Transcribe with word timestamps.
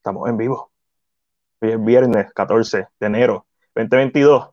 Estamos 0.00 0.30
en 0.30 0.38
vivo. 0.38 0.70
Hoy 1.60 1.72
es 1.72 1.84
viernes 1.84 2.32
14 2.32 2.88
de 2.98 3.06
enero 3.06 3.44
2022. 3.74 4.48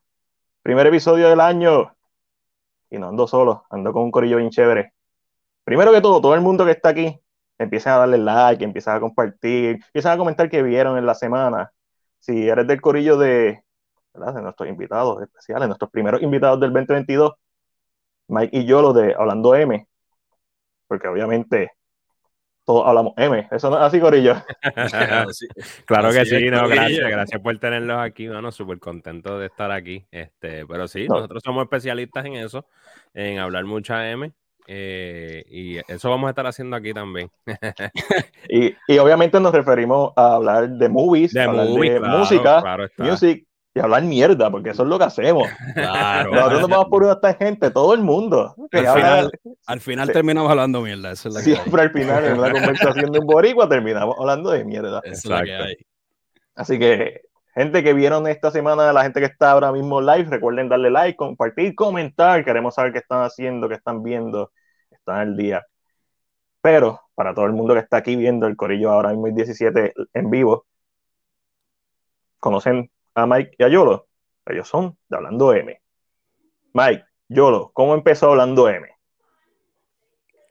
Primer 0.61 0.87
episodio 0.87 1.29
del 1.29 1.39
año. 1.39 1.95
Y 2.89 2.97
no 2.97 3.07
ando 3.07 3.27
solo, 3.27 3.63
ando 3.69 3.93
con 3.93 4.03
un 4.03 4.11
corillo 4.11 4.35
bien 4.35 4.49
chévere. 4.49 4.91
Primero 5.63 5.93
que 5.93 6.01
todo, 6.01 6.19
todo 6.19 6.35
el 6.35 6.41
mundo 6.41 6.65
que 6.65 6.71
está 6.71 6.89
aquí, 6.89 7.17
empiecen 7.57 7.93
a 7.93 7.97
darle 7.99 8.17
like, 8.17 8.61
empiezan 8.61 8.97
a 8.97 8.99
compartir, 8.99 9.75
empiezan 9.85 10.11
a 10.11 10.17
comentar 10.17 10.49
qué 10.49 10.61
vieron 10.61 10.97
en 10.97 11.05
la 11.05 11.15
semana. 11.15 11.71
Si 12.19 12.49
eres 12.49 12.67
del 12.67 12.81
corillo 12.81 13.17
de 13.17 13.63
nuestros 14.15 14.67
invitados 14.67 15.21
especiales, 15.21 15.69
nuestros 15.69 15.89
primeros 15.89 16.21
invitados 16.21 16.59
del 16.59 16.73
2022, 16.73 17.35
Mike 18.27 18.57
y 18.57 18.65
yo, 18.65 18.81
los 18.81 18.93
de 18.93 19.15
Hablando 19.17 19.55
M, 19.55 19.87
porque 20.87 21.07
obviamente 21.07 21.71
todos 22.67 22.85
hablamos 22.85 23.13
M. 23.15 23.47
Eso 23.49 23.69
no 23.69 23.77
es 23.77 23.83
así, 23.83 23.99
Corillo. 23.99 24.35
Claro 25.85 26.11
que 26.11 26.25
sí, 26.25 26.49
no, 26.49 26.67
gracias, 26.67 27.09
gracias 27.09 27.41
por 27.41 27.57
tenerlos 27.59 27.97
aquí, 27.97 28.27
bueno, 28.27 28.51
súper 28.51 28.77
contento 28.77 29.39
de 29.39 29.45
estar 29.45 29.71
aquí. 29.71 30.05
Este, 30.11 30.65
pero 30.65 30.85
sí, 30.87 31.07
nosotros 31.07 31.41
somos 31.45 31.63
especialistas 31.63 32.25
en 32.25 32.33
eso, 32.33 32.65
en 33.13 33.39
hablar 33.39 33.63
mucha 33.63 34.11
M. 34.11 34.33
Eh, 34.69 35.45
y 35.49 35.77
eso 35.87 36.09
vamos 36.09 36.27
a 36.27 36.31
estar 36.31 36.45
haciendo 36.45 36.75
aquí 36.75 36.93
también. 36.93 37.31
y, 38.49 38.75
y, 38.85 38.97
obviamente 38.97 39.39
nos 39.39 39.53
referimos 39.53 40.11
a 40.17 40.35
hablar 40.35 40.69
de 40.69 40.89
movies, 40.89 41.31
de, 41.31 41.47
música, 41.47 42.61
music, 42.97 43.46
y 43.77 43.79
hablar 43.79 44.03
mierda, 44.03 44.49
porque 44.49 44.71
eso 44.71 44.83
es 44.83 44.89
lo 44.89 44.97
que 44.97 45.05
hacemos. 45.05 45.47
Claro. 45.73 46.31
Nosotros 46.33 46.61
nos 46.61 46.69
vamos 46.69 46.87
por 46.87 47.03
una 47.03 47.33
gente, 47.33 47.69
todo 47.69 47.93
el 47.93 48.01
mundo. 48.01 48.55
Al 49.67 49.79
final, 49.79 50.11
terminamos 50.11 50.49
hablando 50.49 50.81
mierda. 50.81 51.15
Siempre 51.15 51.81
al 51.81 51.91
final, 51.91 52.25
en 52.25 52.39
una 52.39 52.51
conversación 52.51 53.11
de 53.11 53.19
un 53.19 53.27
boricua, 53.27 53.69
terminamos 53.69 54.15
hablando 54.19 54.49
de 54.51 54.65
mierda. 54.65 55.01
Así 56.55 56.79
que, 56.79 57.21
gente 57.53 57.83
que 57.83 57.93
vieron 57.93 58.27
esta 58.27 58.49
semana, 58.49 58.91
la 58.91 59.03
gente 59.03 59.19
que 59.19 59.27
está 59.27 59.51
ahora 59.51 59.71
mismo 59.71 60.01
live, 60.01 60.25
recuerden 60.29 60.69
darle 60.69 60.89
like, 60.89 61.15
compartir, 61.15 61.75
comentar. 61.75 62.43
Queremos 62.43 62.73
saber 62.73 62.91
qué 62.91 62.99
están 62.99 63.21
haciendo, 63.21 63.69
qué 63.69 63.75
están 63.75 64.01
viendo, 64.01 64.51
están 64.89 65.17
al 65.17 65.37
día. 65.37 65.63
Pero, 66.61 67.01
para 67.13 67.35
todo 67.35 67.45
el 67.45 67.53
mundo 67.53 67.75
que 67.75 67.81
está 67.81 67.97
aquí 67.97 68.15
viendo 68.15 68.47
el 68.47 68.55
Corillo 68.55 68.91
ahora 68.91 69.09
mismo 69.09 69.27
17 69.27 69.93
en 70.13 70.29
vivo, 70.31 70.65
conocen 72.39 72.89
a 73.17 73.25
Mike 73.25 73.55
y 73.57 73.63
a 73.63 73.67
Yolo. 73.67 74.07
Ellos 74.45 74.67
son 74.67 74.95
de 75.09 75.17
Hablando 75.17 75.51
M. 75.53 75.81
Mike, 76.73 77.03
Yolo, 77.27 77.71
¿cómo 77.73 77.95
empezó 77.95 78.29
Hablando 78.29 78.69
M? 78.69 78.87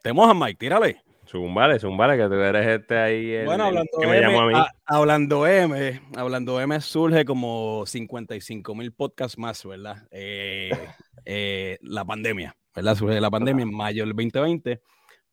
Tenemos 0.03 0.29
a 0.29 0.35
Mike, 0.35 0.59
tírale. 0.59 1.03
Zumbale, 1.27 1.79
zumbale, 1.79 2.17
que 2.17 2.29
tú 2.29 2.35
eres 2.35 2.67
este 2.67 2.99
ahí. 2.99 3.45
bueno, 3.45 3.65
hablando, 3.65 3.91
que 4.01 4.07
me 4.07 4.19
M, 4.19 4.39
a 4.39 4.47
mí. 4.47 4.55
hablando 4.85 5.47
M, 5.47 6.01
hablando 6.17 6.61
M 6.61 6.81
surge 6.81 7.25
como 7.25 7.85
55 7.87 8.75
mil 8.75 8.93
podcasts 8.93 9.39
más, 9.39 9.65
¿verdad? 9.65 10.07
Eh, 10.11 10.71
eh, 11.25 11.79
la 11.83 12.05
pandemia, 12.05 12.57
¿verdad? 12.75 12.95
Surge 12.97 13.21
la 13.21 13.31
pandemia 13.31 13.63
en 13.63 13.75
mayo 13.75 14.05
del 14.05 14.15
2020, 14.15 14.81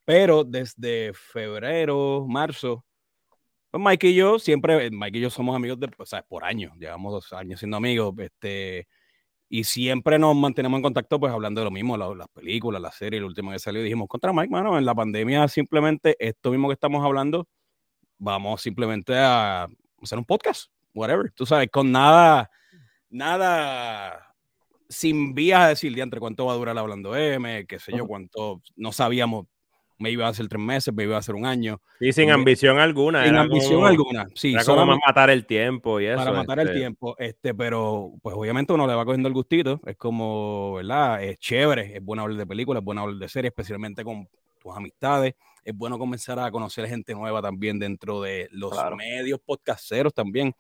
pero 0.06 0.44
desde 0.44 1.14
febrero, 1.14 2.26
marzo, 2.28 2.84
pues 3.74 3.84
Mike 3.84 4.10
y 4.10 4.14
yo 4.14 4.38
siempre, 4.38 4.92
Mike 4.92 5.18
y 5.18 5.22
yo 5.22 5.32
somos 5.32 5.56
amigos 5.56 5.80
de, 5.80 5.90
o 5.98 6.06
sea, 6.06 6.22
por 6.22 6.44
años, 6.46 6.74
llevamos 6.78 7.12
dos 7.12 7.34
años 7.34 7.60
siendo 7.60 7.78
amigos, 7.78 8.14
este, 8.20 8.88
y 9.50 9.64
siempre 9.64 10.20
nos 10.20 10.36
mantenemos 10.36 10.78
en 10.78 10.84
contacto, 10.84 11.20
pues 11.20 11.34
hablando 11.34 11.60
de 11.62 11.66
lo 11.66 11.72
mismo, 11.72 11.98
las 11.98 12.28
películas, 12.28 12.80
la 12.80 12.92
serie, 12.92 13.18
el 13.18 13.24
último 13.24 13.50
que 13.50 13.58
salió, 13.58 13.82
dijimos, 13.82 14.08
contra 14.08 14.32
Mike, 14.32 14.52
mano, 14.52 14.78
en 14.78 14.86
la 14.86 14.94
pandemia 14.94 15.48
simplemente 15.48 16.16
esto 16.20 16.52
mismo 16.52 16.68
que 16.68 16.76
estamos 16.76 17.04
hablando, 17.04 17.48
vamos 18.20 18.62
simplemente 18.62 19.18
a 19.18 19.68
hacer 20.04 20.20
un 20.20 20.26
podcast, 20.26 20.72
whatever, 20.94 21.32
tú 21.32 21.48
sabes, 21.48 21.70
con 21.72 21.92
nada, 21.92 22.52
nada, 23.10 24.36
sin 24.88 25.34
vías 25.34 25.62
a 25.62 25.70
decir, 25.70 26.00
entre 26.00 26.20
cuánto 26.20 26.46
va 26.46 26.54
a 26.54 26.58
durar 26.58 26.78
hablando 26.78 27.16
M, 27.16 27.66
qué 27.66 27.80
sé 27.80 27.92
yo, 27.98 28.06
cuánto, 28.06 28.62
no 28.76 28.92
sabíamos 28.92 29.48
me 29.98 30.12
iba 30.12 30.26
a 30.26 30.30
hacer 30.30 30.48
tres 30.48 30.62
meses, 30.62 30.94
me 30.94 31.04
iba 31.04 31.16
a 31.16 31.20
hacer 31.20 31.36
un 31.36 31.46
año. 31.46 31.82
Y 32.00 32.12
sin 32.14 32.32
ambición 32.32 32.80
alguna. 32.80 33.26
Sin 33.26 33.36
ambición 33.36 33.86
alguna, 33.86 34.28
sí. 34.36 34.54
Era 34.54 34.64
como 34.64 34.86
matar 34.86 35.30
el 35.30 35.46
tiempo 35.46 36.00
y 36.00 36.08
eso. 36.08 36.18
Para 36.18 36.34
matar 36.34 36.60
el 36.60 36.68
este. 36.68 36.80
tiempo, 36.80 37.16
este, 37.18 37.54
pero 37.54 38.12
pues 38.22 38.36
obviamente 38.36 38.74
uno 38.74 38.88
le 38.88 38.96
va 38.96 39.06
cogiendo 39.06 39.28
el 39.28 39.34
gustito, 39.34 39.80
es 39.86 39.96
como, 39.96 40.74
¿verdad? 40.76 41.24
Es 41.24 41.38
chévere, 41.40 41.96
es 41.96 42.04
bueno 42.04 42.24
hablar 42.24 42.38
de 42.38 42.48
películas, 42.48 42.82
es 42.82 42.86
bueno 42.86 43.02
hablar 43.02 43.18
de 43.18 43.30
series, 43.30 43.52
especialmente 43.52 44.04
con 44.04 44.28
tus 44.62 44.76
amistades, 44.76 45.36
es 45.64 45.76
bueno 45.76 45.98
comenzar 45.98 46.40
a 46.40 46.52
conocer 46.52 46.88
gente 46.88 47.14
nueva 47.14 47.42
también 47.42 47.80
dentro 47.80 48.22
de 48.22 48.48
los 48.52 48.74
medios 48.98 49.40
podcasteros 49.40 50.14
también. 50.14 50.54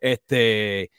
Este, 0.00 0.90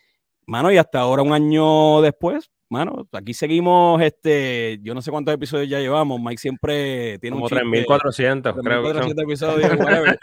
mano, 0.46 0.72
y 0.72 0.78
hasta 0.78 1.00
ahora, 1.00 1.22
un 1.24 1.34
año 1.34 2.02
después, 2.02 2.50
Mano, 2.72 3.07
aquí 3.13 3.34
seguimos, 3.34 4.00
este, 4.00 4.78
yo 4.84 4.94
no 4.94 5.02
sé 5.02 5.09
cuántos 5.09 5.34
episodios 5.34 5.68
ya 5.68 5.80
llevamos, 5.80 6.22
Mike 6.22 6.38
siempre 6.38 7.18
tiene 7.18 7.34
Como 7.34 7.46
un 7.46 7.50
3400, 7.50 8.53
creo 8.63 8.84
3400 8.94 9.24
episodios, 9.24 9.72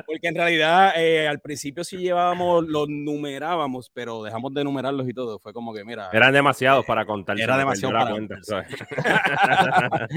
porque 0.06 0.28
en 0.28 0.34
realidad 0.34 0.92
eh, 0.96 1.28
al 1.28 1.40
principio 1.40 1.84
sí 1.84 1.98
llevábamos, 1.98 2.66
los 2.66 2.88
numerábamos, 2.88 3.90
pero 3.92 4.22
dejamos 4.22 4.54
de 4.54 4.64
numerarlos 4.64 5.06
y 5.06 5.12
todo, 5.12 5.38
fue 5.38 5.52
como 5.52 5.74
que, 5.74 5.84
mira. 5.84 6.08
Eran 6.14 6.32
demasiados 6.32 6.86
para 6.86 7.04
contar. 7.04 7.38
Era 7.38 7.58
demasiado 7.58 7.92
para 7.92 8.10
cuenta. 8.10 8.36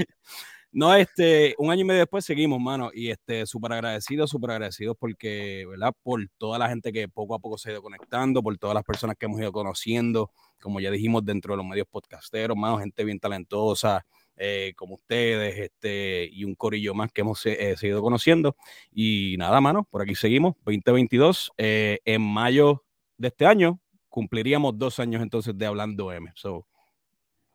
No, 0.76 0.92
este, 0.92 1.54
un 1.58 1.70
año 1.70 1.82
y 1.82 1.84
medio 1.84 2.00
después 2.00 2.24
seguimos, 2.24 2.60
mano, 2.60 2.90
y 2.92 3.08
este, 3.08 3.46
súper 3.46 3.74
agradecidos, 3.74 4.28
súper 4.28 4.50
agradecidos 4.50 4.96
porque, 4.98 5.64
¿verdad? 5.68 5.92
Por 6.02 6.28
toda 6.36 6.58
la 6.58 6.68
gente 6.68 6.92
que 6.92 7.08
poco 7.08 7.36
a 7.36 7.38
poco 7.38 7.56
se 7.56 7.68
ha 7.68 7.72
ido 7.74 7.80
conectando, 7.82 8.42
por 8.42 8.58
todas 8.58 8.74
las 8.74 8.82
personas 8.82 9.14
que 9.16 9.26
hemos 9.26 9.38
ido 9.40 9.52
conociendo, 9.52 10.32
como 10.60 10.80
ya 10.80 10.90
dijimos, 10.90 11.24
dentro 11.24 11.52
de 11.52 11.58
los 11.58 11.66
medios 11.66 11.86
podcasteros, 11.88 12.56
mano, 12.56 12.80
gente 12.80 13.04
bien 13.04 13.20
talentosa, 13.20 14.04
eh, 14.36 14.72
como 14.74 14.96
ustedes, 14.96 15.56
este, 15.56 16.28
y 16.32 16.42
un 16.42 16.56
corillo 16.56 16.92
más 16.92 17.12
que 17.12 17.20
hemos 17.20 17.46
eh, 17.46 17.76
seguido 17.76 18.02
conociendo. 18.02 18.56
Y 18.90 19.36
nada, 19.38 19.60
mano, 19.60 19.86
por 19.88 20.02
aquí 20.02 20.16
seguimos, 20.16 20.56
2022, 20.64 21.52
eh, 21.56 22.00
en 22.04 22.20
mayo 22.20 22.82
de 23.16 23.28
este 23.28 23.46
año, 23.46 23.78
cumpliríamos 24.08 24.76
dos 24.76 24.98
años 24.98 25.22
entonces 25.22 25.56
de 25.56 25.66
Hablando 25.66 26.10
M. 26.10 26.32
So, 26.34 26.66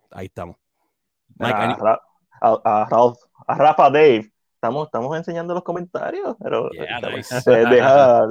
ahí 0.09 0.27
estamos. 0.27 0.55
A, 2.41 2.87
a, 3.47 3.55
Rafa 3.55 3.89
Dave. 3.89 4.31
Estamos, 4.55 4.87
estamos 4.87 5.17
enseñando 5.17 5.53
los 5.53 5.63
comentarios, 5.63 6.35
pero 6.41 6.69
deja, 7.45 8.27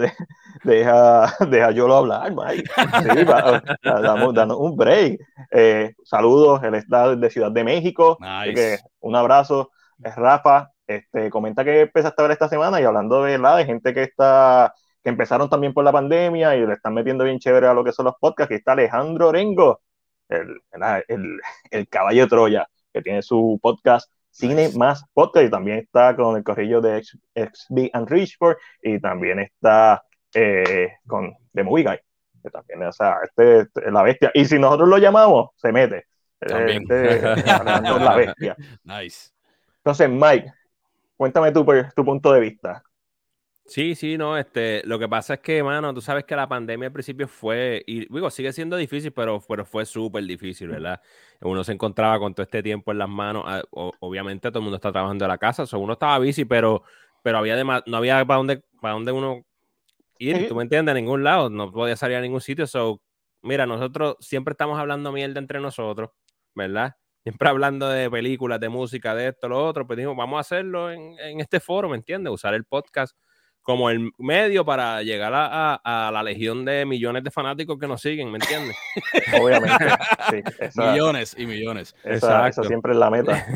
deja, 0.63 1.35
deja 1.49 1.71
yo 1.71 1.89
lo 1.89 1.97
hablar, 1.97 2.35
Mike. 2.35 2.71
damos, 3.83 4.35
damos, 4.35 4.57
un 4.59 4.77
break. 4.77 5.19
Eh, 5.51 5.95
saludos, 6.05 6.63
él 6.65 6.75
está 6.75 7.17
de 7.17 7.31
Ciudad 7.31 7.51
de 7.51 7.65
México. 7.65 8.19
un 9.01 9.17
abrazo. 9.17 9.71
Rafa. 9.99 10.71
Este, 10.87 11.29
comenta 11.29 11.65
que 11.65 11.83
empezaste 11.83 12.23
a 12.23 12.25
ver 12.25 12.33
esta 12.33 12.49
semana 12.49 12.81
y 12.81 12.85
hablando 12.85 13.23
de, 13.23 13.37
¿verdad? 13.37 13.59
de 13.59 13.67
gente 13.67 13.93
que 13.93 14.05
está 14.05 14.73
que 15.03 15.11
empezaron 15.11 15.49
también 15.49 15.75
por 15.75 15.85
la 15.85 15.93
pandemia 15.93 16.57
y 16.57 16.67
le 16.67 16.73
están 16.73 16.95
metiendo 16.95 17.25
bien 17.25 17.39
chévere 17.39 17.67
a 17.67 17.75
lo 17.75 17.85
que 17.85 17.93
son 17.93 18.07
los 18.07 18.15
podcasts. 18.19 18.47
Aquí 18.47 18.55
está 18.55 18.73
Alejandro 18.73 19.29
Orengo, 19.29 19.83
el, 20.29 20.61
el, 21.09 21.41
el 21.71 21.89
caballo 21.89 22.23
de 22.23 22.29
Troya, 22.29 22.69
que 22.99 23.03
tiene 23.03 23.23
su 23.23 23.61
podcast 23.63 24.11
Cine 24.31 24.71
Más 24.77 25.05
Podcast 25.13 25.47
y 25.47 25.51
también 25.51 25.79
está 25.79 26.17
con 26.17 26.37
el 26.37 26.43
corrillo 26.43 26.81
de 26.81 27.03
XB 27.03 27.91
and 27.93 28.09
Richford 28.09 28.57
y 28.83 28.99
también 29.01 29.39
está 29.39 30.03
eh, 30.35 30.89
con 31.07 31.33
The 31.55 31.63
Movie 31.63 31.85
Guy, 31.85 31.99
que 32.43 32.51
también, 32.51 32.83
o 32.83 32.93
sea, 32.93 33.19
este, 33.23 33.61
es 33.61 33.93
la 33.93 34.03
bestia. 34.03 34.33
Y 34.35 34.45
si 34.47 34.59
nosotros 34.59 34.89
lo 34.89 34.99
llamamos, 34.99 35.51
se 35.57 35.71
mete. 35.71 36.07
También. 36.41 36.83
Este, 36.83 37.23
la 38.01 38.17
bestia. 38.17 38.57
Nice. 38.83 39.31
Entonces, 39.77 40.11
Mike, 40.11 40.53
cuéntame 41.17 41.53
tu, 41.53 41.65
tu 41.95 42.05
punto 42.05 42.33
de 42.33 42.41
vista. 42.41 42.83
Sí, 43.71 43.95
sí, 43.95 44.17
no, 44.17 44.39
este, 44.39 44.81
lo 44.87 44.99
que 44.99 45.07
pasa 45.11 45.35
es 45.35 45.41
que, 45.41 45.63
mano, 45.63 45.93
tú 45.93 46.01
sabes 46.01 46.25
que 46.25 46.35
la 46.35 46.49
pandemia 46.49 46.87
al 46.87 46.93
principio 46.93 47.29
fue, 47.29 47.83
y 47.87 48.11
digo, 48.11 48.31
sigue 48.31 48.51
siendo 48.55 48.77
difícil, 48.79 49.13
pero, 49.13 49.43
pero 49.47 49.67
fue 49.67 49.85
súper 49.85 50.25
difícil, 50.25 50.69
¿verdad? 50.69 51.03
Uno 51.43 51.63
se 51.63 51.73
encontraba 51.73 52.19
con 52.19 52.33
todo 52.35 52.45
este 52.45 52.63
tiempo 52.63 52.93
en 52.93 52.99
las 52.99 53.11
manos, 53.11 53.45
ah, 53.47 53.63
obviamente 53.71 54.49
todo 54.51 54.61
el 54.61 54.63
mundo 54.65 54.77
está 54.77 54.91
trabajando 54.91 55.27
en 55.27 55.29
la 55.29 55.37
casa, 55.37 55.65
o 55.71 55.79
uno 55.81 55.93
estaba 55.93 56.19
bici, 56.19 56.47
pero, 56.47 56.83
pero 57.23 57.37
había 57.37 57.63
no 57.63 57.97
había 57.99 58.25
para 58.25 58.39
dónde, 58.39 58.63
para 58.81 58.95
dónde 58.95 59.13
uno 59.13 59.45
ir, 60.19 60.49
tú 60.49 60.55
me 60.57 60.63
entiendes, 60.65 60.93
a 60.93 60.95
ningún 60.97 61.25
lado, 61.25 61.51
no 61.51 61.71
podía 61.73 61.97
salir 61.97 62.17
a 62.17 62.21
ningún 62.21 62.41
sitio, 62.41 62.67
so, 62.67 63.03
mira, 63.43 63.67
nosotros 63.67 64.17
siempre 64.21 64.53
estamos 64.53 64.79
hablando 64.79 65.13
mierda 65.13 65.41
entre 65.41 65.61
nosotros, 65.61 66.11
¿verdad? 66.55 66.97
Siempre 67.23 67.49
hablando 67.49 67.89
de 67.89 68.11
películas, 68.11 68.61
de 68.61 68.69
música, 68.71 69.15
de 69.15 69.29
esto, 69.29 69.49
lo 69.49 69.65
otro, 69.67 69.87
pues 69.87 69.97
dijimos, 69.99 70.17
vamos 70.17 70.39
a 70.39 70.41
hacerlo 70.41 70.91
en, 70.91 71.19
en 71.21 71.41
este 71.41 71.61
foro, 71.61 71.89
¿me 71.89 71.97
entiendes? 71.97 72.33
Usar 72.33 72.55
el 72.55 72.65
podcast 72.65 73.17
como 73.69 73.91
el 73.91 74.13
medio 74.17 74.65
para 74.65 75.03
llegar 75.03 75.31
a, 75.35 76.11
la 76.11 76.23
legión 76.23 76.65
de 76.65 76.87
millones 76.87 77.23
de 77.23 77.31
fanáticos 77.31 77.79
que 77.79 77.87
nos 77.87 78.01
siguen, 78.01 78.33
¿me 78.33 78.39
entiendes? 78.39 78.75
Obviamente. 79.43 79.85
millones 80.75 81.37
y 81.37 81.45
millones. 81.45 81.95
Esa, 82.03 82.51
siempre 82.51 82.93
es 82.93 82.99
la 82.99 83.11
meta. 83.11 83.47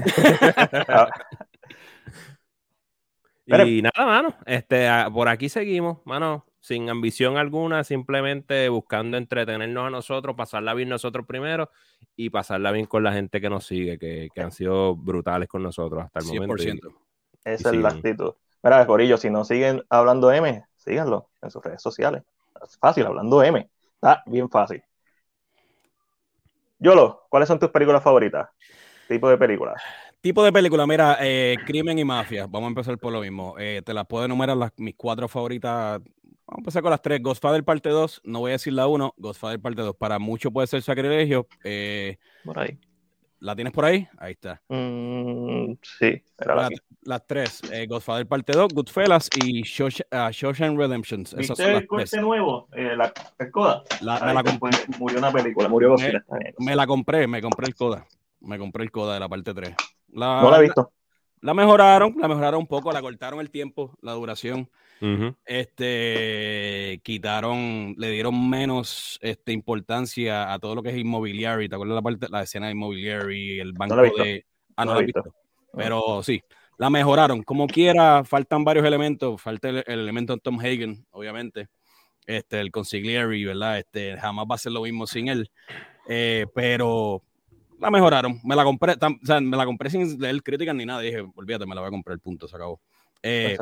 y 3.67 3.81
nada, 3.81 4.05
mano. 4.05 4.35
Este, 4.45 4.87
por 5.15 5.31
aquí 5.31 5.49
seguimos, 5.49 6.01
mano. 6.05 6.45
sin 6.61 6.91
ambición 6.91 7.39
alguna, 7.39 7.83
simplemente 7.83 8.69
buscando 8.69 9.17
entretenernos 9.17 9.87
a 9.87 9.91
nosotros, 9.91 10.37
pasarla 10.37 10.75
bien 10.75 10.91
nosotros 10.91 11.25
primero 11.27 11.71
y 12.17 12.29
pasarla 12.29 12.71
bien 12.71 12.85
con 12.85 13.03
la 13.03 13.15
gente 13.15 13.41
que 13.41 13.49
nos 13.49 13.65
sigue, 13.65 13.99
que, 13.99 14.29
han 14.37 14.53
sido 14.53 14.95
brutales 14.95 15.49
con 15.49 15.63
nosotros 15.63 16.05
hasta 16.05 16.19
el 16.19 16.27
100%. 16.27 16.47
momento. 16.47 16.89
Esa 17.45 17.71
es 17.71 17.77
la 17.77 17.89
actitud. 17.89 18.35
Mira, 18.63 18.87
Corillo, 18.87 19.17
si 19.17 19.29
no 19.29 19.45
siguen 19.45 19.83
hablando 19.89 20.33
M, 20.33 20.65
síganlo 20.77 21.31
en 21.43 21.51
sus 21.51 21.63
redes 21.63 21.83
sociales. 21.83 22.23
Es 22.63 22.79
fácil, 22.79 23.07
hablando 23.07 23.43
M. 23.43 23.69
Está 23.95 24.23
bien 24.27 24.49
fácil. 24.49 24.83
Yolo, 26.79 27.27
¿cuáles 27.29 27.49
son 27.49 27.59
tus 27.59 27.71
películas 27.71 28.03
favoritas? 28.03 28.49
Tipo 29.09 29.29
de 29.29 29.37
películas. 29.37 29.83
Tipo 30.21 30.45
de 30.45 30.53
película, 30.53 30.87
mira, 30.87 31.19
eh, 31.21 31.57
crimen 31.67 31.99
y 31.99 32.05
mafia. 32.05 32.47
Vamos 32.47 32.67
a 32.67 32.69
empezar 32.69 32.97
por 32.99 33.13
lo 33.13 33.21
mismo. 33.21 33.57
Eh, 33.59 33.83
te 33.85 33.93
las 33.93 34.07
puedo 34.07 34.25
enumerar 34.25 34.57
las, 34.57 34.73
mis 34.77 34.95
cuatro 34.97 35.27
favoritas. 35.27 36.01
Vamos 36.01 36.59
a 36.59 36.59
empezar 36.59 36.83
con 36.83 36.91
las 36.93 37.03
tres. 37.03 37.21
Godfather 37.21 37.65
parte 37.65 37.89
2, 37.89 38.21
no 38.25 38.41
voy 38.41 38.51
a 38.51 38.53
decir 38.53 38.73
la 38.73 38.87
1. 38.87 39.15
Godfather 39.17 39.61
parte 39.61 39.83
2. 39.83 39.97
Para 39.97 40.21
muchos 40.21 40.53
puede 40.53 40.69
ser 40.69 40.83
sacrilegio. 40.83 41.49
Eh, 41.65 42.19
por 42.45 42.59
ahí. 42.61 42.79
¿La 43.43 43.57
tienes 43.57 43.73
por 43.73 43.85
ahí? 43.85 44.07
Ahí 44.19 44.35
está. 44.35 44.63
Mm, 44.69 45.73
sí, 45.83 46.23
la, 46.39 46.71
las 47.03 47.27
tres. 47.27 47.61
Godfather 47.89 48.25
parte 48.25 48.53
2, 48.53 48.73
Goodfellas 48.73 49.29
y 49.35 49.63
Shawshank 49.63 50.79
Redemption. 50.79 51.23
Esas 51.23 51.59
son 51.59 51.73
las 51.73 51.83
el 51.83 51.87
corte 51.89 52.21
nuevo? 52.21 52.69
la, 52.73 53.13
el 53.41 53.51
Coda. 53.51 53.83
me 54.01 54.33
la 54.33 54.45
compré. 54.45 54.71
Murió 54.97 55.19
una 55.19 55.33
película, 55.33 55.69
murió 55.69 55.97
me, 55.97 56.23
me 56.59 56.77
la 56.77 56.87
compré, 56.87 57.27
me 57.27 57.43
compré 57.43 57.67
el 57.67 57.75
Coda. 57.75 58.07
Me 58.43 58.59
compré 58.59 58.85
el 58.85 58.93
Coda 58.93 59.15
de 59.15 59.21
la 59.21 59.29
parte 59.29 59.53
3. 59.53 59.75
La, 60.13 60.41
no 60.41 60.49
la 60.49 60.59
he 60.59 60.63
visto. 60.63 60.93
La, 61.41 61.53
mejoraron, 61.53 62.15
la 62.21 62.29
mejoraron 62.29 62.61
un 62.61 62.69
poco, 62.69 62.93
la 62.93 63.03
cortaron 63.03 63.41
el 63.41 63.51
tiempo, 63.51 63.99
la 64.03 64.13
duración. 64.13 64.71
Este 65.45 67.01
quitaron, 67.03 67.95
le 67.99 68.11
dieron 68.11 68.49
menos 68.49 69.19
este, 69.21 69.53
importancia 69.53 70.53
a 70.53 70.59
todo 70.59 70.77
lo 70.77 70.83
que 70.83 70.91
es 70.91 70.97
inmobiliario. 70.97 71.69
¿Te 71.69 71.75
acuerdas 71.75 71.97
la 71.97 72.03
parte, 72.03 72.27
la 72.31 72.43
escena 72.43 72.67
de 72.67 72.73
inmobiliario 72.73 73.63
el 73.63 73.73
banco 73.73 73.97
de. 73.97 74.45
Ah, 74.77 74.85
no, 74.85 74.95
la 74.95 75.01
he 75.01 75.05
visto. 75.05 75.35
Pero 75.75 76.23
sí, 76.23 76.41
la 76.79 76.89
mejoraron. 76.89 77.43
Como 77.43 77.67
quiera, 77.67 78.25
faltan 78.25 78.65
varios 78.65 78.87
elementos. 78.87 79.41
Falta 79.41 79.69
el, 79.69 79.85
elemento 79.87 80.35
de 80.35 80.41
Tom 80.41 80.59
Hagen, 80.61 81.05
obviamente. 81.11 81.69
Este, 82.27 82.61
el 82.61 82.71
consigliere, 82.71 83.45
¿verdad? 83.45 83.79
Este, 83.79 84.17
jamás 84.17 84.47
va 84.51 84.55
a 84.55 84.59
ser 84.59 84.73
lo 84.73 84.83
mismo 84.83 85.07
sin 85.07 85.29
él. 85.29 85.51
Eh, 86.09 86.47
pero 86.55 87.23
la 87.81 87.91
mejoraron. 87.91 88.41
Me 88.45 88.55
la 88.55 88.65
compré, 88.65 88.93
o 88.93 89.27
sea, 89.27 89.41
me 89.41 89.57
la 89.57 89.65
compré 89.65 89.91
sin 89.91 90.21
leer 90.21 90.43
críticas 90.43 90.75
ni 90.75 90.87
nada. 90.87 91.01
Dije, 91.01 91.25
olvídate, 91.35 91.67
me 91.67 91.75
la 91.75 91.81
voy 91.81 91.89
a 91.89 91.91
comprar, 91.91 92.15
el 92.15 92.21
punto, 92.21 92.47
se 92.47 92.55
acabó. 92.55 92.81
Eh, 93.23 93.57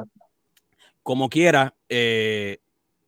como 1.03 1.29
quiera, 1.29 1.75
eh, 1.89 2.59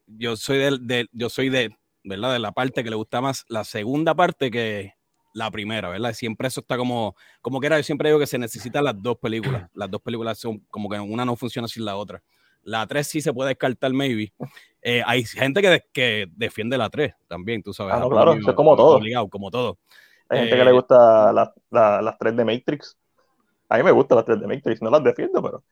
yo 0.06 0.36
soy 0.36 0.58
de, 0.78 1.06
yo 1.12 1.28
soy 1.28 1.48
de, 1.48 1.76
¿verdad? 2.04 2.32
De 2.32 2.38
la 2.38 2.52
parte 2.52 2.82
que 2.82 2.90
le 2.90 2.96
gusta 2.96 3.20
más 3.20 3.44
la 3.48 3.64
segunda 3.64 4.14
parte 4.14 4.50
que 4.50 4.94
la 5.34 5.50
primera, 5.50 5.88
¿verdad? 5.88 6.12
Siempre 6.12 6.48
eso 6.48 6.60
está 6.60 6.76
como, 6.76 7.16
como 7.40 7.60
quiera, 7.60 7.78
yo 7.78 7.82
siempre 7.82 8.08
digo 8.08 8.18
que 8.18 8.26
se 8.26 8.38
necesitan 8.38 8.84
las 8.84 9.00
dos 9.00 9.16
películas. 9.18 9.70
Las 9.74 9.90
dos 9.90 10.00
películas 10.02 10.38
son 10.38 10.58
como 10.70 10.88
que 10.88 10.98
una 10.98 11.24
no 11.24 11.36
funciona 11.36 11.68
sin 11.68 11.84
la 11.84 11.96
otra. 11.96 12.22
La 12.64 12.86
3 12.86 13.06
sí 13.06 13.20
se 13.20 13.32
puede 13.32 13.48
descartar, 13.48 13.92
maybe. 13.92 14.32
Eh, 14.84 15.02
hay 15.06 15.24
gente 15.24 15.62
que, 15.62 15.84
que, 15.92 16.26
defiende 16.34 16.76
la 16.76 16.90
3 16.90 17.14
también, 17.28 17.62
tú 17.62 17.72
sabes. 17.72 17.94
Ah, 17.94 18.04
claro, 18.08 18.34
eso 18.34 18.50
es 18.50 18.56
como 18.56 18.76
todo. 18.76 18.96
Obligado, 18.96 19.28
como 19.28 19.50
todo. 19.50 19.78
Hay 20.28 20.40
gente 20.40 20.56
que 20.56 20.64
le 20.64 20.70
eh, 20.70 20.72
gusta 20.72 21.32
las 21.32 22.18
tres 22.18 22.36
de 22.36 22.44
Matrix. 22.44 22.96
A 23.68 23.76
mí 23.76 23.82
me 23.84 23.90
gustan 23.90 24.16
las 24.16 24.24
tres 24.24 24.40
de 24.40 24.46
Matrix, 24.46 24.82
no 24.82 24.90
las 24.90 25.04
defiendo, 25.04 25.42
pero. 25.42 25.62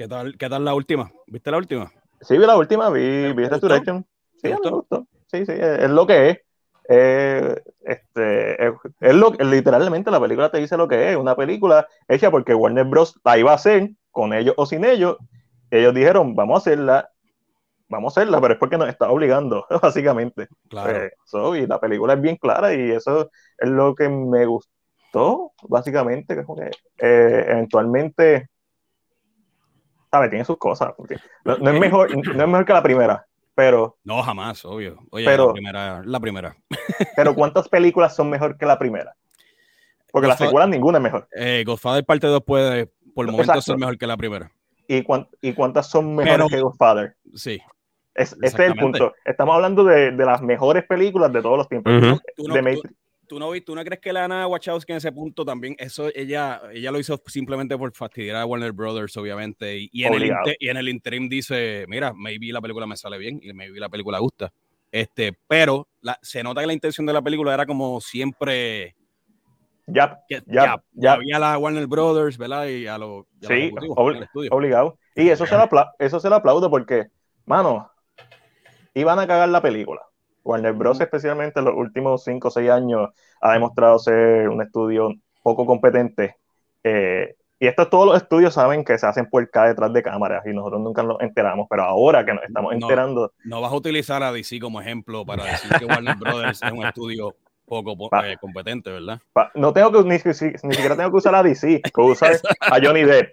¿Qué 0.00 0.08
tal, 0.08 0.38
qué 0.38 0.48
tal 0.48 0.64
la 0.64 0.72
última? 0.72 1.12
¿Viste 1.26 1.50
la 1.50 1.58
última? 1.58 1.92
Sí, 2.22 2.38
vi 2.38 2.46
la 2.46 2.56
última, 2.56 2.88
vi, 2.88 3.34
vi 3.34 3.44
Resurrection. 3.44 4.06
Sí, 4.42 4.48
me 4.48 4.70
gustó. 4.70 5.06
Sí, 5.26 5.44
sí, 5.44 5.52
es, 5.52 5.90
lo 5.90 6.06
que 6.06 6.30
es. 6.30 6.38
Eh, 6.88 7.62
este, 7.82 8.66
es, 8.66 9.14
lo, 9.14 9.30
literalmente 9.32 10.10
la 10.10 10.18
película 10.18 10.50
te 10.50 10.56
dice 10.56 10.78
lo 10.78 10.88
que 10.88 11.10
es, 11.10 11.18
una 11.18 11.36
película 11.36 11.86
hecha 12.08 12.30
porque 12.30 12.54
Warner 12.54 12.86
Bros. 12.86 13.20
la 13.22 13.36
iba 13.36 13.52
a 13.52 13.56
hacer 13.56 13.90
con 14.10 14.32
ellos 14.32 14.54
o 14.56 14.64
sin 14.64 14.86
ellos. 14.86 15.18
Ellos 15.70 15.92
dijeron, 15.92 16.34
vamos 16.34 16.54
a 16.54 16.58
hacerla, 16.60 17.10
vamos 17.90 18.16
a 18.16 18.22
hacerla, 18.22 18.40
pero 18.40 18.54
es 18.54 18.58
porque 18.58 18.78
nos 18.78 18.88
está 18.88 19.10
obligando, 19.10 19.66
básicamente. 19.82 20.48
Claro. 20.70 20.96
Eh, 20.96 21.10
y 21.62 21.66
la 21.66 21.78
película 21.78 22.14
es 22.14 22.22
bien 22.22 22.36
clara 22.36 22.72
y 22.72 22.90
eso 22.90 23.30
es 23.58 23.68
lo 23.68 23.94
que 23.94 24.08
me 24.08 24.46
gustó, 24.46 25.52
básicamente, 25.68 26.36
que, 26.36 26.70
eh, 27.06 27.44
eventualmente, 27.50 28.48
¿sabes? 30.10 30.30
Tiene 30.30 30.44
sus 30.44 30.58
cosas. 30.58 30.92
No, 31.44 31.54
es 31.54 31.80
mejor, 31.80 32.14
no 32.14 32.42
es 32.42 32.48
mejor 32.48 32.64
que 32.64 32.72
la 32.72 32.82
primera, 32.82 33.26
pero... 33.54 33.96
No, 34.04 34.22
jamás, 34.22 34.64
obvio. 34.64 34.98
Oye, 35.10 35.24
pero, 35.24 35.48
la 35.48 35.52
primera. 35.52 36.02
La 36.04 36.20
primera. 36.20 36.56
pero 37.16 37.34
¿cuántas 37.34 37.68
películas 37.68 38.14
son 38.14 38.30
mejor 38.30 38.56
que 38.56 38.66
la 38.66 38.78
primera? 38.78 39.14
Porque 40.10 40.28
la 40.28 40.36
secuela 40.36 40.66
ninguna 40.66 40.98
es 40.98 41.04
mejor. 41.04 41.28
Eh, 41.32 41.62
Godfather 41.64 42.04
parte 42.04 42.26
2 42.26 42.42
puede, 42.44 42.90
por 43.14 43.26
el 43.26 43.32
momento, 43.32 43.60
ser 43.60 43.78
mejor 43.78 43.96
que 43.96 44.06
la 44.06 44.16
primera. 44.16 44.50
¿Y, 44.88 45.06
¿Y 45.40 45.52
cuántas 45.52 45.88
son 45.88 46.16
mejores 46.16 46.48
que 46.48 46.60
Godfather? 46.60 47.14
Sí. 47.34 47.60
Es, 48.12 48.36
ese 48.42 48.64
es 48.64 48.70
el 48.70 48.74
punto. 48.74 49.14
Estamos 49.24 49.54
hablando 49.54 49.84
de, 49.84 50.10
de, 50.10 50.24
las 50.24 50.42
mejores 50.42 50.84
películas 50.84 51.32
de 51.32 51.40
todos 51.40 51.58
los 51.58 51.68
tiempos. 51.68 51.92
¿Tú, 52.36 52.48
no, 52.48 52.54
tú, 52.54 52.88
no, 53.38 53.50
crees 53.84 54.00
que 54.00 54.12
Lana 54.12 54.46
Wachowski 54.46 54.92
en 54.92 54.98
ese 54.98 55.12
punto 55.12 55.44
también, 55.44 55.76
eso 55.78 56.08
ella, 56.14 56.60
ella 56.72 56.90
lo 56.90 56.98
hizo 56.98 57.20
simplemente 57.26 57.76
por 57.76 57.92
fastidiar 57.92 58.36
a 58.36 58.46
Warner 58.46 58.72
Brothers, 58.72 59.16
obviamente, 59.16 59.88
y, 59.92 60.04
en, 60.04 60.14
el 60.14 60.32
y 60.58 60.68
en 60.68 60.76
el 60.76 60.88
interim 60.88 61.28
dice, 61.28 61.84
mira, 61.88 62.12
maybe 62.12 62.52
la 62.52 62.60
película 62.60 62.86
me 62.86 62.96
sale 62.96 63.18
bien 63.18 63.40
y 63.42 63.52
maybe 63.52 63.78
la 63.78 63.88
película 63.88 64.18
gusta. 64.18 64.52
Este, 64.90 65.38
pero 65.46 65.86
la, 66.00 66.18
se 66.22 66.42
nota 66.42 66.60
que 66.60 66.66
la 66.66 66.72
intención 66.72 67.06
de 67.06 67.12
la 67.12 67.22
película 67.22 67.54
era 67.54 67.66
como 67.66 68.00
siempre... 68.00 68.96
Ya, 69.86 70.20
ya, 70.28 70.82
ya. 70.92 71.12
Había 71.12 71.38
la 71.38 71.58
Warner 71.58 71.86
Brothers, 71.86 72.38
¿verdad? 72.38 72.66
Y 72.66 72.86
a 72.86 72.96
los... 72.96 73.26
Sí, 73.40 73.72
obligado. 74.50 74.98
Y 75.16 75.28
eso 75.28 75.46
se, 75.46 75.56
lo 75.56 75.68
eso 75.98 76.20
se 76.20 76.28
lo 76.28 76.36
aplaudo 76.36 76.70
porque, 76.70 77.08
mano, 77.44 77.90
iban 78.94 79.18
a 79.18 79.26
cagar 79.26 79.48
la 79.48 79.60
película. 79.60 80.02
Warner 80.44 80.72
Bros. 80.72 81.00
especialmente 81.00 81.60
en 81.60 81.66
los 81.66 81.74
últimos 81.76 82.24
5 82.24 82.48
o 82.48 82.50
6 82.50 82.70
años 82.70 83.10
ha 83.40 83.52
demostrado 83.52 83.98
ser 83.98 84.48
un 84.48 84.62
estudio 84.62 85.14
poco 85.42 85.66
competente. 85.66 86.36
Eh, 86.84 87.34
y 87.58 87.66
esto 87.66 87.88
todos 87.88 88.06
los 88.06 88.16
estudios 88.16 88.54
saben 88.54 88.84
que 88.84 88.96
se 88.96 89.06
hacen 89.06 89.26
por 89.26 89.42
acá 89.42 89.66
detrás 89.66 89.92
de 89.92 90.02
cámaras 90.02 90.46
y 90.46 90.50
nosotros 90.50 90.80
nunca 90.80 91.02
nos 91.02 91.20
enteramos, 91.20 91.66
pero 91.68 91.82
ahora 91.82 92.24
que 92.24 92.32
nos 92.32 92.42
estamos 92.44 92.72
enterando... 92.72 93.32
No, 93.44 93.60
vas 93.60 93.70
a 93.70 93.76
utilizar 93.76 94.22
a 94.22 94.32
DC 94.32 94.58
como 94.60 94.80
ejemplo 94.80 95.26
para 95.26 95.44
decir 95.44 95.70
que 95.78 95.84
Warner 95.84 96.16
Bros. 96.16 96.62
es 96.62 96.72
un 96.72 96.86
estudio 96.86 97.34
poco 97.66 98.08
eh, 98.24 98.36
competente, 98.40 98.90
¿verdad? 98.90 99.20
no 99.54 99.72
tengo 99.72 99.92
que, 99.92 100.02
ni, 100.02 100.16
ni, 100.16 100.74
siquiera 100.74 100.96
tengo 100.96 101.10
que 101.10 101.16
usar 101.16 101.34
a 101.34 101.42
DC, 101.42 101.82
que 101.82 102.00
usar 102.00 102.32
a 102.60 102.78
Johnny 102.82 103.04
Depp. 103.04 103.30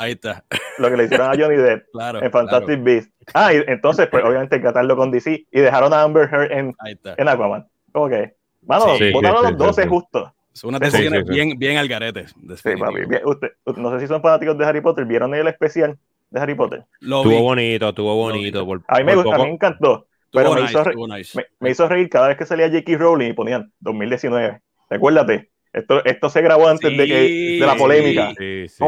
Ahí 0.00 0.12
está. 0.12 0.42
Lo 0.78 0.88
que 0.88 0.96
le 0.96 1.04
hicieron 1.04 1.26
a 1.26 1.36
Johnny 1.36 1.56
Depp 1.56 1.84
en 2.22 2.30
Fantastic 2.30 2.82
Beasts. 2.82 3.12
Ah, 3.34 3.52
y 3.52 3.62
entonces, 3.66 4.08
pues 4.10 4.24
obviamente 4.24 4.58
tratarlo 4.58 4.96
con 4.96 5.10
DC 5.10 5.46
y 5.50 5.60
dejaron 5.60 5.92
a 5.92 6.02
Amber 6.02 6.26
Heard 6.32 6.50
en, 6.52 6.74
en 7.04 7.28
Aquaman. 7.28 7.68
¿Cómo 7.92 8.08
que? 8.08 8.34
Mano, 8.62 8.96
sí, 8.96 9.12
votaron 9.12 9.42
los 9.42 9.58
12 9.58 9.86
justos. 9.88 10.30
Son 10.54 10.68
unas 10.68 10.80
decisiones 10.80 11.26
bien, 11.26 11.58
bien 11.58 11.76
al 11.76 11.86
garete. 11.86 12.26
Sí, 12.28 12.76
papi. 12.78 13.00
usted, 13.24 13.48
no 13.76 13.90
sé 13.92 14.00
si 14.00 14.06
son 14.06 14.22
fanáticos 14.22 14.56
de 14.56 14.64
Harry 14.64 14.80
Potter. 14.80 15.04
¿Vieron 15.04 15.34
el 15.34 15.46
especial 15.48 15.98
de 16.30 16.40
Harry 16.40 16.54
Potter? 16.54 16.86
Lo 17.00 17.22
tuvo 17.22 17.42
bonito, 17.42 17.92
tuvo 17.92 18.16
bonito. 18.16 18.64
Por, 18.64 18.80
a, 18.88 18.98
mí 18.98 19.04
me, 19.04 19.12
a 19.12 19.16
mí 19.16 19.44
me 19.44 19.50
encantó. 19.50 20.06
Pero 20.32 20.54
me, 20.54 20.62
hizo 20.62 20.82
me, 21.34 21.44
me, 21.58 21.70
hizo 21.70 21.88
reír 21.88 22.08
cada 22.08 22.28
vez 22.28 22.38
que 22.38 22.46
salía 22.46 22.68
J.K. 22.68 22.96
Rowling 22.96 23.30
y 23.30 23.32
ponían 23.34 23.70
2019. 23.80 24.60
Recuérdate, 24.88 25.49
esto, 25.72 26.04
esto 26.04 26.30
se 26.30 26.42
grabó 26.42 26.66
antes 26.66 26.96
de, 26.96 27.06
que, 27.06 27.58
de 27.60 27.66
la 27.66 27.76
polémica. 27.76 28.32
Sí, 28.36 28.66
sí. 28.68 28.82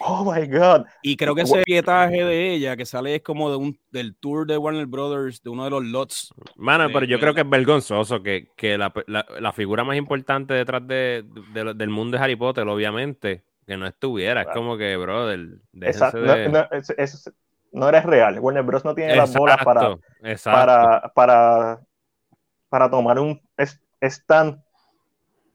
oh 0.00 0.30
my 0.30 0.46
God. 0.46 0.84
Y 1.02 1.16
creo 1.16 1.34
que 1.34 1.42
ese 1.42 1.62
pietaje 1.62 2.22
de 2.22 2.52
ella 2.52 2.76
que 2.76 2.84
sale 2.84 3.14
es 3.14 3.22
como 3.22 3.50
de 3.50 3.56
un, 3.56 3.78
del 3.90 4.14
tour 4.14 4.46
de 4.46 4.58
Warner 4.58 4.84
Brothers, 4.86 5.42
de 5.42 5.48
uno 5.48 5.64
de 5.64 5.70
los 5.70 5.84
lots. 5.84 6.34
Mano, 6.56 6.88
pero 6.92 7.06
yo 7.06 7.18
creo 7.18 7.32
que 7.32 7.40
es 7.40 7.48
vergonzoso 7.48 8.22
que, 8.22 8.48
que 8.56 8.76
la, 8.76 8.92
la, 9.06 9.24
la, 9.40 9.52
figura 9.52 9.84
más 9.84 9.96
importante 9.96 10.52
detrás 10.52 10.86
de, 10.86 11.24
de, 11.54 11.72
del 11.74 11.88
mundo 11.88 12.18
de 12.18 12.22
Harry 12.22 12.36
Potter, 12.36 12.68
obviamente, 12.68 13.42
que 13.66 13.78
no 13.78 13.86
estuviera. 13.86 14.42
Es 14.42 14.48
como 14.48 14.76
que, 14.76 14.98
brother. 14.98 15.60
Exacto. 15.80 16.18
No, 16.18 16.48
no, 16.48 16.68
es, 16.72 17.32
no, 17.72 17.88
eres 17.88 18.04
real. 18.04 18.38
Warner 18.38 18.64
Bros. 18.64 18.84
no 18.84 18.94
tiene 18.94 19.16
las 19.16 19.34
bolas 19.34 19.64
para, 19.64 19.96
para, 20.44 21.12
para, 21.14 21.80
para 22.68 22.90
tomar 22.90 23.18
un 23.18 23.40
stand 24.02 24.60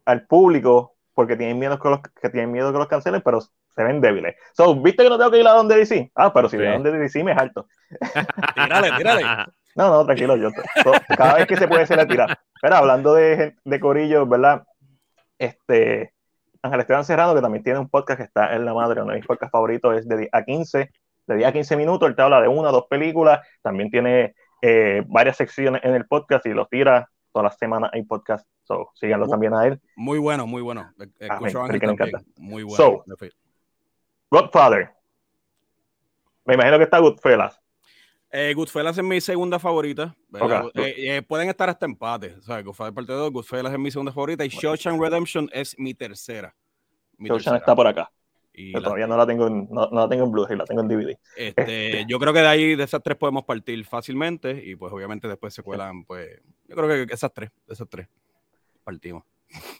al 0.06 0.26
público 0.26 0.96
porque 1.14 1.36
tienen 1.36 1.60
miedo 1.60 1.80
que 1.80 1.90
los, 1.90 2.00
que 2.02 2.30
tienen 2.30 2.52
miedo 2.52 2.72
que 2.72 2.80
los 2.80 2.88
cancelen, 2.88 3.22
pero 3.24 3.42
se 3.42 3.84
ven 3.84 4.02
débiles. 4.02 4.36
So, 4.54 4.76
¿viste 4.82 5.04
que 5.04 5.10
no 5.10 5.18
tengo 5.18 5.32
que 5.32 5.40
ir 5.40 5.48
a 5.48 5.52
donde 5.54 5.76
DC? 5.76 6.12
Ah, 6.16 6.34
pero 6.34 6.50
si 6.50 6.58
voy 6.58 6.68
a 6.68 6.74
donde 6.74 6.92
DC 6.92 7.24
me 7.24 7.34
alto. 7.34 7.68
tírale, 8.56 8.92
tírale. 8.98 9.24
No, 9.76 9.90
no, 9.90 10.06
tranquilo, 10.06 10.36
yo. 10.36 10.50
cada 11.18 11.34
vez 11.34 11.48
que 11.48 11.58
se 11.58 11.68
puede 11.68 11.88
se 11.88 11.96
le 11.96 12.06
tira. 12.06 12.28
Pero 12.62 12.76
hablando 12.76 13.16
de, 13.16 13.56
de 13.66 13.80
Corillo, 13.80 14.28
¿verdad? 14.28 14.68
Este, 15.40 16.14
Ángel 16.62 16.80
Esteban 16.80 17.04
Serrano, 17.04 17.36
que 17.36 17.42
también 17.42 17.64
tiene 17.64 17.80
un 17.80 17.90
podcast 17.90 18.20
que 18.20 18.26
está 18.26 18.56
en 18.56 18.66
la 18.66 18.74
madre, 18.74 19.02
uno 19.02 19.12
de 19.12 19.18
mis 19.18 19.26
podcasts 19.26 19.52
favoritos 19.52 19.98
es 19.98 20.08
de 20.08 20.30
A15. 20.32 20.90
de 21.26 21.36
10 21.36 21.50
a 21.50 21.52
15 21.52 21.76
minutos, 21.76 22.08
él 22.08 22.16
te 22.16 22.22
habla 22.22 22.40
de 22.40 22.48
una 22.48 22.70
o 22.70 22.72
dos 22.72 22.86
películas, 22.90 23.46
también 23.62 23.90
tiene 23.90 24.36
eh, 24.62 25.04
varias 25.08 25.38
secciones 25.38 25.84
en 25.84 25.96
el 25.96 26.06
podcast 26.06 26.46
y 26.46 26.54
los 26.54 26.70
tira 26.70 27.10
todas 27.34 27.44
las 27.52 27.58
semanas 27.58 27.90
en 27.94 28.08
podcast, 28.08 28.48
so 28.64 28.90
síganlo 28.94 29.28
también 29.28 29.54
a 29.54 29.66
él. 29.66 29.82
Muy 29.96 30.20
bueno, 30.20 30.48
muy 30.48 30.62
bueno. 30.62 30.94
Ah, 31.30 31.40
me, 31.42 31.52
Muy 32.38 32.64
bueno. 32.64 32.78
So, 32.78 33.04
Godfather. 34.30 34.92
Me 36.46 36.54
imagino 36.56 36.78
que 36.78 36.84
está 36.84 37.00
Goodfellas. 37.00 37.60
Eh, 38.32 38.54
Goodfellas 38.56 38.98
es 38.98 39.04
mi 39.04 39.22
segunda 39.22 39.60
favorita. 39.60 40.16
Eh, 40.76 40.96
eh, 40.98 41.22
pueden 41.22 41.50
estar 41.50 41.70
hasta 41.70 41.86
empate. 41.86 42.36
O 42.40 42.42
sea, 42.42 42.62
Goodfellas 42.62 42.94
parte 42.94 43.14
2, 43.14 43.32
Goodfellas 43.32 43.74
es 43.74 43.80
mi 43.80 43.92
segunda 43.92 44.12
favorita 44.12 44.44
y 44.44 44.50
Shawshank 44.50 45.00
Redemption 45.00 45.50
es 45.54 45.78
mi 45.78 45.94
tercera. 45.94 46.56
Mi 47.18 47.30
Shawshank 47.30 47.58
está 47.58 47.76
por 47.76 47.88
acá. 47.88 48.12
Y 48.54 48.72
todavía 48.74 49.08
no 49.08 49.18
la 49.18 49.26
tengo 49.26 49.48
en, 49.48 49.68
no, 49.72 49.90
la 49.92 50.08
tengo 50.08 50.26
en 50.26 50.32
Blu-ray, 50.32 50.58
la 50.58 50.66
tengo 50.66 50.82
en 50.82 50.88
DVD. 50.88 51.18
Este, 51.36 52.06
Yo 52.08 52.20
creo 52.20 52.34
que 52.34 52.40
de 52.40 52.48
ahí, 52.48 52.76
de 52.76 52.84
esas 52.84 53.02
tres, 53.02 53.18
podemos 53.18 53.44
partir 53.46 53.84
fácilmente 53.84 54.64
y 54.64 54.76
pues 54.76 54.94
obviamente 54.94 55.28
después 55.28 55.54
se 55.54 55.64
cuelan, 55.64 56.06
pues, 56.06 56.40
yo 56.68 56.76
creo 56.76 57.08
que 57.08 57.14
esas 57.14 57.34
tres, 57.34 57.50
de 57.66 57.74
esas 57.74 57.90
tres, 57.90 58.08
partimos. 58.84 59.24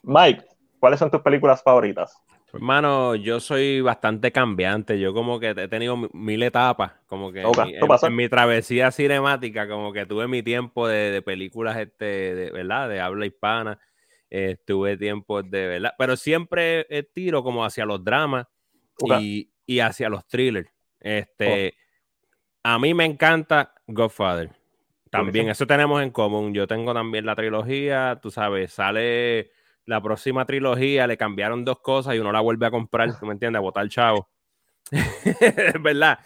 Mike, 0.02 0.44
¿cuáles 0.80 1.00
son 1.00 1.12
tus 1.12 1.22
películas 1.22 1.62
favoritas? 1.62 2.20
Hermano, 2.52 3.16
yo 3.16 3.40
soy 3.40 3.82
bastante 3.82 4.32
cambiante. 4.32 5.00
Yo 5.00 5.12
como 5.12 5.40
que 5.40 5.50
he 5.50 5.68
tenido 5.68 5.98
mil 6.14 6.44
etapas, 6.44 6.92
como 7.08 7.32
que 7.32 7.42
en, 7.42 8.16
mi, 8.16 8.30
travesía 8.30 8.92
cinemática, 8.92 9.68
como 9.68 9.92
que 9.92 10.06
tuve 10.06 10.28
mi 10.28 10.44
tiempo 10.44 10.88
de, 10.88 11.24
películas, 11.24 11.78
este, 11.78 12.36
de, 12.36 12.52
¿verdad? 12.52 12.90
De 12.90 13.00
habla 13.00 13.26
hispana. 13.26 13.80
Eh, 14.30 14.58
tuve 14.66 14.98
tiempo 14.98 15.42
de, 15.42 15.68
¿verdad? 15.68 15.94
Pero 15.98 16.16
siempre 16.16 16.86
tiro 17.12 17.44
como 17.44 17.66
hacia 17.66 17.86
los 17.86 18.04
dramas 18.04 18.46
y, 19.20 19.80
hacia 19.80 20.10
los 20.10 20.28
thrillers. 20.28 20.70
Este, 21.00 21.74
oh. 21.76 22.70
a 22.70 22.80
mí 22.80 22.94
me 22.94 23.06
encanta 23.06 23.74
Godfather. 23.88 24.52
También, 25.10 25.50
eso 25.50 25.68
tenemos 25.68 26.02
en 26.02 26.10
común. 26.10 26.54
Yo 26.54 26.66
tengo 26.66 26.94
también 26.94 27.26
la 27.26 27.36
trilogía, 27.36 28.20
tú 28.22 28.32
sabes, 28.32 28.74
sale 28.74 29.52
la 29.86 30.02
próxima 30.02 30.46
trilogía 30.46 31.08
le 31.08 31.18
cambiaron 31.18 31.66
dos 31.66 31.80
cosas 31.80 32.16
y 32.16 32.20
uno 32.20 32.32
la 32.32 32.40
vuelve 32.40 32.66
a 32.66 32.72
comprar, 32.72 33.18
¿tú 33.20 33.26
me 33.26 33.34
entiendes? 33.34 33.60
A 33.60 33.62
botar 33.62 33.88
chavo. 33.90 34.30
es 34.92 35.82
verdad. 35.82 36.20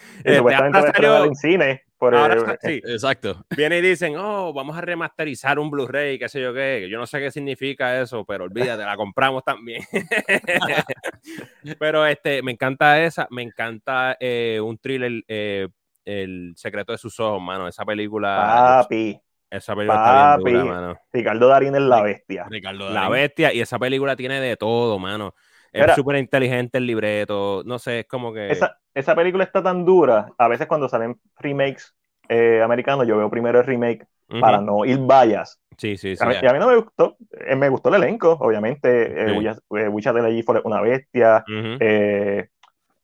Salió... 0.94 1.26
en 1.26 1.36
cine. 1.36 1.84
Por 1.98 2.16
sí, 2.62 2.82
exacto. 2.86 3.44
Viene 3.56 3.80
y 3.80 3.82
dicen, 3.82 4.16
oh, 4.18 4.54
vamos 4.54 4.78
a 4.78 4.82
remasterizar 4.82 5.58
un 5.58 5.72
Blu-ray, 5.72 6.20
qué 6.20 6.30
sé 6.30 6.40
yo 6.40 6.54
qué. 6.54 6.88
Yo 6.90 7.00
no 7.00 7.08
sé 7.08 7.20
qué 7.20 7.32
significa 7.32 8.00
eso, 8.00 8.24
pero 8.24 8.44
olvídate, 8.44 8.84
la 8.84 8.96
compramos 8.96 9.44
también. 9.44 9.82
pero 11.80 12.06
este, 12.06 12.44
me 12.44 12.52
encanta 12.52 13.02
esa, 13.04 13.28
me 13.32 13.42
encanta 13.42 14.16
eh, 14.20 14.60
un 14.64 14.78
thriller, 14.78 15.24
eh, 15.28 15.68
El 16.06 16.54
secreto 16.56 16.92
de 16.92 17.00
sus 17.00 17.20
ojos, 17.20 17.42
mano. 17.42 17.68
Esa 17.68 17.84
película. 17.84 18.84
Papi. 18.84 19.20
Esa 19.50 19.76
película 19.76 20.36
está 20.36 20.38
bien 20.44 20.68
mano. 20.68 21.00
Ricardo 21.12 21.48
Darín 21.48 21.74
es 21.76 21.82
la 21.82 22.02
bestia. 22.02 22.46
Ricardo 22.50 22.90
La 22.90 23.10
bestia, 23.10 23.54
y 23.54 23.62
esa 23.62 23.80
película 23.80 24.16
tiene 24.16 24.42
de 24.42 24.58
todo, 24.58 25.00
mano. 25.00 25.34
Es 25.72 25.96
súper 25.96 26.18
inteligente 26.18 26.78
el 26.78 26.88
libreto, 26.88 27.64
no 27.66 27.80
sé, 27.80 28.02
es 28.02 28.08
como 28.08 28.34
que... 28.34 28.52
Esa, 28.52 28.78
esa, 28.94 29.16
película 29.16 29.44
está 29.44 29.62
tan 29.62 29.86
dura, 29.86 30.28
a 30.38 30.48
veces 30.48 30.68
cuando 30.68 30.90
salen 30.90 31.20
remakes 31.38 31.96
eh, 32.30 32.62
americanos, 32.64 33.08
yo 33.08 33.18
veo 33.18 33.30
primero 33.30 33.60
el 33.60 33.66
remake 33.66 34.06
para 34.42 34.60
no 34.60 34.84
ir 34.84 35.00
vallas. 35.00 35.62
Sí, 35.78 35.96
sí, 35.96 36.16
sí. 36.16 36.24
A 36.24 36.28
mí, 36.28 36.36
y 36.42 36.46
a 36.46 36.54
mí 36.54 36.60
no 36.60 36.68
me 36.68 36.76
gustó, 36.76 37.18
eh, 37.32 37.56
me 37.56 37.70
gustó 37.70 37.90
el 37.90 37.96
elenco, 37.96 38.32
obviamente, 38.32 39.32
eh, 39.32 39.56
Wichat 39.70 40.16
de 40.16 40.22
la 40.22 40.44
fue 40.44 40.62
una 40.64 40.82
bestia, 40.82 41.44
eh, 41.80 42.48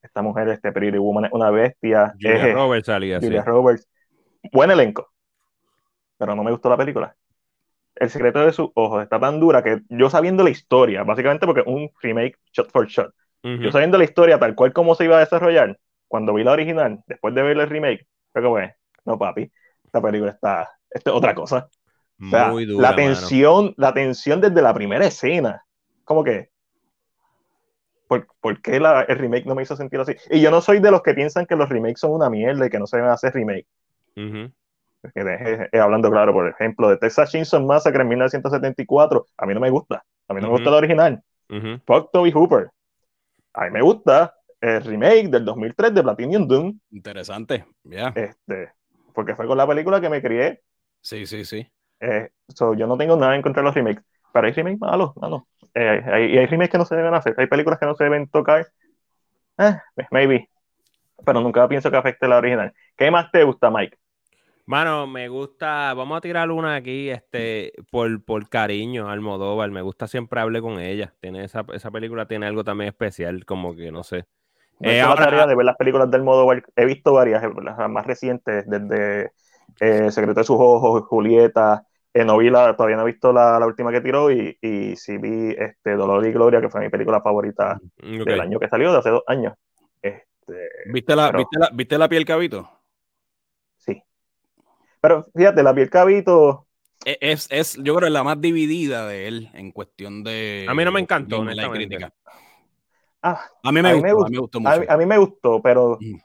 esta 0.01 0.21
mujer, 0.21 0.49
este 0.49 0.71
Pretty 0.71 0.97
Woman 0.97 1.25
es 1.25 1.31
una 1.31 1.49
bestia. 1.49 2.13
Julia 2.19 2.53
Roberts 2.53 2.87
salía, 2.87 3.19
Julia 3.19 3.43
Roberts. 3.43 3.87
Buen 4.51 4.71
elenco 4.71 5.13
pero 6.23 6.35
no 6.35 6.43
me 6.43 6.51
gustó 6.51 6.69
la 6.69 6.77
película. 6.77 7.13
El 8.03 8.09
secreto 8.09 8.45
de 8.45 8.51
sus 8.51 8.69
ojos 8.75 9.01
está 9.01 9.17
tan 9.17 9.39
dura 9.39 9.63
que 9.63 9.81
yo 9.87 10.09
sabiendo 10.09 10.43
la 10.43 10.49
historia, 10.49 11.03
básicamente 11.03 11.45
porque 11.45 11.63
un 11.65 11.89
remake 12.01 12.37
shot 12.51 12.69
for 12.69 12.85
shot, 12.85 13.13
yo 13.41 13.71
sabiendo 13.71 13.97
la 13.97 14.03
historia 14.03 14.37
tal 14.37 14.55
cual 14.55 14.73
como 14.73 14.93
se 14.93 15.05
iba 15.05 15.15
a 15.15 15.21
desarrollar, 15.21 15.79
cuando 16.09 16.33
vi 16.33 16.43
la 16.43 16.51
original, 16.51 17.01
después 17.07 17.33
de 17.33 17.41
ver 17.43 17.57
el 17.57 17.69
remake, 17.69 18.05
fue 18.33 18.41
como, 18.41 18.57
no 19.05 19.17
papi, 19.17 19.49
esta 19.85 20.01
película 20.01 20.31
está, 20.31 20.69
esto 20.89 21.11
es 21.11 21.15
otra 21.15 21.33
cosa. 21.33 21.69
Muy 22.17 22.65
dura, 22.65 22.89
la 22.89 22.95
tensión, 22.95 23.73
la 23.77 23.93
tensión 23.93 24.41
desde 24.41 24.61
la 24.61 24.73
primera 24.73 25.05
escena, 25.05 25.63
como 26.03 26.23
que, 26.25 26.49
¿por, 28.07 28.27
¿por 28.41 28.61
qué 28.61 28.79
la, 28.81 29.03
el 29.03 29.17
remake 29.17 29.45
no 29.45 29.55
me 29.55 29.63
hizo 29.63 29.75
sentir 29.77 29.99
así? 30.01 30.13
Y 30.29 30.41
yo 30.41 30.51
no 30.51 30.59
soy 30.61 30.79
de 30.79 30.91
los 30.91 31.01
que 31.01 31.13
piensan 31.13 31.45
que 31.45 31.55
los 31.55 31.69
remakes 31.69 32.01
son 32.01 32.11
una 32.11 32.29
mierda 32.29 32.65
y 32.65 32.69
que 32.69 32.79
no 32.79 32.87
se 32.87 32.97
deben 32.97 33.11
hacer 33.11 33.33
remake. 33.33 33.67
Eh, 34.15 34.51
hablando 35.73 36.09
claro, 36.09 36.33
por 36.33 36.47
ejemplo, 36.47 36.89
de 36.89 36.97
Texas 36.97 37.31
Chainsaw 37.31 37.61
Massacre 37.65 38.01
en 38.01 38.09
1974, 38.09 39.25
a 39.37 39.45
mí 39.45 39.53
no 39.53 39.59
me 39.59 39.69
gusta, 39.69 40.03
a 40.27 40.33
mí 40.33 40.41
no 40.41 40.47
me 40.47 40.53
gusta 40.53 40.69
la 40.69 40.77
original. 40.77 41.23
Fuck 41.85 42.11
Toby 42.11 42.31
Hooper. 42.31 42.69
A 43.53 43.65
mí 43.65 43.71
me 43.71 43.81
gusta 43.81 44.33
el 44.59 44.83
remake 44.83 45.29
del 45.29 45.45
2003 45.45 45.93
de 45.93 46.03
Platinum 46.03 46.47
Doom. 46.47 46.79
Interesante, 46.91 47.65
ya. 47.83 48.13
Este, 48.15 48.71
porque 49.13 49.35
fue 49.35 49.45
con 49.45 49.57
la 49.57 49.67
película 49.67 50.01
que 50.01 50.09
me 50.09 50.21
crié. 50.21 50.61
Sí, 51.01 51.25
sí, 51.25 51.45
sí. 51.45 51.67
Eh, 51.99 52.29
yo 52.57 52.87
no 52.87 52.97
tengo 52.97 53.15
nada 53.15 53.35
en 53.35 53.41
contra 53.41 53.61
de 53.61 53.65
los 53.65 53.75
remakes, 53.75 54.03
pero 54.31 54.47
hay 54.47 54.53
remakes 54.53 54.79
malos, 54.79 55.11
no. 55.17 55.47
Eh, 55.73 56.01
hay, 56.05 56.37
hay 56.37 56.45
remakes 56.45 56.71
que 56.71 56.77
no 56.77 56.85
se 56.85 56.95
deben 56.95 57.13
hacer, 57.13 57.35
hay 57.37 57.47
películas 57.47 57.79
que 57.79 57.85
no 57.85 57.95
se 57.95 58.03
deben 58.03 58.27
tocar. 58.27 58.67
Eh, 59.57 59.77
maybe. 60.11 60.49
Pero 61.25 61.41
nunca 61.41 61.67
pienso 61.67 61.91
que 61.91 61.97
afecte 61.97 62.27
la 62.27 62.37
original. 62.37 62.73
¿Qué 62.97 63.11
más 63.11 63.31
te 63.31 63.43
gusta, 63.43 63.69
Mike? 63.69 63.97
Mano, 64.65 65.07
me 65.07 65.27
gusta, 65.27 65.93
vamos 65.93 66.17
a 66.17 66.21
tirar 66.21 66.49
una 66.49 66.75
aquí, 66.75 67.09
este, 67.09 67.73
por, 67.91 68.23
por 68.23 68.47
cariño, 68.47 69.09
Almodóvar, 69.09 69.69
me 69.71 69.81
gusta 69.81 70.07
siempre 70.07 70.39
hablar 70.39 70.61
con 70.61 70.79
ella, 70.79 71.13
tiene 71.19 71.43
esa, 71.43 71.65
esa 71.73 71.91
película 71.91 72.27
tiene 72.27 72.45
algo 72.45 72.63
también 72.63 72.87
especial, 72.87 73.43
como 73.45 73.75
que, 73.75 73.91
no 73.91 74.03
sé. 74.03 74.25
Eh, 74.79 75.01
ahora, 75.01 75.45
de 75.45 75.55
ver 75.55 75.65
las 75.65 75.75
películas 75.75 76.09
del 76.09 76.21
Almodóvar, 76.21 76.63
he 76.77 76.85
visto 76.85 77.11
varias, 77.11 77.43
las 77.61 77.89
más 77.89 78.07
recientes, 78.07 78.63
desde 78.65 79.31
eh, 79.81 80.11
Secreto 80.11 80.39
de 80.39 80.45
sus 80.45 80.57
ojos, 80.57 81.03
Julieta, 81.07 81.85
eh, 82.13 82.23
no 82.23 82.37
vi 82.37 82.49
la, 82.49 82.75
todavía 82.75 82.95
no 82.95 83.03
he 83.03 83.11
visto 83.11 83.33
la, 83.33 83.59
la, 83.59 83.65
última 83.65 83.91
que 83.91 83.99
tiró 83.99 84.31
y, 84.31 84.57
y 84.61 84.95
sí 84.95 85.17
vi 85.17 85.55
este, 85.57 85.95
Dolor 85.95 86.25
y 86.25 86.31
Gloria, 86.31 86.61
que 86.61 86.69
fue 86.69 86.79
mi 86.79 86.89
película 86.89 87.21
favorita 87.21 87.79
mm, 88.01 88.23
del 88.23 88.39
año 88.39 88.59
que 88.59 88.69
salió, 88.69 88.93
de 88.93 88.99
hace 88.99 89.09
dos 89.09 89.23
años. 89.27 89.55
Este, 90.01 90.69
¿Viste, 90.85 91.15
la, 91.15 91.31
¿viste, 91.31 91.59
la, 91.59 91.69
¿Viste 91.73 91.97
la 91.97 92.07
piel 92.07 92.23
cabito? 92.23 92.69
Pero 95.03 95.25
fíjate, 95.35 95.61
la 95.61 95.75
piel 95.75 95.89
cabito. 95.89 96.65
E, 97.03 97.17
es, 97.19 97.49
es, 97.51 97.77
yo 97.83 97.93
creo, 97.93 98.09
la 98.09 98.23
más 98.23 98.39
dividida 98.39 99.05
de 99.05 99.27
él 99.27 99.49
en 99.53 99.73
cuestión 99.73 100.23
de. 100.23 100.65
A 100.69 100.73
mí 100.73 100.85
no 100.85 100.93
me 100.93 101.01
encantó, 101.01 101.43
la 101.43 101.69
crítica. 101.69 102.13
Ah, 103.21 103.45
a, 103.63 103.71
mí 103.73 103.81
me, 103.81 103.93
gustó, 103.93 104.25
a, 104.25 104.29
mí 104.29 104.31
me 104.31 104.39
gustó, 104.39 104.59
mucho. 104.61 104.81
A, 104.87 104.97
mí 104.97 105.05
me 105.05 105.17
gustó, 105.17 105.61
pero. 105.61 105.97
Mm. 105.99 106.15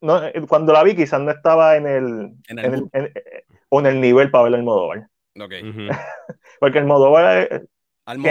No, 0.00 0.24
eh, 0.24 0.32
cuando 0.48 0.72
la 0.72 0.84
vi, 0.84 0.94
quizás 0.94 1.20
no 1.20 1.32
estaba 1.32 1.76
en 1.76 1.88
el. 1.88 2.36
En 2.46 2.58
el, 2.60 2.88
o 3.68 3.80
en 3.80 3.86
el 3.86 4.00
nivel 4.00 4.30
para 4.30 4.44
ver 4.44 4.54
el 4.54 4.62
Modóvar. 4.62 5.08
Ok. 5.40 5.54
Porque 6.60 6.78
el 6.78 6.84
Modóvar 6.84 7.48
es. 7.50 7.62
Que, 8.22 8.30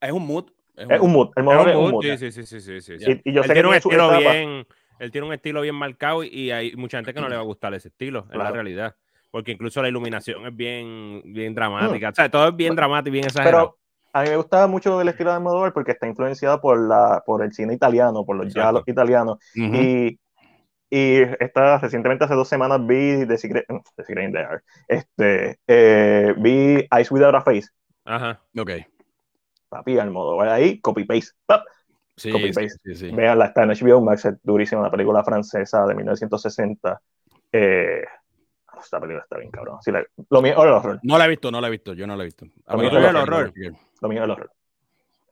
es 0.00 0.12
un 0.12 0.26
mood. 0.28 0.44
Es 0.76 1.00
un, 1.00 1.12
mood. 1.12 1.30
El 1.34 1.42
Modóvar 1.42 1.70
es 1.70 1.76
un 1.76 1.90
mood. 1.90 2.04
Sí, 2.04 2.30
sí, 2.30 2.46
sí, 2.46 2.60
sí, 2.60 2.80
sí. 2.80 3.20
Y, 3.24 3.32
yo 3.32 3.42
sé 3.42 3.52
que 3.52 3.66
un 3.66 3.74
estilo 3.74 4.16
bien 4.16 4.64
él 4.98 5.10
tiene 5.10 5.26
un 5.26 5.32
estilo 5.32 5.60
bien 5.60 5.74
marcado 5.74 6.24
y 6.24 6.50
hay 6.50 6.74
mucha 6.76 6.98
gente 6.98 7.14
que 7.14 7.20
no 7.20 7.28
le 7.28 7.36
va 7.36 7.42
a 7.42 7.44
gustar 7.44 7.74
ese 7.74 7.88
estilo, 7.88 8.26
es 8.30 8.36
la 8.36 8.50
realidad. 8.50 8.94
Porque 9.30 9.52
incluso 9.52 9.82
la 9.82 9.88
iluminación 9.88 10.46
es 10.46 10.56
bien, 10.56 11.22
bien 11.24 11.54
dramática. 11.54 12.08
O 12.08 12.14
sea, 12.14 12.30
todo 12.30 12.48
es 12.48 12.56
bien 12.56 12.74
dramático 12.74 13.08
y 13.08 13.12
bien 13.12 13.26
exagerado. 13.26 13.76
Pero 13.76 13.78
a 14.14 14.22
mí 14.22 14.30
me 14.30 14.36
gustaba 14.36 14.66
mucho 14.66 15.00
el 15.00 15.08
estilo 15.08 15.30
de 15.30 15.36
Almodóvar 15.36 15.74
porque 15.74 15.92
está 15.92 16.06
influenciado 16.06 16.60
por, 16.60 16.88
la, 16.88 17.22
por 17.26 17.42
el 17.42 17.52
cine 17.52 17.74
italiano, 17.74 18.24
por 18.24 18.36
los 18.36 18.52
diálogos 18.54 18.88
italianos. 18.88 19.38
Y 19.54 20.18
y 20.90 21.20
esta, 21.38 21.78
recientemente, 21.78 22.24
hace 22.24 22.34
dos 22.34 22.48
semanas, 22.48 22.84
vi 22.86 23.26
The 23.26 23.36
Secret, 23.36 23.66
The 23.96 24.04
Secret 24.04 24.24
in 24.24 24.32
the 24.32 24.38
Air. 24.38 24.62
Este, 24.86 25.58
eh, 25.66 26.34
vi 26.38 26.88
Ice 27.00 27.12
Without 27.12 27.34
a 27.34 27.42
Face. 27.42 27.68
Ajá, 28.04 28.40
ok. 28.56 28.70
Papi, 29.68 29.98
Almodóvar 29.98 30.48
ahí, 30.48 30.80
copy-paste. 30.80 31.32
Sí, 32.18 32.52
sí, 32.84 32.94
sí, 32.94 33.10
Veanla, 33.10 33.46
está 33.46 33.62
en 33.62 33.70
HBO 33.70 34.00
Max, 34.00 34.24
es 34.24 34.34
durísima, 34.42 34.82
una 34.82 34.90
película 34.90 35.22
francesa 35.24 35.86
de 35.86 35.94
1960. 35.94 37.00
Eh, 37.52 38.04
esta 38.80 39.00
película 39.00 39.22
está 39.22 39.38
bien 39.38 39.50
cabrón. 39.50 39.78
lo 40.30 40.42
mío 40.42 40.52
es 40.52 40.64
el 40.64 40.70
horror. 40.70 41.00
No 41.02 41.18
la 41.18 41.26
he 41.26 41.28
visto, 41.28 41.50
no 41.50 41.60
la 41.60 41.68
he 41.68 41.70
visto, 41.70 41.94
yo 41.94 42.06
no 42.06 42.16
la 42.16 42.22
he 42.22 42.26
visto. 42.26 42.46
lo 42.66 42.78
mío 42.78 42.98
es 42.98 43.08
el 43.08 43.16
horror. 43.16 43.52
Lo 44.00 44.08
mío 44.08 44.18
es 44.18 44.24
el 44.24 44.30
horror. 44.30 44.50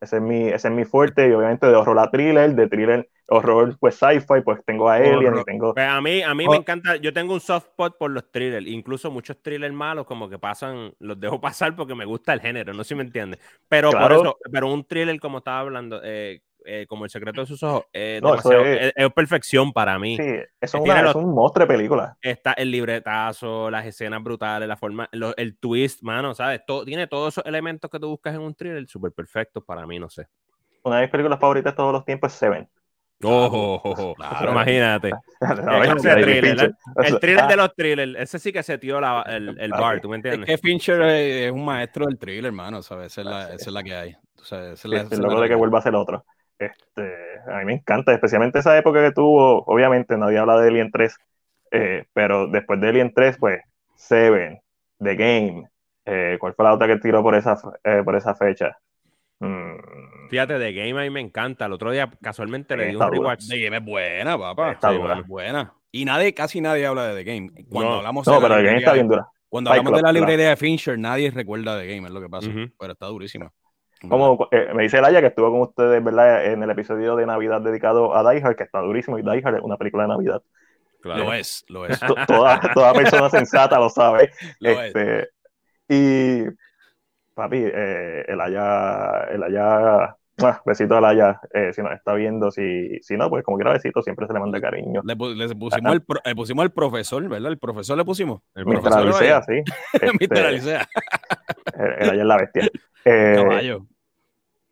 Ese 0.00 0.16
es 0.16 0.22
mi, 0.22 0.48
ese 0.48 0.68
es 0.68 0.74
mi 0.74 0.84
fuerte, 0.84 1.26
y 1.26 1.32
obviamente 1.32 1.66
de 1.66 1.74
horror 1.74 1.98
a 1.98 2.10
thriller, 2.10 2.54
de 2.54 2.68
thriller, 2.68 3.08
horror, 3.28 3.76
pues 3.78 3.96
sci-fi, 3.96 4.42
pues 4.44 4.62
tengo 4.64 4.90
a 4.90 4.96
Alien 4.96 5.38
y 5.38 5.44
tengo... 5.44 5.72
Pues 5.72 5.88
a 5.88 6.00
mí, 6.02 6.22
a 6.22 6.34
mí 6.34 6.44
me 6.46 6.56
oh. 6.56 6.60
encanta, 6.60 6.96
yo 6.96 7.12
tengo 7.14 7.32
un 7.32 7.40
soft 7.40 7.68
spot 7.68 7.96
por 7.98 8.10
los 8.10 8.30
thrillers, 8.30 8.66
incluso 8.66 9.10
muchos 9.10 9.42
thrillers 9.42 9.74
malos 9.74 10.06
como 10.06 10.28
que 10.28 10.38
pasan, 10.38 10.92
los 10.98 11.18
dejo 11.18 11.40
pasar 11.40 11.74
porque 11.74 11.94
me 11.94 12.04
gusta 12.04 12.34
el 12.34 12.40
género, 12.40 12.74
no 12.74 12.84
sé 12.84 12.88
si 12.90 12.94
me 12.94 13.04
entiendes. 13.04 13.40
Pero 13.68 13.90
por 13.90 14.12
eso, 14.12 14.38
pero 14.52 14.72
un 14.72 14.84
thriller 14.84 15.18
como 15.18 15.38
estaba 15.38 15.60
hablando, 15.60 16.00
eh, 16.04 16.42
eh, 16.66 16.86
como 16.88 17.04
El 17.04 17.10
secreto 17.10 17.40
de 17.40 17.46
sus 17.46 17.62
ojos, 17.62 17.84
es, 17.92 19.12
perfección 19.14 19.72
para 19.72 19.98
mí. 19.98 20.16
Sí, 20.16 20.24
es, 20.60 20.74
un 20.74 21.34
monstruo 21.34 21.66
de 21.66 21.74
película. 21.74 22.16
Está 22.20 22.52
el 22.52 22.70
libretazo, 22.70 23.70
las 23.70 23.86
escenas 23.86 24.22
brutales, 24.22 24.68
la 24.68 24.76
forma, 24.76 25.08
el 25.12 25.56
twist, 25.58 26.02
mano, 26.02 26.34
¿sabes? 26.34 26.62
Todo, 26.66 26.84
tiene 26.84 27.06
todos 27.06 27.34
esos 27.34 27.46
elementos 27.46 27.90
que 27.90 27.98
tú 27.98 28.08
buscas 28.08 28.34
en 28.34 28.40
un 28.40 28.54
thriller 28.54 28.86
súper 28.86 29.12
perfectos 29.12 29.64
para 29.64 29.86
mí, 29.86 29.98
no 29.98 30.08
sé. 30.08 30.26
Una 30.82 30.96
de 30.96 31.02
mis 31.02 31.10
películas 31.10 31.40
favoritas 31.40 31.72
de 31.72 31.76
todos 31.76 31.92
los 31.92 32.04
tiempos 32.04 32.32
es 32.32 32.38
Seven. 32.38 32.68
Oh, 33.22 33.80
oh, 33.82 33.94
oh, 33.98 34.14
imagínate. 34.50 35.10
el 35.40 37.18
thriller 37.18 37.48
de 37.48 37.56
los 37.56 37.74
thrillers, 37.74 38.14
ese 38.18 38.38
sí 38.38 38.52
que 38.52 38.62
se 38.62 38.76
tiró 38.76 38.98
el, 39.24 39.58
el 39.58 39.70
bar, 39.70 40.00
¿tú 40.00 40.10
me 40.10 40.16
entiendes? 40.16 40.48
Es 40.48 40.60
que 40.60 40.68
Fincher 40.68 41.00
es 41.02 41.50
un 41.50 41.64
maestro 41.64 42.06
del 42.06 42.18
thriller, 42.18 42.46
hermano, 42.46 42.82
¿sabes? 42.82 43.12
Esa 43.12 43.20
es 43.22 43.26
la, 43.26 43.42
esa 43.54 43.54
es 43.54 43.72
la 43.72 43.82
que 43.82 43.94
hay. 43.94 44.16
es 44.38 44.84
el 44.84 45.20
loco 45.20 45.40
de 45.40 45.48
que 45.48 45.54
vuelva 45.54 45.78
a 45.78 45.82
ser 45.82 45.94
otro. 45.94 46.24
Este, 46.58 47.40
a 47.50 47.58
mí 47.58 47.64
me 47.66 47.74
encanta, 47.74 48.12
especialmente 48.12 48.58
esa 48.58 48.76
época 48.78 49.02
que 49.02 49.12
tuvo, 49.12 49.62
obviamente 49.66 50.16
nadie 50.16 50.38
habla 50.38 50.60
de 50.60 50.68
Alien 50.68 50.90
3, 50.90 51.16
eh, 51.72 52.04
pero 52.12 52.46
después 52.46 52.80
de 52.80 52.88
Alien 52.88 53.12
3, 53.14 53.36
pues 53.38 53.60
Seven, 53.94 54.60
The 54.98 55.16
Game, 55.16 55.68
eh, 56.06 56.36
¿cuál 56.40 56.54
fue 56.54 56.64
la 56.64 56.72
otra 56.72 56.86
que 56.86 56.96
tiró 56.96 57.22
por 57.22 57.34
esa, 57.34 57.58
eh, 57.84 58.02
por 58.04 58.16
esa 58.16 58.34
fecha? 58.34 58.76
Mm. 59.40 60.28
Fíjate, 60.30 60.58
The 60.58 60.72
Game 60.72 60.98
a 60.98 61.04
mí 61.04 61.10
me 61.10 61.20
encanta. 61.20 61.66
El 61.66 61.72
otro 61.72 61.90
día 61.90 62.10
casualmente 62.22 62.76
le 62.76 62.86
di 62.86 62.96
un 62.96 63.10
rewatch. 63.10 63.48
The 63.48 63.60
Game 63.60 63.76
es 63.76 63.84
buena, 63.84 64.38
papá. 64.38 64.72
Está 64.72 64.90
buena. 65.26 65.74
Y 65.92 66.04
nadie, 66.04 66.34
casi 66.34 66.60
nadie 66.60 66.86
habla 66.86 67.08
de 67.08 67.22
The 67.22 67.30
Game. 67.30 67.50
Cuando 67.68 67.90
no, 67.90 67.96
hablamos 67.98 68.26
no, 68.26 68.40
pero 68.40 68.56
The 68.56 68.62
Game 68.62 68.78
está 68.78 68.92
bien 68.94 69.08
dura. 69.08 69.28
Cuando 69.48 69.70
hablamos 69.70 69.92
de 69.94 70.02
la 70.02 70.12
librería 70.12 70.50
de 70.50 70.56
Fincher, 70.56 70.98
nadie 70.98 71.30
recuerda 71.30 71.78
The 71.78 71.86
Game, 71.86 72.06
es 72.06 72.12
lo 72.12 72.20
que 72.20 72.28
pasa. 72.28 72.50
Pero 72.78 72.92
está 72.92 73.06
durísima. 73.06 73.52
Como 74.08 74.48
eh, 74.50 74.70
me 74.74 74.84
dice 74.84 75.00
Laia 75.00 75.20
que 75.20 75.28
estuvo 75.28 75.50
con 75.50 75.60
ustedes, 75.62 76.02
¿verdad? 76.02 76.46
En 76.46 76.62
el 76.62 76.70
episodio 76.70 77.16
de 77.16 77.26
Navidad 77.26 77.60
dedicado 77.60 78.14
a 78.14 78.30
Die 78.30 78.42
Hard, 78.42 78.56
que 78.56 78.64
está 78.64 78.80
durísimo. 78.80 79.18
Y 79.18 79.22
Die 79.22 79.42
Hard 79.44 79.56
es 79.56 79.62
una 79.62 79.76
película 79.76 80.04
de 80.04 80.08
Navidad. 80.10 80.42
Lo 81.02 81.32
es, 81.32 81.64
lo 81.68 81.86
es. 81.86 82.00
Toda, 82.26 82.60
toda 82.74 82.92
persona 82.92 83.30
sensata 83.30 83.78
lo 83.78 83.88
sabe. 83.88 84.32
Lo 84.60 84.70
este, 84.70 85.20
es. 85.20 85.28
Y 85.88 86.44
papi, 87.34 87.58
eh, 87.58 88.24
el 88.26 88.40
allá, 88.40 89.24
el 89.30 89.42
allá, 89.42 90.16
ah, 90.42 90.62
besito 90.64 90.96
al 90.96 91.04
allá, 91.04 91.40
eh, 91.52 91.70
si 91.72 91.82
nos 91.82 91.92
está 91.92 92.14
viendo, 92.14 92.50
si, 92.50 92.98
si 93.02 93.16
no, 93.16 93.28
pues 93.28 93.44
como 93.44 93.58
quiera 93.58 93.72
besito, 93.72 94.02
siempre 94.02 94.26
se 94.26 94.32
le 94.32 94.40
manda 94.40 94.60
cariño. 94.60 95.02
Le, 95.04 95.14
pusimos, 95.14 95.94
el, 95.94 96.02
le 96.24 96.34
pusimos 96.34 96.64
el 96.64 96.72
profesor, 96.72 97.28
¿verdad? 97.28 97.52
El 97.52 97.58
profesor 97.58 97.96
le 97.96 98.04
pusimos. 98.04 98.40
El 98.54 98.64
profesor 98.64 99.00
Alicea, 99.00 99.42
sí. 99.42 99.62
Este, 100.18 100.40
Alicea. 100.40 100.88
el, 101.78 102.10
allá 102.10 102.22
es 102.22 102.26
la 102.26 102.36
bestia. 102.36 102.68
Eh, 103.08 103.34
Caballo. 103.36 103.86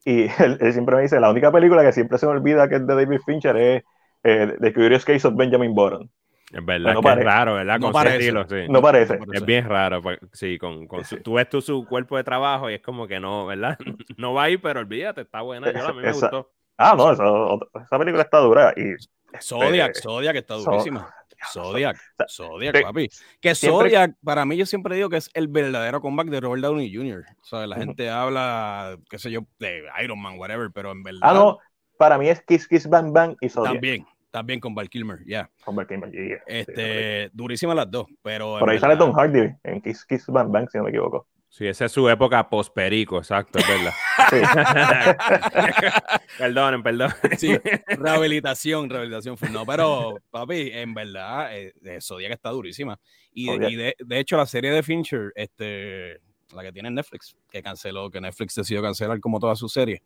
Y 0.05 0.23
él, 0.43 0.59
siempre 0.73 0.97
me 0.97 1.03
dice, 1.03 1.19
la 1.21 1.31
única 1.31 1.51
película 1.51 1.83
que 1.83 1.93
siempre 1.93 2.19
se 2.19 2.27
me 2.27 2.33
olvida 2.33 2.69
que 2.69 2.77
es 2.77 2.87
de 2.87 2.95
David 2.95 3.21
Fincher 3.25 3.57
es 3.57 3.85
eh, 4.23 4.57
The 4.61 4.73
Curious 4.73 5.05
Case 5.05 5.27
of 5.27 5.35
Benjamin 5.37 5.75
Button. 5.75 6.11
Es 6.53 6.65
verdad 6.65 6.97
que 7.03 7.09
es 7.09 7.25
raro, 7.25 7.55
¿verdad? 7.55 7.79
No 7.81 7.87
con 7.87 7.93
parece, 7.93 8.17
estilo, 8.19 8.47
sí. 8.47 8.67
No 8.69 8.81
parece. 8.81 9.19
Es 9.33 9.45
bien 9.45 9.69
raro. 9.69 10.01
Pues, 10.03 10.19
sí, 10.33 10.57
con, 10.59 10.87
con 10.87 11.05
su, 11.05 11.17
tú 11.17 11.35
ves 11.35 11.49
tú 11.49 11.61
su 11.61 11.85
cuerpo 11.85 12.17
de 12.17 12.23
trabajo 12.23 12.71
y 12.71 12.75
es 12.75 12.83
como 12.83 13.09
que 13.09 13.19
no, 13.19 13.47
¿verdad? 13.47 13.77
No 14.19 14.35
va 14.35 14.45
ahí, 14.45 14.57
pero 14.57 14.81
olvídate, 14.81 15.23
está 15.23 15.41
buena. 15.41 15.73
Yo, 15.73 15.89
a 15.89 15.93
mí 15.93 16.03
me 16.03 16.13
gustó. 16.13 16.53
Ah, 16.77 16.95
no, 16.97 17.13
esa 17.13 17.99
película 17.99 18.23
está 18.23 18.39
dura. 18.39 18.73
Y, 18.77 18.95
Zodiac, 19.41 19.91
este, 19.91 20.03
Zodiac 20.03 20.37
está 20.37 20.55
durísima. 20.55 21.13
Zodiac, 21.53 21.99
Zodiac, 22.29 22.83
papi. 22.83 23.09
Que 23.41 23.55
Zodiac, 23.55 24.15
para 24.23 24.45
mí, 24.45 24.57
yo 24.57 24.67
siempre 24.67 24.97
digo 24.97 25.09
que 25.09 25.17
es 25.17 25.31
el 25.35 25.49
verdadero 25.49 26.01
comeback 26.01 26.29
de 26.29 26.41
Robert 26.41 26.63
Downey 26.63 26.95
Jr. 26.95 27.25
O 27.41 27.45
sea, 27.45 27.67
la 27.67 27.77
gente 27.77 28.09
habla, 28.11 28.99
qué 29.09 29.19
sé 29.19 29.31
yo, 29.31 29.41
de 29.59 29.83
Iron 30.03 30.21
Man, 30.21 30.39
whatever, 30.39 30.71
pero 30.73 30.93
en 30.93 31.03
verdad. 31.03 31.21
Ah, 31.23 31.35
no, 31.35 31.59
para 31.99 32.19
mí 32.19 32.29
es 32.29 32.43
Kiss 32.43 32.69
Kiss 32.69 32.89
Bang 32.89 33.13
Bang 33.13 33.37
y 33.41 33.49
Zodiac. 33.49 33.75
También, 33.75 34.07
también 34.31 34.61
con 34.61 34.75
Val 34.75 34.89
Kilmer, 34.89 35.21
ya. 35.27 35.51
Con 35.65 35.77
Val 35.77 35.87
Kilmer, 35.87 36.11
yeah. 36.11 36.43
Este, 36.47 37.31
durísimas 37.33 37.77
las 37.77 37.91
dos, 37.91 38.07
pero. 38.23 38.59
Por 38.59 38.71
ahí 38.71 38.79
sale 38.79 38.97
Tom 38.97 39.13
Hardy 39.13 39.55
en 39.63 39.81
Kiss 39.81 40.05
Kiss 40.05 40.27
Bang 40.27 40.51
Bang, 40.51 40.69
si 40.71 40.79
no 40.79 40.85
me 40.85 40.91
equivoco. 40.91 41.27
Sí, 41.55 41.69
esa 41.69 41.85
es 41.85 41.93
su 41.93 42.09
época 42.09 42.49
post-perico, 42.49 43.17
exacto, 43.19 43.61
es 43.61 43.69
verdad. 43.69 43.93
perdonen, 46.37 46.83
perdón. 46.83 47.13
Sí, 47.39 47.57
rehabilitación, 47.87 48.91
rehabilitación. 48.91 49.37
No, 49.53 49.65
pero, 49.65 50.17
papi, 50.33 50.73
en 50.73 50.95
verdad, 50.95 51.57
eh, 51.57 51.73
Zodiac 52.01 52.33
está 52.33 52.51
durísima. 52.51 52.99
Y, 53.33 53.53
y 53.53 53.77
de, 53.77 53.95
de, 53.97 54.19
hecho, 54.19 54.37
la 54.37 54.47
serie 54.47 54.73
de 54.73 54.83
Fincher, 54.83 55.31
este, 55.37 56.19
la 56.53 56.65
que 56.65 56.73
tiene 56.73 56.91
Netflix, 56.91 57.37
que 57.49 57.63
canceló, 57.63 58.11
que 58.11 58.21
Netflix 58.21 58.57
decidió 58.57 58.83
cancelar 58.83 59.21
como 59.21 59.39
toda 59.39 59.55
su 59.55 59.69
serie. 59.69 60.03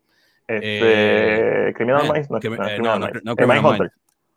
Este, 0.47 1.69
eh, 1.69 1.73
Criminal 1.73 2.05
eh, 2.05 2.11
Minds, 2.13 2.29
no, 2.29 2.99
no, 2.99 3.09
no, 3.09 3.35
no, 3.35 3.47
Mindhunter. 3.47 3.91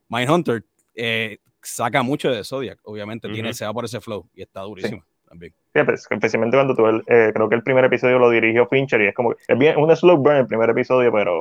Mindhunter 0.09 0.64
eh, 0.94 1.37
saca 1.61 2.03
mucho 2.03 2.31
de 2.31 2.42
Zodiac, 2.42 2.79
obviamente, 2.85 3.29
tiene, 3.29 3.53
se 3.53 3.66
va 3.66 3.75
por 3.75 3.85
ese 3.85 4.01
flow 4.01 4.31
y 4.35 4.40
está 4.40 4.62
durísimo. 4.62 5.05
También. 5.29 5.53
Pues, 5.72 6.06
especialmente 6.11 6.56
cuando 6.56 6.74
tú, 6.74 6.87
eh, 6.87 7.32
creo 7.35 7.48
que 7.48 7.54
el 7.54 7.62
primer 7.62 7.85
episodio 7.87 8.18
lo 8.18 8.28
dirigió 8.28 8.66
Fincher 8.66 9.00
y 9.00 9.06
es 9.06 9.14
como, 9.14 9.32
es 9.32 9.58
bien, 9.58 9.78
un 9.78 9.94
slow 9.96 10.18
burn 10.18 10.37
el 10.37 10.46
primer 10.46 10.68
episodio, 10.68 11.11
pero, 11.11 11.40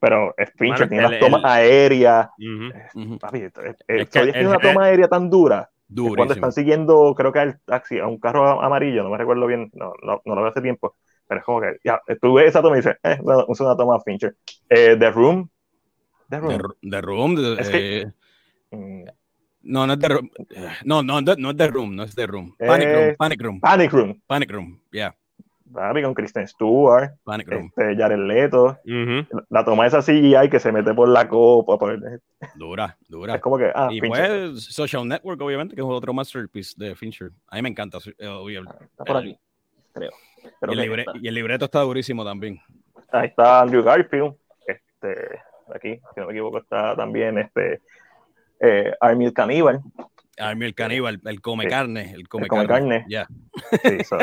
pero 0.00 0.34
es 0.36 0.50
Fincher, 0.56 0.88
tiene 0.88 1.08
las 1.08 1.20
tomas 1.20 1.44
aéreas. 1.44 2.28
Papi, 3.20 3.42
es, 3.42 3.52
que, 4.10 4.32
tiene 4.32 4.48
una 4.48 4.58
toma 4.58 4.86
aérea 4.86 5.08
tan 5.08 5.30
dura. 5.30 5.70
Cuando 5.94 6.34
están 6.34 6.52
siguiendo, 6.52 7.14
creo 7.16 7.32
que 7.32 7.38
al 7.38 7.60
taxi, 7.64 7.98
a 7.98 8.06
un 8.06 8.18
carro 8.18 8.62
amarillo, 8.62 9.04
no 9.04 9.10
me 9.10 9.18
recuerdo 9.18 9.46
bien, 9.46 9.70
no, 9.74 9.92
no, 10.02 10.20
no 10.24 10.34
lo 10.34 10.42
veo 10.42 10.50
hace 10.50 10.62
tiempo, 10.62 10.96
pero 11.28 11.40
es 11.40 11.44
como 11.44 11.60
que, 11.60 11.76
ya, 11.84 12.00
tú 12.20 12.34
ves 12.34 12.48
esa 12.48 12.62
toma 12.62 12.76
y 12.76 12.80
dices, 12.80 12.96
eh, 13.04 13.18
es 13.48 13.60
una 13.60 13.76
toma 13.76 14.00
Fincher. 14.00 14.34
Eh, 14.68 14.96
The 14.98 15.10
Room. 15.10 15.48
The 16.28 16.40
Room. 16.40 16.74
The, 16.82 17.00
Room. 17.00 17.36
eh, 17.60 18.06
mm. 18.70 19.04
No, 19.62 19.86
no 19.86 19.92
es 19.92 19.98
The 19.98 20.08
Room. 20.08 20.30
No, 20.84 21.02
no, 21.02 21.20
no 21.20 21.50
es 21.50 21.56
The 21.56 21.66
Room, 21.68 21.96
no 21.96 22.02
es 22.02 22.14
The 22.14 22.26
Room. 22.26 22.54
Panic 22.58 22.88
Room, 22.88 23.16
Panic 23.16 23.42
Room. 23.42 23.60
Panic 23.60 23.92
Room. 23.92 24.20
Panic 24.26 24.50
Room, 24.50 24.80
yeah. 24.90 25.14
Papi, 25.72 26.02
con 26.02 26.12
Kristen 26.12 26.46
Stewart, 26.46 27.12
Panic 27.24 27.48
Room. 27.48 27.72
Este, 27.74 27.96
Jared 27.96 28.18
Leto. 28.18 28.78
La 29.48 29.64
toma 29.64 29.86
esa 29.86 30.02
CGI 30.02 30.50
que 30.50 30.60
se 30.60 30.70
mete 30.70 30.92
por 30.92 31.08
la 31.08 31.26
copa. 31.28 31.78
Por... 31.78 31.98
Dura, 32.56 32.96
dura. 33.08 33.36
Es 33.36 33.40
como 33.40 33.56
que, 33.56 33.72
ah, 33.74 33.88
y 33.90 34.00
pues 34.00 34.64
Social 34.64 35.08
Network, 35.08 35.40
obviamente, 35.40 35.74
que 35.74 35.80
es 35.80 35.86
otro 35.86 36.12
masterpiece 36.12 36.74
de 36.76 36.94
Fincher. 36.94 37.30
A 37.48 37.56
mí 37.56 37.62
me 37.62 37.70
encanta. 37.70 37.98
Obviamente. 37.98 38.76
Ah, 38.78 38.84
está 38.84 39.04
por 39.04 39.16
aquí, 39.16 39.38
creo 39.94 40.10
y, 41.20 41.28
el 41.28 41.34
libreto 41.34 41.66
está 41.66 41.80
durísimo 41.80 42.24
también. 42.24 42.60
Ahí 43.10 43.28
está 43.28 43.60
Andrew 43.60 43.82
Garfield. 43.82 44.34
Este, 44.66 45.40
aquí, 45.74 46.00
si 46.14 46.20
no 46.20 46.26
me 46.26 46.32
equivoco, 46.32 46.58
está 46.58 46.96
también 46.96 47.38
este 47.38 47.80
eh, 48.62 48.92
Army 49.00 49.26
el 49.26 49.32
Caníbal. 49.32 49.80
Army 50.38 50.66
el 50.66 50.74
Caníbal, 50.74 51.20
el 51.24 51.40
come 51.40 51.66
carne, 51.66 52.12
el 52.14 52.28
come, 52.28 52.48
carne. 52.48 53.04
Ya. 53.08 53.26
eso, 53.82 54.16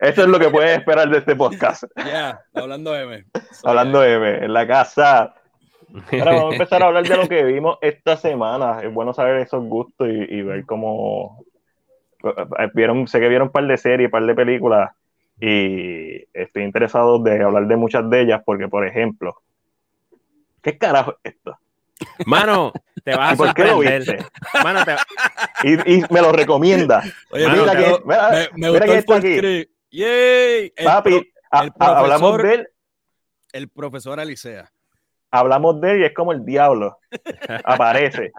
es 0.00 0.18
lo 0.18 0.38
que 0.38 0.50
puedes 0.50 0.78
esperar 0.78 1.08
de 1.08 1.18
este 1.18 1.34
podcast. 1.36 1.84
Ya, 1.96 2.40
hablando 2.54 2.94
M. 2.94 3.24
hablando 3.64 4.04
M, 4.04 4.44
en 4.44 4.52
la 4.52 4.66
casa. 4.66 5.34
Ahora 6.12 6.32
vamos 6.32 6.50
a 6.50 6.54
empezar 6.56 6.82
a 6.82 6.86
hablar 6.86 7.08
de 7.08 7.16
lo 7.16 7.28
que 7.28 7.44
vimos 7.44 7.78
esta 7.80 8.16
semana. 8.16 8.80
Es 8.82 8.92
bueno 8.92 9.14
saber 9.14 9.36
esos 9.40 9.64
gustos 9.64 10.08
y 10.08 10.42
ver 10.42 10.66
cómo, 10.66 11.44
eh, 12.24 12.70
vieron, 12.74 13.08
sé 13.08 13.20
que 13.20 13.28
vieron 13.28 13.48
un 13.48 13.52
par 13.52 13.66
de 13.66 13.76
series, 13.76 14.08
un 14.08 14.10
par 14.10 14.24
de 14.24 14.34
películas 14.34 14.90
y 15.40 16.22
estoy 16.34 16.64
interesado 16.64 17.18
de 17.18 17.42
hablar 17.42 17.66
de 17.66 17.76
muchas 17.76 18.08
de 18.10 18.20
ellas 18.20 18.42
porque, 18.44 18.68
por 18.68 18.86
ejemplo, 18.86 19.36
¿qué 20.62 20.78
carajo 20.78 21.16
es 21.22 21.34
esto? 21.34 21.58
Mano, 22.26 22.72
te 23.04 23.14
vas 23.14 23.34
a 23.34 23.36
¿Por 23.36 23.54
qué 23.54 23.64
lo 23.64 23.78
viste? 23.78 24.24
Mano, 24.62 24.84
te... 24.84 24.96
y, 25.64 25.96
y, 25.96 26.04
me 26.10 26.22
lo 26.22 26.32
recomienda. 26.32 27.02
Oye, 27.30 27.48
mira, 27.48 27.76
que, 27.76 28.02
mira, 28.04 28.50
me, 28.54 28.70
mira 28.70 28.86
que 28.86 28.98
está 28.98 29.16
aquí. 29.16 29.68
Yay. 29.90 30.72
Papi, 30.82 31.32
hablamos 31.50 32.38
de 32.38 32.54
él. 32.54 32.68
El 33.52 33.68
profesor 33.68 34.20
Alicea. 34.20 34.70
Hablamos 35.30 35.80
de 35.80 35.90
él 35.92 36.00
y 36.00 36.04
es 36.04 36.14
como 36.14 36.32
el 36.32 36.44
diablo. 36.44 36.98
Aparece. 37.64 38.32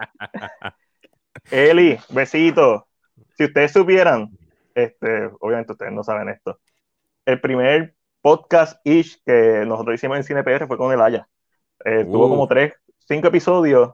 Eli, 1.50 1.98
besito 2.08 2.88
si 3.36 3.44
ustedes 3.44 3.72
supieran, 3.72 4.30
este, 4.74 5.30
obviamente 5.40 5.72
ustedes 5.72 5.92
no 5.92 6.04
saben 6.04 6.28
esto, 6.28 6.60
el 7.24 7.40
primer 7.40 7.94
podcast-ish 8.22 9.22
que 9.24 9.64
nosotros 9.66 9.94
hicimos 9.94 10.16
en 10.16 10.24
CinePR 10.24 10.66
fue 10.66 10.76
con 10.76 10.92
el 10.92 11.00
Aya. 11.00 11.28
Eh, 11.84 12.04
tuvo 12.04 12.28
como 12.28 12.46
tres, 12.46 12.74
cinco 12.98 13.28
episodios, 13.28 13.92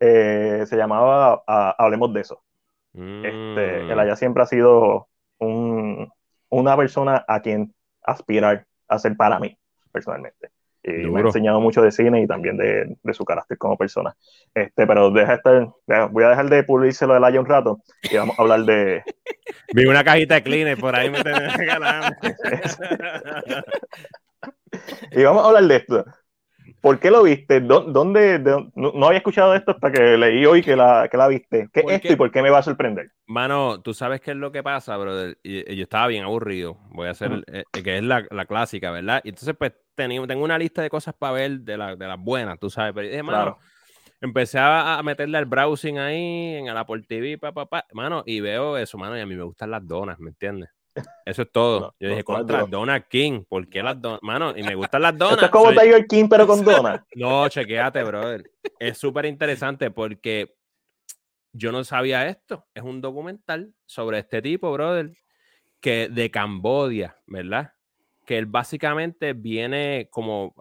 eh, 0.00 0.64
se 0.66 0.76
llamaba 0.76 1.42
Hablemos 1.46 2.12
de 2.12 2.20
eso. 2.20 2.42
Este, 2.94 3.90
el 3.90 3.98
Aya 3.98 4.14
siempre 4.14 4.42
ha 4.42 4.46
sido 4.46 5.08
un, 5.38 6.12
una 6.48 6.76
persona 6.76 7.24
a 7.26 7.40
quien 7.40 7.74
aspirar 8.02 8.66
a 8.88 8.98
ser 8.98 9.16
para 9.16 9.40
mí, 9.40 9.56
personalmente. 9.90 10.50
Y 10.86 11.08
me 11.08 11.20
ha 11.20 11.22
enseñado 11.22 11.62
mucho 11.62 11.80
de 11.80 11.90
cine 11.90 12.20
y 12.20 12.26
también 12.26 12.58
de, 12.58 12.98
de, 13.02 13.14
su 13.14 13.24
carácter 13.24 13.56
como 13.56 13.78
persona. 13.78 14.14
Este, 14.54 14.86
pero 14.86 15.10
deja 15.10 15.34
estar, 15.34 15.70
voy 16.10 16.24
a 16.24 16.28
dejar 16.28 16.50
de 16.50 16.62
lo 16.68 17.14
del 17.14 17.24
año 17.24 17.40
un 17.40 17.46
rato 17.46 17.80
y 18.02 18.14
vamos 18.14 18.38
a 18.38 18.42
hablar 18.42 18.60
de. 18.64 19.02
Vi 19.74 19.86
una 19.86 20.04
cajita 20.04 20.34
de 20.34 20.42
cleaner 20.42 20.76
por 20.76 20.94
ahí 20.94 21.08
me 21.08 21.22
regalando. 21.22 22.14
y 25.12 25.22
vamos 25.22 25.42
a 25.42 25.46
hablar 25.46 25.64
de 25.64 25.76
esto. 25.76 26.04
¿Por 26.84 27.00
qué 27.00 27.10
lo 27.10 27.22
viste? 27.22 27.62
¿Dónde, 27.62 28.38
no, 28.74 29.06
había 29.06 29.16
escuchado 29.16 29.54
esto 29.54 29.70
hasta 29.70 29.90
que 29.90 30.18
leí 30.18 30.44
hoy 30.44 30.60
que 30.62 30.76
la, 30.76 31.08
que 31.10 31.16
la 31.16 31.28
viste. 31.28 31.70
¿Qué 31.72 31.80
es 31.80 31.92
esto 31.92 32.12
y 32.12 32.16
por 32.16 32.30
qué 32.30 32.42
me 32.42 32.50
va 32.50 32.58
a 32.58 32.62
sorprender? 32.62 33.10
Mano, 33.26 33.80
tú 33.80 33.94
sabes 33.94 34.20
qué 34.20 34.32
es 34.32 34.36
lo 34.36 34.52
que 34.52 34.62
pasa, 34.62 34.94
brother. 34.98 35.38
Y, 35.42 35.76
yo 35.76 35.84
estaba 35.84 36.08
bien 36.08 36.24
aburrido. 36.24 36.76
Voy 36.90 37.08
a 37.08 37.12
hacer, 37.12 37.42
eh, 37.46 37.64
que 37.72 37.96
es 37.96 38.04
la, 38.04 38.26
clásica, 38.44 38.90
¿verdad? 38.90 39.22
Y 39.24 39.30
entonces, 39.30 39.56
pues, 39.58 39.72
tengo, 39.94 40.26
tengo 40.26 40.44
una 40.44 40.58
lista 40.58 40.82
de 40.82 40.90
cosas 40.90 41.14
para 41.18 41.32
ver 41.32 41.60
de, 41.60 41.78
la, 41.78 41.96
de 41.96 42.06
las 42.06 42.18
buenas, 42.20 42.58
tú 42.58 42.68
sabes. 42.68 42.92
Pero 42.92 43.08
dije, 43.08 43.22
mano, 43.22 43.56
empecé 44.20 44.58
a, 44.60 45.00
meterle 45.02 45.38
al 45.38 45.46
browsing 45.46 45.96
ahí, 45.96 46.56
en 46.56 46.66
el 46.66 46.76
Apple 46.76 47.02
TV, 47.08 47.38
papá, 47.38 47.64
pa, 47.64 47.86
mano, 47.94 48.24
y 48.26 48.40
veo 48.40 48.76
eso, 48.76 48.98
mano, 48.98 49.16
y 49.16 49.22
a 49.22 49.26
mí 49.26 49.34
me 49.34 49.44
gustan 49.44 49.70
las 49.70 49.86
donas, 49.86 50.18
¿me 50.20 50.28
entiendes? 50.28 50.68
Eso 51.24 51.42
es 51.42 51.52
todo. 51.52 51.94
Yo 51.98 52.08
dije, 52.08 52.22
contra 52.22 52.64
Donald 52.64 53.04
King. 53.08 53.44
¿Por 53.48 53.68
qué 53.68 53.82
las 53.82 54.00
donas? 54.00 54.20
Mano, 54.22 54.56
y 54.56 54.62
me 54.62 54.74
gustan 54.74 55.02
las 55.02 55.16
donas. 55.16 55.34
Esto 55.34 55.46
es 55.46 55.50
como 55.50 55.70
Tiger 55.70 56.06
King, 56.06 56.28
pero 56.28 56.46
con 56.46 56.64
donas. 56.64 57.00
no, 57.14 57.48
chequéate, 57.48 58.02
brother. 58.04 58.50
Es 58.78 58.98
súper 58.98 59.26
interesante 59.26 59.90
porque 59.90 60.54
yo 61.52 61.72
no 61.72 61.82
sabía 61.84 62.28
esto. 62.28 62.66
Es 62.74 62.82
un 62.82 63.00
documental 63.00 63.72
sobre 63.86 64.18
este 64.18 64.42
tipo, 64.42 64.72
brother, 64.72 65.10
que 65.80 66.08
de 66.08 66.30
Cambodia, 66.30 67.16
¿verdad? 67.26 67.72
Que 68.24 68.38
él 68.38 68.46
básicamente 68.46 69.32
viene 69.32 70.08
como. 70.10 70.54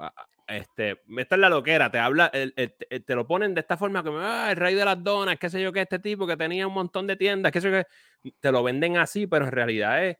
Este, 0.47 1.01
esta 1.17 1.35
es 1.35 1.39
la 1.39 1.49
loquera, 1.49 1.89
te 1.89 1.99
habla, 1.99 2.29
te 2.29 3.15
lo 3.15 3.25
ponen 3.25 3.53
de 3.53 3.61
esta 3.61 3.77
forma 3.77 4.03
como 4.03 4.19
ah, 4.19 4.51
el 4.51 4.57
rey 4.57 4.75
de 4.75 4.83
las 4.83 5.01
donas, 5.01 5.37
qué 5.39 5.49
sé 5.49 5.61
yo 5.61 5.71
que 5.71 5.81
este 5.81 5.99
tipo 5.99 6.27
que 6.27 6.35
tenía 6.35 6.67
un 6.67 6.73
montón 6.73 7.07
de 7.07 7.15
tiendas, 7.15 7.51
qué 7.51 7.61
sé 7.61 7.71
yo 7.71 7.77
que 7.77 8.33
te 8.39 8.51
lo 8.51 8.61
venden 8.61 8.97
así, 8.97 9.25
pero 9.25 9.45
en 9.45 9.51
realidad 9.51 10.05
es 10.05 10.17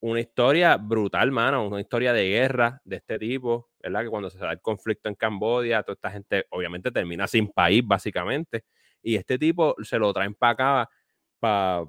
una 0.00 0.20
historia 0.20 0.76
brutal, 0.76 1.30
mano, 1.30 1.68
una 1.68 1.80
historia 1.80 2.12
de 2.12 2.28
guerra 2.28 2.80
de 2.84 2.96
este 2.96 3.18
tipo, 3.18 3.70
¿verdad? 3.80 4.02
Que 4.02 4.08
cuando 4.08 4.28
se 4.30 4.38
da 4.38 4.50
el 4.50 4.60
conflicto 4.60 5.08
en 5.08 5.14
Cambodia, 5.14 5.82
toda 5.82 5.94
esta 5.94 6.10
gente 6.10 6.46
obviamente 6.50 6.90
termina 6.90 7.28
sin 7.28 7.48
país, 7.48 7.82
básicamente, 7.86 8.64
y 9.02 9.16
este 9.16 9.38
tipo 9.38 9.76
se 9.82 9.98
lo 9.98 10.12
traen 10.12 10.34
para 10.34 10.52
acá, 10.52 10.90
para, 11.38 11.84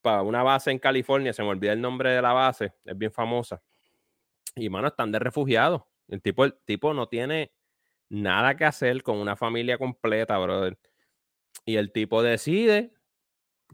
para 0.00 0.22
una 0.22 0.42
base 0.42 0.70
en 0.70 0.78
California, 0.78 1.32
se 1.32 1.42
me 1.42 1.50
olvida 1.50 1.72
el 1.72 1.80
nombre 1.80 2.10
de 2.10 2.22
la 2.22 2.32
base, 2.32 2.72
es 2.84 2.96
bien 2.96 3.12
famosa, 3.12 3.60
y, 4.54 4.68
mano, 4.70 4.88
están 4.88 5.12
de 5.12 5.18
refugiados. 5.18 5.82
El 6.08 6.22
tipo, 6.22 6.44
el 6.44 6.54
tipo 6.64 6.94
no 6.94 7.08
tiene 7.08 7.52
nada 8.08 8.56
que 8.56 8.64
hacer 8.64 9.02
con 9.02 9.18
una 9.18 9.36
familia 9.36 9.78
completa, 9.78 10.38
brother. 10.38 10.78
Y 11.64 11.76
el 11.76 11.92
tipo 11.92 12.22
decide 12.22 12.92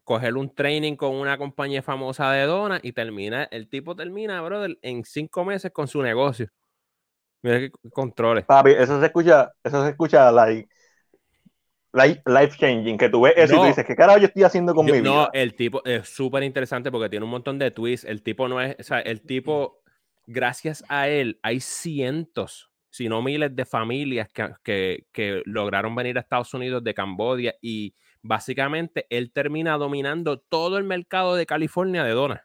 coger 0.05 0.37
un 0.37 0.55
training 0.55 0.97
con 0.97 1.15
una 1.15 1.37
compañía 1.39 1.83
famosa 1.83 2.31
de 2.33 2.45
donas 2.45 2.81
y 2.83 2.93
termina, 2.93 3.45
el 3.51 3.69
tipo 3.69 3.97
termina, 3.97 4.41
brother, 4.41 4.79
en 4.83 5.05
cinco 5.05 5.45
meses 5.45 5.73
con 5.73 5.89
su 5.89 6.03
negocio. 6.03 6.49
Mira 7.43 7.61
qué 7.61 7.71
controles. 7.93 8.45
Papi, 8.45 8.71
eso 8.71 8.99
se 9.01 9.07
escucha, 9.07 9.53
eso 9.63 9.85
se 9.85 9.91
escucha 9.91 10.31
like, 10.33 10.69
life 11.93 12.57
changing, 12.59 12.97
que 12.97 13.09
tú 13.09 13.23
ves 13.23 13.35
eso 13.37 13.55
y 13.55 13.59
tú 13.59 13.65
dices, 13.65 13.85
¿qué 13.85 13.97
carajo 13.97 14.19
yo 14.19 14.27
estoy 14.27 14.45
haciendo 14.45 14.75
con 14.75 14.87
mi 14.87 14.93
vida? 14.93 15.03
No, 15.03 15.29
el 15.33 15.55
tipo 15.55 15.85
es 15.85 16.09
súper 16.09 16.43
interesante 16.43 16.91
porque 16.91 17.09
tiene 17.09 17.25
un 17.25 17.31
montón 17.31 17.59
de 17.59 17.71
twists. 17.71 18.07
El 18.09 18.23
tipo 18.23 18.49
no 18.49 18.61
es, 18.61 18.77
o 18.79 18.83
sea, 18.83 19.01
el 19.01 19.23
tipo, 19.23 19.83
gracias 20.29 20.85
a 20.89 21.09
él, 21.09 21.41
hay 21.43 21.59
cientos, 21.61 22.71
si 22.91 23.09
no 23.09 23.23
miles 23.23 23.57
de 23.57 23.65
familias 23.65 24.29
que, 24.29 24.51
que, 24.63 25.07
que 25.11 25.43
lograron 25.47 25.95
venir 25.95 26.17
a 26.19 26.21
Estados 26.21 26.53
Unidos 26.55 26.85
de 26.85 26.95
Cambodia 26.95 27.55
y 27.61 27.95
básicamente 28.23 29.07
él 29.11 29.33
termina 29.33 29.77
dominando 29.79 30.39
todo 30.39 30.77
el 30.79 30.85
mercado 30.85 31.35
de 31.35 31.47
California 31.47 32.05
de 32.05 32.13
donas. 32.13 32.43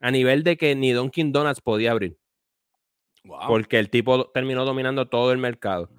A 0.00 0.10
nivel 0.10 0.44
de 0.44 0.56
que 0.56 0.76
ni 0.76 0.92
Dunkin' 0.92 1.32
Donuts 1.32 1.60
podía 1.60 1.90
abrir. 1.90 2.18
Porque 3.48 3.78
el 3.78 3.90
tipo 3.90 4.30
terminó 4.30 4.64
dominando 4.64 5.08
todo 5.08 5.32
el 5.32 5.38
mercado. 5.38 5.90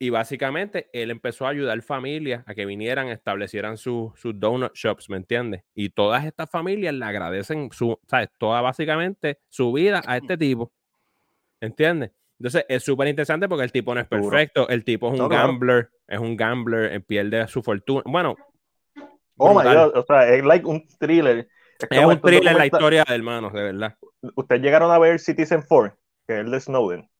Y 0.00 0.10
básicamente 0.10 0.88
él 0.92 1.10
empezó 1.10 1.46
a 1.46 1.50
ayudar 1.50 1.82
familias 1.82 2.44
a 2.46 2.54
que 2.54 2.66
vinieran, 2.66 3.08
establecieran 3.08 3.76
sus 3.76 4.12
donut 4.22 4.72
shops, 4.74 5.10
¿me 5.10 5.16
entiendes? 5.16 5.64
Y 5.74 5.90
todas 5.90 6.24
estas 6.24 6.48
familias 6.48 6.94
le 6.94 7.04
agradecen 7.04 7.70
su, 7.72 7.98
¿sabes? 8.06 8.28
Toda 8.38 8.60
básicamente 8.60 9.40
su 9.48 9.72
vida 9.72 10.00
a 10.06 10.16
este 10.16 10.36
tipo. 10.36 10.72
¿Entiendes? 11.60 12.12
Entonces 12.38 12.64
es 12.68 12.84
súper 12.84 13.08
interesante 13.08 13.48
porque 13.48 13.64
el 13.64 13.72
tipo 13.72 13.92
no 13.92 14.00
es 14.00 14.06
perfecto, 14.06 14.68
el 14.68 14.84
tipo 14.84 15.12
es 15.12 15.18
un 15.18 15.28
gambler, 15.28 15.90
es 16.06 16.20
un 16.20 16.36
gambler, 16.36 16.92
eh, 16.92 17.00
pierde 17.00 17.48
su 17.48 17.62
fortuna. 17.62 18.02
Bueno, 18.06 18.36
oh 19.36 19.48
my 19.52 19.64
God, 19.64 19.96
o 19.96 20.04
sea, 20.06 20.28
es 20.32 20.44
like 20.44 20.64
un 20.64 20.86
thriller. 21.00 21.48
Es, 21.90 22.04
un 22.04 22.20
thriller 22.20 22.56
la 22.56 22.66
historia 22.66 23.04
de 23.04 23.14
hermanos, 23.14 23.52
de 23.52 23.62
verdad. 23.62 23.96
Ustedes 24.36 24.62
llegaron 24.62 24.92
a 24.92 24.98
ver 24.98 25.18
Citizen 25.18 25.64
4, 25.66 25.96
que 26.28 26.34
es 26.34 26.40
el 26.40 26.50
de 26.52 26.60
Snowden. 26.60 27.10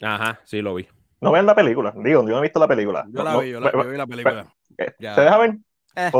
Ajá, 0.00 0.40
sí 0.44 0.62
lo 0.62 0.74
vi. 0.74 0.88
No 1.20 1.32
vean 1.32 1.46
la 1.46 1.54
película, 1.54 1.92
digo, 1.96 2.22
yo 2.22 2.28
no 2.28 2.38
he 2.38 2.42
visto 2.42 2.60
la 2.60 2.68
película. 2.68 3.04
Yo 3.10 3.24
la 3.24 3.38
vi, 3.38 3.50
yo 3.50 3.60
la, 3.60 3.70
vi 3.70 3.96
la 3.96 4.06
película. 4.06 4.54
¿Se 4.76 5.20
deja 5.20 5.38
ver? 5.38 5.58
Eh, 5.96 6.10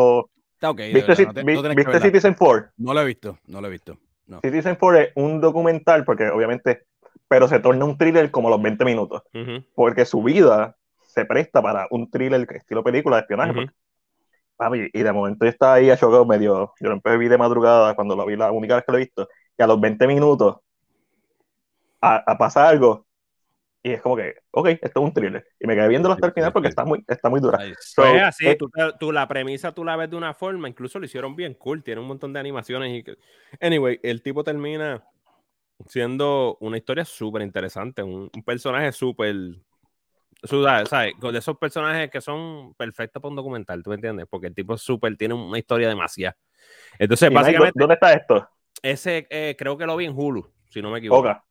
está 0.55 0.71
ok. 0.71 0.81
¿Viste, 0.93 2.01
Citizen 2.01 2.35
4? 2.35 2.71
No 2.79 2.95
lo 2.95 3.01
he 3.01 3.05
visto, 3.05 3.39
no 3.47 3.61
lo 3.61 3.69
he 3.69 3.71
visto. 3.71 3.97
Citizen 4.43 4.77
4 4.77 5.01
es 5.01 5.13
un 5.15 5.41
documental, 5.41 6.05
porque 6.05 6.29
obviamente 6.29 6.89
pero 7.29 7.47
se 7.47 7.61
torna 7.61 7.85
un 7.85 7.97
thriller 7.97 8.31
como 8.31 8.49
a 8.49 8.53
los 8.53 8.63
20 8.63 8.85
minutos, 8.85 9.23
porque 9.75 10.05
su 10.07 10.23
vida 10.23 10.77
se 11.07 11.25
presta 11.27 11.63
para 11.63 11.87
un 11.91 12.11
thriller 12.11 12.47
estilo 12.51 12.83
película 12.83 13.17
de 13.17 13.23
espionaje. 13.23 13.71
y 14.93 15.03
de 15.03 15.13
momento 15.13 15.45
yo 15.45 15.51
estaba 15.51 15.75
ahí 15.75 15.91
a 15.91 15.97
chocar 15.97 16.27
medio, 16.27 16.73
yo 16.81 16.89
lo 16.89 16.95
empecé 16.95 17.15
a 17.15 17.19
ver 17.19 17.29
de 17.29 17.39
madrugada 17.39 17.95
cuando 17.95 18.17
lo 18.17 18.27
vi 18.27 18.37
la 18.37 18.51
única 18.51 18.77
vez 18.77 18.85
que 18.85 18.93
lo 18.93 18.99
he 18.99 19.03
visto, 19.03 19.29
y 19.57 19.63
a 19.63 19.67
los 19.67 19.81
20 19.81 20.07
minutos 20.07 20.57
a, 22.01 22.39
pasar 22.39 22.67
algo, 22.67 23.07
y 23.89 23.93
es 23.93 24.03
como 24.03 24.17
que, 24.17 24.37
ok, 24.51 24.69
esto 24.69 25.01
es 25.01 25.07
un 25.07 25.13
thriller. 25.13 25.47
Y 25.59 25.67
me 25.67 25.75
quedé 25.75 25.89
viéndolo 25.89 26.15
hasta 26.15 26.27
el 26.27 26.33
final 26.33 26.53
porque 26.53 26.69
está 26.69 26.85
muy, 26.85 27.05
está 27.09 27.29
muy 27.29 27.41
dura. 27.41 27.59
pues 27.97 28.23
así, 28.23 28.47
eh, 28.47 28.59
tú, 28.99 29.13
la 29.13 29.27
premisa 29.27 29.73
tú 29.73 29.85
la 29.85 29.97
ves 29.97 30.11
de 30.11 30.17
una 30.17 30.35
forma, 30.35 30.69
incluso 30.69 30.99
lo 30.99 31.07
hicieron 31.07 31.35
bien 31.35 31.55
cool, 31.55 31.83
tiene 31.83 32.01
un 32.01 32.07
montón 32.07 32.33
de 32.33 32.41
animaciones. 32.41 32.91
y 32.91 33.05
Anyway, 33.65 33.99
el 34.03 34.23
tipo 34.23 34.45
termina 34.45 35.03
siendo 35.87 36.59
una 36.61 36.77
historia 36.77 37.05
súper 37.05 37.43
interesante, 37.43 38.03
un, 38.03 38.31
personaje 38.45 38.93
súper... 38.93 39.37
¿sabes? 40.45 41.15
De 41.21 41.39
esos 41.39 41.59
personajes 41.59 42.11
que 42.11 42.21
son 42.21 42.75
perfectos 42.75 43.21
para 43.21 43.31
un 43.31 43.37
documental, 43.37 43.83
¿tú 43.83 43.91
me 43.91 43.97
entiendes? 43.97 44.27
Porque 44.31 44.47
el 44.47 44.55
tipo 44.55 44.77
súper 44.77 45.17
tiene 45.17 45.35
una 45.35 45.59
historia 45.59 45.89
demasiada. 45.89 46.37
Entonces, 46.99 47.33
básicamente... 47.33 47.73
¿Dónde 47.75 47.95
está 47.95 48.13
esto? 48.13 48.49
Ese 48.83 49.27
eh, 49.31 49.57
creo 49.59 49.77
que 49.77 49.87
lo 49.87 49.97
vi 49.97 50.05
en 50.05 50.13
Hulu, 50.15 50.49
si 50.69 50.81
no 50.81 50.91
me 50.91 50.99
equivoco. 50.99 51.43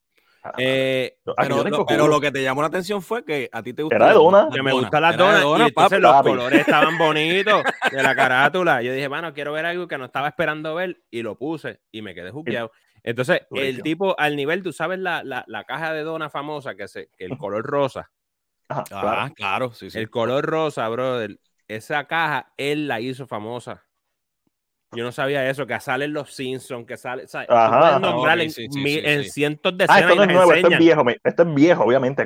Eh, 0.58 1.18
pero, 1.38 2.08
lo, 2.08 2.20
que 2.20 2.32
te 2.32 2.42
llamó 2.42 2.62
la 2.62 2.68
atención 2.68 3.02
fue 3.02 3.24
que 3.24 3.50
a 3.52 3.62
ti 3.62 3.74
te 3.74 3.84
gusta. 3.84 3.96
Era 3.96 4.08
de 4.08 4.14
dona. 4.14 4.50
Que 4.52 4.62
me 4.62 4.72
gustan 4.72 5.02
las 5.02 5.18
donas. 5.18 5.44
y 5.44 5.62
entonces 5.62 6.00
los 6.00 6.22
colores 6.22 6.60
estaban 6.62 6.98
bonitos 6.98 7.64
de 7.92 8.04
la 8.04 8.16
carátula. 8.16 8.82
Yo 8.82 8.94
dije, 8.94 9.08
bueno, 9.08 9.34
quiero 9.34 9.54
ver 9.54 9.66
algo 9.66 9.88
que 9.88 9.98
no 9.98 10.06
estaba 10.06 10.28
esperando 10.28 10.76
ver 10.76 11.02
y 11.12 11.22
lo 11.22 11.38
puse 11.38 11.82
y 11.92 12.02
me 12.02 12.14
quedé 12.14 12.32
jugueado. 12.32 12.72
Entonces, 13.04 13.42
el 13.52 13.82
tipo, 13.84 14.20
al 14.20 14.36
nivel, 14.36 14.64
tú 14.64 14.74
sabes 14.74 15.00
la, 15.00 15.24
la, 15.24 15.64
caja 15.64 15.94
de 15.94 16.04
dona 16.04 16.30
famosa, 16.30 16.76
que, 16.76 16.88
se, 16.88 17.10
que 17.18 17.26
el 17.26 17.38
color 17.38 17.66
rosa. 17.66 18.12
ah, 18.70 19.32
claro, 19.34 19.72
sí, 19.74 19.90
sí. 19.90 19.98
El 19.98 20.10
color 20.10 20.46
rosa, 20.46 20.88
brother. 20.90 21.40
Esa 21.68 22.06
caja, 22.06 22.54
él 22.58 22.88
la 22.88 23.00
hizo 23.00 23.26
famosa. 23.28 23.87
Yo 24.94 25.04
no 25.04 25.12
sabía 25.12 25.50
eso, 25.50 25.68
que 25.68 25.78
salen 25.82 26.14
los 26.14 26.34
Simpsons, 26.34 26.88
que 26.88 26.96
sale, 26.96 27.26
Ajá, 27.50 28.00
nombrar 28.00 28.40
en, 28.40 28.50
cientos 28.50 29.78
de 29.78 29.86
ah, 29.90 30.00
esto 30.00 30.16
no 30.16 30.24
es 30.24 30.30
nuevo, 30.30 30.54
esto 30.54 30.70
es 30.70 30.80
viejo, 30.80 31.04
esto 31.24 31.44
es 31.44 31.54
viejo, 31.54 31.84
obviamente, 31.84 32.26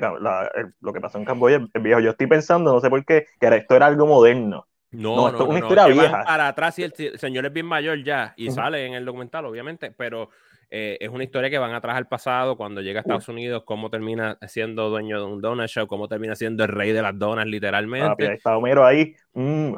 lo 0.79 0.93
que 0.93 1.01
pasó 1.01 1.17
en 1.17 1.25
Camboya 1.25 1.67
es 1.73 1.83
viejo. 1.83 1.99
Yo 1.99 2.11
estoy 2.11 2.27
pensando, 2.27 2.71
no 2.71 2.79
sé 2.79 2.89
por 2.89 3.03
qué, 3.03 3.25
que 3.39 3.47
esto 3.47 3.75
era 3.75 3.87
algo 3.87 4.05
moderno. 4.05 4.67
No, 4.91 5.15
no, 5.15 5.27
esto 5.29 5.43
es 5.43 5.49
una 5.49 5.59
historia 5.59 5.87
vieja. 5.87 6.23
Para 6.23 6.49
atrás 6.49 6.77
y 6.77 6.83
el, 6.83 6.93
señor 7.17 7.45
es 7.47 7.53
bien 7.53 7.65
mayor 7.65 8.03
ya, 8.03 8.33
y 8.37 8.51
sale 8.51 8.85
en 8.85 8.93
el 8.93 9.05
documental, 9.05 9.45
obviamente, 9.45 9.91
pero 9.91 10.29
eh, 10.73 10.97
es 11.01 11.09
una 11.09 11.25
historia 11.25 11.49
que 11.49 11.57
van 11.57 11.73
atrás 11.73 11.97
al 11.97 12.07
pasado, 12.07 12.55
cuando 12.55 12.79
llega 12.79 12.99
a 12.99 13.01
Estados 13.01 13.27
Unidos, 13.27 13.63
cómo 13.65 13.89
termina 13.89 14.37
siendo 14.47 14.89
dueño 14.89 15.19
de 15.19 15.25
un 15.25 15.41
donut 15.41 15.67
show, 15.67 15.85
cómo 15.85 16.07
termina 16.07 16.33
siendo 16.33 16.63
el 16.63 16.69
rey 16.69 16.93
de 16.93 17.01
las 17.01 17.19
donas, 17.19 17.45
literalmente. 17.45 18.29
ahí 18.29 18.35
está 18.35 18.55
Homero 18.55 18.85
ahí. 18.85 19.13
Mm, 19.33 19.73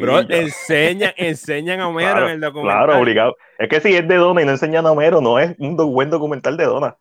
Bro, 0.00 0.20
enseña, 0.30 1.12
enseñan 1.18 1.80
a 1.80 1.88
Homero 1.88 2.24
en 2.24 2.30
el 2.30 2.40
documental. 2.40 2.86
Claro, 2.86 2.98
obligado. 2.98 3.36
Es 3.58 3.68
que 3.68 3.80
si 3.80 3.94
es 3.94 4.08
de 4.08 4.16
donas 4.16 4.42
y 4.42 4.46
no 4.46 4.52
enseñan 4.52 4.86
a 4.86 4.92
Homero, 4.92 5.20
no 5.20 5.38
es 5.38 5.54
un 5.58 5.76
buen 5.76 6.08
documental 6.08 6.56
de 6.56 6.64
donas. 6.64 6.94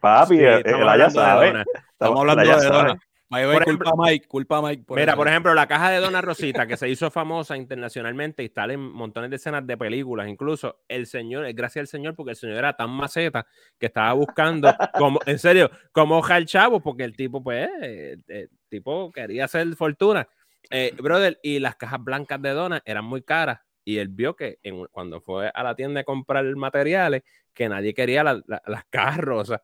Papi, 0.00 0.36
sí, 0.36 0.44
él, 0.44 0.62
ya 0.98 1.10
sabe. 1.10 1.64
Estamos 1.92 2.20
hablando 2.20 2.42
de 2.42 2.96
donas 3.40 3.64
culpa 3.64 3.92
Mike, 3.96 4.28
culpa 4.28 4.62
Mike. 4.62 4.84
mira, 4.90 5.16
por 5.16 5.28
ejemplo, 5.28 5.54
la 5.54 5.66
caja 5.66 5.90
de 5.90 5.98
Dona 5.98 6.20
Rosita, 6.20 6.66
que 6.66 6.76
se 6.76 6.88
hizo 6.88 7.10
famosa 7.10 7.56
internacionalmente 7.56 8.42
y 8.42 8.46
está 8.46 8.64
en 8.64 8.80
montones 8.80 9.30
de 9.30 9.36
escenas 9.36 9.66
de 9.66 9.76
películas, 9.76 10.28
incluso 10.28 10.82
el 10.88 11.06
señor, 11.06 11.50
gracias 11.52 11.82
al 11.82 11.86
señor, 11.88 12.14
porque 12.14 12.30
el 12.30 12.36
señor 12.36 12.58
era 12.58 12.74
tan 12.74 12.90
maceta 12.90 13.46
que 13.78 13.86
estaba 13.86 14.12
buscando, 14.12 14.74
como, 14.98 15.18
en 15.26 15.38
serio, 15.38 15.70
como 15.92 16.18
hoja 16.18 16.36
el 16.36 16.46
chavo, 16.46 16.80
porque 16.80 17.04
el 17.04 17.16
tipo, 17.16 17.42
pues, 17.42 17.68
el, 17.80 18.50
tipo 18.68 19.10
quería 19.10 19.46
hacer 19.46 19.74
fortuna. 19.74 20.28
Eh, 20.70 20.94
brother, 20.96 21.38
y 21.42 21.58
las 21.58 21.76
cajas 21.76 22.02
blancas 22.02 22.40
de 22.40 22.50
Dona 22.50 22.82
eran 22.84 23.04
muy 23.04 23.22
caras. 23.22 23.60
Y 23.84 23.98
él 23.98 24.08
vio 24.08 24.36
que 24.36 24.58
cuando 24.92 25.20
fue 25.20 25.50
a 25.52 25.62
la 25.64 25.74
tienda 25.74 26.02
a 26.02 26.04
comprar 26.04 26.44
materiales, 26.54 27.22
que 27.52 27.68
nadie 27.68 27.94
quería 27.94 28.22
las 28.22 28.84
cajas 28.90 29.18
rosas. 29.18 29.60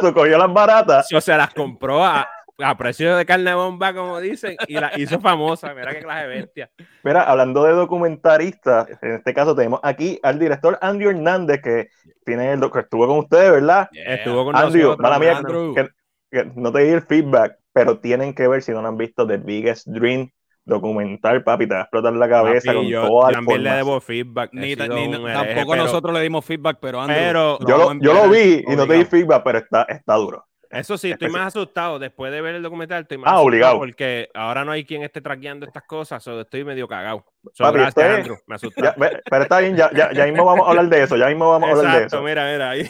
Se 0.00 0.12
cogió 0.12 0.38
las 0.38 0.52
baratas. 0.52 1.12
O 1.12 1.20
sea, 1.20 1.36
las 1.36 1.54
compró 1.54 2.04
a, 2.04 2.28
a 2.58 2.76
precio 2.76 3.16
de 3.16 3.24
carne 3.24 3.54
bomba, 3.54 3.94
como 3.94 4.20
dicen, 4.20 4.56
y 4.68 4.74
la 4.74 4.92
hizo 4.96 5.20
famosa. 5.20 5.74
Mira 5.74 5.92
qué 5.92 6.00
clase 6.00 6.26
de 6.26 6.28
bestia. 6.28 6.70
Mira, 7.02 7.22
hablando 7.22 7.64
de 7.64 7.72
documentaristas, 7.72 8.88
en 9.02 9.14
este 9.14 9.34
caso 9.34 9.54
tenemos 9.54 9.80
aquí 9.82 10.18
al 10.22 10.38
director 10.38 10.78
Andrew 10.80 11.10
Hernández, 11.10 11.60
que 11.62 11.88
tiene 12.24 12.52
el 12.52 12.70
que 12.70 12.80
estuvo 12.80 13.06
con 13.06 13.18
ustedes, 13.18 13.52
¿verdad? 13.52 13.88
Estuvo 13.92 14.44
con 14.44 14.56
Andrew, 14.56 14.96
nosotros. 14.96 15.20
Mía, 15.20 15.88
que, 16.30 16.44
no 16.54 16.72
te 16.72 16.84
di 16.84 16.90
el 16.90 17.02
feedback, 17.02 17.58
pero 17.72 17.98
tienen 17.98 18.34
que 18.34 18.46
ver 18.46 18.62
si 18.62 18.72
no 18.72 18.82
lo 18.82 18.88
han 18.88 18.96
visto 18.96 19.26
The 19.26 19.38
Biggest 19.38 19.86
Dream 19.88 20.30
documental, 20.64 21.42
papi, 21.42 21.66
te 21.66 21.74
va 21.74 21.80
a 21.80 21.82
explotar 21.82 22.12
la 22.12 22.28
cabeza 22.28 22.74
con 22.74 22.86
yo, 22.86 23.06
toda 23.06 23.30
yo 23.30 23.34
también 23.34 23.62
le 23.64 23.70
debo 23.70 24.00
feedback. 24.00 24.50
Ni, 24.52 24.76
tampoco 24.76 25.76
nosotros 25.76 26.14
le 26.14 26.20
dimos 26.20 26.44
feedback, 26.44 26.78
pero, 26.80 27.02
pero 27.06 27.58
yo, 27.66 27.76
lo, 27.76 27.94
yo 28.00 28.14
lo 28.14 28.28
vi 28.28 28.64
y 28.66 28.76
no 28.76 28.86
te 28.86 28.94
di 28.94 29.04
feedback, 29.04 29.42
pero 29.42 29.58
está, 29.58 29.82
está 29.82 30.14
duro. 30.14 30.44
Eso 30.70 30.96
sí, 30.96 31.10
estoy 31.10 31.28
más 31.30 31.48
asustado. 31.48 31.98
Después 31.98 32.30
de 32.30 32.40
ver 32.40 32.54
el 32.54 32.62
documental, 32.62 33.02
estoy 33.02 33.18
más 33.18 33.32
ah, 33.32 33.40
obligado. 33.40 33.78
porque 33.78 34.28
ahora 34.34 34.64
no 34.64 34.70
hay 34.70 34.84
quien 34.84 35.02
esté 35.02 35.20
traqueando 35.20 35.66
estas 35.66 35.82
cosas, 35.82 36.24
o 36.28 36.40
estoy 36.40 36.64
medio 36.64 36.86
cagado. 36.86 37.24
Papi, 37.58 37.78
me 38.46 38.54
asustó. 38.54 38.82
pero 38.96 39.42
está 39.42 39.58
bien, 39.58 39.76
ya, 39.76 39.90
ya, 39.92 40.12
ya, 40.12 40.26
mismo 40.26 40.44
vamos 40.44 40.66
a 40.66 40.70
hablar 40.70 40.88
de 40.88 41.02
eso, 41.02 41.16
ya 41.16 41.26
mismo 41.26 41.50
vamos 41.50 41.68
a 41.68 41.72
hablar 41.72 41.98
de 41.98 42.06
eso. 42.06 42.22
mira, 42.22 42.52
mira, 42.52 42.70
ahí. 42.70 42.88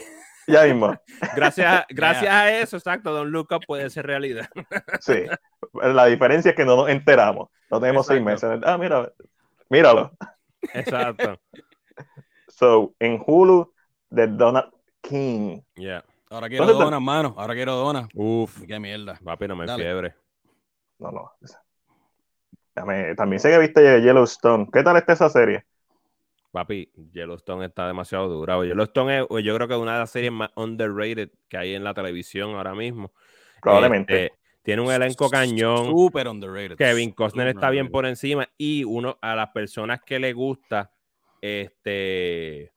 Ya 0.51 0.65
mismo. 0.65 0.95
Gracias, 1.35 1.85
gracias 1.91 2.33
a 2.33 2.53
eso, 2.59 2.77
exacto, 2.77 3.13
Don 3.13 3.31
Luca 3.31 3.59
puede 3.61 3.91
ser 3.91 4.07
realidad. 4.07 4.49
Sí, 5.01 5.25
la 5.75 6.07
diferencia 6.07 6.51
es 6.51 6.57
que 6.57 6.65
no 6.65 6.77
nos 6.77 6.89
enteramos. 6.89 7.49
No 7.71 7.81
tenemos 7.81 8.07
seis 8.07 8.23
meses. 8.23 8.61
Ah, 8.65 8.77
mira, 8.77 9.13
míralo. 9.69 10.13
Exacto. 10.75 11.39
So, 12.49 12.95
en 12.99 13.23
Hulu, 13.27 13.73
The 14.15 14.27
Donut 14.27 14.67
King. 15.01 15.63
Yeah. 15.77 16.05
Ahora 16.29 16.47
quiero 16.47 16.67
donas, 16.67 17.01
mano. 17.01 17.35
Ahora 17.39 17.55
quiero 17.55 17.75
donas. 17.75 18.07
Uf. 18.15 18.61
Qué 18.67 18.79
mierda. 18.79 19.19
Papi, 19.25 19.49
no 19.49 19.57
me 19.57 19.67
fiebre. 19.75 20.15
No, 20.99 21.11
no. 21.11 21.33
También 22.75 23.41
sé 23.41 23.51
que 23.51 23.59
viste 23.59 24.03
Yellowstone. 24.03 24.69
¿Qué 24.71 24.83
tal 24.83 24.97
está 24.97 25.15
esa 25.15 25.31
serie? 25.31 25.65
Papi, 26.51 26.91
Yellowstone 27.13 27.67
está 27.67 27.87
demasiado 27.87 28.29
dura. 28.29 28.63
Yellowstone 28.65 29.21
es, 29.21 29.27
yo 29.45 29.55
creo 29.55 29.69
que 29.69 29.75
es 29.75 29.81
una 29.81 29.95
de 29.95 29.99
las 30.01 30.11
series 30.11 30.33
más 30.33 30.51
underrated 30.57 31.31
que 31.49 31.57
hay 31.57 31.75
en 31.75 31.85
la 31.85 31.95
televisión 31.95 32.55
ahora 32.55 32.75
mismo. 32.75 33.13
Probablemente. 33.63 34.27
Este, 34.27 34.39
tiene 34.63 34.83
un 34.83 34.93
elenco 34.93 35.31
cañón. 35.31 35.87
Súper 35.87 36.29
underrated. 36.29 36.77
Kevin 36.77 37.13
Costner 37.13 37.49
está 37.49 37.71
bien 37.71 37.91
por 37.91 38.07
encima. 38.07 38.49
Y 38.59 38.85
uno, 38.85 39.19
a 39.23 39.35
las 39.35 39.51
personas 39.51 40.01
que 40.05 40.19
le 40.19 40.33
gusta, 40.33 40.93
este 41.41 42.73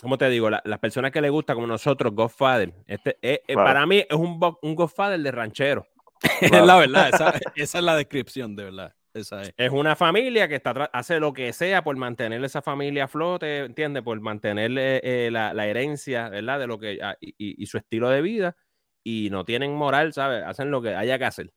¿cómo 0.00 0.16
te 0.16 0.28
digo? 0.30 0.48
las 0.50 0.78
personas 0.78 1.10
que 1.10 1.20
le 1.20 1.30
gusta, 1.30 1.54
como 1.54 1.66
nosotros, 1.66 2.14
Godfather, 2.14 2.72
este, 2.86 3.18
eh, 3.22 3.42
eh, 3.46 3.54
para 3.54 3.84
mí 3.86 3.98
es 4.08 4.16
un, 4.16 4.40
un 4.62 4.74
Godfather 4.74 5.20
de 5.20 5.30
ranchero. 5.30 5.86
es 6.40 6.50
la 6.50 6.76
verdad, 6.76 7.10
esa, 7.12 7.34
esa, 7.54 7.78
es 7.78 7.84
la 7.84 7.96
descripción, 7.96 8.56
de 8.56 8.64
verdad. 8.64 8.94
Esa 9.20 9.42
es. 9.42 9.54
es. 9.56 9.70
una 9.70 9.96
familia 9.96 10.48
que 10.48 10.56
está 10.56 10.70
hace 10.92 11.20
lo 11.20 11.32
que 11.32 11.52
sea 11.52 11.82
por 11.82 11.96
mantener 11.96 12.42
esa 12.44 12.62
familia 12.62 13.04
a 13.04 13.08
flote, 13.08 13.64
¿entiendes? 13.64 14.02
Por 14.02 14.20
mantener 14.20 14.72
eh, 14.76 15.28
la, 15.30 15.54
la, 15.54 15.66
herencia, 15.66 16.28
¿verdad? 16.28 16.58
De 16.58 16.66
lo 16.66 16.78
que 16.78 16.98
ah, 17.02 17.16
y, 17.20 17.34
y, 17.38 17.66
su 17.66 17.78
estilo 17.78 18.08
de 18.10 18.22
vida 18.22 18.56
y 19.02 19.28
no 19.30 19.44
tienen 19.44 19.74
moral, 19.74 20.12
¿sabes? 20.12 20.44
Hacen 20.44 20.70
lo 20.70 20.82
que 20.82 20.94
haya 20.94 21.18
que 21.18 21.24
hacer. 21.24 21.52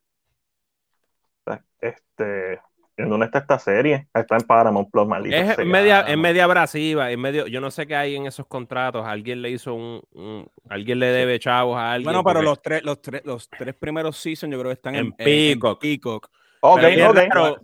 Este, 1.80 2.62
¿En 2.98 3.10
dónde 3.10 3.26
está 3.26 3.40
esta 3.40 3.58
serie? 3.58 4.08
Está 4.14 4.36
en 4.36 4.44
Paramount 4.44 4.90
Plus, 4.92 5.08
maldito. 5.08 5.36
Es 5.36 5.66
media, 5.66 6.02
es 6.02 6.18
media 6.18 6.44
abrasiva, 6.44 7.12
en 7.12 7.20
medio, 7.20 7.48
yo 7.48 7.60
no 7.60 7.72
sé 7.72 7.88
qué 7.88 7.96
hay 7.96 8.16
en 8.16 8.28
esos 8.28 8.46
contratos. 8.46 9.06
Alguien 9.06 9.42
le 9.42 9.50
hizo 9.50 9.74
un, 9.74 10.48
alguien 10.70 11.00
le 11.00 11.08
debe 11.08 11.40
chavos 11.40 11.78
a 11.78 11.94
alguien. 11.94 12.06
Bueno, 12.06 12.24
pero 12.24 12.42
los 12.42 12.62
tres, 12.62 12.84
los 12.84 13.02
tres, 13.02 13.22
los 13.26 13.50
tres 13.50 13.76
primeros 13.76 14.18
seasons 14.18 14.52
yo 14.52 14.60
creo 14.60 14.70
que 14.70 14.76
están 14.76 14.96
en, 14.96 15.12
Peacock. 15.14 16.30
Ok, 16.62 16.80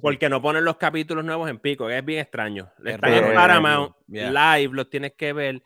porque 0.02 0.28
no 0.28 0.42
ponen 0.42 0.66
los 0.66 0.78
capítulos 0.78 1.24
nuevos 1.24 1.50
en 1.50 1.60
Peacock, 1.60 1.92
es 1.92 2.04
bien 2.04 2.20
extraño. 2.20 2.72
Están 2.84 3.14
en 3.14 3.34
Paramount 3.34 3.96
Live, 4.08 4.70
los 4.72 4.90
tienes 4.90 5.14
que 5.14 5.34
ver. 5.34 5.62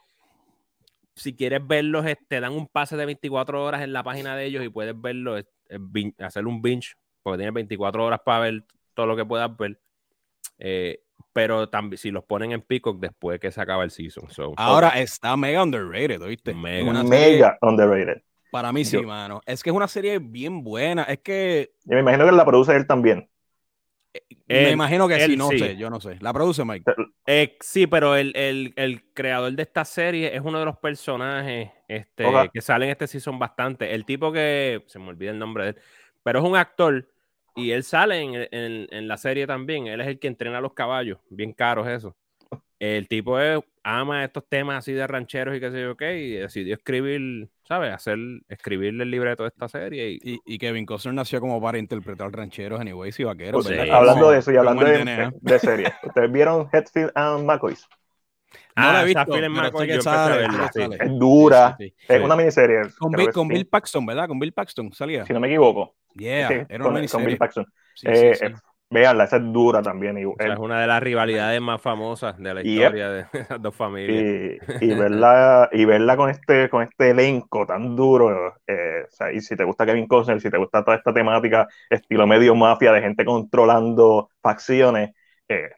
Si 1.16 1.36
quieres 1.36 1.66
verlos, 1.66 2.06
te 2.28 2.40
dan 2.40 2.54
un 2.54 2.68
pase 2.68 2.98
de 2.98 3.06
24 3.06 3.64
horas 3.64 3.82
en 3.82 3.94
la 3.94 4.04
página 4.04 4.36
de 4.36 4.46
ellos 4.46 4.64
y 4.64 4.70
puedes 4.70 5.00
verlos, 5.00 5.46
hacer 6.20 6.46
un 6.46 6.62
binge, 6.62 6.96
porque 7.24 7.38
tienes 7.38 7.54
24 7.54 8.06
horas 8.06 8.20
para 8.26 8.40
ver 8.40 8.64
todo 8.94 9.06
lo 9.06 9.16
que 9.16 9.26
puedas 9.26 9.56
ver. 9.56 9.80
Eh, 10.58 11.02
pero 11.34 11.70
también 11.70 11.98
si 11.98 12.12
los 12.12 12.24
ponen 12.26 12.52
en 12.52 12.62
Peacock 12.62 13.00
después 13.00 13.40
que 13.40 13.52
se 13.52 13.62
acaba 13.62 13.84
el 13.84 13.92
season. 13.92 14.28
Ahora 14.58 14.90
está 15.00 15.38
mega 15.38 15.64
underrated, 15.64 16.22
¿oíste? 16.22 16.54
Mega, 16.54 17.58
underrated. 17.62 18.22
Para 18.52 18.74
mí 18.74 18.84
sí, 18.84 18.98
mano. 19.02 19.42
Es 19.46 19.64
que 19.64 19.70
es 19.70 19.76
una 19.76 19.88
serie 19.88 20.20
bien 20.20 20.64
buena. 20.64 21.04
Es 21.04 21.20
que. 21.20 21.74
Yo 21.86 21.96
me 21.96 22.02
imagino 22.02 22.26
que 22.26 22.32
la 22.34 22.46
produce 22.46 22.76
él 22.76 22.86
también. 22.86 23.28
Eh, 24.14 24.66
me 24.66 24.72
imagino 24.72 25.08
que 25.08 25.26
sí, 25.26 25.38
no 25.38 25.48
sé, 25.48 25.78
yo 25.78 25.90
no 25.90 26.02
sé. 26.02 26.18
La 26.20 26.34
produce 26.34 26.66
Mike. 26.66 26.84
Eh, 27.26 27.58
sí, 27.62 27.88
pero 27.88 28.18
el, 28.18 29.06
creador 29.14 29.54
de 29.54 29.64
esta 29.64 29.86
serie 29.86 30.36
es 30.36 30.42
uno 30.42 30.60
de 30.60 30.66
los 30.66 30.78
personajes 30.78 31.72
este, 31.88 32.26
que 32.54 32.60
salen 32.60 32.90
en 32.90 32.92
este 32.92 33.08
season 33.08 33.40
bastante. 33.40 33.94
El 33.94 34.04
tipo 34.06 34.32
que. 34.32 34.84
Se 34.88 35.00
me 35.00 35.08
olvida 35.08 35.32
el 35.32 35.40
nombre 35.40 35.64
de 35.64 35.70
él. 35.70 35.78
Pero 36.24 36.40
es 36.40 36.46
un 36.46 36.58
actor 36.58 37.08
y 37.56 37.72
él 37.72 37.84
sale 37.84 38.22
en, 38.22 38.88
en, 38.92 39.08
la 39.08 39.16
serie 39.16 39.48
también. 39.48 39.88
Él 39.88 40.02
es 40.02 40.08
el 40.08 40.20
que 40.20 40.28
entrena 40.28 40.58
a 40.58 40.62
los 40.62 40.74
caballos. 40.74 41.20
Bien 41.30 41.54
caros 41.54 41.88
eso. 41.88 42.16
El 42.82 43.08
tipo 43.08 43.38
ama 43.84 44.24
estos 44.24 44.44
temas 44.50 44.80
así 44.80 44.92
de 44.92 45.06
rancheros 45.06 45.56
y 45.56 45.60
qué 45.60 45.70
sé 45.70 45.84
yo 45.84 45.96
qué. 45.96 46.18
Y 46.18 46.32
decidió 46.32 46.74
escribir, 46.74 47.48
¿sabes? 47.62 47.94
Hacer, 47.94 48.18
escribirle 48.50 49.04
el 49.04 49.12
libreto 49.12 49.44
de 49.44 49.50
esta 49.50 49.68
serie. 49.70 50.10
Y, 50.10 50.40
y, 50.44 50.58
Kevin 50.58 50.88
Costner 50.88 51.14
nació 51.14 51.40
como 51.40 51.62
para 51.62 51.78
interpretar 51.78 52.32
rancheros, 52.32 52.82
anyways, 52.82 53.20
y 53.20 53.24
vaqueros. 53.24 53.68
Pues 53.68 53.88
hablando 53.88 54.32
de 54.32 54.40
eso 54.40 54.52
y 54.52 54.58
hablando 54.58 54.84
de, 54.84 55.32
de, 55.40 55.60
serie. 55.60 55.94
¿Ustedes 56.02 56.32
vieron 56.32 56.70
Hetfield 56.74 57.12
and 57.14 57.46
McCoys? 57.46 57.88
No 58.76 58.84
ah, 58.84 58.94
la 58.94 59.02
he 59.04 59.06
visto, 59.06 59.36
Es 61.04 61.20
dura. 61.20 61.78
es 61.80 62.22
una 62.22 62.36
miniserie. 62.36 62.82
Con, 62.98 63.12
Bill, 63.12 63.32
con 63.32 63.48
Bill 63.48 63.68
Paxton, 63.68 64.04
¿verdad? 64.08 64.28
Con 64.28 64.40
Bill 64.40 64.54
Paxton 64.54 64.92
salía. 64.92 65.24
Si 65.28 65.34
no 65.34 65.40
me 65.40 65.50
equivoco. 65.50 65.94
Yeah, 66.16 66.66
era 66.68 66.88
una 66.88 67.08
con, 67.08 67.26
Bill 67.26 67.38
Paxton. 67.38 67.66
Eh, 68.06 68.38
eh, 68.42 68.54
veanla, 68.92 69.24
esa 69.24 69.38
es 69.38 69.44
dura 69.52 69.82
también. 69.82 70.18
Y, 70.18 70.22
es 70.22 70.60
una 70.60 70.82
de 70.82 70.88
las 70.88 71.02
rivalidades 71.02 71.60
más 71.62 71.82
famosas 71.82 72.38
de 72.38 72.54
la 72.54 72.62
historia 72.62 73.10
de 73.10 73.26
las 73.50 73.62
dos 73.62 73.76
familias. 73.76 74.60
Y, 74.82 74.86
y, 74.86 74.94
verla, 74.94 75.70
y 75.72 75.86
verla 75.86 76.18
con 76.18 76.30
este, 76.30 76.70
con 76.70 76.84
este 76.84 77.12
elenco 77.12 77.66
tan 77.66 77.96
duro. 77.96 78.56
Eh, 78.68 79.06
o 79.08 79.12
sea, 79.12 79.32
y 79.32 79.42
si 79.42 79.56
te 79.56 79.64
gusta 79.64 79.86
Kevin 79.86 80.08
Costner, 80.08 80.40
si 80.42 80.50
te 80.50 80.58
gusta 80.58 80.84
toda 80.84 80.98
esta 80.98 81.14
temática, 81.14 81.68
estilo 81.90 82.28
medio 82.28 82.54
mafia, 82.54 82.92
de 82.92 83.02
gente 83.02 83.26
controlando 83.26 84.30
facciones, 84.42 85.12
eh, 85.48 85.72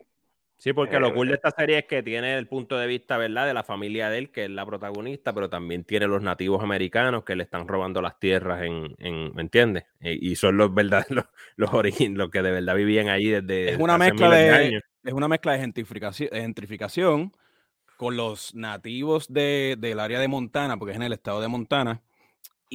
Sí, 0.64 0.72
porque 0.72 0.98
lo 0.98 1.14
cool 1.14 1.28
de 1.28 1.34
eh, 1.34 1.36
esta 1.44 1.52
serie 1.52 1.80
es 1.80 1.86
que 1.88 2.02
tiene 2.04 2.38
el 2.38 2.48
punto 2.48 2.78
de 2.78 2.88
vista, 2.88 3.18
¿verdad?, 3.18 3.46
de 3.46 3.54
la 3.54 3.66
familia 3.66 4.10
de 4.10 4.18
él, 4.18 4.32
que 4.32 4.46
es 4.46 4.50
la 4.50 4.66
protagonista, 4.66 5.34
pero 5.34 5.50
también 5.50 5.84
tiene 5.84 6.08
los 6.08 6.22
nativos 6.22 6.64
americanos 6.64 7.26
que 7.26 7.36
le 7.36 7.44
están 7.44 7.68
robando 7.68 8.02
las 8.02 8.18
tierras 8.18 8.64
en, 8.64 8.96
en 9.00 9.36
¿me 9.36 9.42
entiendes? 9.42 9.84
Y 10.00 10.38
son 10.38 10.56
los 10.56 10.74
verdad, 10.74 11.06
los, 11.10 11.26
los, 11.58 11.70
los 11.74 12.30
que 12.32 12.42
de 12.42 12.52
verdad 12.52 12.76
vivían 12.76 13.10
ahí 13.10 13.28
desde 13.28 13.72
es 13.72 13.78
una 13.78 13.98
mezcla 13.98 14.32
de, 14.32 14.80
Es 15.04 15.12
una 15.12 15.28
mezcla 15.28 15.52
de 15.52 15.60
gentrificación, 15.60 16.30
gentrificación 16.32 17.34
con 17.98 18.16
los 18.16 18.56
nativos 18.56 19.34
de, 19.34 19.76
del 19.78 20.00
área 20.00 20.22
de 20.22 20.30
Montana, 20.30 20.78
porque 20.78 20.94
es 20.94 20.96
en 20.96 21.04
el 21.04 21.12
estado 21.12 21.42
de 21.42 21.50
Montana, 21.50 22.02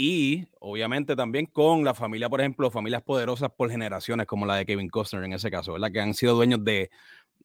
y 0.01 0.47
obviamente 0.61 1.17
también 1.17 1.47
con 1.47 1.85
la 1.85 1.93
familia, 1.93 2.29
por 2.29 2.41
ejemplo, 2.41 2.71
familias 2.71 3.03
poderosas 3.03 3.51
por 3.51 3.69
generaciones, 3.69 4.29
como 4.29 4.47
la 4.47 4.55
de 4.55 4.65
Kevin 4.65 4.91
Costner 4.91 5.25
en 5.25 5.33
ese 5.33 5.51
caso, 5.51 5.73
¿verdad? 5.73 5.91
Que 5.91 6.01
han 6.01 6.15
sido 6.15 6.37
dueños 6.37 6.63
de 6.63 6.91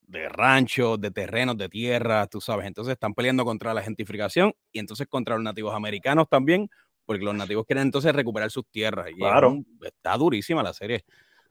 de 0.07 0.29
ranchos, 0.29 0.99
de 0.99 1.11
terrenos, 1.11 1.57
de 1.57 1.69
tierra, 1.69 2.27
tú 2.27 2.41
sabes. 2.41 2.65
Entonces 2.65 2.93
están 2.93 3.13
peleando 3.13 3.45
contra 3.45 3.73
la 3.73 3.81
gentrificación 3.81 4.53
y 4.71 4.79
entonces 4.79 5.07
contra 5.07 5.35
los 5.35 5.43
nativos 5.43 5.73
americanos 5.73 6.27
también, 6.29 6.69
porque 7.05 7.23
los 7.23 7.35
nativos 7.35 7.65
quieren 7.65 7.83
entonces 7.83 8.13
recuperar 8.13 8.51
sus 8.51 8.65
tierras. 8.69 9.09
Y 9.11 9.15
claro. 9.15 9.57
está 9.81 10.15
durísima 10.17 10.63
la 10.63 10.73
serie. 10.73 11.03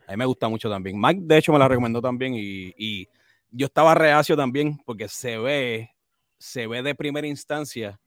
A 0.07 0.13
mí 0.13 0.17
me 0.17 0.25
gusta 0.25 0.49
mucho 0.49 0.69
también. 0.69 1.01
Mike, 1.01 1.23
de 1.25 1.39
hecho, 1.39 1.53
me 1.53 1.59
la 1.59 1.69
recomendó 1.69 2.01
también 2.01 2.35
y, 2.37 3.09
yo 3.55 3.67
estaba 3.67 3.95
reacio 3.95 4.35
también 4.35 4.79
porque 4.87 5.09
se 5.09 5.37
ve, 5.37 5.91
se 6.39 6.67
ve 6.67 6.83
de 6.83 6.95
primera 6.95 7.27
instancia 7.27 8.01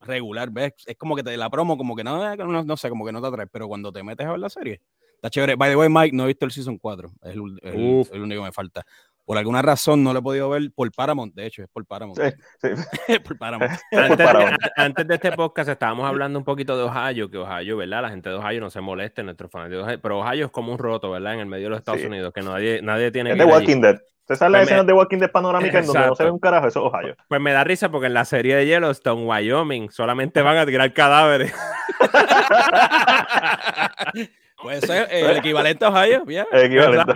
regular, 0.00 0.50
¿ves? 0.50 0.74
Es 0.84 0.96
como 0.98 1.16
que 1.16 1.22
te 1.22 1.34
la 1.38 1.48
promo, 1.48 1.78
como 1.78 1.96
que 1.96 2.04
no, 2.04 2.36
no, 2.36 2.62
no 2.62 2.76
sé, 2.76 2.90
como 2.90 3.06
que 3.06 3.12
no 3.12 3.22
te 3.22 3.28
atrae, 3.28 3.46
pero 3.46 3.66
cuando 3.66 3.90
te 3.90 4.02
metes 4.02 4.26
a 4.26 4.32
ver 4.32 4.40
la 4.40 4.50
serie, 4.50 4.82
está 5.14 5.30
chévere. 5.30 5.54
By 5.54 5.70
the 5.70 5.76
way, 5.76 5.88
Mike, 5.88 6.14
no 6.14 6.24
he 6.24 6.26
visto 6.26 6.44
el 6.44 6.52
Season 6.52 6.76
4, 6.76 7.12
es 7.22 7.34
el, 7.34 7.60
el 7.62 8.20
único 8.20 8.42
que 8.42 8.46
me 8.46 8.52
falta. 8.52 8.84
Por 9.24 9.38
alguna 9.38 9.62
razón 9.62 10.02
no 10.02 10.12
lo 10.12 10.18
he 10.18 10.22
podido 10.22 10.50
ver 10.50 10.72
por 10.74 10.90
Paramount, 10.90 11.34
de 11.34 11.46
hecho, 11.46 11.62
es 11.62 11.68
por 11.68 11.86
Paramount. 11.86 12.20
Sí, 12.20 12.68
sí. 13.06 13.18
por 13.24 13.38
Paramount. 13.38 13.72
Antes, 14.76 15.06
de, 15.06 15.14
este 15.14 15.32
podcast 15.32 15.68
estábamos 15.68 16.08
hablando 16.08 16.38
un 16.38 16.44
poquito 16.44 16.76
de 16.76 16.82
Ohio, 16.82 17.30
que 17.30 17.38
Ohio, 17.38 17.76
¿verdad? 17.76 18.02
La 18.02 18.10
gente 18.10 18.30
de 18.30 18.34
Ohio 18.34 18.60
no 18.60 18.70
se 18.70 18.80
moleste, 18.80 19.22
nuestros 19.22 19.50
fanáticos 19.50 19.78
de 19.78 19.84
Ohio, 19.84 20.00
pero 20.02 20.18
Ohio 20.18 20.46
es 20.46 20.50
como 20.50 20.72
un 20.72 20.78
roto, 20.78 21.10
¿verdad? 21.10 21.34
En 21.34 21.40
el 21.40 21.46
medio 21.46 21.64
de 21.64 21.70
los 21.70 21.78
Estados 21.78 22.02
Unidos, 22.02 22.32
que 22.32 22.42
nadie, 22.42 22.82
nadie 22.82 23.12
tiene... 23.12 23.32
Es 23.32 23.38
de 23.38 23.44
Walking 23.44 23.80
Dead. 23.80 24.00
Se 24.26 24.36
sale 24.36 24.58
pues 24.58 24.68
escenas 24.68 24.86
de 24.86 24.92
Walking 24.92 25.18
Dead 25.18 25.30
panorámica 25.30 25.80
en 25.80 25.86
donde 25.86 26.06
no 26.06 26.14
se 26.14 26.24
ve 26.24 26.30
un 26.30 26.38
carajo, 26.38 26.68
eso 26.68 26.86
es 26.86 26.94
Ohio. 26.94 27.16
Pues 27.28 27.40
me 27.40 27.52
da 27.52 27.64
risa 27.64 27.90
porque 27.90 28.06
en 28.06 28.14
la 28.14 28.24
serie 28.24 28.56
de 28.56 28.66
Yellowstone, 28.66 29.24
Wyoming, 29.24 29.90
solamente 29.90 30.42
van 30.42 30.56
a 30.56 30.66
tirar 30.66 30.92
cadáveres. 30.92 31.52
Puede 34.62 34.80
ser 34.80 35.08
el 35.10 35.36
equivalente 35.36 35.84
a 35.84 35.88
Ohio, 35.88 36.24
bien. 36.24 36.46
El 36.52 36.66
equivalente. 36.66 37.14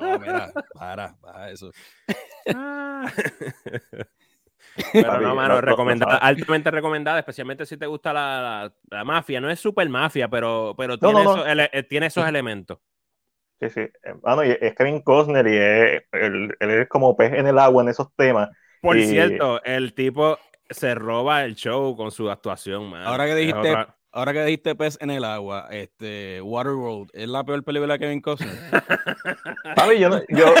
no, 0.00 0.18
mira, 0.18 0.50
para, 0.74 1.14
para 1.20 1.50
eso. 1.50 1.70
Pero 4.92 5.20
no, 5.20 5.34
mano, 5.34 5.60
recomendada, 5.60 6.18
altamente 6.18 6.70
recomendada, 6.70 7.18
especialmente 7.18 7.66
si 7.66 7.76
te 7.76 7.86
gusta 7.86 8.12
la, 8.12 8.72
la, 8.90 9.04
mafia. 9.04 9.40
No 9.40 9.50
es 9.50 9.60
super 9.60 9.88
mafia, 9.88 10.28
pero, 10.28 10.74
pero 10.76 10.98
tiene, 10.98 11.20
esos, 11.20 11.44
eh, 11.46 11.82
tiene, 11.88 12.06
esos, 12.06 12.26
elementos. 12.26 12.78
Sí, 13.60 13.70
sí. 13.70 13.80
Bueno, 14.22 14.44
y 14.44 14.56
es 14.60 14.74
Kevin 14.74 15.02
Costner 15.02 15.46
y 15.46 15.56
es, 15.56 16.02
él, 16.12 16.56
es 16.60 16.88
como 16.88 17.16
pez 17.16 17.32
en 17.32 17.46
el 17.46 17.58
agua 17.58 17.82
en 17.82 17.88
esos 17.88 18.14
temas. 18.14 18.50
Por 18.80 19.00
cierto, 19.00 19.62
el 19.64 19.94
tipo 19.94 20.38
se 20.70 20.94
roba 20.94 21.44
el 21.44 21.56
show 21.56 21.96
con 21.96 22.10
su 22.10 22.30
actuación, 22.30 22.90
man. 22.90 23.02
Ahora 23.02 23.26
que 23.26 23.34
dijiste 23.34 23.76
Ahora 24.18 24.32
que 24.32 24.44
dijiste 24.46 24.74
pez 24.74 24.98
en 25.00 25.10
el 25.10 25.22
agua, 25.22 25.68
este, 25.70 26.42
Waterworld, 26.42 27.08
¿es 27.12 27.28
la 27.28 27.44
peor 27.44 27.62
película 27.62 27.92
de 27.92 27.98
Kevin 28.00 28.20
Costner? 28.20 28.50
Papi, 29.76 30.00
yo 30.00 30.08
no, 30.08 30.18
yo, 30.28 30.54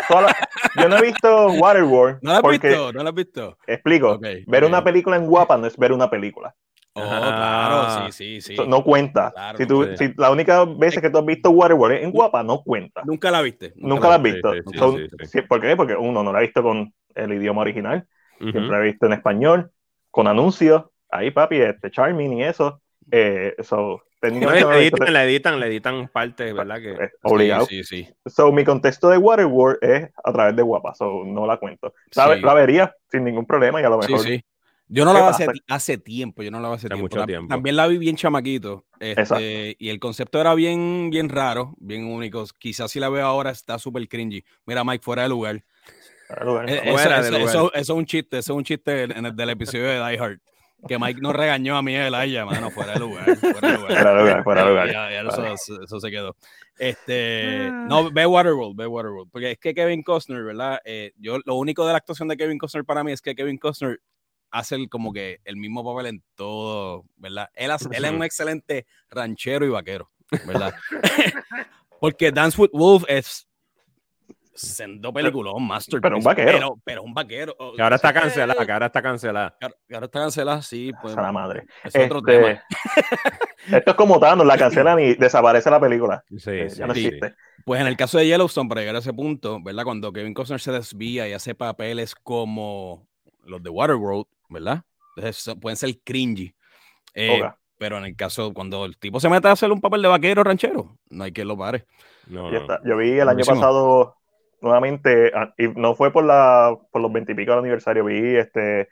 yo 0.76 0.88
no 0.88 0.96
he 0.96 1.02
visto 1.02 1.48
Waterworld. 1.54 2.20
¿No 2.22 2.34
la 2.34 2.38
has 2.38 2.48
visto? 2.48 2.92
¿No 2.92 3.02
la 3.02 3.08
has 3.08 3.16
visto? 3.16 3.58
Explico. 3.66 4.20
ver 4.46 4.64
una 4.64 4.84
película 4.84 5.16
en 5.16 5.26
guapa 5.26 5.56
no 5.56 5.66
es 5.66 5.76
ver 5.76 5.90
una 5.90 6.08
película. 6.08 6.54
Oh, 6.92 7.02
claro, 7.02 8.12
sí, 8.12 8.40
sí, 8.40 8.54
sí. 8.56 8.56
No 8.64 8.84
cuenta. 8.84 9.34
si, 9.56 9.66
tú, 9.66 9.88
si 9.96 10.14
la 10.16 10.30
única 10.30 10.64
vez 10.64 10.96
que 11.00 11.10
tú 11.10 11.18
has 11.18 11.26
visto 11.26 11.50
Waterworld 11.50 12.04
en 12.04 12.12
guapa, 12.12 12.44
no 12.44 12.62
cuenta. 12.62 13.02
Nunca 13.04 13.32
la 13.32 13.42
viste. 13.42 13.72
Nunca, 13.74 14.08
la 14.08 14.14
has 14.14 14.22
visto. 14.22 14.52
¿Por 15.48 15.60
qué? 15.60 15.74
Porque 15.74 15.96
uno 15.96 16.22
no 16.22 16.32
la 16.32 16.38
ha 16.38 16.42
visto 16.42 16.62
con 16.62 16.94
el 17.12 17.32
idioma 17.32 17.62
original. 17.62 18.06
Siempre 18.38 18.68
la 18.68 18.78
he 18.78 18.84
visto 18.84 19.06
en 19.06 19.14
español, 19.14 19.72
con 20.12 20.28
anuncios. 20.28 20.84
Ahí, 21.10 21.32
papi, 21.32 21.56
este 21.56 21.90
Charming 21.90 22.34
y 22.34 22.44
eso 22.44 22.80
eh, 23.10 23.54
so, 23.62 24.02
le, 24.22 24.28
editan, 24.28 25.12
le, 25.12 25.22
editan, 25.22 25.60
le 25.60 25.66
editan 25.66 26.08
partes, 26.08 26.52
¿verdad? 26.52 26.80
Que, 26.80 27.10
obligado. 27.22 27.66
Sí, 27.66 27.84
sí, 27.84 28.08
So, 28.26 28.52
mi 28.52 28.64
contexto 28.64 29.08
de 29.08 29.18
Waterworld 29.18 29.78
es 29.82 30.10
a 30.22 30.32
través 30.32 30.56
de 30.56 30.62
Guapa, 30.62 30.94
so, 30.94 31.24
no 31.24 31.46
la 31.46 31.56
cuento. 31.58 31.94
La, 32.14 32.36
la 32.36 32.54
vería 32.54 32.94
sin 33.10 33.24
ningún 33.24 33.46
problema 33.46 33.80
y 33.80 33.84
a 33.84 33.88
lo 33.88 33.98
mejor. 33.98 34.20
Sí, 34.20 34.36
sí. 34.36 34.44
Yo 34.90 35.04
no 35.04 35.12
la 35.12 35.20
vi 35.20 35.26
hace, 35.28 35.46
hace, 35.68 35.98
tiempo, 35.98 36.42
yo 36.42 36.50
no 36.50 36.60
la 36.60 36.68
vi 36.70 36.76
hace 36.76 36.88
tiempo. 36.88 37.08
También 37.46 37.76
la 37.76 37.86
vi 37.86 37.98
bien 37.98 38.16
chamaquito. 38.16 38.86
Este, 38.98 39.76
y 39.78 39.90
el 39.90 40.00
concepto 40.00 40.40
era 40.40 40.54
bien, 40.54 41.10
bien 41.10 41.28
raro, 41.28 41.74
bien 41.78 42.06
único. 42.06 42.44
Quizás 42.58 42.90
si 42.90 42.98
la 42.98 43.10
veo 43.10 43.26
ahora 43.26 43.50
está 43.50 43.78
súper 43.78 44.08
cringy. 44.08 44.42
Mira, 44.64 44.84
Mike, 44.84 45.04
fuera 45.04 45.24
de 45.24 45.28
lugar. 45.28 45.62
Eh, 46.66 46.82
eso, 46.84 47.72
es 47.72 47.88
un 47.90 48.06
chiste, 48.06 48.38
eso 48.38 48.52
es 48.52 48.56
un 48.56 48.64
chiste 48.64 49.04
en 49.04 49.26
el, 49.26 49.36
del 49.36 49.50
episodio 49.50 49.84
de 49.84 49.96
Die 49.96 50.18
Hard 50.18 50.40
que 50.86 50.98
Mike 50.98 51.20
nos 51.20 51.34
regañó 51.34 51.76
a 51.76 51.82
mí 51.82 51.92
y 51.92 51.96
a 51.96 52.06
Elijah, 52.06 52.44
mano, 52.44 52.70
fuera 52.70 52.92
de 52.92 53.00
lugar. 53.00 53.36
Fuera 53.36 53.72
de 53.72 53.76
lugar, 53.78 53.92
fuera 53.92 54.12
de 54.12 54.20
lugar. 54.20 54.44
Fuera 54.44 54.62
de 54.62 54.68
lugar. 54.68 54.86
Ya, 54.92 55.10
ya 55.10 55.28
eso, 55.28 55.82
eso, 55.82 56.00
se 56.00 56.10
quedó. 56.10 56.36
Este, 56.78 57.66
ah. 57.66 57.86
no, 57.88 58.10
ve 58.10 58.26
Waterworld, 58.26 58.76
ve 58.76 58.86
Waterworld. 58.86 59.30
Porque 59.30 59.52
es 59.52 59.58
que 59.58 59.74
Kevin 59.74 60.02
Costner, 60.02 60.44
¿verdad? 60.44 60.80
Eh, 60.84 61.12
yo, 61.16 61.38
lo 61.44 61.56
único 61.56 61.84
de 61.84 61.92
la 61.92 61.98
actuación 61.98 62.28
de 62.28 62.36
Kevin 62.36 62.58
Costner 62.58 62.84
para 62.84 63.02
mí 63.02 63.12
es 63.12 63.20
que 63.20 63.34
Kevin 63.34 63.58
Costner 63.58 64.00
hace 64.50 64.76
el, 64.76 64.88
como 64.88 65.12
que 65.12 65.40
el 65.44 65.56
mismo 65.56 65.84
papel 65.84 66.06
en 66.06 66.22
todo, 66.34 67.04
¿verdad? 67.16 67.48
Él, 67.54 67.70
él 67.92 68.04
es 68.04 68.10
un 68.12 68.22
excelente 68.22 68.86
ranchero 69.10 69.66
y 69.66 69.70
vaquero, 69.70 70.10
¿verdad? 70.46 70.74
Porque 72.00 72.30
Dance 72.30 72.60
with 72.60 72.70
Wolf 72.72 73.04
es 73.08 73.47
sendo 74.58 75.12
peliculón, 75.12 75.66
Master. 75.66 76.00
Pero 76.00 76.16
un 76.16 76.24
vaquero. 76.24 76.78
Pero, 76.84 77.02
un 77.02 77.14
vaquero. 77.14 77.56
Que 77.76 77.82
ahora 77.82 77.96
está 77.96 78.12
cancelada, 78.12 78.66
que 78.66 78.72
ahora 78.72 78.86
está 78.86 79.02
cancelada. 79.02 79.56
Que 79.60 79.94
ahora 79.94 80.06
está 80.06 80.20
cancelada, 80.20 80.62
sí. 80.62 80.92
Pues, 81.00 81.14
la 81.14 81.32
madre. 81.32 81.66
Es 81.84 81.94
otro 81.94 82.18
este, 82.18 82.38
tema. 82.38 82.62
Esto 83.78 83.90
es 83.90 83.96
como 83.96 84.18
Thanos, 84.18 84.46
la 84.46 84.58
cancelan 84.58 84.98
y 85.00 85.14
desaparece 85.16 85.70
la 85.70 85.80
película. 85.80 86.24
Sí, 86.36 86.50
eh, 86.50 86.68
ya 86.68 86.86
no 86.86 86.92
existe. 86.92 87.34
Pues 87.64 87.80
en 87.80 87.86
el 87.86 87.96
caso 87.96 88.18
de 88.18 88.26
Yellowstone, 88.26 88.68
para 88.68 88.80
llegar 88.80 88.96
a 88.96 89.00
ese 89.00 89.12
punto, 89.12 89.62
¿verdad? 89.62 89.84
Cuando 89.84 90.12
Kevin 90.12 90.34
Costner 90.34 90.60
se 90.60 90.72
desvía 90.72 91.28
y 91.28 91.32
hace 91.32 91.54
papeles 91.54 92.14
como 92.14 93.06
los 93.44 93.62
de 93.62 93.70
Waterworld, 93.70 94.26
¿verdad? 94.48 94.82
Entonces 95.16 95.54
pueden 95.60 95.76
ser 95.76 95.98
cringy. 96.04 96.54
Eh, 97.14 97.42
pero 97.78 97.96
en 97.98 98.04
el 98.04 98.16
caso, 98.16 98.52
cuando 98.52 98.84
el 98.84 98.98
tipo 98.98 99.20
se 99.20 99.28
mete 99.28 99.48
a 99.48 99.52
hacer 99.52 99.70
un 99.70 99.80
papel 99.80 100.02
de 100.02 100.08
vaquero 100.08 100.42
ranchero, 100.42 100.98
no 101.10 101.24
hay 101.24 101.32
quien 101.32 101.48
lo 101.48 101.56
pare. 101.56 101.86
No, 102.26 102.50
Yo 102.84 102.96
vi 102.96 103.12
el 103.12 103.28
año 103.28 103.44
pasado 103.44 104.17
nuevamente, 104.60 105.32
ah, 105.34 105.52
y 105.56 105.68
no 105.68 105.94
fue 105.94 106.12
por, 106.12 106.24
la, 106.24 106.76
por 106.90 107.00
los 107.00 107.12
veintipico 107.12 107.52
del 107.52 107.60
aniversario, 107.60 108.04
vi 108.04 108.36
este, 108.36 108.88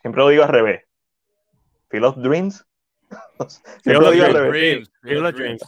siempre 0.00 0.22
lo 0.22 0.28
digo 0.28 0.44
al 0.44 0.50
revés, 0.50 0.84
Field 1.88 2.04
of 2.04 2.16
Dreams. 2.18 2.64
siempre 3.82 4.04
lo 4.04 4.10
digo 4.10 4.24
al 4.26 4.34
revés. 4.34 4.90
Field 5.02 5.26
of 5.26 5.34
Dreams. 5.34 5.62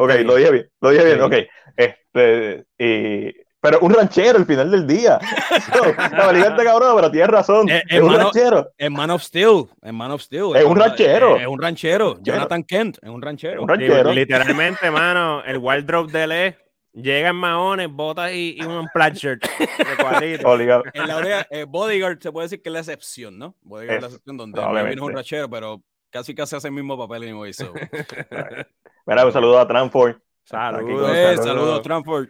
Ok, 0.00 0.10
lo 0.24 0.36
dije 0.36 0.50
bien, 0.50 0.70
lo 0.80 0.90
dije 0.90 1.04
bien, 1.04 1.20
ok. 1.20 1.34
Este, 1.76 2.66
y, 2.78 3.44
pero 3.64 3.78
un 3.80 3.94
ranchero 3.94 4.36
al 4.36 4.44
final 4.44 4.70
del 4.70 4.86
día. 4.86 5.18
la 5.96 6.28
película 6.28 6.64
cabrón, 6.64 6.96
pero 6.96 7.10
tienes 7.10 7.30
razón. 7.30 7.66
Eh, 7.70 7.82
es, 7.88 7.98
un 7.98 8.14
ranchero. 8.14 8.70
En 8.76 8.92
Man 8.92 9.08
of 9.08 9.22
Steel. 9.22 9.64
En 9.80 9.94
Man 9.94 10.10
of 10.10 10.20
Steel. 10.20 10.54
Es, 10.54 10.66
un 10.66 10.76
ranchero. 10.76 11.38
Es, 11.38 11.46
un 11.46 11.58
ranchero. 11.58 12.18
Jonathan 12.20 12.62
Kent. 12.62 12.98
Es 13.00 13.08
un 13.08 13.22
ranchero. 13.22 13.62
Un 13.62 13.68
ranchero. 13.68 14.12
literalmente, 14.12 14.90
mano, 14.90 15.42
el 15.44 15.56
wardrobe 15.56 16.12
de 16.12 16.24
él 16.24 16.32
es 16.32 16.56
Llegan 16.94 17.34
maones, 17.34 17.90
botas 17.90 18.32
y, 18.32 18.62
un 18.62 18.88
plaid 18.94 19.14
shirt 19.14 19.42
de 19.58 20.34
en 20.94 21.08
la 21.08 21.46
eh, 21.50 21.64
Bodyguard 21.64 22.20
se 22.22 22.30
puede 22.30 22.44
decir 22.44 22.62
que 22.62 22.68
es 22.68 22.72
la 22.72 22.78
excepción, 22.78 23.36
¿no? 23.36 23.56
Bodyguard 23.62 23.96
es 23.96 24.00
la 24.02 24.06
excepción 24.06 24.36
donde 24.36 24.60
no, 24.60 24.78
es 24.78 25.00
un 25.00 25.12
rachero, 25.12 25.50
pero 25.50 25.82
casi 26.10 26.36
casi 26.36 26.54
hace 26.54 26.68
el 26.68 26.74
mismo 26.74 26.96
papel 26.96 27.24
en 27.24 27.52
So. 27.52 27.72
Mira, 29.06 29.26
un 29.26 29.32
saludo 29.32 29.58
a 29.58 29.66
Tranford. 29.66 30.18
Saludos, 30.44 31.10
eh, 31.12 31.36
saludos, 31.38 31.82
Tranford. 31.82 32.28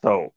So, 0.00 0.32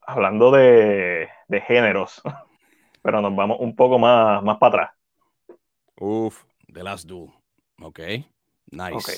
hablando 0.00 0.50
de, 0.52 1.28
de, 1.46 1.60
géneros, 1.60 2.22
pero 3.02 3.20
nos 3.20 3.36
vamos 3.36 3.58
un 3.60 3.76
poco 3.76 3.98
más, 3.98 4.42
más 4.42 4.56
para 4.56 4.68
atrás. 4.84 5.58
Uf, 6.00 6.42
The 6.72 6.82
Last 6.82 7.06
Duel. 7.06 7.32
Ok, 7.82 7.98
nice. 8.70 8.94
Ok. 8.94 9.10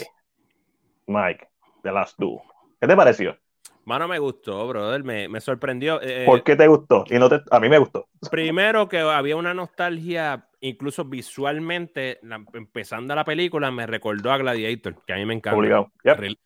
Mike, 1.07 1.49
The 1.83 1.93
Last 1.93 2.19
Duel. 2.19 2.39
¿Qué 2.81 2.87
te 2.87 2.97
pareció? 2.97 3.37
Mano, 3.85 4.07
me 4.07 4.19
gustó, 4.19 4.69
brother, 4.69 5.03
me, 5.03 5.29
me 5.29 5.41
sorprendió. 5.41 5.99
Eh, 6.03 6.25
¿Por 6.27 6.43
qué 6.43 6.57
te 6.57 6.67
gustó? 6.67 7.05
Y 7.09 7.19
no 7.19 7.29
te, 7.31 7.41
a 7.51 7.59
mí 7.59 7.71
me 7.71 7.79
gustó. 7.79 8.07
Primero 8.31 8.87
que 8.87 8.99
había 8.99 9.35
una 9.35 9.55
nostalgia, 9.55 10.47
incluso 10.61 11.07
visualmente, 11.07 12.21
empezando 12.53 13.15
la 13.15 13.25
película, 13.25 13.71
me 13.71 13.87
recordó 13.87 14.31
a 14.31 14.37
Gladiator, 14.37 14.97
que 15.07 15.15
a 15.15 15.17
mí 15.17 15.25
me 15.25 15.33
encanta. 15.33 15.57
Obligado. 15.57 15.91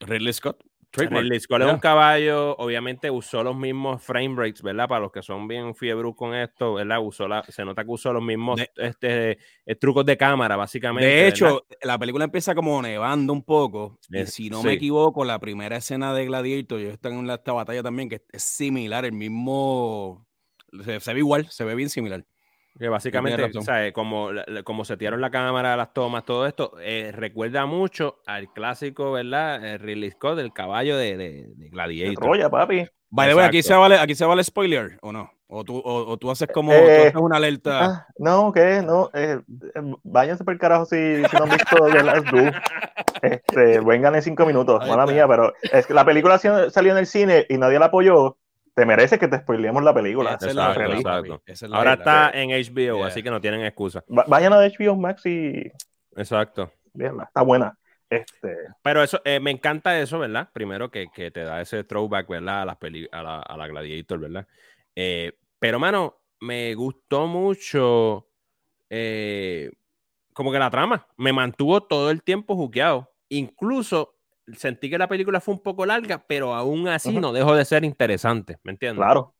Ridley 0.01 0.33
Scott. 0.33 0.62
El 0.94 1.33
es 1.33 1.48
un 1.48 1.78
caballo, 1.78 2.55
obviamente 2.57 3.11
usó 3.11 3.42
los 3.42 3.57
mismos 3.57 4.02
frame 4.02 4.35
rates, 4.37 4.62
¿verdad? 4.62 4.88
Para 4.88 5.00
los 5.00 5.12
que 5.12 5.22
son 5.22 5.48
bien 5.48 5.74
fiebros 5.74 6.14
con 6.14 6.35
esto, 6.35 6.74
¿verdad? 6.74 6.98
Usó 7.00 7.26
la, 7.26 7.42
se 7.44 7.64
nota 7.64 7.83
que 7.83 7.90
usó 7.90 8.12
los 8.12 8.22
mismos 8.22 8.61
este, 8.76 9.38
eh, 9.64 9.74
trucos 9.76 10.05
de 10.05 10.18
cámara, 10.18 10.57
básicamente. 10.57 11.09
De 11.09 11.28
hecho, 11.28 11.66
la 11.83 11.98
película 11.98 12.24
empieza 12.24 12.55
como 12.55 12.83
nevando 12.83 13.33
un 13.33 13.42
poco. 13.42 13.98
y 14.11 14.26
si 14.26 14.50
no 14.50 14.62
me 14.62 14.74
equivoco, 14.74 15.24
la 15.24 15.38
primera 15.38 15.78
escena 15.78 16.12
de 16.12 16.26
Gladiator, 16.26 16.78
yo 16.78 16.90
estoy 16.90 17.12
en 17.12 17.31
esta 17.31 17.52
batalla 17.52 17.83
también, 17.83 18.11
que 18.11 18.22
es 18.31 18.42
similar, 18.42 19.07
el 19.07 19.12
mismo. 19.12 20.26
se 20.85 21.14
ve 21.14 21.18
igual, 21.18 21.48
se 21.48 21.64
ve 21.64 21.74
bien 21.74 21.88
similar. 21.88 22.26
Que 22.78 22.88
básicamente, 22.88 23.50
Como, 23.92 24.30
como 24.64 24.85
setearon 24.85 25.20
la 25.20 25.30
cámara, 25.30 25.76
las 25.76 25.92
tomas, 25.92 26.24
todo 26.24 26.46
esto, 26.46 26.72
eh, 26.80 27.12
recuerda 27.12 27.66
mucho 27.66 28.20
al 28.27 28.52
clásico, 28.52 29.12
¿verdad? 29.12 29.64
El 29.64 29.79
Ridley 29.79 30.10
Scott, 30.10 30.38
el 30.38 30.52
caballo 30.52 30.96
de, 30.96 31.16
de, 31.16 31.68
Gladiator. 31.70 32.25
Roya, 32.25 32.48
papi. 32.48 32.87
Vale, 33.10 33.40
aquí 33.42 33.62
se 33.62 33.75
vale, 33.75 33.98
aquí 33.98 34.14
se 34.14 34.25
vale 34.25 34.42
spoiler, 34.42 34.98
¿o 35.02 35.12
no? 35.12 35.31
O 35.54 35.64
tú, 35.64 35.83
o, 35.85 36.16
tú 36.16 36.31
haces 36.31 36.48
como 36.48 36.73
eh, 36.73 37.08
haces 37.08 37.16
una 37.16 37.37
alerta. 37.37 37.85
Ah, 37.85 38.06
no, 38.16 38.52
¿qué? 38.54 38.81
No, 38.83 39.10
eh, 39.12 39.38
váyanse 40.02 40.44
por 40.44 40.54
el 40.54 40.58
carajo 40.58 40.87
si, 40.87 40.96
si 40.96 41.37
no 41.37 41.44
han 41.44 41.50
visto 41.50 41.77
The 41.92 42.02
Last 42.02 42.27
Duel. 42.29 42.54
Este, 43.23 43.79
vengan 43.79 44.16
en 44.16 44.23
cinco 44.23 44.44
minutos, 44.44 44.85
mala 44.88 45.06
mía, 45.06 45.29
pero 45.29 45.52
es 45.62 45.87
que 45.87 45.94
la 45.94 46.04
película 46.04 46.38
salió 46.38 46.90
en 46.90 46.98
el 46.98 47.06
cine 47.06 47.46
y 47.48 47.56
nadie 47.56 47.79
la 47.79 47.87
apoyó 47.87 48.37
te 48.75 48.87
merece 48.87 49.18
que 49.18 49.29
te 49.29 49.38
spoilemos 49.38 49.83
la 49.83 49.94
película. 49.94 50.38
Ahora 51.73 51.94
está 51.94 52.31
en 52.31 52.50
HBO, 52.50 53.04
así 53.04 53.23
que 53.23 53.31
no 53.31 53.40
tienen 53.40 53.64
excusa. 53.64 54.04
vayan 54.08 54.52
a 54.52 54.58
HBO 54.58 54.96
Max 54.96 55.27
y. 55.27 55.70
Exacto. 56.16 56.73
Bien, 56.92 57.14
está 57.20 57.42
buena. 57.42 57.77
Este... 58.10 58.54
Pero 58.83 59.02
eso, 59.02 59.23
eh, 59.25 59.40
me 59.40 59.50
encanta 59.50 59.98
eso, 59.98 60.18
¿verdad? 60.18 60.50
Primero 60.52 60.90
que, 60.90 61.08
que, 61.14 61.31
te 61.31 61.44
da 61.44 61.62
ese 61.62 61.83
throwback, 61.85 62.29
¿verdad? 62.29 62.62
A 62.62 62.64
la, 62.66 62.79
a 63.12 63.23
la, 63.23 63.40
a 63.40 63.56
la 63.56 63.66
Gladiator, 63.68 64.18
¿verdad? 64.18 64.46
Eh, 64.94 65.33
pero, 65.58 65.79
mano, 65.79 66.20
me 66.40 66.75
gustó 66.75 67.27
mucho 67.27 68.29
eh, 68.90 69.70
como 70.35 70.52
que 70.52 70.58
la 70.58 70.70
trama. 70.70 71.06
Me 71.16 71.33
mantuvo 71.33 71.83
todo 71.83 72.10
el 72.10 72.23
tiempo 72.23 72.54
juqueado. 72.54 73.10
Incluso 73.31 74.16
sentí 74.57 74.90
que 74.90 74.99
la 74.99 75.09
película 75.09 75.40
fue 75.40 75.55
un 75.55 75.63
poco 75.63 75.87
larga, 75.87 76.25
pero 76.27 76.55
aún 76.55 76.88
así 76.88 77.17
no 77.19 77.33
dejó 77.33 77.55
de 77.55 77.65
ser 77.65 77.85
interesante, 77.85 78.59
¿me 78.63 78.73
entiendes? 78.73 79.05
Claro. 79.05 79.35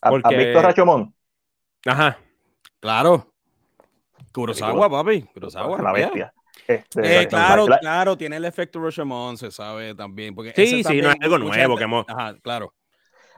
Porque... 0.00 0.34
¿Has 0.36 0.44
visto 0.44 0.62
Rachomón? 0.62 1.14
Ajá. 1.86 2.18
Claro. 2.80 3.32
Kurosawa, 4.32 4.90
papi. 4.90 5.22
Kurosawa. 5.22 5.80
La 5.80 5.92
bestia. 5.92 6.34
Este, 6.66 7.22
eh, 7.22 7.28
claro, 7.28 7.66
claro, 7.66 8.16
tiene 8.16 8.36
el 8.36 8.44
efecto 8.44 8.82
Rashomon, 8.82 9.36
se 9.36 9.50
sabe 9.50 9.94
también. 9.94 10.34
Porque 10.34 10.52
sí, 10.54 10.82
sí, 10.82 11.00
no 11.00 11.10
es 11.10 11.16
algo 11.20 11.38
nuevo 11.38 11.76
que 11.76 11.84
hemos... 11.84 12.04
Ajá, 12.08 12.36
claro. 12.42 12.74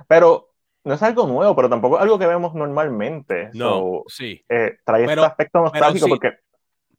Pero 0.07 0.51
no 0.85 0.95
es 0.95 1.03
algo 1.03 1.27
nuevo, 1.27 1.57
pero 1.57 1.69
tampoco 1.69 1.97
es 1.97 2.03
algo 2.03 2.19
que 2.19 2.27
vemos 2.27 2.55
normalmente. 2.55 3.51
No, 3.55 4.03
sí. 4.07 4.45
Eh, 4.49 4.77
trae 4.85 5.05
este 5.05 5.21
aspecto 5.21 5.61
nostálgico 5.61 6.09
porque 6.09 6.39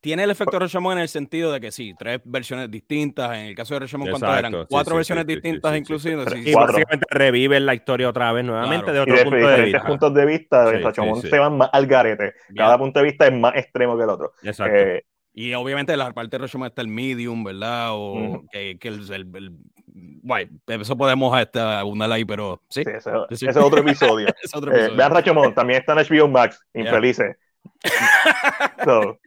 tiene 0.02 0.24
el 0.24 0.32
efecto 0.32 0.60
Rashomon 0.60 0.94
en 0.94 1.04
el 1.04 1.10
sentido 1.10 1.52
de 1.52 1.60
que 1.60 1.72
sí, 1.72 1.94
tres 1.98 2.22
versiones 2.24 2.70
distintas. 2.70 3.36
En 3.38 3.46
el 3.46 3.56
caso 3.56 3.74
de 3.74 3.82
Rashomon, 3.82 4.10
¿cuántas 4.10 4.40
eran? 4.40 4.66
Cuatro 4.70 4.96
versiones 4.96 5.26
distintas, 5.26 5.76
inclusive. 5.76 6.24
y 6.46 6.54
básicamente 6.54 7.06
reviven 7.10 7.66
la 7.66 7.74
historia 7.74 8.10
otra 8.10 8.32
vez 8.32 8.46
nuevamente 8.46 8.92
de 8.92 9.00
otro 9.00 9.16
de, 9.16 9.24
punto 9.24 9.38
de 9.38 9.44
diferentes 9.44 9.82
puntos 9.82 10.14
de 10.14 10.26
vista. 10.26 10.72
Rashomon 10.72 11.22
se 11.22 11.40
van 11.40 11.58
más 11.58 11.70
al 11.74 11.88
garete. 11.88 12.34
Cada 12.56 12.78
punto 12.78 13.00
de 13.00 13.06
vista 13.06 13.28
es 13.28 13.34
más 13.34 13.56
extremo 13.56 13.98
que 13.98 14.04
el 14.04 14.10
otro. 14.10 14.34
Exacto. 14.44 14.76
Eh, 14.76 15.04
y 15.34 15.54
obviamente 15.54 15.96
la 15.96 16.12
parte 16.14 16.38
de 16.38 16.44
Rashomon 16.44 16.68
está 16.68 16.82
el 16.82 16.88
medium, 16.88 17.44
¿verdad? 17.44 17.90
O 17.92 18.44
que, 18.52 18.78
que, 18.80 18.88
el, 18.88 19.12
el, 19.14 19.52
bueno, 19.94 20.52
eso 20.68 20.98
podemos 20.98 21.40
este, 21.40 21.60
abundar 21.60 22.12
ahí, 22.12 22.26
pero 22.26 22.62
sí. 22.70 22.82
ese, 22.82 23.50
es 23.50 23.58
otro 23.58 23.82
episodio. 23.82 24.28
es 24.42 24.56
otro 24.56 24.72
episodio. 24.72 24.94
Eh, 24.94 24.98
vean 24.98 25.12
Rashomon, 25.12 25.54
también 25.54 25.80
está 25.80 25.94
en 25.94 26.00
HBO 26.00 26.28
Max, 26.28 26.60
infelices. 26.74 27.36
so, 28.84 29.20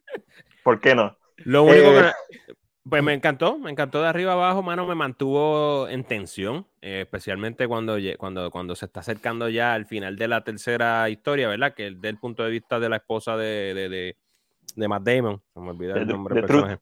¿Por 0.63 0.81
qué 0.81 0.95
no? 0.95 1.17
Lo 1.39 1.65
único 1.65 1.91
que. 1.93 2.01
Eh, 2.01 2.55
pues 2.89 3.03
me 3.03 3.13
encantó, 3.13 3.59
me 3.59 3.71
encantó 3.71 4.01
de 4.01 4.09
arriba 4.09 4.33
abajo, 4.33 4.63
mano, 4.63 4.87
me 4.87 4.95
mantuvo 4.95 5.87
en 5.89 6.03
tensión, 6.03 6.67
eh, 6.81 7.03
especialmente 7.03 7.69
cuando, 7.69 7.99
cuando, 8.19 8.51
cuando 8.51 8.75
se 8.75 8.87
está 8.87 9.01
acercando 9.01 9.49
ya 9.49 9.75
al 9.75 9.87
final 9.87 10.17
de 10.17 10.29
la 10.29 10.43
tercera 10.43 11.09
historia, 11.11 11.49
¿verdad? 11.49 11.75
Que 11.75 11.89
es 11.89 12.01
del 12.01 12.19
punto 12.19 12.43
de 12.43 12.51
vista 12.51 12.81
de 12.81 12.89
la 12.89 12.97
esposa 12.97 13.37
de, 13.37 13.75
de, 13.75 14.17
de, 14.75 14.89
Matt 14.89 15.03
Damon, 15.03 15.43
se 15.53 15.61
me 15.61 15.71
olvidó 15.71 15.95
el 15.95 16.09
nombre 16.09 16.35
del 16.35 16.45
personaje. 16.47 16.79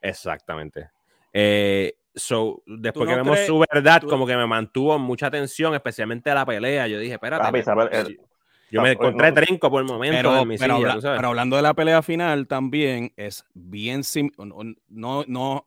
Exactamente. 0.00 0.90
Eh, 1.32 1.94
so, 2.14 2.62
después 2.66 3.08
que 3.08 3.14
vemos 3.14 3.38
su 3.40 3.58
verdad, 3.58 4.02
como 4.02 4.26
que 4.26 4.36
me 4.36 4.46
mantuvo 4.46 4.98
mucha 4.98 5.30
tensión, 5.30 5.74
especialmente 5.74 6.32
la 6.32 6.46
pelea. 6.46 6.88
Yo 6.88 6.98
dije, 6.98 7.14
espérate. 7.14 7.62
Yo 8.72 8.82
me 8.82 8.92
encontré 8.92 9.32
trinco 9.32 9.70
por 9.70 9.82
el 9.82 9.86
momento 9.86 10.16
pero, 10.16 10.44
mi 10.46 10.56
silla, 10.56 10.98
pero, 11.00 11.28
hablando 11.28 11.56
de 11.56 11.62
la 11.62 11.74
pelea 11.74 12.02
final 12.02 12.46
también 12.46 13.12
es 13.16 13.44
bien 13.52 14.02
no, 14.88 15.24
no 15.26 15.66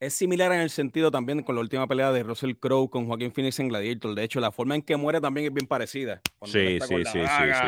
es 0.00 0.12
similar 0.12 0.52
en 0.52 0.60
el 0.60 0.70
sentido 0.70 1.10
también 1.10 1.42
con 1.42 1.54
la 1.54 1.62
última 1.62 1.86
pelea 1.86 2.12
de 2.12 2.22
Russell 2.22 2.54
Crowe 2.54 2.90
con 2.90 3.06
Joaquín 3.06 3.32
Phoenix 3.32 3.58
en 3.60 3.68
Gladiator. 3.68 4.14
De 4.14 4.24
hecho, 4.24 4.40
la 4.40 4.52
forma 4.52 4.74
en 4.74 4.82
que 4.82 4.96
muere 4.96 5.20
también 5.20 5.46
es 5.46 5.54
bien 5.54 5.66
parecida. 5.66 6.20
Sí, 6.44 6.78
sí, 6.80 7.04
sí, 7.04 7.20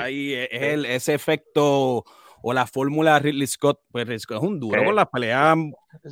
sí, 0.06 0.34
es 0.34 0.62
el, 0.62 0.84
ese 0.84 1.14
efecto 1.14 2.04
o 2.42 2.52
la 2.52 2.66
fórmula 2.66 3.18
Ridley 3.18 3.46
Scott, 3.46 3.80
pues 3.90 4.06
Ridley 4.06 4.20
Scott 4.20 4.38
es 4.38 4.42
un 4.42 4.60
duro 4.60 4.84
con 4.84 4.94
las 4.94 5.08
peleas. 5.08 5.56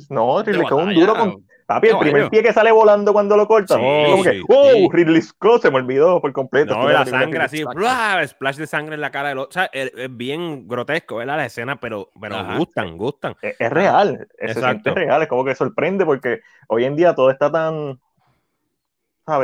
No, 0.09 0.43
Ridley 0.43 0.65
Scott 0.65 0.79
es 0.79 0.87
un 0.87 0.93
duro 0.93 1.15
con. 1.15 1.47
Papi, 1.67 1.89
el 1.89 1.97
primer 1.99 2.29
pie 2.29 2.41
que 2.41 2.53
sale 2.53 2.71
volando 2.71 3.11
cuando 3.11 3.35
lo 3.35 3.45
cortan. 3.45 3.81
como 3.81 4.23
que, 4.23 4.41
¡oh! 4.47 4.89
Ridley 4.89 5.21
Scott 5.21 5.63
se 5.63 5.69
me 5.69 5.75
olvidó 5.77 6.21
por 6.21 6.31
completo. 6.31 6.73
No, 6.73 6.87
la 6.89 7.05
sangre 7.05 7.43
así, 7.43 7.65
¡blah! 7.75 8.25
splash 8.25 8.55
de 8.55 8.67
sangre 8.67 8.95
en 8.95 9.01
la 9.01 9.11
cara 9.11 9.29
del 9.29 9.39
otro. 9.39 9.49
O 9.49 9.51
sea, 9.51 9.69
es, 9.73 9.91
bien 10.15 10.65
grotesco, 10.65 11.17
¿verdad? 11.17 11.35
La 11.35 11.45
escena, 11.45 11.77
pero, 11.77 12.09
pero 12.21 12.37
gustan, 12.57 12.97
gustan. 12.97 13.35
Es, 13.41 13.69
real, 13.69 14.27
es, 14.37 14.55
es 14.55 14.83
real, 14.95 15.21
es 15.21 15.27
como 15.27 15.43
que 15.43 15.55
sorprende 15.55 16.05
porque 16.05 16.39
hoy 16.69 16.85
en 16.85 16.95
día 16.95 17.13
todo 17.13 17.29
está 17.29 17.51
tan. 17.51 17.99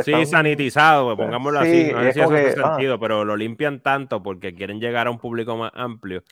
Sí, 0.05 0.25
sanitizado, 0.25 1.07
pues, 1.07 1.17
pongámoslo 1.17 1.59
así. 1.59 1.91
No 1.91 2.03
sé 2.03 2.13
si 2.13 2.21
hace 2.21 2.55
ah. 2.61 2.67
sentido, 2.69 2.97
pero 3.01 3.25
lo 3.25 3.35
limpian 3.35 3.81
tanto 3.81 4.23
porque 4.23 4.55
quieren 4.55 4.79
llegar 4.79 5.07
a 5.07 5.11
un 5.11 5.19
público 5.19 5.57
más 5.57 5.73
amplio 5.75 6.23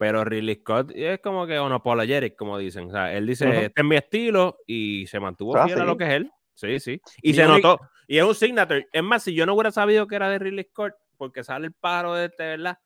pero 0.00 0.24
Ridley 0.24 0.54
Scott 0.54 0.92
es 0.94 1.20
como 1.20 1.46
que 1.46 1.60
unapologetic, 1.60 2.34
como 2.34 2.56
dicen. 2.56 2.88
O 2.88 2.90
sea, 2.90 3.12
él 3.12 3.26
dice, 3.26 3.66
este 3.66 3.82
es 3.82 3.86
mi 3.86 3.96
estilo 3.96 4.56
y 4.66 5.06
se 5.06 5.20
mantuvo 5.20 5.62
fiel 5.66 5.78
a 5.78 5.84
lo 5.84 5.98
que 5.98 6.04
es 6.04 6.10
él. 6.12 6.30
Sí, 6.54 6.80
sí. 6.80 7.02
Y, 7.20 7.34
se 7.34 7.44
notó. 7.44 7.78
Y 8.08 8.16
es 8.16 8.24
un 8.24 8.34
signature. 8.34 8.88
Es 8.90 9.02
más, 9.02 9.22
si 9.22 9.34
yo 9.34 9.44
no 9.44 9.52
hubiera 9.52 9.70
sabido 9.70 10.06
que 10.06 10.16
era 10.16 10.30
de 10.30 10.38
Ridley 10.38 10.64
Scott, 10.70 10.94
porque 11.18 11.44
sale 11.44 11.66
el 11.66 11.74
pájaro 11.74 12.14
de 12.14 12.24
este, 12.24 12.44
¿verdad? 12.44 12.78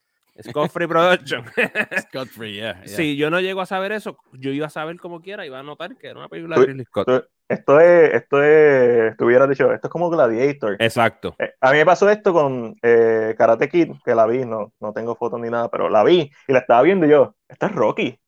Scott 0.43 0.71
Free 0.71 0.87
Production. 0.87 1.45
Scott 2.09 2.29
Free, 2.29 2.55
yeah, 2.55 2.83
Si 2.87 3.17
yo 3.17 3.31
no 3.31 3.41
llego 3.41 3.61
a 3.61 3.67
saber 3.67 3.93
eso, 3.93 4.17
yo 4.33 4.51
iba 4.51 4.67
a 4.67 4.71
saber 4.71 4.97
como 4.99 5.21
quiera, 5.21 5.47
iba 5.47 5.59
a 5.59 5.63
notar 5.63 5.97
que 5.97 6.09
era 6.09 6.19
una 6.19 6.29
película 6.29 6.59
de 6.59 6.67
Ridley 6.67 6.85
Scott. 6.85 7.09
Esto 7.47 7.79
es, 7.79 8.15
esto 8.15 8.43
es, 8.43 9.13
estuviera 9.13 9.47
dicho, 9.47 9.71
esto 9.73 9.87
es 9.87 9.93
como 9.93 10.09
Gladiator. 10.09 10.77
Exacto. 10.81 11.37
Eh, 11.39 11.53
a 11.61 11.73
mí 11.73 11.79
me 11.79 11.87
pasó 11.87 12.09
esto 12.09 12.33
con 12.33 12.77
eh, 12.83 13.35
Karate 13.37 13.69
Kid, 13.69 13.93
que 14.05 14.15
la 14.15 14.27
vi, 14.27 14.45
no, 14.45 14.73
no 14.81 14.93
tengo 14.93 15.15
fotos 15.15 15.39
ni 15.41 15.51
nada, 15.51 15.69
pero 15.69 15.91
la 15.91 16.03
vi 16.03 16.31
y 16.49 16.53
la 16.53 16.61
estaba 16.61 16.83
viendo 16.83 17.07
y 17.07 17.11
yo, 17.11 17.37
esta 17.49 17.67
es 17.67 17.73
Rocky. 17.73 18.19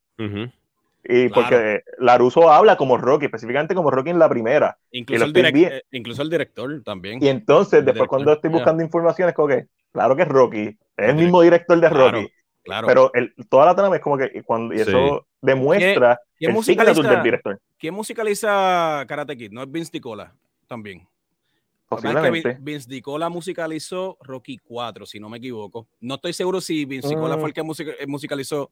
Y 1.08 1.28
porque 1.28 1.82
Laruso 1.98 2.50
habla 2.50 2.76
como 2.76 2.96
Rocky, 2.96 3.26
específicamente 3.26 3.74
como 3.74 3.90
Rocky 3.90 4.10
en 4.10 4.18
la 4.18 4.28
primera. 4.28 4.76
Incluso, 4.90 5.24
el, 5.24 5.36
eh, 5.36 5.82
incluso 5.92 6.22
el, 6.22 6.30
director 6.30 6.82
también. 6.82 7.22
Y 7.22 7.28
entonces, 7.28 7.84
después 7.84 8.08
cuando 8.08 8.32
estoy 8.32 8.50
buscando 8.50 8.82
informaciones, 8.82 9.34
como 9.34 9.48
que, 9.48 9.66
claro 9.96 10.14
que 10.14 10.22
es 10.22 10.28
Rocky, 10.28 10.66
es 10.96 11.08
el, 11.08 11.16
mismo 11.16 11.40
director 11.40 11.80
de 11.80 11.88
Rocky. 11.88 12.28
Claro. 12.62 12.86
Pero 12.86 13.10
el, 13.14 13.32
toda 13.48 13.66
la 13.66 13.74
trama 13.74 13.96
es 13.96 14.02
como 14.02 14.18
que 14.18 14.42
cuando, 14.42 14.74
y 14.74 14.80
eso 14.80 15.26
demuestra 15.40 16.20
¿Quién, 16.36 16.50
el 16.50 16.56
musicaliza, 16.56 17.02
del 17.02 17.22
director. 17.22 17.60
¿Quién 17.78 17.94
musicaliza 17.94 19.04
Karate 19.06 19.36
Kid? 19.36 19.52
¿No 19.52 19.62
es 19.62 19.70
Vince 19.70 19.90
Nicola 19.94 20.34
también? 20.66 21.06
Posiblemente. 21.88 22.58
Vince 22.60 22.90
Nicola 22.90 23.28
musicalizó 23.28 24.18
Rocky 24.20 24.58
4, 24.58 25.06
si 25.06 25.20
no 25.20 25.28
me 25.28 25.38
equivoco. 25.38 25.86
No 26.00 26.16
estoy 26.16 26.32
seguro 26.32 26.60
si 26.60 26.84
Vince 26.84 27.08
Nicola 27.08 27.38
fue 27.38 27.48
el 27.48 27.54
que 27.54 27.60
eh, 27.60 28.06
musicalizó 28.06 28.70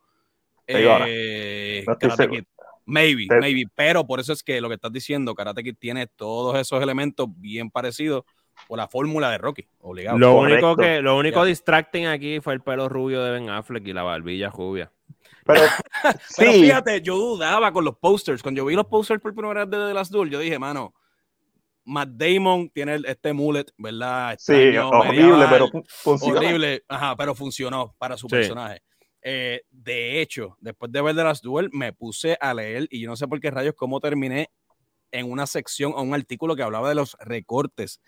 eh, 0.67 1.85
Karate 2.01 2.29
Kid. 2.29 2.45
Maybe, 2.87 3.27
maybe. 3.41 3.65
Pero 3.75 4.07
por 4.07 4.21
eso 4.21 4.33
es 4.33 4.43
que 4.43 4.61
lo 4.61 4.69
que 4.69 4.75
estás 4.75 4.93
diciendo, 4.93 5.35
Karate 5.35 5.63
Kid 5.63 5.77
tiene 5.79 6.07
todos 6.07 6.59
esos 6.59 6.83
elementos 6.83 7.29
bien 7.37 7.71
parecidos 7.71 8.25
o 8.69 8.77
la 8.77 8.89
fórmula 8.89 9.31
de 9.31 9.39
Rocky, 9.39 9.67
obligado. 9.81 10.19
Lo 10.19 10.35
único 10.35 10.77
que, 10.77 11.01
lo 11.01 11.17
único 11.17 11.45
distracting 11.45 12.07
aquí 12.07 12.41
fue 12.41 12.55
el 12.55 12.61
pelo 12.61 12.89
rubio 12.89 13.23
de 13.23 13.33
Ben 13.33 13.51
Affleck 13.51 13.87
y 13.87 13.93
la 13.93 14.03
barbilla 14.03 14.51
rubia. 14.51 14.93
Pero, 15.45 15.61
Pero 16.39 16.53
fíjate, 16.53 17.03
yo 17.03 17.17
dudaba 17.17 17.73
con 17.73 17.85
los 17.85 17.97
posters. 17.99 18.43
Cuando 18.43 18.61
yo 18.61 18.67
vi 18.67 18.75
los 18.75 18.87
posters 18.87 19.21
por 19.21 19.35
primera 19.35 19.65
vez 19.65 19.71
de 19.71 19.89
The 19.89 19.95
Last 19.95 20.13
Duel, 20.13 20.31
yo 20.31 20.39
dije, 20.39 20.59
mano, 20.59 20.95
Matt 21.85 22.11
Damon 22.11 22.71
tiene 22.71 23.01
este 23.07 23.33
mullet, 23.33 23.67
¿verdad? 23.77 24.37
sí, 24.39 24.77
horrible, 24.77 25.47
pero 25.51 25.71
funcionó. 25.87 26.39
Horrible, 26.39 26.85
ajá, 26.89 27.15
pero 27.17 27.35
funcionó 27.35 27.95
para 27.99 28.17
su 28.17 28.27
personaje. 28.27 28.83
Eh, 29.21 29.63
de 29.71 30.21
hecho, 30.21 30.57
después 30.61 30.93
de 30.93 31.01
ver 31.01 31.15
The 31.15 31.25
Last 31.25 31.45
Duel, 31.45 31.71
me 31.73 31.93
puse 31.93 32.37
a 32.41 32.53
leer 32.55 32.87
y 32.91 33.01
yo 33.01 33.09
no 33.09 33.17
sé 33.17 33.27
por 33.27 33.41
qué 33.41 33.51
rayos 33.51 33.75
cómo 33.75 34.01
terminé 34.01 34.51
en 35.13 35.31
una 35.31 35.47
sección 35.47 35.93
o 35.95 36.03
un 36.03 36.15
artículo 36.15 36.57
que 36.57 36.63
hablaba 36.63 36.89
de 36.89 36.95
los 36.95 37.17
recortes 37.21 38.01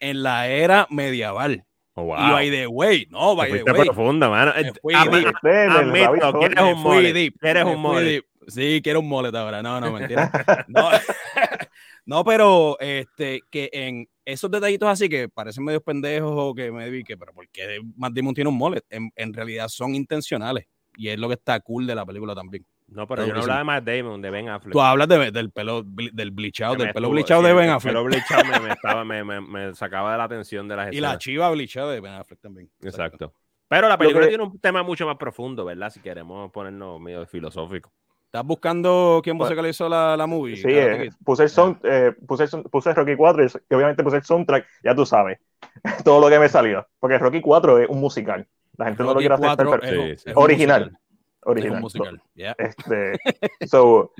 en 0.00 0.22
la 0.22 0.48
era 0.48 0.86
medieval. 0.90 1.64
Oh, 1.94 2.04
wow. 2.04 2.16
Y 2.18 2.30
by 2.30 2.50
the 2.50 2.66
way, 2.66 3.06
no, 3.10 3.36
by 3.36 3.50
the 3.50 3.62
way. 3.62 3.84
profunda, 3.84 4.28
mano. 4.28 4.52
Fui 4.80 4.94
admito, 4.94 5.32
quieres 5.40 6.60
un 6.60 6.80
mole. 6.80 7.32
Quieres 7.32 7.64
un 7.64 7.80
mole. 7.80 8.22
Sí, 8.48 8.80
quiero 8.82 9.00
un 9.00 9.08
mole 9.08 9.36
ahora. 9.36 9.62
No, 9.62 9.80
no, 9.80 9.92
mentira. 9.92 10.30
No, 10.68 10.88
no, 12.06 12.24
pero 12.24 12.78
este, 12.80 13.42
que 13.50 13.70
en 13.72 14.08
esos 14.24 14.50
detallitos 14.50 14.88
así 14.88 15.08
que 15.08 15.28
parecen 15.28 15.64
medio 15.64 15.80
pendejos 15.80 16.32
o 16.34 16.54
que 16.54 16.72
me 16.72 16.88
vi 16.90 17.04
que, 17.04 17.16
pero 17.16 17.32
¿por 17.32 17.48
qué 17.48 17.80
Matt 17.96 18.12
Damon 18.14 18.34
tiene 18.34 18.50
un 18.50 18.56
mole? 18.56 18.82
En, 18.88 19.10
en 19.16 19.32
realidad 19.34 19.68
son 19.68 19.94
intencionales. 19.94 20.66
Y 20.96 21.08
es 21.08 21.18
lo 21.18 21.28
que 21.28 21.34
está 21.34 21.60
cool 21.60 21.86
de 21.86 21.94
la 21.94 22.04
película 22.04 22.34
también. 22.34 22.64
No, 22.90 23.06
pero 23.06 23.24
yo 23.24 23.34
no 23.34 23.40
hablaba 23.40 23.58
de 23.60 23.64
Matt 23.64 23.84
Damon, 23.84 24.20
de 24.20 24.30
Ben 24.30 24.48
Affleck. 24.48 24.72
Tú 24.72 24.80
hablas 24.80 25.06
de, 25.08 25.30
del 25.30 25.50
pelo, 25.50 25.82
del 25.84 26.30
bleachado, 26.32 26.74
del 26.74 26.92
pelo 26.92 27.10
bleachado 27.10 27.42
de 27.42 27.54
Ben 27.54 27.70
Affleck. 27.70 27.94
El 27.94 27.96
pelo 27.96 28.04
bleachado 28.04 28.62
me, 28.62 28.68
estaba, 28.72 29.04
me, 29.04 29.22
me, 29.22 29.74
sacaba 29.74 30.12
de 30.12 30.18
la 30.18 30.24
atención 30.24 30.66
de 30.66 30.76
las 30.76 30.92
Y 30.92 31.00
la 31.00 31.16
chiva 31.18 31.48
bleachada 31.50 31.92
de 31.92 32.00
Ben 32.00 32.14
Affleck 32.14 32.40
también. 32.40 32.68
Exacto. 32.82 33.32
Pero 33.68 33.88
la 33.88 33.96
película 33.96 34.26
tiene 34.26 34.42
un 34.42 34.58
tema 34.58 34.82
mucho 34.82 35.06
más 35.06 35.16
profundo, 35.16 35.64
¿verdad? 35.64 35.90
Si 35.90 36.00
queremos 36.00 36.50
ponernos 36.50 37.00
medio 37.00 37.24
filosófico. 37.26 37.92
¿Estás 38.24 38.44
buscando 38.44 39.20
quién 39.22 39.38
pues, 39.38 39.48
musicalizó 39.48 39.88
la, 39.88 40.16
la 40.16 40.26
movie? 40.26 40.56
Sí, 40.56 40.68
eh, 40.68 41.10
puse, 41.24 41.44
el 41.44 41.48
son, 41.48 41.80
eh, 41.82 42.12
puse, 42.26 42.46
puse, 42.70 42.94
Rocky 42.94 43.16
4 43.16 43.44
y 43.68 43.74
obviamente 43.74 44.04
puse 44.04 44.18
el 44.18 44.22
soundtrack, 44.22 44.66
ya 44.84 44.94
tú 44.94 45.04
sabes, 45.04 45.38
todo 46.04 46.20
lo 46.20 46.28
que 46.28 46.38
me 46.38 46.48
salió. 46.48 46.86
Porque 46.98 47.18
Rocky 47.18 47.40
4 47.40 47.78
es 47.78 47.88
un 47.88 48.00
musical. 48.00 48.46
La 48.76 48.86
gente 48.86 49.02
no 49.02 49.14
lo 49.14 49.20
quiere 49.20 49.34
hacer, 49.34 49.66
pero, 49.80 50.40
original 50.40 50.99
original. 51.42 51.80
musical. 51.80 52.22
Este, 52.34 53.18
so, 53.66 54.12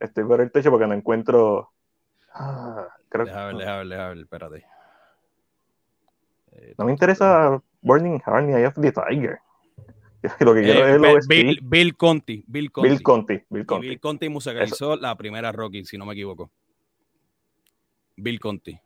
Estoy 0.00 0.24
por 0.24 0.40
el 0.40 0.50
techo 0.50 0.70
porque 0.70 0.86
no 0.86 0.94
encuentro. 0.94 1.72
Ah, 2.32 2.86
creo 3.08 3.24
deja 3.24 3.46
ver, 3.46 3.88
deja 3.88 4.08
ver, 4.08 4.18
espérate. 4.18 4.64
no 6.76 6.84
me 6.84 6.92
interesa 6.92 7.62
Burning 7.80 8.20
Heart 8.20 8.44
ni 8.44 8.54
Eye 8.54 8.66
of 8.66 8.74
the 8.74 8.92
Tiger. 8.92 9.38
Lo 10.40 10.54
que 10.54 10.62
quiero 10.62 10.86
eh, 10.86 11.18
es 11.18 11.26
Bill, 11.26 11.60
Bill, 11.62 11.96
Conti. 11.96 12.44
Bill 12.46 12.70
Conti. 12.70 12.88
Bill 12.88 13.02
Conti. 13.02 13.44
Bill 13.48 13.66
Conti, 13.66 13.88
Bill 13.88 14.00
Conti 14.00 14.28
musicalizó 14.28 14.96
la 14.96 15.16
primera 15.16 15.52
Rocky, 15.52 15.84
si 15.84 15.96
no 15.96 16.04
me 16.04 16.12
equivoco. 16.12 16.50
Bill 18.16 18.40
Conti. 18.40 18.78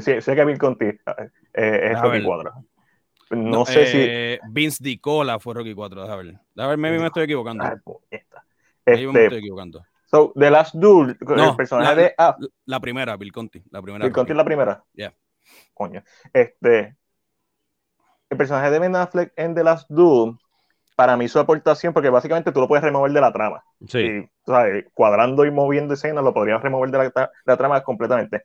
Sí, 0.00 0.20
sé 0.20 0.34
que 0.34 0.44
Bill 0.44 0.58
Conti 0.58 0.84
eh, 0.84 1.00
es 1.54 2.00
Rocky 2.00 2.22
4. 2.22 2.52
No, 3.30 3.66
sé 3.66 3.86
si. 3.86 3.98
Eh, 3.98 4.40
Vince 4.50 4.82
DiCola 4.82 5.38
fue 5.38 5.54
Rocky 5.54 5.74
4, 5.74 6.02
déjame 6.02 6.22
ver. 6.22 6.40
Déjame 6.54 6.70
ver, 6.70 6.78
maybe 6.78 6.98
me 6.98 7.06
estoy 7.06 7.24
equivocando. 7.24 7.64
Ay, 7.64 7.72
este, 8.86 9.06
me 9.08 9.24
estoy 9.24 9.38
equivocando. 9.38 9.84
So, 10.06 10.32
The 10.36 10.50
Last 10.50 10.74
Duel, 10.74 11.16
el 11.20 11.56
personaje 11.56 11.88
la, 11.88 11.94
de. 11.94 12.14
Ah, 12.16 12.36
la 12.64 12.80
primera, 12.80 13.16
Bill 13.16 13.32
Conti. 13.32 13.62
La 13.70 13.82
primera 13.82 14.04
Bill 14.04 14.14
Conti 14.14 14.32
es 14.32 14.36
la 14.36 14.44
primera. 14.44 14.84
Yeah. 14.94 15.12
Coño. 15.74 16.02
Este. 16.32 16.96
El 18.30 18.36
personaje 18.36 18.70
de 18.70 18.78
Ben 18.78 18.94
Affleck 18.96 19.32
en 19.36 19.54
The 19.54 19.64
Last 19.64 19.88
Duel, 19.88 20.36
para 20.96 21.16
mí 21.16 21.28
su 21.28 21.38
aportación, 21.38 21.92
porque 21.92 22.10
básicamente 22.10 22.52
tú 22.52 22.60
lo 22.60 22.68
puedes 22.68 22.84
remover 22.84 23.12
de 23.12 23.20
la 23.20 23.32
trama. 23.32 23.62
Sí. 23.88 23.98
Y, 23.98 24.30
¿sabes? 24.44 24.86
Cuadrando 24.94 25.44
y 25.44 25.50
moviendo 25.50 25.94
escenas, 25.94 26.24
lo 26.24 26.34
podrías 26.34 26.62
remover 26.62 26.90
de 26.90 27.12
la, 27.14 27.30
la 27.44 27.56
trama 27.56 27.82
completamente. 27.82 28.42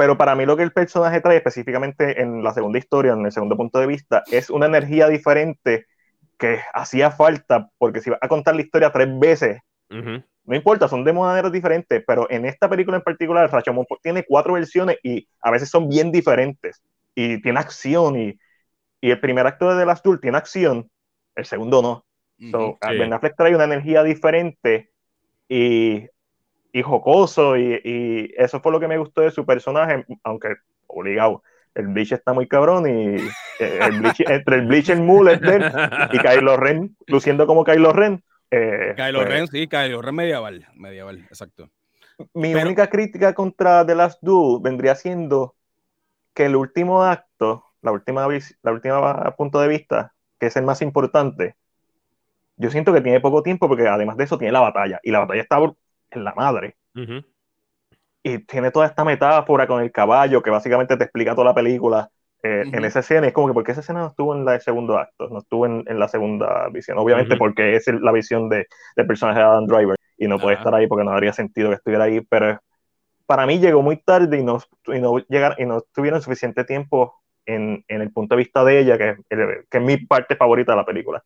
Pero 0.00 0.16
para 0.16 0.34
mí 0.34 0.46
lo 0.46 0.56
que 0.56 0.62
el 0.62 0.72
personaje 0.72 1.20
trae, 1.20 1.36
específicamente 1.36 2.22
en 2.22 2.42
la 2.42 2.54
segunda 2.54 2.78
historia, 2.78 3.12
en 3.12 3.26
el 3.26 3.32
segundo 3.32 3.54
punto 3.54 3.80
de 3.80 3.86
vista, 3.86 4.22
es 4.32 4.48
una 4.48 4.64
energía 4.64 5.08
diferente 5.08 5.84
que 6.38 6.58
hacía 6.72 7.10
falta, 7.10 7.68
porque 7.76 8.00
si 8.00 8.08
vas 8.08 8.18
a 8.22 8.28
contar 8.28 8.54
la 8.54 8.62
historia 8.62 8.92
tres 8.92 9.08
veces, 9.18 9.60
no 9.90 10.56
importa, 10.56 10.88
son 10.88 11.04
de 11.04 11.12
maneras 11.12 11.52
diferentes, 11.52 12.02
pero 12.06 12.26
en 12.30 12.46
esta 12.46 12.66
película 12.66 12.96
en 12.96 13.02
particular, 13.02 13.52
Rashomon 13.52 13.84
tiene 14.02 14.24
cuatro 14.26 14.54
versiones 14.54 14.96
y 15.02 15.28
a 15.42 15.50
veces 15.50 15.68
son 15.68 15.86
bien 15.86 16.10
diferentes. 16.10 16.82
Y 17.14 17.42
tiene 17.42 17.60
acción, 17.60 18.18
y, 18.18 18.38
y 19.02 19.10
el 19.10 19.20
primer 19.20 19.46
acto 19.46 19.68
de 19.68 19.80
The 19.80 19.84
Last 19.84 20.02
Duel 20.02 20.18
tiene 20.18 20.38
acción, 20.38 20.90
el 21.34 21.44
segundo 21.44 21.82
no. 21.82 22.06
so, 22.50 22.78
Ben 22.80 23.12
Affleck 23.12 23.36
trae 23.36 23.54
una 23.54 23.64
energía 23.64 24.02
diferente 24.02 24.92
y 25.46 26.06
y 26.72 26.82
jocoso 26.82 27.56
y, 27.56 28.32
eso 28.36 28.60
fue 28.60 28.72
lo 28.72 28.80
que 28.80 28.88
me 28.88 28.98
gustó 28.98 29.22
de 29.22 29.30
su 29.30 29.44
personaje, 29.44 30.04
aunque 30.24 30.56
obligado, 30.86 31.42
el 31.74 31.88
Bleach 31.88 32.12
está 32.12 32.32
muy 32.32 32.48
cabrón 32.48 32.88
y 32.88 33.16
eh, 33.60 33.78
entre 34.28 34.56
el 34.56 34.66
Bleach 34.66 34.90
el 34.90 35.02
Mullet 35.02 35.40
y 36.12 36.18
Kylo 36.18 36.56
Ren, 36.56 36.96
luciendo 37.06 37.46
como 37.46 37.64
Kylo 37.64 37.92
Ren. 37.92 38.22
Eh, 38.50 38.94
Kylo 38.96 39.20
pues 39.20 39.30
Ren, 39.30 39.46
sí, 39.46 39.68
Kylo 39.68 40.02
Ren 40.02 40.14
medieval, 40.14 40.66
medieval, 40.74 41.18
exacto. 41.20 41.70
Mi 42.34 42.54
única 42.54 42.88
crítica 42.88 43.34
contra 43.34 43.86
The 43.86 43.94
Last 43.94 44.18
Duel 44.20 44.60
vendría 44.62 44.94
siendo 44.94 45.54
que 46.34 46.46
el 46.46 46.56
último 46.56 47.04
acto, 47.04 47.64
la 47.82 47.92
última, 47.92 48.26
la 48.62 48.72
última 48.72 49.36
punto 49.36 49.60
de 49.60 49.68
vista, 49.68 50.12
que 50.38 50.46
es 50.46 50.56
el 50.56 50.64
más 50.64 50.82
importante, 50.82 51.56
yo 52.56 52.70
siento 52.70 52.92
que 52.92 53.00
tiene 53.00 53.20
poco 53.20 53.42
tiempo 53.42 53.68
porque 53.68 53.88
además 53.88 54.18
de 54.18 54.24
eso 54.24 54.36
tiene 54.36 54.52
la 54.52 54.60
batalla 54.60 55.00
y 55.02 55.10
la 55.10 55.20
batalla 55.20 55.40
está 55.40 55.56
en 56.10 56.24
la 56.24 56.34
madre. 56.34 56.76
Y 58.22 58.38
tiene 58.44 58.70
toda 58.70 58.86
esta 58.86 59.04
metáfora 59.04 59.66
con 59.66 59.82
el 59.82 59.92
caballo 59.92 60.42
que 60.42 60.50
básicamente 60.50 60.96
te 60.96 61.04
explica 61.04 61.34
toda 61.34 61.46
la 61.46 61.54
película 61.54 62.10
eh, 62.42 62.64
en 62.72 62.84
esa 62.84 63.00
escena. 63.00 63.26
Es 63.26 63.32
como 63.32 63.48
que, 63.48 63.54
¿por 63.54 63.64
qué 63.64 63.72
esa 63.72 63.80
escena 63.80 64.00
no 64.00 64.08
estuvo 64.08 64.34
en 64.34 64.48
el 64.48 64.60
segundo 64.60 64.98
acto? 64.98 65.28
No 65.28 65.38
estuvo 65.38 65.66
en, 65.66 65.84
la 65.86 66.08
segunda 66.08 66.68
visión. 66.68 66.98
Obviamente 66.98 67.36
porque 67.36 67.76
es 67.76 67.86
la 67.88 68.12
visión 68.12 68.48
de, 68.48 68.66
del 68.96 69.06
personaje 69.06 69.40
de 69.40 69.44
Adam 69.44 69.66
Driver 69.66 69.96
y 70.18 70.28
no 70.28 70.38
puede 70.38 70.56
estar 70.56 70.74
ahí 70.74 70.86
porque 70.86 71.04
no 71.04 71.12
habría 71.12 71.32
sentido 71.32 71.70
que 71.70 71.76
estuviera 71.76 72.04
ahí. 72.04 72.20
Pero 72.22 72.60
para 73.26 73.46
mí 73.46 73.58
llegó 73.58 73.82
muy 73.82 73.96
tarde 73.96 74.38
y 74.38 74.42
no, 74.42 74.60
y 74.86 75.00
no, 75.00 75.18
llegar, 75.28 75.56
y 75.58 75.64
no 75.64 75.82
tuvieron 75.94 76.20
suficiente 76.20 76.64
tiempo 76.64 77.22
en, 77.46 77.84
en, 77.88 78.02
el 78.02 78.12
punto 78.12 78.34
de 78.34 78.40
vista 78.40 78.64
de 78.64 78.80
ella, 78.80 78.98
que, 78.98 79.16
que 79.28 79.78
es 79.78 79.82
mi 79.82 79.96
parte 79.98 80.36
favorita 80.36 80.72
de 80.72 80.76
la 80.76 80.84
película, 80.84 81.22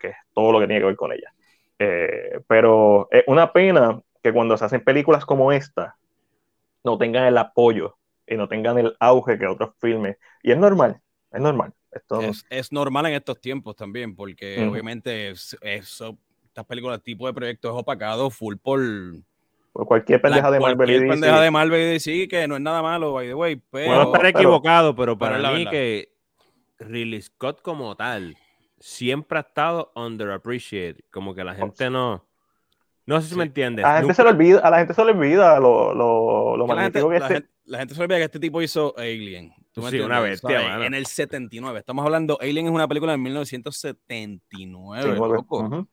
que 0.00 0.08
es 0.08 0.16
todo 0.32 0.52
lo 0.52 0.60
que 0.60 0.66
tiene 0.66 0.80
que 0.80 0.86
ver 0.86 0.96
con 0.96 1.12
ella. 1.12 1.32
Eh, 1.78 2.40
pero 2.46 3.08
es 3.10 3.24
una 3.26 3.52
pena 3.52 4.00
que 4.22 4.32
cuando 4.32 4.56
se 4.56 4.64
hacen 4.64 4.82
películas 4.82 5.24
como 5.24 5.52
esta, 5.52 5.96
no 6.84 6.98
tengan 6.98 7.24
el 7.24 7.36
apoyo 7.38 7.96
y 8.26 8.36
no 8.36 8.48
tengan 8.48 8.78
el 8.78 8.96
auge 9.00 9.38
que 9.38 9.46
otros 9.46 9.74
filmes. 9.78 10.16
Y 10.42 10.52
es 10.52 10.58
normal, 10.58 11.00
es 11.32 11.40
normal. 11.40 11.72
Esto 11.90 12.20
es, 12.50 12.72
normal 12.72 13.06
en 13.06 13.14
estos 13.14 13.40
tiempos 13.40 13.76
también, 13.76 14.16
porque 14.16 14.66
obviamente 14.66 15.30
eso, 15.30 16.18
estas 16.44 16.64
películas, 16.66 17.00
tipo 17.02 17.26
de 17.26 17.32
proyectos 17.32 17.72
es 17.72 17.80
opacado 17.80 18.30
full 18.30 18.56
por, 18.56 18.80
por 19.72 19.86
cualquier 19.86 20.20
pendeja 20.20 20.50
de 20.50 20.58
Marvel 20.58 20.76
cualquier 20.76 21.08
pendeja 21.08 21.40
de 21.40 21.50
Marvel 21.50 21.80
y 21.80 21.84
DC, 21.84 22.28
que 22.28 22.48
no 22.48 22.56
es 22.56 22.62
nada 22.62 22.82
malo, 22.82 23.12
by 23.12 23.28
the 23.28 23.34
way. 23.34 23.56
Pero, 23.70 23.86
Puedo 23.86 24.14
estar 24.14 24.26
equivocado, 24.26 24.96
pero 24.96 25.16
para 25.16 25.38
mí 25.52 25.66
que 25.66 26.08
Ridley 26.78 27.22
Scott 27.22 27.62
como 27.62 27.94
tal 27.96 28.36
siempre 28.84 29.38
ha 29.38 29.40
estado 29.40 29.90
underappreciated. 29.94 31.00
Como 31.10 31.34
que 31.34 31.42
la 31.42 31.54
gente 31.54 31.88
no. 31.88 32.22
No 33.06 33.20
sé 33.20 33.28
si 33.30 33.36
me 33.36 33.44
entiendes. 33.44 33.84
A 33.84 33.94
la 33.94 33.98
gente 33.98 34.14
se 34.14 34.22
le 34.22 34.30
olvida, 34.30 34.60
a 34.60 34.70
la 34.70 34.78
gente 34.78 34.94
se 34.94 35.04
le 35.04 35.10
olvida 35.12 35.60
lo, 35.60 35.94
lo, 35.94 36.56
lo 36.56 36.66
magnífico 36.66 37.10
que 37.10 37.18
la, 37.18 37.26
este... 37.28 37.48
la 37.66 37.78
gente 37.78 37.94
se 37.94 38.00
le 38.00 38.04
olvida 38.04 38.18
que 38.18 38.24
este 38.24 38.38
tipo 38.40 38.62
hizo 38.62 38.94
Alien. 38.96 39.52
sí, 39.90 40.00
una 40.00 40.20
bestia, 40.20 40.84
En 40.86 40.94
el 40.94 41.06
79. 41.06 41.78
Estamos 41.78 42.04
hablando, 42.04 42.38
Alien 42.40 42.66
es 42.66 42.72
una 42.72 42.86
película 42.88 43.12
de 43.12 43.18
1979, 43.18 45.16
loco. 45.16 45.88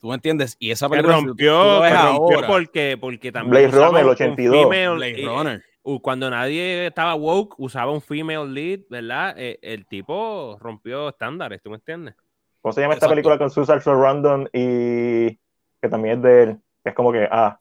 ¿Tú 0.00 0.08
me 0.08 0.14
entiendes? 0.14 0.56
Y 0.60 0.70
esa 0.70 0.88
película 0.88 1.16
rompió, 1.16 1.82
rompió 1.82 2.46
porque, 2.46 2.96
porque 3.00 3.32
también. 3.32 3.70
Blade 3.70 3.86
Runner, 3.86 4.02
el 4.02 4.08
82. 4.08 4.68
Blade 4.68 5.24
Runner 5.24 5.64
cuando 6.02 6.28
nadie 6.28 6.86
estaba 6.86 7.14
woke, 7.14 7.54
usaba 7.58 7.92
un 7.92 8.02
female 8.02 8.46
lead, 8.46 8.80
¿verdad? 8.90 9.34
Eh, 9.38 9.58
el 9.62 9.86
tipo 9.86 10.58
rompió 10.60 11.08
estándares, 11.08 11.62
¿tú 11.62 11.70
me 11.70 11.76
entiendes? 11.76 12.14
¿Cómo 12.60 12.72
se 12.72 12.82
llama 12.82 12.94
esta 12.94 13.08
película 13.08 13.38
con 13.38 13.50
Susan 13.50 13.80
Sarandon 13.80 14.48
y 14.52 15.36
que 15.80 15.88
también 15.88 16.18
es 16.18 16.22
de 16.22 16.42
él? 16.42 16.58
Es 16.84 16.94
como 16.94 17.12
que, 17.12 17.26
ah, 17.30 17.58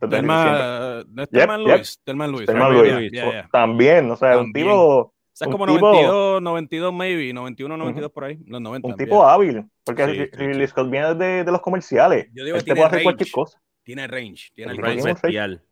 Telman, 0.00 1.04
Telman 1.30 1.64
Lewis. 1.64 2.00
Telman 2.04 2.32
Lewis. 2.32 3.12
También, 3.52 4.10
o 4.10 4.16
sea, 4.16 4.38
un 4.38 4.52
tipo... 4.52 4.74
O 5.00 5.12
sea, 5.32 5.46
es 5.46 5.52
como 5.52 5.66
92, 5.66 6.42
92 6.42 6.92
maybe, 6.92 7.32
91, 7.32 7.76
92 7.76 8.10
por 8.10 8.24
ahí, 8.24 8.40
los 8.46 8.60
90. 8.60 8.88
Un 8.88 8.96
tipo 8.96 9.24
hábil, 9.24 9.64
porque 9.84 10.30
sí, 10.36 10.66
Scott 10.66 10.90
viene 10.90 11.14
de, 11.14 11.44
de, 11.44 11.52
los 11.52 11.60
comerciales. 11.60 12.26
Yo 12.32 12.44
digo, 12.44 12.56
este 12.56 12.74
puede 12.74 12.86
hacer 12.88 13.02
cualquier 13.04 13.30
cosa. 13.30 13.62
Tiene 13.84 14.08
range, 14.08 14.50
tiene 14.52 14.72
el 14.72 14.78
range 14.78 15.04
bestial. 15.04 15.62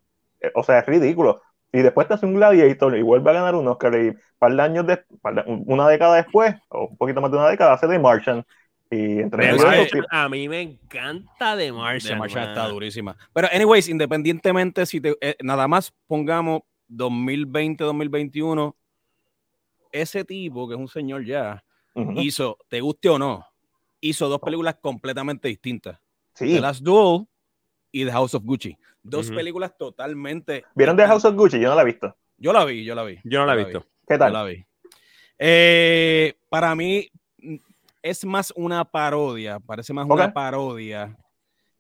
O 0.54 0.62
sea, 0.62 0.78
es 0.78 0.86
ridículo 0.86 1.42
y 1.76 1.82
después 1.82 2.08
te 2.08 2.14
hace 2.14 2.24
un 2.24 2.36
Gladiator 2.36 2.96
y 2.96 3.02
vuelve 3.02 3.28
a 3.28 3.34
ganar 3.34 3.54
un 3.54 3.68
Oscar 3.68 3.94
y 4.00 4.16
par 4.38 4.56
de 4.56 4.62
años 4.62 4.86
de, 4.86 5.04
una 5.66 5.86
década 5.86 6.16
después, 6.16 6.54
o 6.70 6.86
un 6.86 6.96
poquito 6.96 7.20
más 7.20 7.30
de 7.30 7.36
una 7.36 7.50
década, 7.50 7.74
hace 7.74 7.86
The 7.86 7.98
Martian. 7.98 8.46
Y 8.90 9.20
entre 9.20 9.50
a 10.10 10.28
mí 10.30 10.48
me 10.48 10.62
encanta 10.62 11.54
The 11.54 11.72
Martian. 11.72 12.14
The 12.14 12.18
Martian 12.18 12.48
está 12.48 12.68
durísima. 12.68 13.14
Pero, 13.34 13.48
anyways, 13.52 13.90
independientemente, 13.90 14.86
si 14.86 15.02
te, 15.02 15.18
eh, 15.20 15.36
nada 15.42 15.68
más 15.68 15.92
pongamos 16.06 16.62
2020-2021, 16.88 18.74
ese 19.92 20.24
tipo, 20.24 20.66
que 20.68 20.76
es 20.76 20.80
un 20.80 20.88
señor 20.88 21.26
ya, 21.26 21.62
hizo, 22.14 22.56
te 22.68 22.80
guste 22.80 23.10
o 23.10 23.18
no, 23.18 23.44
hizo 24.00 24.30
dos 24.30 24.40
películas 24.40 24.76
completamente 24.80 25.48
distintas. 25.48 26.00
Sí. 26.32 26.54
The 26.54 26.60
Last 26.60 26.80
Duel 26.82 27.26
y 27.92 28.06
The 28.06 28.12
House 28.12 28.34
of 28.34 28.44
Gucci. 28.44 28.78
Dos 29.08 29.30
películas 29.30 29.76
totalmente. 29.76 30.64
¿Vieron 30.74 30.96
The 30.96 31.06
House 31.06 31.24
of 31.24 31.34
Gucci? 31.34 31.60
Yo 31.60 31.68
no 31.68 31.74
la 31.74 31.82
he 31.82 31.86
visto. 31.86 32.16
Yo 32.38 32.52
la 32.52 32.64
vi, 32.64 32.84
yo 32.84 32.94
la 32.94 33.04
vi. 33.04 33.18
Yo 33.24 33.40
no 33.40 33.46
la 33.46 33.54
he 33.54 33.64
visto. 33.64 33.86
¿Qué 34.06 34.18
tal? 34.18 34.32
Yo 34.32 34.38
la 34.38 34.44
vi. 34.44 34.66
Eh, 35.38 36.34
para 36.48 36.74
mí 36.74 37.08
mm, 37.38 37.56
es 38.02 38.24
más 38.24 38.52
una 38.56 38.84
parodia, 38.84 39.60
parece 39.60 39.92
más 39.92 40.06
una 40.08 40.32
parodia. 40.32 41.16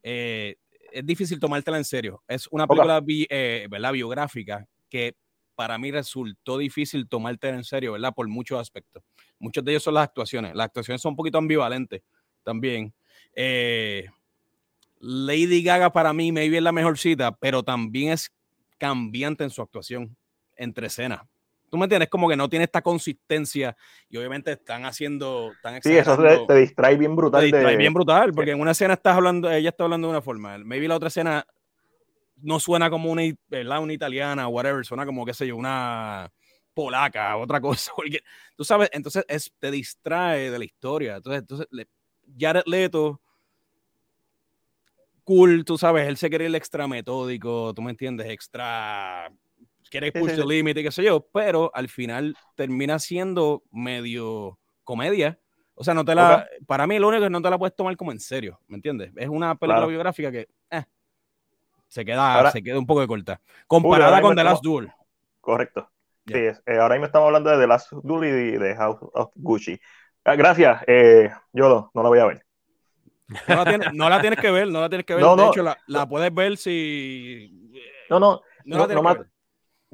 Eh, 0.02 0.56
es 0.92 1.04
difícil 1.04 1.38
tomártela 1.38 1.76
en 1.76 1.84
serio. 1.84 2.22
Es 2.28 2.46
una 2.50 2.66
película 2.66 3.02
eh, 3.06 3.68
biográfica 3.92 4.66
que 4.88 5.16
para 5.54 5.78
mí 5.78 5.90
resultó 5.90 6.58
difícil 6.58 7.08
tomártela 7.08 7.56
en 7.56 7.64
serio, 7.64 7.92
¿verdad? 7.92 8.12
Por 8.14 8.28
muchos 8.28 8.60
aspectos. 8.60 9.02
Muchos 9.38 9.64
de 9.64 9.72
ellos 9.72 9.82
son 9.82 9.94
las 9.94 10.04
actuaciones. 10.04 10.54
Las 10.54 10.66
actuaciones 10.66 11.00
son 11.00 11.10
un 11.10 11.16
poquito 11.16 11.38
ambivalentes 11.38 12.02
también. 12.42 12.94
Eh, 13.34 14.06
Lady 15.06 15.62
Gaga 15.62 15.92
para 15.92 16.12
mí 16.12 16.32
maybe 16.32 16.56
es 16.56 16.62
la 16.62 16.72
mejor 16.72 16.98
cita, 16.98 17.32
pero 17.36 17.62
también 17.62 18.12
es 18.12 18.32
cambiante 18.76 19.44
en 19.44 19.50
su 19.50 19.62
actuación 19.62 20.16
entre 20.56 20.88
escenas. 20.88 21.22
¿Tú 21.70 21.78
me 21.78 21.84
entiendes? 21.84 22.08
Como 22.08 22.28
que 22.28 22.36
no 22.36 22.48
tiene 22.48 22.64
esta 22.64 22.82
consistencia 22.82 23.76
y 24.08 24.16
obviamente 24.16 24.52
están 24.52 24.84
haciendo... 24.84 25.52
Están 25.52 25.80
sí, 25.82 25.96
eso 25.96 26.16
te, 26.46 26.54
distrae 26.56 26.96
bien 26.96 27.14
brutal. 27.14 27.40
Te 27.40 27.46
distrae 27.46 27.76
bien 27.76 27.94
brutal, 27.94 28.32
porque 28.32 28.50
en 28.50 28.60
una 28.60 28.72
escena 28.72 28.94
estás 28.94 29.16
hablando, 29.16 29.50
ella 29.50 29.68
está 29.68 29.84
hablando 29.84 30.08
de 30.08 30.12
una 30.12 30.22
forma, 30.22 30.58
maybe 30.58 30.88
la 30.88 30.96
otra 30.96 31.08
escena 31.08 31.46
no 32.36 32.60
suena 32.60 32.90
como 32.90 33.10
una, 33.10 33.22
una 33.80 33.92
italiana 33.92 34.48
o 34.48 34.50
whatever, 34.50 34.84
suena 34.84 35.06
como, 35.06 35.24
qué 35.24 35.34
sé 35.34 35.46
yo, 35.46 35.56
una 35.56 36.30
polaca, 36.74 37.36
otra 37.36 37.60
cosa. 37.60 37.92
Porque, 37.96 38.20
tú 38.56 38.64
sabes, 38.64 38.90
entonces 38.92 39.24
es, 39.28 39.52
te 39.58 39.70
distrae 39.70 40.50
de 40.50 40.58
la 40.58 40.64
historia. 40.64 41.16
Entonces, 41.16 41.42
entonces 41.42 41.66
Jared 42.38 42.64
Leto 42.66 43.20
cool, 45.26 45.64
tú 45.64 45.76
sabes, 45.76 46.06
él 46.06 46.16
se 46.16 46.30
quiere 46.30 46.48
ir 46.48 46.54
extra 46.54 46.86
metódico, 46.86 47.74
tú 47.74 47.82
me 47.82 47.90
entiendes, 47.90 48.28
extra 48.28 49.28
quiere 49.90 50.12
push 50.12 50.36
the 50.36 50.44
limit 50.44 50.78
y 50.78 50.84
qué 50.84 50.92
sé 50.92 51.02
yo, 51.02 51.26
pero 51.32 51.70
al 51.74 51.88
final 51.88 52.36
termina 52.54 52.98
siendo 52.98 53.62
medio 53.72 54.58
comedia. 54.84 55.38
O 55.74 55.84
sea, 55.84 55.94
no 55.94 56.04
te 56.04 56.14
la, 56.14 56.48
para 56.66 56.86
mí 56.86 56.98
lo 56.98 57.08
único 57.08 57.24
es 57.24 57.26
que 57.26 57.30
no 57.30 57.42
te 57.42 57.50
la 57.50 57.58
puedes 57.58 57.74
tomar 57.74 57.96
como 57.96 58.12
en 58.12 58.20
serio, 58.20 58.60
¿me 58.68 58.76
entiendes? 58.76 59.12
Es 59.16 59.28
una 59.28 59.56
película 59.56 59.86
biográfica 59.86 60.30
que 60.30 60.48
eh, 60.70 60.84
se, 61.88 62.04
queda, 62.04 62.50
se 62.52 62.62
queda 62.62 62.78
un 62.78 62.86
poco 62.86 63.00
de 63.00 63.08
corta. 63.08 63.40
Comparada 63.66 64.22
con 64.22 64.36
The 64.36 64.44
Last 64.44 64.62
Duel. 64.62 64.90
Correcto. 65.40 65.90
Sí, 66.24 66.34
eh, 66.34 66.78
ahora 66.80 66.94
mismo 66.94 67.06
estamos 67.06 67.26
hablando 67.26 67.50
de 67.50 67.58
The 67.58 67.66
Last 67.66 67.92
Duel 67.92 68.54
y 68.54 68.58
de 68.58 68.76
House 68.76 68.98
of 69.12 69.32
Gucci. 69.34 69.78
Ah, 70.24 70.36
gracias, 70.36 70.82
eh, 70.86 71.30
yo 71.52 71.90
no 71.92 72.02
la 72.02 72.08
voy 72.08 72.18
a 72.20 72.26
ver. 72.26 72.45
No 73.28 73.56
la, 73.56 73.64
tienes, 74.20 74.38
que 74.38 74.50
ver, 74.50 74.68
no 74.68 74.80
la 74.80 74.88
tienes 74.88 75.04
que 75.04 75.14
ver. 75.14 75.24
de 75.24 75.46
hecho, 75.46 75.64
la, 75.86 76.06
puedes 76.06 76.32
ver 76.32 76.56
si. 76.56 77.72
No, 78.08 78.20
no, 78.20 78.40
no, 78.64 78.86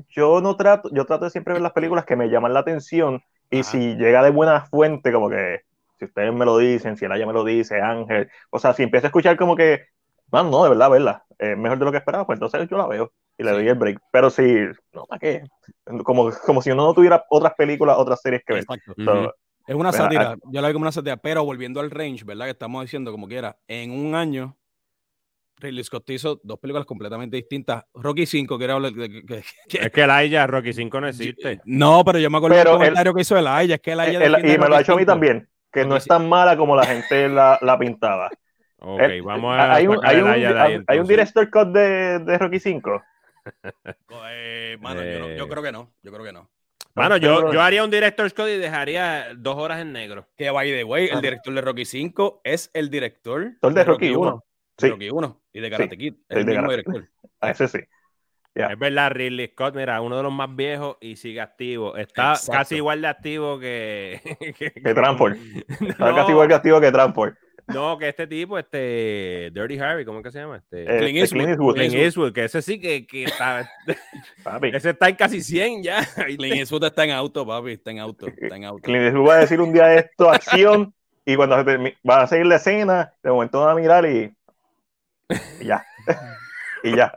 yo 0.09 0.41
no 0.41 0.57
trato, 0.57 0.89
yo 0.93 1.05
trato 1.05 1.24
de 1.24 1.30
siempre 1.30 1.55
ver 1.55 1.62
las 1.62 1.72
películas 1.72 2.05
que 2.05 2.16
me 2.16 2.28
llaman 2.28 2.55
la 2.55 2.61
atención 2.61 3.22
y 3.51 3.62
si 3.62 3.95
llega 3.97 4.22
de 4.22 4.30
buena 4.30 4.64
fuente, 4.66 5.12
como 5.12 5.28
que 5.28 5.61
si 5.99 6.07
ustedes 6.07 6.33
me 6.33 6.45
lo 6.45 6.59
dicen, 6.59 6.97
si 6.97 7.05
ella 7.05 7.26
me 7.26 7.33
lo 7.33 7.45
dice, 7.45 7.80
Ángel, 7.80 8.30
o 8.51 8.59
sea, 8.59 8.72
si 8.72 8.83
empiezo 8.83 9.07
a 9.07 9.09
escuchar 9.09 9.37
como 9.37 9.55
que, 9.55 9.87
no, 10.33 10.43
no, 10.45 10.64
de 10.64 10.70
verdad, 10.70 10.91
verla, 10.91 11.24
es 11.39 11.57
mejor 11.57 11.78
de 11.78 11.85
lo 11.85 11.93
que 11.93 11.99
esperaba, 11.99 12.26
pues 12.26 12.37
entonces 12.37 12.68
yo 12.68 12.78
la 12.78 12.87
veo 12.87 13.12
y 13.37 13.45
le 13.45 13.51
doy 13.51 13.68
el 13.68 13.74
break. 13.74 14.01
Pero 14.11 14.30
si, 14.30 14.43
no, 14.93 15.05
¿para 15.07 15.18
qué? 15.18 15.45
Como, 16.05 16.30
como 16.45 16.62
si 16.62 16.70
uno 16.70 16.87
no 16.87 16.95
tuviera 16.95 17.24
otras 17.28 17.55
películas, 17.55 17.97
otras 17.99 18.20
series 18.20 18.43
que 18.45 18.55
ver. 18.55 18.64
Es 19.66 19.74
una 19.74 19.92
sátira, 19.92 20.36
yo 20.44 20.60
la 20.60 20.68
veo 20.68 20.74
como 20.74 20.84
una 20.84 20.92
sátira, 20.92 21.16
pero 21.16 21.44
volviendo 21.44 21.80
al 21.80 21.90
range, 21.90 22.24
¿verdad? 22.24 22.46
Que 22.46 22.50
estamos 22.52 22.82
diciendo 22.82 23.10
como 23.12 23.28
quiera, 23.28 23.56
en 23.68 23.90
un 23.90 24.14
año, 24.14 24.56
Ridley 25.58 25.84
Scott 25.84 26.10
hizo 26.10 26.40
dos 26.42 26.58
películas 26.58 26.86
completamente 26.86 27.36
distintas. 27.36 27.84
Rocky 27.94 28.26
5, 28.26 28.58
que 28.58 28.64
era... 28.64 28.78
Que, 29.68 29.78
es 29.78 29.90
que 29.90 30.02
Elijah, 30.02 30.46
Rocky 30.46 30.72
5 30.72 31.00
no 31.00 31.08
existe. 31.08 31.60
No, 31.64 32.04
pero 32.04 32.18
yo 32.18 32.28
me 32.30 32.38
acuerdo 32.38 32.56
del 32.56 32.66
comentario 32.66 33.14
que 33.14 33.20
hizo 33.22 33.36
Elijah, 33.36 33.74
es 33.74 33.80
que 33.80 33.92
Elijah... 33.92 34.40
y 34.40 34.58
me 34.58 34.68
lo 34.68 34.76
ha 34.76 34.80
hecho 34.80 34.94
a 34.94 34.96
mí 34.96 35.06
también, 35.06 35.48
que 35.72 35.84
no 35.84 35.96
es 35.96 36.04
tan 36.06 36.28
mala 36.28 36.56
como 36.56 36.74
la 36.74 36.84
gente 36.84 37.28
la, 37.28 37.58
la 37.62 37.78
pintaba. 37.78 38.30
Ok, 38.78 39.00
eh, 39.00 39.20
vamos 39.20 39.56
a... 39.56 39.74
Hay 39.74 39.86
un, 39.86 40.00
hay 40.04 40.20
un, 40.20 40.84
hay 40.88 40.98
un 40.98 41.06
director 41.06 41.48
cut 41.50 41.68
de, 41.68 42.18
de 42.18 42.38
Rocky 42.38 42.58
5. 42.58 43.02
Eh, 44.34 44.76
mano, 44.80 45.02
yo, 45.02 45.34
yo, 45.34 45.44
eh. 45.44 45.48
creo 45.48 45.62
que 45.62 45.72
no, 45.72 45.92
yo 46.02 46.12
creo 46.12 46.24
que 46.24 46.32
no. 46.32 46.48
Bueno, 46.95 47.16
yo, 47.16 47.53
yo 47.53 47.62
haría 47.62 47.84
un 47.84 47.90
director 47.90 48.28
Scott 48.28 48.49
y 48.49 48.59
dejaría 48.59 49.28
dos 49.34 49.57
horas 49.57 49.80
en 49.80 49.93
negro. 49.93 50.28
Que 50.36 50.51
by 50.51 50.70
the 50.70 50.84
way, 50.84 51.09
el 51.09 51.20
director 51.20 51.55
de 51.55 51.61
Rocky 51.61 51.84
5 51.84 52.43
es 52.45 52.70
el 52.74 52.90
director 52.90 53.53
de 53.61 53.84
Rocky 53.84 54.11
1. 54.11 54.45
Sí. 54.76 54.90
Rocky 54.90 55.11
1 55.11 55.43
y 55.53 55.61
de 55.61 55.70
Karate 55.70 55.97
Kid. 55.97 56.14
Es 56.28 56.38
el 56.38 56.47
mismo 56.47 56.70
director. 56.70 57.09
A 57.40 57.51
ese 57.51 57.68
sí. 57.68 57.78
Es 58.55 58.78
verdad, 58.78 59.11
Ridley 59.12 59.49
Scott, 59.49 59.74
mira, 59.74 60.01
uno 60.03 60.18
de 60.18 60.22
los 60.24 60.32
más 60.32 60.55
viejos 60.55 60.99
y 61.01 61.16
sigue 61.16 61.40
activo. 61.40 61.97
Está 61.97 62.34
casi 62.51 62.76
igual 62.76 63.01
de 63.01 63.09
activo 63.09 63.59
que. 63.59 64.20
que, 64.59 64.72
que 64.72 64.95
Transport. 64.95 65.36
Está 65.80 66.14
casi 66.14 66.32
igual 66.32 66.49
de 66.49 66.55
activo 66.55 66.80
que 66.80 66.93
Transport. 66.93 67.36
No, 67.68 67.96
que 67.96 68.08
este 68.08 68.26
tipo, 68.26 68.58
este 68.58 69.50
Dirty 69.52 69.78
Harry, 69.78 70.04
¿cómo 70.04 70.18
es 70.18 70.24
que 70.24 70.30
se 70.32 70.40
llama? 70.40 70.56
Este, 70.56 70.82
eh, 70.82 70.98
Clint, 70.98 71.18
Eastwood. 71.18 71.74
Clint 71.74 71.94
Eastwood. 71.94 72.32
que 72.32 72.44
ese 72.44 72.60
sí 72.62 72.80
que, 72.80 73.06
que 73.06 73.24
está. 73.24 73.70
ese 74.72 74.90
está 74.90 75.08
en 75.08 75.16
casi 75.16 75.42
100 75.42 75.82
ya. 75.82 76.06
Clint 76.26 76.56
Eastwood 76.56 76.84
está 76.84 77.04
en 77.04 77.12
auto, 77.12 77.46
papi, 77.46 77.72
está 77.72 77.90
en 77.90 78.00
auto. 78.00 78.26
Está 78.26 78.56
en 78.56 78.64
auto. 78.64 78.82
Clint 78.82 79.04
Eastwood 79.04 79.28
va 79.28 79.34
a 79.34 79.38
decir 79.38 79.60
un 79.60 79.72
día 79.72 79.94
esto, 79.94 80.30
acción, 80.30 80.92
y 81.24 81.36
cuando 81.36 81.56
se 81.56 81.64
termine, 81.64 81.96
va 82.08 82.22
a 82.22 82.26
seguir 82.26 82.46
la 82.46 82.56
escena, 82.56 83.12
de 83.22 83.30
momento 83.30 83.60
va 83.60 83.72
a 83.72 83.74
mirar 83.74 84.04
y. 84.06 84.34
y 85.60 85.64
ya. 85.64 85.84
y 86.82 86.96
ya. 86.96 87.14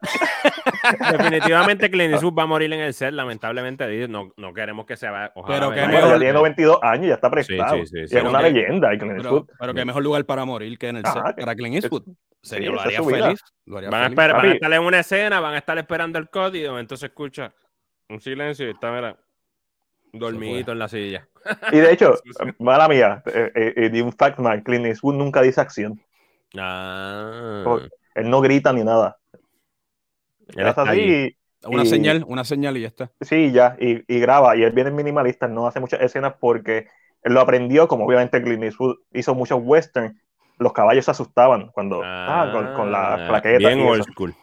Definitivamente 1.12 1.90
Clint 1.90 2.14
Eastwood 2.14 2.38
va 2.38 2.44
a 2.44 2.48
morir 2.48 2.72
en 2.74 2.82
el 2.82 2.94
set, 2.94 3.14
lamentablemente. 3.14 4.08
No, 4.08 4.32
no 4.38 4.54
queremos 4.54 4.86
que 4.86 4.98
se 4.98 5.10
vaya. 5.10 5.32
pero 5.48 5.72
que 5.72 5.86
mejor... 5.88 6.10
ya 6.10 6.18
tiene 6.18 6.34
92 6.34 6.80
años, 6.82 7.08
ya 7.08 7.14
está 7.16 7.30
prestado. 7.30 7.78
Sí, 7.78 7.86
sí, 7.86 8.08
sí, 8.08 8.18
es 8.18 8.24
una 8.24 8.42
leyenda. 8.42 8.90
pero, 8.98 9.46
pero 9.60 9.74
que 9.74 9.86
mejor 9.86 10.04
lugar 10.04 10.26
para 10.26 10.46
morir 10.46 10.78
que 10.78 10.90
en 10.90 10.98
el 10.98 11.06
set 11.06 11.36
para 11.38 11.56
Clint 11.56 11.76
Eastwood. 11.76 12.04
Sería, 12.42 12.70
lo 12.70 12.80
haría 12.80 13.02
feliz. 13.02 13.40
van, 13.66 13.94
A 13.94 14.06
esperar, 14.06 14.36
van, 14.36 14.46
a 14.46 14.54
estar 14.54 14.74
en 14.74 14.82
una 14.84 15.00
escena, 15.00 15.40
van 15.40 15.56
a 15.56 15.58
estar 15.58 15.78
esperando 15.80 16.20
el 16.20 16.30
código, 16.30 16.78
entonces 16.78 17.10
escucha 17.10 17.52
un 18.08 18.22
silencio 18.22 18.68
y 18.68 18.72
está, 18.72 18.92
mira, 18.92 19.18
dormidito 20.14 20.72
en 20.72 20.80
la 20.80 20.88
silla. 20.88 21.28
Y 21.72 21.78
de 21.78 21.92
hecho, 21.92 22.14
mala 22.60 22.88
mía, 22.88 23.24
eh, 23.26 23.52
eh, 23.56 23.74
eh, 23.76 23.90
de 23.90 24.02
un 24.04 24.14
fact 24.14 24.40
man, 24.40 24.62
Clint 24.62 24.86
Eastwood 24.86 25.16
nunca 25.16 25.42
dice 25.42 25.60
acción. 25.60 26.00
Ah. 26.58 27.80
Él 28.16 28.30
no 28.30 28.42
grita 28.42 28.72
ni 28.72 28.84
nada. 28.84 29.18
Es 30.50 30.78
así. 30.78 31.38
una 31.66 31.86
señal, 31.86 32.26
una 32.28 32.44
señal 32.44 32.78
y 32.78 32.82
ya 32.82 32.88
está. 32.88 33.12
Sí, 33.22 33.52
ya, 33.52 33.76
y, 33.80 34.04
y, 34.14 34.20
graba. 34.20 34.56
Y 34.56 34.64
él 34.64 34.72
viene 34.72 34.92
minimalista, 34.92 35.48
no 35.48 35.68
hace 35.68 35.80
muchas 35.80 36.02
escenas 36.02 36.36
porque 36.40 36.88
él 37.24 37.34
lo 37.34 37.42
aprendió, 37.42 37.88
como 37.88 38.06
obviamente 38.06 38.42
Clint 38.42 38.64
Eastwood 38.64 38.98
hizo 39.14 39.34
muchos 39.34 39.60
western. 39.62 40.20
Los 40.58 40.74
caballos 40.74 41.06
se 41.06 41.12
asustaban 41.12 41.70
cuando 41.72 42.02
ah, 42.04 42.74
con, 42.76 42.92
la 42.92 43.26
plaqueta. 43.28 43.68
Bien 43.68 43.82
old 43.82 44.04
school. 44.04 44.34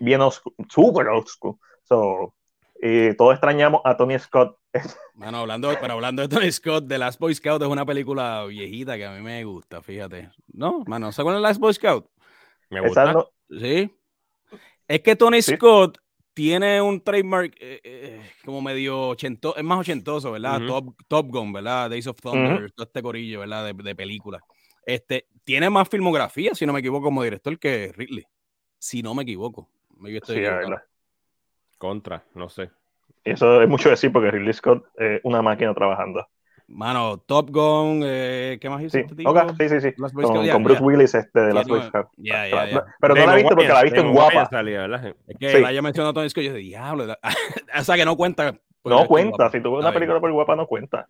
Bien 0.00 0.20
old 0.20 0.32
school, 0.32 0.54
super 0.68 1.08
old 1.08 1.26
school. 1.26 1.56
So, 1.84 2.34
y 2.82 3.14
todos 3.14 3.34
extrañamos 3.34 3.80
a 3.84 3.96
Tony 3.96 4.18
Scott. 4.18 4.58
Bueno, 5.16 5.38
hablando, 5.38 5.72
pero 5.80 5.94
hablando 5.94 6.22
de 6.22 6.28
Tony 6.28 6.50
Scott, 6.50 6.88
The 6.88 6.98
Last 6.98 7.20
Boy 7.20 7.32
Scout 7.36 7.62
es 7.62 7.68
una 7.68 7.86
película 7.86 8.44
viejita 8.46 8.96
que 8.96 9.06
a 9.06 9.12
mí 9.12 9.20
me 9.20 9.44
gusta, 9.44 9.80
fíjate. 9.80 10.28
¿No? 10.52 10.82
Mano, 10.88 11.12
¿se 11.12 11.22
acuerdan 11.22 11.40
de 11.40 11.48
Last 11.48 11.60
Boy 11.60 11.72
Scout? 11.72 12.10
Me 12.68 12.80
gusta. 12.80 13.24
Sí, 13.48 13.94
es 14.88 15.00
que 15.00 15.16
Tony 15.16 15.42
Scott 15.42 15.98
tiene 16.34 16.82
un 16.82 17.00
trademark 17.00 17.54
eh, 17.60 17.80
eh, 17.84 18.20
como 18.44 18.60
medio 18.60 19.08
ochentoso, 19.08 19.56
es 19.56 19.64
más 19.64 19.78
ochentoso, 19.78 20.32
¿verdad? 20.32 20.60
Top, 20.66 20.94
Top, 21.06 21.28
Gun, 21.28 21.52
¿verdad? 21.52 21.90
Days 21.90 22.06
of 22.06 22.20
Thunder, 22.20 22.70
todo 22.72 22.86
este 22.86 23.02
corillo, 23.02 23.40
¿verdad? 23.40 23.66
De, 23.66 23.72
de 23.72 23.94
películas. 23.94 24.42
Este, 24.84 25.28
tiene 25.44 25.70
más 25.70 25.88
filmografía, 25.88 26.54
si 26.54 26.66
no 26.66 26.72
me 26.72 26.80
equivoco, 26.80 27.04
como 27.04 27.22
director 27.22 27.58
que 27.58 27.92
Ridley. 27.94 28.24
Si 28.78 29.02
no 29.02 29.14
me 29.14 29.22
equivoco. 29.22 29.68
Me 29.96 30.14
estoy 30.16 30.44
sí, 30.44 30.72
Contra, 31.78 32.24
no 32.34 32.48
sé. 32.48 32.70
Eso 33.22 33.62
es 33.62 33.68
mucho 33.68 33.88
decir 33.88 34.12
porque 34.12 34.30
Ridley 34.30 34.52
Scott 34.52 34.84
es 34.96 35.20
una 35.22 35.40
máquina 35.40 35.72
trabajando. 35.72 36.26
Mano, 36.66 37.18
Top 37.18 37.50
Gun, 37.50 38.02
eh, 38.04 38.58
¿qué 38.60 38.70
más 38.70 38.80
hizo 38.82 38.90
sí. 38.90 39.00
este 39.00 39.14
tipo? 39.14 39.34
sí, 39.58 39.68
sí, 39.68 39.80
sí. 39.80 39.92
Con, 39.92 40.48
con 40.48 40.64
Bruce 40.64 40.82
Willis 40.82 41.14
este, 41.14 41.40
de 41.40 41.52
las 41.52 41.66
Boy 41.66 41.82
Scouts. 41.82 42.10
Pero 42.16 43.14
no 43.14 43.26
la 43.26 43.32
he 43.34 43.36
visto 43.36 43.54
porque 43.54 43.68
la 43.68 43.80
he 43.80 43.84
visto 43.84 44.00
en 44.00 44.12
guapa. 44.12 44.48
es 45.28 45.38
que 45.38 45.60
la 45.60 45.68
haya 45.68 45.82
mencionado 45.82 46.14
Tony 46.14 46.30
Scott 46.30 46.44
y 46.44 46.46
yo 46.46 46.54
dije, 46.54 46.68
diablo. 46.68 47.04
o 47.78 47.84
sea, 47.84 47.96
que 47.96 48.04
no 48.04 48.16
cuenta. 48.16 48.54
No 48.84 49.06
cuenta, 49.06 49.50
si 49.50 49.62
tú 49.62 49.72
ves 49.72 49.80
una 49.80 49.92
película 49.92 50.20
por 50.20 50.30
guapa 50.30 50.56
no 50.56 50.66
cuenta. 50.66 51.06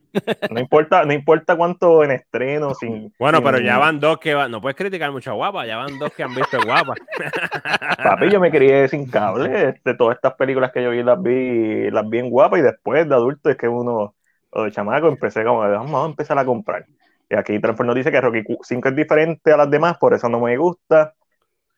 No 0.49 0.61
importa, 0.61 1.05
no 1.05 1.13
importa 1.13 1.57
cuánto 1.57 2.05
en 2.05 2.13
estreno, 2.13 2.73
sin. 2.73 3.13
Bueno, 3.19 3.43
pero 3.43 3.59
ya 3.59 3.79
van 3.79 3.99
dos 3.99 4.19
que 4.19 4.33
van, 4.33 4.51
no 4.53 4.61
puedes 4.61 4.77
criticar 4.77 5.11
mucho 5.11 5.33
a 5.33 5.35
guapa, 5.35 5.67
ya 5.67 5.79
van 5.79 5.99
dos 5.99 6.13
que 6.13 6.23
han 6.23 6.35
visto 6.35 6.57
guapa. 6.65 6.95
Papi, 8.05 8.31
yo 8.31 8.39
me 8.39 8.53
crié 8.53 8.87
sin 8.87 9.11
cable, 9.11 9.71
este, 9.71 9.95
todas 9.95 10.15
estas 10.15 10.35
películas 10.35 10.71
que 10.71 10.85
yo 10.85 10.91
vi 10.91 11.03
las 11.03 11.21
vi, 11.21 11.91
las 11.91 12.09
vi 12.09 12.19
en 12.21 12.31
guapa 12.31 12.59
y 12.61 12.63
después 12.63 13.09
de 13.09 13.15
adulto 13.15 13.51
es 13.51 13.57
que 13.57 13.67
uno 13.67 14.15
o 14.55 14.65
de 14.65 14.71
chamaco, 14.71 15.09
empecé 15.09 15.45
como, 15.45 15.61
vamos 15.61 16.05
a 16.05 16.07
empezar 16.07 16.39
a 16.39 16.45
comprar. 16.45 16.87
Y 17.29 17.35
aquí 17.35 17.59
Transform 17.59 17.89
nos 17.89 17.97
dice 17.97 18.11
que 18.11 18.21
Rocky 18.21 18.43
5 18.61 18.89
es 18.89 18.97
diferente 18.97 19.53
a 19.53 19.57
las 19.57 19.71
demás, 19.71 19.97
por 19.99 20.15
eso 20.15 20.29
no 20.29 20.41
me 20.41 20.57
gusta. 20.57 21.15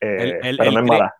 Eh, 0.00 0.40
el, 0.42 0.56
pero 0.58 0.72
no 0.72 0.80
es 0.80 0.86
mala. 0.86 1.14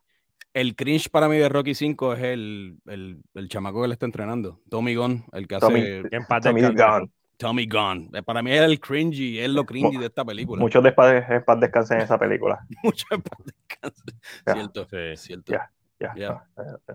El 0.52 0.74
cringe 0.74 1.10
para 1.10 1.28
mí 1.28 1.36
de 1.36 1.48
Rocky 1.48 1.74
5 1.74 2.14
es 2.14 2.22
el, 2.22 2.78
el, 2.86 3.18
el 3.34 3.48
chamaco 3.48 3.82
que 3.82 3.88
le 3.88 3.94
está 3.94 4.06
entrenando, 4.06 4.60
Tommy 4.70 4.94
Gunn, 4.94 5.24
el 5.32 5.46
que 5.46 5.56
hace. 5.56 6.02
Tommy 6.42 6.62
Gunn. 6.62 7.12
Tommy 7.36 7.66
Gunn. 7.66 8.10
Eh, 8.14 8.22
para 8.22 8.42
mí 8.42 8.52
es 8.52 8.62
el 8.62 8.80
cringy, 8.80 9.38
es 9.38 9.50
lo 9.50 9.64
cringy 9.64 9.98
de 9.98 10.06
esta 10.06 10.24
película. 10.24 10.60
Muchos 10.60 10.82
de 10.82 10.92
paz 10.92 11.60
descansen 11.60 11.98
en 11.98 12.04
esa 12.04 12.18
película. 12.18 12.58
Muchos 12.82 13.08
de 13.10 13.18
paz 13.18 13.38
descansen. 13.44 14.20
Cierto, 14.44 14.86
sí. 14.86 15.16
cierto. 15.16 15.52
Ya, 15.52 15.70
ya. 16.16 16.44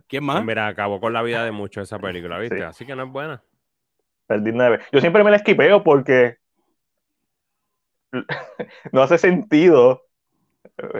¿Quién 0.07 0.23
más? 0.23 0.43
Mira, 0.43 0.67
acabó 0.67 0.99
con 0.99 1.13
la 1.13 1.21
vida 1.21 1.45
de 1.45 1.51
muchos 1.51 1.83
esa 1.83 1.99
película, 1.99 2.39
¿viste? 2.39 2.63
Así 2.63 2.85
que 2.85 2.95
no 2.95 3.03
es 3.03 3.09
buena. 3.11 3.43
Yo 4.91 5.01
siempre 5.01 5.23
me 5.23 5.31
la 5.31 5.37
esquipeo 5.37 5.83
porque 5.83 6.37
no 8.91 9.01
hace 9.01 9.17
sentido. 9.17 10.03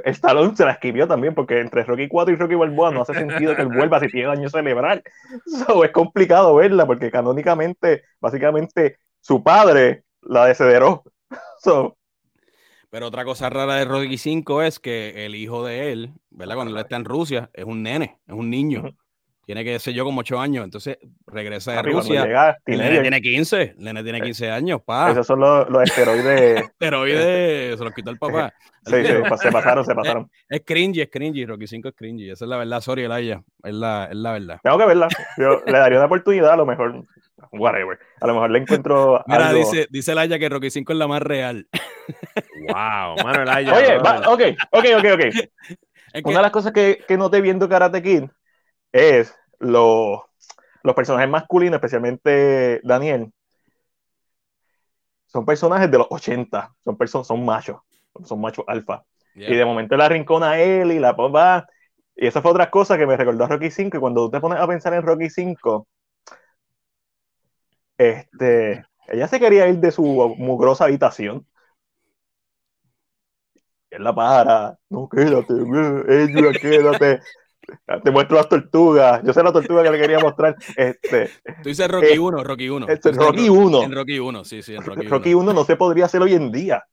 Stallone 0.06 0.56
se 0.56 0.66
la 0.66 0.72
esquivió 0.72 1.08
también 1.08 1.34
porque 1.34 1.60
entre 1.60 1.84
Rocky 1.84 2.08
4 2.08 2.34
y 2.34 2.38
Rocky 2.38 2.56
Balboa 2.56 2.92
no 2.92 3.02
hace 3.02 3.14
sentido 3.14 3.56
que 3.56 3.64
él 3.64 3.70
vuelva 3.70 4.00
si 4.00 4.08
tiene 4.08 4.30
año 4.30 4.50
celebrar. 4.50 5.04
es 5.84 5.92
complicado 5.92 6.56
verla 6.56 6.86
porque 6.86 7.12
canónicamente, 7.12 8.04
básicamente, 8.20 8.98
su 9.20 9.44
padre 9.44 10.04
la 10.22 10.46
desederó. 10.46 11.04
Pero 12.90 13.08
otra 13.08 13.24
cosa 13.24 13.50
rara 13.50 13.76
de 13.76 13.86
Rocky 13.86 14.18
5 14.18 14.64
es 14.64 14.80
que 14.80 15.26
el 15.26 15.36
hijo 15.36 15.66
de 15.66 15.94
él, 15.94 16.12
¿verdad? 16.30 16.56
Cuando 16.56 16.74
él 16.74 16.82
está 16.82 16.98
en 16.98 17.06
Rusia, 17.06 17.50
es 17.54 17.64
un 17.64 17.84
nene, 17.84 18.20
es 18.28 18.34
un 18.34 18.50
niño. 18.50 18.84
Tiene 19.52 19.66
que 19.66 19.80
ser 19.80 19.94
yo 19.94 20.06
como 20.06 20.22
8 20.22 20.40
años, 20.40 20.64
entonces 20.64 20.98
regresa 21.28 21.74
de 21.74 21.82
Rusia. 21.82 22.24
Llega, 22.24 22.58
tiene, 22.64 23.02
tiene 23.02 23.22
15, 23.22 23.76
Nene 23.80 24.02
tiene 24.02 24.22
15 24.22 24.46
eh, 24.46 24.50
años, 24.50 24.82
pa. 24.82 25.12
Esos 25.12 25.28
son 25.28 25.42
los, 25.42 25.70
los 25.70 25.84
esteroides. 25.84 26.62
esteroides, 26.72 27.78
se 27.78 27.84
los 27.84 27.94
quitó 27.94 28.12
el 28.12 28.18
papá. 28.18 28.54
sí, 28.86 28.96
sí, 28.96 29.14
se 29.42 29.52
pasaron, 29.52 29.84
se 29.84 29.94
pasaron. 29.94 30.32
Es, 30.48 30.62
es, 30.62 30.66
cringy, 30.66 31.02
es 31.02 31.10
cringy, 31.10 31.46
Rocky 31.46 31.68
5 31.68 31.90
es 31.90 31.96
cringy, 31.96 32.30
esa 32.30 32.46
es 32.46 32.50
la 32.50 32.56
verdad, 32.56 32.80
sorry, 32.80 33.04
Elaya, 33.04 33.44
es 33.62 33.74
la, 33.74 34.08
es 34.10 34.16
la 34.16 34.32
verdad. 34.32 34.60
Tengo 34.64 34.78
que 34.78 34.86
verla, 34.86 35.10
yo 35.36 35.62
le 35.66 35.78
daría 35.78 35.98
una 35.98 36.06
oportunidad, 36.06 36.54
a 36.54 36.56
lo 36.56 36.66
mejor, 36.66 37.04
whatever, 37.52 38.00
a 38.22 38.28
lo 38.28 38.34
mejor 38.34 38.52
le 38.52 38.60
encuentro 38.60 39.22
Mira, 39.28 39.50
algo... 39.50 39.60
dice, 39.60 39.86
dice 39.90 40.14
Elaya 40.14 40.40
que 40.40 40.48
Rocky 40.48 40.70
5 40.70 40.94
es 40.94 40.98
la 40.98 41.10
más 41.10 41.22
real. 41.22 41.68
wow, 42.70 43.18
mano, 43.22 43.42
Elaya. 43.42 43.74
Oye, 43.74 43.98
va, 43.98 44.20
ok, 44.30 44.44
ok, 44.72 44.86
ok, 44.98 45.06
ok. 45.14 46.24
Una 46.24 46.38
de 46.38 46.42
las 46.42 46.52
cosas 46.52 46.72
que, 46.72 47.04
que 47.06 47.18
noté 47.18 47.42
viendo 47.42 47.68
Karate 47.68 48.02
Kid 48.02 48.24
es 48.92 49.36
los, 49.62 50.22
los 50.84 50.96
personajes 50.96 51.30
masculinos, 51.30 51.78
especialmente 51.78 52.82
Daniel, 52.84 53.32
son 55.28 55.46
personajes 55.46 55.90
de 55.90 55.98
los 55.98 56.08
80, 56.10 56.76
son, 56.84 56.98
personas, 56.98 57.28
son 57.28 57.46
machos, 57.46 57.80
son 58.26 58.42
machos 58.42 58.66
alfa. 58.68 59.06
Y 59.34 59.56
de 59.56 59.64
momento 59.64 59.96
la 59.96 60.10
rincona 60.10 60.52
a 60.52 60.60
él 60.60 60.92
y 60.92 61.00
la 61.00 61.16
papá. 61.16 61.66
Y 62.16 62.28
esa 62.28 62.42
fue 62.42 62.52
otra 62.52 62.70
cosa 62.70 62.98
que 62.98 63.08
me 63.08 63.16
recordó 63.16 63.46
a 63.46 63.48
Rocky 63.48 63.72
5. 63.72 63.96
Y 63.96 64.00
cuando 64.02 64.26
tú 64.26 64.32
te 64.32 64.42
pones 64.42 64.60
a 64.60 64.68
pensar 64.68 64.94
en 64.94 65.04
Rocky 65.04 65.30
5, 65.30 65.88
este, 67.98 68.86
ella 69.08 69.28
se 69.28 69.40
quería 69.40 69.68
ir 69.68 69.78
de 69.78 69.92
su 69.92 70.04
mugrosa 70.04 70.86
habitación. 70.86 71.48
Y 73.90 73.96
él 73.96 74.04
la 74.04 74.14
para, 74.14 74.78
no, 74.90 75.08
quédate, 75.08 75.54
ella, 76.10 76.60
quédate. 76.60 77.22
Te 78.04 78.12
muestro 78.12 78.38
las 78.38 78.50
tortugas. 78.50 79.22
Yo 79.24 79.34
sé 79.34 79.44
la 79.44 79.52
tortuga 79.52 79.84
que 79.84 79.92
le 79.92 80.00
quería 80.00 80.20
mostrar. 80.20 80.56
Este, 80.76 81.30
Tú 81.64 81.70
dices 81.70 81.88
Rocky 81.88 82.18
1, 82.18 82.40
eh, 82.40 82.44
Rocky 82.44 82.70
1. 82.70 82.88
Este, 82.88 83.12
Rocky 83.12 83.50
1. 83.50 83.84
En 83.84 83.92
Rocky 83.92 84.20
1, 84.20 84.44
sí, 84.44 84.62
sí, 84.62 84.76
en 84.76 84.84
Rocky 84.84 85.02
1. 85.02 85.10
Rocky 85.10 85.34
1 85.34 85.54
no 85.54 85.64
se 85.66 85.76
podría 85.76 86.06
hacer 86.06 86.22
hoy 86.22 86.34
en 86.34 86.52
día. 86.52 86.84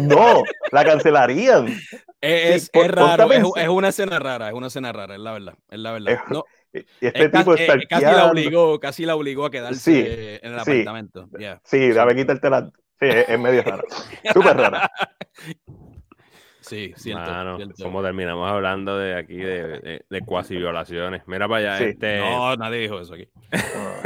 No, 0.00 0.42
la 0.72 0.84
cancelarían. 0.84 1.66
Es, 2.26 2.70
es 2.72 2.90
raro, 2.90 3.30
es, 3.30 3.44
es, 3.56 3.68
una 3.68 3.88
escena 3.88 4.18
rara, 4.18 4.48
es 4.48 4.54
una 4.54 4.68
escena 4.68 4.94
rara, 4.94 5.14
es 5.14 5.20
la 5.20 5.32
verdad, 5.32 5.54
es 5.68 5.78
la 5.78 5.92
verdad. 5.92 6.20
No, 6.30 6.44
y 6.72 7.06
este 7.06 7.28
tipo 7.28 7.54
está 7.54 7.74
eh, 7.74 7.86
casi 7.86 8.04
la 8.04 8.30
obligó, 8.30 8.80
casi 8.80 9.04
la 9.04 9.14
obligó 9.14 9.44
a 9.44 9.50
quedarse 9.50 9.78
sí, 9.78 10.38
en 10.42 10.54
el 10.54 10.60
sí, 10.64 10.70
apartamento. 10.70 11.28
Yeah. 11.38 11.60
Sí, 11.64 11.90
dame 11.90 12.16
quitarte 12.16 12.48
la. 12.48 12.70
Sí, 12.98 13.06
es, 13.06 13.28
es 13.28 13.38
medio 13.38 13.62
rara. 13.62 13.84
Súper 14.32 14.56
rara. 14.56 14.90
Sí, 16.66 16.94
cierto, 16.96 17.58
Como 17.82 18.02
terminamos 18.02 18.50
hablando 18.50 18.96
de 18.96 19.16
aquí 19.16 19.36
de, 19.36 20.02
de, 20.08 20.20
cuasi 20.22 20.56
violaciones. 20.56 21.22
Mira 21.26 21.46
para 21.46 21.74
allá. 21.74 21.86
Este... 21.86 22.20
No, 22.20 22.56
nadie 22.56 22.78
dijo 22.78 22.98
eso 23.00 23.14
aquí. 23.14 23.28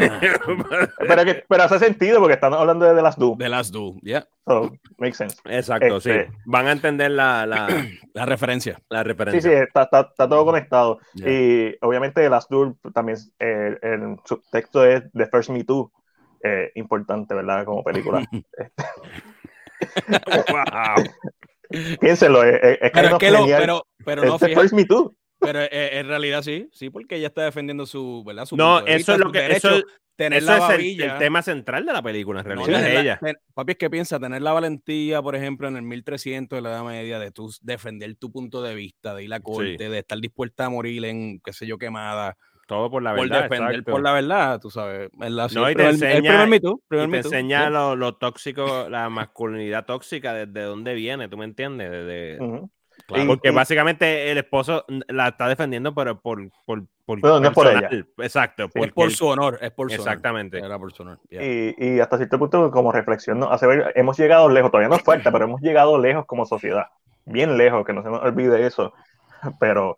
pero, 0.99 1.25
que, 1.25 1.45
pero, 1.49 1.63
hace 1.63 1.79
sentido 1.79 2.19
porque 2.19 2.35
están 2.35 2.55
hablando 2.55 2.85
de 2.85 2.97
The 2.97 3.03
Last 3.03 3.19
Do. 3.19 3.37
The 3.39 3.49
Last 3.49 3.73
Do, 3.73 3.95
yeah. 4.03 4.27
So, 4.45 4.73
makes 4.99 5.17
sense. 5.17 5.37
Exacto, 5.45 6.01
sí. 6.01 6.11
Este 6.11 6.33
Van 6.47 6.67
a 6.67 6.73
entender 6.73 7.13
la, 7.13 7.47
la, 7.47 7.69
la, 8.15 8.27
referencia. 8.27 8.81
La 8.89 9.05
referencia. 9.05 9.41
Sí, 9.41 9.49
sí, 9.49 9.55
está, 9.55 9.85
está, 9.85 10.01
está 10.01 10.29
todo 10.29 10.45
conectado. 10.45 10.99
Y 11.15 11.77
obviamente 11.81 12.23
The 12.23 12.31
Last 12.31 12.51
Do 12.51 12.77
también, 12.93 13.19
eh, 13.39 13.79
el 13.83 14.17
subtexto 14.25 14.85
es 14.85 15.05
The 15.13 15.27
First 15.27 15.51
Me 15.51 15.63
Too. 15.63 15.93
Eh, 16.43 16.73
importante, 16.75 17.35
¿verdad? 17.35 17.65
Como 17.65 17.85
película. 17.85 18.25
wow. 20.49 21.05
Piénselo, 22.01 22.43
es, 22.45 22.79
es 22.81 22.91
pero, 22.93 23.19
que 23.19 23.31
lo, 23.31 23.47
pero, 23.47 23.87
pero 24.05 24.25
no, 24.25 24.39
fíjate, 24.39 24.75
Me 24.75 24.85
Too. 24.85 25.15
Pero 25.41 25.61
eh, 25.63 25.99
en 25.99 26.09
realidad 26.09 26.43
sí, 26.43 26.69
sí, 26.73 26.91
porque 26.91 27.17
ella 27.17 27.29
está 27.29 27.45
defendiendo 27.45 27.87
su, 27.87 28.25
¿verdad? 28.27 28.47
Su 28.47 28.57
no, 28.57 28.85
eso 28.87 29.13
es 29.13 29.19
lo 29.19 29.31
que 29.31 29.47
eso, 29.53 29.83
tener 30.17 30.43
eso 30.43 30.51
la 30.51 30.75
es 30.75 30.81
el, 30.81 31.01
el, 31.01 31.19
tema 31.19 31.43
central 31.43 31.87
de 31.87 31.93
la 31.93 32.03
película, 32.03 32.41
en 32.41 32.47
realidad. 32.47 32.67
No, 32.69 32.79
es 32.79 32.99
ella. 32.99 33.19
La, 33.23 33.35
papi, 33.55 33.73
es 33.73 33.79
que 33.79 33.89
piensa, 33.89 34.19
tener 34.19 34.43
la 34.43 34.53
valentía, 34.53 35.23
por 35.23 35.37
ejemplo, 35.37 35.69
en 35.69 35.77
el 35.77 35.83
1300 35.83 36.57
de 36.57 36.63
la 36.63 36.71
Edad 36.71 36.85
Media, 36.85 37.21
de 37.21 37.31
tú 37.31 37.51
defender 37.63 38.17
tu 38.17 38.33
punto 38.33 38.63
de 38.63 38.75
vista, 38.75 39.15
de 39.15 39.25
ir 39.25 39.33
a 39.33 39.41
corte, 39.41 39.77
sí. 39.79 39.91
de 39.91 39.99
estar 39.99 40.19
dispuesta 40.19 40.67
a 40.67 40.71
morir 40.71 41.05
en, 41.05 41.41
qué 41.41 41.53
sé 41.53 41.67
yo, 41.67 41.79
quemada. 41.79 42.37
Todo 42.69 42.91
por 42.91 43.03
la 43.03 43.15
verdad. 43.15 43.49
Por 43.49 43.57
defender 43.57 43.83
por 43.83 44.03
la 44.03 44.13
verdad, 44.13 44.61
tú 44.61 44.69
sabes. 44.69 45.09
La, 45.19 45.49
no, 45.49 45.71
y 45.71 45.75
te 45.75 45.89
enseña, 45.89 46.35
y 46.35 46.39
te 46.39 46.47
mito, 46.47 46.83
enseña 46.91 47.71
lo, 47.71 47.97
lo, 47.97 48.17
tóxico, 48.17 48.91
la 48.91 49.09
masculinidad 49.09 49.87
tóxica, 49.87 50.35
desde 50.35 50.67
dónde 50.67 50.93
viene, 50.93 51.31
¿tú 51.31 51.39
me 51.39 51.47
entiendes? 51.47 51.91
Desde, 51.91 52.37
uh 52.39 52.45
-huh. 52.45 52.71
claro, 53.07 53.27
porque 53.27 53.49
y, 53.49 53.53
básicamente 53.53 54.31
el 54.31 54.37
esposo 54.37 54.85
la 55.09 55.29
está 55.29 55.49
defendiendo, 55.49 55.95
pero 55.95 56.21
por, 56.21 56.51
por, 56.67 56.85
por, 57.07 57.25
no, 57.25 57.41
no 57.41 57.49
es 57.49 57.55
por 57.55 57.69
ella. 57.69 57.89
Exacto. 58.19 58.69
Es 58.75 58.93
por 58.93 59.11
su 59.13 59.27
honor, 59.29 59.59
es 59.63 59.71
por 59.71 59.91
su 59.91 59.97
Exactamente. 59.97 60.59
Honor. 60.59 60.71
Era 60.71 60.79
por 60.79 60.93
su 60.93 61.03
honor. 61.05 61.21
Yeah. 61.31 61.43
Y, 61.43 61.75
y, 61.79 62.01
hasta 62.01 62.19
cierto 62.19 62.39
punto, 62.39 62.71
como 62.71 62.93
reflexión, 62.93 63.39
¿no? 63.39 63.51
Hace 63.51 63.67
ver, 63.67 63.95
hemos 63.95 64.19
llegado 64.19 64.47
lejos, 64.51 64.71
todavía 64.71 64.91
nos 64.91 65.01
falta, 65.03 65.33
pero 65.33 65.47
hemos 65.47 65.63
llegado 65.63 65.99
lejos 65.99 66.27
como 66.27 66.45
sociedad. 66.45 66.89
Bien 67.25 67.57
lejos, 67.57 67.87
que 67.87 67.95
no 67.95 68.03
se 68.03 68.11
nos 68.11 68.23
olvide 68.23 68.67
eso. 68.67 68.93
Pero 69.59 69.97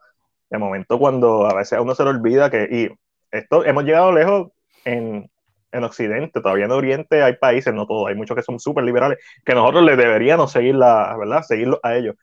de 0.51 0.59
momento, 0.59 0.99
cuando 0.99 1.47
a 1.47 1.55
veces 1.55 1.75
a 1.75 1.81
uno 1.83 1.95
se 1.95 2.05
le 2.05 2.11
olvida 2.11 2.51
que. 2.51 2.69
Y, 2.71 3.01
esto 3.33 3.65
hemos 3.65 3.85
llegado 3.85 4.11
lejos 4.11 4.51
en, 4.85 5.31
en, 5.71 5.85
Occidente, 5.85 6.41
todavía 6.41 6.65
en 6.65 6.73
Oriente 6.73 7.23
hay 7.23 7.37
países, 7.37 7.73
no 7.73 7.87
todos, 7.87 8.09
hay 8.09 8.17
muchos 8.17 8.35
que 8.35 8.43
son 8.43 8.59
súper 8.59 8.83
liberales, 8.83 9.19
que 9.45 9.55
nosotros 9.55 9.85
les 9.85 9.97
deberíamos 9.97 10.51
seguir 10.51 10.75
la, 10.75 11.17
¿verdad? 11.17 11.43
Seguirlos 11.43 11.79
a 11.85 11.95
ellos. 11.95 12.17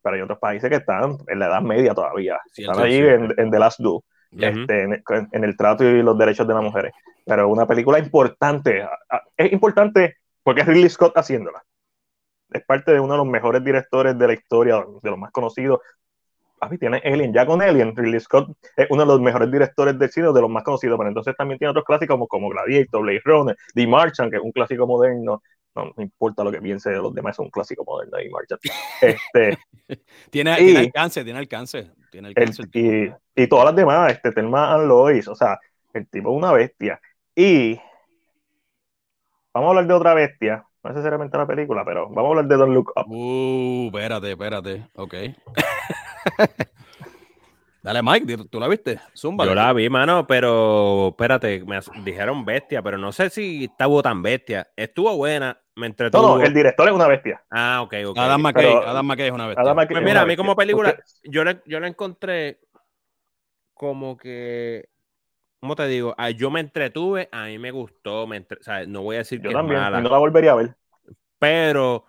Pero 0.00 0.16
hay 0.16 0.22
otros 0.22 0.38
países 0.38 0.70
que 0.70 0.76
están 0.76 1.18
en 1.26 1.38
la 1.38 1.48
edad 1.48 1.60
media 1.60 1.92
todavía, 1.92 2.38
sí, 2.52 2.62
están 2.62 2.78
ahí 2.82 2.96
en, 2.96 3.34
en, 3.36 3.50
The 3.50 3.58
Last 3.58 3.80
Do, 3.80 3.96
uh 3.96 4.02
-huh. 4.32 4.60
este, 4.60 4.82
en, 4.82 5.02
en, 5.32 5.44
el 5.44 5.56
trato 5.58 5.84
y 5.84 6.02
los 6.02 6.16
derechos 6.16 6.48
de 6.48 6.54
las 6.54 6.62
mujeres. 6.62 6.94
Pero 7.26 7.48
una 7.48 7.66
película 7.66 7.98
importante, 7.98 8.86
es 9.36 9.52
importante 9.52 10.16
porque 10.42 10.62
es 10.62 10.66
Ridley 10.66 10.88
Scott 10.88 11.18
haciéndola. 11.18 11.62
Es 12.50 12.64
parte 12.64 12.92
de 12.92 13.00
uno 13.00 13.14
de 13.14 13.18
los 13.18 13.26
mejores 13.26 13.64
directores 13.64 14.16
de 14.16 14.26
la 14.26 14.32
historia, 14.32 14.82
de 15.02 15.10
los 15.10 15.18
más 15.18 15.32
conocidos, 15.32 15.80
papi, 16.58 16.78
tiene 16.78 17.00
Alien, 17.04 17.32
ya 17.32 17.46
con 17.46 17.62
Alien, 17.62 17.94
Ridley 17.94 18.20
Scott 18.20 18.50
es 18.76 18.86
uno 18.90 19.02
de 19.02 19.06
los 19.06 19.20
mejores 19.20 19.50
directores 19.50 19.98
del 19.98 20.10
cine, 20.10 20.32
de 20.32 20.40
los 20.40 20.50
más 20.50 20.64
conocidos, 20.64 20.96
pero 20.98 21.08
entonces 21.08 21.34
también 21.36 21.58
tiene 21.58 21.70
otros 21.70 21.84
clásicos 21.84 22.14
como, 22.14 22.26
como 22.26 22.48
Gladiator, 22.48 23.02
Blade 23.02 23.22
Runner, 23.24 23.56
The 23.74 23.86
Martian, 23.86 24.30
que 24.30 24.36
es 24.36 24.42
un 24.42 24.52
clásico 24.52 24.86
moderno, 24.86 25.42
no, 25.74 25.92
no 25.96 26.02
importa 26.02 26.42
lo 26.42 26.50
que 26.50 26.60
piense 26.60 26.90
de 26.90 26.96
los 26.96 27.14
demás, 27.14 27.34
es 27.34 27.40
un 27.40 27.50
clásico 27.50 27.84
moderno, 27.84 28.16
The 28.16 28.30
Martian. 28.30 28.58
Este, 29.00 29.58
tiene, 30.30 30.52
y, 30.54 30.64
tiene 30.64 30.78
alcance, 30.80 31.24
tiene 31.24 31.38
alcance, 31.38 31.90
tiene 32.10 32.28
alcance. 32.28 32.62
El, 32.62 33.14
y, 33.36 33.42
y, 33.42 33.46
todas 33.46 33.66
las 33.66 33.76
demás, 33.76 34.12
este, 34.12 34.32
Telma 34.32 34.74
and 34.74 34.88
Lois, 34.88 35.28
o 35.28 35.34
sea, 35.34 35.58
el 35.92 36.08
tipo 36.08 36.30
es 36.30 36.36
una 36.36 36.52
bestia. 36.52 37.00
Y 37.34 37.78
vamos 39.52 39.68
a 39.68 39.70
hablar 39.70 39.86
de 39.86 39.94
otra 39.94 40.14
bestia, 40.14 40.64
no 40.82 40.90
necesariamente 40.90 41.36
la 41.36 41.46
película, 41.46 41.84
pero 41.84 42.08
vamos 42.08 42.24
a 42.24 42.28
hablar 42.28 42.46
de 42.46 42.56
Don't 42.56 42.72
Look 42.72 42.92
Up. 42.96 43.10
Uh, 43.10 43.86
espérate, 43.86 44.30
espérate, 44.30 44.88
ok. 44.94 45.14
Dale, 47.82 48.02
Mike, 48.02 48.48
¿tú 48.50 48.58
la 48.58 48.66
viste? 48.66 48.98
Zumba. 49.16 49.44
Yo 49.44 49.54
la 49.54 49.72
vi, 49.72 49.88
mano, 49.88 50.26
pero 50.26 51.10
espérate, 51.10 51.64
me 51.64 51.78
dijeron 52.04 52.44
bestia, 52.44 52.82
pero 52.82 52.98
no 52.98 53.12
sé 53.12 53.30
si 53.30 53.64
estuvo 53.64 54.02
tan 54.02 54.22
bestia. 54.22 54.68
Estuvo 54.74 55.16
buena, 55.16 55.56
me 55.76 55.86
entretuvo. 55.86 56.22
No, 56.22 56.38
no, 56.38 56.44
el 56.44 56.52
director 56.52 56.88
es 56.88 56.94
una 56.94 57.06
bestia. 57.06 57.44
Ah, 57.48 57.82
ok, 57.82 57.94
ok. 58.06 58.18
Adam 58.18 58.42
McKay, 58.42 58.64
pero, 58.64 58.88
Adam 58.88 59.06
McKay 59.06 59.26
es 59.28 59.32
una 59.32 59.46
bestia. 59.46 59.74
McKay 59.74 59.94
pues 59.94 60.04
mira, 60.04 60.22
a 60.22 60.26
mí 60.26 60.36
como 60.36 60.56
película, 60.56 60.90
Usted... 60.90 61.04
yo 61.30 61.44
la, 61.44 61.62
yo 61.64 61.78
la 61.78 61.86
encontré 61.86 62.58
como 63.74 64.16
que 64.16 64.88
¿cómo 65.60 65.74
te 65.74 65.86
digo? 65.86 66.14
Ah, 66.16 66.30
yo 66.30 66.50
me 66.50 66.60
entretuve, 66.60 67.28
a 67.32 67.46
mí 67.46 67.58
me 67.58 67.70
gustó, 67.70 68.26
me 68.26 68.36
entre... 68.36 68.58
o 68.60 68.62
sea, 68.62 68.86
no 68.86 69.02
voy 69.02 69.16
a 69.16 69.18
decir 69.20 69.40
yo 69.40 69.50
que 69.50 69.54
también, 69.54 69.78
es 69.78 69.84
mala. 69.84 70.00
no 70.00 70.08
la 70.08 70.18
volvería 70.18 70.52
a 70.52 70.56
ver. 70.56 70.76
Pero 71.38 72.04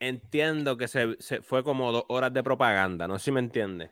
entiendo 0.00 0.76
que 0.76 0.88
se, 0.88 1.16
se, 1.20 1.42
fue 1.42 1.62
como 1.64 1.92
dos 1.92 2.04
horas 2.08 2.32
de 2.32 2.42
propaganda, 2.42 3.08
no 3.08 3.18
sé 3.18 3.26
si 3.26 3.32
me 3.32 3.40
entiendes. 3.40 3.90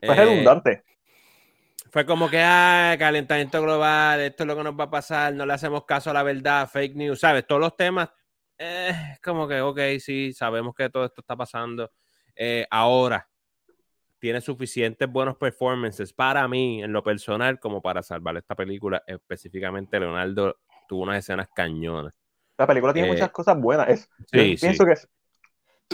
Fue 0.00 0.14
eh, 0.14 0.16
redundante. 0.16 0.84
Fue 1.90 2.06
como 2.06 2.30
que, 2.30 2.40
ah, 2.40 2.94
calentamiento 2.98 3.60
global, 3.60 4.20
esto 4.20 4.44
es 4.44 4.46
lo 4.46 4.56
que 4.56 4.62
nos 4.62 4.78
va 4.78 4.84
a 4.84 4.90
pasar, 4.90 5.34
no 5.34 5.44
le 5.44 5.52
hacemos 5.52 5.84
caso 5.84 6.10
a 6.10 6.12
la 6.12 6.22
verdad, 6.22 6.68
fake 6.68 6.94
news, 6.94 7.20
¿sabes? 7.20 7.46
Todos 7.46 7.60
los 7.60 7.76
temas, 7.76 8.08
eh, 8.58 8.92
como 9.22 9.48
que, 9.48 9.60
ok, 9.60 9.80
sí, 9.98 10.32
sabemos 10.32 10.74
que 10.74 10.88
todo 10.88 11.04
esto 11.04 11.20
está 11.20 11.36
pasando. 11.36 11.90
Eh, 12.36 12.64
ahora, 12.70 13.28
tiene 14.20 14.40
suficientes 14.40 15.10
buenos 15.10 15.36
performances 15.36 16.12
para 16.12 16.46
mí, 16.46 16.82
en 16.82 16.92
lo 16.92 17.02
personal, 17.02 17.58
como 17.58 17.82
para 17.82 18.02
salvar 18.02 18.36
esta 18.36 18.54
película. 18.54 19.02
Específicamente, 19.06 19.98
Leonardo 19.98 20.58
tuvo 20.86 21.02
unas 21.02 21.18
escenas 21.18 21.48
cañonas. 21.54 22.12
La 22.58 22.66
película 22.66 22.92
tiene 22.92 23.08
muchas 23.08 23.30
cosas 23.30 23.58
buenas. 23.58 23.88
Es, 23.88 24.10
sí, 24.30 24.56
pienso 24.60 24.84
sí. 24.84 24.90
que 24.90 25.08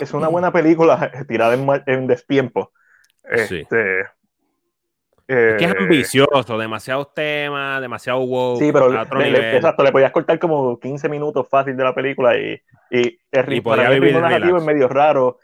es, 0.01 0.15
una 0.15 0.29
buena 0.29 0.53
película 0.53 1.11
tirada 1.29 1.55
en, 1.55 1.67
en 1.87 2.07
destiempo. 2.07 2.73
Este, 3.25 3.65
sí. 3.65 3.77
eh, 5.29 5.51
es 5.51 5.57
que 5.59 5.65
es 5.65 5.75
ambicioso, 5.77 6.59
demasiados 6.59 7.13
temas, 7.15 7.81
demasiado 7.81 8.25
wow. 8.27 8.59
Sí, 8.59 8.71
pero 8.73 8.89
le, 8.91 9.31
le, 9.31 9.57
exacto, 9.57 9.83
le 9.83 9.93
podías 9.93 10.13
cortar 10.13 10.39
como 10.39 10.79
15 10.79 11.09
minutos 11.09 11.47
fácil 11.49 11.77
de 11.77 11.85
la 11.85 11.95
película 11.95 12.39
y, 12.39 12.61
y 12.91 13.19
el 13.33 13.45
ritmo 13.45 13.75
narrativo 13.75 14.59
es 14.59 14.65
medio 14.65 14.89
raro. 14.89 15.39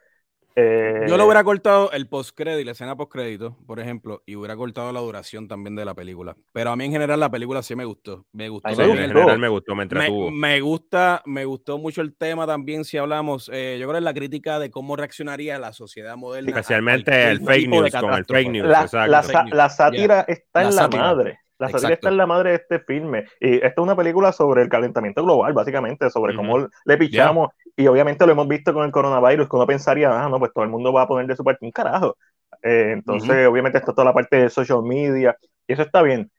Eh, 0.54 1.06
yo 1.08 1.16
lo 1.16 1.24
hubiera 1.24 1.42
cortado 1.44 1.90
el 1.92 2.08
postcrédito, 2.08 2.66
la 2.66 2.72
escena 2.72 2.96
postcrédito, 2.96 3.56
por 3.66 3.80
ejemplo, 3.80 4.22
y 4.26 4.36
hubiera 4.36 4.56
cortado 4.56 4.92
la 4.92 5.00
duración 5.00 5.48
también 5.48 5.74
de 5.76 5.84
la 5.84 5.94
película. 5.94 6.36
Pero 6.52 6.70
a 6.70 6.76
mí 6.76 6.84
en 6.84 6.92
general 6.92 7.20
la 7.20 7.30
película 7.30 7.62
sí 7.62 7.74
me 7.74 7.84
gustó. 7.84 8.26
Me 8.32 8.48
gustó. 8.48 8.68
en 8.68 8.96
general 8.96 9.38
me 9.38 9.48
gustó, 9.48 9.74
me 9.74 9.86
Me, 10.30 10.60
gusta, 10.60 11.22
me 11.24 11.44
gustó 11.44 11.78
mucho 11.78 12.02
el 12.02 12.14
tema 12.14 12.46
también 12.46 12.84
si 12.84 12.98
hablamos. 12.98 13.50
Eh, 13.52 13.78
yo 13.80 13.86
creo 13.86 13.98
en 13.98 14.04
la 14.04 14.14
crítica 14.14 14.58
de 14.58 14.70
cómo 14.70 14.96
reaccionaría 14.96 15.58
la 15.58 15.72
sociedad 15.72 16.16
moderna. 16.16 16.50
Especialmente 16.50 17.30
el 17.30 17.40
fake 17.40 17.68
news 17.68 17.92
con 17.92 18.14
el 18.14 18.24
fake 18.24 18.50
news. 18.50 18.68
La, 18.68 19.68
sátira 19.68 20.24
está 20.28 20.62
en 20.62 20.76
la 20.76 20.88
madre. 20.88 21.41
La 21.62 21.68
sátira 21.68 21.94
está 21.94 22.08
en 22.08 22.16
la 22.16 22.26
madre 22.26 22.50
de 22.50 22.56
este 22.56 22.80
filme. 22.80 23.24
Y 23.38 23.54
esta 23.54 23.68
es 23.68 23.78
una 23.78 23.94
película 23.94 24.32
sobre 24.32 24.62
el 24.62 24.68
calentamiento 24.68 25.22
global, 25.22 25.52
básicamente, 25.52 26.10
sobre 26.10 26.34
cómo 26.34 26.66
le 26.84 26.96
pichamos. 26.96 27.50
Y 27.76 27.86
obviamente 27.86 28.26
lo 28.26 28.32
hemos 28.32 28.48
visto 28.48 28.74
con 28.74 28.84
el 28.84 28.90
coronavirus, 28.90 29.48
que 29.48 29.56
uno 29.56 29.66
pensaría, 29.66 30.10
ah, 30.10 30.28
no, 30.28 30.40
pues 30.40 30.52
todo 30.52 30.64
el 30.64 30.70
mundo 30.70 30.92
va 30.92 31.02
a 31.02 31.06
poner 31.06 31.28
de 31.28 31.36
su 31.36 31.44
parte 31.44 31.64
un 31.64 31.70
carajo. 31.70 32.16
Eh, 32.62 32.90
entonces, 32.94 33.46
obviamente, 33.46 33.78
está 33.78 33.92
toda 33.92 34.06
la 34.06 34.12
parte 34.12 34.38
de 34.38 34.50
social 34.50 34.82
media, 34.82 35.36
y 35.68 35.72
eso 35.72 35.82
está 35.82 36.02
bien. 36.02 36.30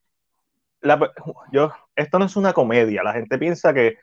yo, 1.53 1.71
esto 1.95 2.19
no 2.19 2.25
es 2.25 2.35
una 2.35 2.51
comedia. 2.51 3.01
La 3.01 3.13
gente 3.13 3.37
piensa 3.37 3.73
que, 3.73 3.95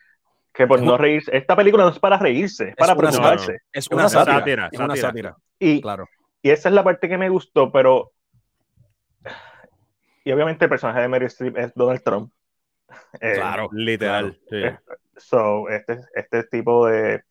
que 0.55 0.67
por 0.67 0.81
no 0.81 0.97
reírse, 0.97 1.37
esta 1.37 1.55
película 1.55 1.85
no 1.85 1.91
es 1.91 1.99
para 1.99 2.17
reírse, 2.17 2.71
es 2.71 2.77
para 2.77 2.97
preocuparse. 2.97 3.59
Es 3.71 3.89
una, 3.91 4.09
sátira. 4.09 4.71
Es 4.73 4.81
una 4.81 4.97
sátira. 4.97 5.37
Y, 5.59 5.83
claro. 5.83 6.09
y 6.41 6.49
esa 6.49 6.71
es 6.71 6.75
la 6.75 6.83
parte 6.83 7.11
que 7.11 7.19
me 7.19 7.29
gustó, 7.29 7.71
pero 7.71 8.13
y 10.25 10.33
obviamente 10.33 10.65
el 10.65 10.69
personaje 10.69 11.01
de 11.01 11.09
Mary 11.09 11.27
Streep 11.27 11.57
es 11.57 11.73
Donald 11.75 12.03
Trump. 12.03 12.33
Eh, 13.21 13.35
claro, 13.35 13.69
literal. 13.73 14.37
Eh, 14.51 14.77
so, 15.17 15.69
este, 15.69 16.01
este 16.15 16.43
tipo 16.45 16.87
de, 16.87 17.23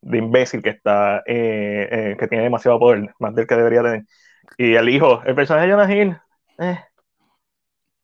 de 0.00 0.18
imbécil 0.18 0.62
que 0.62 0.70
está, 0.70 1.22
eh, 1.26 2.16
que 2.18 2.26
tiene 2.26 2.44
demasiado 2.44 2.78
poder, 2.78 3.14
más 3.20 3.34
del 3.34 3.46
que 3.46 3.54
debería 3.54 3.82
tener. 3.82 4.04
Y 4.58 4.74
el 4.74 4.88
hijo, 4.88 5.22
el 5.24 5.34
personaje 5.34 5.66
de 5.66 5.72
Jonah 5.72 5.94
Hill, 5.94 6.16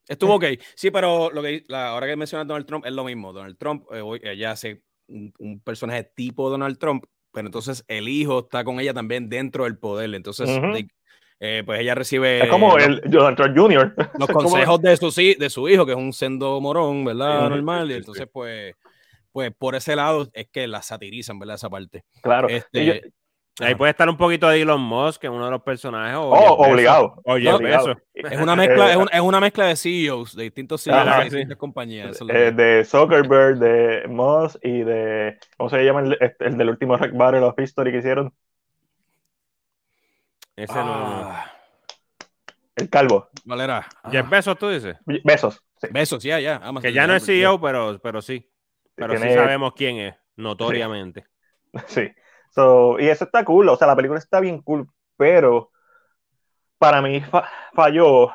Estuvo 0.08 0.34
ok. 0.34 0.44
Sí, 0.74 0.90
pero 0.90 1.30
lo 1.30 1.42
que 1.42 1.64
ahora 1.70 2.06
que 2.06 2.16
mencionas 2.16 2.46
Donald 2.46 2.66
Trump 2.66 2.84
es 2.86 2.92
lo 2.92 3.04
mismo. 3.04 3.32
Donald 3.32 3.56
Trump 3.56 3.86
ella 4.22 4.50
hace 4.50 4.82
un, 5.08 5.60
personaje 5.64 6.04
tipo 6.14 6.50
Donald 6.50 6.78
Trump, 6.78 7.04
pero 7.32 7.46
entonces 7.46 7.84
el 7.88 8.08
hijo 8.08 8.40
está 8.40 8.64
con 8.64 8.80
ella 8.80 8.92
también 8.92 9.28
dentro 9.28 9.64
del 9.64 9.78
poder. 9.78 10.14
Entonces, 10.14 10.48
eh, 11.44 11.64
pues 11.66 11.80
ella 11.80 11.96
recibe. 11.96 12.44
Es 12.44 12.48
como 12.48 12.78
el 12.78 13.02
Jonathan 13.10 13.34
Trump 13.34 13.58
Jr. 13.58 13.94
Los 14.16 14.28
consejos 14.32 14.80
de 14.80 14.96
su, 14.96 15.10
de 15.10 15.50
su 15.50 15.68
hijo, 15.68 15.84
que 15.84 15.90
es 15.90 15.98
un 15.98 16.12
sendo 16.12 16.60
morón, 16.60 17.04
¿verdad? 17.04 17.50
Normal. 17.50 17.90
Y 17.90 17.94
entonces, 17.94 18.28
pues, 18.32 18.76
pues 19.32 19.50
por 19.58 19.74
ese 19.74 19.96
lado 19.96 20.28
es 20.34 20.48
que 20.52 20.68
la 20.68 20.82
satirizan, 20.82 21.40
¿verdad? 21.40 21.56
Esa 21.56 21.68
parte. 21.68 22.04
Claro. 22.22 22.48
Este, 22.48 23.12
Ahí 23.58 23.74
puede 23.74 23.90
estar 23.90 24.08
un 24.08 24.16
poquito 24.16 24.48
de 24.48 24.62
Elon 24.62 24.80
Musk, 24.80 25.20
que 25.20 25.26
es 25.26 25.32
uno 25.32 25.46
de 25.46 25.50
los 25.50 25.62
personajes. 25.62 26.16
Oh, 26.16 26.30
obligado. 26.30 27.20
Oye, 27.24 27.52
obligado. 27.52 27.96
Es 28.14 28.40
una 28.40 28.54
mezcla, 28.54 28.92
es, 28.92 28.98
es, 29.12 29.20
una 29.20 29.40
mezcla 29.40 29.66
de 29.66 29.74
CEOs 29.74 30.36
de 30.36 30.44
distintos 30.44 30.84
CEOs 30.84 31.18
de 31.18 31.24
distintas 31.24 31.58
compañías. 31.58 32.20
Eh, 32.28 32.52
de 32.52 32.84
Zuckerberg, 32.84 33.58
de 33.58 34.06
Musk 34.06 34.58
y 34.62 34.84
de. 34.84 35.38
¿Cómo 35.56 35.68
se 35.68 35.84
llama 35.84 36.02
el, 36.02 36.16
el 36.38 36.56
del 36.56 36.68
último 36.68 36.96
Rec 36.96 37.12
Battle 37.16 37.40
of 37.40 37.58
History 37.58 37.90
que 37.90 37.98
hicieron? 37.98 38.32
Ese 40.62 40.74
no. 40.74 40.92
Ah. 40.94 41.52
El 42.76 42.88
calvo. 42.88 43.28
Valera. 43.44 43.84
¿Jeff 44.12 44.28
Besos 44.30 44.56
tú 44.56 44.68
dices? 44.68 44.96
Besos. 45.24 45.60
Besos, 45.90 46.22
ya, 46.22 46.38
ya. 46.38 46.60
que 46.80 46.92
ya 46.92 47.08
no 47.08 47.16
es 47.16 47.26
CEO, 47.26 47.60
pero, 47.60 47.98
pero 48.00 48.22
sí. 48.22 48.48
Pero 48.94 49.18
sí 49.18 49.28
sabemos 49.34 49.72
quién 49.74 49.96
es, 49.98 50.14
notoriamente. 50.36 51.24
Sí. 51.86 52.06
So, 52.50 53.00
y 53.00 53.08
eso 53.08 53.24
está 53.24 53.46
cool. 53.46 53.70
O 53.70 53.76
sea, 53.76 53.86
la 53.86 53.96
película 53.96 54.18
está 54.18 54.38
bien 54.38 54.60
cool, 54.60 54.86
pero 55.16 55.70
para 56.76 57.00
mí 57.00 57.22
falló 57.72 58.30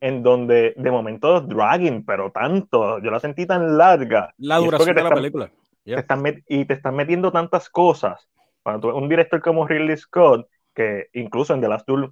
en 0.00 0.22
donde 0.22 0.74
de 0.76 0.90
momento 0.90 1.40
dragging, 1.40 2.04
pero 2.04 2.30
tanto. 2.30 3.00
Yo 3.00 3.10
la 3.10 3.20
sentí 3.20 3.46
tan 3.46 3.78
larga. 3.78 4.34
La 4.36 4.58
duración 4.58 4.94
de 4.94 5.02
la 5.02 5.10
película. 5.10 5.50
y 6.46 6.64
te 6.66 6.74
están 6.74 6.94
metiendo 6.94 7.32
tantas 7.32 7.70
cosas. 7.70 8.28
Cuando 8.62 8.94
un 8.94 9.08
director 9.08 9.40
como 9.40 9.66
Ridley 9.66 9.96
Scott 9.96 10.46
que 10.74 11.08
incluso 11.12 11.54
en 11.54 11.60
The 11.60 11.68
Last 11.68 11.86
Duel 11.86 12.10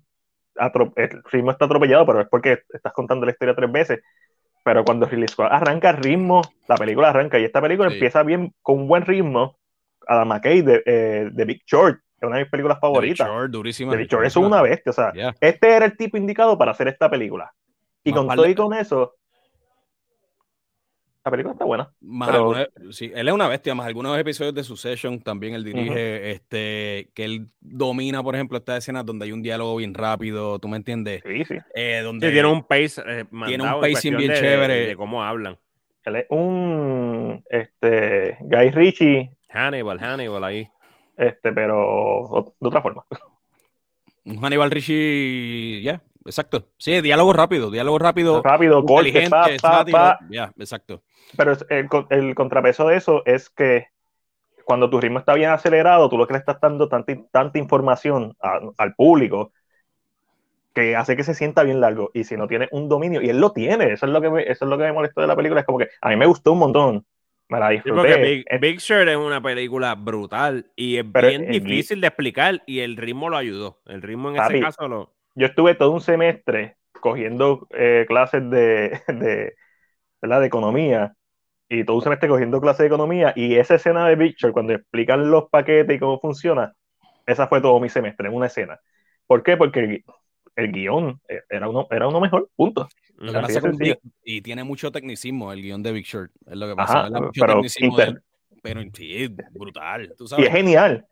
el 0.97 1.23
ritmo 1.31 1.51
está 1.51 1.65
atropellado, 1.65 2.07
pero 2.07 2.21
es 2.21 2.29
porque 2.29 2.61
estás 2.73 2.93
contando 2.93 3.27
la 3.27 3.33
historia 3.33 3.55
tres 3.55 3.73
veces. 3.73 4.01
Pero 4.65 4.85
cuando 4.85 5.07
Ridley 5.07 5.27
arranca 5.51 5.91
el 5.91 5.97
ritmo, 5.97 6.43
la 6.69 6.77
película 6.77 7.09
arranca 7.09 7.39
y 7.39 7.45
esta 7.45 7.61
película 7.61 7.93
empieza 7.93 8.23
bien 8.23 8.55
con 8.63 8.81
un 8.81 8.89
buen 8.89 9.05
ritmo. 9.05 9.59
Adam 10.07 10.29
McKay 10.29 10.63
de, 10.63 10.83
eh, 10.87 11.31
de 11.33 11.45
Big 11.45 11.63
Short, 11.67 11.99
es 12.21 12.27
una 12.27 12.37
de 12.37 12.43
mis 12.43 12.51
películas 12.51 12.79
favoritas. 12.81 13.27
The 13.27 13.33
Big 13.33 13.41
Short, 13.41 13.51
durísima. 13.51 13.97
Big 13.97 14.09
Short 14.09 14.27
es 14.27 14.37
una 14.37 14.63
bestia. 14.63 14.91
O 14.91 14.93
sea, 14.93 15.13
este 15.41 15.71
era 15.71 15.87
el 15.87 15.97
tipo 15.97 16.17
indicado 16.17 16.57
para 16.57 16.73
hacer 16.73 16.89
esta 16.89 17.11
película. 17.11 17.53
Y 18.05 18.13
con 18.13 18.29
todo 18.29 18.47
y 18.47 18.55
con 18.55 18.75
eso, 18.75 19.15
la 21.25 21.31
película 21.31 21.53
está 21.53 21.65
buena. 21.65 21.93
sí, 22.91 23.13
él 23.15 23.29
es 23.29 23.35
una 23.35 23.47
bestia, 23.47 23.75
más 23.75 23.87
algunos 23.87 24.19
episodios 24.19 24.55
de 24.55 24.65
Succession 24.65 25.21
también 25.21 25.55
él 25.55 25.63
dirige, 25.63 26.33
este, 26.33 27.11
que 27.15 27.25
él 27.25 27.47
domina, 27.61 28.23
por 28.23 28.35
ejemplo, 28.35 28.59
esta 28.59 28.77
escena 28.77 29.05
donde 29.05 29.27
hay 29.27 29.33
un 29.33 29.43
diálogo 29.43 29.77
bien 29.77 29.95
rápido, 29.95 30.59
¿tú 30.59 30.67
me 30.69 30.77
entiendes? 30.77 31.23
Sí, 31.25 31.45
sí. 31.45 31.55
Eh, 31.75 32.01
donde 32.03 32.33
tiene 32.33 32.49
un 32.49 32.65
pace, 32.65 33.03
eh, 33.07 33.25
tiene 33.47 33.63
un 33.63 33.81
pacing 33.81 34.17
bien 34.17 34.33
chévere. 34.33 34.87
De, 34.87 34.97
cómo 34.97 35.23
hablan. 35.23 35.59
Él 36.05 36.17
es 36.17 36.27
un, 36.31 37.45
este, 37.49 38.37
Guy 38.41 38.71
Ritchie. 38.71 39.31
Hannibal, 39.49 40.01
Hannibal 40.01 40.43
ahí. 40.43 40.69
Este, 41.17 41.53
pero 41.53 42.55
de 42.59 42.69
otra 42.69 42.83
forma. 42.83 43.05
Un 44.25 44.39
Hannibal 44.39 44.71
Richie, 44.71 45.83
ya, 45.83 46.03
exacto. 46.25 46.69
Sí, 46.79 47.01
diálogo 47.01 47.33
rápido, 47.33 47.71
diálogo 47.71 47.99
rápido. 47.99 48.43
Rápido, 48.43 48.81
inteligente, 48.81 49.57
Ya, 50.31 50.53
exacto. 50.59 51.03
Pero 51.37 51.53
el, 51.71 51.89
el, 52.11 52.35
contrapeso 52.35 52.89
de 52.89 52.97
eso 52.97 53.23
es 53.25 53.49
que 53.51 53.87
cuando 54.65 54.91
tu 54.91 55.01
ritmo 55.01 55.19
está 55.19 55.35
bien 55.35 55.51
acelerado, 55.51 56.09
tú 56.09 56.19
lo 56.19 56.27
que 56.27 56.35
le 56.35 56.39
estás 56.39 56.61
dando 56.61 56.89
tanta, 56.89 57.13
tanta 57.31 57.59
información 57.59 58.37
al 58.77 58.95
público 58.95 59.53
que 60.75 60.97
hace 60.97 61.17
que 61.17 61.25
se 61.25 61.35
sienta 61.35 61.63
bien 61.63 61.81
largo. 61.81 62.11
Y 62.15 62.25
si 62.25 62.37
no 62.37 62.49
tiene 62.49 62.69
un 62.71 62.89
dominio, 62.89 63.21
y 63.21 63.29
él 63.29 63.41
lo 63.41 63.53
tiene, 63.53 63.93
eso 63.93 64.07
es 64.07 64.13
lo 64.13 64.21
que 64.21 64.31
me, 64.31 64.43
eso 64.43 64.65
es 64.65 64.71
lo 64.71 64.79
que 64.79 64.85
me 64.85 64.93
molestó 64.93 65.21
de 65.21 65.27
la 65.27 65.37
película, 65.37 65.61
es 65.61 65.67
como 65.67 65.79
que 65.79 65.89
a 66.01 66.09
mí 66.09 66.17
me 66.17 66.27
gustó 66.27 66.53
un 66.53 66.59
montón. 66.59 67.07
Me 67.49 67.59
la 67.59 67.69
disfruté. 67.69 68.45
Big, 68.61 68.79
Short 68.79 69.09
es 69.09 69.17
una 69.17 69.43
película 69.43 69.95
brutal 69.95 70.71
y 70.75 70.97
es 70.97 71.13
bien 71.13 71.51
difícil 71.51 72.01
de 72.01 72.07
explicar 72.07 72.63
y 72.67 72.81
el 72.81 72.97
ritmo 72.97 73.29
lo 73.29 73.37
ayudó. 73.37 73.83
El 73.87 74.01
ritmo 74.01 74.31
en 74.31 74.37
ese 74.37 74.61
caso 74.61 74.89
lo... 74.89 75.13
Yo 75.35 75.47
estuve 75.47 75.75
todo 75.75 75.91
un 75.93 76.01
semestre 76.01 76.77
cogiendo 77.01 77.67
eh, 77.71 78.05
clases 78.09 78.49
de, 78.51 79.01
de, 79.09 79.55
de 80.21 80.47
economía 80.47 81.15
y 81.69 81.85
todo 81.85 81.97
un 81.97 82.03
semestre 82.03 82.29
cogiendo 82.29 82.61
clases 82.61 82.81
de 82.81 82.87
economía 82.87 83.33
y 83.35 83.55
esa 83.55 83.77
escena 83.77 84.07
de 84.07 84.17
Victor, 84.17 84.53
cuando 84.53 84.75
explican 84.75 85.31
los 85.31 85.49
paquetes 85.49 85.97
y 85.97 85.99
cómo 85.99 86.21
funciona, 86.21 86.75
esa 87.27 87.47
fue 87.49 87.61
todo 87.61 87.81
mi 87.81 87.89
semestre, 87.89 88.29
en 88.29 88.35
una 88.35 88.47
escena. 88.47 88.79
¿Por 89.27 89.43
qué? 89.43 89.57
Porque 89.57 90.03
el, 90.57 90.73
guion 90.73 91.21
eh, 91.29 91.41
era 91.49 91.69
uno, 91.69 91.87
era 91.91 92.09
uno 92.09 92.21
mejor, 92.21 92.51
punto. 92.55 92.89
y 94.25 94.43
tiene 94.43 94.65
mucho 94.65 94.93
tecnicismo 94.93 95.53
el 95.53 95.63
guion 95.63 95.83
de 95.83 95.93
Big 95.93 96.05
Short, 96.05 96.31
es 96.47 96.57
lo 96.57 96.69
que 96.69 96.77
pasa. 96.77 97.09
pero, 97.11 97.63
pero 98.63 98.89
sí, 98.89 99.35
brutal. 99.53 100.15
Y 100.39 100.43
es 100.43 100.53
genial. 100.53 101.07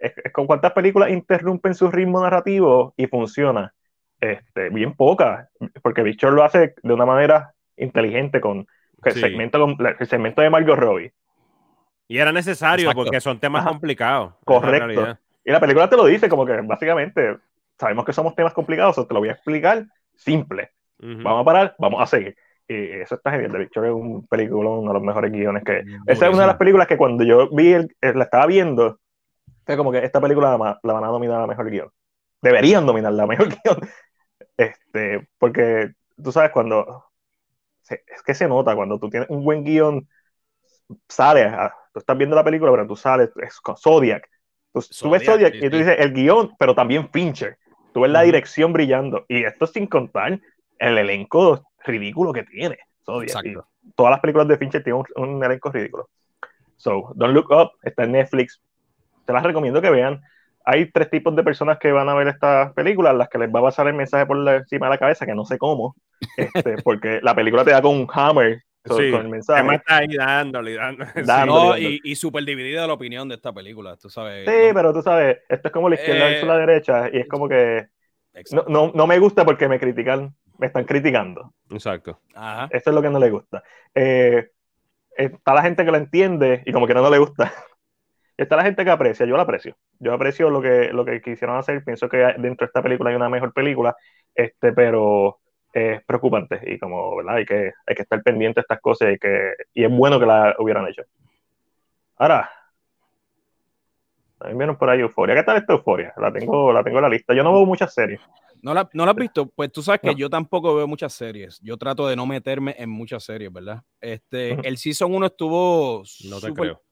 Es, 0.00 0.12
con 0.32 0.46
cuántas 0.46 0.72
películas 0.72 1.10
interrumpen 1.10 1.74
su 1.74 1.90
ritmo 1.90 2.22
narrativo 2.22 2.94
y 2.96 3.06
funciona. 3.06 3.72
Este, 4.20 4.70
bien 4.70 4.94
pocas, 4.94 5.48
porque 5.82 6.02
Short 6.12 6.34
lo 6.34 6.42
hace 6.42 6.74
de 6.82 6.92
una 6.92 7.04
manera 7.04 7.52
inteligente 7.76 8.40
con 8.40 8.66
el, 9.04 9.12
segmento, 9.12 9.76
el 9.98 10.06
segmento 10.06 10.40
de 10.40 10.50
Margot 10.50 10.78
Robbie. 10.78 11.12
Y 12.08 12.18
era 12.18 12.32
necesario 12.32 12.92
porque 12.92 13.20
son 13.20 13.38
temas 13.38 13.66
complicados. 13.66 14.34
Correcto. 14.44 15.18
Y 15.44 15.50
la 15.50 15.60
película 15.60 15.88
te 15.88 15.96
lo 15.96 16.06
dice, 16.06 16.28
como 16.28 16.46
que 16.46 16.60
básicamente 16.62 17.36
sabemos 17.78 18.04
que 18.04 18.12
somos 18.12 18.34
temas 18.34 18.52
complicados, 18.52 18.96
te 18.96 19.14
lo 19.14 19.20
voy 19.20 19.28
a 19.28 19.32
explicar 19.32 19.86
simple. 20.14 20.70
Vamos 20.98 21.42
a 21.42 21.44
parar, 21.44 21.76
vamos 21.78 22.00
a 22.00 22.06
seguir. 22.06 22.36
Y 22.68 22.74
eso 22.74 23.16
está 23.16 23.30
genial. 23.32 23.52
De 23.52 23.62
hecho, 23.64 23.84
es 23.84 23.92
un 23.92 24.26
película, 24.26 24.70
uno 24.70 24.88
de 24.88 24.94
los 24.94 25.02
mejores 25.02 25.30
guiones 25.30 25.62
que. 25.62 25.84
Esa 26.06 26.26
es 26.26 26.32
una 26.32 26.42
de 26.42 26.48
las 26.48 26.56
películas 26.56 26.88
que 26.88 26.96
cuando 26.96 27.22
yo 27.22 27.48
vi, 27.50 27.72
el, 27.72 27.94
eh, 28.00 28.12
la 28.14 28.24
estaba 28.24 28.46
viendo, 28.46 28.98
es 29.66 29.76
como 29.76 29.92
que 29.92 30.04
esta 30.04 30.20
película 30.20 30.56
la, 30.56 30.80
la 30.82 30.92
van 30.92 31.04
a 31.04 31.08
dominar 31.08 31.40
la 31.40 31.46
mejor 31.46 31.70
guion. 31.70 31.90
Deberían 32.40 32.86
dominar 32.86 33.12
la 33.12 33.26
mejor 33.26 33.48
guion. 33.64 33.80
Este, 34.56 35.26
porque 35.38 35.92
tú 36.22 36.32
sabes, 36.32 36.50
cuando 36.50 37.04
es 37.88 38.22
que 38.24 38.34
se 38.34 38.48
nota 38.48 38.74
cuando 38.74 38.98
tú 38.98 39.08
tienes 39.08 39.28
un 39.30 39.44
buen 39.44 39.64
guion, 39.64 40.08
sales, 41.08 41.52
tú 41.92 42.00
estás 42.00 42.16
viendo 42.16 42.36
la 42.36 42.44
película, 42.44 42.70
pero 42.70 42.86
tú 42.86 42.96
sales, 42.96 43.30
es 43.42 43.60
con 43.60 43.76
Zodiac. 43.76 44.28
Tú, 44.72 45.10
ves 45.10 45.24
Zodiac 45.24 45.54
y 45.54 45.70
tú 45.70 45.76
dices 45.78 45.96
el 45.98 46.12
guion, 46.12 46.54
pero 46.58 46.74
también 46.74 47.08
Fincher. 47.10 47.58
Tú 47.92 48.02
ves 48.02 48.10
la 48.10 48.22
dirección 48.22 48.72
brillando. 48.72 49.24
Y 49.28 49.44
esto 49.44 49.66
sin 49.66 49.86
contar 49.86 50.38
el 50.78 50.98
elenco 50.98 51.64
ridículo 51.84 52.32
que 52.32 52.42
tiene 52.42 52.78
Zodiac. 53.04 53.64
todas 53.94 54.10
las 54.10 54.20
películas 54.20 54.48
de 54.48 54.58
Fincher 54.58 54.82
tienen 54.82 55.02
un, 55.16 55.42
elenco 55.42 55.70
ridículo. 55.70 56.10
So, 56.76 57.12
Don't 57.14 57.32
Look 57.32 57.50
Up 57.50 57.70
está 57.82 58.04
en 58.04 58.12
Netflix. 58.12 58.60
Te 59.26 59.32
las 59.32 59.42
recomiendo 59.42 59.82
que 59.82 59.90
vean. 59.90 60.22
hay 60.64 60.90
tres 60.90 61.10
tipos 61.10 61.34
de 61.36 61.42
personas 61.42 61.78
que 61.78 61.92
van 61.92 62.08
a 62.08 62.14
ver 62.14 62.28
estas 62.28 62.72
películas, 62.72 63.14
las 63.14 63.28
que 63.28 63.38
les 63.38 63.54
va 63.54 63.60
a 63.60 63.64
pasar 63.64 63.86
el 63.88 63.94
mensaje 63.94 64.26
por 64.26 64.36
encima 64.48 64.86
de 64.86 64.90
la 64.90 64.98
cabeza, 64.98 65.26
que 65.26 65.34
no 65.34 65.44
sé 65.44 65.58
cómo, 65.58 65.94
este, 66.36 66.76
porque 66.84 67.20
la 67.22 67.34
película 67.34 67.64
te 67.64 67.70
da 67.72 67.82
con 67.82 67.94
un 67.94 68.08
hammer 68.12 68.62
con 68.88 69.02
el 69.02 69.28
mensaje. 69.28 69.74
está 69.74 69.96
ahí 69.96 70.16
dándole, 70.16 70.76
dándole. 71.26 71.80
y, 71.80 72.00
y 72.04 72.14
súper 72.16 72.44
dividida 72.44 72.86
la 72.86 72.92
opinión 72.92 73.28
de 73.28 73.34
esta 73.34 73.52
película, 73.52 73.96
tú 73.96 74.08
sabes. 74.08 74.48
Sí, 74.48 74.70
pero 74.72 74.92
tú 74.92 75.02
sabes, 75.02 75.38
esto 75.48 75.68
es 75.68 75.72
como 75.72 75.88
la 75.88 75.96
izquierda 75.96 76.30
eh, 76.30 76.44
la 76.44 76.58
derecha, 76.58 77.10
y 77.12 77.18
es 77.18 77.28
como 77.28 77.48
que 77.48 77.88
no, 78.52 78.64
no, 78.68 78.92
no, 78.94 79.06
me 79.06 79.18
gusta 79.18 79.44
porque 79.44 79.68
me 79.68 79.80
critican, 79.80 80.34
me 80.58 80.66
están 80.66 80.84
criticando. 80.84 81.52
Exacto. 81.70 82.20
Ajá. 82.34 82.68
Eso 82.70 82.90
es 82.90 82.94
lo 82.94 83.02
que 83.02 83.10
no 83.10 83.18
le 83.18 83.30
gusta. 83.30 83.62
Eh, 83.94 84.50
está 85.16 85.54
la 85.54 85.62
gente 85.62 85.84
que 85.84 85.90
lo 85.90 85.96
entiende 85.96 86.62
y 86.66 86.72
como 86.72 86.86
que 86.86 86.94
no, 86.94 87.02
no 87.02 87.10
le 87.10 87.18
gusta. 87.18 87.52
Está 88.36 88.56
la 88.56 88.64
gente 88.64 88.84
que 88.84 88.90
aprecia, 88.90 89.24
yo 89.24 89.36
la 89.36 89.44
aprecio. 89.44 89.76
Yo 89.98 90.12
aprecio 90.12 90.50
lo 90.50 90.60
que, 90.60 90.90
lo 90.92 91.04
que 91.04 91.22
quisieron 91.22 91.56
hacer. 91.56 91.82
Pienso 91.84 92.08
que 92.08 92.18
dentro 92.18 92.66
de 92.66 92.66
esta 92.66 92.82
película 92.82 93.10
hay 93.10 93.16
una 93.16 93.30
mejor 93.30 93.52
película, 93.52 93.96
este, 94.34 94.72
pero 94.72 95.38
es 95.72 96.04
preocupante 96.04 96.60
y 96.66 96.78
como, 96.78 97.16
¿verdad? 97.16 97.36
Hay 97.36 97.46
que, 97.46 97.72
hay 97.86 97.94
que 97.94 98.02
estar 98.02 98.22
pendiente 98.22 98.60
de 98.60 98.62
estas 98.62 98.80
cosas 98.80 99.14
y, 99.14 99.18
que, 99.18 99.52
y 99.74 99.84
es 99.84 99.90
bueno 99.90 100.20
que 100.20 100.26
la 100.26 100.54
hubieran 100.58 100.86
hecho. 100.86 101.02
Ahora, 102.16 102.50
también 104.38 104.58
vieron 104.58 104.76
por 104.76 104.90
ahí 104.90 105.00
Euforia. 105.00 105.34
¿Qué 105.34 105.42
tal 105.42 105.56
esta 105.56 105.72
Euforia? 105.72 106.12
La 106.18 106.32
tengo, 106.32 106.72
la 106.72 106.84
tengo 106.84 106.98
en 106.98 107.02
la 107.02 107.08
lista. 107.08 107.34
Yo 107.34 107.42
no 107.42 107.52
veo 107.52 107.64
muchas 107.64 107.92
series. 107.92 108.20
¿No 108.62 108.74
la, 108.74 108.88
¿No 108.92 109.04
la 109.04 109.12
has 109.12 109.16
visto? 109.16 109.46
Pues 109.46 109.70
tú 109.72 109.82
sabes 109.82 110.00
que 110.00 110.14
yo 110.14 110.28
tampoco 110.28 110.74
veo 110.74 110.86
muchas 110.86 111.12
series. 111.12 111.60
Yo 111.62 111.76
trato 111.76 112.06
de 112.06 112.16
no 112.16 112.26
meterme 112.26 112.74
en 112.78 112.90
muchas 112.90 113.24
series, 113.24 113.52
¿verdad? 113.52 113.82
Este, 114.00 114.52
el 114.66 114.76
Season 114.76 115.14
1 115.14 115.26
estuvo... 115.26 116.02
No 116.28 116.40
te 116.40 116.52
creo. 116.52 116.85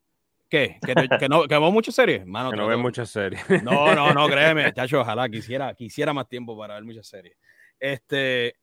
¿Qué? 0.55 0.79
¿Que, 0.87 0.95
que 1.19 1.29
no, 1.29 1.49
que 1.49 1.59
veo 1.59 1.73
muchas 1.73 1.97
series? 1.97 2.25
Mano, 2.25 2.53
que 2.53 2.57
no 2.57 2.69
veo 2.69 2.79
muchas 2.79 3.11
series. 3.11 3.43
No, 3.65 3.93
no, 3.93 4.15
no, 4.15 4.29
créeme, 4.29 4.73
chacho, 4.73 5.01
ojalá 5.01 5.29
quisiera, 5.29 5.75
quisiera 5.75 6.13
más 6.13 6.29
tiempo 6.29 6.57
para 6.57 6.75
ver 6.75 6.85
muchas 6.85 7.09
series. 7.09 7.37
Este, 7.81 8.55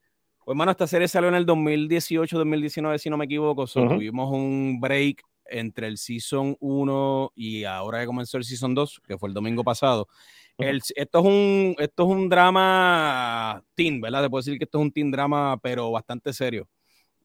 pues, 0.42 0.56
mano, 0.56 0.70
esta 0.70 0.86
serie 0.86 1.06
salió 1.06 1.28
en 1.28 1.34
el 1.34 1.44
2018, 1.44 2.38
2019, 2.38 2.98
si 2.98 3.10
no 3.10 3.18
me 3.18 3.26
equivoco. 3.26 3.66
Tuvimos 3.66 4.32
un 4.32 4.80
break 4.80 5.22
entre 5.44 5.86
el 5.86 5.98
Season 5.98 6.56
1 6.60 7.32
y 7.34 7.64
ahora 7.64 8.00
que 8.00 8.06
comenzó 8.06 8.38
el 8.38 8.44
Season 8.44 8.74
2, 8.74 9.02
que 9.06 9.18
fue 9.18 9.28
el 9.28 9.34
domingo 9.34 9.62
pasado. 9.62 10.08
esto, 10.56 11.18
es 11.18 11.24
un, 11.26 11.76
esto 11.78 12.04
es 12.04 12.08
un 12.08 12.30
drama 12.30 13.62
teen, 13.74 14.00
¿verdad? 14.00 14.22
Te 14.22 14.30
puedo 14.30 14.40
decir 14.40 14.56
que 14.56 14.64
esto 14.64 14.78
es 14.78 14.82
un 14.82 14.92
teen 14.92 15.10
drama, 15.10 15.58
pero 15.62 15.90
bastante 15.90 16.32
serio. 16.32 16.66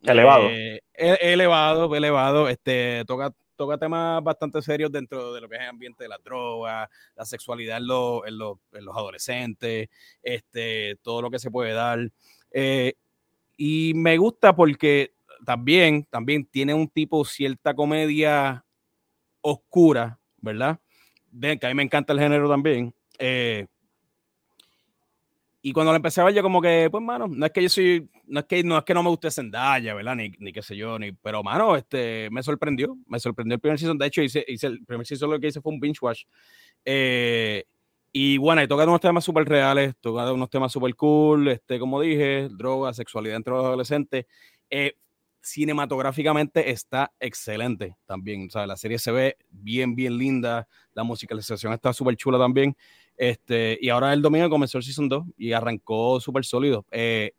Elevado. 0.01 0.49
Eh, 0.49 0.81
e, 0.93 1.17
elevado, 1.21 1.95
elevado. 1.95 2.49
Este, 2.49 3.05
toca, 3.07 3.31
toca 3.57 3.77
temas 3.77 4.23
bastante 4.23 4.61
serios 4.61 4.91
dentro 4.91 5.33
de 5.33 5.41
lo 5.41 5.49
que 5.49 5.55
es 5.55 5.61
el 5.61 5.69
ambiente 5.69 6.03
de 6.03 6.09
la 6.09 6.17
droga, 6.19 6.89
la 7.15 7.25
sexualidad 7.25 7.77
en, 7.77 7.87
los 7.87 8.57
adolescentes, 8.95 9.89
este, 10.21 10.95
todo 11.01 11.21
lo 11.21 11.29
que 11.29 11.39
se 11.39 11.51
puede 11.51 11.73
dar. 11.73 11.99
Eh, 12.51 12.93
y 13.57 13.93
me 13.95 14.17
gusta 14.17 14.55
porque 14.55 15.13
también, 15.45 16.05
también 16.09 16.45
tiene 16.45 16.73
un 16.73 16.87
tipo 16.87 17.25
cierta 17.25 17.73
comedia 17.73 18.63
oscura, 19.41 20.19
¿verdad? 20.37 20.79
Que 21.41 21.59
a 21.61 21.69
mí 21.69 21.75
me 21.75 21.83
encanta 21.83 22.13
el 22.13 22.19
género 22.19 22.49
también. 22.49 22.93
Eh, 23.19 23.67
y 25.67 25.73
cuando 25.73 25.91
la 25.91 25.97
empecé 25.97 26.21
a 26.21 26.23
ver, 26.23 26.33
yo 26.33 26.41
como 26.41 26.61
que, 26.61 26.87
pues, 26.89 27.03
mano, 27.03 27.27
no 27.27 27.45
es 27.45 27.51
que 27.51 27.61
yo 27.61 27.67
soy, 27.67 28.09
no 28.25 28.39
es 28.39 28.45
que 28.45 28.63
no, 28.63 28.77
es 28.77 28.85
que 28.85 28.93
no 28.93 29.03
me 29.03 29.09
guste 29.09 29.29
Zendaya, 29.29 29.93
¿verdad? 29.95 30.15
Ni, 30.15 30.29
ni 30.39 30.53
qué 30.53 30.61
sé 30.61 30.77
yo, 30.77 30.97
ni, 30.97 31.11
pero, 31.11 31.43
mano, 31.43 31.75
este, 31.75 32.29
me 32.31 32.41
sorprendió, 32.41 32.97
me 33.05 33.19
sorprendió 33.19 33.55
el 33.55 33.59
primer 33.59 33.77
season. 33.77 33.97
De 33.97 34.05
hecho, 34.05 34.21
hice, 34.21 34.45
hice 34.47 34.67
el 34.67 34.85
primer 34.85 35.05
season 35.05 35.29
lo 35.29 35.37
que 35.37 35.47
hice 35.47 35.59
fue 35.59 35.73
un 35.73 35.81
binge 35.81 35.97
watch. 36.01 36.23
Eh, 36.85 37.65
y 38.13 38.37
bueno, 38.37 38.63
y 38.63 38.67
toca 38.69 38.85
unos 38.85 39.01
temas 39.01 39.25
súper 39.25 39.43
reales, 39.43 39.93
toca 39.99 40.31
unos 40.31 40.49
temas 40.49 40.71
súper 40.71 40.95
cool, 40.95 41.49
este, 41.49 41.79
como 41.79 41.99
dije, 41.99 42.47
droga, 42.49 42.93
sexualidad 42.93 43.35
entre 43.35 43.51
los 43.51 43.65
adolescentes. 43.65 44.25
Eh, 44.69 44.95
cinematográficamente 45.41 46.71
está 46.71 47.11
excelente 47.19 47.97
también. 48.05 48.47
O 48.47 48.49
sea, 48.51 48.65
la 48.67 48.77
serie 48.77 48.99
se 48.99 49.11
ve 49.11 49.37
bien, 49.49 49.95
bien 49.95 50.17
linda. 50.17 50.65
La 50.93 51.03
musicalización 51.03 51.73
está 51.73 51.91
súper 51.91 52.15
chula 52.15 52.37
también. 52.37 52.73
Este, 53.17 53.77
y 53.81 53.89
ahora 53.89 54.13
el 54.13 54.21
domingo 54.21 54.49
comenzó 54.49 54.77
el 54.77 54.83
Season 54.83 55.09
2 55.09 55.25
y 55.37 55.51
arrancó 55.53 56.19
súper 56.19 56.45
sólido. 56.45 56.85
Eh, 56.91 57.33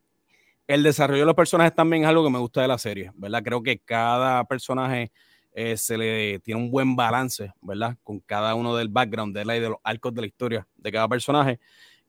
el 0.66 0.82
desarrollo 0.82 1.20
de 1.20 1.26
los 1.26 1.34
personajes 1.34 1.74
también 1.74 2.02
es 2.02 2.08
algo 2.08 2.24
que 2.24 2.30
me 2.30 2.38
gusta 2.38 2.60
de 2.60 2.68
la 2.68 2.78
serie, 2.78 3.12
¿verdad? 3.14 3.42
Creo 3.42 3.62
que 3.62 3.78
cada 3.78 4.44
personaje 4.44 5.12
eh, 5.54 5.76
se 5.76 5.96
le 5.96 6.40
tiene 6.40 6.60
un 6.60 6.70
buen 6.70 6.94
balance, 6.94 7.52
¿verdad? 7.62 7.96
Con 8.02 8.20
cada 8.20 8.54
uno 8.54 8.76
del 8.76 8.88
background 8.88 9.34
de, 9.34 9.44
la, 9.44 9.54
de 9.54 9.68
los 9.68 9.78
arcos 9.82 10.12
de 10.12 10.20
la 10.20 10.26
historia 10.26 10.66
de 10.76 10.92
cada 10.92 11.08
personaje. 11.08 11.58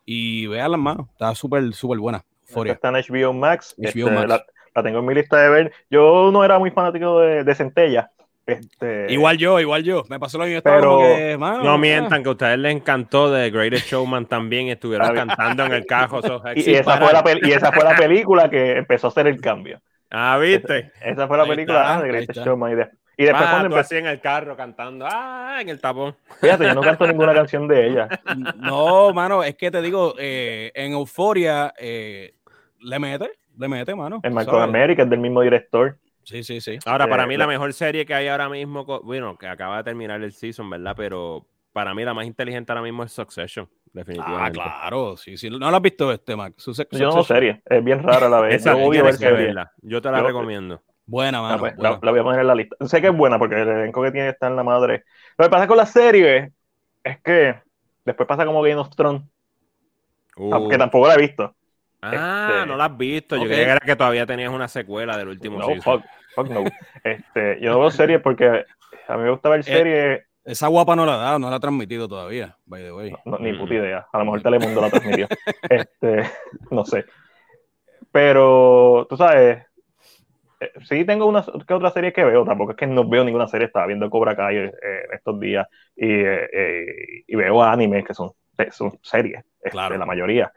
Y 0.03 0.47
vean 0.47 0.71
las 0.71 0.79
manos, 0.79 1.07
está 1.11 1.33
súper, 1.35 1.71
súper 1.73 1.99
buena. 1.99 2.25
Está 2.65 2.89
en 2.89 2.95
HBO 2.95 3.33
Max. 3.33 3.75
Este, 3.77 4.03
Max 4.03 4.43
la 4.75 4.83
tengo 4.83 4.99
en 4.99 5.05
mi 5.05 5.13
lista 5.13 5.37
de 5.37 5.49
ver. 5.49 5.73
Yo 5.89 6.31
no 6.31 6.43
era 6.43 6.59
muy 6.59 6.71
fanático 6.71 7.19
de, 7.19 7.43
de 7.43 7.55
Centella. 7.55 8.11
Este... 8.53 9.07
Igual 9.09 9.37
yo, 9.37 9.59
igual 9.59 9.83
yo. 9.83 10.03
Me 10.09 10.19
pasó 10.19 10.37
lo 10.37 10.45
mismo. 10.45 10.61
Pero 10.63 10.99
no 11.37 11.77
mientan 11.77 12.23
que 12.23 12.29
a 12.29 12.31
ustedes 12.31 12.59
les 12.59 12.75
encantó 12.75 13.31
de 13.31 13.49
Greatest 13.49 13.87
Showman 13.87 14.25
también. 14.25 14.69
Estuvieron 14.69 15.13
cantando 15.15 15.65
en 15.65 15.73
el 15.73 15.85
cajo. 15.85 16.19
y, 16.55 16.73
esa 16.73 16.97
fue 16.97 17.13
la 17.13 17.23
y, 17.41 17.51
esa 17.51 17.71
fue 17.71 17.83
la 17.83 17.95
película 17.95 18.49
que 18.49 18.77
empezó 18.77 19.07
a 19.07 19.09
hacer 19.09 19.27
el 19.27 19.39
cambio. 19.39 19.81
Ah, 20.11 20.37
¿viste? 20.39 20.91
Esa, 21.01 21.27
fue 21.27 21.37
la 21.37 21.45
película 21.45 22.01
de 22.01 22.07
Greatest 22.07 22.45
Showman. 22.45 22.89
Y, 23.17 23.25
después 23.25 23.45
ah, 23.47 23.51
cuando 23.51 23.75
empecé 23.75 23.97
en 23.97 24.07
el 24.07 24.21
carro 24.21 24.55
cantando, 24.55 25.05
ah, 25.09 25.57
en 25.59 25.67
el 25.67 25.81
tapón. 25.81 26.15
Fíjate, 26.39 26.63
yo 26.63 26.73
no 26.73 26.81
canto 26.81 27.05
ninguna 27.05 27.33
canción 27.35 27.67
de 27.67 27.87
ella. 27.87 28.07
No, 28.55 29.13
mano, 29.13 29.43
es 29.43 29.55
que 29.55 29.69
te 29.69 29.81
digo, 29.81 30.15
eh, 30.17 30.71
en 30.73 30.93
Euforia 30.93 31.73
eh, 31.77 32.35
le 32.79 32.97
mete, 32.97 33.31
le 33.57 33.67
mete, 33.67 33.93
mano. 33.93 34.21
En 34.23 34.33
Malcolm 34.33 34.61
America 34.61 35.03
es 35.03 35.09
del 35.09 35.19
mismo 35.19 35.41
director. 35.41 35.97
Sí, 36.29 36.43
sí, 36.43 36.61
sí. 36.61 36.77
Ahora, 36.85 37.07
para 37.07 37.25
mí, 37.25 37.37
la 37.37 37.47
mejor 37.47 37.73
serie 37.73 38.05
que 38.05 38.13
hay 38.13 38.27
ahora 38.27 38.47
mismo, 38.49 38.85
bueno, 39.03 39.35
que 39.35 39.47
acaba 39.47 39.77
de 39.77 39.83
terminar 39.83 40.21
el 40.21 40.31
season, 40.31 40.69
¿verdad? 40.69 40.93
Pero 40.95 41.47
para 41.73 41.95
mí, 41.95 42.03
la 42.03 42.13
más 42.13 42.27
inteligente 42.27 42.71
ahora 42.71 42.83
mismo 42.83 43.03
es 43.03 43.11
Succession, 43.11 43.67
definitivamente. 43.93 44.59
Ah, 44.61 44.79
claro, 44.79 45.17
sí, 45.17 45.37
sí. 45.37 45.49
¿No 45.49 45.57
lo 45.57 45.75
has 45.75 45.81
visto 45.81 46.11
este, 46.11 46.35
Mac? 46.35 46.53
Yo 46.91 47.09
no 47.09 47.23
serie, 47.23 47.63
es 47.65 47.83
bien 47.83 48.03
rara 48.03 48.29
la 48.29 48.41
vez. 48.41 48.53
Esa, 48.61 48.79
yo, 48.79 48.91
que 48.91 49.55
yo 49.81 50.01
te 50.03 50.11
la 50.11 50.21
recomiendo. 50.21 50.83
Buena, 51.07 51.41
mano. 51.41 51.57
Pues, 51.57 51.73
la, 51.79 51.95
voy 51.95 52.19
a 52.19 52.23
poner 52.23 52.41
en 52.41 52.47
la 52.47 52.53
lista. 52.53 52.75
Sé 52.85 53.01
que 53.01 53.07
es 53.07 53.17
buena 53.17 53.39
porque 53.39 53.59
el 53.59 53.67
elenco 53.67 54.03
que 54.03 54.11
tiene 54.11 54.29
está 54.29 54.45
en 54.45 54.55
la 54.55 54.63
madre. 54.63 55.05
Lo 55.35 55.45
que 55.45 55.49
pasa 55.49 55.65
con 55.65 55.77
la 55.77 55.87
serie 55.87 56.51
es 57.03 57.19
que 57.21 57.55
después 58.05 58.27
pasa 58.27 58.45
como 58.45 58.61
Game 58.61 58.75
of 58.75 58.95
Thrones. 58.95 59.23
Uh. 60.37 60.69
Que 60.69 60.77
tampoco 60.77 61.07
la 61.07 61.15
he 61.15 61.21
visto. 61.21 61.55
Ah, 62.03 62.49
este, 62.51 62.67
no 62.67 62.77
la 62.77 62.85
has 62.85 62.97
visto. 62.97 63.35
Yo 63.35 63.45
creía 63.45 63.79
que, 63.79 63.87
que 63.87 63.95
todavía 63.95 64.27
tenías 64.27 64.51
una 64.51 64.67
secuela 64.67 65.17
del 65.17 65.29
último 65.29 65.57
no, 65.57 65.81
Fuck, 65.81 66.03
fuck 66.35 66.49
no. 66.49 66.63
Este, 67.03 67.59
yo 67.61 67.71
no 67.71 67.79
veo 67.79 67.91
series 67.91 68.21
porque 68.21 68.65
a 69.07 69.17
mí 69.17 69.23
me 69.23 69.31
gusta 69.31 69.49
ver 69.49 69.61
eh, 69.61 69.63
series. 69.63 70.21
esa 70.45 70.67
guapa 70.67 70.95
no 70.95 71.05
la 71.05 71.15
ha 71.15 71.17
dado, 71.17 71.39
no 71.39 71.49
la 71.49 71.57
ha 71.57 71.59
transmitido 71.59 72.07
todavía, 72.07 72.57
by 72.65 72.83
the 72.83 72.91
way. 72.91 73.13
ni 73.39 73.53
puta 73.53 73.73
idea. 73.73 74.07
A 74.11 74.17
lo 74.19 74.25
mejor 74.25 74.41
Telemundo 74.41 74.81
la 74.81 74.89
transmitió. 74.89 75.27
este, 75.69 76.29
no 76.71 76.85
sé. 76.85 77.05
Pero, 78.11 79.05
tú 79.09 79.17
sabes, 79.17 79.65
eh, 80.59 80.71
sí 80.83 81.05
tengo 81.05 81.25
una 81.25 81.45
que 81.67 81.73
otra 81.73 81.91
serie 81.91 82.13
que 82.13 82.23
veo, 82.23 82.43
tampoco 82.43 82.71
es 82.71 82.77
que 82.77 82.87
no 82.87 83.07
veo 83.07 83.23
ninguna 83.23 83.47
serie, 83.47 83.67
estaba 83.67 83.87
viendo 83.87 84.09
Cobra 84.09 84.35
Kai 84.35 84.57
eh, 84.57 84.71
estos 85.13 85.39
días 85.39 85.67
y, 85.95 86.13
y, 87.27 87.35
veo 87.35 87.61
animes 87.63 88.03
que 88.05 88.13
son, 88.13 88.31
son 88.71 88.97
series, 89.03 89.43
este, 89.57 89.69
claro. 89.69 89.97
la 89.97 90.05
mayoría. 90.05 90.51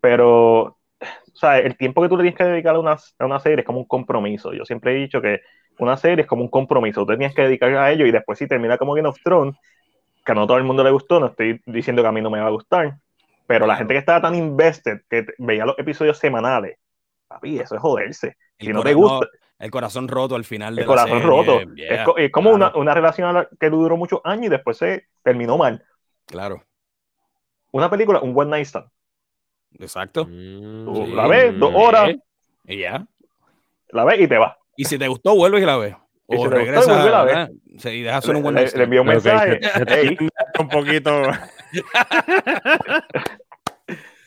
Pero 0.00 0.79
o 1.00 1.36
sea, 1.36 1.58
el 1.58 1.76
tiempo 1.76 2.02
que 2.02 2.08
tú 2.08 2.16
le 2.16 2.24
tienes 2.24 2.38
que 2.38 2.44
dedicar 2.44 2.74
a 2.74 2.78
una, 2.78 2.96
a 3.18 3.24
una 3.24 3.40
serie 3.40 3.60
es 3.60 3.64
como 3.64 3.78
un 3.78 3.86
compromiso. 3.86 4.52
Yo 4.52 4.64
siempre 4.64 4.92
he 4.92 4.96
dicho 4.96 5.20
que 5.20 5.40
una 5.78 5.96
serie 5.96 6.22
es 6.22 6.28
como 6.28 6.42
un 6.42 6.50
compromiso. 6.50 7.00
Tú 7.00 7.12
tenías 7.12 7.34
que 7.34 7.42
dedicar 7.42 7.74
a 7.74 7.90
ello 7.90 8.06
y 8.06 8.10
después 8.10 8.38
si 8.38 8.46
termina 8.46 8.76
como 8.76 8.94
Game 8.94 9.08
of 9.08 9.18
Thrones, 9.22 9.56
que 10.24 10.32
a 10.32 10.34
no 10.34 10.46
todo 10.46 10.58
el 10.58 10.64
mundo 10.64 10.84
le 10.84 10.90
gustó, 10.90 11.18
no 11.18 11.26
estoy 11.26 11.60
diciendo 11.66 12.02
que 12.02 12.08
a 12.08 12.12
mí 12.12 12.20
no 12.20 12.30
me 12.30 12.40
va 12.40 12.48
a 12.48 12.50
gustar, 12.50 12.98
pero 13.46 13.66
la 13.66 13.76
gente 13.76 13.94
que 13.94 13.98
estaba 13.98 14.20
tan 14.20 14.34
invested, 14.34 15.00
que 15.08 15.26
veía 15.38 15.64
los 15.64 15.78
episodios 15.78 16.18
semanales, 16.18 16.76
papi, 17.26 17.58
eso 17.58 17.74
es 17.74 17.80
joderse. 17.80 18.36
si 18.58 18.68
no 18.68 18.82
te 18.82 18.92
gusta... 18.92 19.26
el 19.58 19.70
corazón 19.70 20.08
roto 20.08 20.34
al 20.34 20.44
final 20.44 20.76
de 20.76 20.82
El 20.82 20.86
corazón 20.86 21.22
roto. 21.22 21.60
es, 21.76 22.30
como 22.30 22.50
una, 22.50 22.76
una, 22.76 22.94
relación 22.94 23.48
que 23.58 23.70
duró 23.70 23.96
muchos 23.96 24.20
años 24.24 24.46
y 24.46 24.48
después 24.50 24.76
se 24.76 25.06
terminó 25.22 25.56
mal. 25.56 25.82
Claro. 26.26 26.62
Una 27.72 27.88
película, 27.88 28.20
un 28.20 28.38
one 28.38 28.50
night 28.50 28.66
stand 28.66 28.86
Exacto. 29.78 30.26
Mm, 30.26 31.14
la 31.14 31.26
ves, 31.26 31.58
dos 31.58 31.72
horas. 31.74 32.16
Y 32.64 32.78
ya. 32.78 33.06
La 33.90 34.04
ves 34.04 34.20
y 34.20 34.28
te 34.28 34.38
vas. 34.38 34.56
Y 34.76 34.84
si 34.84 34.98
te 34.98 35.08
gustó, 35.08 35.34
vuelves 35.34 35.62
y 35.62 35.66
la 35.66 35.76
ves. 35.76 35.96
O 36.26 36.46
regresas 36.48 36.88
a 36.88 37.10
la 37.10 37.24
ves. 37.24 37.48
Y 37.86 38.02
dejas 38.02 38.26
un 38.28 38.42
buen 38.42 38.54
Le, 38.54 38.66
le 38.70 38.84
envío 38.84 39.02
un 39.02 39.08
mensaje. 39.08 39.60
un 40.58 40.68
poquito. 40.68 41.22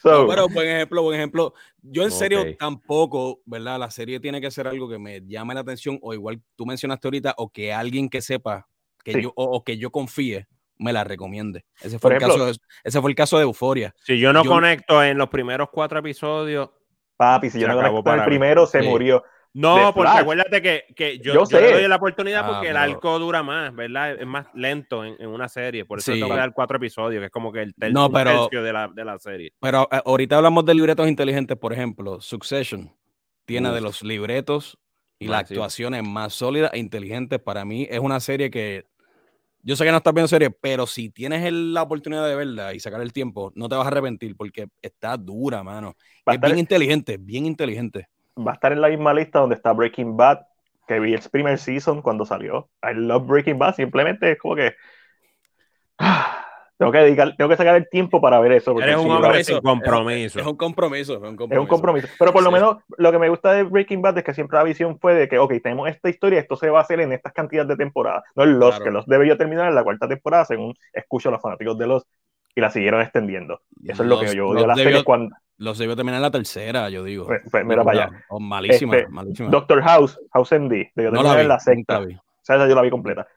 pero 0.03 0.49
buen 0.49 0.67
ejemplo, 0.67 1.03
buen 1.03 1.17
ejemplo. 1.17 1.53
Yo 1.81 2.03
en 2.03 2.11
serio 2.11 2.43
tampoco, 2.57 3.41
¿verdad? 3.45 3.79
La 3.79 3.89
serie 3.89 4.19
tiene 4.19 4.41
que 4.41 4.51
ser 4.51 4.67
algo 4.67 4.89
que 4.89 4.99
me 4.99 5.21
llame 5.25 5.53
la 5.53 5.61
atención 5.61 5.97
o 6.01 6.13
igual 6.13 6.41
tú 6.55 6.65
mencionaste 6.65 7.07
ahorita 7.07 7.35
o 7.37 7.49
que 7.49 7.73
alguien 7.73 8.09
que 8.09 8.21
sepa 8.21 8.67
que 9.03 9.21
yo 9.21 9.33
o, 9.35 9.63
que 9.63 9.77
yo 9.77 9.91
confíe 9.91 10.47
me 10.83 10.93
la 10.93 11.03
recomiende. 11.03 11.65
Ese 11.81 11.97
fue, 11.97 12.13
el, 12.13 12.19
caso 12.19 12.45
de, 12.45 12.55
ese 12.83 13.01
fue 13.01 13.09
el 13.09 13.15
caso 13.15 13.37
de 13.37 13.43
Euforia. 13.43 13.93
Si 14.03 14.19
yo 14.19 14.33
no 14.33 14.43
conecto 14.45 15.03
en 15.03 15.17
los 15.17 15.29
primeros 15.29 15.69
cuatro 15.71 15.99
episodios. 15.99 16.69
Papi, 17.17 17.49
si 17.49 17.59
yo 17.59 17.67
no 17.67 17.75
conecto 17.75 18.13
en 18.13 18.19
el 18.19 18.25
primero, 18.25 18.67
se 18.67 18.81
murió. 18.81 19.23
No, 19.55 19.93
porque 19.93 20.11
acuérdate 20.11 20.61
que, 20.63 20.85
que 20.95 21.19
yo, 21.19 21.45
yo, 21.47 21.59
le 21.59 21.73
doy 21.73 21.87
la 21.87 21.97
oportunidad 21.97 22.45
porque 22.47 22.69
el 22.69 22.77
ah, 22.77 22.83
arco 22.83 23.19
dura 23.19 23.43
más, 23.43 23.73
¿verdad? 23.75 24.19
Es 24.19 24.25
más 24.25 24.47
lento 24.55 25.05
en, 25.05 25.15
en 25.19 25.29
una 25.29 25.47
serie. 25.47 25.85
Por 25.85 25.99
eso 25.99 26.11
tengo 26.11 26.27
que 26.27 26.35
dar 26.35 26.53
cuatro 26.53 26.77
episodios, 26.77 27.21
que 27.21 27.25
es 27.27 27.31
como 27.31 27.51
que 27.51 27.61
el, 27.61 27.93
no, 27.93 28.09
tercio 28.11 28.63
de 28.63 28.73
la, 28.73 28.87
de 28.87 29.05
la, 29.05 29.19
serie. 29.19 29.53
Pero 29.59 29.87
eh, 29.91 30.01
ahorita 30.03 30.37
hablamos 30.37 30.65
de 30.65 30.73
libretos 30.73 31.07
inteligentes, 31.07 31.55
por 31.55 31.71
ejemplo, 31.71 32.19
Succession 32.19 32.91
tiene 33.45 33.71
de 33.71 33.81
los 33.81 34.01
libretos 34.01 34.79
y 35.19 35.27
las 35.27 35.41
actuaciones 35.41 36.03
más 36.03 36.33
sólidas 36.33 36.71
e 36.73 36.79
inteligentes. 36.79 37.39
Para 37.39 37.63
mí 37.63 37.87
es 37.89 37.99
una 37.99 38.19
serie 38.19 38.49
que 38.49 38.87
yo 39.63 39.75
sé 39.75 39.85
que 39.85 39.91
no 39.91 39.97
estás 39.97 40.13
viendo 40.13 40.27
serie, 40.27 40.51
pero 40.51 40.85
si 40.85 41.09
tienes 41.09 41.51
la 41.51 41.81
oportunidad 41.81 42.27
de 42.27 42.35
verla 42.35 42.73
y 42.73 42.79
sacar 42.79 43.01
el 43.01 43.11
tiempo, 43.11 43.51
no 43.55 43.67
te 43.67 43.75
vas 43.75 43.85
a 43.85 43.87
arrepentir 43.87 44.35
porque 44.35 44.67
está 44.81 45.17
dura, 45.17 45.63
mano. 45.63 45.95
Es 46.25 46.39
bien 46.39 46.59
inteligente, 46.59 47.17
bien 47.17 47.45
inteligente 47.45 48.07
va 48.37 48.51
a 48.51 48.53
estar 48.55 48.71
en 48.71 48.81
la 48.81 48.89
misma 48.89 49.13
lista 49.13 49.39
donde 49.39 49.55
está 49.55 49.73
Breaking 49.73 50.17
Bad, 50.17 50.39
que 50.87 50.99
vi 50.99 51.13
el 51.13 51.21
primer 51.31 51.57
season 51.57 52.01
cuando 52.01 52.25
salió. 52.25 52.69
I 52.81 52.93
love 52.93 53.27
Breaking 53.27 53.57
Bad, 53.57 53.75
simplemente 53.75 54.31
es 54.31 54.39
como 54.39 54.55
que. 54.55 54.75
tengo 56.77 56.91
que 56.91 56.97
dedicar, 56.99 57.35
tengo 57.37 57.49
que 57.49 57.57
sacar 57.57 57.75
el 57.75 57.87
tiempo 57.89 58.19
para 58.19 58.39
ver 58.39 58.53
eso. 58.53 58.79
Eres 58.79 58.97
un 58.97 59.11
hombre 59.11 59.43
sin 59.43 59.59
compromiso. 59.61 60.39
Es 60.39 60.45
un 60.45 60.57
compromiso, 60.57 61.13
es 61.13 61.19
un 61.19 61.35
compromiso. 61.35 61.53
Es 61.53 61.59
un 61.59 61.67
compromiso. 61.67 62.07
Pero 62.17 62.33
por 62.33 62.43
lo 62.43 62.51
menos 62.51 62.77
lo 62.97 63.11
que 63.11 63.19
me 63.19 63.29
gusta 63.29 63.53
de 63.53 63.63
Breaking 63.63 64.01
Bad 64.01 64.17
es 64.17 64.23
que 64.23 64.33
siempre 64.33 64.57
la 64.57 64.63
visión 64.63 64.99
fue 64.99 65.13
de 65.13 65.27
que, 65.27 65.37
ok, 65.37 65.53
tenemos 65.61 65.89
esta 65.89 66.09
historia, 66.09 66.39
esto 66.39 66.55
se 66.55 66.69
va 66.69 66.79
a 66.79 66.81
hacer 66.81 66.99
en 66.99 67.13
estas 67.13 67.33
cantidades 67.33 67.69
de 67.69 67.77
temporadas. 67.77 68.23
No 68.35 68.43
es 68.43 68.49
los 68.49 68.79
que 68.79 68.91
los 68.91 69.05
debe 69.05 69.27
yo 69.27 69.37
terminar 69.37 69.67
en 69.67 69.75
la 69.75 69.83
cuarta 69.83 70.07
temporada, 70.07 70.45
según 70.45 70.73
escucho 70.91 71.29
a 71.29 71.33
los 71.33 71.41
fanáticos 71.41 71.77
de 71.77 71.87
los 71.87 72.03
y 72.55 72.61
la 72.61 72.69
siguieron 72.69 73.01
extendiendo. 73.01 73.61
Eso 73.83 74.03
es 74.03 74.09
lo 74.09 74.19
que 74.19 74.35
yo 74.35 74.47
odio 74.49 74.67
la 74.67 74.75
serie 74.75 75.03
cuando 75.03 75.35
los 75.57 75.77
debió 75.77 75.95
terminar 75.95 76.17
en 76.17 76.23
la 76.23 76.31
tercera, 76.31 76.89
yo 76.89 77.03
digo. 77.03 77.25
Pues, 77.25 77.41
pues 77.49 77.65
mira 77.65 77.83
para 77.83 78.05
allá. 78.05 78.25
Oh, 78.29 78.39
malísima, 78.39 78.97
este, 78.97 79.09
malísima. 79.09 79.49
Doctor 79.49 79.81
House, 79.81 80.19
House 80.33 80.51
MD, 80.51 80.91
debió 80.95 81.11
terminar 81.11 81.39
en 81.39 81.47
la 81.47 81.59
sexta. 81.59 81.99
o 81.99 82.07
sea, 82.45 82.67
yo 82.67 82.75
la 82.75 82.81
vi 82.81 82.89
completa. 82.89 83.27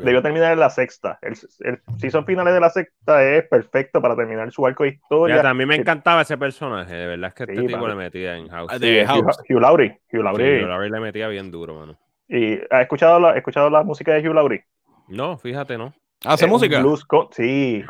Debió 0.00 0.22
terminar 0.22 0.52
en 0.52 0.60
la 0.60 0.70
sexta. 0.70 1.18
El, 1.20 1.34
el 1.60 1.80
season 1.98 2.24
final 2.24 2.46
de 2.46 2.60
la 2.60 2.70
sexta 2.70 3.22
es 3.22 3.46
perfecto 3.48 4.00
para 4.00 4.16
terminar 4.16 4.50
su 4.50 4.66
arco 4.66 4.84
de 4.84 4.90
historia. 4.90 5.48
a 5.48 5.54
mí 5.54 5.66
me 5.66 5.76
encantaba 5.76 6.22
ese 6.22 6.38
personaje, 6.38 6.94
de 6.94 7.06
verdad 7.06 7.28
es 7.28 7.34
que 7.34 7.52
este 7.52 7.66
tipo 7.66 7.86
le 7.86 7.94
metía 7.94 8.36
en 8.36 8.48
House. 8.48 8.80
De 8.80 9.04
House. 9.06 9.38
Hugh, 9.48 9.60
Laurie. 9.60 10.00
Hugh 10.12 10.22
Laurie. 10.22 10.62
Hugh 10.62 10.68
Laurie 10.68 10.90
le 10.90 11.00
metía 11.00 11.28
bien 11.28 11.50
duro, 11.50 11.74
mano. 11.74 11.98
¿Y 12.28 12.54
has 12.70 12.82
escuchado 12.82 13.20
la, 13.20 13.36
escuchado 13.36 13.70
la 13.70 13.84
música 13.84 14.14
de 14.14 14.28
Hugh 14.28 14.34
Laurie? 14.34 14.64
No, 15.08 15.36
fíjate, 15.38 15.78
no. 15.78 15.94
¿Hace 16.24 16.46
música? 16.46 16.80
Blues 16.80 17.06
sí, 17.32 17.84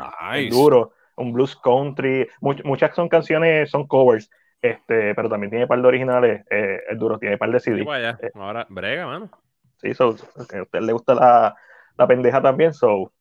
duro. 0.51 0.93
Un 1.15 1.33
blues 1.33 1.55
country. 1.55 2.27
muchas 2.41 2.93
son 2.93 3.09
canciones, 3.09 3.71
son 3.71 3.87
covers 3.87 4.29
este, 4.61 5.13
pero 5.13 5.29
también 5.29 5.51
tiene 5.51 5.67
par 5.67 5.81
de 5.81 5.87
originales, 5.87 6.45
eh, 6.49 6.81
el 6.89 6.97
duro 6.97 7.19
tiene 7.19 7.37
par 7.37 7.51
de 7.51 7.59
CD. 7.59 7.83
Pues 7.83 8.15
eh, 8.21 8.31
Ahora, 8.33 8.65
brega, 8.69 9.05
mano. 9.05 9.29
Sí, 9.81 9.93
so, 9.93 10.15
a 10.35 10.61
usted 10.61 10.81
le 10.81 10.93
gusta 10.93 11.13
la, 11.13 11.55
la 11.97 12.07
pendeja 12.07 12.41
también, 12.41 12.73
so. 12.73 13.11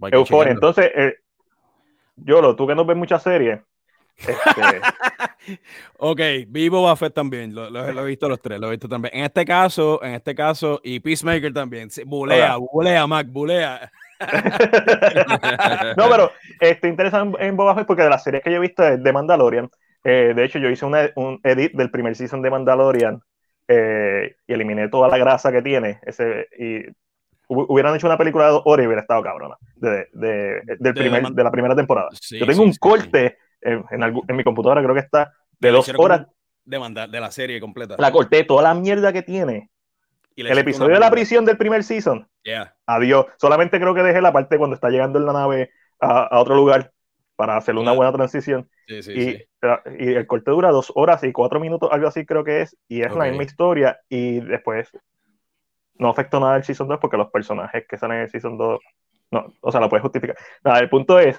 Euforia. 0.00 0.52
Entonces, 0.52 0.90
eh, 0.94 1.14
Yolo, 2.16 2.54
tú 2.54 2.66
que 2.66 2.74
no 2.74 2.84
ves 2.84 2.96
muchas 2.96 3.22
series. 3.22 3.60
Este... 4.16 4.80
ok, 5.98 6.20
Vivo 6.48 6.88
Buffett 6.88 7.14
también, 7.14 7.54
lo, 7.54 7.70
lo, 7.70 8.02
he 8.02 8.06
visto 8.06 8.28
los 8.28 8.40
tres, 8.40 8.60
lo 8.60 8.68
he 8.68 8.72
visto 8.72 8.88
también. 8.88 9.14
En 9.16 9.24
este 9.24 9.44
caso, 9.44 10.02
en 10.02 10.14
este 10.14 10.34
caso, 10.34 10.80
y 10.82 11.00
Peacemaker 11.00 11.52
también, 11.52 11.88
bulea, 12.06 12.56
bulea, 12.56 13.06
Mac, 13.06 13.28
bulea. 13.28 13.90
no, 15.96 16.10
pero 16.10 16.32
estoy 16.60 16.90
interesado 16.90 17.24
en, 17.24 17.46
en 17.46 17.56
Boba 17.56 17.76
Fett 17.76 17.86
porque 17.86 18.02
de 18.02 18.10
las 18.10 18.24
series 18.24 18.42
que 18.42 18.50
yo 18.50 18.56
he 18.56 18.60
visto 18.60 18.86
es 18.86 19.02
de 19.02 19.12
Mandalorian. 19.12 19.70
Eh, 20.04 20.32
de 20.34 20.44
hecho, 20.44 20.58
yo 20.58 20.70
hice 20.70 20.84
un 20.84 21.40
edit 21.44 21.72
del 21.72 21.90
primer 21.90 22.16
season 22.16 22.42
de 22.42 22.50
Mandalorian 22.50 23.20
eh, 23.68 24.36
y 24.46 24.52
eliminé 24.52 24.88
toda 24.88 25.08
la 25.08 25.18
grasa 25.18 25.52
que 25.52 25.62
tiene. 25.62 26.00
Ese, 26.02 26.48
y 26.58 26.84
hubieran 27.48 27.94
hecho 27.94 28.06
una 28.06 28.18
película 28.18 28.46
de 28.46 28.52
dos 28.52 28.62
horas 28.64 28.84
y 28.84 28.86
hubiera 28.86 29.02
estado 29.02 29.22
cabrona. 29.22 29.56
De, 29.76 30.08
de, 30.12 30.62
del 30.78 30.94
primer, 30.94 31.22
de, 31.28 31.44
la 31.44 31.50
primera 31.50 31.76
temporada. 31.76 32.08
yo 32.30 32.46
tengo 32.46 32.62
un 32.62 32.74
corte 32.74 33.38
en, 33.60 33.84
en, 33.90 34.36
mi 34.36 34.44
computadora, 34.44 34.82
creo 34.82 34.94
que 34.94 35.00
está 35.00 35.32
de 35.58 35.70
dos 35.70 35.90
horas. 35.96 36.26
De, 36.64 36.78
de 36.78 37.20
la 37.20 37.30
serie 37.30 37.60
completa. 37.60 37.96
La 37.98 38.12
corté, 38.12 38.44
toda 38.44 38.62
la 38.62 38.74
mierda 38.74 39.12
que 39.12 39.22
tiene. 39.22 39.70
el 40.36 40.58
episodio 40.58 40.94
de 40.94 41.00
la 41.00 41.10
prisión 41.10 41.44
del 41.44 41.56
primer 41.56 41.84
season. 41.84 42.28
Adiós. 42.86 43.26
Solamente 43.36 43.78
creo 43.78 43.94
que 43.94 44.02
dejé 44.02 44.20
la 44.20 44.32
parte 44.32 44.58
cuando 44.58 44.74
está 44.74 44.88
llegando 44.88 45.18
en 45.18 45.26
la 45.26 45.32
nave 45.32 45.70
a, 46.00 46.24
a 46.24 46.40
otro 46.40 46.54
lugar 46.54 46.92
para 47.36 47.56
hacerle 47.56 47.80
una 47.80 47.92
buena 47.92 48.12
transición. 48.12 48.68
Sí, 48.88 49.02
sí, 49.02 49.12
y, 49.12 50.02
y, 50.02 50.14
el 50.14 50.26
corte 50.26 50.50
dura 50.50 50.70
dos 50.70 50.90
horas 50.94 51.22
y 51.22 51.30
cuatro 51.30 51.60
minutos, 51.60 51.90
algo 51.92 52.08
así 52.08 52.24
creo 52.24 52.42
que 52.42 52.62
es, 52.62 52.74
y 52.88 53.02
es 53.02 53.14
la 53.14 53.26
misma 53.26 53.42
historia, 53.42 54.00
y 54.08 54.40
después 54.40 54.90
no 55.98 56.08
afectó 56.08 56.40
nada 56.40 56.56
el 56.56 56.64
Season 56.64 56.88
2 56.88 56.98
porque 56.98 57.18
los 57.18 57.30
personajes 57.30 57.84
que 57.86 57.98
salen 57.98 58.18
en 58.18 58.22
el 58.22 58.30
Season 58.30 58.56
2, 58.56 58.80
no, 59.30 59.52
o 59.60 59.70
sea, 59.70 59.80
lo 59.80 59.90
puedes 59.90 60.02
justificar. 60.02 60.36
Nada, 60.64 60.78
el 60.78 60.88
punto 60.88 61.18
es, 61.18 61.38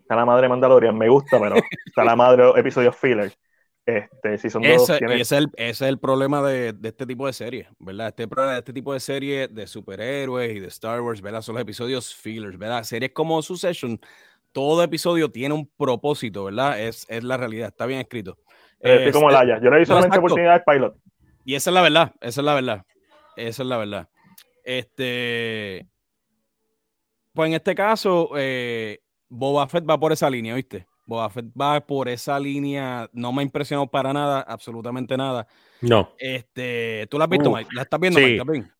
está 0.00 0.16
la 0.16 0.24
madre 0.24 0.48
Mandalorian, 0.48 0.98
me 0.98 1.08
gusta, 1.08 1.38
pero 1.38 1.54
está 1.86 2.02
la 2.02 2.16
madre 2.16 2.50
episodios 2.56 2.96
filler. 2.96 3.32
Este, 3.86 4.38
season 4.38 4.62
2 4.62 4.98
tiene... 4.98 5.14
ese, 5.14 5.22
es 5.22 5.32
el, 5.32 5.46
ese 5.56 5.70
es 5.70 5.88
el 5.88 5.98
problema 5.98 6.42
de, 6.42 6.72
de, 6.72 6.88
este 6.88 7.06
tipo 7.06 7.26
de 7.26 7.32
series, 7.32 7.68
¿verdad? 7.78 8.08
Este 8.08 8.26
problema 8.26 8.54
de 8.54 8.58
este 8.58 8.72
tipo 8.72 8.92
de 8.92 9.00
series 9.00 9.54
de 9.54 9.66
superhéroes 9.66 10.56
y 10.56 10.60
de 10.60 10.68
Star 10.68 11.00
Wars, 11.00 11.20
¿verdad? 11.20 11.42
Son 11.42 11.54
los 11.54 11.62
episodios 11.62 12.14
fillers, 12.14 12.58
¿verdad? 12.58 12.82
Series 12.82 13.12
como 13.12 13.40
Succession 13.40 14.00
todo 14.52 14.82
episodio 14.82 15.30
tiene 15.30 15.54
un 15.54 15.70
propósito, 15.76 16.44
¿verdad? 16.44 16.80
Es, 16.80 17.06
es 17.08 17.24
la 17.24 17.36
realidad, 17.36 17.68
está 17.68 17.86
bien 17.86 18.00
escrito. 18.00 18.38
Eh, 18.80 19.10
como 19.12 19.30
Laya, 19.30 19.60
yo 19.62 19.70
le 19.70 19.80
di 19.80 19.86
solamente 19.86 20.18
oportunidad 20.18 20.54
al 20.54 20.64
pilot. 20.64 20.96
Y 21.44 21.54
esa 21.54 21.70
es 21.70 21.74
la 21.74 21.82
verdad, 21.82 22.14
esa 22.20 22.40
es 22.40 22.44
la 22.44 22.54
verdad. 22.54 22.86
Esa 23.36 23.62
es 23.62 23.68
la 23.68 23.76
verdad. 23.76 24.08
Este. 24.64 25.86
Pues 27.32 27.48
en 27.48 27.54
este 27.54 27.74
caso, 27.74 28.30
eh, 28.36 29.00
Boba 29.28 29.68
Fett 29.68 29.88
va 29.88 29.98
por 29.98 30.12
esa 30.12 30.28
línea, 30.28 30.54
¿viste? 30.54 30.86
Boba 31.06 31.30
Fett 31.30 31.46
va 31.58 31.80
por 31.80 32.08
esa 32.08 32.38
línea, 32.38 33.08
no 33.12 33.32
me 33.32 33.40
ha 33.40 33.44
impresionado 33.44 33.88
para 33.88 34.12
nada, 34.12 34.40
absolutamente 34.40 35.16
nada. 35.16 35.46
No. 35.82 36.14
Este, 36.18 37.06
¿Tú 37.10 37.18
la 37.18 37.24
has 37.24 37.30
visto, 37.30 37.50
Mike? 37.50 37.70
¿La 37.72 37.82
estás 37.82 38.00
viendo, 38.00 38.20
sí. 38.20 38.38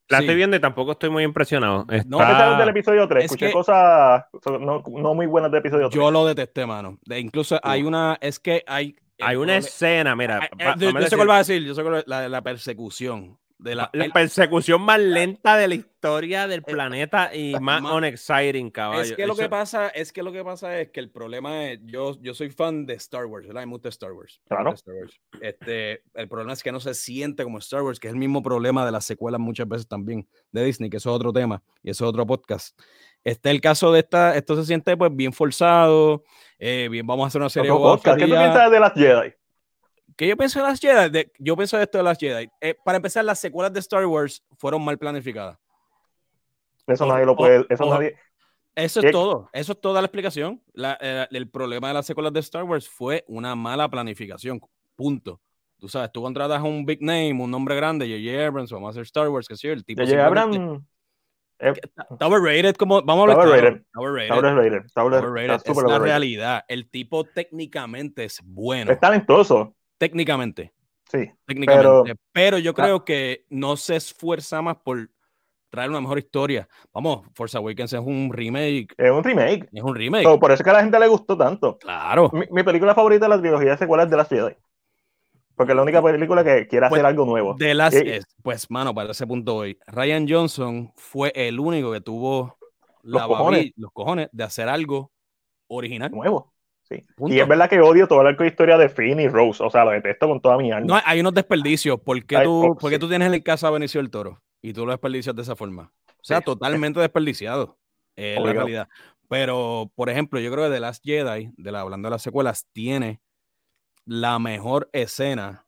La 0.09 0.19
estoy 0.19 0.35
viendo 0.35 0.57
y 0.57 0.59
tampoco 0.59 0.91
estoy 0.91 1.09
muy 1.09 1.23
impresionado. 1.23 1.85
Está... 1.89 2.03
No, 2.07 2.17
¿qué 2.19 2.57
del 2.59 2.69
episodio 2.69 3.07
3? 3.07 3.25
Escuché 3.25 3.51
cosas 3.51 4.25
no, 4.59 4.83
no, 4.85 5.13
muy 5.13 5.25
buenas 5.25 5.51
del 5.51 5.59
episodio 5.59 5.89
3. 5.89 5.95
Yo 5.95 6.11
lo 6.11 6.25
detesté, 6.25 6.65
mano. 6.65 6.99
De, 7.05 7.19
incluso 7.19 7.59
hay 7.63 7.83
una, 7.83 8.17
es 8.21 8.39
que 8.39 8.63
hay... 8.67 8.95
Hay 9.23 9.35
una 9.35 9.55
escena, 9.55 10.15
mira. 10.15 10.49
yo, 10.77 11.07
sé 11.07 11.15
cuál 11.15 11.29
va 11.29 11.35
a 11.35 11.39
decir, 11.39 11.63
yo 11.63 11.75
sé 11.75 11.83
cuál 11.83 12.03
la, 12.07 12.27
la 12.27 12.41
persecución 12.41 13.37
la, 13.63 13.91
persecución 14.13 14.81
más 14.81 14.99
lenta 14.99 15.55
de 15.57 15.67
la 15.67 15.75
historia 15.75 16.47
del 16.47 16.59
eh, 16.59 16.63
planeta 16.63 17.33
y 17.33 17.53
más 17.59 17.81
unexciting, 17.81 18.71
caballo. 18.71 19.01
Es 19.01 19.13
que 19.13 19.27
lo 19.27 19.35
que 19.35 19.49
pasa, 19.49 19.89
es 19.89 20.11
que 20.11 20.23
lo 20.23 20.31
que 20.31 20.43
pasa 20.43 20.79
es 20.79 20.89
que 20.89 20.99
el 20.99 21.11
problema 21.11 21.65
es, 21.65 21.79
yo, 21.83 22.19
yo 22.21 22.33
soy 22.33 22.49
fan 22.49 22.85
de 22.85 22.95
Star 22.95 23.25
Wars, 23.25 23.47
¿verdad? 23.47 23.65
Me 23.65 23.71
gusta 23.71 23.89
Star 23.89 24.13
Wars. 24.13 24.41
Claro. 24.47 24.73
Este, 25.41 26.03
el 26.13 26.27
problema 26.27 26.53
es 26.53 26.63
que 26.63 26.71
no 26.71 26.79
se 26.79 26.93
siente 26.93 27.43
como 27.43 27.59
Star 27.59 27.83
Wars, 27.83 27.99
que 27.99 28.07
es 28.07 28.13
el 28.13 28.19
mismo 28.19 28.41
problema 28.41 28.85
de 28.85 28.91
las 28.91 29.05
secuelas 29.05 29.39
muchas 29.39 29.67
veces 29.67 29.87
también 29.87 30.27
de 30.51 30.63
Disney, 30.65 30.89
que 30.89 30.97
eso 30.97 31.09
es 31.11 31.15
otro 31.15 31.31
tema 31.31 31.61
y 31.83 31.91
eso 31.91 32.05
es 32.05 32.09
otro 32.09 32.25
podcast. 32.25 32.79
Este 33.23 33.51
el 33.51 33.61
caso 33.61 33.91
de 33.91 33.99
esta, 33.99 34.35
esto 34.35 34.55
se 34.55 34.65
siente 34.65 34.97
pues 34.97 35.15
bien 35.15 35.31
forzado, 35.31 36.23
eh, 36.57 36.87
bien, 36.89 37.05
vamos 37.05 37.25
a 37.25 37.27
hacer 37.27 37.41
una 37.41 37.49
serie 37.49 37.71
de 37.71 37.77
¿Qué 38.03 38.11
tú 38.11 38.25
piensas 38.25 38.71
de 38.71 38.79
las 38.79 38.93
Jedi? 38.93 39.33
Que 40.21 40.27
yo 40.27 40.37
pienso 40.37 40.59
de 40.59 40.67
las 40.67 40.79
Jedi, 40.79 41.31
yo 41.39 41.55
pienso 41.55 41.81
esto 41.81 41.97
de 41.97 42.03
las 42.03 42.15
Jedi. 42.15 42.47
Eh, 42.61 42.75
para 42.85 42.97
empezar, 42.97 43.25
las 43.25 43.39
secuelas 43.39 43.73
de 43.73 43.79
Star 43.79 44.05
Wars 44.05 44.45
fueron 44.55 44.85
mal 44.85 44.95
planificadas. 44.95 45.57
Eso 46.85 47.07
nadie 47.07 47.25
lo 47.25 47.35
puede. 47.35 47.65
Eso, 47.67 47.85
nadie... 47.87 48.15
eso 48.75 49.01
es 49.01 49.11
todo. 49.11 49.49
Eso 49.51 49.71
es 49.71 49.81
toda 49.81 49.99
la 49.99 50.05
explicación. 50.05 50.61
Eh, 50.75 51.25
el 51.31 51.49
problema 51.49 51.87
de 51.87 51.95
las 51.95 52.05
secuelas 52.05 52.31
de 52.33 52.39
Star 52.41 52.65
Wars 52.65 52.87
fue 52.87 53.23
una 53.27 53.55
mala 53.55 53.89
planificación. 53.89 54.61
Punto. 54.95 55.41
Tú 55.79 55.89
sabes, 55.89 56.11
tú 56.11 56.21
contratas 56.21 56.59
a 56.59 56.63
un 56.63 56.85
big 56.85 57.01
name, 57.01 57.33
un 57.41 57.49
nombre 57.49 57.75
grande, 57.75 58.05
J.J. 58.05 58.45
Abrams, 58.45 58.71
vamos 58.71 58.89
a 58.89 58.91
hacer 58.91 59.01
Star 59.01 59.27
Wars, 59.27 59.47
que 59.47 59.55
sí, 59.55 59.69
el 59.69 59.83
tipo. 59.83 60.03
J.J. 60.03 60.23
Abrams. 60.23 60.83
Tower 62.19 62.41
Rated, 62.43 62.75
como 62.75 63.01
vamos 63.01 63.27
a 63.27 63.31
hablar 63.31 63.37
Tower 63.37 63.63
Rated. 63.63 63.81
Tower 63.91 64.13
Rated. 64.13 64.87
Tower 64.93 65.13
Rated. 65.33 65.61
Es 65.65 65.83
la 65.83 65.97
realidad. 65.97 66.63
El 66.67 66.91
tipo 66.91 67.23
técnicamente 67.23 68.25
es 68.25 68.39
bueno. 68.43 68.91
Es 68.91 68.99
talentoso. 68.99 69.75
Técnicamente. 70.01 70.73
Sí. 71.11 71.31
Técnicamente. 71.45 72.15
Pero, 72.33 72.57
yo 72.57 72.73
creo 72.73 73.05
que 73.05 73.45
no 73.51 73.77
se 73.77 73.97
esfuerza 73.97 74.59
más 74.63 74.77
por 74.77 75.11
traer 75.69 75.91
una 75.91 76.01
mejor 76.01 76.17
historia. 76.17 76.67
Vamos, 76.91 77.27
Force 77.35 77.55
Awakens 77.55 77.93
es 77.93 77.99
un 77.99 78.31
remake. 78.33 78.95
Es 78.97 79.11
un 79.11 79.23
remake. 79.23 79.69
Es 79.71 79.83
un 79.83 79.95
remake. 79.95 80.39
por 80.39 80.51
eso 80.51 80.61
es 80.61 80.63
que 80.63 80.69
a 80.71 80.73
la 80.73 80.81
gente 80.81 80.99
le 80.99 81.07
gustó 81.07 81.37
tanto. 81.37 81.77
Claro. 81.77 82.31
Mi, 82.49 82.63
película 82.63 82.95
favorita 82.95 83.25
de 83.25 83.29
la 83.29 83.39
trilogía 83.39 83.69
de 83.69 83.77
secuelas 83.77 84.09
de 84.09 84.17
las 84.17 84.27
Jedi. 84.27 84.55
Porque 85.53 85.73
es 85.73 85.75
la 85.75 85.83
única 85.83 86.01
película 86.01 86.43
que 86.43 86.67
quiere 86.67 86.87
hacer 86.87 86.97
pues, 86.97 87.03
algo 87.03 87.25
nuevo. 87.25 87.53
De 87.53 87.75
las, 87.75 87.93
pues, 88.41 88.71
mano, 88.71 88.95
para 88.95 89.11
ese 89.11 89.27
punto 89.27 89.57
hoy, 89.57 89.77
Ryan 89.85 90.25
Johnson 90.27 90.91
fue 90.95 91.31
el 91.35 91.59
único 91.59 91.91
que 91.91 92.01
tuvo 92.01 92.57
los 93.03 93.21
cojones. 93.27 93.71
los 93.75 93.91
cojones 93.91 94.29
de 94.31 94.43
hacer 94.43 94.67
algo 94.67 95.11
original. 95.67 96.09
Nuevo. 96.09 96.50
Sí. 96.91 97.05
Y 97.27 97.39
es 97.39 97.47
verdad 97.47 97.69
que 97.69 97.79
odio 97.79 98.07
todo 98.07 98.21
el 98.21 98.27
arco 98.27 98.43
de 98.43 98.49
historia 98.49 98.77
de 98.77 98.89
Finn 98.89 99.19
y 99.19 99.27
Rose. 99.27 99.63
O 99.63 99.69
sea, 99.69 99.85
lo 99.85 99.91
detesto 99.91 100.27
con 100.27 100.41
toda 100.41 100.57
mi 100.57 100.71
alma. 100.71 100.87
No, 100.95 101.01
hay 101.05 101.19
unos 101.21 101.33
desperdicios. 101.33 101.99
¿Por 101.99 102.23
qué, 102.25 102.39
tú, 102.43 102.77
oh, 102.79 102.99
tú 102.99 103.07
tienes 103.07 103.27
en 103.27 103.33
el 103.33 103.43
caso 103.43 103.67
a 103.67 103.71
Benicio 103.71 104.01
del 104.01 104.09
Toro 104.09 104.41
y 104.61 104.73
tú 104.73 104.85
lo 104.85 104.91
desperdicias 104.91 105.35
de 105.35 105.41
esa 105.41 105.55
forma? 105.55 105.91
O 106.07 106.23
sea, 106.23 106.41
totalmente 106.41 106.99
desperdiciado. 106.99 107.77
Es 108.15 108.39
la 108.39 108.53
realidad. 108.53 108.89
Pero, 109.29 109.91
por 109.95 110.09
ejemplo, 110.09 110.39
yo 110.39 110.51
creo 110.51 110.65
que 110.65 110.73
The 110.73 110.79
Last 110.81 111.03
Jedi, 111.05 111.51
de 111.55 111.71
la, 111.71 111.81
hablando 111.81 112.07
de 112.07 112.11
las 112.11 112.21
secuelas, 112.21 112.67
tiene 112.73 113.21
la 114.05 114.39
mejor 114.39 114.89
escena 114.91 115.65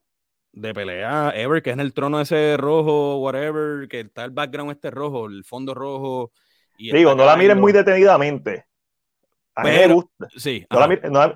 de 0.52 0.74
pelea 0.74 1.32
ever, 1.36 1.64
que 1.64 1.70
es 1.70 1.74
en 1.74 1.80
el 1.80 1.94
trono 1.94 2.20
ese 2.20 2.58
rojo, 2.58 3.18
whatever, 3.20 3.88
que 3.88 4.02
está 4.02 4.26
el 4.26 4.32
background 4.32 4.72
este 4.72 4.92
rojo, 4.92 5.28
el 5.28 5.44
fondo 5.46 5.74
rojo. 5.74 6.32
Y 6.78 6.92
Digo, 6.92 7.16
no 7.16 7.26
la 7.26 7.38
miren 7.38 7.60
muy 7.60 7.72
detenidamente. 7.72 8.66
A 9.56 9.64
mí 9.64 9.70
me 9.70 9.88
gusta. 9.88 10.28
Sí. 10.36 10.66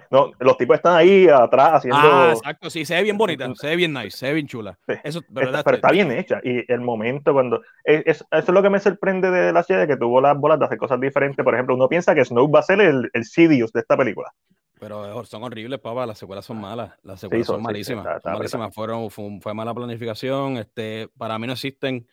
No, 0.10 0.32
los 0.40 0.58
tipos 0.58 0.78
están 0.78 0.96
ahí 0.96 1.28
atrás 1.28 1.76
haciendo. 1.76 2.00
Ah, 2.02 2.34
exacto, 2.36 2.70
sí, 2.70 2.86
se 2.86 2.96
ve 2.96 3.04
bien 3.04 3.18
bonita, 3.18 3.54
se 3.56 3.68
ve 3.68 3.76
bien 3.76 3.94
nice, 3.94 4.18
se 4.18 4.28
ve 4.28 4.34
bien 4.34 4.48
chula. 4.48 4.78
Eso, 5.04 5.22
pero, 5.34 5.56
está, 5.56 5.92
bien 5.92 6.12
hecha. 6.12 6.40
Y 6.44 6.72
el 6.72 6.82
momento 6.82 7.34
cuando. 7.34 7.62
Es, 7.84 8.06
eso 8.06 8.26
es 8.32 8.50
lo 8.50 8.64
que 8.64 8.70
me 8.70 8.80
sorprende 8.80 9.30
de 9.30 9.54
la 9.54 9.64
serie, 9.64 9.88
que 9.88 9.98
tuvo 9.98 10.20
las 10.22 10.38
bolas 10.38 10.60
de 10.60 10.66
hacer 10.66 10.78
cosas 10.78 11.00
diferentes. 11.00 11.44
Por 11.44 11.54
ejemplo, 11.54 11.76
uno 11.76 11.88
piensa 11.88 12.16
que 12.16 12.26
Snow 12.26 12.50
va 12.52 12.60
a 12.60 12.64
ser 12.64 12.82
el, 12.82 13.10
el 13.14 13.24
Sidious 13.24 13.72
de 13.72 13.82
esta 13.82 13.96
película. 13.96 14.32
Pero 14.80 15.24
son 15.26 15.44
horribles, 15.44 15.80
papá. 15.80 16.06
Las 16.06 16.18
secuelas 16.18 16.46
son 16.46 16.60
malas. 16.60 16.92
Las 17.04 17.20
secuelas 17.20 17.48
son, 17.48 17.62
malísimas. 17.62 18.06
malísimas. 18.24 18.74
Fueron, 18.74 19.10
fue, 19.10 19.54
mala 19.54 19.74
planificación. 19.74 20.58
Este, 20.58 21.10
para 21.18 21.40
mí 21.40 21.48
no 21.48 21.54
existen. 21.54 22.08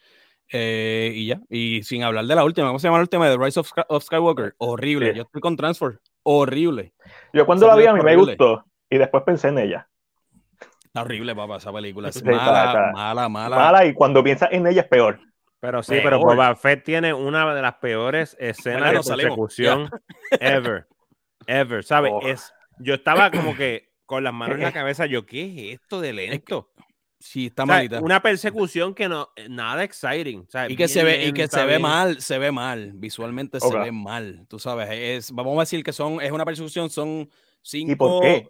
Eh, 0.53 1.13
y 1.15 1.27
ya. 1.27 1.41
Y 1.49 1.83
sin 1.83 2.05
hablar 2.05 2.27
de 2.27 2.35
la 2.35 2.45
última. 2.45 2.69
¿Cómo 2.69 2.79
se 2.79 2.87
llama 2.87 2.99
la 2.99 3.03
última? 3.03 3.31
The 3.31 3.39
Rise 3.39 3.61
of, 3.61 4.03
Skywalker. 4.03 4.55
Horrible. 4.59 5.15
Yo 5.15 5.23
estoy 5.23 5.41
con 5.41 5.57
Transfer. 5.57 6.01
Horrible. 6.23 6.95
Yo 7.33 7.47
cuando 7.47 7.67
la 7.67 7.77
vi 7.77 7.87
a 7.87 7.93
mí 7.93 8.01
me 8.03 8.17
gustó. 8.17 8.65
Y 8.91 8.99
después 8.99 9.23
pensé 9.25 9.49
en 9.49 9.59
ella. 9.59 9.89
Está 10.85 11.03
horrible, 11.03 11.35
papá, 11.35 11.57
esa 11.57 11.73
película. 11.73 12.09
Es 12.09 12.23
mala, 12.25 12.93
mala, 12.95 13.29
mala. 13.29 13.57
Mala 13.57 13.87
y 13.87 13.95
cuando 13.95 14.23
piensas 14.23 14.51
en 14.53 14.67
ella 14.67 14.83
es 14.83 14.89
peor. 14.89 15.19
Pero 15.59 15.83
sí, 15.83 15.99
pero 16.03 16.19
Boba 16.19 16.55
Fett 16.57 16.85
tiene 16.85 17.15
una 17.15 17.53
de 17.55 17.63
las 17.63 17.77
peores 17.77 18.37
escenas 18.39 18.93
de 18.93 19.17
persecución 19.17 19.89
ever 20.41 20.87
ever, 21.47 21.85
¿sabes? 21.85 22.13
Oh. 22.15 22.27
Es, 22.27 22.53
yo 22.79 22.95
estaba 22.95 23.31
como 23.31 23.57
que 23.57 23.93
con 24.07 24.25
las 24.25 24.35
manos 24.35 24.57
en 24.57 24.63
la 24.63 24.73
cabeza, 24.73 25.07
yo, 25.07 25.27
¿qué 25.27 25.73
es 25.73 25.81
esto 25.81 26.01
de 26.01 26.13
lento? 26.13 26.71
Sí, 27.25 27.47
está 27.47 27.65
malita. 27.65 28.01
Una 28.01 28.21
persecución 28.21 28.95
que 28.95 29.09
no, 29.09 29.31
nada 29.49 29.83
exciting. 29.83 30.47
Y 30.69 30.77
que, 30.77 30.89
se 30.89 31.03
ve, 31.03 31.25
y 31.25 31.33
que 31.33 31.49
se 31.49 31.65
ve 31.65 31.79
mal, 31.79 32.21
se 32.21 32.39
ve 32.39 32.53
mal, 32.53 32.93
visualmente 32.93 33.61
se 33.61 33.79
ve 33.79 33.91
mal, 33.91 34.45
tú 34.47 34.59
sabes, 34.59 34.91
es, 34.93 35.33
vamos 35.33 35.57
a 35.57 35.61
decir 35.61 35.83
que 35.83 35.95
son, 35.95 36.21
es 36.21 36.31
una 36.31 36.45
persecución, 36.45 36.91
son 36.91 37.31
cinco... 37.63 37.93
¿Y 37.93 37.97
por 37.97 38.23
qué? 38.23 38.49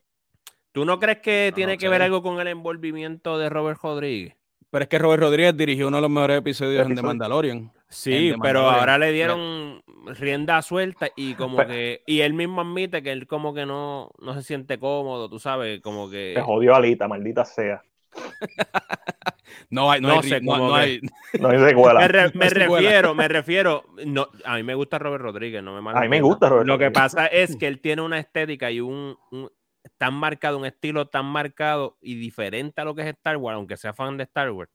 ¿Tú 0.73 0.85
no 0.85 0.99
crees 0.99 1.21
que 1.21 1.53
tiene 1.55 1.79
que 1.79 1.89
ver 1.89 2.03
algo 2.03 2.21
con 2.21 2.41
el 2.41 2.49
envolvimiento 2.49 3.39
de 3.39 3.49
Robert 3.49 3.79
Rodríguez? 3.81 4.35
Pero 4.71 4.83
es 4.83 4.89
que 4.89 4.99
Robert 4.99 5.23
Rodríguez 5.23 5.57
dirigió 5.57 5.87
uno 5.87 5.99
de 5.99 6.03
los 6.03 6.11
mejores 6.11 6.39
episodios 6.39 6.89
de 6.89 7.01
Mandalorian. 7.01 7.73
Sí, 7.89 8.35
pero 8.43 8.69
ahora 8.69 8.99
le 8.99 9.13
dieron 9.13 9.85
rienda 10.19 10.61
suelta 10.63 11.11
y 11.15 11.35
como 11.37 11.65
que 11.65 12.03
y 12.07 12.23
él 12.23 12.35
mismo 12.35 12.61
admite 12.61 13.05
que 13.05 13.13
él 13.13 13.29
como 13.29 13.55
que 13.55 13.67
no, 13.67 14.11
no 14.19 14.35
se 14.35 14.43
siente 14.43 14.81
cómodo, 14.81 15.31
tú 15.31 15.39
sabes, 15.39 15.81
como 15.81 16.11
que 16.11 16.33
se 16.35 16.43
jodió 16.43 16.75
Alita, 16.75 17.07
maldita 17.07 17.45
sea. 17.45 17.85
no 19.71 19.91
hay, 19.91 20.01
no, 20.01 20.21
hay, 20.21 20.41
no, 20.41 20.75
hay, 20.75 21.01
no 21.41 21.49
hay 21.49 21.59
secuela. 21.59 22.01
Me, 22.01 22.49
refiero, 22.49 23.15
me 23.15 23.29
refiero, 23.29 23.85
no, 24.07 24.29
a 24.45 24.57
mí 24.57 24.63
me 24.63 24.75
gusta 24.75 24.99
Robert 24.99 25.23
Rodríguez, 25.23 25.63
no 25.63 25.81
me 25.81 25.91
A 25.91 26.01
mí 26.01 26.09
me 26.09 26.21
gusta 26.21 26.49
Robert. 26.49 26.67
Lo 26.67 26.79
que 26.79 26.91
pasa 26.91 27.27
es 27.27 27.57
que 27.57 27.67
él 27.67 27.81
tiene 27.81 28.03
una 28.03 28.19
estética 28.19 28.71
y 28.71 28.81
un, 28.81 29.17
un 29.31 29.51
tan 29.99 30.15
marcado, 30.15 30.59
un 30.59 30.67
estilo 30.67 31.09
tan 31.09 31.27
marcado 31.27 31.99
y 32.01 32.15
diferente 32.15 32.81
a 32.81 32.85
lo 32.85 32.95
que 32.95 33.03
es 33.03 33.09
Star 33.09 33.37
Wars, 33.37 33.57
aunque 33.57 33.77
sea 33.77 33.93
fan 33.93 34.17
de 34.17 34.25
Star 34.25 34.51
Wars, 34.51 34.71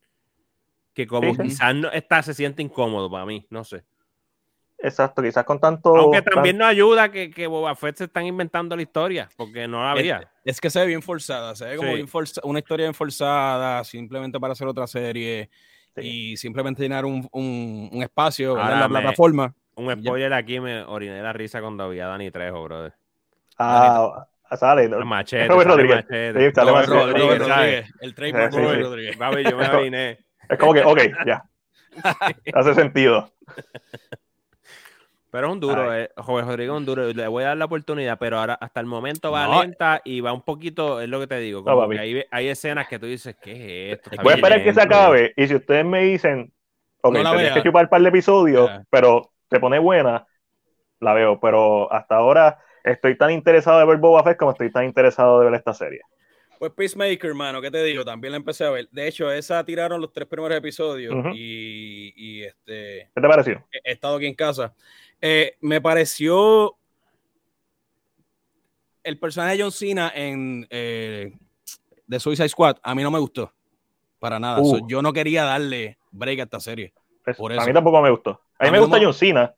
que 0.93 1.07
como 1.07 1.35
quizás 1.35 1.75
no, 1.75 1.91
está, 1.91 2.21
se 2.23 2.33
siente 2.33 2.61
incómodo 2.61 3.09
para 3.09 3.25
mí, 3.25 3.45
no 3.49 3.63
sé. 3.63 3.83
Exacto, 4.81 5.21
quizás 5.21 5.43
con 5.43 5.59
tanto. 5.59 5.95
Aunque 5.95 6.21
también 6.21 6.57
no 6.57 6.65
ayuda 6.65 7.11
que, 7.11 7.29
que 7.29 7.47
Boba 7.47 7.75
Fett 7.75 7.97
se 7.97 8.03
están 8.05 8.25
inventando 8.25 8.75
la 8.75 8.81
historia, 8.81 9.29
porque 9.35 9.67
no 9.67 9.83
la 9.83 9.91
había. 9.91 10.31
Es, 10.45 10.61
que 10.61 10.69
se 10.69 10.79
ve 10.79 10.87
bien 10.87 11.01
forzada, 11.01 11.55
se 11.55 11.65
ve 11.65 11.75
como 11.75 11.91
una 12.43 12.59
historia 12.59 12.85
bien 12.85 12.93
forzada, 12.93 13.83
simplemente 13.83 14.39
para 14.39 14.53
hacer 14.53 14.67
otra 14.67 14.87
serie 14.87 15.49
y 15.97 16.37
simplemente 16.37 16.81
llenar 16.81 17.05
un, 17.05 17.27
un, 17.31 18.01
espacio 18.01 18.59
en 18.59 18.79
la 18.79 18.87
plataforma. 18.87 19.53
Un 19.75 19.91
spoiler 20.01 20.33
aquí, 20.33 20.59
me 20.59 20.83
oriné 20.83 21.21
la 21.21 21.33
risa 21.33 21.61
cuando 21.61 21.89
vi 21.89 21.99
a 21.99 22.07
Dani 22.07 22.31
Trejo, 22.31 22.63
brother. 22.63 22.93
Ah, 23.57 24.27
sale. 24.57 24.87
Machete. 24.87 25.47
Robert 25.47 25.69
Rodríguez. 25.69 26.05
Rodríguez. 26.05 26.35
El 26.35 26.53
trademark 28.15 28.53
Robert 28.53 28.81
Rodríguez. 28.81 29.17
yo 29.49 29.57
me 29.57 29.67
oriné. 29.67 30.17
Es 30.49 30.57
como 30.57 30.73
que, 30.73 30.81
ok, 30.81 30.99
ya. 31.25 31.43
Hace 32.53 32.75
sentido. 32.75 33.29
Pero 35.31 35.47
es 35.47 35.53
un 35.53 35.59
duro, 35.59 35.93
eh, 35.95 36.09
Joven 36.17 36.47
Rodrigo 36.47 36.73
es 36.73 36.77
un 36.79 36.85
duro. 36.85 37.07
Le 37.07 37.27
voy 37.27 37.43
a 37.43 37.49
dar 37.49 37.57
la 37.57 37.65
oportunidad, 37.65 38.17
pero 38.17 38.39
ahora 38.39 38.55
hasta 38.55 38.79
el 38.79 38.87
momento 38.87 39.31
va 39.31 39.61
lenta 39.61 40.01
y 40.03 40.21
va 40.21 40.33
un 40.33 40.41
poquito, 40.41 41.01
es 41.01 41.09
lo 41.09 41.19
que 41.19 41.27
te 41.27 41.39
digo. 41.39 41.63
Como 41.63 41.87
que 41.87 41.99
hay, 41.99 42.23
hay, 42.31 42.47
escenas 42.47 42.87
que 42.87 42.97
tú 42.97 43.05
dices, 43.05 43.35
¿qué 43.39 43.91
es 43.91 43.97
esto? 43.99 44.09
voy 44.23 44.33
a 44.33 44.35
esperar 44.35 44.63
que 44.63 44.73
se 44.73 44.81
acabe 44.81 45.33
y 45.37 45.47
si 45.47 45.55
ustedes 45.55 45.85
me 45.85 46.03
dicen, 46.03 46.51
ok, 47.01 47.17
no 47.17 47.33
tienes 47.33 47.53
que 47.53 47.63
chupar 47.63 47.83
un 47.83 47.89
par 47.89 48.01
de 48.01 48.09
episodios, 48.09 48.71
pero 48.89 49.31
te 49.47 49.59
pone 49.59 49.77
buena, 49.77 50.25
la 50.99 51.13
veo. 51.13 51.39
Pero 51.39 51.91
hasta 51.93 52.15
ahora 52.15 52.59
estoy 52.83 53.15
tan 53.15 53.31
interesado 53.31 53.79
de 53.79 53.85
ver 53.85 53.97
Boba 53.97 54.23
Fett 54.23 54.37
como 54.37 54.51
estoy 54.51 54.71
tan 54.71 54.85
interesado 54.85 55.39
de 55.39 55.45
ver 55.45 55.55
esta 55.55 55.73
serie. 55.73 56.01
Pues 56.59 56.73
Peacemaker, 56.73 57.29
hermano, 57.29 57.61
¿qué 57.61 57.71
te 57.71 57.81
digo? 57.85 58.03
También 58.03 58.31
la 58.31 58.37
empecé 58.37 58.65
a 58.65 58.69
ver. 58.69 58.89
De 58.91 59.07
hecho, 59.07 59.31
esa 59.31 59.63
tiraron 59.63 60.01
los 60.01 60.11
tres 60.11 60.27
primeros 60.27 60.57
episodios 60.57 61.15
y, 61.33 62.43
este... 62.43 63.09
¿Qué 63.15 63.21
te 63.21 63.27
pareció? 63.27 63.65
He, 63.71 63.93
estado 63.93 64.17
aquí 64.17 64.25
en 64.25 64.35
casa. 64.35 64.73
Eh, 65.21 65.55
me 65.61 65.79
pareció 65.79 66.75
el 69.03 69.17
personaje 69.17 69.55
de 69.55 69.63
John 69.63 69.71
Cena 69.71 70.11
en 70.13 70.67
eh, 70.69 71.33
The 72.09 72.19
Suicide 72.19 72.49
Squad, 72.49 72.75
a 72.83 72.93
mí 72.93 73.03
no 73.03 73.11
me 73.11 73.19
gustó. 73.19 73.53
Para 74.19 74.37
nada. 74.37 74.59
Uh. 74.59 74.85
yo 74.85 75.01
no 75.01 75.13
quería 75.13 75.45
darle 75.45 75.97
break 76.11 76.41
a 76.41 76.43
esta 76.43 76.59
serie. 76.59 76.93
A 77.25 77.65
mí 77.65 77.73
tampoco 77.73 78.01
me 78.01 78.09
gustó. 78.09 78.41
A 78.57 78.65
mí, 78.65 78.71
me 78.71 78.79
gusta 78.79 78.99
John 79.01 79.13
Cena, 79.13 79.55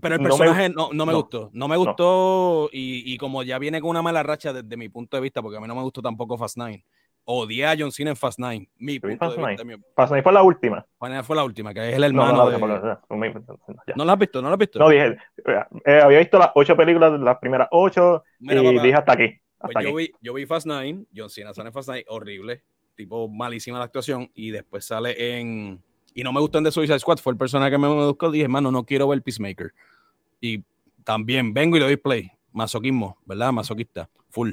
pero 0.00 0.16
el 0.16 0.20
personaje 0.22 0.68
no 0.70 1.06
me, 1.06 1.14
gustó. 1.14 1.50
No 1.52 1.68
me 1.68 1.76
gustó 1.76 2.68
y, 2.72 3.16
como 3.18 3.42
ya 3.42 3.58
viene 3.58 3.80
con 3.80 3.90
una 3.90 4.02
mala 4.02 4.22
racha 4.22 4.52
desde 4.52 4.76
mi 4.76 4.88
punto 4.88 5.16
de 5.16 5.22
vista, 5.22 5.42
porque 5.42 5.56
a 5.56 5.60
mí 5.60 5.66
no 5.66 5.74
me 5.74 5.82
gustó 5.82 6.02
tampoco 6.02 6.36
Fast 6.36 6.58
Nine. 6.58 6.84
Odié 7.28 7.66
a 7.66 7.74
John 7.76 7.90
Cena 7.90 8.10
en 8.10 8.16
Fast 8.16 8.38
Nine. 8.38 8.68
Mi 8.78 9.00
punto 9.00 9.18
Fast, 9.18 9.36
de 9.36 9.64
Nine. 9.64 9.82
Fast 9.96 10.12
Nine 10.12 10.22
fue 10.22 10.32
la 10.32 10.42
última. 10.44 10.86
Fast 10.96 11.10
Nine 11.10 11.22
fue 11.24 11.36
la 11.36 11.44
última, 11.44 11.74
que 11.74 11.88
es 11.88 11.96
el 11.96 12.04
hermano 12.04 12.48
de... 12.48 12.58
¿No 13.96 14.04
la 14.04 14.12
has 14.12 14.18
visto? 14.18 14.40
¿No 14.40 14.48
la 14.48 14.54
has 14.54 14.58
visto? 14.58 14.78
No, 14.78 14.88
dije, 14.88 15.16
eh, 15.84 16.00
había 16.00 16.18
visto 16.20 16.38
las 16.38 16.50
ocho 16.54 16.76
películas, 16.76 17.18
las 17.18 17.38
primeras 17.38 17.68
ocho, 17.72 18.22
y 18.38 18.54
dije 18.54 18.94
hasta 18.94 19.12
aquí. 19.14 19.40
Pues 19.58 19.74
yo, 19.84 19.94
Vi, 19.94 20.12
yo 20.20 20.34
vi 20.34 20.46
Fast 20.46 20.66
Nine, 20.66 21.06
John 21.14 21.30
Cena 21.30 21.52
sale 21.52 21.68
en 21.68 21.72
Fast 21.72 21.88
Nine, 21.88 22.04
horrible, 22.08 22.62
tipo 22.94 23.28
malísima 23.28 23.78
la 23.78 23.86
actuación, 23.86 24.30
y 24.34 24.50
después 24.50 24.84
sale 24.84 25.38
en... 25.38 25.82
Y 26.16 26.24
no 26.24 26.32
me 26.32 26.40
gustó 26.40 26.56
en 26.56 26.64
The 26.64 26.72
Suicide 26.72 26.98
Squad, 26.98 27.18
fue 27.18 27.34
el 27.34 27.38
personaje 27.38 27.72
que 27.72 27.76
me 27.76 27.88
gustó, 27.88 28.30
dije, 28.30 28.44
hermano, 28.44 28.70
no 28.70 28.84
quiero 28.84 29.06
ver 29.06 29.20
Peacemaker 29.20 29.74
y 30.40 30.62
también 31.04 31.52
vengo 31.52 31.76
y 31.76 31.80
le 31.80 31.84
doy 31.84 31.96
play. 31.98 32.30
Masoquismo, 32.52 33.18
¿verdad? 33.26 33.52
Masoquista, 33.52 34.08
full. 34.30 34.52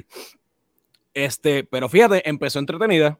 Este, 1.14 1.64
pero 1.64 1.88
fíjate, 1.88 2.28
empezó 2.28 2.58
entretenida. 2.58 3.18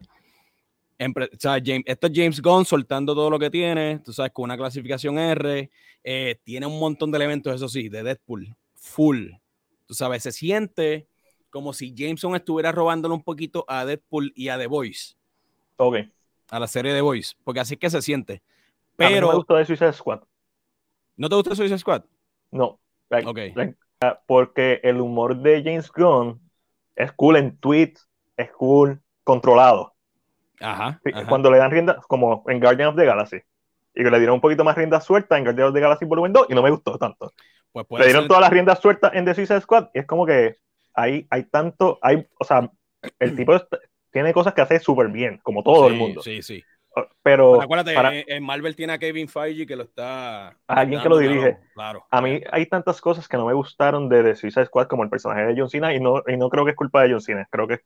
James, 0.98 1.84
esto 1.86 2.06
es 2.06 2.12
James 2.14 2.42
Gunn 2.42 2.66
soltando 2.66 3.14
todo 3.14 3.30
lo 3.30 3.38
que 3.38 3.48
tiene, 3.48 4.00
tú 4.00 4.12
sabes, 4.12 4.30
con 4.32 4.44
una 4.44 4.58
clasificación 4.58 5.18
R. 5.18 5.70
Eh, 6.02 6.38
tiene 6.44 6.66
un 6.66 6.78
montón 6.78 7.10
de 7.10 7.16
elementos, 7.16 7.54
eso 7.54 7.66
sí, 7.66 7.88
de 7.88 8.02
Deadpool, 8.02 8.54
full. 8.74 9.30
Tú 9.86 9.94
sabes, 9.94 10.22
se 10.22 10.32
siente 10.32 11.06
como 11.48 11.72
si 11.72 11.94
Jameson 11.94 12.36
estuviera 12.36 12.72
robándole 12.72 13.14
un 13.14 13.22
poquito 13.22 13.64
a 13.68 13.86
Deadpool 13.86 14.34
y 14.36 14.48
a 14.48 14.58
The 14.58 14.66
Voice. 14.66 15.14
Ok. 15.76 15.96
A 16.50 16.58
la 16.58 16.66
serie 16.66 16.92
The 16.92 17.00
Voice, 17.00 17.34
porque 17.44 17.60
así 17.60 17.76
que 17.76 17.90
se 17.90 18.02
siente. 18.02 18.42
Pero. 18.96 19.26
no 19.26 19.28
me 19.28 19.36
gustó 19.36 19.56
de 19.56 19.64
Suicide 19.64 19.92
Squad. 19.92 20.20
¿No 21.16 21.28
te 21.28 21.34
gusta 21.36 21.54
Suicide 21.54 21.78
Squad? 21.78 22.04
No. 22.50 22.78
Ah, 23.10 24.20
porque 24.26 24.80
el 24.82 25.00
humor 25.00 25.36
de 25.36 25.62
James 25.62 25.90
Gunn 25.90 26.40
es 26.96 27.12
cool 27.12 27.36
en 27.36 27.56
tweets, 27.58 28.08
es 28.36 28.50
cool 28.52 29.00
controlado. 29.22 29.94
Ajá, 30.60 31.00
Cuando 31.28 31.50
le 31.50 31.58
dan 31.58 31.70
rienda, 31.70 32.00
como 32.08 32.44
en 32.48 32.60
Guardian 32.60 32.90
of 32.90 32.96
the 32.96 33.04
Galaxy, 33.04 33.38
y 33.94 34.02
que 34.02 34.10
le 34.10 34.18
dieron 34.18 34.36
un 34.36 34.40
poquito 34.40 34.64
más 34.64 34.76
rienda 34.76 35.00
suelta 35.00 35.36
en 35.36 35.44
Guardian 35.44 35.68
of 35.68 35.74
the 35.74 35.80
Galaxy 35.80 36.04
Volumen 36.04 36.32
2 36.32 36.46
y 36.50 36.54
no 36.54 36.62
me 36.62 36.70
gustó 36.70 36.98
tanto. 36.98 37.32
Pues 37.72 37.86
le 38.00 38.04
dieron 38.06 38.28
todas 38.28 38.40
las 38.40 38.50
riendas 38.50 38.78
sueltas 38.78 39.12
en 39.14 39.24
The 39.24 39.34
Suicide 39.34 39.60
Squad 39.60 39.88
y 39.94 40.00
es 40.00 40.06
como 40.06 40.26
que 40.26 40.56
hay, 40.94 41.26
hay 41.30 41.44
tanto, 41.44 41.98
hay, 42.02 42.26
o 42.38 42.44
sea, 42.44 42.70
el 43.18 43.36
tipo 43.36 43.52
tiene 44.14 44.32
cosas 44.32 44.54
que 44.54 44.60
hace 44.60 44.78
súper 44.78 45.08
bien, 45.08 45.40
como 45.42 45.64
todo 45.64 45.88
el 45.88 45.94
mundo. 45.94 46.22
Sí, 46.22 46.40
sí. 46.40 46.62
pero 47.20 47.60
acuérdate, 47.60 48.24
en 48.32 48.44
Marvel 48.44 48.76
tiene 48.76 48.92
a 48.92 48.98
Kevin 48.98 49.28
Feige 49.28 49.66
que 49.66 49.74
lo 49.74 49.82
está. 49.82 50.56
Alguien 50.68 51.02
que 51.02 51.08
lo 51.08 51.18
dirige. 51.18 51.58
Claro. 51.74 52.06
A 52.08 52.22
mí 52.22 52.40
hay 52.52 52.66
tantas 52.66 53.00
cosas 53.00 53.26
que 53.26 53.36
no 53.36 53.44
me 53.44 53.52
gustaron 53.52 54.08
de 54.08 54.22
The 54.22 54.36
Suicide 54.36 54.66
Squad 54.66 54.86
como 54.86 55.02
el 55.02 55.10
personaje 55.10 55.46
de 55.46 55.54
John 55.60 55.68
Cena 55.68 55.92
y 55.92 55.98
no, 55.98 56.22
y 56.28 56.36
no 56.36 56.48
creo 56.48 56.64
que 56.64 56.70
es 56.70 56.76
culpa 56.76 57.02
de 57.02 57.10
John 57.10 57.20
Cena. 57.20 57.48
Creo 57.50 57.66
que 57.66 57.80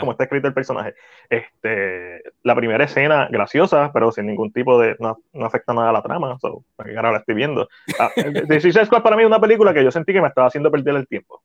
como 0.00 0.12
está 0.12 0.24
escrito 0.24 0.48
el 0.48 0.54
personaje. 0.54 0.94
Este, 1.30 2.22
la 2.42 2.56
primera 2.56 2.84
escena, 2.84 3.28
graciosa, 3.30 3.92
pero 3.92 4.10
sin 4.10 4.26
ningún 4.26 4.52
tipo 4.52 4.80
de. 4.80 4.96
No, 4.98 5.18
no 5.32 5.46
afecta 5.46 5.72
nada 5.74 5.90
a 5.90 5.92
la 5.92 6.02
trama. 6.02 6.38
So, 6.40 6.64
ahora 6.78 7.12
la 7.12 7.18
estoy 7.18 7.36
viendo. 7.36 7.68
Ah, 8.00 8.10
The 8.48 8.60
Suicide 8.60 8.86
Squad 8.86 9.02
para 9.02 9.16
mí 9.16 9.22
es 9.22 9.28
una 9.28 9.40
película 9.40 9.72
que 9.72 9.84
yo 9.84 9.92
sentí 9.92 10.12
que 10.12 10.20
me 10.20 10.28
estaba 10.28 10.48
haciendo 10.48 10.72
perder 10.72 10.96
el 10.96 11.06
tiempo. 11.06 11.40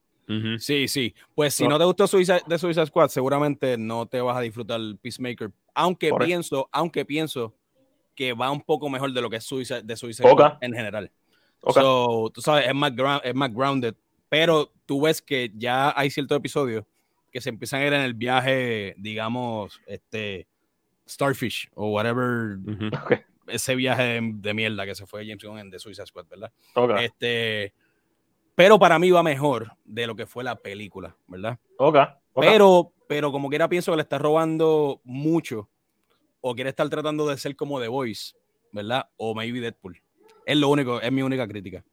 Sí, 0.60 0.88
sí. 0.88 1.14
Pues 1.36 1.54
si 1.54 1.68
no, 1.68 1.78
te 1.78 1.86
gustó 1.86 2.06
de 2.06 2.60
Suicide 2.60 2.86
Squad, 2.86 3.10
seguramente 3.10 3.78
no 3.78 4.06
te 4.06 4.22
vas 4.22 4.38
a 4.38 4.42
disfrutar 4.42 4.80
Peacemaker. 5.02 5.52
Aunque 5.74 6.12
pienso, 6.20 6.70
aunque 6.72 7.06
pienso 7.06 7.56
que 8.16 8.34
va 8.34 8.52
un 8.52 8.62
poco 8.62 8.90
mejor 8.90 9.14
de 9.14 9.22
lo 9.22 9.30
que 9.30 9.38
es 9.38 9.44
Suicide, 9.44 9.84
de 9.84 9.96
Suicide 9.96 10.30
Squad 10.30 10.58
en 10.62 10.74
general. 10.74 11.12
So, 11.74 12.32
tú 12.34 12.42
sabes, 12.42 12.68
es 12.68 12.74
más, 12.74 12.92
es 13.24 13.36
más 13.36 13.54
grounded. 13.54 13.96
Pero 14.30 14.72
tú 14.86 15.02
ves 15.02 15.22
que 15.22 15.52
ya 15.56 15.94
hay 15.96 16.10
ciertos 16.10 16.38
episodios 16.38 16.86
que 17.32 17.42
se 17.42 17.50
empiezan 17.50 17.82
a 17.82 17.88
ir 17.88 17.94
en 17.94 18.02
el 18.02 18.14
viaje, 18.14 18.96
digamos, 18.98 19.82
este 19.86 20.48
Starfish 21.08 21.70
o 21.74 21.92
whatever. 21.92 22.58
Ese 23.48 23.76
viaje 23.76 24.20
de, 24.22 24.54
mierda 24.54 24.86
que 24.86 24.96
se 24.96 25.06
fue 25.06 25.26
James 25.26 25.44
Gunn 25.44 25.60
en 25.60 25.72
The 25.72 25.80
Suicide 25.80 26.08
Squad, 26.08 26.28
¿verdad? 26.28 26.52
Este 27.02 27.74
pero 28.56 28.80
para 28.80 29.00
mí 29.00 29.12
va 29.12 29.24
mejor 29.24 29.72
de 29.86 30.08
lo 30.08 30.16
que 30.16 30.26
fue 30.26 30.44
la 30.44 30.56
película, 30.56 31.16
¿verdad? 31.28 31.58
Ok. 31.78 31.98
Pero, 32.36 32.94
pero 33.08 33.32
como 33.32 33.50
quiera 33.50 33.68
pienso 33.68 33.92
que 33.92 33.98
le 33.98 34.04
está 34.04 34.18
robando 34.18 35.02
mucho 35.04 35.70
o 36.42 36.56
quiere 36.56 36.70
estar 36.70 36.90
tratando 36.90 37.28
de 37.28 37.38
ser 37.38 37.56
como 37.56 37.80
The 37.80 37.88
Voice, 37.88 38.34
¿verdad? 38.72 39.08
O 39.18 39.36
maybe 39.36 39.60
Deadpool. 39.60 40.02
Es 40.46 40.58
lo 40.58 40.70
único, 40.70 41.00
es 41.02 41.12
mi 41.12 41.22
única 41.22 41.48
crítica. 41.48 41.84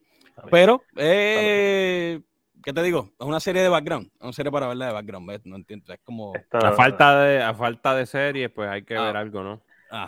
Pero, 0.51 0.83
eh, 0.97 2.21
¿qué 2.63 2.73
te 2.73 2.83
digo? 2.83 3.11
Es 3.19 3.27
una 3.27 3.41
serie 3.41 3.63
de 3.63 3.69
background, 3.69 4.07
es 4.15 4.23
una 4.23 4.33
serie 4.33 4.53
para 4.53 4.69
verla 4.69 4.87
de 4.87 4.93
background, 4.93 5.29
¿ves? 5.29 5.41
No 5.45 5.57
entiendo, 5.57 5.93
es 5.93 6.01
como... 6.05 6.33
A 6.53 6.73
falta 6.73 7.21
de, 7.21 7.43
a 7.43 7.55
falta 7.55 7.95
de 7.95 8.07
series, 8.07 8.51
pues 8.51 8.69
hay 8.69 8.83
que 8.83 8.97
ah. 8.97 9.03
ver 9.03 9.17
algo, 9.17 9.43
¿no? 9.43 9.61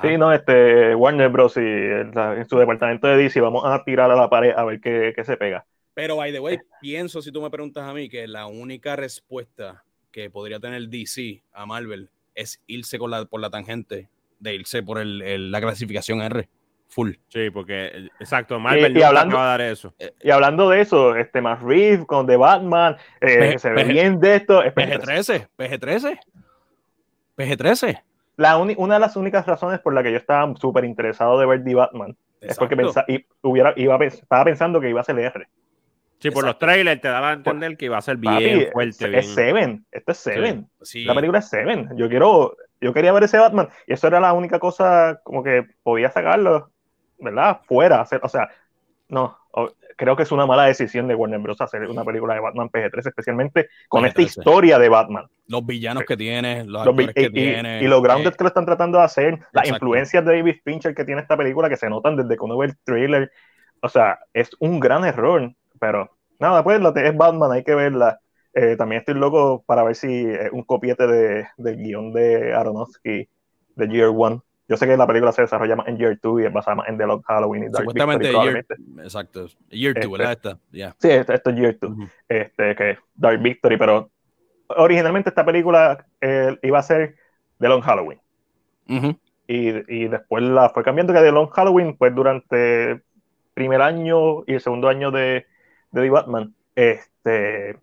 Sí, 0.02 0.18
no, 0.18 0.30
este, 0.30 0.94
Warner 0.94 1.30
Bros. 1.30 1.56
y 1.56 1.60
en 1.60 2.46
su 2.48 2.58
departamento 2.58 3.06
de 3.06 3.16
DC 3.16 3.40
vamos 3.40 3.64
a 3.64 3.82
tirar 3.82 4.10
a 4.10 4.14
la 4.14 4.28
pared 4.28 4.52
a 4.54 4.62
ver 4.64 4.78
qué, 4.78 5.14
qué 5.16 5.24
se 5.24 5.38
pega. 5.38 5.64
Pero, 6.00 6.16
by 6.16 6.32
the 6.32 6.40
way, 6.40 6.58
pienso, 6.80 7.20
si 7.20 7.30
tú 7.30 7.42
me 7.42 7.50
preguntas 7.50 7.86
a 7.86 7.92
mí, 7.92 8.08
que 8.08 8.26
la 8.26 8.46
única 8.46 8.96
respuesta 8.96 9.84
que 10.10 10.30
podría 10.30 10.58
tener 10.58 10.88
DC 10.88 11.42
a 11.52 11.66
Marvel 11.66 12.08
es 12.34 12.58
irse 12.66 12.98
con 12.98 13.10
la, 13.10 13.26
por 13.26 13.38
la 13.38 13.50
tangente 13.50 14.08
de 14.38 14.54
irse 14.54 14.82
por 14.82 14.98
el, 14.98 15.52
la 15.52 15.60
clasificación 15.60 16.22
R. 16.22 16.48
Full. 16.88 17.10
Sí, 17.28 17.50
porque, 17.50 18.08
exacto, 18.18 18.58
Marvel 18.58 18.96
y, 18.96 19.02
hablando, 19.02 19.36
va 19.36 19.42
a 19.42 19.58
dar 19.58 19.60
eso. 19.60 19.92
Eh, 19.98 20.14
y 20.22 20.30
hablando 20.30 20.70
de 20.70 20.80
eso, 20.80 21.14
este 21.16 21.42
más 21.42 21.60
Reeve 21.60 22.06
con 22.06 22.26
The 22.26 22.38
Batman, 22.38 22.96
eh, 23.20 23.58
se 23.58 23.68
ve 23.68 23.84
bien 23.84 24.18
de 24.20 24.36
esto. 24.36 24.62
PG-13, 24.62 25.48
PG-13. 25.58 26.18
PG-13. 27.36 28.02
La 28.38 28.56
una 28.56 28.94
de 28.94 29.00
las 29.00 29.16
únicas 29.16 29.44
razones 29.44 29.80
por 29.80 29.92
la 29.92 30.02
que 30.02 30.12
yo 30.12 30.16
estaba 30.16 30.50
súper 30.56 30.86
interesado 30.86 31.38
de 31.38 31.44
ver 31.44 31.62
The 31.62 31.74
Batman 31.74 32.16
es 32.40 32.56
porque 32.56 32.74
pensaba, 32.74 33.04
y 33.06 33.22
hubiera, 33.42 33.74
iba, 33.76 34.02
estaba 34.02 34.44
pensando 34.44 34.80
que 34.80 34.88
iba 34.88 35.02
a 35.02 35.04
ser 35.04 35.18
R. 35.18 35.46
Sí, 36.20 36.30
por 36.30 36.44
los 36.44 36.58
trailers 36.58 37.00
te 37.00 37.08
daba 37.08 37.30
a 37.30 37.32
entender 37.32 37.76
que 37.76 37.86
iba 37.86 37.96
a 37.96 38.02
ser 38.02 38.18
bien 38.18 38.68
fuerte. 38.72 39.18
Es, 39.18 39.34
Seven, 39.34 39.86
esto 39.90 40.12
es 40.12 40.18
Seven. 40.18 40.68
La 41.06 41.14
película 41.14 41.38
es 41.38 41.48
Seven. 41.48 41.88
Yo 41.96 42.08
quiero, 42.08 42.56
yo 42.80 42.92
quería 42.92 43.12
ver 43.12 43.24
ese 43.24 43.38
Batman 43.38 43.68
y 43.86 43.94
eso 43.94 44.06
era 44.06 44.20
la 44.20 44.34
única 44.34 44.58
cosa 44.58 45.20
como 45.24 45.42
que 45.42 45.66
podía 45.82 46.10
sacarlo, 46.10 46.70
¿verdad? 47.18 47.60
Fuera, 47.66 48.02
o 48.22 48.28
sea, 48.28 48.50
no, 49.08 49.38
creo 49.96 50.16
que 50.16 50.22
es 50.22 50.32
una 50.32 50.46
mala 50.46 50.64
decisión 50.64 51.08
de 51.08 51.14
Warner 51.14 51.40
Bros. 51.40 51.60
hacer 51.60 51.86
una 51.86 52.04
película 52.04 52.34
de 52.34 52.40
Batman 52.40 52.70
PG-13, 52.70 53.08
especialmente 53.08 53.68
con 53.88 54.06
esta 54.06 54.22
historia 54.22 54.78
de 54.78 54.88
Batman. 54.88 55.26
Los 55.46 55.66
villanos 55.66 56.04
que 56.04 56.16
tiene, 56.16 56.64
los, 56.64 56.86
que 56.96 57.22
y, 57.22 57.30
tiene. 57.30 57.82
Y, 57.82 57.86
los 57.86 58.02
grounded 58.02 58.32
que 58.34 58.44
lo 58.44 58.48
están 58.48 58.66
tratando 58.66 58.98
de 58.98 59.04
hacer, 59.04 59.40
las 59.52 59.68
influencias 59.68 60.24
de 60.24 60.36
David 60.36 60.56
Fincher 60.64 60.94
que 60.94 61.04
tiene 61.04 61.20
esta 61.22 61.36
película 61.36 61.68
que 61.68 61.76
se 61.76 61.90
notan 61.90 62.16
desde 62.16 62.36
que 62.36 62.44
uno 62.44 62.56
ve 62.56 62.66
el 62.66 62.78
trailer. 62.84 63.30
O 63.82 63.88
sea, 63.88 64.18
es 64.32 64.50
un 64.58 64.80
gran 64.80 65.04
error 65.04 65.54
pero 65.80 66.10
nada, 66.38 66.62
pues 66.62 66.80
la 66.80 66.90
es 66.90 67.16
Batman, 67.16 67.50
hay 67.50 67.64
que 67.64 67.74
verla. 67.74 68.20
Eh, 68.52 68.76
también 68.76 69.00
estoy 69.00 69.14
loco 69.14 69.64
para 69.66 69.82
ver 69.82 69.94
si 69.94 70.26
un 70.52 70.62
copiete 70.62 71.06
de, 71.06 71.46
del 71.56 71.76
guion 71.76 72.12
de 72.12 72.52
Aronofsky 72.52 73.28
de 73.76 73.88
Year 73.88 74.12
One. 74.14 74.40
Yo 74.68 74.76
sé 74.76 74.86
que 74.86 74.96
la 74.96 75.06
película 75.06 75.32
se 75.32 75.42
desarrolla 75.42 75.74
más 75.74 75.88
en 75.88 75.98
Year 75.98 76.16
2 76.22 76.40
y 76.40 76.44
es 76.44 76.52
basada 76.52 76.76
más 76.76 76.88
en 76.88 76.96
The 76.96 77.06
Long 77.06 77.22
Halloween 77.22 77.64
y 77.64 77.66
Dark 77.66 77.78
Supuestamente 77.78 78.28
Victory. 78.28 78.52
Year, 78.52 78.66
exacto. 79.02 79.46
Year 79.70 79.94
2, 80.00 80.12
¿verdad? 80.12 80.32
Esta, 80.32 80.58
Sí, 80.98 81.10
esto, 81.10 81.50
es 81.50 81.56
Year 81.56 81.76
2. 81.80 81.92
este, 82.28 82.76
que 82.76 82.90
es 82.90 82.98
Dark 83.16 83.42
Victory, 83.42 83.76
pero 83.76 84.10
originalmente 84.68 85.30
esta 85.30 85.44
película 85.44 86.06
eh, 86.20 86.56
iba 86.62 86.78
a 86.78 86.82
ser 86.82 87.16
The 87.58 87.68
Long 87.68 87.82
Halloween. 87.82 88.20
y, 89.48 90.02
y, 90.02 90.08
después 90.08 90.44
la 90.44 90.68
fue 90.68 90.84
cambiando 90.84 91.12
que 91.12 91.20
The 91.20 91.32
Long 91.32 91.50
Halloween, 91.50 91.96
pues 91.96 92.14
durante 92.14 92.92
el 92.92 93.02
primer 93.54 93.82
año 93.82 94.44
y 94.46 94.54
el 94.54 94.60
segundo 94.60 94.88
año 94.88 95.10
de, 95.10 95.46
de 95.90 96.02
The 96.02 96.10
Batman. 96.10 96.54
Este, 96.74 97.78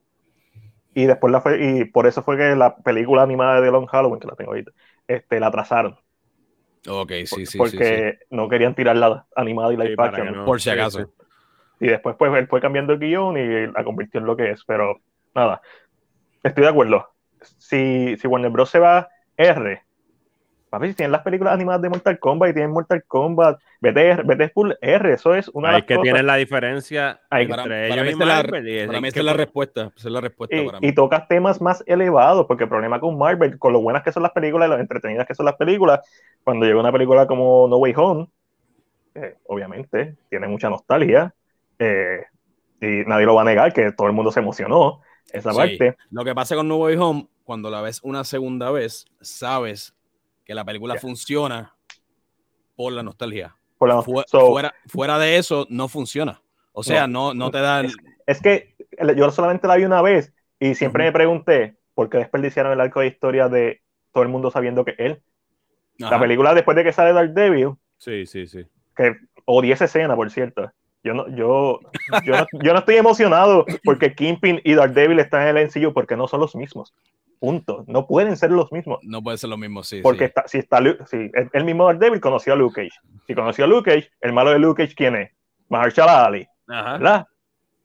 y 0.94 1.06
después 1.06 1.32
la 1.32 1.42
fue, 1.42 1.64
y 1.64 1.86
por 1.86 2.08
eso 2.08 2.24
fue 2.24 2.38
que 2.38 2.56
la 2.56 2.76
película 2.78 3.22
animada 3.22 3.62
de 3.62 3.72
Long 3.72 3.88
Halloween, 3.88 4.20
que 4.20 4.28
la 4.28 4.36
tengo 4.36 4.52
ahorita, 4.52 4.72
este, 5.08 5.40
la 5.40 5.48
atrasaron. 5.48 5.98
Ok, 6.88 7.12
sí, 7.26 7.46
sí. 7.46 7.58
Porque 7.58 8.20
no 8.30 8.48
querían 8.48 8.74
tirar 8.74 8.96
la 8.96 9.26
animada 9.36 9.74
y 9.74 9.78
la 9.78 9.86
sí, 9.86 9.96
por 10.46 10.62
si 10.62 10.70
acaso. 10.70 11.12
Y 11.80 11.88
después 11.88 12.16
pues 12.18 12.34
él 12.34 12.48
fue 12.48 12.62
cambiando 12.62 12.94
el 12.94 13.00
guion 13.00 13.38
y 13.38 13.68
la 13.68 13.84
convirtió 13.84 14.20
en 14.20 14.26
lo 14.26 14.36
que 14.36 14.52
es, 14.52 14.64
pero 14.66 15.00
nada, 15.36 15.62
estoy 16.42 16.64
de 16.64 16.70
acuerdo. 16.70 17.10
Si, 17.60 18.18
si 18.18 18.28
Warner 18.28 18.50
Bros. 18.50 18.70
se 18.70 18.80
va 18.80 19.10
R, 19.36 19.84
Papi, 20.70 20.90
si 20.90 20.94
tienen 20.96 21.14
las 21.14 21.22
películas 21.22 21.54
animadas 21.54 21.82
de 21.82 21.90
Mortal 21.90 22.20
Kombat 22.20 22.50
y 22.50 22.54
tienen 22.54 22.72
Mortal 22.72 23.04
Kombat, 23.08 23.60
vete, 23.80 24.16
vete 24.24 24.50
full 24.50 24.72
R, 24.82 25.14
eso 25.14 25.34
es 25.34 25.48
una 25.50 25.76
Hay 25.76 25.84
que 25.84 25.98
tienen 26.00 26.26
la 26.26 26.36
diferencia 26.36 27.22
entre 27.32 27.88
ellos 27.88 28.12
y 28.12 28.16
Marvel. 28.16 28.88
para 28.88 29.02
mí 29.02 29.08
esa 29.08 29.20
es 29.20 29.26
la 29.26 29.34
respuesta, 29.34 29.92
es 29.96 30.06
la 30.06 30.20
respuesta 30.20 30.56
y, 30.58 30.66
para 30.66 30.80
mí. 30.82 30.88
y, 30.88 30.92
tocas 30.94 31.28
temas 31.30 31.62
más 31.62 31.84
elevados, 31.88 32.46
porque 32.48 32.64
el 32.64 32.70
problema 32.70 33.00
con 33.00 33.18
Marvel, 33.18 33.58
con 33.58 33.72
lo 33.72 33.82
buenas 33.82 34.04
que 34.04 34.12
son 34.12 34.24
las 34.24 34.34
películas 34.34 34.68
y 34.68 34.72
lo 34.72 34.80
entretenidas 34.80 35.26
que 35.26 35.36
son 35.36 35.46
las 35.46 35.56
películas, 35.56 36.02
cuando 36.44 36.66
llega 36.66 36.80
una 36.80 36.92
película 36.92 37.28
como 37.28 37.68
No 37.70 37.78
Way 37.78 37.94
Home, 37.96 38.28
eh, 39.16 39.36
obviamente 39.48 40.18
tiene 40.30 40.48
mucha 40.48 40.70
nostalgia, 40.70 41.34
eh, 41.80 42.24
y 42.82 43.06
nadie 43.08 43.26
lo 43.26 43.36
va 43.36 43.42
a 43.42 43.46
negar, 43.46 43.72
que 43.72 43.94
todo 43.94 44.08
el 44.08 44.14
mundo 44.14 44.32
se 44.32 44.42
emocionó 44.42 45.02
esa 45.32 45.54
parte. 45.54 45.96
Lo 46.12 46.26
que 46.26 46.36
pasa 46.36 46.56
con 46.56 46.68
No 46.68 46.76
Way 46.76 46.98
Home, 46.98 47.28
cuando 47.46 47.70
la 47.70 47.82
ves 47.82 48.02
una 48.04 48.24
segunda 48.24 48.70
vez, 48.70 49.06
sabes 49.22 49.97
que 50.48 50.56
la 50.56 50.64
película 50.64 50.96
funciona 50.96 51.76
por 52.78 52.94
la 52.94 53.04
nostalgia. 53.04 53.54
fuera, 53.78 54.74
fuera, 54.88 55.20
de 55.20 55.38
eso, 55.38 55.68
no 55.70 55.90
funciona. 55.90 56.42
O 56.72 56.84
sea, 56.84 57.06
no, 57.06 57.34
no, 57.34 57.52
te 57.52 57.60
da... 57.60 57.84
Es, 58.26 58.42
que 58.42 58.74
yo 59.18 59.30
solamente 59.32 59.68
la 59.68 59.76
vi 59.76 59.84
una 59.84 60.02
vez 60.02 60.34
y 60.58 60.76
siempre 60.76 61.04
me 61.04 61.12
pregunté 61.12 61.76
por 61.94 62.10
qué 62.10 62.20
desperdiciaron 62.20 62.72
el 62.72 62.80
arco 62.80 63.02
de 63.02 63.08
historia 63.08 63.50
de 63.50 63.82
todo 64.14 64.24
el 64.24 64.30
mundo 64.30 64.50
sabiendo 64.50 64.86
que 64.86 64.96
él. 64.98 65.22
La 65.98 66.18
película 66.18 66.54
después 66.54 66.78
de 66.78 66.86
que 66.86 66.94
sale 66.94 67.12
Dark 67.12 67.34
Devil. 67.34 67.74
Sí, 67.98 68.26
sí, 68.26 68.48
sí. 68.48 68.66
Que 68.96 69.18
odié 69.44 69.74
esa 69.74 69.86
escena, 69.86 70.16
por 70.16 70.32
cierto. 70.32 70.72
Yo 71.04 71.14
no, 71.14 71.28
yo, 71.30 71.80
yo, 72.24 72.38
no, 72.38 72.46
yo 72.64 72.74
no 72.74 72.80
estoy 72.80 72.96
emocionado 72.96 73.66
porque 73.84 74.16
Kingpin 74.16 74.62
y 74.64 74.76
Dark 74.76 74.94
Devil 74.94 75.20
están 75.20 75.46
en 75.48 75.58
el 75.58 75.68
MCU 75.68 75.94
porque 75.94 76.16
no 76.16 76.28
son 76.28 76.40
los 76.40 76.56
mismos. 76.56 76.94
Punto. 77.40 77.84
No 77.88 78.08
pueden 78.08 78.36
ser 78.36 78.52
los 78.52 78.72
mismos. 78.72 79.00
No 79.04 79.22
pueden 79.22 79.38
ser 79.38 79.50
los 79.50 79.60
mismos, 79.60 79.88
sí. 79.88 80.02
Porque 80.02 80.26
Está, 80.26 80.48
si 80.48 80.58
está 80.58 80.80
si 81.06 81.32
el 81.54 81.64
mismo 81.64 81.86
Daredevil 81.86 82.20
conoció 82.20 82.54
a 82.54 82.56
Luke 82.56 82.82
Cage. 82.82 83.00
Si 83.28 83.36
conoció 83.36 83.66
a 83.66 83.68
Luke 83.68 83.92
Cage, 83.92 84.12
el 84.22 84.34
malo 84.34 84.52
de 84.52 84.60
Luke 84.60 84.84
Cage, 84.84 84.96
¿quién 84.96 85.16
es? 85.16 85.32
Mahershala 85.70 86.26
Ali. 86.26 86.48
¿Verdad? 86.68 87.28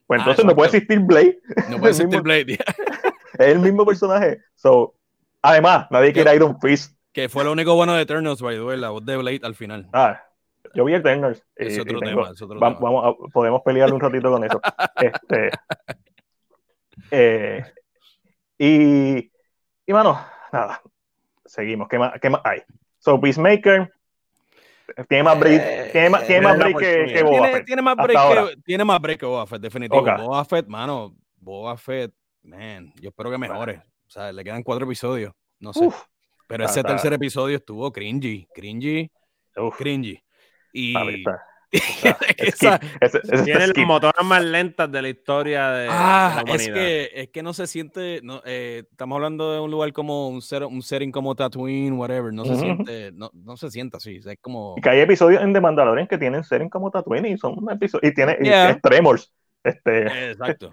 Pues 0.07 0.21
ah, 0.21 0.23
entonces 0.25 0.45
no 0.45 0.55
puede 0.55 0.69
existir 0.69 1.01
Blade. 1.01 1.39
No 1.71 1.79
puede 1.79 1.91
existir 1.91 2.21
Blade. 2.21 2.53
es 3.39 3.47
el 3.49 3.59
mismo 3.61 3.85
personaje. 3.85 4.41
So, 4.55 4.95
además, 5.41 5.87
nadie 5.91 6.13
quiere 6.13 6.35
Iron 6.35 6.59
Fist. 6.61 6.97
Que 7.13 7.29
fue 7.29 7.45
lo 7.45 7.53
único 7.53 7.75
bueno 7.75 7.95
de 7.95 8.03
Eternals, 8.03 8.41
by 8.41 8.57
the 8.57 8.63
way, 8.63 8.79
la 8.79 8.91
voz 8.91 9.05
de 9.05 9.17
Blade 9.17 9.41
al 9.43 9.55
final. 9.55 9.89
Ah, 9.93 10.23
yo 10.75 10.85
vi 10.85 10.95
Eternals. 10.95 11.45
Es 11.57 11.79
otro 11.79 11.99
tema, 12.01 12.31
es 12.31 12.41
otro 12.41 12.59
vamos, 12.59 12.79
tema. 12.79 12.91
Vamos 12.91 13.17
podemos 13.33 13.63
pelear 13.63 13.93
un 13.93 14.01
ratito 14.01 14.31
con 14.31 14.45
eso. 14.45 14.61
este, 14.97 15.51
eh, 17.11 17.65
y 18.59 19.32
y 19.87 19.93
bueno, 19.93 20.21
nada, 20.53 20.83
seguimos. 21.45 21.89
¿Qué 21.89 21.99
más, 21.99 22.13
qué 22.21 22.31
más 22.31 22.41
hay? 22.45 22.63
So, 22.99 23.21
Peacemaker 23.21 23.93
tiene 25.09 25.23
más 25.23 25.39
break, 25.39 25.93
tiene 25.93 26.11
más, 26.11 26.27
tiene 26.27 26.41
más 26.43 26.59
break 26.59 26.79
que, 26.79 27.13
que, 27.13 27.23
Boba 27.23 27.49
Fett. 27.49 27.67
Tiene 27.67 27.83
más 27.83 27.97
break 27.97 28.19
que, 28.19 28.57
tiene 28.63 28.85
más 28.85 29.01
break 29.01 29.21
que 29.21 29.27
Boba 29.27 29.47
Fett, 29.47 29.63
definitivo. 29.63 30.03
Boba 30.03 30.45
Fett, 30.45 30.67
mano, 30.67 31.15
Boba 31.37 31.77
Fett, 31.77 32.13
man, 32.43 32.93
yo 33.01 33.09
espero 33.11 33.31
que 33.31 33.39
mejore. 33.39 33.83
O 34.07 34.11
sea, 34.11 34.33
le 34.33 34.45
quedan 34.45 34.63
cuatro 34.63 34.85
episodios. 34.85 35.33
No 35.59 35.73
sé. 35.73 35.89
Pero 36.49 36.65
ese 36.65 36.83
tercer 36.83 37.13
episodio 37.13 37.57
estuvo 37.57 37.91
cringy, 37.93 38.47
cringy, 38.55 39.11
cringy. 39.79 40.23
Y, 40.75 41.25
tiene 43.45 43.67
las 43.67 43.87
motoras 43.87 44.25
más 44.25 44.45
lentas 44.45 44.93
de 44.93 45.01
la 45.01 45.09
historia 45.09 45.71
de, 45.71 45.89
ah, 45.91 46.45
Es 46.47 46.69
que, 46.69 47.11
es 47.15 47.29
que 47.31 47.43
no 47.43 47.55
se 47.55 47.67
siente. 47.67 48.21
No, 48.23 48.43
eh, 48.45 48.85
estamos 48.91 49.17
hablando 49.17 49.53
de 49.53 49.61
un 49.61 49.71
lugar 49.71 49.93
como 49.93 50.29
un, 50.29 50.43
ser, 50.43 50.65
un 50.65 50.83
setting 50.83 51.11
como 51.11 51.35
Tatooine, 51.35 51.95
whatever. 51.95 52.33
No 52.33 52.45
se 52.45 52.57
siente, 52.57 53.13
no, 53.13 53.31
no, 53.33 53.57
se 53.57 53.71
siente 53.71 53.97
así. 53.97 54.21
Es 54.25 54.39
como. 54.41 54.75
Y 54.77 54.83
que 54.83 54.91
hay 54.91 55.01
episodios 55.01 55.43
en 55.43 55.53
The 55.55 55.61
Mandalorian 55.61 56.07
que 56.07 56.19
tienen 56.19 56.45
setting 56.45 56.69
como 56.69 56.91
Tatooine 56.91 57.27
y 57.27 57.39
son 57.39 57.57
episodios. 57.71 58.13
Y 58.13 58.15
tiene 58.15 58.37
y 58.41 58.81
Tremors. 58.81 59.33
Este, 59.65 60.31
Exacto. 60.33 60.73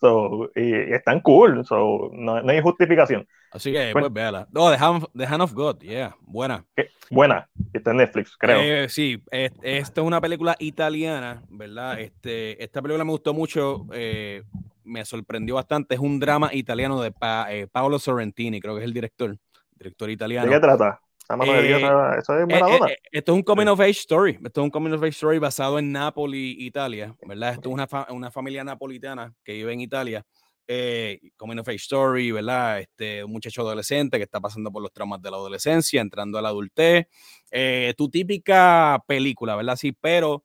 So, 0.00 0.50
y, 0.54 0.72
están 0.92 1.20
cool, 1.20 1.64
so, 1.64 2.10
no, 2.12 2.42
no, 2.42 2.52
hay 2.52 2.60
justificación. 2.60 3.26
Así 3.50 3.72
que, 3.72 3.90
pues, 3.92 4.12
véala. 4.12 4.46
No, 4.52 4.70
The 4.70 4.76
Hand, 4.76 5.06
The 5.16 5.26
Hand, 5.26 5.42
of 5.42 5.54
God, 5.54 5.80
yeah, 5.80 6.14
buena. 6.20 6.64
Buena, 7.10 7.48
está 7.72 7.92
en 7.92 7.98
Netflix, 7.98 8.36
creo. 8.36 8.60
Eh, 8.60 8.88
sí, 8.90 9.22
esta 9.30 10.00
es 10.00 10.06
una 10.06 10.20
película 10.20 10.56
italiana, 10.58 11.42
¿verdad? 11.48 11.98
Este, 12.00 12.62
esta 12.62 12.82
película 12.82 13.04
me 13.04 13.12
gustó 13.12 13.32
mucho, 13.32 13.86
eh, 13.92 14.42
me 14.84 15.04
sorprendió 15.04 15.54
bastante. 15.54 15.94
Es 15.94 16.00
un 16.00 16.20
drama 16.20 16.52
italiano 16.52 17.00
de 17.00 17.14
eh, 17.48 17.66
Paolo 17.72 17.98
Sorrentini, 17.98 18.60
creo 18.60 18.74
que 18.74 18.80
es 18.80 18.86
el 18.86 18.92
director, 18.92 19.36
director 19.78 20.10
italiano. 20.10 20.46
¿De 20.46 20.52
qué 20.52 20.60
trata? 20.60 21.00
Eh, 21.28 22.18
eso 22.18 22.38
es 22.38 22.46
Maradona. 22.46 22.86
esto 23.10 23.32
es 23.32 23.36
un 23.36 23.42
coming 23.42 23.66
of 23.66 23.80
age 23.80 23.90
story. 23.90 24.38
Esto 24.44 24.60
es 24.60 24.64
un 24.64 24.70
coming 24.70 24.92
of 24.92 25.02
age 25.02 25.10
story 25.10 25.38
basado 25.38 25.78
en 25.78 25.90
Napoli, 25.90 26.56
Italia, 26.58 27.16
¿verdad? 27.22 27.54
Esto 27.54 27.68
es 27.68 27.74
una, 27.74 27.88
una 28.10 28.30
familia 28.30 28.62
napolitana 28.62 29.34
que 29.42 29.54
vive 29.54 29.72
en 29.72 29.80
Italia. 29.80 30.24
Eh, 30.68 31.20
coming 31.36 31.58
of 31.58 31.68
age 31.68 31.76
story, 31.76 32.30
¿verdad? 32.30 32.80
Este, 32.80 33.24
un 33.24 33.32
muchacho 33.32 33.62
adolescente 33.62 34.18
que 34.18 34.24
está 34.24 34.40
pasando 34.40 34.70
por 34.70 34.82
los 34.82 34.92
traumas 34.92 35.20
de 35.20 35.30
la 35.30 35.36
adolescencia, 35.36 36.00
entrando 36.00 36.38
a 36.38 36.42
la 36.42 36.48
adultez. 36.48 37.06
Eh, 37.50 37.94
tu 37.96 38.08
típica 38.08 39.02
película, 39.06 39.56
¿verdad? 39.56 39.76
Sí, 39.76 39.92
pero 39.92 40.44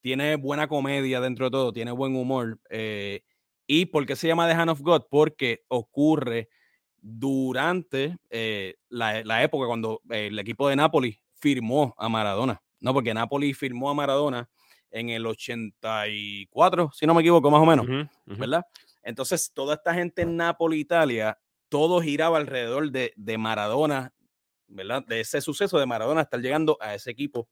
tiene 0.00 0.36
buena 0.36 0.68
comedia 0.68 1.20
dentro 1.20 1.46
de 1.46 1.50
todo, 1.50 1.72
tiene 1.72 1.90
buen 1.90 2.14
humor. 2.14 2.60
¿Y 3.66 3.86
por 3.86 4.06
qué 4.06 4.14
se 4.14 4.28
llama 4.28 4.46
The 4.48 4.54
Hand 4.54 4.70
of 4.70 4.80
God? 4.80 5.02
Porque 5.10 5.64
ocurre 5.68 6.48
durante 7.02 8.18
eh, 8.28 8.74
la, 8.88 9.42
época 9.42 9.66
cuando 9.66 10.00
el 10.10 10.38
equipo 10.38 10.68
de 10.68 10.76
Napoli 10.76 11.18
firmó 11.34 11.94
a 11.96 12.08
Maradona, 12.08 12.62
¿no? 12.80 12.92
Porque 12.92 13.14
Napoli 13.14 13.54
firmó 13.54 13.90
a 13.90 13.94
Maradona 13.94 14.48
en 14.90 15.08
el 15.10 15.26
84, 15.26 16.90
si 16.92 17.06
no 17.06 17.14
me 17.14 17.20
equivoco, 17.20 17.50
más 17.50 17.62
o 17.62 17.66
menos, 17.66 18.08
¿verdad? 18.26 18.64
Entonces, 19.02 19.52
toda 19.54 19.74
esta 19.74 19.94
gente 19.94 20.22
en 20.22 20.36
Napoli, 20.36 20.80
Italia, 20.80 21.38
todo 21.68 22.00
giraba 22.00 22.38
alrededor 22.38 22.90
de, 22.90 23.38
Maradona, 23.38 24.12
¿verdad? 24.66 25.04
De 25.06 25.20
ese 25.20 25.40
suceso 25.40 25.78
de 25.78 25.86
Maradona 25.86 26.22
estar 26.22 26.40
llegando 26.40 26.76
a 26.80 26.94
ese 26.94 27.10
equipo 27.10 27.48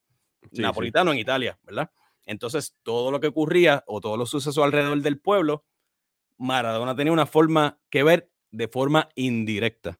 napolitano 0.52 1.12
en 1.12 1.18
Italia, 1.18 1.58
¿verdad? 1.62 1.90
Entonces, 2.26 2.76
todo 2.82 3.10
lo 3.10 3.20
que 3.20 3.28
ocurría 3.28 3.84
o 3.86 4.00
todos 4.00 4.18
los 4.18 4.28
sucesos 4.28 4.62
alrededor 4.62 5.00
del 5.00 5.18
pueblo, 5.18 5.64
Maradona 6.36 6.94
tenía 6.94 7.12
una 7.12 7.26
forma 7.26 7.80
que 7.88 8.02
ver 8.02 8.30
de 8.50 8.68
forma 8.68 9.08
indirecta, 9.14 9.98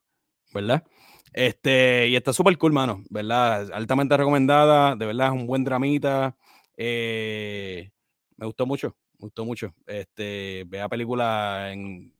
¿verdad? 0.53 0.85
Este, 1.33 2.09
y 2.09 2.17
está 2.17 2.33
súper 2.33 2.57
cool, 2.59 2.73
mano, 2.73 3.03
¿verdad? 3.11 3.71
Altamente 3.73 4.17
recomendada, 4.17 4.97
de 4.97 5.07
verdad, 5.07 5.29
es 5.29 5.33
un 5.35 5.47
buen 5.47 5.65
dramita. 5.65 6.35
Eh, 6.77 7.91
me 8.37 8.47
gustó 8.47 8.67
mucho, 8.67 8.97
me 9.19 9.27
gustó 9.27 9.45
mucho. 9.45 9.75
Este, 9.87 10.65
vea 10.67 10.89
película 10.89 11.73
en, 11.73 12.13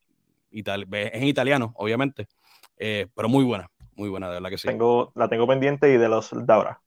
en 0.51 1.25
italiano, 1.25 1.73
obviamente, 1.77 2.29
eh, 2.77 3.07
pero 3.15 3.29
muy 3.29 3.45
buena, 3.45 3.71
muy 3.97 4.09
buena, 4.09 4.29
de 4.29 4.35
verdad 4.35 4.51
que 4.51 4.59
sí. 4.59 4.69
Tengo, 4.69 5.13
la 5.15 5.29
tengo 5.29 5.47
pendiente 5.47 5.93
y 5.93 5.97
de 5.97 6.09
los 6.09 6.31
Daura. 6.47 6.81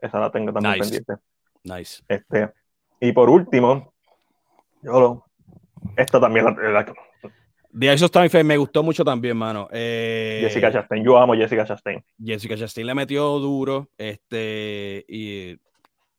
Esa 0.00 0.20
la 0.20 0.30
tengo 0.30 0.52
también 0.52 0.78
pendiente. 0.78 1.14
Nice. 1.64 2.02
Este, 2.08 2.52
y 3.00 3.12
por 3.12 3.28
último, 3.28 3.92
yo 4.82 5.24
esta 5.96 6.20
también 6.20 6.44
la, 6.44 6.94
The 7.76 7.92
Ice 7.92 8.04
of 8.04 8.10
Time 8.10 8.44
me 8.44 8.56
gustó 8.56 8.82
mucho 8.82 9.04
también, 9.04 9.36
mano. 9.36 9.68
Eh, 9.70 10.40
Jessica 10.42 10.72
Chastain, 10.72 11.04
yo 11.04 11.18
amo 11.18 11.34
Jessica 11.34 11.64
Chastain. 11.66 12.02
Jessica 12.22 12.56
Chastain 12.56 12.86
le 12.86 12.94
metió 12.94 13.38
duro, 13.38 13.88
este, 13.98 15.04
y 15.08 15.56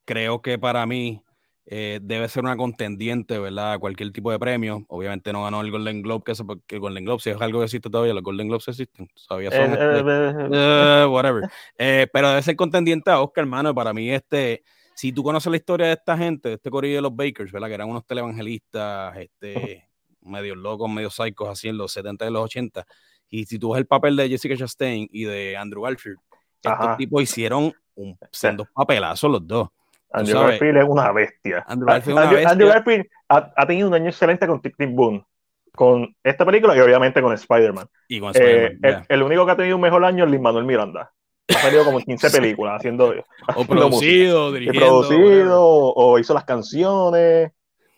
creo 0.05 0.41
que 0.41 0.59
para 0.59 0.85
mí 0.85 1.23
eh, 1.65 1.99
debe 2.01 2.27
ser 2.27 2.43
una 2.43 2.55
contendiente, 2.55 3.39
¿verdad? 3.39 3.73
A 3.73 3.79
cualquier 3.79 4.11
tipo 4.11 4.31
de 4.31 4.39
premio. 4.39 4.85
Obviamente 4.87 5.33
no 5.33 5.43
ganó 5.43 5.61
el 5.61 5.71
Golden 5.71 6.01
Globe, 6.01 6.23
que, 6.25 6.33
porque 6.43 6.75
el 6.75 6.81
Golden 6.81 7.05
Globe, 7.05 7.19
si 7.21 7.31
es 7.31 7.41
algo 7.41 7.59
que 7.59 7.65
existe 7.65 7.89
todavía, 7.89 8.13
los 8.13 8.23
Golden 8.23 8.47
Globes 8.47 8.67
existen, 8.67 9.07
todavía 9.27 9.51
son. 9.51 9.73
Eh, 9.73 10.43
este, 10.43 11.05
whatever. 11.07 11.49
pero 11.77 12.29
debe 12.29 12.41
ser 12.43 12.55
contendiente 12.55 13.09
a 13.09 13.21
Oscar, 13.21 13.43
hermano. 13.43 13.73
Para 13.73 13.93
mí, 13.93 14.11
este 14.11 14.63
si 14.99 15.13
tú 15.13 15.23
conoces 15.23 15.49
la 15.49 15.55
historia 15.55 15.87
de 15.87 15.93
esta 15.93 16.17
gente, 16.17 16.49
de 16.49 16.55
este 16.55 16.69
corrido 16.69 16.97
de 16.97 17.01
los 17.01 17.15
Bakers, 17.15 17.53
¿verdad? 17.53 17.69
Que 17.69 17.73
eran 17.75 17.89
unos 17.89 18.05
televangelistas, 18.05 19.15
este, 19.15 19.88
medio 20.21 20.55
locos, 20.55 20.89
medio 20.89 21.09
psicos, 21.09 21.49
así 21.49 21.69
en 21.69 21.77
los 21.77 21.91
70 21.91 22.27
y 22.27 22.31
los 22.31 22.43
80. 22.43 22.85
Y 23.29 23.45
si 23.45 23.59
tú 23.59 23.71
ves 23.71 23.79
el 23.79 23.85
papel 23.87 24.15
de 24.15 24.29
Jessica 24.29 24.55
Chastain 24.55 25.07
y 25.11 25.25
de 25.25 25.55
Andrew 25.55 25.83
Garfield, 25.83 26.17
estos 26.61 26.97
tipos 26.97 27.23
hicieron 27.23 27.73
un 27.95 28.17
siendo 28.31 28.65
papelazos 28.73 29.29
los 29.31 29.47
dos. 29.47 29.69
Andrew 30.11 30.39
Garfield 30.39 30.77
es 30.77 30.85
una 30.87 31.11
bestia. 31.11 31.63
Andrew 31.67 32.67
Garfield, 32.67 33.05
ha, 33.27 33.67
tenido 33.67 33.87
un 33.87 33.93
año 33.93 34.09
excelente 34.09 34.47
con 34.47 34.61
Tim 34.61 34.95
Boone, 34.95 35.23
con 35.75 36.15
esta 36.23 36.45
película 36.45 36.75
y 36.75 36.79
obviamente 36.79 37.21
con 37.21 37.33
Spider-Man. 37.33 37.87
Y 38.07 38.19
con 38.19 38.31
Spider 38.31 38.77
eh, 38.83 39.03
el, 39.07 39.21
único 39.21 39.45
que 39.45 39.51
ha 39.51 39.55
tenido 39.55 39.75
un 39.75 39.81
mejor 39.81 40.03
año 40.03 40.25
es 40.25 40.31
Lin 40.31 40.41
Manuel 40.41 40.65
Miranda. 40.65 41.11
Ha 41.47 41.53
salido 41.53 41.85
como 41.85 41.99
15 41.99 42.29
películas 42.41 42.77
haciendo. 42.77 43.13
O 43.55 43.65
producido, 43.65 44.51
dirigiendo. 44.51 45.01
producido, 45.01 45.61
o, 45.61 46.17
hizo 46.17 46.33
las 46.33 46.45
canciones. 46.45 47.51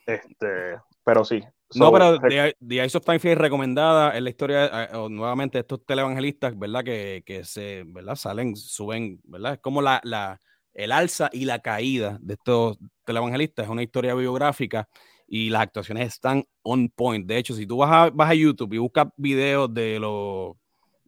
Este, 0.06 0.78
pero 1.06 1.24
sí, 1.24 1.42
no, 1.76 1.92
pero 1.92 2.20
The, 2.20 2.56
The, 2.66 2.86
Ice 2.86 2.98
of 2.98 3.06
Time 3.06 3.20
es 3.24 3.38
recomendada 3.38 4.18
en 4.18 4.24
la 4.24 4.30
historia, 4.30 4.66
eh, 4.66 4.96
o 4.96 5.10
nuevamente, 5.10 5.60
estos 5.60 5.86
televangelistas, 5.86 6.58
¿verdad? 6.58 6.84
Que, 6.84 7.24
que, 7.26 7.44
se, 7.44 7.84
¿verdad? 7.86 8.16
Salen, 8.16 8.56
suben, 8.56 9.22
¿verdad? 9.24 9.54
Es 9.54 9.60
como 9.60 9.82
la, 9.82 10.02
la, 10.04 10.40
el 10.74 10.92
alza 10.92 11.30
y 11.32 11.46
la 11.46 11.60
caída 11.60 12.18
de 12.22 12.34
estos 12.34 12.78
televangelistas. 13.06 13.66
Es 13.66 13.72
una 13.72 13.84
historia 13.84 14.14
biográfica 14.16 14.88
y 15.28 15.50
las 15.50 15.62
actuaciones 15.62 16.08
están 16.08 16.46
on 16.62 16.90
point. 16.90 17.26
De 17.26 17.38
hecho, 17.38 17.54
si 17.54 17.66
tú 17.66 17.78
vas 17.78 17.92
a, 17.92 18.10
vas 18.10 18.30
a 18.30 18.36
YouTube 18.36 18.74
y 18.74 18.78
buscas 18.78 19.08
videos 19.16 19.74
de 19.74 20.00
los 20.00 20.56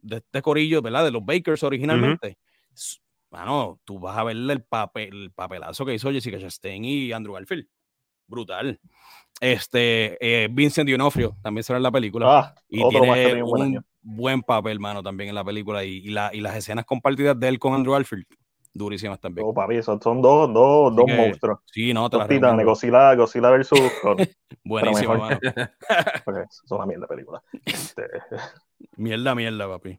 de 0.04 0.16
este 0.16 0.42
corillo, 0.42 0.82
¿verdad? 0.82 1.04
De 1.04 1.10
los 1.10 1.24
Bakers 1.24 1.62
originalmente, 1.62 2.38
bueno, 3.30 3.80
tú 3.84 3.98
vas 3.98 4.16
a 4.16 4.24
ver 4.24 4.36
el, 4.36 4.62
papel, 4.62 5.24
el 5.24 5.32
papelazo 5.32 5.84
que 5.84 5.94
hizo 5.94 6.12
Jessica 6.12 6.38
Chastain 6.38 6.84
y 6.84 7.12
Andrew 7.12 7.34
Garfield. 7.34 7.66
Brutal. 8.26 8.80
Este, 9.40 10.16
eh, 10.20 10.48
Vincent 10.50 10.88
D'Onofrio 10.88 11.36
también 11.42 11.64
será 11.64 11.76
en 11.78 11.82
la 11.82 11.90
película. 11.90 12.38
Ah, 12.38 12.54
y 12.68 12.88
tiene 12.88 13.42
un 13.42 13.84
buen 14.02 14.42
papel, 14.42 14.78
mano, 14.78 15.02
también 15.02 15.30
en 15.30 15.34
la 15.34 15.44
película. 15.44 15.84
Y, 15.84 16.08
la, 16.10 16.30
y, 16.32 16.40
las 16.40 16.56
escenas 16.56 16.84
compartidas 16.84 17.38
de 17.38 17.48
él 17.48 17.58
con 17.58 17.74
Andrew 17.74 17.94
Garfield, 17.94 18.26
durísimas 18.72 19.20
también. 19.20 19.46
Oh, 19.46 19.52
papi, 19.52 19.82
son, 19.82 20.00
son 20.00 20.22
dos, 20.22 20.52
dos, 20.52 20.94
dos 20.94 21.06
monstruos. 21.08 21.58
Sí, 21.66 21.92
no, 21.92 22.08
te 22.08 22.18
las 22.18 22.28
titanes, 22.28 22.64
Godzilla, 22.64 23.14
Godzilla 23.14 23.50
versus 23.50 23.80
Buenísimo, 24.64 25.16
mano. 25.16 25.38
son 26.64 26.78
una 26.78 26.86
mierda 26.86 27.06
película. 27.06 27.42
Este... 27.64 28.04
Mierda, 28.96 29.34
mierda, 29.34 29.66
papi. 29.66 29.98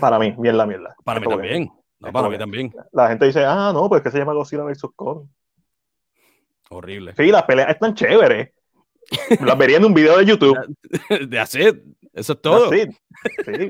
Para 0.00 0.18
mí, 0.18 0.34
mierda, 0.38 0.66
mierda. 0.66 0.96
Para 1.04 1.20
mí 1.20 1.26
también. 1.26 1.70
No, 2.00 2.12
para 2.12 2.28
mí 2.28 2.38
también. 2.38 2.72
La 2.92 3.08
gente 3.08 3.26
dice, 3.26 3.44
ah, 3.44 3.70
no, 3.72 3.88
pues 3.88 4.02
que 4.02 4.10
se 4.10 4.18
llama 4.18 4.32
Godzilla 4.32 4.64
versus 4.64 4.90
Kong. 4.96 5.28
Horrible. 6.70 7.14
Sí, 7.16 7.30
las 7.30 7.44
peleas 7.44 7.70
están 7.70 7.94
chéveres. 7.94 8.50
Las 9.40 9.56
vería 9.56 9.78
en 9.78 9.84
un 9.84 9.94
video 9.94 10.18
de 10.18 10.26
YouTube. 10.26 10.56
De 11.28 11.38
hacer. 11.38 11.82
Eso 12.12 12.32
es 12.34 12.42
todo. 12.42 12.70
Sí. 12.70 12.88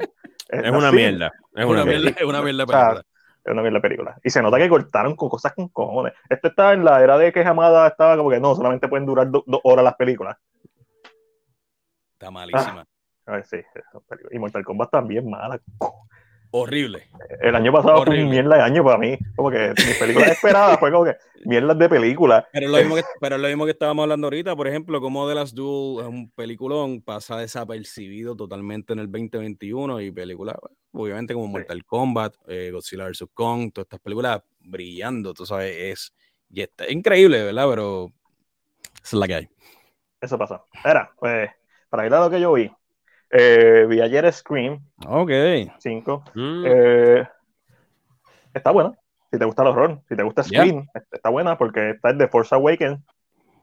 Es, 0.50 0.70
una 0.70 0.90
mierda. 0.90 1.30
Es 1.54 1.66
una, 1.66 1.84
mierda. 1.84 2.08
Es 2.08 2.22
una 2.22 2.40
mierda 2.40 2.64
película. 2.64 3.04
es 3.44 3.52
una 3.52 3.60
mierda 3.60 3.80
película. 3.82 4.18
Y 4.24 4.30
se 4.30 4.40
nota 4.40 4.56
que 4.56 4.66
cortaron 4.66 5.14
con 5.14 5.28
cosas 5.28 5.52
con 5.52 5.68
cojones. 5.68 6.14
Este 6.26 6.48
está 6.48 6.72
en 6.72 6.86
la 6.86 7.02
era 7.02 7.18
de 7.18 7.30
que 7.34 7.44
Jamada 7.44 7.86
estaba 7.86 8.16
como 8.16 8.30
que 8.30 8.40
no, 8.40 8.54
solamente 8.54 8.88
pueden 8.88 9.04
durar 9.04 9.30
dos 9.30 9.44
horas 9.62 9.84
las 9.84 9.94
películas. 9.96 10.38
Está 12.14 12.30
malísima. 12.30 12.86
Ah, 13.26 13.30
a 13.30 13.32
ver, 13.32 13.44
sí. 13.44 13.58
Y 14.30 14.38
Mortal 14.38 14.64
Kombat 14.64 14.90
también 14.90 15.28
mala 15.28 15.60
horrible. 16.50 17.08
El 17.40 17.54
año 17.54 17.72
pasado 17.72 18.04
fue 18.04 18.22
un 18.22 18.30
mierda 18.30 18.56
de 18.56 18.62
año 18.62 18.84
para 18.84 18.98
mí. 18.98 19.18
Como 19.36 19.50
que 19.50 19.74
mi 19.86 19.94
película 19.98 20.26
esperada 20.32 20.78
fue 20.78 20.90
como 20.90 21.04
que 21.04 21.16
mierdas 21.44 21.78
de 21.78 21.88
película. 21.88 22.48
Pero 22.52 22.68
lo, 22.68 22.78
mismo 22.78 22.96
que, 22.96 23.02
pero 23.20 23.38
lo 23.38 23.48
mismo 23.48 23.64
que 23.64 23.72
estábamos 23.72 24.02
hablando 24.04 24.26
ahorita, 24.26 24.56
por 24.56 24.68
ejemplo, 24.68 25.00
como 25.00 25.28
The 25.28 25.34
Last 25.34 25.54
Duel 25.54 26.04
es 26.04 26.12
un 26.12 26.30
peliculón, 26.30 27.02
pasa 27.02 27.38
desapercibido 27.38 28.36
totalmente 28.36 28.92
en 28.92 29.00
el 29.00 29.10
2021 29.10 30.00
y 30.00 30.10
película, 30.10 30.58
obviamente 30.92 31.34
como 31.34 31.48
Mortal 31.48 31.84
Kombat, 31.84 32.34
eh, 32.48 32.70
Godzilla 32.72 33.08
vs. 33.08 33.26
Kong, 33.34 33.72
todas 33.72 33.86
estas 33.86 34.00
películas 34.00 34.42
brillando, 34.60 35.34
tú 35.34 35.46
sabes, 35.46 35.74
es, 35.76 36.14
y 36.50 36.62
está 36.62 36.90
increíble, 36.90 37.44
¿verdad? 37.44 37.68
Pero 37.68 38.12
esa 39.02 39.16
es 39.16 39.20
la 39.20 39.26
que 39.26 39.34
hay. 39.34 39.48
Eso 40.20 40.36
pasa. 40.36 40.64
Era, 40.84 41.12
pues, 41.18 41.50
para 41.88 42.06
ir 42.06 42.12
a 42.12 42.20
lo 42.20 42.30
que 42.30 42.40
yo 42.40 42.52
vi, 42.52 42.70
Eh, 43.30 43.86
vi 43.88 44.00
ayer 44.00 44.32
Scream. 44.32 44.80
Ok. 45.06 45.30
5. 45.78 46.24
Mm. 46.34 46.64
Eh, 46.66 47.28
está 48.54 48.70
buena. 48.70 48.92
Si 49.30 49.38
te 49.38 49.44
gusta 49.44 49.62
el 49.62 49.68
horror, 49.68 50.00
si 50.08 50.16
te 50.16 50.22
gusta 50.22 50.42
Scream, 50.42 50.86
está 51.12 51.28
buena 51.28 51.58
porque 51.58 51.90
está 51.90 52.10
es 52.10 52.18
The 52.18 52.28
Force 52.28 52.54
Awakens 52.54 53.00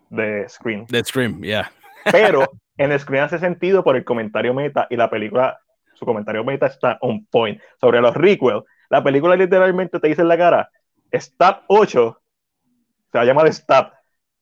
de 0.09 0.47
Scream. 0.47 0.85
De 0.85 1.03
Scream, 1.03 1.41
yeah. 1.41 1.71
Pero 2.11 2.45
en 2.77 2.97
Scream 2.99 3.25
hace 3.25 3.39
sentido 3.39 3.83
por 3.83 3.95
el 3.95 4.05
comentario 4.05 4.53
meta 4.53 4.85
y 4.91 4.95
la 4.95 5.09
película, 5.09 5.59
su 5.95 6.05
comentario 6.05 6.43
meta 6.43 6.67
está 6.67 6.99
on 7.01 7.25
point. 7.25 7.59
Sobre 7.81 7.99
los 7.99 8.13
requels, 8.13 8.63
la 8.89 9.03
película 9.03 9.35
literalmente 9.35 9.99
te 9.99 10.07
dice 10.07 10.21
en 10.21 10.27
la 10.27 10.37
cara, 10.37 10.69
Stab 11.13 11.63
8 11.67 12.21
se 13.11 13.17
va 13.17 13.23
a 13.23 13.25
llamar 13.25 13.51
Stab, 13.51 13.93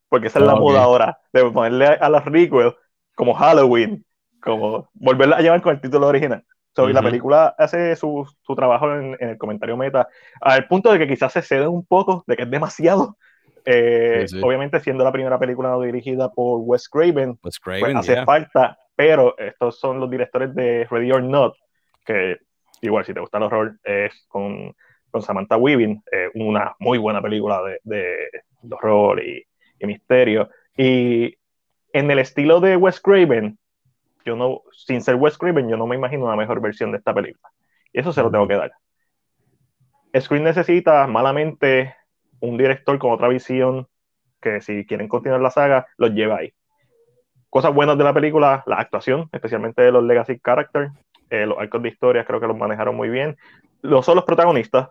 porque 0.10 0.28
esa 0.28 0.40
es 0.40 0.46
la 0.46 0.56
moda 0.56 0.84
ahora, 0.84 1.20
de 1.32 1.50
ponerle 1.52 1.86
a, 1.88 2.10
los 2.10 2.26
requels 2.26 2.76
como 3.16 3.34
Halloween, 3.34 4.06
como 4.44 4.90
volverla 4.94 5.38
a 5.38 5.42
llamar 5.42 5.62
con 5.62 5.76
el 5.76 5.82
título 5.82 6.08
original. 6.08 6.44
So, 6.76 6.90
La 6.90 7.04
película 7.04 7.54
hace 7.58 7.96
su, 7.96 8.28
su 8.42 8.56
trabajo 8.56 8.92
en, 8.92 9.16
en, 9.20 9.30
el 9.30 9.38
comentario 9.38 9.78
meta, 9.78 10.08
al 10.42 10.68
punto 10.68 10.92
de 10.92 10.98
que 10.98 11.08
quizás 11.08 11.32
se 11.32 11.44
cede 11.44 11.68
un 11.68 11.86
poco, 11.86 12.24
de 12.26 12.36
que 12.36 12.44
es 12.44 12.50
demasiado, 12.50 13.16
eh, 13.66 14.26
obviamente, 14.42 14.80
siendo 14.80 15.04
la 15.04 15.12
primera 15.12 15.38
película 15.38 15.78
dirigida 15.80 16.32
por 16.32 16.62
Wes 16.62 16.90
Craven, 16.90 17.38
pues 17.38 17.60
hace 17.96 18.26
falta, 18.26 18.78
pero 18.96 19.38
estos 19.38 19.80
son 19.80 20.00
los 20.00 20.10
directores 20.10 20.54
de 20.56 20.88
Ready 20.90 21.12
or 21.12 21.24
Not, 21.24 21.56
que 22.04 22.38
igual, 22.82 23.06
si 23.06 23.14
te 23.14 23.20
gusta 23.20 23.38
el 23.38 23.44
horror, 23.44 23.78
es 23.84 24.26
con, 24.28 24.76
con 25.12 25.22
Samantha 25.22 25.58
Weaving, 25.58 26.04
eh, 26.12 26.30
una 26.34 26.76
muy 26.80 26.98
buena 26.98 27.22
película 27.22 27.62
de, 27.62 27.80
de, 27.84 28.16
horror 28.72 29.24
y, 29.24 29.46
y, 29.80 29.86
misterio. 29.86 30.50
Y 30.76 31.36
en 31.94 32.10
el 32.10 32.20
estilo 32.20 32.60
de 32.60 32.76
Wes 32.76 33.00
Craven, 33.00 33.58
yo 34.26 34.36
no, 34.36 34.62
sin 34.72 35.02
ser 35.02 35.16
Wes 35.16 35.38
Craven, 35.38 35.70
yo 35.70 35.78
no 35.78 35.88
me 35.88 35.96
imagino 35.96 36.26
una 36.26 36.36
mejor 36.36 36.62
versión 36.62 36.92
de 36.92 36.98
esta 36.98 37.14
película. 37.14 37.50
Y 37.92 38.00
eso 38.00 38.12
se 38.14 38.22
lo 38.22 38.32
tengo 38.32 38.48
que 38.48 38.56
dar. 38.56 38.72
Screen 40.20 40.44
necesita 40.44 41.08
malamente 41.08 41.96
un 42.40 42.58
director 42.58 42.98
con 43.00 43.12
otra 43.12 43.28
visión 43.28 43.88
que 44.42 44.62
si 44.62 44.86
quieren 44.86 45.08
continuar 45.08 45.42
la 45.42 45.50
saga, 45.50 45.88
los 45.98 46.12
lleva 46.12 46.38
ahí. 46.38 46.54
Cosas 47.50 47.74
buenas 47.74 47.98
de 47.98 48.04
la 48.04 48.14
película, 48.14 48.64
la 48.66 48.76
actuación, 48.78 49.30
especialmente 49.32 49.82
de 49.82 49.92
los 49.92 50.04
legacy 50.04 50.40
characters, 50.40 50.92
eh, 51.30 51.46
los 51.46 51.58
arcos 51.58 51.82
de 51.82 51.90
historia 51.90 52.26
creo 52.26 52.40
que 52.40 52.48
los 52.48 52.58
manejaron 52.58 52.96
muy 52.96 53.10
bien. 53.10 53.38
No 53.82 54.04
son 54.04 54.16
los 54.16 54.26
protagonistas, 54.26 54.90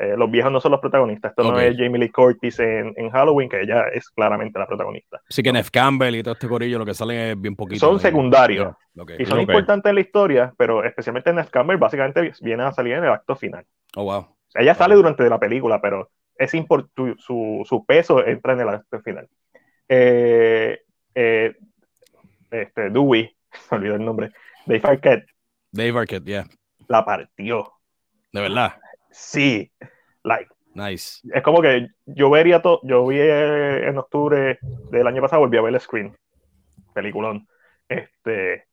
eh, 0.00 0.16
los 0.16 0.30
viejos 0.30 0.50
no 0.50 0.60
son 0.60 0.72
los 0.72 0.80
protagonistas. 0.80 1.30
Esto 1.30 1.50
no 1.50 1.58
es 1.58 1.76
Jamie 1.76 1.98
Lee 1.98 2.10
Curtis 2.10 2.58
en, 2.58 3.10
Halloween, 3.10 3.48
que 3.48 3.60
ella 3.60 3.84
es 3.92 4.08
claramente 4.10 4.58
la 4.58 4.66
protagonista. 4.66 5.20
Sí 5.28 5.42
que 5.42 5.52
Neff 5.52 5.70
Campbell 5.70 6.16
y 6.16 6.22
todo 6.22 6.34
este 6.34 6.48
corillo 6.48 6.78
lo 6.78 6.86
que 6.86 6.94
salen 6.94 7.18
es 7.18 7.40
bien 7.40 7.54
poquito. 7.54 7.80
Son 7.80 8.00
secundarios. 8.00 8.74
Y 9.18 9.24
son 9.24 9.40
importantes 9.40 9.88
en 9.88 9.94
la 9.94 10.00
historia, 10.00 10.54
pero 10.56 10.84
especialmente 10.84 11.32
Neff 11.32 11.50
Campbell 11.50 11.76
básicamente 11.76 12.32
viene 12.40 12.64
a 12.64 12.72
salir 12.72 12.94
en 12.94 13.04
el 13.04 13.10
acto 13.10 13.36
final. 13.36 13.64
Oh, 13.96 14.04
wow. 14.04 14.26
Ella 14.54 14.74
sale 14.74 14.94
durante 14.94 15.28
la 15.28 15.38
película, 15.38 15.80
pero 15.80 16.10
es 16.36 16.50
su, 16.50 17.62
su, 17.64 17.84
peso 17.86 18.24
entra 18.24 18.54
en 18.54 18.60
el 18.60 18.68
acto 18.68 19.00
final. 19.00 19.28
Eh, 19.88 20.80
eh, 21.14 21.54
este, 22.50 22.90
Dewey, 22.90 23.36
me 23.70 23.76
olvidé 23.76 23.94
el 23.94 24.04
nombre, 24.04 24.32
Dave 24.66 24.82
Arquette. 24.84 25.26
Dave 25.70 25.98
Arquette, 25.98 26.24
yeah. 26.24 26.46
La 26.88 27.04
partió. 27.04 27.72
De 28.32 28.40
verdad. 28.40 28.74
Sí, 29.14 29.70
like. 30.24 30.50
Nice. 30.74 31.20
Es 31.32 31.42
como 31.44 31.62
que 31.62 31.86
yo 32.04 32.30
vería 32.30 32.60
todo, 32.60 32.80
yo 32.82 33.06
vi 33.06 33.20
en 33.20 33.96
octubre 33.96 34.58
del 34.90 35.06
año 35.06 35.22
pasado, 35.22 35.40
volví 35.40 35.56
a 35.56 35.62
ver 35.62 35.72
el 35.72 35.80
screen, 35.80 36.16
peliculón. 36.92 37.46
Este, 37.88 38.64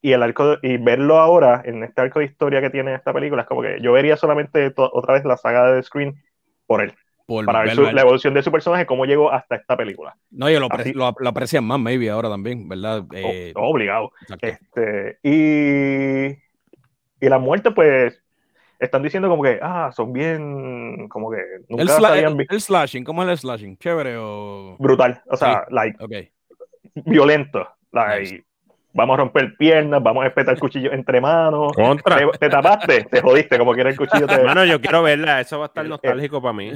y 0.00 0.12
el 0.12 0.22
arco 0.22 0.58
y 0.62 0.76
verlo 0.76 1.18
ahora 1.18 1.62
en 1.64 1.82
este 1.82 2.02
arco 2.02 2.20
de 2.20 2.26
historia 2.26 2.60
que 2.60 2.70
tiene 2.70 2.94
esta 2.94 3.12
película 3.12 3.42
es 3.42 3.48
como 3.48 3.62
que 3.62 3.80
yo 3.80 3.90
vería 3.90 4.16
solamente 4.16 4.72
otra 4.76 5.14
vez 5.14 5.24
la 5.24 5.38
saga 5.38 5.72
de 5.72 5.82
Screen 5.82 6.22
por 6.66 6.82
él 6.82 6.92
para 7.46 7.62
ver 7.62 7.78
la 7.78 8.02
evolución 8.02 8.34
de 8.34 8.42
su 8.42 8.52
personaje 8.52 8.84
cómo 8.84 9.06
llegó 9.06 9.32
hasta 9.32 9.56
esta 9.56 9.78
película 9.78 10.14
no 10.30 10.50
y 10.50 10.58
lo, 10.58 10.68
lo, 10.94 11.28
aprecian 11.28 11.64
más 11.64 11.80
maybe 11.80 12.10
ahora 12.10 12.28
también 12.28 12.68
verdad 12.68 13.02
eh, 13.14 13.54
obligado 13.56 14.12
este, 14.42 15.18
y 15.22 16.36
y 17.24 17.28
la 17.30 17.38
muerte 17.38 17.70
pues 17.70 18.22
están 18.78 19.02
diciendo 19.02 19.28
como 19.28 19.42
que 19.42 19.58
ah 19.62 19.90
son 19.94 20.12
bien 20.12 21.08
como 21.08 21.30
que 21.30 21.38
nunca 21.68 21.82
el, 21.82 22.46
el, 22.48 22.60
slashing 22.60 23.04
cómo 23.04 23.22
es 23.22 23.28
el 23.28 23.38
slashing 23.38 23.78
chévere 23.78 24.16
o 24.18 24.76
brutal 24.78 25.22
o 25.26 25.36
sea 25.36 25.64
like 25.70 26.32
violento 27.04 27.68
like 27.92 28.44
vamos 28.94 29.14
a 29.14 29.16
romper 29.18 29.56
piernas, 29.56 30.02
vamos 30.02 30.24
a 30.24 30.28
espetar 30.28 30.54
el 30.54 30.60
cuchillo 30.60 30.92
entre 30.92 31.20
manos. 31.20 31.72
Te, 32.38 32.48
tapaste, 32.48 33.04
te 33.04 33.20
jodiste, 33.20 33.58
como 33.58 33.74
quiera 33.74 33.90
el 33.90 33.96
cuchillo. 33.96 34.26
Te... 34.26 34.42
Mano, 34.42 34.64
yo 34.64 34.80
quiero 34.80 35.02
verla, 35.02 35.40
eso 35.40 35.58
va 35.58 35.66
a 35.66 35.68
estar 35.68 35.84
nostálgico 35.84 36.40
para 36.40 36.54
mí. 36.54 36.72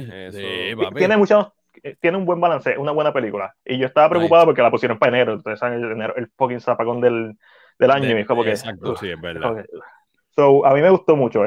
tiene 0.95 1.17
mucho, 1.17 1.53
tiene 1.99 2.17
un 2.17 2.25
buen 2.25 2.39
balance, 2.39 2.77
una 2.77 2.91
buena 2.91 3.13
película. 3.13 3.55
Y 3.65 3.79
yo 3.79 3.87
estaba 3.87 4.09
preocupado 4.09 4.45
porque 4.45 4.61
la 4.61 4.69
pusieron 4.69 4.99
para 4.99 5.15
enero, 5.15 5.33
entonces 5.33 5.61
el, 5.71 5.91
enero, 5.91 6.13
el 6.17 6.29
fucking 6.37 6.59
zapacón 6.59 7.01
del, 7.01 7.37
del 7.79 7.91
año. 7.91 8.09
y 8.09 8.21
es 8.21 8.27
como 8.27 8.43
que, 8.43 8.51
exacto, 8.51 8.95
sí, 8.97 9.09
es 9.09 9.19
verdad. 9.19 9.65
So, 10.39 10.65
a 10.65 10.73
mí 10.73 10.81
me 10.81 10.89
gustó 10.89 11.17
mucho. 11.17 11.41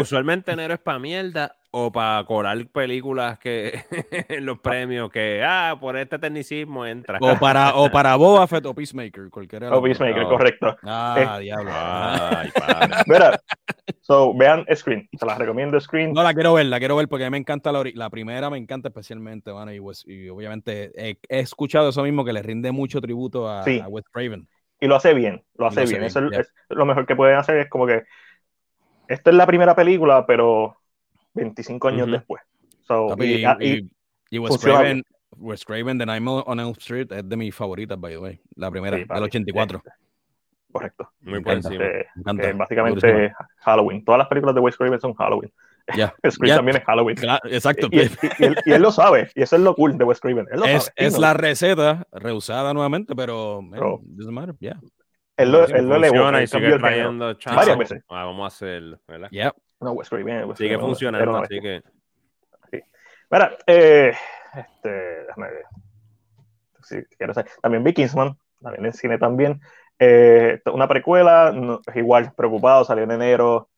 usualmente 0.00 0.50
enero 0.52 0.72
es 0.72 0.80
para 0.80 0.98
mierda 0.98 1.54
o 1.70 1.92
para 1.92 2.24
colar 2.24 2.66
películas 2.68 3.38
que 3.38 3.78
en 4.30 4.46
los 4.46 4.58
premios 4.60 5.10
que, 5.10 5.42
ah, 5.44 5.76
por 5.78 5.98
este 5.98 6.18
tecnicismo 6.18 6.86
entra. 6.86 7.18
O 7.20 7.38
para, 7.38 7.74
o 7.74 7.90
para 7.92 8.16
Boba 8.16 8.46
Fett 8.46 8.64
o 8.64 8.74
Peacemaker, 8.74 9.28
cualquiera. 9.28 9.70
O 9.76 9.82
Peacemaker, 9.82 10.22
correcto. 10.24 10.74
Ah, 10.82 11.36
eh, 11.38 11.42
diablo. 11.42 11.70
Ay, 11.74 12.48
Mira, 13.06 13.38
so, 14.00 14.34
vean 14.34 14.64
Screen, 14.74 15.06
se 15.12 15.26
las 15.26 15.36
recomiendo 15.36 15.78
Screen. 15.78 16.14
No, 16.14 16.22
la 16.22 16.32
quiero 16.32 16.54
ver, 16.54 16.64
la 16.64 16.78
quiero 16.78 16.96
ver 16.96 17.08
porque 17.08 17.28
me 17.28 17.36
encanta 17.36 17.70
la, 17.70 17.82
la 17.92 18.08
primera, 18.08 18.48
me 18.48 18.56
encanta 18.56 18.88
especialmente, 18.88 19.50
bueno, 19.50 19.74
y, 19.74 19.82
y 20.06 20.30
obviamente 20.30 20.92
he, 20.96 21.18
escuchado 21.28 21.90
eso 21.90 22.02
mismo 22.02 22.24
que 22.24 22.32
le 22.32 22.40
rinde 22.40 22.72
mucho 22.72 23.02
tributo 23.02 23.46
a, 23.46 23.62
Wes 23.62 24.06
Craven. 24.10 24.48
Y 24.80 24.86
lo 24.86 24.96
hace 24.96 25.14
bien, 25.14 25.42
lo 25.56 25.66
hace 25.66 25.84
bien. 25.84 26.04
Eso 26.04 26.20
es, 26.30 26.52
lo 26.68 26.84
mejor 26.84 27.06
que 27.06 27.16
pueden 27.16 27.36
hacer, 27.36 27.58
es 27.58 27.68
como 27.68 27.86
que 27.86 28.04
esta 29.08 29.30
es 29.30 29.36
la 29.36 29.46
primera 29.46 29.74
película, 29.74 30.26
pero 30.26 30.76
25 31.34 31.88
años 31.88 32.10
después. 32.10 32.42
y, 34.30 34.38
Wes, 34.38 34.58
Craven, 34.58 35.02
Wes 35.36 35.64
Craven, 35.64 35.98
The 35.98 36.06
Nightmare 36.06 36.42
on 36.46 36.60
Elm 36.60 36.72
Street 36.72 37.10
es 37.12 37.28
de 37.28 37.36
mis 37.36 37.54
favoritas, 37.54 37.98
by 37.98 38.12
the 38.12 38.18
way. 38.18 38.40
La 38.56 38.70
primera, 38.70 38.96
del 38.96 39.08
84. 39.08 39.78
Este, 39.78 39.90
correcto. 40.72 41.10
Muy 41.20 41.42
este, 41.46 42.00
eh, 42.00 42.52
básicamente 42.54 43.32
Halloween. 43.58 44.04
Todas 44.04 44.18
las 44.18 44.28
películas 44.28 44.54
de 44.54 44.60
Wes 44.60 44.76
Craven 44.76 45.00
son 45.00 45.14
Halloween. 45.14 45.52
Yeah. 45.94 46.14
también 46.56 46.78
es 46.78 46.84
Halloween. 46.84 47.16
exacto. 47.44 47.88
Y, 47.90 48.00
él, 48.00 48.82
lo 48.82 48.90
sabe. 48.90 49.30
Y 49.34 49.42
eso 49.42 49.56
es 49.56 49.62
lo 49.62 49.74
cool 49.74 49.96
de 49.96 50.04
Wes 50.04 50.20
Craven. 50.20 50.46
es, 50.66 50.92
es 50.96 51.18
la 51.18 51.34
receta 51.34 52.06
reusada 52.12 52.74
nuevamente, 52.74 53.14
pero, 53.14 53.60
no 53.62 54.00
doesn't 54.02 54.32
matter. 54.32 54.54
Yeah. 54.58 54.80
Él 55.36 55.52
lo, 55.52 55.66
él 55.66 55.88
lo 55.88 55.96
elevó. 55.96 56.40
y 56.40 56.46
sigue 56.46 56.78
trayendo 56.78 57.36
varias 57.44 57.78
veces. 57.78 58.02
Ah, 58.08 58.24
vamos 58.24 58.44
a 58.44 58.46
hacerlo, 58.46 58.98
¿verdad? 59.06 59.28
Yeah. 59.30 59.52
No, 59.80 59.92
Wes 59.92 60.08
Craven. 60.08 60.48
Wes 60.48 60.58
sigue 60.58 60.78
funcionando, 60.78 61.36
así 61.36 61.60
que... 61.60 61.82
Sí. 62.70 62.80
Mira, 63.30 63.56
eh, 63.66 64.14
este, 64.54 65.24
déjame 65.26 65.50
ver. 65.50 65.64
Si 66.82 67.02
quiero 67.18 67.34
saber. 67.34 67.50
También 67.60 67.84
vi 67.84 67.92
Kingsman, 67.92 68.38
también 68.62 68.86
en 68.86 68.92
cine 68.92 69.18
también. 69.18 69.60
Eh, 69.98 70.60
una 70.72 70.88
precuela, 70.88 71.54
es 71.86 71.96
igual, 71.96 72.32
preocupado, 72.34 72.84
salió 72.84 73.04
en 73.04 73.10
enero. 73.10 73.68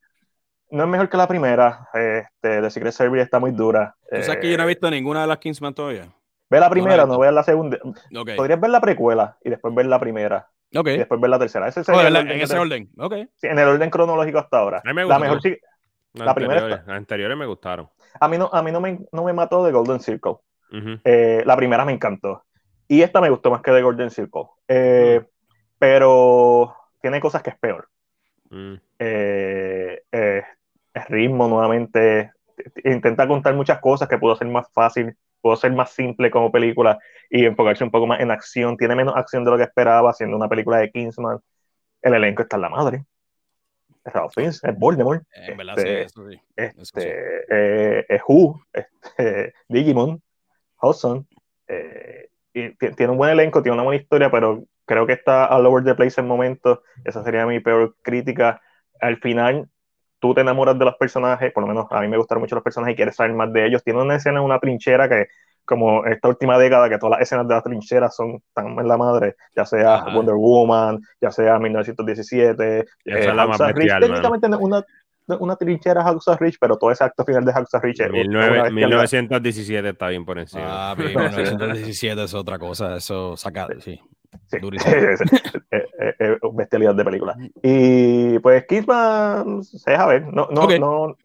No 0.71 0.85
es 0.85 0.89
mejor 0.89 1.09
que 1.09 1.17
la 1.17 1.27
primera. 1.27 1.89
Este, 1.95 2.61
The 2.61 2.71
Secret 2.71 2.93
Service 2.93 3.23
está 3.23 3.39
muy 3.39 3.53
dura. 3.53 3.95
¿Tú 4.11 4.23
sabes 4.23 4.41
que 4.41 4.51
yo 4.51 4.57
no 4.57 4.65
he 4.65 4.67
eh, 4.67 4.69
visto 4.69 4.91
ninguna 4.91 5.23
de 5.23 5.27
las 5.27 5.39
Kingsman 5.39 5.75
todavía? 5.75 6.09
Ve 6.51 6.61
la 6.61 6.71
primera, 6.71 7.05
no, 7.05 7.19
veas 7.19 7.35
la 7.35 7.43
segunda. 7.43 7.79
Podrías 8.37 8.61
ver 8.61 8.71
la 8.71 8.81
precuela 8.81 9.37
y 9.43 9.51
después 9.51 9.75
ver 9.75 9.87
la 9.87 10.01
primera. 10.01 10.49
Okay. 10.75 10.95
Y 10.95 10.99
después 10.99 11.21
ver 11.21 11.31
la 11.31 11.39
tercera. 11.39 11.69
Ese 11.69 11.81
oh, 11.91 12.01
en 12.01 12.31
ese 12.31 12.59
orden. 12.59 12.91
Okay. 12.97 13.29
Sí, 13.37 13.47
en 13.47 13.59
el 13.59 13.69
orden 13.69 13.91
cronológico 13.91 14.39
hasta 14.39 14.59
ahora. 14.59 14.83
la 14.85 14.93
mejor 15.19 15.41
la 16.15 16.35
primera. 16.35 16.69
Las 16.69 16.89
anteriores 16.89 17.37
me 17.37 17.47
gustaron. 17.47 17.89
A 18.21 18.29
mí 18.29 18.39
no, 18.39 18.51
a 18.53 18.63
mí 18.63 18.73
no 18.73 18.81
me, 18.81 18.99
no 19.13 19.25
me 19.25 19.33
mató 19.33 19.65
de 19.65 19.73
Golden 19.73 20.01
Circle. 20.01 20.37
Eh, 21.05 21.43
la 21.47 21.57
primera 21.57 21.85
me 21.85 21.93
encantó. 21.93 22.45
Y 22.87 23.03
esta 23.03 23.21
me 23.21 23.31
gustó 23.31 23.51
más 23.51 23.63
que 23.63 23.71
de 23.71 23.83
Golden 23.83 24.11
Circle. 24.11 24.45
Eh, 24.67 25.23
pero 25.79 26.75
tiene 27.01 27.21
cosas 27.21 27.43
que 27.43 27.51
es 27.51 27.59
peor. 27.59 27.89
Mm. 28.51 28.75
Eh, 28.99 30.03
el 31.01 31.05
ritmo 31.09 31.49
nuevamente. 31.49 32.33
Intenta 32.85 33.27
contar 33.29 33.55
muchas 33.55 33.81
cosas 33.81 34.09
que 34.09 34.19
pudo 34.19 34.35
ser 34.37 34.49
más 34.49 34.67
fácil, 34.73 35.17
pudo 35.41 35.57
ser 35.57 35.73
más 35.73 35.91
simple 35.93 36.31
como 36.31 36.51
película 36.51 36.99
y 37.31 37.45
enfocarse 37.45 37.85
un 37.85 37.91
poco 37.91 38.07
más 38.07 38.21
en 38.21 38.31
acción. 38.31 38.77
Tiene 38.77 38.95
menos 38.95 39.17
acción 39.17 39.45
de 39.45 39.51
lo 39.51 39.57
que 39.57 39.65
esperaba, 39.65 40.13
siendo 40.13 40.37
una 40.37 40.49
película 40.49 40.79
de 40.79 40.91
Kingsman. 40.91 41.39
El 42.03 42.15
elenco 42.15 42.43
está 42.43 42.57
en 42.57 42.63
la 42.63 42.69
madre. 42.69 43.05
Ralph 44.05 44.33
Fiennes, 44.35 44.63
es 44.65 44.79
Voldemort. 44.79 45.23
Verdad, 45.57 45.75
sí, 45.77 45.83
este, 45.83 46.03
eso 46.03 46.31
sí. 46.31 46.41
Este, 46.57 47.45
eh, 47.51 48.07
es 48.09 48.23
Who, 48.27 48.61
este, 48.73 49.53
Digimon, 49.69 50.23
Hudson. 50.81 51.27
Eh, 51.67 52.29
y 52.55 52.75
tiene 52.77 53.13
un 53.13 53.19
buen 53.19 53.31
elenco, 53.31 53.63
tiene 53.63 53.75
una 53.75 53.85
buena 53.85 54.01
historia, 54.01 54.31
pero 54.31 54.65
creo 54.87 55.07
que 55.07 55.13
está 55.13 55.47
all 55.55 55.67
over 55.67 55.85
the 55.85 55.95
place 55.95 56.21
en 56.21 56.27
momentos. 56.27 56.81
Esa 57.05 57.23
sería 57.23 57.47
mi 57.47 57.61
peor 57.61 57.97
crítica. 58.03 58.61
Al 59.01 59.19
final, 59.19 59.69
tú 60.19 60.35
te 60.35 60.41
enamoras 60.41 60.79
de 60.79 60.85
los 60.85 60.97
personajes, 60.97 61.53
por 61.53 61.63
lo 61.63 61.69
menos 61.69 61.87
a 61.91 62.01
mí 62.01 62.09
me 62.09 62.17
gustaron 62.17 62.43
mucho 62.43 62.55
los 62.55 62.65
personajes 62.65 62.95
y 62.95 62.97
quieres 62.97 63.17
saber 63.17 63.35
más 63.35 63.53
de 63.53 63.67
ellos. 63.67 63.83
Tiene 63.83 64.03
una 64.03 64.17
escena 64.17 64.39
en 64.39 64.45
una 64.45 64.59
trinchera 64.59 65.09
que, 65.09 65.27
como 65.65 66.05
esta 66.07 66.29
última 66.29 66.59
década, 66.59 66.89
que 66.89 66.99
todas 66.99 67.19
las 67.19 67.23
escenas 67.23 67.47
de 67.47 67.55
las 67.55 67.63
trincheras 67.63 68.15
son 68.15 68.43
tan 68.53 68.79
en 68.79 68.89
la 68.89 68.97
madre, 68.97 69.37
ya 69.55 69.65
sea 69.65 70.05
Wonder 70.15 70.35
Woman, 70.35 71.01
ya 71.21 71.31
sea 71.31 71.59
1917, 71.59 72.85
Esa 73.05 73.19
es 73.19 73.35
la 73.35 73.47
más 73.47 73.59
bestial, 73.59 74.01
técnicamente 74.01 74.49
una, 74.49 74.85
una 75.39 75.57
trinchera 75.57 76.03
House 76.03 76.27
of 76.29 76.41
Rich, 76.41 76.57
pero 76.61 76.77
todo 76.77 76.91
ese 76.91 77.05
acto 77.05 77.25
final 77.25 77.45
de 77.45 77.53
House 77.53 77.75
of 77.75 77.83
Rich 77.83 78.01
es 78.01 78.11
1917 78.11 79.89
está 79.91 80.09
bien 80.09 80.25
por 80.25 80.39
encima. 80.39 80.91
Ah, 80.91 80.95
1917 80.99 82.25
es 82.25 82.35
otra 82.35 82.59
cosa, 82.59 82.97
eso 82.97 83.37
saca, 83.37 83.69
sí. 83.79 84.01
Sí, 84.47 84.59
es, 85.71 86.39
bestialidad 86.53 86.95
de 86.95 87.05
película. 87.05 87.37
Y 87.63 88.39
pues 88.41 88.67
Kingsman 88.67 89.63
se 89.65 89.91
deja 89.91 90.07
ver. 90.07 90.27
No, 90.33 90.49
no, 90.51 90.67
no, 90.79 91.17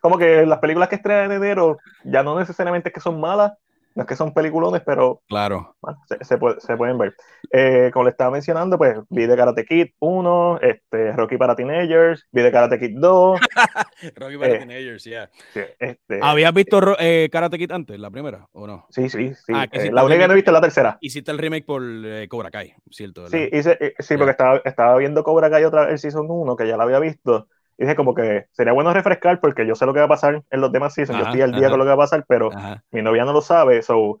como 0.00 0.18
que 0.18 0.46
las 0.46 0.58
películas 0.58 0.88
que 0.88 0.96
estrenan 0.96 1.30
en 1.30 1.42
enero 1.42 1.78
ya 2.04 2.22
no 2.22 2.38
necesariamente 2.38 2.88
es 2.88 2.94
que 2.94 3.00
son 3.00 3.20
malas, 3.20 3.52
no 3.94 4.02
es 4.02 4.08
que 4.08 4.16
son 4.16 4.32
peliculones, 4.32 4.82
pero 4.84 5.22
claro. 5.28 5.76
se, 6.20 6.38
pueden 6.38 6.98
ver. 6.98 7.14
Eh, 7.52 7.90
como 7.92 8.04
le 8.04 8.10
estaba 8.10 8.30
mencionando, 8.30 8.78
pues 8.78 8.96
vi 9.08 9.26
de 9.26 9.36
Karate 9.36 9.64
Kid 9.64 9.88
1, 9.98 10.60
este, 10.62 11.12
Rocky 11.12 11.36
para 11.36 11.56
Teenagers, 11.56 12.26
vi 12.30 12.42
de 12.42 12.52
Karate 12.52 12.78
Kid 12.78 12.98
2. 12.98 13.40
Rocky 14.16 14.36
para 14.36 14.54
eh, 14.54 14.58
Teenagers, 14.58 15.04
ya. 15.04 15.30
Este, 15.78 16.20
¿Habías 16.22 16.54
visto 16.54 16.96
eh, 16.98 17.28
Karate 17.32 17.58
Kid 17.58 17.72
antes, 17.72 17.98
la 17.98 18.10
primera, 18.10 18.46
o 18.52 18.66
no? 18.66 18.86
Sí, 18.90 19.08
sí, 19.08 19.34
sí. 19.34 19.52
Ah, 19.54 19.66
la 19.90 20.04
única 20.04 20.20
que 20.20 20.28
no 20.28 20.32
he 20.34 20.36
visto 20.36 20.50
es 20.50 20.54
la 20.54 20.60
tercera. 20.60 20.98
Hiciste 21.00 21.30
el 21.30 21.38
remake 21.38 21.66
por 21.66 21.82
Cobra 22.28 22.50
Kai, 22.50 22.74
¿cierto? 22.90 23.26
Sí, 23.28 23.48
hice, 23.52 23.94
sí, 23.98 24.16
porque 24.16 24.32
estaba, 24.32 24.60
estaba 24.64 24.96
viendo 24.98 25.24
Cobra 25.24 25.50
Kai 25.50 25.64
otra 25.64 25.90
el 25.90 25.98
Season 25.98 26.26
1, 26.28 26.56
que 26.56 26.68
ya 26.68 26.76
la 26.76 26.84
había 26.84 27.00
visto 27.00 27.48
y 27.80 27.84
dije 27.84 27.96
como 27.96 28.14
que 28.14 28.44
sería 28.52 28.74
bueno 28.74 28.92
refrescar 28.92 29.40
porque 29.40 29.66
yo 29.66 29.74
sé 29.74 29.86
lo 29.86 29.94
que 29.94 30.00
va 30.00 30.04
a 30.04 30.08
pasar 30.08 30.42
en 30.50 30.60
los 30.60 30.70
demás 30.70 30.92
seasons, 30.92 31.18
yo 31.18 31.24
estoy 31.24 31.40
al 31.40 31.52
día 31.52 31.70
con 31.70 31.78
lo 31.78 31.84
que 31.84 31.88
va 31.88 31.94
a 31.94 32.04
pasar, 32.04 32.26
pero 32.28 32.50
mi 32.90 33.00
novia 33.00 33.24
no 33.24 33.32
lo 33.32 33.40
sabe, 33.40 33.80
so 33.80 34.18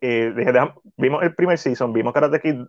dije, 0.00 0.52
vimos 0.96 1.24
el 1.24 1.34
primer 1.34 1.58
season, 1.58 1.92
vimos 1.92 2.12
Karate 2.12 2.40
Kid 2.40 2.60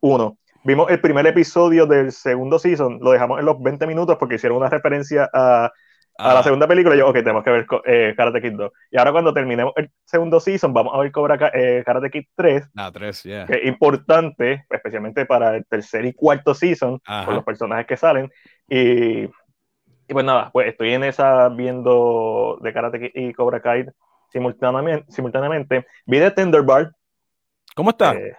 1, 0.00 0.38
vimos 0.64 0.90
el 0.90 0.98
primer 0.98 1.26
episodio 1.26 1.84
del 1.84 2.10
segundo 2.10 2.58
season, 2.58 3.00
lo 3.02 3.10
dejamos 3.10 3.38
en 3.38 3.44
los 3.44 3.62
20 3.62 3.86
minutos 3.86 4.16
porque 4.16 4.36
hicieron 4.36 4.56
una 4.56 4.70
referencia 4.70 5.28
a 5.30 5.70
a 6.16 6.34
la 6.34 6.42
segunda 6.42 6.68
película, 6.68 6.94
yo, 6.96 7.08
ok, 7.08 7.14
tenemos 7.14 7.42
que 7.42 7.50
ver 7.50 7.66
eh, 7.84 8.14
Karate 8.16 8.40
Kid 8.40 8.52
2. 8.52 8.72
Y 8.92 8.98
ahora 8.98 9.12
cuando 9.12 9.34
terminemos 9.34 9.72
el 9.76 9.90
segundo 10.04 10.38
season, 10.40 10.72
vamos 10.72 10.94
a 10.94 10.98
ver 10.98 11.10
Cobra 11.10 11.50
eh, 11.52 11.82
Karate 11.84 12.10
Kid 12.10 12.24
3. 12.36 12.70
Ah, 12.76 12.90
3, 12.92 13.22
yeah. 13.24 13.46
Que 13.46 13.54
es 13.54 13.66
importante, 13.66 14.64
especialmente 14.70 15.26
para 15.26 15.56
el 15.56 15.66
tercer 15.66 16.04
y 16.04 16.12
cuarto 16.12 16.54
season, 16.54 17.00
con 17.24 17.34
los 17.34 17.44
personajes 17.44 17.86
que 17.86 17.96
salen. 17.96 18.30
Y, 18.68 19.24
y, 19.24 19.28
pues 20.08 20.24
nada, 20.24 20.50
pues 20.52 20.68
estoy 20.68 20.92
en 20.92 21.04
esa 21.04 21.48
viendo 21.48 22.58
de 22.62 22.72
Karate 22.72 23.00
Kid 23.00 23.10
y 23.14 23.32
Cobra 23.32 23.60
Kai 23.60 23.86
simultáneamente. 24.30 25.10
simultáneamente. 25.10 25.86
Vi 26.06 26.18
de 26.18 26.30
Tender 26.30 26.62
Bar. 26.62 26.92
¿Cómo 27.74 27.90
está? 27.90 28.12
Eh, 28.14 28.36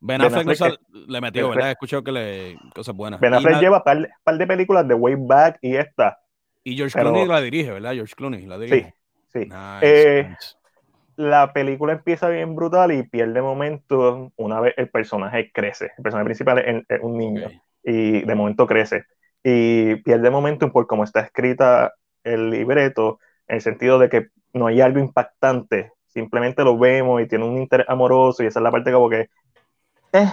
Ben 0.00 0.20
Affleck, 0.20 0.78
le 0.92 1.20
metió, 1.20 1.48
¿verdad? 1.48 1.68
He 1.68 1.72
escuchado 1.72 2.04
que 2.04 2.12
le 2.12 2.58
cosas 2.74 2.94
buenas. 2.94 3.18
Ben 3.18 3.34
Affleck 3.34 3.60
lleva 3.60 3.82
un 3.84 4.06
par, 4.22 4.38
de 4.38 4.46
películas 4.46 4.86
de 4.86 4.94
Way 4.94 5.14
Back 5.18 5.58
y 5.62 5.76
esta. 5.76 6.18
Y 6.66 6.76
George 6.76 6.98
Clooney 6.98 7.26
la 7.26 7.40
dirige, 7.40 7.70
¿verdad? 7.70 7.92
George 7.92 8.14
Clooney 8.16 8.44
la 8.44 8.58
dirige. 8.58 8.92
Sí, 9.32 9.44
sí. 9.44 9.48
Eh, 9.82 10.34
la 11.14 11.52
película 11.52 11.92
empieza 11.92 12.28
bien 12.28 12.56
brutal 12.56 12.90
y 12.90 13.04
pierde 13.04 13.40
momento 13.40 14.32
una 14.34 14.58
vez 14.58 14.74
el 14.76 14.88
personaje 14.88 15.52
crece. 15.52 15.92
El 15.96 16.02
personaje 16.02 16.24
principal 16.24 16.58
es, 16.58 17.00
un 17.02 17.18
niño 17.18 17.50
y 17.84 18.22
de 18.22 18.34
momento 18.34 18.66
crece. 18.66 19.04
Y 19.44 19.94
pierde 20.02 20.28
momento 20.28 20.72
por 20.72 20.88
cómo 20.88 21.04
está 21.04 21.20
escrita 21.20 21.94
el 22.24 22.50
libreto, 22.50 23.20
en 23.46 23.54
el 23.54 23.62
sentido 23.62 24.00
de 24.00 24.08
que 24.08 24.26
no 24.52 24.66
hay 24.66 24.80
algo 24.80 24.98
impactante. 24.98 25.92
Simplemente 26.08 26.64
lo 26.64 26.76
vemos 26.76 27.22
y 27.22 27.28
tiene 27.28 27.44
un 27.44 27.58
interés 27.58 27.88
amoroso 27.88 28.42
y 28.42 28.46
esa 28.46 28.58
es 28.58 28.64
la 28.64 28.72
parte 28.72 28.90
como 28.90 29.08
que... 29.08 29.30
Eh, 30.12 30.32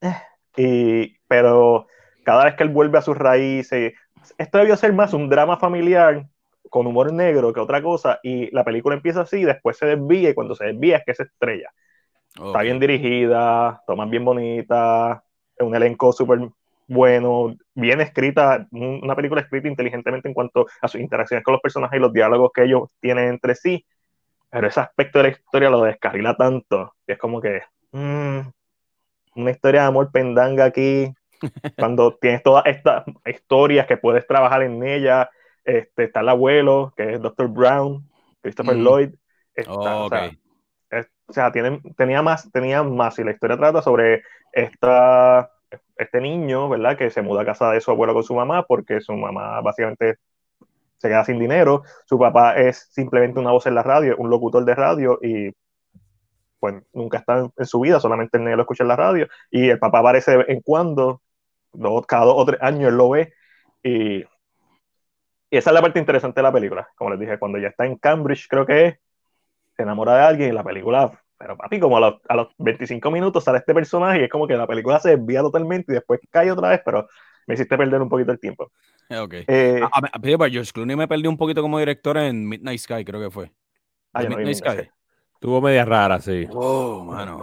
eh. 0.00 0.16
y, 0.56 1.16
pero 1.28 1.86
cada 2.24 2.46
vez 2.46 2.54
que 2.56 2.64
él 2.64 2.70
vuelve 2.70 2.98
a 2.98 3.02
sus 3.02 3.16
raíces, 3.16 3.92
esto 4.38 4.58
debió 4.58 4.76
ser 4.76 4.92
más 4.92 5.12
un 5.12 5.28
drama 5.28 5.56
familiar 5.56 6.26
con 6.68 6.86
humor 6.86 7.12
negro 7.12 7.52
que 7.52 7.60
otra 7.60 7.82
cosa, 7.82 8.20
y 8.22 8.50
la 8.54 8.64
película 8.64 8.94
empieza 8.94 9.22
así, 9.22 9.44
después 9.44 9.76
se 9.76 9.86
desvía, 9.86 10.30
y 10.30 10.34
cuando 10.34 10.54
se 10.54 10.66
desvía 10.66 10.98
es 10.98 11.04
que 11.04 11.14
se 11.14 11.24
estrella. 11.24 11.70
Está 12.34 12.62
bien 12.62 12.78
dirigida, 12.78 13.82
tomas 13.86 14.08
bien 14.08 14.24
bonita, 14.24 15.24
un 15.58 15.74
elenco 15.74 16.12
súper 16.12 16.48
bueno, 16.86 17.56
bien 17.74 18.00
escrita, 18.00 18.66
una 18.72 19.14
película 19.14 19.40
escrita 19.40 19.68
inteligentemente 19.68 20.28
en 20.28 20.34
cuanto 20.34 20.66
a 20.80 20.88
sus 20.88 21.00
interacciones 21.00 21.44
con 21.44 21.52
los 21.52 21.60
personajes 21.60 21.96
y 21.96 22.00
los 22.00 22.12
diálogos 22.12 22.50
que 22.52 22.64
ellos 22.64 22.88
tienen 23.00 23.28
entre 23.28 23.54
sí, 23.54 23.84
pero 24.50 24.66
ese 24.66 24.80
aspecto 24.80 25.18
de 25.18 25.22
la 25.22 25.30
historia 25.30 25.70
lo 25.70 25.84
descarrila 25.84 26.36
tanto, 26.36 26.94
que 27.06 27.12
es 27.12 27.18
como 27.18 27.40
que 27.40 27.62
mm, 27.92 28.40
una 29.36 29.50
historia 29.50 29.82
de 29.82 29.86
amor 29.86 30.10
pendanga 30.10 30.64
aquí, 30.64 31.12
cuando 31.78 32.16
tienes 32.16 32.42
todas 32.42 32.64
estas 32.66 33.04
historias 33.26 33.86
que 33.86 33.96
puedes 33.96 34.26
trabajar 34.26 34.62
en 34.62 34.82
ellas, 34.82 35.28
este, 35.64 36.04
está 36.04 36.20
el 36.20 36.28
abuelo, 36.28 36.92
que 36.96 37.14
es 37.14 37.20
Dr. 37.20 37.48
Brown, 37.48 38.08
Christopher 38.42 38.76
Lloyd. 38.76 39.10
o, 39.68 40.08
sea, 41.28 41.52
tenía, 41.52 42.22
más, 42.22 42.50
tenía 42.52 42.82
más. 42.82 43.18
Y 43.18 43.24
la 43.24 43.32
historia 43.32 43.56
trata 43.56 43.82
sobre 43.82 44.22
esta, 44.52 45.50
este 45.96 46.20
niño, 46.20 46.68
¿verdad? 46.68 46.96
Que 46.96 47.10
se 47.10 47.22
muda 47.22 47.42
a 47.42 47.46
casa 47.46 47.70
de 47.70 47.80
su 47.80 47.90
abuelo 47.90 48.14
con 48.14 48.24
su 48.24 48.34
mamá 48.34 48.64
porque 48.64 49.00
su 49.00 49.12
mamá 49.12 49.60
básicamente 49.60 50.16
se 50.98 51.08
queda 51.08 51.24
sin 51.24 51.38
dinero. 51.38 51.82
Su 52.06 52.18
papá 52.18 52.56
es 52.56 52.88
simplemente 52.90 53.40
una 53.40 53.52
voz 53.52 53.66
en 53.66 53.74
la 53.74 53.82
radio, 53.82 54.16
un 54.18 54.28
locutor 54.28 54.64
de 54.64 54.74
radio 54.74 55.18
y 55.22 55.50
pues 56.58 56.74
nunca 56.92 57.18
está 57.18 57.50
en, 57.56 57.66
su 57.66 57.80
vida, 57.80 57.98
solamente 58.00 58.36
el 58.36 58.44
lo 58.44 58.60
escucha 58.62 58.84
en 58.84 58.88
la 58.88 58.96
radio. 58.96 59.28
Y 59.50 59.70
el 59.70 59.78
papá 59.78 60.00
aparece 60.00 60.32
de 60.32 60.36
vez 60.38 60.48
en 60.50 60.60
cuando 60.60 61.22
cada 62.06 62.24
dos 62.24 62.34
o 62.36 62.44
tres 62.44 62.60
años 62.62 62.88
él 62.88 62.96
lo 62.96 63.10
ve 63.10 63.32
y, 63.82 64.24
esa 65.50 65.70
es 65.70 65.74
la 65.74 65.82
parte 65.82 65.98
interesante 65.98 66.38
de 66.38 66.44
la 66.44 66.52
película. 66.52 66.88
Como 66.94 67.10
les 67.10 67.18
dije, 67.18 67.38
cuando 67.38 67.58
ya 67.58 67.68
está 67.68 67.84
en 67.84 67.96
Cambridge, 67.96 68.46
creo 68.48 68.64
que 68.64 68.86
es, 68.86 68.94
se 69.76 69.82
enamora 69.82 70.14
de 70.14 70.22
alguien 70.22 70.50
y 70.50 70.52
la 70.52 70.62
película, 70.62 71.10
pero 71.36 71.56
papi, 71.56 71.80
como 71.80 71.96
a 71.96 72.00
los, 72.00 72.14
a 72.28 72.36
los 72.36 72.48
25 72.58 73.10
minutos 73.10 73.42
sale 73.42 73.58
este 73.58 73.74
personaje 73.74 74.20
y 74.20 74.24
es 74.24 74.30
como 74.30 74.46
que 74.46 74.56
la 74.56 74.66
película 74.66 75.00
se 75.00 75.16
desvía 75.16 75.40
totalmente 75.40 75.92
y 75.92 75.94
después 75.96 76.20
cae 76.30 76.52
otra 76.52 76.68
vez, 76.68 76.82
pero 76.84 77.08
me 77.46 77.54
hiciste 77.54 77.76
perder 77.76 78.00
un 78.00 78.08
poquito 78.08 78.30
el 78.30 78.38
tiempo. 78.38 78.70
Ok. 79.10 79.34
Eh, 79.48 79.80
a, 79.82 79.98
a, 79.98 80.50
George 80.50 80.72
Clooney 80.72 80.94
me 80.94 81.08
perdió 81.08 81.28
un 81.28 81.36
poquito 81.36 81.62
como 81.62 81.78
director 81.80 82.16
en 82.18 82.48
Midnight 82.48 82.78
Sky, 82.78 83.04
creo 83.04 83.20
que 83.20 83.30
fue. 83.30 83.50
Ah, 84.12 84.22
Midnight 84.22 84.56
Sky. 84.56 84.90
Tuvo 85.40 85.60
media 85.60 85.84
rara, 85.84 86.20
sí. 86.20 86.46
Oh, 86.52 87.02
mano. 87.02 87.40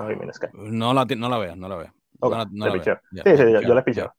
No, 0.54 0.94
la, 0.94 1.04
no 1.06 1.30
la 1.30 1.38
veas, 1.40 1.58
no 1.58 1.68
la 1.68 1.76
veas. 1.76 1.97
Okay, 2.20 2.46
no, 2.52 2.72
sí, 2.72 2.80
sí, 3.24 3.52
yo, 3.52 3.62
yo 3.62 3.76
le 3.76 3.84
picheo. 3.84 4.14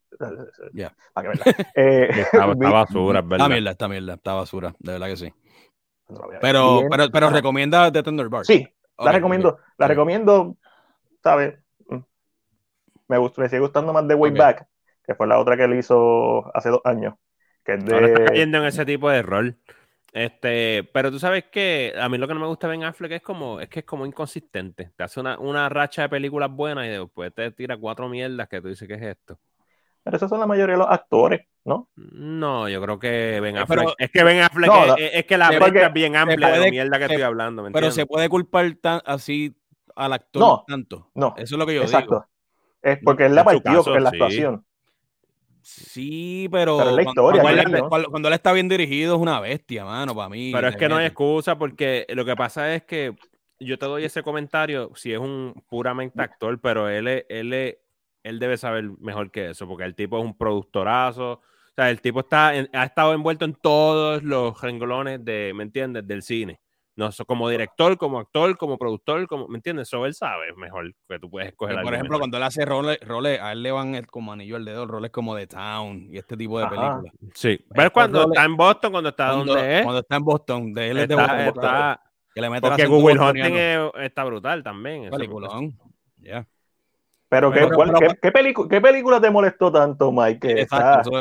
Ya. 0.72 0.94
Eh, 1.74 2.08
está, 2.32 2.46
basura, 2.46 3.22
¿verdad? 3.22 3.46
Está 3.46 3.48
mierda, 3.48 3.70
está 3.70 3.88
mierda, 3.88 4.14
está 4.14 4.34
basura, 4.34 4.74
de 4.78 4.92
verdad 4.92 5.06
que 5.08 5.16
sí. 5.16 5.32
pero, 6.40 6.82
pero, 6.90 7.10
pero 7.10 7.30
recomienda 7.30 7.90
The 7.90 8.02
Thunderbird. 8.02 8.44
Sí, 8.44 8.66
la 8.98 9.12
recomiendo, 9.12 9.58
la 9.76 9.88
recomiendo, 9.88 10.56
¿sabes? 11.22 11.58
Mm. 11.88 11.98
Me, 13.08 13.18
gusta, 13.18 13.42
me 13.42 13.48
sigue 13.48 13.60
gustando 13.60 13.92
más 13.92 14.06
de 14.06 14.14
Way 14.14 14.32
Back, 14.32 14.66
que 15.04 15.14
fue 15.14 15.26
la 15.26 15.38
otra 15.38 15.56
que 15.56 15.64
él 15.64 15.74
hizo 15.74 16.54
hace 16.56 16.70
dos 16.70 16.80
años. 16.84 17.14
Que 17.64 17.74
es 17.74 17.84
de... 17.84 17.94
Ahora 17.94 18.06
está 18.08 18.24
cayendo 18.26 18.58
en 18.58 18.64
ese 18.64 18.84
tipo 18.84 19.10
de 19.10 19.22
rol. 19.22 19.58
Este, 20.19 20.82
pero 20.93 21.12
tú 21.12 21.20
sabes 21.20 21.45
que 21.45 21.95
a 21.97 22.09
mí 22.09 22.19
lo 22.19 22.27
que 22.27 22.35
no 22.35 22.40
me 22.40 22.47
gusta 22.49 22.66
de 22.66 22.73
Ben 22.73 22.82
Affleck 22.82 23.12
es 23.12 23.23
como, 23.23 23.61
es 23.61 23.69
que 23.69 23.81
es 23.81 23.85
como 23.85 24.05
inconsistente. 24.05 24.90
Te 24.97 25.05
hace 25.05 25.20
una, 25.20 25.39
una 25.39 25.69
racha 25.69 26.03
de 26.03 26.09
películas 26.09 26.51
buenas 26.51 26.86
y 26.86 26.89
después 26.89 27.32
te 27.32 27.53
tira 27.53 27.77
cuatro 27.77 28.09
mierdas 28.09 28.49
que 28.49 28.61
tú 28.61 28.66
dices, 28.66 28.89
¿qué 28.89 28.95
es 28.95 29.03
esto? 29.03 29.39
Pero 30.03 30.16
esos 30.16 30.28
son 30.28 30.40
la 30.40 30.47
mayoría 30.47 30.74
de 30.74 30.78
los 30.81 30.90
actores, 30.90 31.43
¿no? 31.65 31.89
No, 31.95 32.69
yo 32.69 32.82
creo 32.82 32.99
que 32.99 33.39
Ben 33.40 33.59
Affleck. 33.59 33.95
es 33.97 34.11
que 34.11 34.24
Ben 34.24 34.40
Affleck 34.40 34.73
es, 34.99 35.24
que 35.24 35.39
la 35.39 35.51
brecha 35.51 35.86
es 35.86 35.93
bien 35.93 36.16
amplia 36.16 36.49
de 36.49 36.59
la 36.59 36.70
mierda 36.70 36.99
que 36.99 37.05
estoy 37.05 37.23
hablando. 37.23 37.69
pero 37.73 37.93
se 37.93 38.05
puede 38.05 38.28
culpar 38.28 38.73
tan, 38.82 39.01
así 39.05 39.57
al 39.95 40.15
actor 40.15 40.40
no, 40.40 40.65
tanto. 40.66 41.12
No. 41.15 41.35
Eso 41.36 41.55
es 41.55 41.59
lo 41.59 41.66
que 41.66 41.77
yo 41.77 41.82
exacto. 41.82 42.15
digo. 42.15 42.27
Es 42.82 42.99
porque 43.05 43.27
él 43.27 43.36
la 43.36 43.45
partió 43.45 43.97
en 43.97 44.03
la 44.03 44.11
actuación. 44.11 44.65
Sí, 44.65 44.68
pero, 46.51 46.97
cuando, 48.11 48.28
él, 48.28 48.35
está 48.35 48.53
bien 48.53 48.69
dirigido 48.69 49.16
es 49.16 49.20
una 49.20 49.40
bestia, 49.40 49.85
mano, 49.85 50.15
para 50.15 50.28
mí. 50.28 50.51
Pero 50.53 50.69
es 50.69 50.77
que 50.77 50.89
no 50.89 50.97
hay 50.97 51.07
excusa 51.07 51.59
porque 51.59 52.07
lo 52.11 52.24
que 52.24 52.36
pasa 52.36 52.74
es 52.74 52.85
que 52.85 53.15
yo 53.61 53.78
te 53.78 53.86
doy 53.86 54.05
ese 54.05 54.23
comentario 54.23 54.93
si 54.95 55.12
es 55.12 55.19
un 55.19 55.62
puramente 55.69 56.20
actor, 56.23 56.61
pero 56.61 56.89
él, 56.89 57.24
él, 57.28 57.78
él 58.23 58.39
debe 58.39 58.57
saber 58.57 58.85
mejor 59.01 59.31
que 59.31 59.51
eso, 59.51 59.66
porque 59.66 59.85
el 59.85 59.95
tipo 59.95 60.19
es 60.19 60.24
un 60.24 60.36
productorazo. 60.36 61.32
O 61.32 61.74
sea, 61.74 61.90
el 61.90 62.01
tipo 62.01 62.20
está 62.20 62.49
ha 62.49 62.85
estado 62.85 63.15
envuelto 63.15 63.45
en 63.45 63.55
todos 63.55 64.23
los 64.23 64.61
renglones 64.61 65.24
de, 65.24 65.53
¿me 65.55 65.65
entiendes? 65.65 66.07
Del 66.07 66.23
cine. 66.23 66.61
No, 66.98 67.10
como 67.28 67.48
director, 67.48 67.96
como 67.96 68.18
actor, 68.18 68.58
como 68.58 68.76
productor, 68.76 69.28
como, 69.28 69.46
¿me 69.46 69.58
entiendes? 69.58 69.86
Eso 69.86 70.04
él 70.04 70.14
sabe 70.14 70.52
mejor 70.56 70.92
que 71.08 71.20
tú 71.20 71.30
puedes 71.30 71.50
escoger. 71.50 71.80
por 71.80 71.94
ejemplo, 71.94 72.18
cuando 72.18 72.38
él 72.38 72.42
hace 72.42 72.64
roles, 72.64 72.98
roles, 73.06 73.40
a 73.40 73.52
él 73.52 73.62
le 73.62 73.70
van 73.70 73.94
el, 73.94 74.08
como 74.08 74.32
anillo 74.32 74.56
al 74.56 74.64
dedo, 74.64 74.84
roles 74.84 75.12
como 75.12 75.36
The 75.36 75.46
Town 75.46 76.08
y 76.10 76.18
este 76.18 76.36
tipo 76.36 76.58
de 76.58 76.66
películas. 76.66 77.12
Sí, 77.34 77.64
pero 77.72 77.92
cuando 77.92 78.24
está 78.24 78.44
en 78.44 78.56
Boston, 78.56 78.90
cuando 78.90 79.10
está 79.10 79.28
donde 79.28 79.78
es. 79.78 79.82
Cuando 79.84 80.00
está 80.00 80.16
en 80.16 80.24
Boston, 80.24 80.72
de 80.72 80.90
él 80.90 80.98
es 80.98 81.08
de 81.08 81.14
Boston. 81.14 81.38
Está, 81.38 82.02
que 82.34 82.40
le 82.40 82.50
mete 82.50 82.68
porque 82.68 82.86
Google 82.86 83.20
Hunting 83.20 84.00
está 84.02 84.24
brutal 84.24 84.64
también. 84.64 85.08
Peliculón, 85.08 85.78
ya. 86.16 86.48
Pero, 87.28 87.52
¿qué, 87.52 87.68
¿qué, 88.20 88.32
¿qué, 88.68 88.80
película 88.80 89.20
te 89.20 89.30
molestó 89.30 89.70
tanto, 89.70 90.10
Mike? 90.10 90.62
Exacto, 90.62 91.12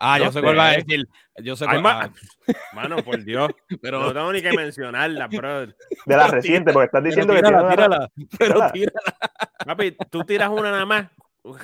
Ah, 0.00 0.18
yo 0.18 0.32
sé 0.32 0.40
cuál 0.40 0.58
va 0.58 0.68
a 0.68 0.72
decir. 0.72 1.08
Yo 1.42 1.56
sé 1.56 1.64
cuál. 1.64 1.82
Ah. 1.86 2.10
Mano, 2.74 2.96
por 2.98 3.22
Dios. 3.24 3.50
pero 3.80 4.00
no 4.00 4.12
tengo 4.12 4.32
ni 4.32 4.42
que 4.42 4.52
mencionarla, 4.56 5.26
bro. 5.28 5.66
De 5.66 5.74
la 6.06 6.28
reciente, 6.28 6.72
porque 6.72 6.86
estás 6.86 7.04
diciendo 7.04 7.34
que 7.34 7.42
tírala, 7.42 7.68
tírala, 7.68 8.10
pero 8.38 8.70
tírala. 8.72 9.16
Papi, 9.64 9.96
tú 10.10 10.24
tiras 10.24 10.50
una 10.50 10.70
nada 10.70 10.86
más. 10.86 11.06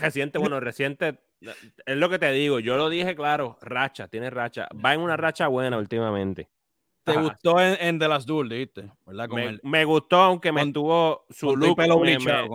Reciente, 0.01 0.39
bueno, 0.39 0.61
reciente. 0.61 1.21
Es 1.41 1.97
lo 1.97 2.09
que 2.09 2.19
te 2.19 2.31
digo. 2.33 2.59
Yo 2.59 2.77
lo 2.77 2.89
dije 2.89 3.15
claro. 3.15 3.59
Racha, 3.61 4.09
tiene 4.09 4.31
racha. 4.31 4.69
Va 4.83 4.95
en 4.95 5.01
una 5.01 5.17
racha 5.17 5.49
buena 5.49 5.77
últimamente. 5.77 6.49
¿Te 7.05 7.19
gustó 7.19 7.61
en, 7.61 7.99
The 7.99 8.09
Last 8.09 8.27
Duel, 8.27 8.49
dijiste? 8.49 8.91
¿Verdad? 9.05 9.29
me, 9.63 9.85
gustó, 9.85 10.17
aunque 10.17 10.53
me 10.53 10.73
tuvo 10.73 11.27
su 11.29 11.55
look. 11.55 11.77
Pelo 11.77 11.99
con 11.99 12.09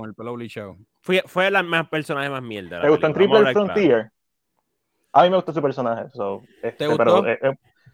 el 0.09 0.15
pelo 0.15 0.33
blichado. 0.33 0.77
Fue, 1.01 1.23
fue 1.27 1.51
la 1.51 1.61
más 1.61 1.87
personaje 1.87 2.29
más 2.29 2.41
mierda. 2.41 2.81
¿Te 2.81 2.89
gustó 2.89 3.07
en 3.07 3.13
Triple 3.13 3.53
Frontier? 3.53 4.11
A 5.11 5.23
mí 5.23 5.29
me 5.29 5.35
gustó 5.35 5.53
su 5.53 5.61
personaje. 5.61 6.05
Este, 6.61 6.87
pero 6.95 7.25
es, 7.25 7.39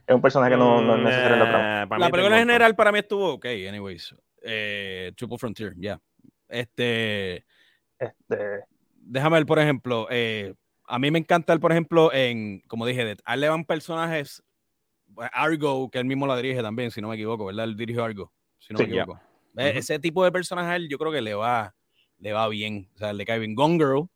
un 0.07 0.21
personaje 0.21 0.51
que 0.51 0.57
no, 0.57 0.81
no 0.81 0.95
es 0.95 1.03
necesario 1.03 1.37
la 1.37 1.87
La 1.97 2.09
película 2.09 2.35
en 2.35 2.47
general 2.47 2.75
para 2.75 2.91
mí 2.91 2.99
estuvo 2.99 3.33
ok, 3.33 3.45
anyways. 3.67 4.13
Eh, 4.41 5.11
Triple 5.15 5.37
Frontier, 5.37 5.73
ya. 5.77 5.99
Este, 6.47 7.45
este. 7.97 8.63
Déjame 8.97 9.37
ver, 9.37 9.45
por 9.45 9.59
ejemplo. 9.59 10.07
Eh, 10.09 10.53
a 10.87 10.99
mí 10.99 11.09
me 11.09 11.19
encanta, 11.19 11.57
por 11.57 11.71
ejemplo, 11.71 12.13
en, 12.13 12.61
como 12.67 12.85
dije, 12.85 13.15
a 13.23 13.33
él 13.33 13.41
le 13.41 13.49
van 13.49 13.65
personajes. 13.65 14.43
Argo, 15.31 15.89
que 15.89 15.99
él 15.99 16.05
mismo 16.05 16.27
la 16.27 16.35
dirige 16.35 16.61
también, 16.61 16.91
si 16.91 17.01
no 17.01 17.07
me 17.07 17.15
equivoco, 17.15 17.45
¿verdad? 17.45 17.65
Él 17.65 17.77
dirigió 17.77 18.03
Argo, 18.03 18.33
si 18.59 18.73
no 18.73 18.79
me 18.79 18.85
equivoco. 18.85 19.19
Ese 19.55 19.97
tipo 19.99 20.23
de 20.23 20.31
personaje 20.31 20.87
yo 20.89 20.97
creo 20.97 21.11
que 21.11 21.21
le 21.21 21.33
va, 21.33 21.73
le 22.19 22.33
va 22.33 22.47
bien. 22.49 22.89
O 22.95 22.97
sea, 22.97 23.13
le 23.13 23.25
cae 23.25 23.39
bien. 23.39 23.55
Gone 23.55 23.77
Girl, 23.77 24.09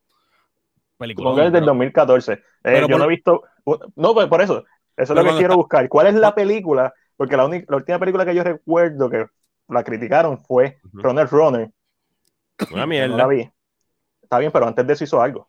película. 1.00 1.46
es 1.46 1.52
del 1.52 1.66
2014. 1.66 2.44
Eh, 2.64 2.86
yo 2.88 2.98
no 2.98 3.06
he 3.06 3.08
visto. 3.08 3.44
No, 3.96 4.14
pues 4.14 4.28
por 4.28 4.42
eso. 4.42 4.66
Eso 4.96 5.14
es 5.14 5.24
lo 5.24 5.32
que 5.32 5.38
quiero 5.38 5.56
buscar. 5.56 5.88
¿Cuál 5.90 6.08
es 6.08 6.16
la 6.16 6.36
película? 6.36 6.94
Porque 7.16 7.36
la, 7.36 7.46
única, 7.46 7.66
la 7.70 7.78
última 7.78 8.00
película 8.00 8.26
que 8.26 8.36
yo 8.36 8.44
recuerdo 8.44 9.10
que 9.10 9.26
la 9.70 9.84
criticaron 9.84 10.38
fue 10.40 10.80
Runner 10.94 11.28
Runner. 11.28 11.72
Una 12.72 12.86
mierda. 12.86 13.16
la 13.16 13.28
vi. 13.28 13.50
Está 14.22 14.40
bien, 14.40 14.52
pero 14.52 14.68
antes 14.68 14.86
de 14.86 14.94
eso 14.94 15.04
hizo 15.06 15.22
algo. 15.22 15.49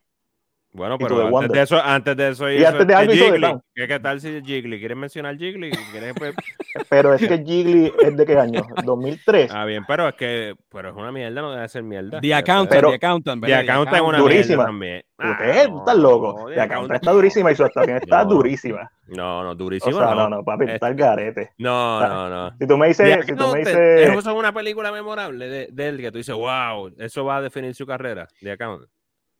Bueno, 0.72 0.98
pero 0.98 1.36
antes 1.36 1.50
de, 1.50 1.62
eso, 1.62 1.82
antes 1.82 2.16
de 2.16 2.28
eso 2.28 2.48
y 2.48 2.64
antes 2.64 2.86
de 2.86 2.94
algo 2.94 3.12
hizo 3.12 3.60
¿Qué, 3.74 3.88
¿Qué, 3.88 3.98
tal 3.98 4.20
si 4.20 4.40
Jiggly? 4.40 4.78
¿Quieres 4.78 4.96
mencionar 4.96 5.36
Jiggly? 5.36 5.72
Pues? 6.16 6.34
pero 6.88 7.12
es 7.12 7.26
que 7.26 7.38
Jiggly 7.38 7.92
es 8.00 8.16
de 8.16 8.24
qué 8.24 8.38
año? 8.38 8.64
2003. 8.84 9.50
Ah, 9.52 9.64
bien, 9.64 9.84
pero 9.88 10.06
es 10.06 10.14
que 10.14 10.54
pero 10.68 10.90
es 10.90 10.94
una 10.94 11.10
mierda, 11.10 11.42
no 11.42 11.50
debe 11.50 11.68
ser 11.68 11.82
mierda. 11.82 12.20
The 12.20 12.34
Accountant, 12.34 12.70
pero, 12.70 12.88
The 12.90 12.94
Accountant. 12.94 13.44
The 13.44 13.54
Accountant 13.54 13.96
es 13.96 14.02
una 14.02 14.18
durísima. 14.18 14.64
también. 14.66 15.02
Usted 15.18 15.50
ah, 15.50 15.78
está 15.78 15.94
loco. 15.94 16.50
The 16.54 16.60
Accountant 16.60 16.94
está 16.94 17.12
durísima 17.12 17.50
y 17.50 17.56
su 17.56 17.64
actuación 17.64 17.96
está 17.96 18.24
durísima. 18.24 18.88
No, 19.08 19.42
no, 19.42 19.56
durísima. 19.56 19.96
O 19.96 19.98
sea, 19.98 20.14
no, 20.14 20.28
no, 20.28 20.44
papi, 20.44 20.66
está 20.68 20.86
el 20.86 20.94
garete. 20.94 21.50
No, 21.58 22.00
no, 22.00 22.28
no. 22.28 22.56
Si 22.58 22.66
tú 22.68 22.78
me 22.78 22.86
dices, 22.86 23.26
si 23.26 23.34
tú 23.34 23.48
me 23.48 23.58
dices... 23.58 24.08
Eso 24.08 24.18
es 24.18 24.26
una 24.26 24.52
película 24.52 24.92
memorable 24.92 25.48
de, 25.48 25.68
de 25.72 25.88
él 25.88 26.00
que 26.00 26.12
tú 26.12 26.18
dices, 26.18 26.34
wow, 26.34 26.92
eso 26.96 27.24
va 27.24 27.38
a 27.38 27.42
definir 27.42 27.74
su 27.74 27.86
carrera, 27.86 28.28
The 28.40 28.52
Accountant. 28.52 28.88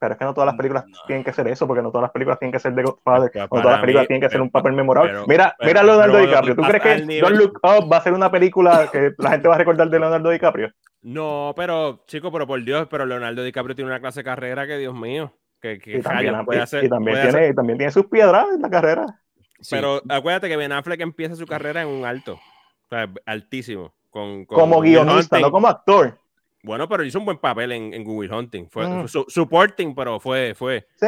Pero 0.01 0.15
es 0.15 0.19
que 0.19 0.25
no 0.25 0.33
todas 0.33 0.47
las 0.47 0.57
películas 0.57 0.87
tienen 1.07 1.23
que 1.23 1.33
ser 1.35 1.47
eso, 1.49 1.67
porque 1.67 1.83
no 1.83 1.91
todas 1.91 2.05
las 2.05 2.11
películas 2.11 2.39
tienen 2.39 2.53
que 2.53 2.59
ser 2.59 2.73
de 2.73 2.83
Godfather, 2.83 3.31
no 3.37 3.49
todas 3.49 3.67
las 3.67 3.81
películas 3.81 4.07
tienen 4.07 4.23
que 4.23 4.31
ser 4.31 4.41
un 4.41 4.51
papel 4.51 4.73
memorable. 4.73 5.25
mira, 5.29 5.55
mira 5.61 5.83
Leonardo 5.83 6.19
DiCaprio. 6.19 6.57
¿Tú 6.57 6.63
crees 6.63 6.83
que 6.83 7.21
Don't 7.21 7.37
Look 7.37 7.61
Up 7.63 7.93
va 7.93 7.99
a 7.99 8.03
ser 8.03 8.15
una 8.15 8.31
película 8.31 8.89
que 8.91 9.13
la 9.19 9.31
gente 9.31 9.47
va 9.47 9.57
a 9.57 9.59
recordar 9.59 9.91
de 9.91 10.01
Leonardo 10.01 10.31
DiCaprio? 10.31 10.73
No, 11.03 11.53
pero, 11.55 12.03
chico, 12.07 12.33
pero 12.33 12.47
por 12.47 12.65
Dios, 12.65 12.89
pero 12.91 13.05
Leonardo 13.05 13.43
DiCaprio 13.43 13.77
tiene 13.77 13.91
una 13.91 14.01
clase 14.01 14.21
de 14.21 14.25
carrera 14.25 14.67
que, 14.67 14.79
Dios 14.79 14.95
mío, 14.95 15.35
que, 15.61 15.79
que 15.79 15.99
y, 15.99 16.03
también, 16.03 16.47
puede 16.47 16.63
hacer, 16.63 16.83
y 16.83 16.89
también, 16.89 17.21
tiene, 17.21 17.53
también 17.53 17.79
tiene 17.79 17.93
sus 17.93 18.07
piedras 18.07 18.47
en 18.55 18.63
la 18.63 18.71
carrera. 18.71 19.21
Pero 19.69 20.01
acuérdate 20.09 20.49
que 20.49 20.57
Ben 20.57 20.73
Affleck 20.73 21.01
empieza 21.03 21.37
su 21.37 21.47
carrera 21.47 21.83
en 21.83 21.89
un 21.89 22.07
alto, 22.07 22.35
o 22.35 22.89
sea, 22.89 23.07
altísimo. 23.27 23.93
Con, 24.09 24.47
como 24.47 24.81
guionista, 24.81 25.39
no 25.39 25.51
como 25.51 25.69
actor. 25.69 26.19
Bueno, 26.63 26.89
pero 26.89 27.05
hizo 27.05 27.19
un 27.19 27.25
buen 27.25 27.39
papel 27.39 27.73
en, 27.73 27.95
en 27.95 28.05
Google 28.05 28.35
Hunting. 28.35 28.69
Fue 28.69 28.87
mm. 28.87 29.07
supporting, 29.29 29.95
pero 29.95 30.21
fue. 30.21 30.55
fue. 30.55 30.87
Sí, 30.97 31.07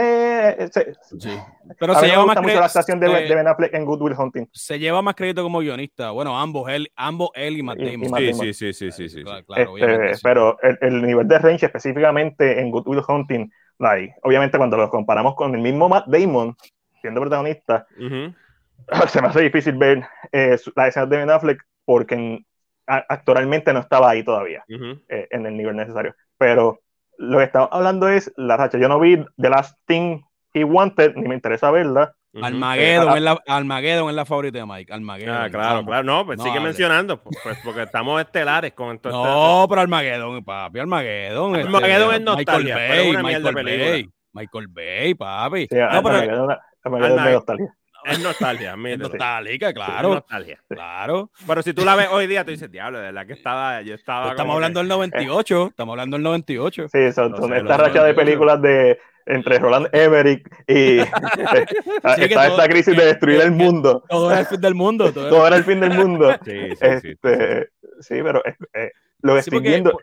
sí. 0.73 0.81
sí. 1.19 1.39
Pero 1.79 1.95
se 1.97 2.07
lleva 2.07 2.25
más 2.25 2.41
mucho 2.41 2.59
la 2.59 2.67
estación 2.67 2.99
de, 2.99 3.09
de, 3.09 3.35
Ben 3.35 3.47
Affleck 3.47 3.75
en 3.75 3.85
Good 3.85 4.01
Will 4.01 4.15
Hunting. 4.17 4.49
Se 4.53 4.79
lleva 4.79 5.03
más 5.03 5.15
crédito 5.15 5.43
como 5.43 5.61
guionista. 5.61 6.11
Bueno, 6.11 6.39
ambos 6.39 6.71
él, 6.71 6.91
ambos 6.97 7.31
él 7.35 7.59
y 7.59 7.63
Matt 7.63 7.79
Damon. 7.79 8.17
sí, 8.17 8.33
sí, 8.33 8.53
sí, 8.53 8.73
sí, 8.73 8.93
sí, 8.93 9.09
sí, 9.09 9.25
Claro, 9.25 9.77
este, 9.77 10.21
Pero 10.23 10.57
el, 10.63 10.79
el, 10.81 11.03
nivel 11.03 11.29
de 11.29 11.39
range, 11.39 11.67
específicamente 11.67 12.59
en 12.59 12.71
Good 12.71 12.87
Will 12.87 13.03
Hunting, 13.07 13.51
like, 13.79 14.15
obviamente 14.23 14.57
cuando 14.57 14.79
lo 14.79 14.89
comparamos 14.89 15.35
con 15.35 15.55
el 15.55 15.61
mismo 15.61 15.89
Matt 15.89 16.07
Damon, 16.07 16.57
siendo 17.03 17.21
protagonista, 17.21 17.87
se 19.09 19.21
me 19.21 19.29
hace 19.29 19.43
difícil 19.43 19.77
ver 19.77 20.03
eh, 20.33 20.57
la 20.77 20.89
escena 20.89 21.07
de 21.07 21.19
Ben 21.19 21.31
Affleck 21.31 21.63
porque 21.85 22.15
en, 22.15 22.47
actualmente 22.87 23.73
no 23.73 23.81
estaba 23.81 24.11
ahí 24.11 24.25
todavía 24.25 24.65
eh, 24.69 25.29
en 25.31 25.47
el 25.47 25.57
nivel 25.57 25.77
necesario. 25.77 26.15
Pero 26.39 26.81
lo 27.19 27.39
que 27.39 27.45
estamos 27.45 27.69
hablando 27.73 28.09
es 28.09 28.33
la 28.37 28.57
racha. 28.57 28.79
Yo 28.79 28.89
no 28.89 28.99
vi 28.99 29.25
The 29.37 29.51
Last 29.51 29.79
Thing 29.87 30.21
He 30.55 30.65
Wanted, 30.65 31.15
ni 31.17 31.29
me 31.29 31.35
interesa 31.35 31.71
verla. 31.71 32.15
Almageddon, 32.35 33.13
eh, 33.13 33.17
es 33.17 33.23
la, 33.23 33.43
es 33.81 34.15
la 34.15 34.25
favorita 34.25 34.59
de 34.59 34.67
Mike. 34.67 34.93
Almageddon. 34.93 35.37
Ah, 35.37 35.51
claro, 35.51 35.85
claro. 35.85 36.03
No, 36.03 36.25
pues 36.25 36.43
sigue 36.43 36.61
mencionando. 36.61 37.23
Pues, 37.23 37.39
pues, 37.43 37.59
porque 37.63 37.83
estamos 37.83 38.21
estelares 38.21 38.73
con 38.73 38.95
esto. 38.95 39.11
No, 39.11 39.67
pero 39.69 39.83
Almageddon, 39.83 40.43
papi. 40.43 40.79
Almageddon. 40.79 41.57
Este, 41.57 41.67
Almageddon 41.67 42.15
es 42.15 42.21
nostalgia. 42.23 42.75
Michael 42.75 42.89
Bay, 42.89 43.11
una 43.11 43.23
Michael 43.23 43.55
Bay. 43.55 44.11
Michael 44.33 44.69
Bay, 44.69 45.15
papi. 45.15 45.67
Sí, 45.71 45.77
no, 45.77 45.89
Almageddon 45.91 46.51
es 46.51 47.33
nostalgia. 47.35 47.75
Es 48.05 48.19
nostalgia, 48.23 48.75
Es 48.87 48.99
nostálgica, 48.99 49.73
claro. 49.73 50.09
Es 50.09 50.15
nostalgia. 50.17 50.61
Claro. 50.69 51.31
Pero 51.47 51.63
si 51.63 51.73
tú 51.73 51.85
la 51.85 51.95
ves 51.95 52.09
hoy 52.11 52.27
día, 52.27 52.45
tú 52.45 52.51
dices, 52.51 52.71
diablo, 52.71 52.99
de 52.99 53.05
verdad 53.05 53.27
que 53.27 53.33
estaba, 53.35 53.83
yo 53.83 53.95
estaba. 53.95 54.31
estamos 54.31 54.55
hablando 54.55 54.81
del 54.81 54.89
98, 54.89 55.67
estamos 55.71 55.93
hablando 55.93 56.17
del 56.17 56.25
98. 56.25 56.89
Sí, 56.89 57.13
son, 57.13 57.37
son 57.37 57.55
esta 57.55 57.77
racha 57.77 58.05
de 58.05 58.15
películas 58.15 58.61
de 58.61 58.99
entre 59.27 59.59
Roland 59.59 59.89
Emmerich 59.93 60.45
y 60.67 60.99
está 62.19 62.47
esta 62.47 62.69
crisis 62.69 62.97
de 62.97 63.05
destruir 63.05 63.41
el 63.41 63.53
mundo. 63.53 64.03
Todo 64.09 64.31
era 64.31 64.41
el 64.41 64.47
fin 64.47 64.61
del 64.61 64.75
mundo. 64.75 65.13
Todo 65.13 65.47
era, 65.47 65.57
el 65.57 65.65
fin 65.65 65.81
del 65.81 65.95
mundo. 65.95 66.33
Sí, 66.45 66.51
sí, 66.71 66.77
este, 66.81 67.69
sí. 68.01 68.15
pero 68.23 68.43
eh, 68.75 68.91
lo 69.21 69.39
estoy 69.39 69.59
porque, 69.59 69.69
viendo. 69.69 69.97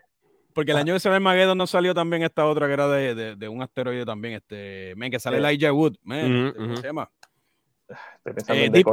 Porque 0.54 0.72
el 0.72 0.78
año 0.78 0.98
de 0.98 1.08
Armageddon 1.10 1.58
no 1.58 1.66
salió 1.66 1.94
también 1.94 2.22
esta 2.22 2.46
otra 2.46 2.66
que 2.66 2.72
era 2.72 2.88
de, 2.88 3.14
de, 3.14 3.36
de 3.36 3.48
un 3.48 3.62
asteroide 3.62 4.04
también, 4.04 4.34
este, 4.34 4.94
men, 4.96 5.10
que 5.10 5.20
sale 5.20 5.36
eh, 5.36 5.40
Elijah 5.40 5.72
Wood, 5.72 5.96
men, 6.02 6.52
¿cómo 6.56 6.76
se 6.76 6.86
llama? 6.86 7.10
Estoy 8.16 8.32
pensando 8.32 8.62
eh, 8.62 8.66
en 8.66 8.72
deep, 8.72 8.86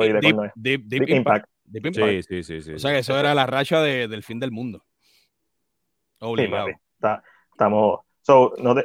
deep, 0.56 0.82
deep, 0.86 1.10
Impact. 1.10 1.49
Sí, 1.94 2.24
sí, 2.24 2.44
sí, 2.44 2.61
sí. 2.61 2.74
O 2.74 2.80
sea 2.80 2.91
que 2.91 2.99
eso 2.99 3.18
era 3.18 3.36
la 3.36 3.45
racha 3.45 3.82
de, 3.82 4.07
del 4.07 4.24
fin 4.24 4.40
del 4.40 4.52
mundo. 4.52 4.84
Obligado. 6.19 6.68
estamos. 7.52 7.99
So, 8.22 8.53
no 8.57 8.76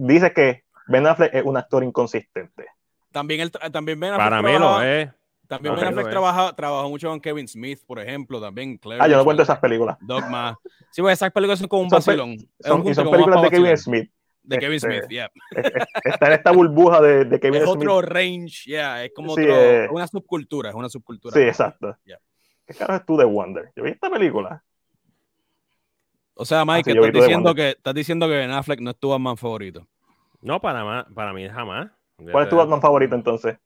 dice 0.00 0.32
que 0.32 0.64
Ben 0.86 1.06
Affleck 1.06 1.34
es 1.34 1.44
un 1.44 1.56
actor 1.56 1.82
inconsistente. 1.82 2.66
También, 3.10 3.40
el, 3.40 3.50
también 3.50 3.98
Ben 3.98 4.12
Affleck. 4.12 4.28
Para 4.28 4.42
mí 4.42 4.58
lo 4.58 4.82
es. 4.82 5.10
También 5.46 5.74
Ben 5.76 5.86
Affleck 5.86 6.10
trabajó 6.10 6.88
mucho 6.88 7.08
con 7.08 7.20
Kevin 7.20 7.46
Smith, 7.48 7.80
por 7.86 8.00
ejemplo, 8.00 8.40
también. 8.40 8.78
Claire, 8.78 9.02
ah, 9.02 9.08
yo 9.08 9.16
no 9.16 9.24
cuento 9.24 9.42
esas 9.42 9.58
películas. 9.58 9.96
Dogma. 10.00 10.58
Sí, 10.90 11.02
pues 11.02 11.14
esas 11.14 11.30
películas 11.30 11.58
son 11.58 11.68
como 11.68 11.82
un 11.82 11.88
vacilón. 11.88 12.36
Son, 12.60 12.94
son 12.94 13.10
películas 13.10 13.42
de 13.42 13.50
Kevin 13.50 13.78
Smith. 13.78 14.10
De 14.44 14.58
Kevin 14.58 14.76
este, 14.76 14.88
Smith, 14.88 15.08
yeah. 15.08 15.30
Está 16.04 16.26
en 16.26 16.32
esta 16.34 16.52
burbuja 16.52 17.00
de, 17.00 17.24
de 17.24 17.40
Kevin 17.40 17.62
es 17.62 17.62
Smith. 17.62 17.82
Es 17.82 17.88
otro 17.88 18.02
range, 18.02 18.64
yeah. 18.66 19.02
Es 19.02 19.12
como 19.14 19.32
otro, 19.32 19.44
eh, 19.44 19.88
una 19.90 20.06
subcultura, 20.06 20.68
es 20.68 20.74
una 20.74 20.90
subcultura. 20.90 21.34
Sí, 21.34 21.40
exacto. 21.40 21.96
¿Qué 22.66 22.74
carajo 22.74 23.00
es 23.00 23.06
tú 23.06 23.16
de 23.16 23.24
Wonder? 23.24 23.72
Yo 23.74 23.84
vi 23.84 23.90
esta 23.90 24.10
película. 24.10 24.62
O 26.34 26.44
sea, 26.44 26.64
Mike, 26.66 26.90
ah, 26.90 26.94
estás, 26.94 27.12
diciendo 27.12 27.54
que, 27.54 27.70
estás 27.70 27.94
diciendo 27.94 28.26
que 28.26 28.34
Ben 28.34 28.50
Affleck 28.50 28.80
no 28.80 28.90
es 28.90 28.98
tu 28.98 29.08
Batman 29.08 29.36
favorito. 29.38 29.86
No, 30.42 30.60
para, 30.60 31.06
para 31.14 31.32
mí 31.32 31.48
jamás. 31.48 31.90
¿Cuál 32.30 32.44
es 32.44 32.50
tu 32.50 32.56
Batman 32.56 32.82
favorito 32.82 33.14
entonces? 33.14 33.56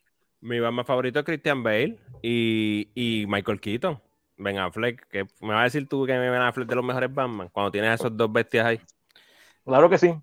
Mi 0.41 0.61
Batman 0.61 0.85
favorito 0.85 1.19
es 1.19 1.25
Christian 1.25 1.65
Bale 1.65 1.99
y, 2.23 2.89
y 2.95 3.27
Michael 3.27 3.61
Keaton. 3.61 4.01
Ben 4.37 4.59
Affleck, 4.59 5.09
que 5.09 5.27
me 5.41 5.55
va 5.55 5.63
a 5.63 5.65
decir 5.65 5.89
tú 5.89 6.07
que 6.07 6.17
Ben 6.17 6.35
Affleck 6.35 6.67
es 6.67 6.69
de 6.69 6.77
los 6.77 6.85
mejores 6.85 7.13
Batman 7.13 7.49
cuando 7.51 7.73
tienes 7.73 7.99
esos 7.99 8.17
dos 8.17 8.33
bestias 8.33 8.65
ahí. 8.65 8.81
Claro 9.65 9.91
que 9.91 9.99
sí 9.99 10.15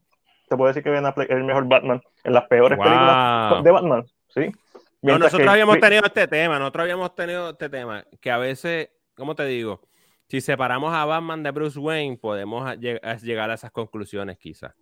te 0.48 0.56
puedo 0.56 0.68
decir 0.68 0.84
que 0.84 0.90
Ben 0.90 1.06
Affleck 1.06 1.30
es 1.30 1.38
el 1.38 1.44
mejor 1.44 1.68
Batman 1.68 2.02
en 2.24 2.34
las 2.34 2.48
peores 2.48 2.78
películas 2.78 3.64
de 3.64 3.72
Batman, 3.72 4.06
¿sí? 4.30 4.52
nosotros 5.02 5.48
habíamos 5.48 5.80
tenido 5.80 6.04
este 6.06 6.28
tema, 6.28 6.58
nosotros 6.60 6.84
habíamos 6.84 7.16
tenido 7.16 7.52
este 7.52 7.70
tema, 7.70 8.04
que 8.20 8.32
a 8.32 8.38
veces, 8.38 8.90
¿cómo 9.16 9.36
te 9.36 9.46
digo? 9.46 9.82
si 10.28 10.42
separamos 10.42 10.94
a 10.94 11.06
Batman 11.06 11.44
de 11.44 11.52
Bruce 11.52 11.80
Wayne, 11.80 12.18
podemos 12.18 12.78
llegar 12.80 13.52
a 13.52 13.54
esas 13.54 13.72
conclusiones 13.72 14.38
quizás. 14.38 14.74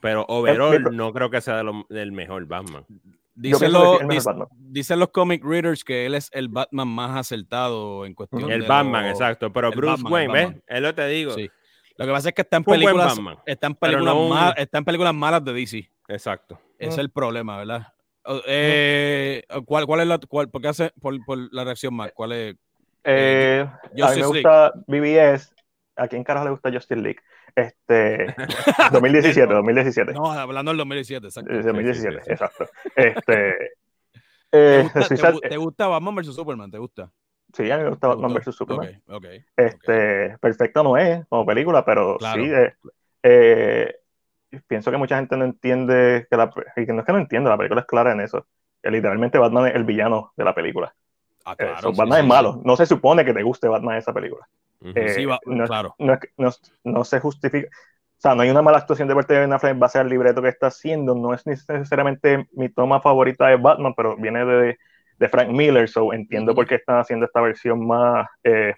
Pero 0.00 0.24
overall 0.28 0.94
no 0.94 1.12
creo 1.12 1.30
que 1.30 1.40
sea 1.40 1.62
del 1.88 2.12
mejor 2.12 2.46
Batman. 2.46 2.84
Dicen, 3.34 3.72
los 4.98 5.08
comic 5.10 5.44
readers 5.44 5.82
que 5.82 6.06
él 6.06 6.14
es 6.14 6.30
el 6.32 6.48
Batman 6.48 6.88
más 6.88 7.18
acertado 7.18 8.06
en 8.06 8.14
cuestión 8.14 8.50
El 8.50 8.62
Batman, 8.62 9.06
exacto. 9.06 9.52
Pero 9.52 9.70
Bruce 9.70 10.02
Wayne, 10.04 10.32
¿ves? 10.32 10.62
Es 10.66 10.80
lo 10.80 10.88
que 10.88 10.94
te 10.94 11.08
digo. 11.08 11.34
Lo 11.96 12.06
que 12.06 12.12
pasa 12.12 12.28
es 12.30 12.34
que 12.34 12.42
está 12.42 12.56
en 12.56 12.64
películas, 12.64 13.18
está 13.46 13.66
en 13.68 13.74
películas, 13.74 14.54
está 14.56 14.78
en 14.78 14.84
películas 14.84 15.14
malas 15.14 15.44
de 15.44 15.52
DC. 15.52 15.90
Exacto. 16.08 16.60
Ese 16.78 16.90
es 16.90 16.98
el 16.98 17.10
problema, 17.10 17.58
¿verdad? 17.58 17.88
Eh, 18.46 19.42
¿cuál, 19.64 19.86
¿Cuál 19.86 20.00
es 20.00 20.06
la, 20.06 20.18
cuál, 20.18 20.48
por 20.48 20.62
qué 20.62 20.68
hace, 20.68 20.92
por, 21.00 21.14
por 21.24 21.38
la 21.52 21.64
reacción 21.64 21.94
más? 21.94 22.10
¿Cuál 22.12 22.32
es? 22.32 22.56
Eh, 23.04 23.66
a 24.02 24.10
mí 24.10 24.20
me 24.20 24.26
gusta 24.26 24.72
BBS. 24.86 25.54
¿A 25.96 26.08
quién 26.08 26.24
carajo 26.24 26.46
le 26.46 26.50
gusta 26.50 26.72
Justice 26.72 27.00
League? 27.00 27.20
Este, 27.54 28.34
2017, 28.92 29.52
2017. 29.52 30.12
No, 30.12 30.32
hablando 30.32 30.72
del 30.72 30.78
2017, 30.78 31.26
exacto. 31.26 31.52
2017, 31.52 32.32
exacto. 32.32 32.68
Este, 32.96 33.54
eh, 34.56 34.88
¿Te, 35.48 35.56
gusta, 35.56 35.86
Batman 35.88 36.14
vs 36.16 36.34
Superman? 36.34 36.70
¿Te 36.70 36.78
gusta? 36.78 37.10
Sí, 37.54 37.70
a 37.70 37.76
mí 37.76 37.84
me 37.84 37.90
gusta 37.90 38.08
Batman 38.08 38.34
vs 38.34 38.54
Superman. 38.54 39.02
Okay, 39.08 39.44
este, 39.56 40.36
perfecto 40.38 40.82
no 40.82 40.96
es 40.96 41.24
como 41.28 41.46
película, 41.46 41.84
pero 41.84 42.18
sí. 42.18 42.50
Eh, 42.52 42.74
eh, 43.22 43.94
pienso 44.66 44.90
que 44.90 44.96
mucha 44.96 45.16
gente 45.16 45.36
no 45.36 45.44
entiende 45.44 46.26
que 46.28 46.36
la, 46.36 46.50
que 46.50 46.92
no 46.92 47.00
es 47.00 47.06
que 47.06 47.12
no 47.12 47.18
entienda, 47.18 47.50
la 47.50 47.56
película 47.56 47.82
es 47.82 47.86
clara 47.86 48.12
en 48.12 48.20
eso. 48.20 48.46
Que 48.82 48.90
literalmente 48.90 49.38
Batman 49.38 49.68
es 49.68 49.76
el 49.76 49.84
villano 49.84 50.32
de 50.36 50.44
la 50.44 50.54
película. 50.54 50.94
Ah, 51.44 51.54
claro, 51.54 51.92
Batman 51.92 52.20
es 52.20 52.26
malo. 52.26 52.60
No 52.64 52.76
se 52.76 52.86
supone 52.86 53.24
que 53.24 53.32
te 53.32 53.42
guste 53.42 53.68
Batman 53.68 53.98
esa 53.98 54.12
película. 54.12 54.48
Eh, 54.82 55.26
no, 55.46 55.64
claro. 55.66 55.94
No, 56.82 57.04
se 57.04 57.20
justifica. 57.20 57.68
O 57.68 58.20
sea, 58.24 58.34
no 58.34 58.42
hay 58.42 58.50
una 58.50 58.62
mala 58.62 58.78
actuación 58.78 59.06
de 59.06 59.14
parte 59.14 59.34
de 59.34 59.40
Ben 59.40 59.52
Affleck 59.52 59.72
en 59.72 59.80
base 59.80 59.98
al 59.98 60.08
libreto 60.08 60.42
que 60.42 60.48
está 60.48 60.66
haciendo. 60.68 61.14
No 61.14 61.34
es 61.34 61.46
necesariamente 61.46 62.48
mi 62.52 62.68
toma 62.68 63.00
favorita 63.00 63.46
de 63.46 63.56
Batman, 63.56 63.94
pero 63.94 64.16
viene 64.16 64.44
de, 64.44 64.78
de 65.24 65.28
Frank 65.30 65.48
Miller, 65.48 65.88
so 65.88 66.12
entiendo 66.12 66.54
por 66.54 66.66
qué 66.66 66.74
están 66.74 66.98
haciendo 66.98 67.24
esta 67.24 67.40
versión 67.40 67.86
más 67.86 68.28
eh, 68.42 68.74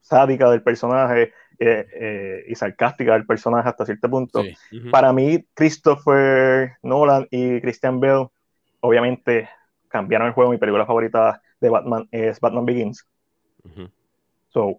sádica 0.00 0.48
del 0.48 0.62
personaje 0.62 1.32
eh, 1.58 2.44
y 2.46 2.54
sarcástica 2.54 3.14
del 3.14 3.26
personaje 3.26 3.68
hasta 3.68 3.84
cierto 3.84 4.08
punto. 4.08 4.44
Para 4.92 5.12
mí, 5.12 5.44
Christopher 5.54 6.76
Nolan 6.82 7.26
y 7.32 7.60
Christian 7.60 7.98
Bale, 7.98 8.28
obviamente, 8.78 9.48
cambiaron 9.88 10.28
el 10.28 10.34
juego. 10.34 10.52
Mi 10.52 10.58
película 10.58 10.86
favorita 10.86 11.42
de 11.60 11.68
Batman 11.68 12.06
es 12.12 12.38
Batman 12.38 12.64
Begins. 12.64 13.04
So, 14.50 14.78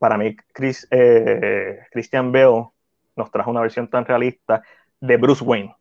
para 0.00 0.18
mí, 0.18 0.34
Chris, 0.52 0.88
eh, 0.90 1.78
Christian 1.92 2.32
Bale 2.32 2.70
nos 3.14 3.30
trajo 3.30 3.52
una 3.52 3.60
versión 3.60 3.86
tan 3.86 4.04
realista 4.04 4.64
de 5.00 5.16
Bruce 5.16 5.44
Wayne. 5.44 5.76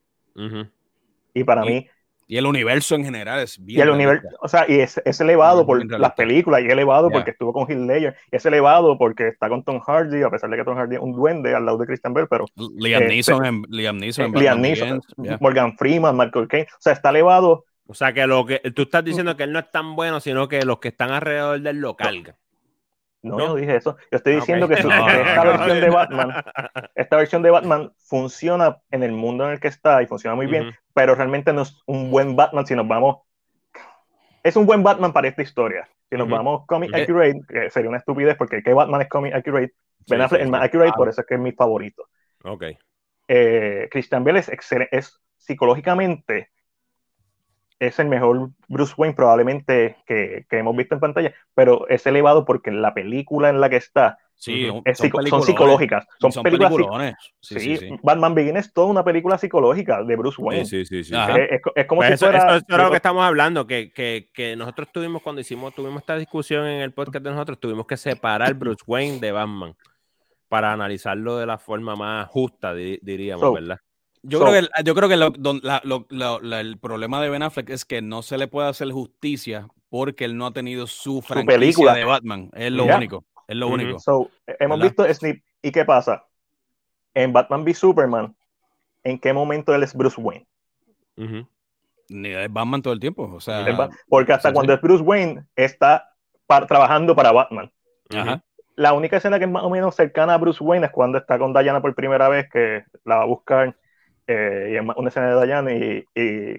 Y 1.34 1.44
para 1.44 1.64
mí. 1.64 1.90
Y 2.28 2.38
el 2.38 2.46
universo 2.46 2.96
en 2.96 3.04
general 3.04 3.40
es 3.42 3.64
bien. 3.64 3.80
Y 3.80 3.82
el 3.82 3.90
universo, 3.90 4.28
o 4.42 4.48
sea, 4.48 4.66
y 4.68 4.80
es, 4.80 4.98
elevado 5.20 5.66
por 5.66 5.84
las 6.00 6.14
películas, 6.14 6.62
y 6.62 6.66
es 6.66 6.72
elevado 6.72 7.10
porque 7.10 7.32
estuvo 7.32 7.54
con 7.54 7.68
Ledger, 7.88 8.16
y 8.32 8.36
es 8.36 8.46
elevado 8.46 8.98
porque 8.98 9.30
está 9.30 9.50
con 9.50 9.64
Tom 9.64 9.80
Hardy, 9.80 10.24
a 10.24 10.30
pesar 10.30 10.50
de 10.50 10.58
que 10.58 10.64
Tom 10.64 10.78
Hardy 10.78 10.96
es 10.96 11.02
un 11.02 11.14
duende 11.14 11.54
al 11.54 11.66
lado 11.66 11.78
de 11.78 11.86
Christian 11.86 12.14
Bale, 12.14 12.28
pero. 12.28 12.46
Liam 12.78 13.04
este, 13.04 13.14
Neeson, 13.14 13.46
en, 13.46 13.64
Liam 13.70 13.98
Neeson, 13.98 15.02
Morgan 15.40 15.78
Freeman, 15.78 16.16
Michael 16.16 16.48
Caine, 16.48 16.68
o 16.72 16.82
sea, 16.82 16.94
está 16.94 17.10
elevado. 17.10 17.66
O 17.86 17.94
sea, 17.94 18.14
que 18.14 18.26
lo 18.26 18.46
que 18.46 18.60
tú 18.74 18.84
estás 18.84 19.04
diciendo 19.04 19.36
que 19.36 19.44
él 19.44 19.52
no 19.52 19.60
es 19.60 19.70
tan 19.72 19.96
bueno, 19.96 20.20
sino 20.20 20.48
que 20.48 20.64
los 20.64 20.80
que 20.80 20.90
están 20.90 21.12
alrededor 21.12 21.60
de 21.60 21.70
él 21.70 21.78
lo 21.78 21.96
cargan. 21.96 22.36
No, 23.24 23.40
yo 23.40 23.56
dije 23.56 23.78
eso. 23.78 23.98
Yo 24.12 24.18
estoy 24.18 24.36
diciendo 24.36 24.68
que, 24.68 24.74
esta 24.76 25.44
versión 25.44 25.82
de 25.82 25.90
Batman, 25.90 26.44
esta 26.94 27.18
versión 27.18 27.42
de 27.42 27.52
Batman 27.52 27.94
funciona 27.98 28.78
en 28.92 29.02
el 29.02 29.14
mundo 29.14 29.46
en 29.46 29.52
el 29.52 29.60
que 29.60 29.70
está 29.70 30.04
y 30.04 30.08
funciona 30.08 30.36
muy 30.36 30.46
bien, 30.46 30.76
pero 30.94 31.16
realmente 31.16 31.54
no 31.54 31.62
es 31.62 31.82
un 31.86 32.12
buen 32.12 32.36
Batman 32.36 32.68
si 32.68 32.76
nos 32.76 32.88
vamos. 32.88 33.22
Es 34.44 34.58
un 34.58 34.66
buen 34.66 34.84
Batman 34.84 35.14
para 35.14 35.30
esta 35.30 35.42
historia. 35.42 35.88
Si 36.10 36.18
nos 36.18 36.28
vamos 36.30 36.66
comic 36.68 36.94
accurate, 36.94 37.42
que 37.48 37.70
sería 37.72 37.90
una 37.90 37.98
estupidez 37.98 38.36
porque 38.38 38.62
¿qué 38.62 38.74
Batman 38.74 39.02
es 39.02 39.10
comic 39.10 39.34
accurate? 39.34 39.74
Ben 40.08 40.22
Affleck 40.22 40.42
es 40.42 40.50
más 40.50 40.64
accurate, 40.64 40.92
por 40.96 41.08
eso 41.08 41.22
es 41.22 41.28
que 41.28 41.36
es 41.36 41.40
mi 41.40 41.54
favorito. 41.54 42.10
Ok. 42.44 42.66
Eh, 43.28 43.88
Christian 43.90 44.24
Bale 44.24 44.40
es, 44.40 44.52
es 44.92 45.22
psicológicamente 45.38 46.52
es 47.88 48.00
el 48.00 48.08
mejor 48.08 48.50
Bruce 48.68 48.94
Wayne 48.98 49.16
probablemente 49.16 49.98
que, 50.06 50.46
que, 50.50 50.58
hemos 50.58 50.76
visto 50.76 50.96
en 50.96 51.02
pantalla, 51.02 51.34
pero 51.54 51.88
es 51.90 52.06
elevado 52.06 52.46
porque 52.46 52.72
la 52.72 52.94
película 52.94 53.50
en 53.50 53.62
la 53.62 53.70
que 53.70 53.78
está 53.78 54.18
sí, 54.36 54.68
son, 54.68 55.44
psicológicas. 55.44 56.06
Son, 56.20 56.44
películas 56.44 57.16
sí, 57.40 57.78
sí, 57.78 57.90
Batman 58.02 58.36
Begins 58.36 58.60
es 58.60 58.74
toda 58.74 58.88
una 58.88 59.04
película 59.04 59.38
psicológica 59.38 60.04
de 60.04 60.16
Bruce 60.16 60.42
Wayne. 60.42 60.66
Sí, 60.66 60.86
sí, 60.86 61.04
sí. 61.04 61.14
Es, 61.76 61.86
como 61.86 62.02
pues 62.02 62.20
si 62.20 62.26
fuera... 62.26 62.58
Eso, 62.58 62.66
es 62.68 62.78
lo 62.78 62.90
que 62.90 62.98
estamos 62.98 63.24
hablando, 63.24 63.66
que, 63.68 63.92
que, 63.92 64.30
que, 64.34 64.56
nosotros 64.56 64.90
tuvimos, 64.92 65.22
cuando 65.22 65.42
hicimos, 65.42 65.74
tuvimos 65.74 66.02
esta 66.02 66.18
discusión 66.18 66.66
en 66.66 66.82
el 66.82 66.92
podcast 66.92 67.24
de 67.24 67.32
nosotros, 67.32 67.60
tuvimos 67.60 67.88
que 67.88 67.98
separar 67.98 68.54
Bruce 68.54 68.84
Wayne 68.86 69.20
de 69.20 69.32
Batman 69.32 69.76
para 70.50 70.72
analizarlo 70.72 71.38
de 71.38 71.46
la 71.46 71.58
forma 71.58 71.96
más 71.96 72.28
justa, 72.28 72.74
diríamos, 72.74 73.54
¿verdad? 73.54 73.80
Yo, 74.24 74.40
creo 74.40 74.54
que, 74.54 74.84
yo 74.86 74.96
creo 74.96 75.10
que 75.10 75.16
el 76.60 76.78
problema 76.78 77.22
de 77.22 77.30
Ben 77.30 77.44
Affleck 77.44 77.70
es 77.70 77.84
que 77.84 78.02
no 78.02 78.22
se 78.22 78.38
le 78.38 78.48
puede 78.48 78.70
hacer 78.70 78.90
justicia 78.90 79.68
porque 79.90 80.24
él 80.26 80.38
no 80.38 80.48
ha 80.48 80.52
tenido 80.52 80.88
su 80.88 81.22
franquicia 81.22 81.60
película. 81.60 81.94
de 81.94 82.06
Batman. 82.06 82.50
Es 82.54 82.72
lo 82.72 82.86
único. 82.86 83.26
Es 83.48 83.56
lo 83.58 83.68
único. 83.68 83.98
hemos 84.60 84.80
visto 84.80 85.14
Snip. 85.14 85.44
¿Y 85.62 85.72
qué 85.72 85.86
pasa? 85.86 86.26
En 87.14 87.32
Batman 87.34 87.64
v 87.64 87.74
Superman, 87.74 88.36
¿en 89.04 89.20
qué 89.20 89.34
momento 89.34 89.76
él 89.76 89.84
es 89.84 89.94
Bruce 89.94 90.20
Wayne? 90.20 90.48
Ni 92.10 92.30
es 92.30 92.52
Batman 92.52 92.82
todo 92.82 92.94
el 92.94 93.00
tiempo. 93.00 93.30
O 93.32 93.42
sea, 93.42 93.90
porque 94.08 94.34
hasta 94.34 94.54
cuando 94.54 94.74
es 94.74 94.82
Bruce 94.82 95.04
Wayne, 95.04 95.44
está 95.56 96.10
trabajando 96.48 97.16
para 97.16 97.32
Batman. 97.32 97.72
La 98.76 98.94
única 98.94 99.18
escena 99.18 99.38
que 99.38 99.46
es 99.46 99.52
más 99.52 99.64
o 99.64 99.70
menos 99.70 99.96
cercana 99.96 100.34
a 100.34 100.38
Bruce 100.38 100.64
Wayne 100.64 100.88
es 100.88 100.92
cuando 100.92 101.18
está 101.18 101.38
con 101.38 101.54
Diana 101.54 101.82
por 101.82 101.94
primera 101.94 102.30
vez, 102.30 102.50
que 102.50 102.84
la 103.06 103.18
va 103.18 103.24
a 103.24 103.28
buscar 103.28 103.76
eh, 104.28 104.70
y 104.72 104.76
en 104.76 104.90
una 104.96 105.10
escena 105.10 105.36
de 105.36 105.46
Diana 105.46 105.74
y, 105.74 106.06
y, 106.16 106.56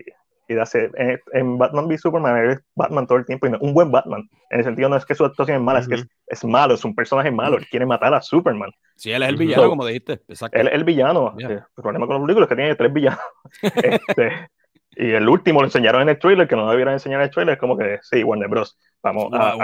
y 0.49 0.59
hace, 0.59 0.91
en, 1.33 1.59
Batman 1.59 1.87
v 1.87 1.99
Superman 1.99 2.51
es 2.51 2.59
Batman 2.75 3.07
todo 3.07 3.19
el 3.19 3.25
tiempo 3.25 3.47
y 3.47 3.53
un 3.61 3.73
buen 3.73 3.91
Batman. 3.91 4.29
En 4.51 4.59
el 4.59 4.65
sentido 4.65 4.89
no 4.89 4.97
es 4.97 5.07
que 5.07 5.15
su 5.15 5.25
actuación 5.25 5.57
es 5.57 5.63
mala 5.63 5.81
es 5.81 5.89
que 5.89 6.05
es, 6.27 6.45
malo 6.45 6.75
es 6.75 6.85
un 6.85 6.95
personaje 6.95 7.31
malo 7.31 7.57
él 7.57 7.67
quiere 7.69 7.87
matar 7.87 8.13
a 8.15 8.21
Superman. 8.21 8.71
Sí 8.97 9.11
él 9.11 9.23
es 9.23 9.29
el 9.31 9.37
villano 9.37 9.69
como 9.69 9.87
dijiste 9.87 10.21
Exacto. 10.29 10.59
él 10.59 10.69
es 10.69 10.75
el 10.75 10.85
villano 10.85 11.35
el 11.39 11.63
problema 11.75 12.07
con 12.07 12.17
los 12.17 12.25
películas 12.25 12.47
es 12.47 12.49
que 12.51 12.57
tiene 12.57 12.75
tres 12.75 12.93
villanos. 12.93 13.21
Este, 13.63 14.49
y 14.97 15.11
el 15.11 15.29
último 15.29 15.61
lo 15.61 15.67
enseñaron 15.67 16.03
en 16.03 16.11
el 16.11 16.19
trailer 16.19 16.47
que 16.47 16.57
no 16.57 16.71
debieron 16.71 16.95
enseñar 16.95 17.21
en 17.21 17.25
el 17.25 17.31
trailer 17.31 17.55
es 17.55 17.61
como 17.61 17.77
que 17.77 17.99
sí 18.03 18.23
Warner 18.23 18.49
Bros. 18.49 18.79
Vamos 19.03 19.29
a, 19.33 19.57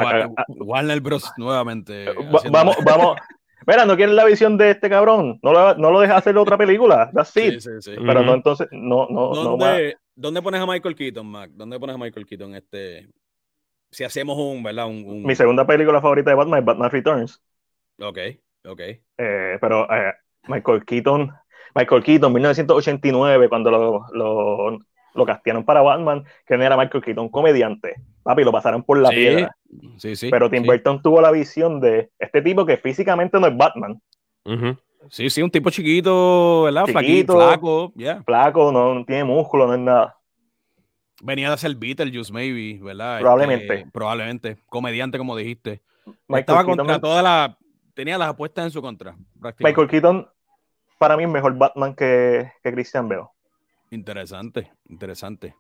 Warner 0.49 1.01
Bros. 1.01 1.31
nuevamente 1.37 2.07
vamos 2.51 2.77
vamos 2.85 3.17
Mira, 3.67 3.85
¿no 3.85 3.97
quieres 3.97 4.15
la 4.15 4.25
visión 4.25 4.57
de 4.57 4.71
este 4.71 4.89
cabrón? 4.89 5.39
No 5.43 5.53
lo, 5.53 5.75
no 5.75 5.91
lo 5.91 6.01
dejas 6.01 6.19
hacer 6.19 6.37
otra 6.37 6.57
película. 6.57 7.11
That's 7.13 7.37
it. 7.37 7.61
Sí, 7.61 7.61
sí, 7.61 7.71
sí. 7.81 7.93
Pero 7.95 8.23
no, 8.23 8.35
entonces, 8.35 8.69
no, 8.71 9.07
no, 9.11 9.35
¿Dónde, 9.35 9.93
no 9.93 9.99
¿Dónde 10.15 10.43
pones 10.43 10.61
a 10.61 10.67
Michael 10.67 10.95
Keaton, 10.95 11.27
Mac? 11.27 11.51
¿Dónde 11.55 11.79
pones 11.79 11.97
a 11.97 11.99
Michael 11.99 12.27
Keaton 12.27 12.55
este? 12.55 13.09
Si 13.91 14.05
hacemos 14.05 14.39
un, 14.39 14.63
¿verdad? 14.63 14.87
Un, 14.87 15.23
Mi 15.23 15.35
segunda 15.35 15.67
película 15.67 16.01
favorita 16.01 16.31
de 16.31 16.37
Batman 16.37 16.61
es 16.61 16.65
Batman 16.65 16.91
Returns. 16.91 17.43
Ok, 17.99 18.19
ok. 18.65 18.81
Eh, 18.81 19.59
pero 19.61 19.91
eh, 19.93 20.15
Michael 20.49 20.85
Keaton, 20.85 21.31
Michael 21.75 22.03
Keaton, 22.03 22.33
1989, 22.33 23.49
cuando 23.49 23.71
lo, 23.71 24.07
lo, 24.13 24.79
lo 25.15 25.27
castearon 25.27 25.65
para 25.65 25.83
Batman, 25.83 26.25
que 26.47 26.57
no 26.57 26.65
era 26.65 26.77
Michael 26.77 27.03
Keaton, 27.03 27.29
comediante. 27.29 27.95
Papi, 28.23 28.45
lo 28.45 28.53
pasaron 28.53 28.83
por 28.83 28.99
la 28.99 29.11
piedra. 29.11 29.57
Sí, 29.97 30.17
sí. 30.17 30.29
Pero 30.31 30.51
Tim 30.51 30.65
Burton 30.65 31.03
tuvo 31.03 31.21
la 31.21 31.31
visión 31.31 31.81
de 31.81 32.11
este 32.19 32.43
tipo 32.43 32.67
que 32.67 32.77
físicamente 32.77 33.39
no 33.41 33.47
es 33.47 33.57
Batman. 33.57 34.01
Sí, 35.09 35.31
sí, 35.31 35.43
un 35.43 35.51
tipo 35.51 35.71
chiquito, 35.71 36.65
¿verdad? 36.65 36.85
Chiquito, 36.87 37.35
flaco, 37.35 37.93
yeah. 37.97 38.23
Flaco, 38.23 38.71
no, 38.71 39.05
tiene 39.05 39.25
músculo, 39.25 39.67
no 39.67 39.75
es 39.75 39.81
nada. 39.81 40.17
Venía 41.23 41.49
de 41.49 41.55
hacer 41.55 41.75
Beetlejuice, 41.75 42.33
maybe, 42.33 42.83
¿verdad? 42.83 43.21
Probablemente. 43.21 43.75
Este, 43.75 43.91
probablemente. 43.91 44.59
Comediante, 44.67 45.19
como 45.19 45.37
dijiste. 45.37 45.83
Estaba 46.29 46.65
contra 46.65 46.99
toda 46.99 47.23
la. 47.23 47.59
Tenía 47.95 48.17
las 48.17 48.29
apuestas 48.31 48.65
en 48.65 48.71
su 48.71 48.81
contra. 48.81 49.17
Michael 49.59 49.89
Keaton, 49.89 50.29
para 50.99 51.17
mí, 51.17 51.25
es 51.25 51.29
mejor 51.29 51.57
Batman 51.57 51.95
que, 51.95 52.51
que 52.63 52.73
Christian 52.73 53.09
Bale. 53.09 53.27
Interesante, 53.91 54.71
interesante. 54.89 55.55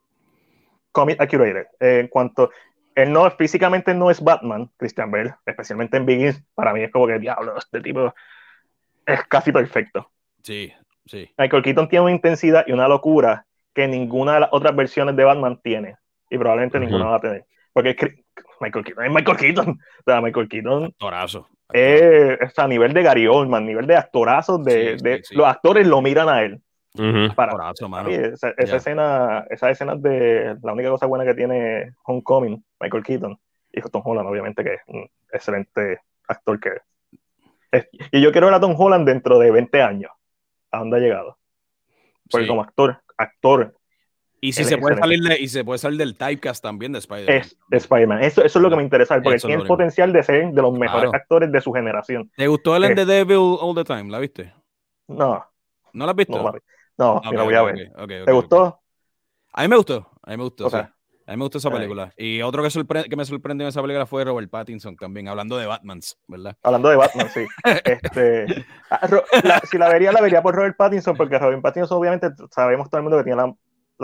Comic 0.93 1.20
Accurate. 1.20 1.69
en 1.81 2.09
cuanto, 2.09 2.51
él 2.94 3.12
no, 3.12 3.31
físicamente 3.32 3.94
no 3.94 4.11
es 4.11 4.23
Batman, 4.23 4.70
Christian 4.77 5.11
Bale, 5.11 5.35
especialmente 5.47 5.97
en 5.97 6.07
Begins, 6.07 6.43
para 6.55 6.73
mí 6.73 6.82
es 6.82 6.90
como 6.90 7.07
que, 7.07 7.19
diablo, 7.19 7.57
este 7.59 7.81
tipo 7.81 8.15
es 9.07 9.24
casi 9.24 9.52
perfecto. 9.52 10.11
Sí, 10.43 10.73
sí. 11.07 11.32
Michael 11.39 11.62
Keaton 11.62 11.89
tiene 11.89 12.05
una 12.05 12.15
intensidad 12.15 12.65
y 12.66 12.73
una 12.73 12.89
locura 12.89 13.47
que 13.74 13.86
ninguna 13.86 14.35
de 14.35 14.40
las 14.40 14.51
otras 14.52 14.74
versiones 14.74 15.16
de 15.16 15.24
Batman 15.24 15.61
tiene, 15.62 15.97
y 16.28 16.39
probablemente 16.39 16.78
ninguna 16.81 17.07
va 17.07 17.16
a 17.16 17.20
tener. 17.20 17.44
porque 17.73 17.97
Michael 18.61 18.85
Keaton 18.85 19.05
es 19.05 19.12
Michael 19.12 19.36
Keaton. 19.36 19.69
O 19.70 20.02
sea, 20.05 20.20
Michael 20.20 20.48
Keaton. 20.48 20.85
Actorazo. 20.85 21.48
Es, 21.73 22.59
a 22.59 22.66
nivel 22.66 22.93
de 22.93 23.02
Gary 23.02 23.27
Oldman, 23.27 23.65
nivel 23.65 23.86
de 23.86 23.97
actorazos, 23.97 24.62
de, 24.65 24.97
de 24.97 25.23
los 25.31 25.47
actores 25.47 25.86
lo 25.86 26.02
miran 26.02 26.28
a 26.28 26.43
él. 26.43 26.61
Para, 27.34 27.72
esa, 28.08 28.50
esa 28.56 28.76
escena, 28.76 29.46
esas 29.48 29.70
escenas 29.70 30.02
de 30.02 30.56
la 30.62 30.72
única 30.72 30.90
cosa 30.90 31.06
buena 31.06 31.24
que 31.24 31.34
tiene 31.34 31.94
Homecoming, 32.04 32.64
Michael 32.80 33.04
Keaton, 33.04 33.38
y 33.72 33.80
Tom 33.82 34.02
Holland, 34.04 34.28
obviamente, 34.28 34.64
que 34.64 34.74
es 34.74 34.80
un 34.88 35.08
excelente 35.32 36.00
actor 36.26 36.58
que 36.58 36.70
es. 37.70 37.88
Y 38.10 38.20
yo 38.20 38.32
quiero 38.32 38.48
ver 38.48 38.54
a 38.54 38.60
Tom 38.60 38.74
Holland 38.76 39.06
dentro 39.06 39.38
de 39.38 39.50
20 39.50 39.82
años. 39.82 40.10
¿A 40.72 40.78
dónde 40.78 40.96
ha 40.96 41.00
llegado? 41.00 41.38
Porque 42.30 42.46
como 42.46 42.62
actor, 42.62 43.00
actor, 43.16 43.74
y 44.40 44.52
si 44.52 44.64
se 44.64 44.78
puede 44.78 44.96
salir 44.96 45.20
y 45.38 45.48
se 45.48 45.64
puede 45.64 45.78
salir 45.78 45.98
del 45.98 46.16
typecast 46.16 46.62
también 46.62 46.92
de 46.92 46.98
Spider-Man. 47.00 47.36
Es 47.36 47.56
de 47.68 47.76
Spider-Man. 47.76 48.24
Eso, 48.24 48.42
eso, 48.42 48.58
es 48.58 48.62
lo 48.62 48.70
que 48.70 48.76
me 48.76 48.82
interesa, 48.82 49.20
porque 49.20 49.38
tiene 49.38 49.62
el 49.62 49.68
potencial 49.68 50.12
de 50.12 50.22
ser 50.22 50.50
de 50.50 50.62
los 50.62 50.72
mejores 50.72 51.12
actores 51.12 51.52
de 51.52 51.60
su 51.60 51.72
generación. 51.72 52.30
¿Te 52.36 52.46
gustó 52.46 52.74
el 52.74 52.94
The 52.94 53.04
Devil 53.04 53.58
All 53.60 53.74
the 53.74 53.84
Time? 53.84 54.10
¿La 54.10 54.18
viste? 54.18 54.54
No. 55.08 55.44
¿No 55.92 56.06
la 56.06 56.12
has 56.12 56.16
visto? 56.16 56.42
No, 56.42 56.52
no 57.01 57.32
la 57.32 57.43
voy 57.43 57.55
a 57.55 57.62
ver. 57.62 57.93
¿Te 58.24 58.32
gustó? 58.32 58.81
A 59.52 59.62
mí 59.62 59.68
me 59.68 59.77
gustó. 59.77 60.09
A 60.22 60.31
mí 60.31 60.36
me 60.36 60.44
gustó. 60.44 60.66
A 60.66 61.32
mí 61.32 61.36
me 61.36 61.44
gustó 61.44 61.59
esa 61.59 61.70
película. 61.70 62.12
Y 62.16 62.43
otro 62.43 62.62
que, 62.62 63.09
que 63.09 63.16
me 63.16 63.24
sorprendió 63.24 63.64
en 63.64 63.68
esa 63.68 63.81
película 63.81 64.05
fue 64.05 64.24
Robert 64.24 64.51
Pattinson 64.51 64.97
también, 64.97 65.28
hablando 65.28 65.56
de 65.59 65.66
Batman, 65.66 66.01
¿verdad? 66.27 66.56
Hablando 66.62 66.89
de 66.89 66.97
Batman, 66.97 67.28
sí. 67.28 67.47
este, 67.85 68.66
ah, 68.90 69.60
si 69.70 69.78
la 69.78 69.89
vería, 69.89 70.10
la 70.10 70.20
vería 70.20 70.43
por 70.43 70.56
Robert 70.56 70.77
Pattinson, 70.77 71.16
porque 71.16 71.39
Robert 71.39 71.62
Pattinson, 71.62 71.98
obviamente, 71.98 72.31
sabemos 72.51 72.90
todo 72.90 72.98
el 72.98 73.02
mundo 73.05 73.18
que 73.18 73.24
tiene 73.24 73.36
la 73.36 73.55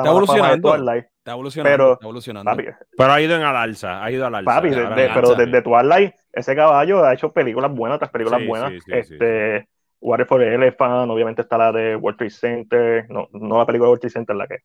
está 0.02 0.10
evolucionando. 0.10 0.94
Está 0.94 1.32
evolucionando. 1.32 1.77
Pero, 1.77 1.93
está 1.94 2.05
evolucionando. 2.05 2.62
pero 2.97 3.12
ha 3.12 3.20
ido 3.20 3.36
en 3.36 3.43
al 3.43 3.56
alza. 3.56 4.05
Ha 4.05 4.10
ido 4.10 4.27
al 4.27 4.35
alza. 4.35 4.55
Papi, 4.55 4.70
pero 4.70 5.35
desde 5.35 5.62
Twilight, 5.62 6.14
ese 6.32 6.55
caballo 6.55 7.05
ha 7.05 7.14
hecho 7.14 7.32
películas 7.32 7.74
buenas, 7.74 7.97
otras 7.97 8.10
películas 8.10 8.47
buenas. 8.47 8.73
este, 8.86 9.68
Water 10.01 10.27
for 10.27 10.40
the 10.40 10.55
Elephant, 10.55 11.10
obviamente 11.10 11.43
está 11.43 11.59
la 11.59 11.73
de 11.73 11.97
World 11.97 12.18
Trade 12.18 12.31
Center. 12.31 13.10
No, 13.10 13.28
no 13.32 13.59
la 13.59 13.66
película 13.66 13.86
de 13.86 13.90
World 13.90 14.01
Trade 14.01 14.12
Center, 14.12 14.36
la 14.36 14.47
que. 14.47 14.59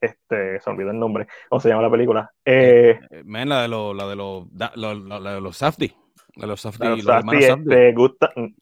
Este, 0.00 0.58
se 0.60 0.70
olvidó 0.70 0.90
el 0.92 0.98
nombre. 0.98 1.26
¿Cómo 1.50 1.60
se 1.60 1.68
llama 1.68 1.82
la 1.82 1.90
película? 1.90 2.32
Eh, 2.44 2.98
Men, 3.24 3.50
la 3.50 3.62
de 3.62 3.68
los 3.68 3.94
la 3.94 4.08
de 4.08 4.16
los 4.16 4.46
la 4.56 5.34
de 5.34 5.40
los 5.42 5.56
Safdie. 5.58 5.94
De 6.36 6.46
los 6.46 6.60
Safdie, 6.60 6.88
los 6.88 7.04
Safdie, 7.04 7.48
este, 7.48 7.92
Good, 7.92 8.12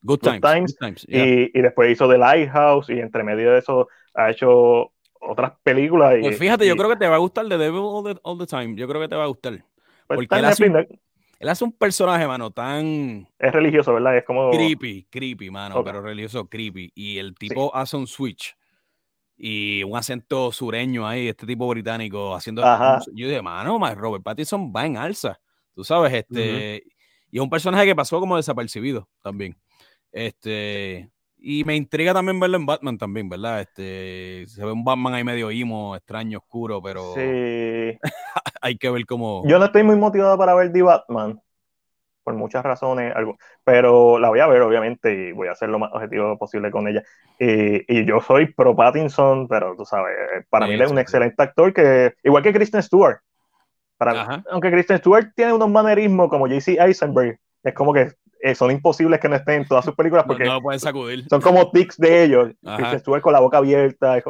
Good, 0.03 0.19
Times. 0.41 0.77
times 0.77 1.07
y, 1.07 1.57
y, 1.57 1.63
después 1.63 1.93
hizo 1.93 2.09
The 2.09 2.19
Lighthouse 2.19 2.89
y 2.91 2.99
entre 2.99 3.23
medio 3.23 3.53
de 3.53 3.59
eso 3.59 3.89
ha 4.15 4.31
hecho 4.31 4.91
otras 5.21 5.53
películas. 5.63 6.17
Y, 6.19 6.23
pues 6.23 6.39
fíjate, 6.39 6.67
yo 6.67 6.77
creo 6.77 6.89
que 6.89 6.97
te 6.97 7.09
va 7.09 7.17
a 7.17 7.19
gustar 7.19 7.49
The 7.49 7.59
Devil 7.59 7.81
All 7.83 8.39
the, 8.39 8.47
Time. 8.47 8.75
Yo 8.77 8.89
creo 8.89 9.01
que 9.01 9.09
te 9.09 9.17
va 9.17 9.25
a 9.25 9.29
gustar. 9.29 9.53
Pues 10.07 10.17
porque 10.17 10.39
él 10.39 10.45
hace, 10.45 10.69
un, 10.69 10.87
él 11.39 11.49
hace, 11.49 11.65
un, 11.65 11.73
personaje, 11.73 12.27
mano, 12.27 12.51
tan. 12.51 13.29
Es 13.39 13.53
religioso, 13.53 13.95
¿verdad? 13.95 14.17
Es 14.17 14.25
como. 14.25 14.51
Creepy, 14.51 15.07
creepy, 15.11 15.51
mano, 15.51 15.85
pero 15.85 16.01
religioso, 16.01 16.49
creepy. 16.49 16.91
Y 16.95 17.19
el 17.19 17.35
tipo 17.35 17.75
hace 17.75 17.97
un 17.97 18.07
switch 18.07 18.57
y 19.37 19.85
un 19.85 19.97
acento 19.97 20.51
sureño 20.51 21.07
ahí, 21.07 21.29
este 21.29 21.47
tipo 21.47 21.69
británico 21.69 22.35
haciendo. 22.35 22.63
Yo 23.15 23.29
dije, 23.29 23.41
mano, 23.41 23.79
Robert 23.95 24.25
Pattinson 24.25 24.73
va 24.75 24.85
en 24.85 24.97
alza. 24.97 25.39
Tú 25.75 25.85
sabes, 25.85 26.13
este. 26.13 26.83
Y 27.31 27.37
es 27.37 27.43
un 27.43 27.51
personaje 27.51 27.87
que 27.87 27.95
pasó 27.95 28.19
como 28.19 28.37
desapercibido 28.37 29.09
también. 29.23 29.57
Este. 30.11 31.11
Y 31.41 31.65
me 31.65 31.77
intriga 31.77 32.13
también 32.13 32.41
verlo 32.41 32.57
en 32.57 32.67
Batman 32.67 32.99
también, 32.99 33.29
¿verdad? 33.29 33.61
Este, 33.61 34.45
se 34.49 34.65
ve 34.65 34.73
un 34.73 34.85
Batman 34.85 35.15
ahí 35.15 35.25
medio 35.25 35.51
imo, 35.51 35.95
extraño, 35.95 36.39
oscuro, 36.39 36.83
pero 36.83 37.15
sí. 37.15 37.21
hay 38.61 38.77
que 38.77 38.91
ver 38.91 39.07
cómo... 39.07 39.45
Yo 39.47 39.59
no 39.59 39.67
estoy 39.67 39.85
muy 39.85 39.97
motivado 39.97 40.37
para 40.37 40.55
ver 40.55 40.73
The 40.73 40.83
Batman, 40.83 41.41
por 42.25 42.35
muchas 42.35 42.65
razones, 42.65 43.15
algo, 43.15 43.39
pero 43.65 44.19
la 44.19 44.29
voy 44.29 44.41
a 44.41 44.49
ver 44.49 44.63
obviamente 44.63 45.29
y 45.29 45.33
voy 45.33 45.49
a 45.49 45.53
hacer 45.53 45.69
lo 45.69 45.79
más 45.79 45.93
objetivo 45.93 46.37
posible 46.37 46.71
con 46.71 46.89
ella. 46.89 47.03
Y, 47.39 48.05
yo 48.05 48.21
soy 48.21 48.53
pro 48.53 48.75
Pattinson, 48.75 49.47
pero 49.47 49.77
tú 49.77 49.85
sabes, 49.85 50.15
para 50.51 50.67
mí 50.67 50.75
él 50.75 50.83
es 50.83 50.91
un 50.91 50.99
excelente 50.99 51.41
actor 51.43 51.73
que, 51.73 52.15
igual 52.25 52.43
que 52.43 52.53
Kristen 52.53 52.83
Stewart, 52.83 53.21
para, 53.97 54.43
aunque 54.51 54.71
Kristen 54.71 54.99
Stewart 54.99 55.33
tiene 55.35 55.53
unos 55.53 55.71
manerismos 55.71 56.29
como 56.29 56.49
JC 56.49 56.79
Eisenberg, 56.81 57.39
es 57.63 57.75
como 57.75 57.93
que 57.93 58.13
eh, 58.41 58.55
son 58.55 58.71
imposibles 58.71 59.21
que 59.21 59.29
no 59.29 59.37
estén 59.37 59.63
en 59.63 59.69
todas 59.69 59.85
sus 59.85 59.95
películas 59.95 60.25
porque 60.27 60.45
no, 60.45 60.61
pueden 60.61 60.81
sacudir. 60.81 61.27
son 61.29 61.41
como 61.41 61.71
tics 61.71 61.97
de 61.99 62.25
ellos. 62.25 62.51
Que 62.63 62.97
estuve 62.97 63.21
con 63.21 63.33
la 63.33 63.41
boca 63.41 63.59
abierta. 63.59 64.23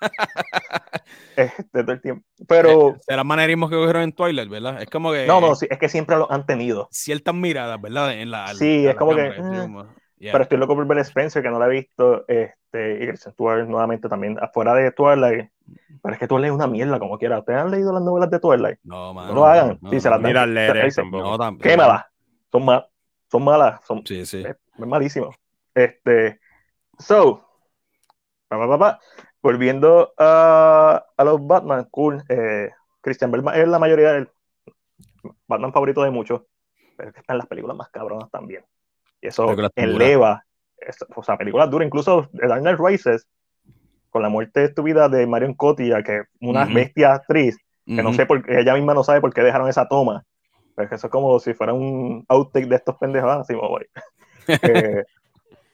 este, 1.36 1.82
todo 1.82 1.92
el 1.92 2.00
tiempo. 2.00 2.26
Pero. 2.48 2.90
Eh, 2.90 2.96
serán 3.00 3.26
manerismos 3.26 3.70
que 3.70 3.76
cogieron 3.76 4.02
en 4.02 4.12
Twilight, 4.12 4.50
¿verdad? 4.50 4.82
Es 4.82 4.90
como 4.90 5.12
que. 5.12 5.26
No, 5.26 5.40
no, 5.40 5.54
sí, 5.54 5.66
es 5.70 5.78
que 5.78 5.88
siempre 5.88 6.16
lo 6.16 6.30
han 6.30 6.46
tenido. 6.46 6.88
Ciertas 6.90 7.34
miradas, 7.34 7.80
¿verdad? 7.80 8.12
En 8.14 8.30
la, 8.30 8.48
sí, 8.54 8.86
es 8.86 8.94
como 8.96 9.14
que. 9.14 9.26
Eh, 9.26 10.30
pero 10.32 10.44
estoy 10.44 10.58
loco 10.58 10.74
por 10.74 10.86
ver 10.86 10.98
Spencer, 10.98 11.42
que 11.42 11.50
no 11.50 11.58
la 11.58 11.66
he 11.66 11.70
visto. 11.70 12.24
Este, 12.28 13.02
y 13.02 13.06
Kristen 13.08 13.32
Stewart 13.32 13.66
nuevamente 13.66 14.08
también 14.08 14.38
afuera 14.40 14.74
de 14.74 14.90
Twilight. 14.90 15.50
Pero 16.02 16.14
es 16.14 16.18
que 16.18 16.26
Twilight 16.26 16.50
es 16.50 16.54
una 16.54 16.66
mierda, 16.66 16.98
como 16.98 17.18
quiera. 17.18 17.40
¿Ustedes 17.40 17.60
han 17.60 17.70
leído 17.70 17.92
las 17.92 18.02
novelas 18.02 18.30
de 18.30 18.38
Twilight? 18.38 18.78
No, 18.84 19.12
man, 19.12 19.28
no 19.28 19.34
lo 19.34 19.46
hagan. 19.46 19.78
sí, 19.90 20.00
se 20.00 20.08
las 20.08 20.20
Mira, 20.20 20.46
leer, 20.46 20.90
no, 21.10 21.58
Quémala 21.58 22.10
son, 22.54 22.64
mal, 22.64 22.86
son 23.30 23.42
malas, 23.42 23.80
son 23.84 24.06
sí, 24.06 24.24
sí. 24.24 24.44
Es, 24.46 24.56
malísimo. 24.78 25.34
Este, 25.74 26.38
so, 27.00 27.44
volviendo 29.42 30.14
a, 30.16 31.04
a, 31.16 31.24
los 31.24 31.44
Batman, 31.44 31.88
cool. 31.90 32.22
Eh, 32.28 32.70
Christian 33.00 33.32
Bale 33.32 33.60
es 33.60 33.66
la 33.66 33.80
mayoría 33.80 34.12
del 34.12 34.30
Batman 35.48 35.72
favorito 35.72 36.04
de 36.04 36.10
muchos, 36.10 36.42
pero 36.96 37.08
es 37.08 37.14
que 37.14 37.20
están 37.20 37.38
las 37.38 37.48
películas 37.48 37.76
más 37.76 37.88
cabronas 37.88 38.30
también. 38.30 38.64
Y 39.20 39.26
eso 39.26 39.52
eleva, 39.74 40.44
o 41.16 41.22
sea, 41.24 41.36
películas 41.36 41.68
duras, 41.70 41.86
incluso 41.86 42.28
The 42.32 42.46
Dark 42.46 42.60
Knight 42.60 42.78
Rises, 42.78 43.26
con 44.10 44.22
la 44.22 44.28
muerte 44.28 44.62
estúpida 44.62 45.08
de 45.08 45.26
Marion 45.26 45.54
Cotillard, 45.54 46.04
que 46.04 46.22
una 46.40 46.66
bestia 46.66 47.14
actriz, 47.14 47.58
que 47.84 48.00
no 48.00 48.12
sé 48.12 48.26
por 48.26 48.44
qué, 48.44 48.60
ella 48.60 48.74
misma 48.74 48.94
no 48.94 49.02
sabe 49.02 49.20
por 49.20 49.34
qué 49.34 49.42
dejaron 49.42 49.68
esa 49.68 49.88
toma 49.88 50.24
pues 50.74 50.92
eso 50.92 51.06
es 51.06 51.10
como 51.10 51.38
si 51.38 51.54
fuera 51.54 51.72
un 51.72 52.24
outtake 52.28 52.66
de 52.66 52.76
estos 52.76 52.96
pendejos, 52.96 53.46
voy. 53.48 53.86
Eh, 54.46 55.02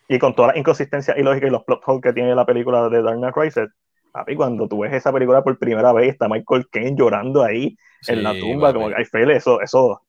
y 0.07 0.19
con 0.21 0.33
toda 0.33 0.53
la 0.53 0.59
inconsistencia 0.59 1.19
y 1.19 1.25
lógica 1.25 1.49
y 1.49 1.51
los 1.51 1.65
plot 1.65 1.83
holes 1.87 2.03
que 2.03 2.13
tiene 2.13 2.37
la 2.37 2.47
película 2.47 2.89
de 2.89 3.03
Dark 3.03 3.17
Knight 3.17 3.35
Rises, 3.37 3.69
papi, 4.13 4.37
cuando 4.37 4.69
tú 4.69 4.81
ves 4.81 4.93
esa 4.93 5.13
película 5.13 5.43
por 5.43 5.59
primera 5.59 5.93
vez, 5.93 6.13
está 6.13 6.29
Michael 6.29 6.69
Caine 6.71 6.97
llorando 6.97 7.43
ahí 7.43 7.77
en 8.07 8.23
la 8.23 8.39
tumba, 8.39 8.73
como 8.73 8.89
que 8.89 8.95
hay 8.97 9.05
fe, 9.05 9.23
eso, 9.33 9.61
eso, 9.61 10.03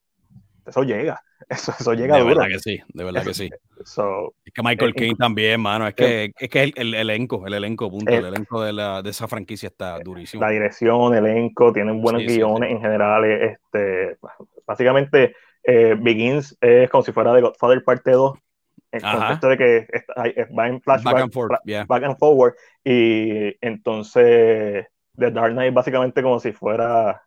eso 0.66 0.82
llega. 0.82 1.20
Eso, 1.48 1.74
eso 1.76 1.92
llega 1.92 2.16
de 2.18 2.22
verdad 2.22 2.46
que 2.46 2.60
sí, 2.60 2.80
de 2.94 3.04
verdad 3.04 3.24
que 3.24 3.34
sí. 3.34 3.50
es 3.80 4.52
que 4.54 4.62
Michael 4.62 4.94
Caine 4.94 5.16
también, 5.16 5.60
mano. 5.60 5.88
Es 5.88 5.94
que, 5.94 6.30
es 6.38 6.48
que 6.48 6.72
el, 6.76 6.94
elenco, 6.94 7.44
el 7.44 7.54
elenco, 7.54 7.90
punto. 7.90 8.12
El, 8.12 8.26
elenco 8.26 8.62
de, 8.62 8.72
la, 8.72 9.02
de, 9.02 9.10
esa 9.10 9.26
franquicia 9.26 9.66
está 9.66 9.98
durísimo. 9.98 10.40
La 10.40 10.50
dirección, 10.50 11.14
el 11.14 11.26
elenco, 11.26 11.72
tienen 11.72 12.00
buenos 12.00 12.22
guiones 12.22 12.70
en 12.70 12.80
general. 12.80 13.24
Este, 13.24 14.18
básicamente, 14.66 15.34
eh, 15.62 15.96
Begins 15.98 16.56
es 16.60 16.90
como 16.90 17.02
si 17.02 17.12
fuera 17.12 17.32
de 17.32 17.42
Godfather 17.42 17.82
parte 17.84 18.10
2. 18.12 18.38
En 18.92 19.04
el 19.06 19.16
contexto 19.16 19.48
de 19.48 19.56
que 19.56 19.86
va 20.58 20.68
en 20.68 20.80
flashback, 20.82 21.14
back 21.14 21.22
and, 21.22 21.32
forth, 21.32 21.52
back 21.86 22.02
and 22.02 22.18
forward. 22.18 22.54
Y 22.84 23.56
entonces, 23.66 24.86
The 25.16 25.30
Dark 25.30 25.52
Knight 25.52 25.72
básicamente 25.72 26.22
como 26.22 26.38
si 26.40 26.52
fuera, 26.52 27.22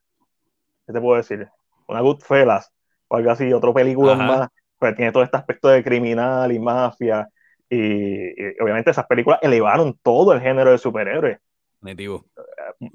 ¿qué 0.86 0.94
te 0.94 1.02
puedo 1.02 1.18
decir? 1.18 1.48
Una 1.88 2.02
Goodfellas 2.02 2.72
o 3.08 3.16
algo 3.18 3.32
así, 3.32 3.52
otra 3.52 3.74
película 3.74 4.16
más, 4.16 4.50
pues 4.78 4.96
tiene 4.96 5.12
todo 5.12 5.24
este 5.24 5.38
aspecto 5.38 5.70
de 5.70 5.84
criminal 5.84 6.52
y 6.52 6.60
mafia. 6.60 7.28
Y, 7.70 8.62
obviamente 8.62 8.92
esas 8.92 9.08
películas 9.08 9.40
elevaron 9.42 9.98
todo 10.04 10.34
el 10.34 10.42
género 10.42 10.72
de 10.72 10.78
superhéroes. 10.78 11.40
Negativo. 11.82 12.26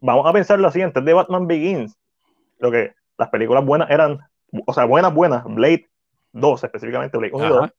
Vamos 0.00 0.26
a 0.26 0.32
pensar 0.32 0.58
lo 0.58 0.70
siguiente, 0.70 1.00
de 1.00 1.12
Batman 1.12 1.46
Begins, 1.46 1.96
lo 2.58 2.70
que 2.70 2.92
las 3.18 3.28
películas 3.28 3.64
buenas 3.64 3.90
eran, 3.90 4.18
o 4.66 4.72
sea, 4.72 4.84
buenas, 4.84 5.12
buenas, 5.14 5.44
Blade 5.44 5.88
2 6.32 6.64
específicamente, 6.64 7.16
Blade 7.18 7.32
1 7.32 7.44
y 7.44 7.48
2, 7.48 7.70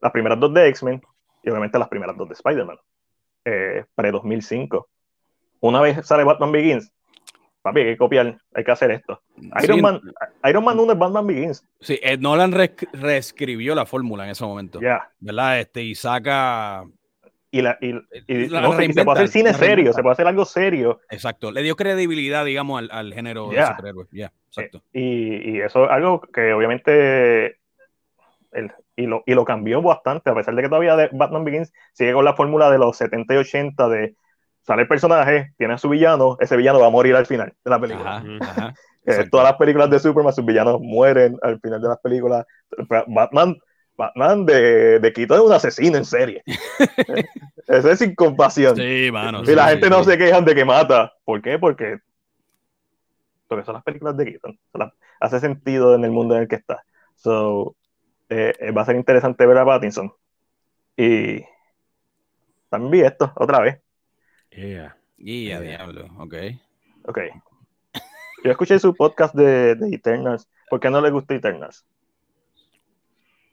las 0.00 0.12
primeras 0.12 0.40
dos 0.40 0.52
de 0.52 0.68
X-Men 0.68 1.02
y 1.42 1.50
obviamente 1.50 1.78
las 1.78 1.88
primeras 1.88 2.16
dos 2.16 2.28
de 2.28 2.34
Spider-Man, 2.34 2.78
eh, 3.44 3.84
pre-2005. 3.94 4.86
Una 5.60 5.80
vez 5.80 6.06
sale 6.06 6.24
Batman 6.24 6.52
Begins, 6.52 6.92
papi, 7.62 7.80
hay 7.80 7.86
que 7.86 7.96
copiar, 7.96 8.38
hay 8.54 8.64
que 8.64 8.70
hacer 8.70 8.90
esto. 8.90 9.22
Iron, 9.62 9.80
Man, 9.80 10.00
Iron 10.44 10.64
Man 10.64 10.78
1 10.78 10.92
es 10.92 10.98
Batman 10.98 11.26
Begins. 11.26 11.66
Sí, 11.80 11.98
Ed 12.02 12.20
Nolan 12.20 12.52
reescribió 12.92 13.74
la 13.74 13.86
fórmula 13.86 14.24
en 14.24 14.30
ese 14.30 14.44
momento. 14.44 14.80
Ya. 14.80 15.10
¿Verdad? 15.18 15.60
Este, 15.60 15.82
y 15.82 15.94
saca. 15.94 16.84
Y, 17.54 17.62
la, 17.62 17.78
y, 17.80 17.92
se 18.92 19.04
puede 19.04 19.12
hacer 19.12 19.28
cine 19.28 19.54
serio, 19.54 19.92
se 19.92 20.02
puede 20.02 20.14
hacer 20.14 20.26
algo 20.26 20.44
serio. 20.44 21.00
Exacto, 21.08 21.52
le 21.52 21.62
dio 21.62 21.76
credibilidad, 21.76 22.44
digamos, 22.44 22.80
al, 22.80 22.90
al 22.90 23.14
género 23.14 23.48
de 23.48 23.64
superhéroes. 23.64 24.08
Ya, 24.10 24.32
exacto. 24.48 24.82
Y, 24.92 25.52
y, 25.52 25.60
eso 25.60 25.84
es 25.84 25.90
algo 25.92 26.20
que 26.20 26.52
obviamente 26.52 27.58
el, 28.50 28.72
y, 28.96 29.06
lo, 29.06 29.22
y 29.24 29.34
lo 29.34 29.44
cambió 29.44 29.80
bastante, 29.82 30.30
a 30.30 30.34
pesar 30.34 30.56
de 30.56 30.62
que 30.62 30.68
todavía 30.68 30.96
Batman 31.12 31.44
Begins 31.44 31.72
sigue 31.92 32.12
con 32.12 32.24
la 32.24 32.34
fórmula 32.34 32.72
de 32.72 32.78
los 32.78 32.96
70 32.96 33.34
y 33.34 33.36
80 33.36 33.88
de 33.88 34.16
sale 34.62 34.82
el 34.82 34.88
personaje, 34.88 35.52
tiene 35.56 35.74
a 35.74 35.78
su 35.78 35.88
villano, 35.88 36.36
ese 36.40 36.56
villano 36.56 36.80
va 36.80 36.88
a 36.88 36.90
morir 36.90 37.14
al 37.14 37.26
final 37.26 37.54
de 37.64 37.70
la 37.70 37.80
película. 37.80 38.74
todas 39.30 39.46
las 39.46 39.56
películas 39.58 39.90
de 39.90 40.00
Superman, 40.00 40.32
sus 40.32 40.44
villanos 40.44 40.80
mueren 40.80 41.38
al 41.40 41.60
final 41.60 41.80
de 41.80 41.88
las 41.88 41.98
películas. 42.00 42.46
Batman, 43.06 43.58
Batman 43.96 44.44
de, 44.44 44.98
de 44.98 45.12
Quito 45.12 45.34
es 45.34 45.40
un 45.40 45.52
asesino 45.52 45.96
en 45.96 46.04
serie. 46.04 46.42
Ese 47.66 47.92
es 47.92 47.98
sin 47.98 48.14
compasión. 48.14 48.76
Sí, 48.76 49.10
mano. 49.12 49.42
Y 49.42 49.54
la 49.54 49.68
gente 49.68 49.88
no 49.88 50.04
se 50.04 50.18
quejan 50.18 50.44
de 50.44 50.54
que 50.54 50.64
mata. 50.64 51.12
¿Por 51.24 51.40
qué? 51.40 51.58
Porque, 51.58 51.98
porque 53.48 53.64
son 53.64 53.74
las 53.74 53.84
películas 53.84 54.16
de 54.16 54.26
Keaton. 54.26 54.58
Hace 55.20 55.40
sentido 55.40 55.94
en 55.94 56.04
el 56.04 56.10
mundo 56.10 56.34
en 56.34 56.42
el 56.42 56.48
que 56.48 56.56
está. 56.56 56.84
So, 57.16 57.76
eh, 58.28 58.52
eh, 58.58 58.70
va 58.72 58.82
a 58.82 58.86
ser 58.86 58.96
interesante 58.96 59.46
ver 59.46 59.58
a 59.58 59.64
Pattinson. 59.64 60.12
Y 60.96 61.42
también 62.68 62.90
vi 62.90 63.00
esto 63.00 63.32
otra 63.36 63.60
vez. 63.60 63.80
Yeah. 64.50 64.96
Yeah, 65.16 65.60
diablo. 65.60 66.06
Ok. 66.18 66.34
Ok. 67.06 67.18
Yo 68.44 68.50
escuché 68.50 68.78
su 68.78 68.94
podcast 68.94 69.34
de, 69.34 69.74
de 69.74 69.94
Eternals. 69.94 70.48
¿Por 70.68 70.80
qué 70.80 70.90
no 70.90 71.00
le 71.00 71.10
gusta 71.10 71.34
Eternals? 71.34 71.86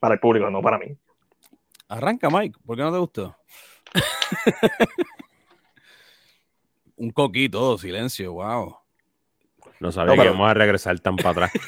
Para 0.01 0.15
el 0.15 0.19
público, 0.19 0.49
no 0.49 0.63
para 0.63 0.79
mí. 0.79 0.97
Arranca, 1.87 2.27
Mike. 2.31 2.57
¿Por 2.65 2.75
qué 2.75 2.81
no 2.81 2.91
te 2.91 2.97
gustó? 2.97 3.37
Un 6.97 7.11
coquito, 7.11 7.77
silencio, 7.77 8.33
wow. 8.33 8.77
No 9.79 9.91
sabía 9.91 10.15
que 10.15 10.23
íbamos 10.23 10.49
a 10.49 10.55
regresar 10.55 10.99
tan 10.99 11.15
para 11.15 11.29
atrás. 11.29 11.51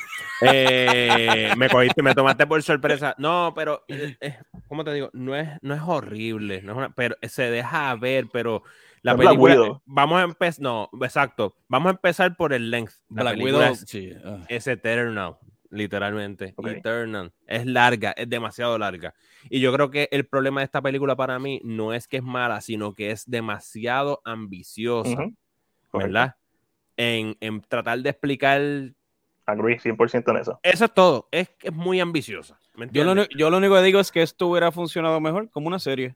Eh, 0.46 1.54
me 1.56 1.70
cogiste, 1.70 2.02
me 2.04 2.14
tomaste 2.14 2.46
por 2.46 2.62
sorpresa. 2.64 3.16
No, 3.18 3.54
pero, 3.56 3.86
eh, 3.88 4.18
eh, 4.20 4.40
¿cómo 4.68 4.84
te 4.84 4.92
digo? 4.92 5.10
No 5.14 5.38
es, 5.38 5.48
no 5.62 5.74
es 5.74 5.82
horrible, 5.82 6.62
no 6.62 6.84
es 6.84 6.92
pero 6.98 7.16
se 7.22 7.50
deja 7.50 7.96
ver, 7.96 8.28
pero 8.34 8.62
la 9.04 9.16
película. 9.16 9.80
Vamos 9.86 10.20
a 10.20 10.24
empezar, 10.24 10.62
no, 10.62 10.90
exacto. 11.02 11.56
Vamos 11.70 11.88
a 11.88 11.92
empezar 11.92 12.36
por 12.36 12.52
el 12.52 12.72
length. 12.72 12.96
La 13.10 13.32
película 13.32 13.70
es, 13.70 13.86
sí. 13.88 14.12
Ah. 14.26 14.40
es, 14.50 14.68
eternal, 14.68 15.38
literalmente. 15.74 16.54
Eternal. 16.58 17.34
Es 17.48 17.66
larga, 17.66 18.12
es 18.12 18.30
demasiado 18.30 18.78
larga. 18.78 19.14
Y 19.50 19.60
yo 19.60 19.74
creo 19.74 19.90
que 19.92 20.08
el 20.12 20.26
problema 20.26 20.62
de 20.62 20.66
esta 20.66 20.82
película 20.82 21.16
para 21.16 21.40
mí 21.40 21.60
no 21.64 21.94
es 21.94 22.08
que 22.08 22.18
es 22.18 22.24
mala, 22.24 22.62
sino 22.62 22.94
que 22.94 23.12
es 23.12 23.30
demasiado 23.30 24.22
ambiciosa. 24.24 25.28
¿Verdad? 25.92 26.36
En, 26.98 27.36
en, 27.40 27.62
tratar 27.62 28.00
de 28.00 28.10
explicar. 28.10 28.62
Agree 29.46 29.78
100% 29.78 30.32
en 30.32 30.38
eso. 30.38 30.60
Eso 30.64 30.86
es 30.86 30.94
todo. 30.94 31.28
Es, 31.32 31.50
es 31.62 31.74
muy 31.74 32.00
ambiciosa. 32.00 32.58
yo, 32.92 33.04
lo, 33.04 33.28
yo 33.30 33.50
lo 33.50 33.58
único 33.58 33.76
que 33.76 33.82
digo 33.82 34.00
es 34.00 34.12
que 34.12 34.22
esto 34.22 34.48
hubiera 34.48 34.72
funcionado 34.72 35.20
mejor 35.20 35.50
como 35.50 35.68
una 35.68 35.80
serie. 35.80 36.16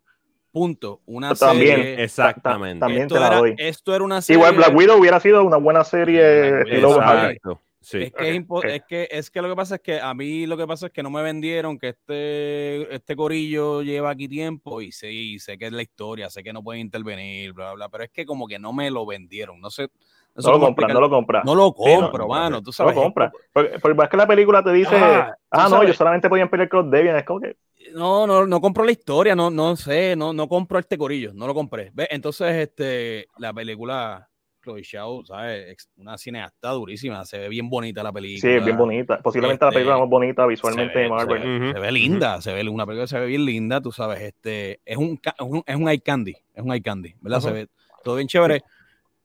Punto. 0.51 1.01
Una 1.05 1.35
también, 1.35 1.75
serie. 1.75 2.03
Exactamente. 2.03 2.79
También 2.79 3.03
esto 3.03 3.15
te 3.15 3.21
la 3.21 3.27
era, 3.27 3.38
doy. 3.38 3.55
Esto 3.57 3.93
era 3.93 4.03
una 4.03 4.21
serie. 4.21 4.39
Igual 4.39 4.55
Black 4.55 4.75
Widow 4.75 4.99
hubiera 4.99 5.19
sido 5.19 5.43
una 5.43 5.57
buena 5.57 5.84
serie. 5.84 6.61
Exacto. 6.61 7.61
Sí. 7.88 7.99
Es, 7.99 8.11
que 8.11 8.35
es, 8.35 8.84
que, 8.85 9.07
es 9.09 9.31
que 9.31 9.41
lo 9.41 9.47
que 9.47 9.55
pasa 9.55 9.76
es 9.76 9.81
que 9.81 10.01
a 10.01 10.14
mí 10.14 10.45
lo 10.45 10.57
que 10.57 10.68
pasa 10.68 10.88
es 10.88 10.91
que 10.91 11.01
no 11.01 11.09
me 11.09 11.22
vendieron 11.22 11.80
que 11.80 11.88
este, 11.88 12.93
este 12.93 13.15
corillo 13.15 13.81
lleva 13.81 14.09
aquí 14.09 14.27
tiempo 14.27 14.81
y 14.81 14.91
sí, 14.91 15.39
sé 15.39 15.57
que 15.57 15.68
es 15.68 15.72
la 15.72 15.84
historia, 15.84 16.30
sé 16.30 16.43
que 16.43 16.51
no 16.51 16.61
pueden 16.61 16.81
intervenir, 16.81 17.53
bla, 17.53 17.72
bla, 17.76 17.88
pero 17.88 18.03
es 18.03 18.09
que 18.09 18.26
como 18.26 18.45
que 18.45 18.59
no 18.59 18.73
me 18.73 18.91
lo 18.91 19.05
vendieron, 19.05 19.61
no 19.61 19.69
sé. 19.69 19.88
No, 20.35 20.51
lo 20.51 20.59
compras, 20.59 20.93
no 20.93 20.99
lo 20.99 21.09
compras. 21.09 21.45
No 21.45 21.55
lo 21.55 21.73
compro, 21.73 22.27
mano, 22.27 22.61
tú 22.61 22.73
sabes. 22.73 22.93
No 22.93 22.99
lo 22.99 23.05
compras. 23.05 23.31
Porque, 23.53 23.80
porque, 23.80 24.03
es 24.03 24.09
que 24.09 24.18
la 24.18 24.27
película 24.27 24.61
te 24.61 24.73
dice, 24.73 24.93
ah, 24.93 25.34
ah 25.49 25.69
no, 25.69 25.81
yo 25.85 25.93
solamente 25.93 26.27
podían 26.27 26.49
pelear 26.49 26.68
con 26.68 26.91
Debian, 26.91 27.15
es 27.15 27.23
como 27.23 27.39
que 27.39 27.55
no, 27.93 28.27
no, 28.27 28.45
no 28.45 28.61
compro 28.61 28.84
la 28.84 28.91
historia, 28.91 29.35
no, 29.35 29.49
no 29.49 29.76
sé, 29.76 30.15
no, 30.15 30.34
no 30.34 30.47
compro 30.47 30.80
este 30.80 30.97
corillo, 30.97 31.31
no 31.34 31.47
lo 31.47 31.53
compré. 31.53 31.91
¿Ves? 31.93 32.07
Entonces, 32.11 32.53
este, 32.55 33.27
la 33.38 33.53
película, 33.53 34.30
Chloe 34.68 34.84
Shaw, 34.84 35.26
¿sabes? 35.26 35.89
Una 35.95 36.18
cineasta 36.18 36.69
durísima, 36.72 37.23
se 37.23 37.38
ve 37.38 37.48
bien 37.48 37.69
bonita 37.69 38.03
la 38.03 38.11
película. 38.11 38.60
Sí, 38.60 38.64
bien 38.64 38.77
bonita. 38.77 39.19
Posiblemente 39.22 39.64
la 39.64 39.72
película 39.72 39.95
este, 39.95 40.02
más 40.02 40.10
bonita 40.10 40.45
visualmente 40.45 40.99
de 40.99 41.10
Marvel. 41.10 41.73
Se 41.73 41.80
ve, 41.80 41.91
linda, 41.94 42.41
se 42.41 42.53
ve 42.53 42.68
una 42.68 42.85
película 42.85 43.06
que 43.06 43.07
se 43.07 43.19
ve 43.19 43.27
bien 43.27 43.45
linda, 43.45 43.80
tú 43.80 43.94
sabes, 43.94 44.19
este, 44.22 44.81
es 44.84 44.98
un, 44.98 45.19
es 45.65 45.76
un, 45.76 45.89
eye 45.89 46.02
candy, 46.02 46.35
es 46.53 46.61
un 46.61 46.73
eye 46.73 46.81
candy, 46.81 47.15
¿verdad? 47.22 47.39
Se 47.39 47.52
ve 47.52 47.68
todo 48.03 48.15
bien 48.15 48.27
chévere, 48.27 48.61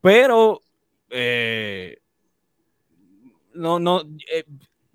pero 0.01 0.60
eh, 1.10 1.98
no, 3.55 3.81
no, 3.81 4.02
eh, 4.32 4.44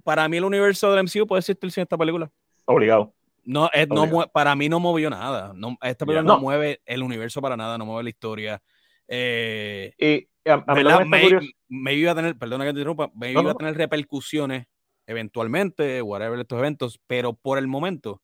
para 0.03 0.29
mí 0.29 0.37
el 0.37 0.45
universo 0.45 0.93
del 0.93 1.03
MCU 1.03 1.27
puede 1.27 1.39
existir 1.39 1.69
sin 1.71 1.83
esta 1.83 1.97
película. 1.97 2.31
Obligado. 2.65 3.13
No, 3.43 3.69
no 3.89 4.27
para 4.31 4.55
mí 4.55 4.69
no 4.69 4.79
movió 4.79 5.09
nada. 5.09 5.53
No, 5.55 5.77
esta 5.81 6.05
película 6.05 6.23
no. 6.23 6.39
mueve 6.39 6.81
el 6.85 7.03
universo 7.03 7.41
para 7.41 7.57
nada, 7.57 7.77
no 7.77 7.85
mueve 7.85 8.03
la 8.03 8.09
historia. 8.09 8.61
Eh, 9.07 9.93
y 9.97 10.27
a, 10.49 10.63
me, 11.69 11.93
iba 11.93 12.11
a 12.11 12.15
tener, 12.15 12.37
perdona 12.37 12.65
que 12.65 12.73
te 12.73 12.79
interrumpa, 12.79 13.11
me 13.15 13.31
iba 13.31 13.51
a 13.51 13.55
tener 13.55 13.75
repercusiones 13.75 14.67
eventualmente, 15.05 16.01
whatever 16.01 16.39
estos 16.39 16.59
eventos, 16.59 16.99
pero 17.07 17.33
por 17.33 17.57
el 17.57 17.67
momento, 17.67 18.21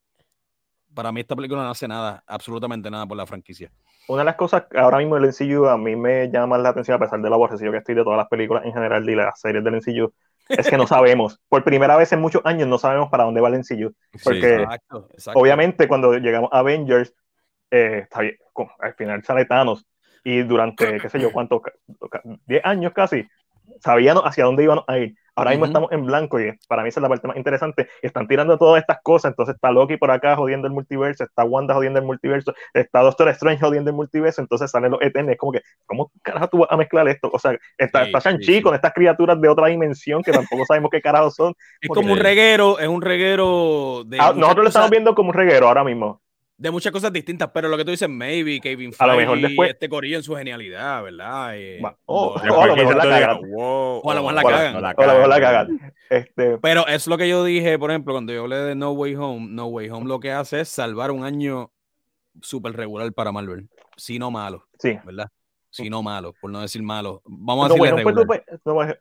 para 0.93 1.11
mí 1.11 1.21
esta 1.21 1.35
película 1.35 1.63
no 1.63 1.69
hace 1.69 1.87
nada, 1.87 2.23
absolutamente 2.27 2.91
nada 2.91 3.07
por 3.07 3.17
la 3.17 3.25
franquicia. 3.25 3.71
Una 4.07 4.19
de 4.19 4.25
las 4.25 4.35
cosas 4.35 4.65
ahora 4.75 4.97
mismo 4.97 5.15
el 5.15 5.23
NCU 5.23 5.65
a 5.65 5.77
mí 5.77 5.95
me 5.95 6.29
llama 6.29 6.57
la 6.57 6.69
atención, 6.69 6.95
a 6.95 6.99
pesar 6.99 7.21
de 7.21 7.29
la 7.29 7.35
aborrecido 7.35 7.71
que 7.71 7.77
estoy 7.77 7.95
de 7.95 8.03
todas 8.03 8.17
las 8.17 8.27
películas 8.27 8.65
en 8.65 8.73
general 8.73 9.09
y 9.09 9.15
las 9.15 9.39
series 9.39 9.63
del 9.63 9.75
NCU, 9.75 10.13
es 10.49 10.69
que 10.69 10.77
no 10.77 10.85
sabemos. 10.87 11.39
Por 11.47 11.63
primera 11.63 11.95
vez 11.95 12.11
en 12.11 12.19
muchos 12.19 12.41
años 12.45 12.67
no 12.67 12.77
sabemos 12.77 13.09
para 13.09 13.23
dónde 13.23 13.39
va 13.39 13.47
el 13.47 13.59
MCU. 13.59 13.93
Porque 14.23 14.65
obviamente 15.33 15.87
cuando 15.87 16.17
llegamos 16.17 16.49
a 16.51 16.59
Avengers, 16.59 17.13
eh, 17.71 18.07
al 18.79 18.93
final 18.95 19.23
sale 19.23 19.45
Thanos 19.45 19.87
y 20.23 20.43
durante, 20.43 20.99
qué 20.99 21.09
sé 21.09 21.19
yo, 21.19 21.31
cuántos, 21.31 21.61
10 22.45 22.65
años 22.65 22.93
casi, 22.93 23.27
sabíamos 23.79 24.23
hacia 24.23 24.45
dónde 24.45 24.63
íbamos 24.63 24.85
a 24.87 24.97
ir. 24.97 25.15
Ahora 25.35 25.49
mismo 25.49 25.65
estamos 25.65 25.91
en 25.91 26.05
blanco 26.05 26.39
y 26.39 26.51
para 26.67 26.83
mí 26.83 26.89
esa 26.89 26.99
es 26.99 27.01
la 27.01 27.09
parte 27.09 27.27
más 27.27 27.37
interesante. 27.37 27.89
Están 28.03 28.27
tirando 28.27 28.55
todas 28.57 28.81
estas 28.81 28.99
cosas, 29.01 29.31
entonces 29.31 29.55
está 29.55 29.71
Loki 29.71 29.97
por 29.97 30.11
acá 30.11 30.35
jodiendo 30.35 30.67
el 30.67 30.73
multiverso, 30.73 31.23
está 31.23 31.43
Wanda 31.43 31.73
jodiendo 31.73 31.99
el 31.99 32.05
multiverso, 32.05 32.53
está 32.71 33.01
Doctor 33.01 33.29
Strange 33.29 33.65
jodiendo 33.65 33.89
el 33.89 33.95
multiverso, 33.95 34.41
entonces 34.41 34.69
salen 34.69 34.91
los 34.91 35.01
Eternos. 35.01 35.31
Es 35.31 35.39
como 35.39 35.53
que, 35.53 35.61
¿cómo 35.87 36.11
carajo 36.21 36.49
tú 36.49 36.57
vas 36.59 36.67
a 36.71 36.77
mezclar 36.77 37.07
esto? 37.07 37.31
O 37.33 37.39
sea, 37.39 37.57
está, 37.79 38.05
Shang-Chi 38.05 38.61
con 38.61 38.75
estas 38.75 38.93
criaturas 38.93 39.41
de 39.41 39.49
otra 39.49 39.67
dimensión 39.67 40.21
que 40.21 40.31
tampoco 40.31 40.65
sabemos 40.67 40.91
qué 40.91 41.01
carajo 41.01 41.31
son. 41.31 41.55
Es 41.81 41.89
como 41.89 42.13
un 42.13 42.19
reguero, 42.19 42.77
es 42.77 42.87
un 42.87 43.01
reguero 43.01 44.03
de. 44.05 44.19
Ah, 44.19 44.33
nosotros 44.35 44.65
lo 44.65 44.67
estamos 44.67 44.91
viendo 44.91 45.15
como 45.15 45.29
un 45.29 45.35
reguero 45.35 45.67
ahora 45.67 45.83
mismo 45.83 46.21
de 46.57 46.71
muchas 46.71 46.91
cosas 46.91 47.11
distintas, 47.11 47.49
pero 47.53 47.67
lo 47.67 47.77
que 47.77 47.85
tú 47.85 47.91
dices, 47.91 48.07
maybe, 48.07 48.59
Kevin 48.59 48.93
Feige, 48.93 49.03
a 49.03 49.07
lo 49.07 49.17
mejor 49.17 49.41
después 49.41 49.71
este 49.71 49.89
corillo 49.89 50.17
en 50.17 50.23
su 50.23 50.35
genialidad, 50.35 51.03
¿verdad? 51.03 51.57
Eh, 51.57 51.81
oh, 52.05 52.35
o, 52.35 52.37
a 52.37 52.67
lo 52.67 52.75
mejor 52.75 52.95
la 52.95 53.03
cagan. 53.03 53.39
o 53.57 54.11
a 54.11 54.15
lo 54.15 54.21
mejor 54.21 54.33
la 54.33 54.43
cagan. 54.43 54.75
O 54.75 55.01
a 55.01 55.05
lo 55.07 55.13
mejor 55.13 55.29
la 55.29 55.39
cagan. 55.39 55.93
Este... 56.09 56.57
Pero 56.59 56.87
es 56.87 57.07
lo 57.07 57.17
que 57.17 57.27
yo 57.27 57.43
dije, 57.43 57.79
por 57.79 57.89
ejemplo, 57.89 58.13
cuando 58.13 58.33
yo 58.33 58.43
hablé 58.43 58.57
de 58.57 58.75
No 58.75 58.91
Way 58.91 59.15
Home, 59.15 59.47
No 59.49 59.65
Way 59.67 59.89
Home 59.89 60.07
lo 60.07 60.19
que 60.19 60.31
hace 60.31 60.61
es 60.61 60.69
salvar 60.69 61.11
un 61.11 61.23
año 61.23 61.71
súper 62.41 62.73
regular 62.73 63.11
para 63.13 63.31
Marvel, 63.31 63.67
si 63.97 64.19
no 64.19 64.31
malo, 64.31 64.67
sí. 64.79 64.97
¿verdad? 65.03 65.29
Si 65.69 65.89
no 65.89 66.03
malo, 66.03 66.35
por 66.39 66.51
no 66.51 66.61
decir 66.61 66.83
malo. 66.83 67.23
Vamos 67.25 67.65
a 67.65 67.69
decirle 67.69 67.89
no, 67.89 67.97
regular. 67.97 68.45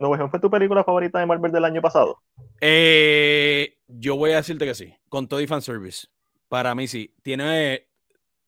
no, 0.00 0.08
Way 0.08 0.20
Home 0.20 0.30
fue 0.30 0.40
tu 0.40 0.50
película 0.50 0.82
favorita 0.84 1.18
de 1.18 1.26
Marvel 1.26 1.52
del 1.52 1.66
año 1.66 1.82
pasado? 1.82 2.22
Eh, 2.62 3.76
yo 3.88 4.16
voy 4.16 4.32
a 4.32 4.36
decirte 4.36 4.64
que 4.64 4.74
sí, 4.74 4.94
con 5.10 5.28
todo 5.28 5.42
y 5.42 5.46
fanservice. 5.46 6.06
Para 6.52 6.74
mí 6.74 6.86
sí. 6.86 7.14
Tiene. 7.22 7.86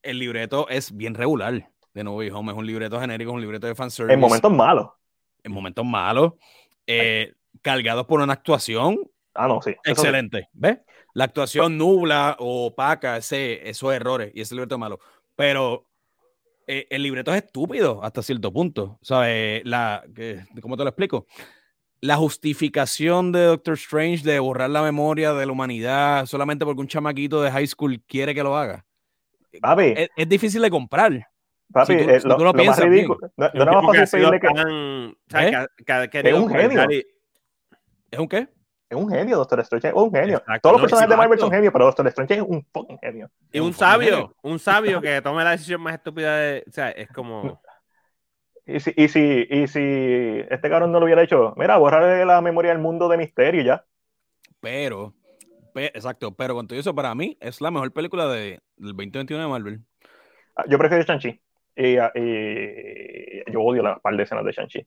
El 0.03 0.19
libreto 0.19 0.69
es 0.69 0.95
bien 0.95 1.15
regular 1.15 1.71
de 1.95 2.05
No 2.05 2.17
Way 2.17 2.29
Home. 2.29 2.53
Es 2.53 2.59
un 2.59 2.67
libreto 2.67 3.01
genérico, 3.01 3.33
un 3.33 3.41
libreto 3.41 3.67
de 3.67 3.75
fanservice. 3.75 4.13
En 4.13 4.21
momentos 4.21 4.53
malos. 4.53 4.91
En 5.43 5.53
momentos 5.53 5.87
malos. 5.87 6.35
Eh, 6.87 7.33
cargados 7.63 8.05
por 8.05 8.21
una 8.21 8.35
actuación. 8.35 9.11
Ah, 9.33 9.49
no, 9.49 9.63
sí. 9.63 9.75
Excelente. 9.85 10.51
¿Ves? 10.53 10.81
La 11.15 11.25
actuación 11.25 11.79
nubla 11.79 12.37
o 12.41 12.67
opaca 12.67 13.17
ese, 13.17 13.67
esos 13.67 13.95
errores 13.95 14.33
y 14.35 14.43
ese 14.43 14.55
libreto 14.55 14.75
es 14.75 14.81
malo. 14.81 15.01
Pero 15.35 15.87
eh, 16.67 16.87
el 16.91 17.05
libreto 17.05 17.33
es 17.33 17.43
estúpido 17.43 18.05
hasta 18.05 18.23
cierto 18.23 18.53
punto. 18.53 18.99
¿Sabes? 19.01 19.63
La, 19.65 20.05
¿Cómo 20.61 20.77
te 20.77 20.83
lo 20.83 20.91
explico? 20.91 21.25
La 22.05 22.17
justificación 22.17 23.33
de 23.33 23.45
Doctor 23.45 23.75
Strange 23.75 24.23
de 24.23 24.39
borrar 24.39 24.69
la 24.69 24.83
memoria 24.83 25.33
de 25.33 25.47
la 25.47 25.53
humanidad 25.53 26.27
solamente 26.27 26.63
porque 26.67 26.83
un 26.83 26.87
chamaquito 26.87 27.41
de 27.41 27.51
high 27.51 27.67
school 27.67 27.99
quiere 28.07 28.35
que 28.35 28.43
lo 28.43 28.59
haga. 28.59 28.85
Papi. 29.59 29.95
Es, 30.15 30.29
difícil 30.29 30.61
de 30.61 30.69
comprar. 30.69 31.27
Papi, 31.73 31.99
si 31.99 32.21
tú, 32.21 32.29
lo, 32.29 32.53
piensas 32.53 32.85
ridículo. 32.85 33.33
No, 33.39 33.51
no, 33.55 33.65
no 33.65 33.83
más 33.83 33.97
fácil 33.97 34.21
que... 34.39 34.47
¿Eh? 35.35 35.67
es 36.13 36.35
un 36.35 36.51
genio. 36.51 36.87
¿Es 38.11 38.19
un 38.19 38.29
qué? 38.29 38.49
Es 38.91 38.99
un 38.99 39.09
genio, 39.09 39.39
Doctor 39.39 39.61
Strange 39.61 39.89
es 39.89 39.95
un 39.95 40.13
genio. 40.13 40.43
Todos 40.61 40.75
los 40.75 40.83
personajes 40.83 41.09
de 41.09 41.17
Marvel 41.17 41.39
son 41.39 41.51
genios, 41.51 41.73
pero 41.73 41.87
Doctor 41.87 42.07
Strange 42.09 42.35
es 42.35 42.43
un 42.43 42.67
fucking 42.71 42.99
genio. 42.99 43.31
Y 43.51 43.61
un, 43.61 43.73
sabio, 43.73 44.37
un 44.43 44.59
sabio 44.59 45.01
que 45.01 45.23
tome 45.23 45.43
la 45.43 45.53
decisión 45.53 45.81
más 45.81 45.95
estúpida 45.95 46.37
de. 46.37 46.65
O 46.69 46.71
sea, 46.71 46.91
es 46.91 47.09
como. 47.09 47.63
Y 48.67 48.81
si, 48.81 48.93
y, 48.97 49.09
si, 49.09 49.47
y 49.51 49.67
si 49.67 49.81
este 50.51 50.71
cabrón 50.71 50.91
no 50.91 50.99
lo 50.99 51.05
hubiera 51.05 51.23
hecho, 51.23 51.55
mira, 51.57 51.77
borrar 51.77 52.27
la 52.27 52.41
memoria 52.41 52.71
del 52.73 52.81
mundo 52.81 53.09
de 53.09 53.19
misterio 53.19 53.63
ya. 53.63 53.85
Pero, 54.61 55.15
exacto, 55.75 56.35
pero 56.35 56.55
con 56.55 56.67
todo 56.67 56.79
eso, 56.79 56.95
para 56.95 57.15
mí 57.15 57.37
es 57.41 57.61
la 57.61 57.71
mejor 57.71 57.93
película 57.93 58.27
de, 58.29 58.61
del 58.77 58.97
2021 58.97 59.43
de 59.43 59.49
Marvel. 59.49 59.81
Ah, 60.57 60.65
yo 60.69 60.79
prefiero 60.79 61.05
Shang-Chi. 61.05 61.41
Y, 61.77 61.97
y, 61.99 63.53
yo 63.53 63.61
odio 63.61 63.83
las 63.83 64.01
par 64.01 64.17
de 64.17 64.23
escenas 64.23 64.45
de 64.45 64.53
Shang-Chi. 64.53 64.87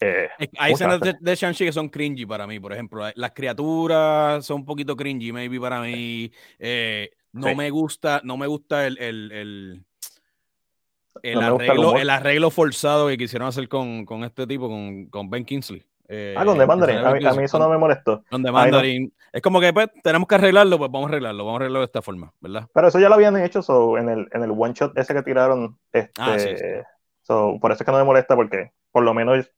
Eh, 0.00 0.28
hay 0.58 0.72
escenas 0.72 1.00
de, 1.00 1.14
de 1.20 1.34
Shang-Chi 1.34 1.66
que 1.66 1.72
son 1.72 1.88
cringy 1.88 2.24
para 2.24 2.46
mí, 2.46 2.58
por 2.58 2.72
ejemplo. 2.72 3.04
Las 3.14 3.32
criaturas 3.32 4.46
son 4.46 4.60
un 4.60 4.64
poquito 4.64 4.96
cringy, 4.96 5.32
maybe 5.32 5.60
para 5.60 5.80
mí. 5.80 6.30
Eh, 6.58 7.10
no 7.32 7.54
me 7.54 7.70
gusta, 7.70 8.20
no 8.24 8.36
me 8.36 8.46
gusta 8.46 8.86
el, 8.86 8.98
el, 8.98 9.32
el, 9.32 9.84
el 11.22 11.40
arreglo, 11.40 11.96
el 11.96 12.10
arreglo 12.10 12.50
forzado 12.50 13.08
que 13.08 13.16
quisieron 13.16 13.48
hacer 13.48 13.68
con, 13.68 14.04
con 14.04 14.24
este 14.24 14.46
tipo, 14.46 14.68
con, 14.68 15.06
con 15.06 15.30
Ben 15.30 15.44
Kingsley. 15.44 15.84
Eh, 16.08 16.34
ah, 16.38 16.44
con 16.44 16.56
The 16.56 16.66
Mandarin. 16.66 16.98
A, 16.98 17.34
mí, 17.34 17.44
eso 17.44 17.58
no 17.58 17.68
me 17.68 17.76
molestó. 17.76 18.24
Con 18.30 18.42
The 18.42 18.50
Mandarin. 18.50 19.12
Es 19.32 19.42
como 19.42 19.60
que 19.60 19.72
pues, 19.72 19.88
tenemos 20.02 20.26
que 20.26 20.36
arreglarlo, 20.36 20.78
pues 20.78 20.90
vamos 20.90 21.08
a 21.08 21.12
arreglarlo, 21.12 21.44
vamos 21.44 21.60
a 21.60 21.64
arreglarlo 21.64 21.80
de 21.80 21.84
esta 21.84 22.02
forma, 22.02 22.32
¿verdad? 22.40 22.66
Pero 22.72 22.88
eso 22.88 22.98
ya 22.98 23.10
lo 23.10 23.14
habían 23.14 23.36
hecho 23.36 23.62
so, 23.62 23.98
en, 23.98 24.08
el, 24.08 24.26
en 24.32 24.42
el 24.42 24.50
one 24.50 24.72
shot 24.72 24.96
ese 24.96 25.12
que 25.12 25.22
tiraron. 25.22 25.78
Este, 25.92 26.12
ah, 26.18 26.38
sí, 26.38 26.50
So, 27.22 27.58
por 27.60 27.72
eso 27.72 27.82
es 27.82 27.84
que 27.84 27.92
no 27.92 27.98
me 27.98 28.04
molesta, 28.04 28.34
porque 28.34 28.72
por 28.90 29.02
lo 29.02 29.12
menos 29.12 29.50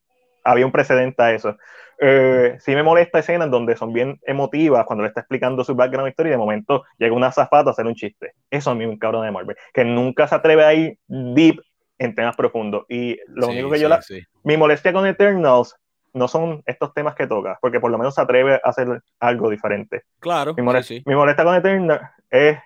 había 0.43 0.65
un 0.65 0.73
precedente 0.73 1.23
a 1.23 1.31
eso. 1.31 1.57
Eh, 2.03 2.57
sí 2.59 2.73
me 2.73 2.81
molesta 2.81 3.19
escenas 3.19 3.51
donde 3.51 3.77
son 3.77 3.93
bien 3.93 4.19
emotivas 4.23 4.85
cuando 4.85 5.03
le 5.03 5.09
está 5.09 5.19
explicando 5.19 5.63
su 5.63 5.75
background 5.75 6.09
historia 6.09 6.31
y 6.31 6.31
de 6.31 6.37
momento 6.37 6.83
llega 6.97 7.13
una 7.13 7.31
zafata 7.31 7.69
a 7.69 7.73
hacer 7.73 7.85
un 7.85 7.93
chiste. 7.93 8.33
Eso 8.49 8.71
a 8.71 8.75
mí 8.75 8.87
me 8.87 8.97
cabrón 8.97 9.23
de 9.23 9.31
Marvel, 9.31 9.55
que 9.71 9.85
nunca 9.85 10.27
se 10.27 10.33
atreve 10.33 10.65
a 10.65 10.73
ir 10.73 10.97
deep 11.07 11.61
en 11.99 12.15
temas 12.15 12.35
profundos. 12.35 12.85
Y 12.89 13.19
lo 13.27 13.49
único 13.49 13.69
que 13.69 13.79
yo 13.79 13.87
la... 13.87 13.99
Mi 14.43 14.57
molestia 14.57 14.91
con 14.91 15.05
Eternals 15.05 15.75
no 16.13 16.27
son 16.27 16.63
estos 16.65 16.91
temas 16.95 17.13
que 17.13 17.27
toca, 17.27 17.59
porque 17.61 17.79
por 17.79 17.91
lo 17.91 17.99
menos 17.99 18.15
se 18.15 18.21
atreve 18.21 18.55
a 18.55 18.69
hacer 18.69 19.03
algo 19.19 19.51
diferente. 19.51 20.01
Claro. 20.19 20.55
Mi, 20.55 20.63
molestia, 20.63 21.01
mi 21.05 21.13
molestia 21.13 21.45
con 21.45 21.53
Eternals 21.53 22.01
es 22.31 22.57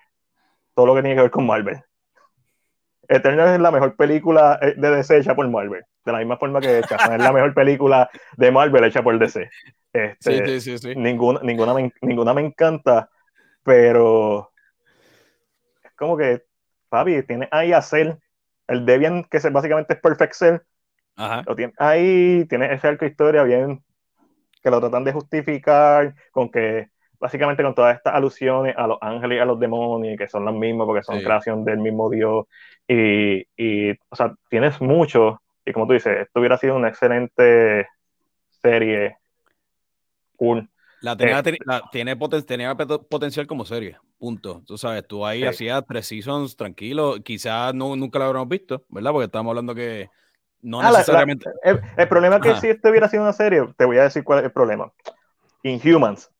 todo 0.74 0.86
lo 0.86 0.94
que 0.94 1.02
tiene 1.02 1.14
que 1.14 1.22
ver 1.22 1.30
con 1.30 1.46
Marvel. 1.46 1.82
Eternals 3.08 3.52
es 3.52 3.60
la 3.60 3.70
mejor 3.70 3.96
película 3.96 4.58
eh, 4.62 4.74
de 4.76 4.90
DC 4.90 5.18
hecha 5.18 5.34
por 5.34 5.48
Marvel, 5.48 5.84
de 6.04 6.12
la 6.12 6.18
misma 6.18 6.36
forma 6.36 6.60
que 6.60 6.78
hecha. 6.78 6.96
es 6.96 7.22
la 7.22 7.32
mejor 7.32 7.54
película 7.54 8.10
de 8.36 8.50
Marvel 8.50 8.84
hecha 8.84 9.02
por 9.02 9.18
DC. 9.18 9.48
Este, 9.92 10.58
sí, 10.58 10.60
sí, 10.60 10.78
sí, 10.78 10.94
Ninguna, 10.96 11.40
ninguna, 11.42 11.74
me, 11.74 11.92
ninguna 12.02 12.34
me 12.34 12.42
encanta, 12.42 13.08
pero 13.62 14.52
es 15.82 15.92
como 15.92 16.16
que, 16.16 16.42
Fabi, 16.90 17.22
tiene 17.22 17.48
ahí 17.50 17.72
a 17.72 17.80
Cell, 17.82 18.12
el 18.68 18.84
Debian, 18.84 19.24
que 19.24 19.38
básicamente 19.50 19.94
es 19.94 20.00
Perfect 20.00 20.34
Cell, 20.34 20.56
lo 21.46 21.56
tiene 21.56 21.72
ahí, 21.78 22.44
tiene 22.48 22.72
ese 22.74 22.88
arco 22.88 23.06
historia 23.06 23.42
bien, 23.42 23.82
que 24.62 24.70
lo 24.70 24.80
tratan 24.80 25.04
de 25.04 25.12
justificar 25.12 26.14
con 26.30 26.50
que 26.50 26.90
básicamente 27.26 27.64
con 27.64 27.74
todas 27.74 27.96
estas 27.96 28.14
alusiones 28.14 28.76
a 28.76 28.86
los 28.86 28.98
ángeles 29.00 29.38
y 29.38 29.40
a 29.40 29.44
los 29.44 29.58
demonios, 29.58 30.16
que 30.16 30.28
son 30.28 30.44
las 30.44 30.54
mismas 30.54 30.86
porque 30.86 31.02
son 31.02 31.20
creación 31.20 31.64
del 31.64 31.78
mismo 31.78 32.08
Dios, 32.08 32.46
y, 32.86 33.40
y, 33.56 33.90
o 33.90 34.14
sea, 34.16 34.32
tienes 34.48 34.80
mucho, 34.80 35.42
y 35.64 35.72
como 35.72 35.88
tú 35.88 35.94
dices, 35.94 36.18
esto 36.20 36.38
hubiera 36.38 36.56
sido 36.56 36.76
una 36.76 36.88
excelente 36.88 37.88
serie, 38.62 39.16
cool. 40.36 40.70
La 41.00 41.16
tenía, 41.16 41.40
eh, 41.40 41.58
tiene 41.90 42.16
tenía 42.46 42.76
potencial 42.76 43.46
como 43.48 43.64
serie, 43.64 43.98
punto. 44.18 44.62
Tú 44.64 44.78
sabes, 44.78 45.04
tú 45.06 45.26
ahí 45.26 45.42
hacías 45.42 45.84
tres 45.84 46.06
seasons 46.06 46.56
tranquilo, 46.56 47.16
quizás 47.24 47.74
no, 47.74 47.96
nunca 47.96 48.20
la 48.20 48.26
habríamos 48.26 48.48
visto, 48.48 48.84
¿verdad? 48.88 49.10
Porque 49.10 49.26
estamos 49.26 49.50
hablando 49.50 49.74
que 49.74 50.08
no 50.62 50.80
ah, 50.80 50.92
necesariamente... 50.92 51.50
el, 51.64 52.08
problema 52.08 52.36
es 52.36 52.42
que 52.42 52.54
si 52.60 52.68
esto 52.68 52.88
hubiera 52.88 53.08
sido 53.08 53.24
una 53.24 53.32
serie, 53.32 53.66
te 53.76 53.84
voy 53.84 53.98
a 53.98 54.04
decir 54.04 54.22
cuál 54.22 54.38
es 54.38 54.44
el 54.44 54.52
problema. 54.52 54.92
Inhumans 55.64 56.30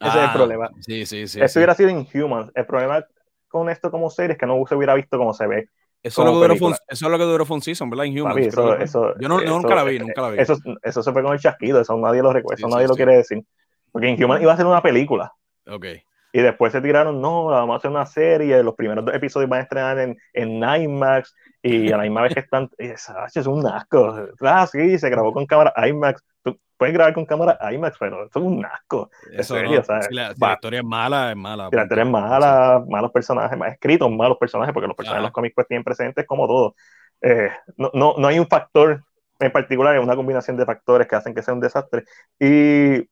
ese 0.00 0.08
es 0.08 0.24
el 0.24 0.30
ah, 0.30 0.32
problema. 0.32 0.70
Sí, 0.80 1.04
sí, 1.04 1.28
sí. 1.28 1.40
Eso 1.40 1.58
hubiera 1.58 1.74
sido 1.74 1.90
Inhumans. 1.90 2.50
El 2.54 2.64
problema 2.64 3.04
con 3.48 3.68
esto 3.68 3.90
como 3.90 4.08
serie 4.08 4.32
es 4.32 4.38
que 4.38 4.46
no 4.46 4.62
se 4.66 4.74
hubiera 4.74 4.94
visto 4.94 5.18
como 5.18 5.34
se 5.34 5.46
ve. 5.46 5.68
Eso, 6.02 6.22
es 6.22 6.26
lo 6.26 6.40
que 6.40 6.54
duró 6.54 6.54
eso 6.54 6.78
es 6.88 7.02
lo 7.02 7.18
que 7.18 7.24
duró 7.24 7.44
fue 7.44 7.56
un 7.56 7.62
season, 7.62 7.90
¿verdad? 7.90 8.04
Inhumans. 8.04 8.38
eso, 8.46 9.14
yo 9.18 9.28
no, 9.28 9.40
nunca 9.42 9.74
la 9.74 9.84
vi, 9.84 9.98
nunca 9.98 10.22
la 10.22 10.30
vi. 10.30 10.38
Eso, 10.38 10.56
eso 10.82 11.02
se 11.02 11.12
fue 11.12 11.22
con 11.22 11.34
el 11.34 11.38
chasquido, 11.38 11.80
eso 11.80 11.94
nadie 11.98 12.22
lo 12.22 12.32
recuerda, 12.32 12.58
eso 12.58 12.74
nadie 12.74 12.88
lo 12.88 12.94
quiere 12.94 13.16
decir. 13.16 13.44
Porque 13.92 14.08
Inhumans 14.08 14.42
iba 14.42 14.52
a 14.52 14.56
ser 14.56 14.66
una 14.66 14.80
película. 14.80 15.32
Ok. 15.66 15.86
Y 16.32 16.40
después 16.40 16.72
se 16.72 16.80
tiraron, 16.80 17.20
no, 17.20 17.46
vamos 17.46 17.74
a 17.74 17.76
hacer 17.78 17.90
una 17.90 18.06
serie, 18.06 18.62
los 18.62 18.74
primeros 18.74 19.04
dos 19.04 19.14
episodios 19.14 19.50
van 19.50 19.60
a 19.60 19.62
estrenar 19.64 19.98
en, 19.98 20.16
en 20.32 20.62
IMAX, 20.62 21.34
y 21.62 21.92
a 21.92 21.96
la 21.96 22.04
misma 22.04 22.22
vez 22.22 22.34
que 22.34 22.40
están, 22.40 22.70
es 22.78 23.46
un 23.46 23.66
asco. 23.66 24.28
Ah, 24.40 24.66
sí, 24.66 24.98
se 24.98 25.10
grabó 25.10 25.32
con 25.32 25.46
cámara 25.46 25.74
IMAX. 25.86 26.24
Tú 26.42 26.58
puedes 26.76 26.94
grabar 26.94 27.12
con 27.12 27.26
cámara 27.26 27.58
IMAX, 27.72 27.96
pero 27.98 28.24
eso 28.24 28.38
es 28.38 28.44
un 28.44 28.64
asco. 28.64 29.10
Eso 29.32 29.54
serio, 29.54 29.82
la, 30.10 30.32
historia 30.32 30.80
es 30.80 30.84
mala, 30.84 31.30
es 31.30 31.36
mala. 31.36 31.68
la 31.70 31.82
historia 31.82 32.04
es 32.04 32.10
mala, 32.10 32.82
malos 32.88 33.12
personajes, 33.12 33.58
más 33.58 33.72
escritos, 33.72 34.10
malos 34.10 34.38
personajes, 34.38 34.72
porque 34.72 34.88
los 34.88 34.96
personajes 34.96 35.20
de 35.20 35.26
los 35.26 35.32
cómics 35.32 35.54
pues 35.54 35.66
tienen 35.66 35.84
presentes 35.84 36.26
como 36.26 36.46
todo. 36.46 36.74
Eh, 37.20 37.50
no, 37.76 37.90
no, 37.92 38.14
no 38.16 38.28
hay 38.28 38.38
un 38.38 38.46
factor 38.46 39.02
en 39.38 39.52
particular, 39.52 39.96
es 39.96 40.02
una 40.02 40.16
combinación 40.16 40.56
de 40.56 40.66
factores 40.66 41.06
que 41.06 41.16
hacen 41.16 41.34
que 41.34 41.42
sea 41.42 41.54
un 41.54 41.60
desastre. 41.60 42.04
Y, 42.38 43.08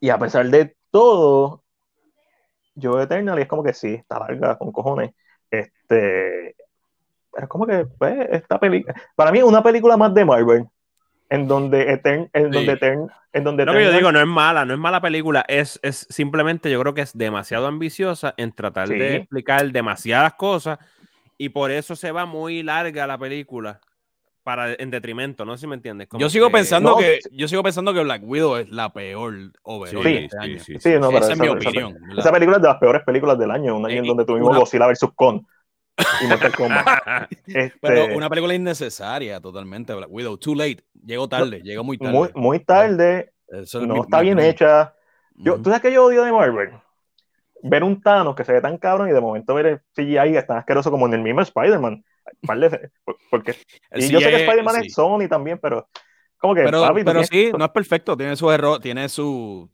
y 0.00 0.10
a 0.10 0.18
pesar 0.18 0.48
de 0.48 0.76
todo, 0.90 1.62
yo 2.74 3.00
Eternal 3.00 3.38
y 3.38 3.42
es 3.42 3.48
como 3.48 3.62
que 3.62 3.74
sí, 3.74 3.94
está 3.94 4.18
larga 4.18 4.56
con 4.56 4.72
cojones. 4.72 5.12
Este, 5.50 6.56
es 7.36 7.48
como 7.48 7.66
que 7.66 7.86
pues, 7.98 8.14
esta 8.30 8.58
película, 8.58 8.94
para 9.14 9.32
mí 9.32 9.38
es 9.38 9.44
una 9.44 9.62
película 9.62 9.96
más 9.96 10.14
de 10.14 10.24
Marvel, 10.24 10.66
en 11.28 11.48
donde 11.48 11.92
Etern, 11.92 12.28
en 12.32 12.50
donde 12.50 12.72
Etern, 12.72 13.08
en 13.32 13.44
donde 13.44 13.64
Lo 13.64 13.72
que 13.72 13.84
yo 13.84 13.92
digo 13.92 14.12
no 14.12 14.20
es 14.20 14.26
mala, 14.26 14.64
no 14.64 14.74
es 14.74 14.78
mala 14.78 15.00
película, 15.00 15.44
es, 15.48 15.80
es 15.82 16.06
simplemente 16.10 16.70
yo 16.70 16.80
creo 16.80 16.94
que 16.94 17.00
es 17.00 17.16
demasiado 17.16 17.66
ambiciosa 17.66 18.34
en 18.36 18.52
tratar 18.52 18.88
de 18.88 19.16
explicar 19.16 19.70
demasiadas 19.72 20.34
cosas 20.34 20.78
y 21.38 21.48
por 21.48 21.70
eso 21.70 21.96
se 21.96 22.12
va 22.12 22.26
muy 22.26 22.62
larga 22.62 23.06
la 23.06 23.18
película 23.18 23.80
para 24.42 24.74
en 24.74 24.90
detrimento, 24.90 25.44
no 25.44 25.56
sé 25.56 25.62
si 25.62 25.66
me 25.68 25.76
entiendes. 25.76 26.08
yo 26.18 26.28
sigo 26.28 26.50
pensando 26.50 26.96
que 26.96 27.20
yo 27.30 27.46
sigo 27.48 27.62
pensando 27.62 27.94
que 27.94 28.02
Black 28.02 28.22
Widow 28.24 28.56
es 28.56 28.70
la 28.70 28.92
peor 28.92 29.34
overall 29.62 30.02
sí, 30.02 30.28
este 30.30 30.58
sí, 30.58 30.74
Sí, 30.80 30.90
no, 31.00 31.10
esa, 31.10 31.32
es 31.32 31.38
mi 31.38 31.48
opinión. 31.48 31.96
Esa, 32.18 32.32
película 32.32 32.56
es 32.56 32.62
de 32.62 32.68
las 32.68 32.78
peores 32.78 33.02
películas 33.04 33.38
del 33.38 33.50
año, 33.52 33.76
un 33.76 33.86
año 33.86 33.98
en 33.98 34.06
donde 34.06 34.24
tuvimos 34.24 34.56
Godzilla 34.56 34.86
vs 34.88 35.06
Kong. 35.14 35.42
Y 36.22 36.26
Mortal 36.26 36.54
Kombat. 36.54 37.30
este... 37.46 37.72
Pero 37.80 38.16
una 38.16 38.28
película 38.28 38.54
innecesaria 38.54 39.40
totalmente, 39.40 39.94
Black 39.94 40.10
Widow. 40.10 40.36
Too 40.38 40.54
late, 40.54 40.84
llegó 41.04 41.28
tarde, 41.28 41.60
llegó 41.62 41.84
muy 41.84 41.98
tarde. 41.98 42.12
Muy, 42.12 42.30
muy 42.34 42.58
tarde, 42.60 43.32
no 43.74 44.02
está 44.02 44.20
bien 44.20 44.38
hecha. 44.38 44.94
Yo, 45.34 45.56
¿Tú 45.56 45.64
sabes 45.64 45.80
que 45.80 45.92
yo 45.92 46.04
odio 46.04 46.24
de 46.24 46.32
Marvel? 46.32 46.70
Ver 47.62 47.84
un 47.84 48.00
Thanos 48.00 48.34
que 48.34 48.44
se 48.44 48.52
ve 48.52 48.60
tan 48.60 48.76
cabrón 48.78 49.08
y 49.08 49.12
de 49.12 49.20
momento 49.20 49.54
ver 49.54 49.66
el 49.66 49.80
CGI 49.94 50.46
tan 50.46 50.58
asqueroso 50.58 50.90
como 50.90 51.06
en 51.06 51.14
el 51.14 51.22
mismo 51.22 51.42
Spider-Man 51.42 52.04
porque, 53.30 53.56
y 53.94 54.08
yo 54.08 54.20
sé 54.20 54.30
que 54.30 54.36
Spider-Man 54.36 54.84
es 54.84 54.92
Sony 54.92 55.28
también, 55.28 55.58
pero 55.58 55.88
como 56.38 56.54
que. 56.54 56.62
Pero, 56.62 56.92
pero 57.04 57.24
sí, 57.24 57.50
no 57.56 57.64
es 57.64 57.70
perfecto, 57.70 58.16
tiene 58.16 58.36
su 58.36 58.50
error, 58.50 58.80
tiene 58.80 59.08
su. 59.08 59.68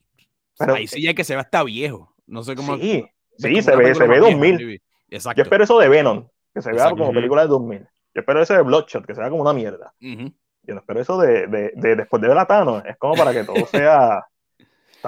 Pero, 0.58 0.74
ahí 0.74 0.86
sí 0.86 1.06
hay 1.06 1.14
que 1.14 1.24
se 1.24 1.34
ve 1.34 1.40
hasta 1.40 1.62
viejo. 1.64 2.14
No 2.26 2.42
sé 2.42 2.54
cómo. 2.54 2.76
Sí, 2.78 3.04
sí 3.36 3.62
se 3.62 3.76
ve, 3.76 3.94
se 3.94 4.06
ve 4.06 4.18
2000. 4.18 4.82
Exacto. 5.08 5.38
Yo 5.38 5.42
espero 5.42 5.64
eso 5.64 5.78
de 5.78 5.88
Venom, 5.88 6.26
que 6.54 6.62
se 6.62 6.72
vea 6.72 6.90
como 6.90 7.12
película 7.12 7.42
de 7.42 7.48
2000. 7.48 7.80
Yo 7.80 8.20
espero 8.20 8.42
eso 8.42 8.54
de 8.54 8.62
Bloodshot, 8.62 9.06
que 9.06 9.14
se 9.14 9.20
vea 9.20 9.30
como 9.30 9.42
una 9.42 9.52
mierda. 9.52 9.92
Yo 10.00 10.74
no 10.74 10.80
espero 10.80 11.00
eso 11.00 11.18
de, 11.18 11.46
de, 11.46 11.72
de 11.74 11.96
después 11.96 12.20
de 12.20 12.28
Thanos. 12.46 12.82
Es 12.84 12.96
como 12.98 13.14
para 13.14 13.32
que 13.32 13.44
todo 13.44 13.56
sea 13.66 14.24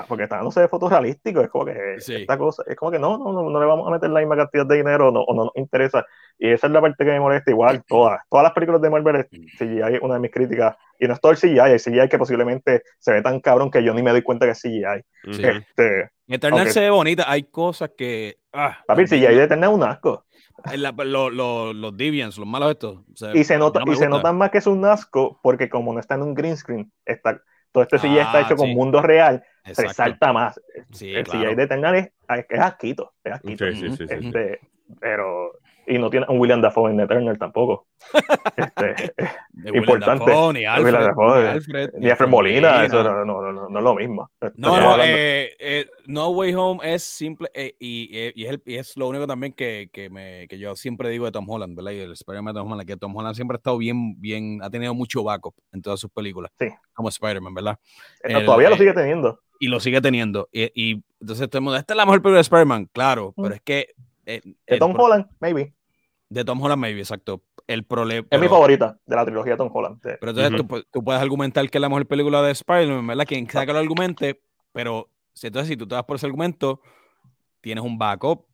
porque 0.07 0.25
está 0.25 0.43
no 0.43 0.51
se 0.51 0.61
ve 0.61 0.69
fotorrealístico, 0.69 1.41
es 1.41 1.49
como 1.49 1.67
que 1.67 1.97
esta 1.97 2.39
cosa, 2.39 2.63
es 2.67 2.77
como 2.77 2.91
que 2.91 2.99
no, 2.99 3.19
no, 3.19 3.51
no, 3.51 3.61
le 3.61 3.67
vamos 3.67 3.87
a 3.89 3.91
meter 3.91 4.11
la 4.11 4.21
misma 4.21 4.37
cantidad 4.37 4.67
de 4.67 4.77
dinero 4.77 5.09
o 5.09 5.35
no 5.35 5.45
nos 5.45 5.57
interesa. 5.57 6.07
Y 6.39 6.51
esa 6.51 6.69
es 6.69 6.73
la 6.73 6.81
parte 6.81 7.05
que 7.05 7.11
me 7.11 7.21
molesta 7.21 7.51
igual, 7.51 7.83
todas, 7.87 8.21
todas 8.31 8.45
las 8.45 8.53
películas 8.53 8.81
de 8.81 8.91
Marvel, 8.91 9.27
CGI 9.59 9.95
es 9.95 10.01
una 10.01 10.15
de 10.15 10.21
mis 10.21 10.31
críticas, 10.31 10.77
y 10.99 11.07
no 11.07 11.15
es 11.15 11.21
todo 11.21 11.33
el 11.33 11.39
CGI, 11.39 11.59
hay 11.59 11.79
CGI 11.79 12.09
que 12.09 12.19
posiblemente 12.19 12.83
se 12.99 13.13
ve 13.13 13.23
tan 13.23 13.41
cabrón 13.41 13.71
que 13.71 13.83
yo 13.83 13.93
ni 13.93 14.03
me 14.03 14.11
doy 14.11 14.23
cuenta 14.23 14.47
que 14.47 14.53
es 14.53 14.61
CGI. 14.61 15.03
Sí. 15.33 15.43
Este, 15.45 16.11
Eternal 16.29 16.71
se 16.71 16.81
ve 16.81 16.91
bonita, 16.91 17.31
hay 17.31 17.45
cosas 17.45 17.91
que... 17.97 18.39
Ah, 18.53 18.79
Papi, 18.87 19.05
CGI 19.05 19.21
de 19.21 19.45
Eternal 19.45 19.71
es 19.71 19.77
un 19.77 19.83
asco. 19.85 20.25
los 20.75 21.97
Deviants, 21.97 22.39
los 22.39 22.47
malos 22.47 22.71
estos. 22.71 23.01
y 23.35 23.45
se, 23.45 23.59
nota, 23.59 23.83
y 23.87 23.97
se 23.97 24.09
notan 24.09 24.37
más 24.37 24.51
que 24.51 24.59
es 24.59 24.67
un 24.67 24.85
asco 24.85 25.39
porque 25.43 25.69
como 25.69 25.93
no 25.93 26.01
está 26.01 26.17
en 26.17 26.23
un 26.23 26.35
green 26.35 26.57
screen, 26.57 26.93
está 27.05 27.41
todo 27.73 27.85
este 27.85 27.99
CGI 27.99 28.19
está 28.19 28.39
ah, 28.39 28.41
hecho 28.41 28.57
con 28.57 28.71
mundo 28.71 29.01
real, 29.01 29.45
resalta 29.65 30.33
más. 30.33 30.61
Sí, 30.91 31.15
el 31.15 31.25
CGI 31.25 31.55
de 31.55 31.63
Eternal 31.63 31.95
es, 31.95 32.11
es 32.37 32.61
asquito, 32.61 33.13
es 33.25 33.33
asquito. 33.33 33.67
Este, 33.67 34.61
pero 35.01 35.53
y 35.91 35.99
no 35.99 36.09
tiene 36.09 36.27
un 36.29 36.39
William 36.39 36.61
Dafoe 36.61 36.93
en 36.93 37.01
Eternal 37.01 37.37
tampoco. 37.37 37.87
Este, 38.57 39.13
importante. 39.75 40.25
Dafoe, 40.25 40.53
ni 40.53 40.65
Alfred, 40.65 41.91
ni, 41.99 42.09
Alfred, 42.09 42.29
Molina, 42.29 42.85
eso 42.85 43.03
no, 43.03 43.25
no, 43.25 43.53
no, 43.53 43.69
no, 43.69 43.79
es 43.79 43.85
lo 43.85 43.95
mismo. 43.95 44.31
No, 44.55 44.81
no, 44.81 45.03
eh, 45.03 45.51
eh, 45.59 45.87
no 46.07 46.29
Way 46.31 46.55
Home 46.55 46.95
es 46.95 47.03
simple 47.03 47.51
eh, 47.55 47.75
y, 47.81 48.09
eh, 48.13 48.33
y, 48.37 48.45
es 48.45 48.51
el, 48.51 48.63
y, 48.65 48.77
es 48.77 48.97
lo 48.97 49.09
único 49.09 49.27
también 49.27 49.53
que, 49.53 49.91
que, 49.93 50.11
me, 50.11 50.47
que 50.49 50.59
yo 50.59 50.77
siempre 50.77 51.09
digo 51.11 51.25
de 51.25 51.33
Tom 51.33 51.49
Holland, 51.49 51.77
¿verdad? 51.77 51.93
Y 51.93 51.99
el 51.99 52.13
Spider-Man 52.13 52.55
de 52.55 52.61
Tom 52.61 52.71
Holland, 52.71 52.89
que 52.89 52.97
Tom 52.97 53.17
Holland 53.17 53.35
siempre 53.35 53.57
ha 53.57 53.59
estado 53.59 53.79
bien, 53.79 54.21
bien, 54.21 54.61
ha 54.63 54.71
tenido 54.71 54.95
mucho 54.95 55.25
backup 55.25 55.55
en 55.73 55.83
todas 55.83 55.99
sus 55.99 56.11
películas. 56.11 56.53
Sí. 56.59 56.69
Como 56.93 57.09
Spider-Man, 57.09 57.55
¿verdad? 57.55 57.79
todavía 58.45 58.71
lo 58.71 58.77
sigue 58.77 58.93
teniendo. 58.93 59.41
Y 59.59 59.69
lo 59.69 59.81
sigue 59.81 60.01
teniendo. 60.01 60.49
Y, 60.53 60.71
y 60.75 61.03
entonces, 61.21 61.51
esta 61.53 61.93
es 61.93 61.97
la 61.97 62.07
mejor 62.07 62.20
película 62.21 62.37
de 62.37 62.43
Spider-Man, 62.43 62.91
claro, 62.93 63.35
pero 63.37 63.55
es 63.55 63.61
que. 63.63 63.89
de 64.25 64.79
Tom 64.79 64.95
Holland, 64.99 65.27
maybe. 65.41 65.75
De 66.29 66.45
Tom 66.45 66.63
Holland, 66.63 66.81
maybe, 66.81 67.01
exacto. 67.01 67.43
El 67.67 67.85
problema. 67.85 68.27
Es 68.31 68.41
mi 68.41 68.49
favorita 68.49 68.99
de 69.07 69.17
la 69.17 69.25
trilogía 69.25 69.53
de 69.53 69.59
Tom 69.59 69.71
Holland. 69.73 70.01
Pero 70.03 70.31
entonces 70.31 70.85
tú, 70.91 71.03
puedes 71.05 71.23
argumentar 71.23 71.69
que 71.71 71.79
es 71.79 71.83
la 71.83 71.89
mejor 71.89 72.07
película 72.07 72.43
de 72.43 72.51
Spider-Man, 72.53 73.07
¿verdad? 73.07 73.25
Quien 73.27 73.49
sea 73.49 73.65
que 73.65 73.73
lo 73.73 73.79
argumente, 73.79 74.43
pero 74.73 75.09
si 75.33 75.47
entonces 75.47 75.69
si 75.69 75.77
tú 75.77 75.87
te 75.87 75.95
vas 75.95 76.05
por 76.05 76.17
ese 76.17 76.27
argumento, 76.27 76.81
tienes 77.61 77.85
un 77.85 77.97
backup 77.99 78.50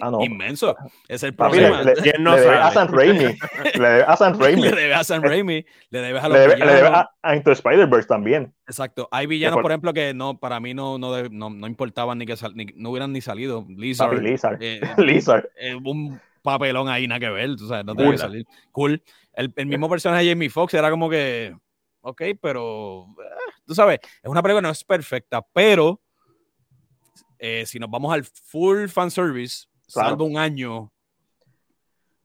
Ah, 0.00 0.10
Inmenso. 0.20 0.76
Es 1.08 1.22
el 1.22 1.34
problema. 1.34 1.82
le, 1.82 1.94
le, 1.96 2.14
no 2.18 2.34
le 2.36 2.42
debe 2.42 2.54
a 2.56 2.70
San 2.70 2.88
Raimi. 2.88 3.36
Le 3.74 3.88
debe 3.88 4.02
a 4.04 4.16
San 4.16 4.38
Raimi. 4.40 4.62
le 4.62 4.70
debe 4.70 4.94
a 4.94 5.04
San 5.04 5.22
Raimi. 5.22 5.64
Le 5.90 6.00
debe 6.00 6.18
a 6.18 6.28
los 6.28 6.38
Le 6.38 6.40
debe, 6.40 6.56
le 6.56 6.72
debe 6.72 6.88
a, 6.88 7.10
a 7.22 7.36
Into 7.36 7.52
Spider-Verse 7.52 8.08
también. 8.08 8.54
Exacto. 8.66 9.08
Hay 9.10 9.26
villanos, 9.26 9.60
por, 9.60 9.70
ejemplo, 9.70 9.92
que 9.92 10.14
no, 10.14 10.38
para 10.38 10.60
mí 10.60 10.74
no, 10.74 10.98
no, 10.98 11.28
no, 11.28 11.50
no 11.50 11.66
importaban 11.66 12.18
ni 12.18 12.26
que 12.26 12.36
ni, 12.54 12.66
no 12.76 12.90
hubieran 12.90 13.12
ni 13.12 13.20
salido. 13.20 13.66
Lizard. 13.68 14.20
Lizard. 14.20 14.58
Eh, 14.62 14.80
Lizard. 14.98 15.48
Eh, 15.56 15.74
un 15.74 16.20
papelón 16.42 16.88
ahí, 16.88 17.08
nada 17.08 17.20
que 17.20 17.30
ver. 17.30 17.50
O 17.50 17.68
sea, 17.68 17.82
no 17.82 17.94
debe 17.94 18.18
salir. 18.18 18.46
Cool. 18.70 19.02
El, 19.32 19.52
el 19.56 19.66
mismo 19.66 19.88
personaje 19.88 20.24
de 20.24 20.30
Jamie 20.30 20.50
Foxx 20.50 20.74
era 20.74 20.90
como 20.90 21.08
que. 21.10 21.56
Ok, 22.02 22.22
pero. 22.40 23.06
Eh, 23.18 23.52
tú 23.66 23.74
sabes, 23.74 23.98
es 24.22 24.30
una 24.30 24.42
película 24.42 24.60
que 24.60 24.66
no 24.66 24.72
es 24.72 24.84
perfecta, 24.84 25.44
pero. 25.52 26.00
Eh, 27.44 27.66
si 27.66 27.80
nos 27.80 27.90
vamos 27.90 28.14
al 28.14 28.22
full 28.22 28.86
fan 28.86 29.10
service, 29.10 29.66
salvo 29.88 30.26
un 30.26 30.38
año 30.38 30.92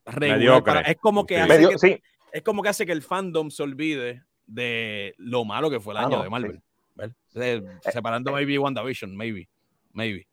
regular. 0.05 0.87
es 0.87 0.97
como 0.97 1.25
que, 1.25 1.39
hace 1.39 1.67
que 1.81 2.03
es 2.31 2.43
como 2.43 2.61
que 2.61 2.69
hace 2.69 2.85
que 2.85 2.91
el 2.91 3.01
fandom 3.01 3.49
se 3.49 3.63
olvide 3.63 4.21
de 4.45 5.15
lo 5.17 5.43
malo 5.43 5.71
que 5.71 5.79
fue 5.79 5.95
el 5.95 5.97
ah, 5.97 6.05
año 6.05 6.21
de 6.21 6.29
Marvel. 6.29 6.61
Eh, 7.33 7.63
separando 7.91 8.31
maybe 8.31 8.59
WandaVision, 8.59 9.17
maybe, 9.17 9.49
maybe. 9.91 10.27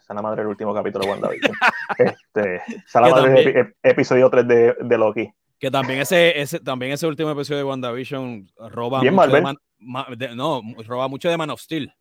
Esa 0.00 0.14
la 0.14 0.22
madre 0.22 0.42
del 0.42 0.46
último 0.46 0.72
capítulo 0.72 1.04
de 1.04 1.10
WandaVision. 1.10 1.52
este, 1.98 2.62
esa 2.86 3.00
la 3.00 3.08
madre 3.08 3.42
del 3.42 3.74
episodio 3.82 4.30
3 4.30 4.46
de, 4.46 4.76
de, 4.82 4.98
Loki. 4.98 5.28
Que 5.58 5.68
también 5.68 5.98
ese, 5.98 6.40
ese, 6.40 6.60
también 6.60 6.92
ese 6.92 7.08
último 7.08 7.32
episodio 7.32 7.58
de 7.58 7.64
WandaVision 7.64 8.52
roba 8.70 9.00
Bien 9.00 9.16
mucho 9.16 9.56
Marvel. 9.78 10.16
de 10.16 10.36
no, 10.36 10.62
roba 10.86 11.08
mucho 11.08 11.28
de 11.28 11.36
Man 11.36 11.50
of 11.50 11.60
Steel 11.60 11.92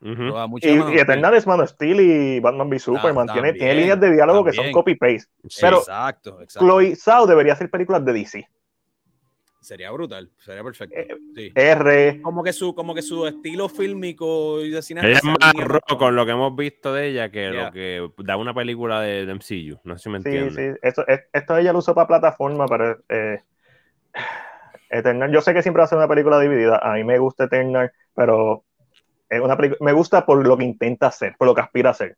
y, 0.00 0.98
Eternal 0.98 1.34
es 1.34 1.46
Man 1.46 1.60
of 1.60 1.70
Steel 1.70 2.00
y 2.00 2.40
Batman 2.40 2.68
v 2.68 2.78
Superman. 2.78 3.26
tiene, 3.32 3.52
tiene, 3.52 3.74
líneas 3.74 4.00
de 4.00 4.12
diálogo 4.12 4.44
que 4.44 4.52
son 4.52 4.70
copy-paste. 4.72 5.30
Pero 5.60 5.78
exacto, 5.78 6.40
exacto. 6.42 6.66
Chloe 6.66 6.96
Zhao 6.96 7.26
debería 7.26 7.54
hacer 7.54 7.70
películas 7.70 8.04
de 8.04 8.12
DC. 8.12 8.48
Sería 9.66 9.90
brutal, 9.90 10.30
sería 10.38 10.62
perfecto. 10.62 10.94
Eh, 10.96 11.50
R. 11.52 12.22
Como 12.22 12.44
que 12.44 12.52
su, 12.52 12.72
como 12.72 12.94
que 12.94 13.02
su 13.02 13.26
estilo 13.26 13.68
fílmico 13.68 14.60
y 14.60 14.70
de 14.70 14.80
cine. 14.80 15.00
Ella 15.00 15.18
es 15.18 15.24
más 15.24 15.54
rojo 15.54 15.98
con 15.98 16.14
lo 16.14 16.24
que 16.24 16.30
hemos 16.30 16.54
visto 16.54 16.94
de 16.94 17.08
ella 17.08 17.32
que 17.32 17.50
lo 17.50 17.72
que 17.72 18.08
da 18.18 18.36
una 18.36 18.54
película 18.54 19.00
de, 19.00 19.26
de, 19.26 19.34
MCU. 19.34 19.80
No 19.82 19.98
sé 19.98 20.04
si 20.04 20.08
me 20.08 20.18
entiendes. 20.18 20.54
Sí, 20.54 20.70
sí. 20.70 20.78
Esto, 20.82 21.04
esto 21.32 21.56
ella 21.56 21.72
lo 21.72 21.80
usó 21.80 21.96
para 21.96 22.06
plataforma, 22.06 22.66
pero 22.68 22.96
eh, 23.08 23.42
Eternal, 24.88 25.32
yo 25.32 25.40
sé 25.40 25.52
que 25.52 25.62
siempre 25.62 25.80
va 25.80 25.86
a 25.86 25.88
ser 25.88 25.98
una 25.98 26.06
película 26.06 26.38
dividida. 26.38 26.78
A 26.78 26.94
mí 26.94 27.02
me 27.02 27.18
gusta 27.18 27.46
Eternal, 27.46 27.90
pero 28.14 28.65
una 29.30 29.56
me 29.80 29.92
gusta 29.92 30.24
por 30.24 30.46
lo 30.46 30.56
que 30.56 30.64
intenta 30.64 31.08
hacer, 31.08 31.34
por 31.36 31.46
lo 31.46 31.54
que 31.54 31.60
aspira 31.60 31.90
a 31.90 31.92
hacer. 31.92 32.16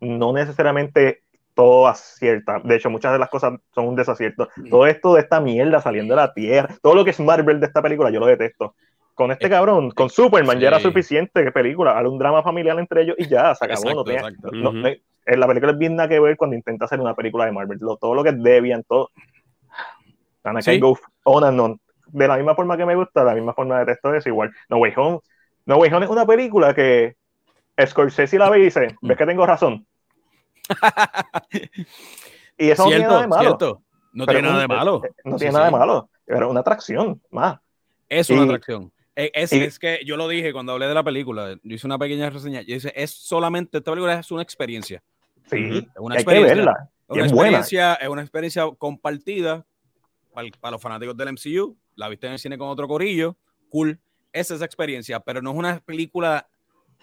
No 0.00 0.32
necesariamente 0.32 1.22
todo 1.54 1.88
acierta. 1.88 2.60
De 2.64 2.76
hecho, 2.76 2.90
muchas 2.90 3.12
de 3.12 3.18
las 3.18 3.28
cosas 3.28 3.58
son 3.74 3.88
un 3.88 3.96
desacierto. 3.96 4.48
Todo 4.70 4.86
esto 4.86 5.14
de 5.14 5.20
esta 5.20 5.40
mierda 5.40 5.80
saliendo 5.80 6.14
de 6.14 6.20
la 6.20 6.32
tierra, 6.32 6.74
todo 6.82 6.94
lo 6.94 7.04
que 7.04 7.10
es 7.10 7.20
Marvel 7.20 7.60
de 7.60 7.66
esta 7.66 7.82
película, 7.82 8.10
yo 8.10 8.20
lo 8.20 8.26
detesto. 8.26 8.74
Con 9.14 9.30
este 9.30 9.50
cabrón, 9.50 9.90
con 9.90 10.08
Superman 10.08 10.58
ya 10.58 10.68
era 10.68 10.80
suficiente 10.80 11.44
que 11.44 11.52
película, 11.52 11.98
Haz 11.98 12.06
un 12.06 12.18
drama 12.18 12.42
familiar 12.42 12.78
entre 12.78 13.02
ellos 13.02 13.16
y 13.18 13.28
ya, 13.28 13.54
se 13.54 13.66
acabó. 13.66 14.04
no 14.52 14.72
la 15.26 15.46
película 15.46 15.72
es 15.72 15.78
bien 15.78 15.96
nada 15.96 16.08
que 16.08 16.18
ver 16.18 16.36
cuando 16.36 16.56
intenta 16.56 16.86
hacer 16.86 17.00
una 17.00 17.14
película 17.14 17.44
de 17.44 17.52
Marvel. 17.52 17.78
todo 17.78 18.14
lo 18.14 18.24
que 18.24 18.30
es 18.30 18.42
Debian, 18.42 18.82
todo. 18.84 19.10
go 20.78 20.98
on 21.24 21.44
and 21.44 21.60
on. 21.60 21.80
De 22.06 22.26
la 22.26 22.36
misma 22.36 22.54
forma 22.54 22.76
que 22.76 22.86
me 22.86 22.96
gusta, 22.96 23.20
de 23.20 23.26
la 23.26 23.34
misma 23.34 23.52
forma 23.52 23.78
detesto 23.80 24.14
es 24.14 24.26
igual. 24.26 24.50
No 24.68 24.78
Way 24.78 24.92
Home 24.96 25.20
no 25.66 25.76
Way 25.76 25.92
Home 25.92 26.04
es 26.04 26.10
una 26.10 26.26
película 26.26 26.74
que 26.74 27.16
Scorsese 27.86 28.38
la 28.38 28.50
ve 28.50 28.60
y 28.60 28.64
dice, 28.64 28.96
ves 29.00 29.16
que 29.16 29.26
tengo 29.26 29.46
razón. 29.46 29.86
y 32.58 32.70
eso 32.70 32.84
no 32.84 32.88
tiene 32.88 33.04
nada 33.04 33.20
de 33.22 33.28
malo. 33.28 33.82
No 34.12 34.26
tiene 34.26 34.42
nada 34.42 34.60
de 34.60 34.68
malo. 34.68 35.02
No 35.24 35.36
tiene 35.36 35.52
nada 35.52 35.64
de 35.66 35.70
malo. 35.70 36.10
Pero 36.24 36.50
una 36.50 36.60
atracción, 36.60 37.20
más. 37.30 37.58
Es 38.08 38.30
una 38.30 38.42
atracción. 38.42 38.92
E, 39.16 39.30
es, 39.34 39.52
es, 39.52 39.78
que 39.78 40.00
yo 40.04 40.16
lo 40.16 40.28
dije 40.28 40.52
cuando 40.52 40.72
hablé 40.72 40.86
de 40.86 40.94
la 40.94 41.02
película, 41.02 41.56
yo 41.62 41.74
hice 41.74 41.86
una 41.86 41.98
pequeña 41.98 42.30
reseña. 42.30 42.62
Yo 42.62 42.74
dije, 42.74 42.92
es 42.94 43.10
solamente, 43.10 43.78
esta 43.78 43.90
película 43.90 44.18
es 44.18 44.30
una 44.30 44.42
experiencia. 44.42 45.02
Sí, 45.46 45.78
es 45.78 45.86
una 45.96 46.14
experiencia, 46.14 46.52
hay 46.52 46.58
que 46.58 46.64
verla. 46.64 46.90
Es 47.08 47.16
una, 47.16 47.24
experiencia, 47.26 47.94
es 47.94 48.08
una 48.08 48.22
experiencia 48.22 48.64
compartida 48.78 49.64
para, 50.32 50.48
para, 50.60 50.72
los 50.72 50.82
fanáticos 50.82 51.16
del 51.16 51.32
MCU. 51.32 51.76
La 51.96 52.08
viste 52.08 52.28
en 52.28 52.34
el 52.34 52.38
cine 52.38 52.56
con 52.56 52.68
otro 52.68 52.86
corillo, 52.86 53.36
cool 53.68 53.98
esa 54.32 54.54
es 54.54 54.62
experiencia, 54.62 55.20
pero 55.20 55.42
no 55.42 55.50
es 55.50 55.56
una 55.56 55.80
película 55.80 56.48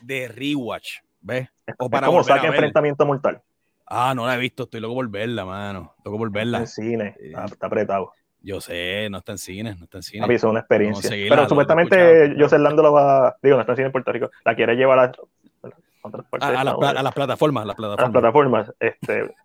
de 0.01 0.27
rewatch, 0.27 0.99
¿ves? 1.21 1.49
O 1.77 1.89
para 1.89 2.07
como 2.07 2.23
saque 2.23 2.47
enfrentamiento 2.47 3.05
mortal. 3.05 3.41
Ah, 3.85 4.13
no 4.15 4.25
la 4.25 4.35
he 4.35 4.37
visto, 4.37 4.63
estoy 4.63 4.81
loco 4.81 4.95
por 4.95 5.09
verla, 5.09 5.45
mano. 5.45 5.93
Loco 6.03 6.17
por 6.17 6.31
verla. 6.31 6.59
en 6.59 6.67
cine, 6.67 7.15
está, 7.19 7.67
apretado. 7.67 8.11
Yo 8.41 8.61
sé, 8.61 9.09
no 9.09 9.19
está 9.19 9.33
en 9.33 9.37
cine, 9.37 9.75
no 9.75 9.85
está 9.85 9.97
en 9.97 10.03
cine. 10.03 10.33
es 10.33 10.43
una 10.43 10.59
experiencia. 10.59 11.09
Pero 11.09 11.47
supuestamente 11.49 12.35
José 12.37 12.59
Lando 12.59 12.83
lo 12.83 12.93
va, 12.93 13.35
digo, 13.41 13.55
no 13.55 13.61
está 13.61 13.73
en 13.73 13.77
cine 13.77 13.85
en 13.87 13.91
Puerto 13.91 14.11
Rico, 14.11 14.29
la 14.45 14.55
quiere 14.55 14.75
llevar 14.75 14.99
a, 14.99 15.03
a, 15.03 16.63
las 16.63 17.13
plataformas, 17.13 17.63
a 17.63 17.65
las 17.65 17.75
plataformas. 17.75 17.99
A 17.99 18.01
las 18.01 18.11
plataformas. 18.11 18.73
Este, 18.79 19.35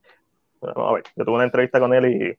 a 0.63 0.93
ver, 0.93 1.05
yo 1.17 1.25
tuve 1.25 1.35
una 1.35 1.45
entrevista 1.45 1.81
con 1.81 1.95
él 1.95 2.07
y. 2.07 2.39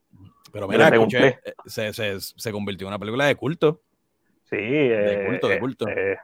Pero 0.52 0.68
mira, 0.68 0.88
escuché, 0.90 1.40
eh, 1.44 1.54
se, 1.66 1.94
se, 1.94 2.20
se 2.20 2.52
convirtió 2.52 2.86
en 2.86 2.90
una 2.90 3.00
película 3.00 3.26
de 3.26 3.36
culto. 3.36 3.82
Sí, 4.54 4.62
de 4.62 5.14
eh, 5.14 5.26
culto, 5.26 5.48
de 5.48 5.60
culto. 5.60 5.88
Eh, 5.88 6.18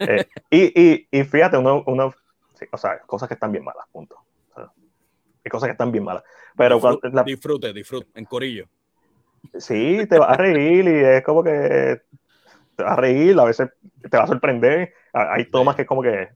eh, 0.00 0.26
y, 0.50 0.80
y, 0.80 1.08
y, 1.10 1.24
fíjate, 1.24 1.58
uno, 1.58 1.82
uno 1.86 2.14
o 2.70 2.78
sea, 2.78 3.00
cosas 3.00 3.28
que 3.28 3.34
están 3.34 3.50
bien 3.52 3.64
malas, 3.64 3.86
punto. 3.90 4.16
hay 4.56 5.50
cosas 5.50 5.66
que 5.66 5.72
están 5.72 5.90
bien 5.90 6.04
malas. 6.04 6.22
Pero 6.56 6.76
disfrute, 6.76 7.00
cuando, 7.00 7.24
disfrute, 7.24 7.72
disfrute, 7.72 8.08
en 8.14 8.24
corillo. 8.24 8.68
Sí, 9.58 10.06
te 10.08 10.18
vas 10.18 10.30
a 10.30 10.36
reír 10.36 10.86
y 10.86 11.04
es 11.04 11.22
como 11.22 11.42
que 11.42 12.02
te 12.76 12.82
vas 12.82 12.92
a 12.92 12.96
reír, 12.96 13.38
a 13.38 13.44
veces 13.44 13.70
te 14.08 14.16
va 14.16 14.24
a 14.24 14.28
sorprender. 14.28 14.94
Hay 15.12 15.46
tomas 15.46 15.74
que 15.76 15.82
es 15.82 15.88
como 15.88 16.02
que 16.02 16.28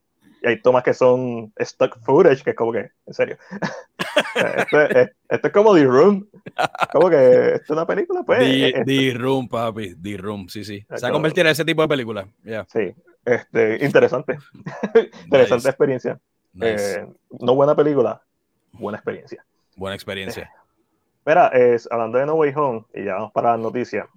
y 0.42 0.48
hay 0.48 0.60
tomas 0.62 0.82
que 0.82 0.94
son 0.94 1.52
stock 1.56 1.98
footage, 2.02 2.42
que 2.42 2.50
es 2.50 2.56
como 2.56 2.72
que, 2.72 2.90
en 3.06 3.14
serio. 3.14 3.36
esto, 4.56 4.80
es, 4.80 5.10
esto, 5.28 5.46
es, 5.48 5.52
como 5.52 5.74
The 5.74 5.84
Room. 5.84 6.28
Como 6.92 7.10
que 7.10 7.54
esto 7.54 7.64
es 7.64 7.70
una 7.70 7.86
película, 7.86 8.22
pues. 8.22 8.38
The, 8.40 8.82
The 8.84 9.14
Room, 9.18 9.48
papi. 9.48 9.94
The 9.96 10.16
Room, 10.16 10.48
sí, 10.48 10.64
sí. 10.64 10.84
Se 10.94 11.06
ha 11.06 11.10
convertido 11.10 11.46
en 11.46 11.52
ese 11.52 11.64
tipo 11.64 11.82
de 11.82 11.88
película. 11.88 12.26
Sí, 12.68 12.94
este, 13.24 13.84
interesante. 13.84 14.38
interesante 15.24 15.68
experiencia. 15.68 16.18
Eh, 16.60 17.06
no 17.40 17.54
buena 17.54 17.76
película, 17.76 18.22
buena 18.72 18.98
experiencia. 18.98 19.44
Buena 19.76 19.94
experiencia. 19.94 20.44
Eh, 20.44 20.60
mira, 21.26 21.48
es, 21.48 21.88
hablando 21.90 22.18
de 22.18 22.26
No 22.26 22.34
Way 22.34 22.52
Home, 22.56 22.84
y 22.94 23.04
ya 23.04 23.14
vamos 23.14 23.32
para 23.32 23.52
la 23.52 23.58
noticia. 23.58 24.08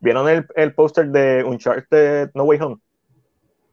¿Vieron 0.00 0.28
el, 0.28 0.46
el 0.54 0.74
póster 0.74 1.08
de 1.08 1.42
Uncharted 1.42 2.30
No 2.34 2.44
Way 2.44 2.60
Home? 2.60 2.76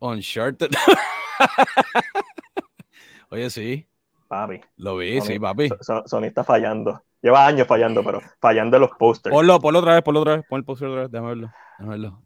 Uncharted. 0.03 0.69
Oye, 3.30 3.49
sí. 3.49 3.88
Papi. 4.27 4.59
Lo 4.77 4.97
vi, 4.97 5.21
sí, 5.21 5.39
papi. 5.39 5.69
Sony 6.05 6.25
está 6.25 6.43
fallando. 6.43 7.01
Lleva 7.21 7.47
años 7.47 7.67
fallando, 7.67 8.03
pero 8.03 8.19
fallando 8.41 8.75
en 8.77 8.81
los 8.81 8.91
posters. 8.91 9.34
Ponlo, 9.34 9.59
ponlo 9.61 9.80
otra 9.80 9.93
vez, 9.93 10.03
ponlo 10.03 10.19
otra 10.19 10.35
vez. 10.35 10.45
Pon 10.47 10.59
el 10.59 10.65
póster 10.65 10.89
otra 10.89 11.03
vez. 11.03 11.11
Déjame 11.11 11.30
verlo. 11.30 11.51
Déjame 11.80 11.91
verlo. 11.91 12.21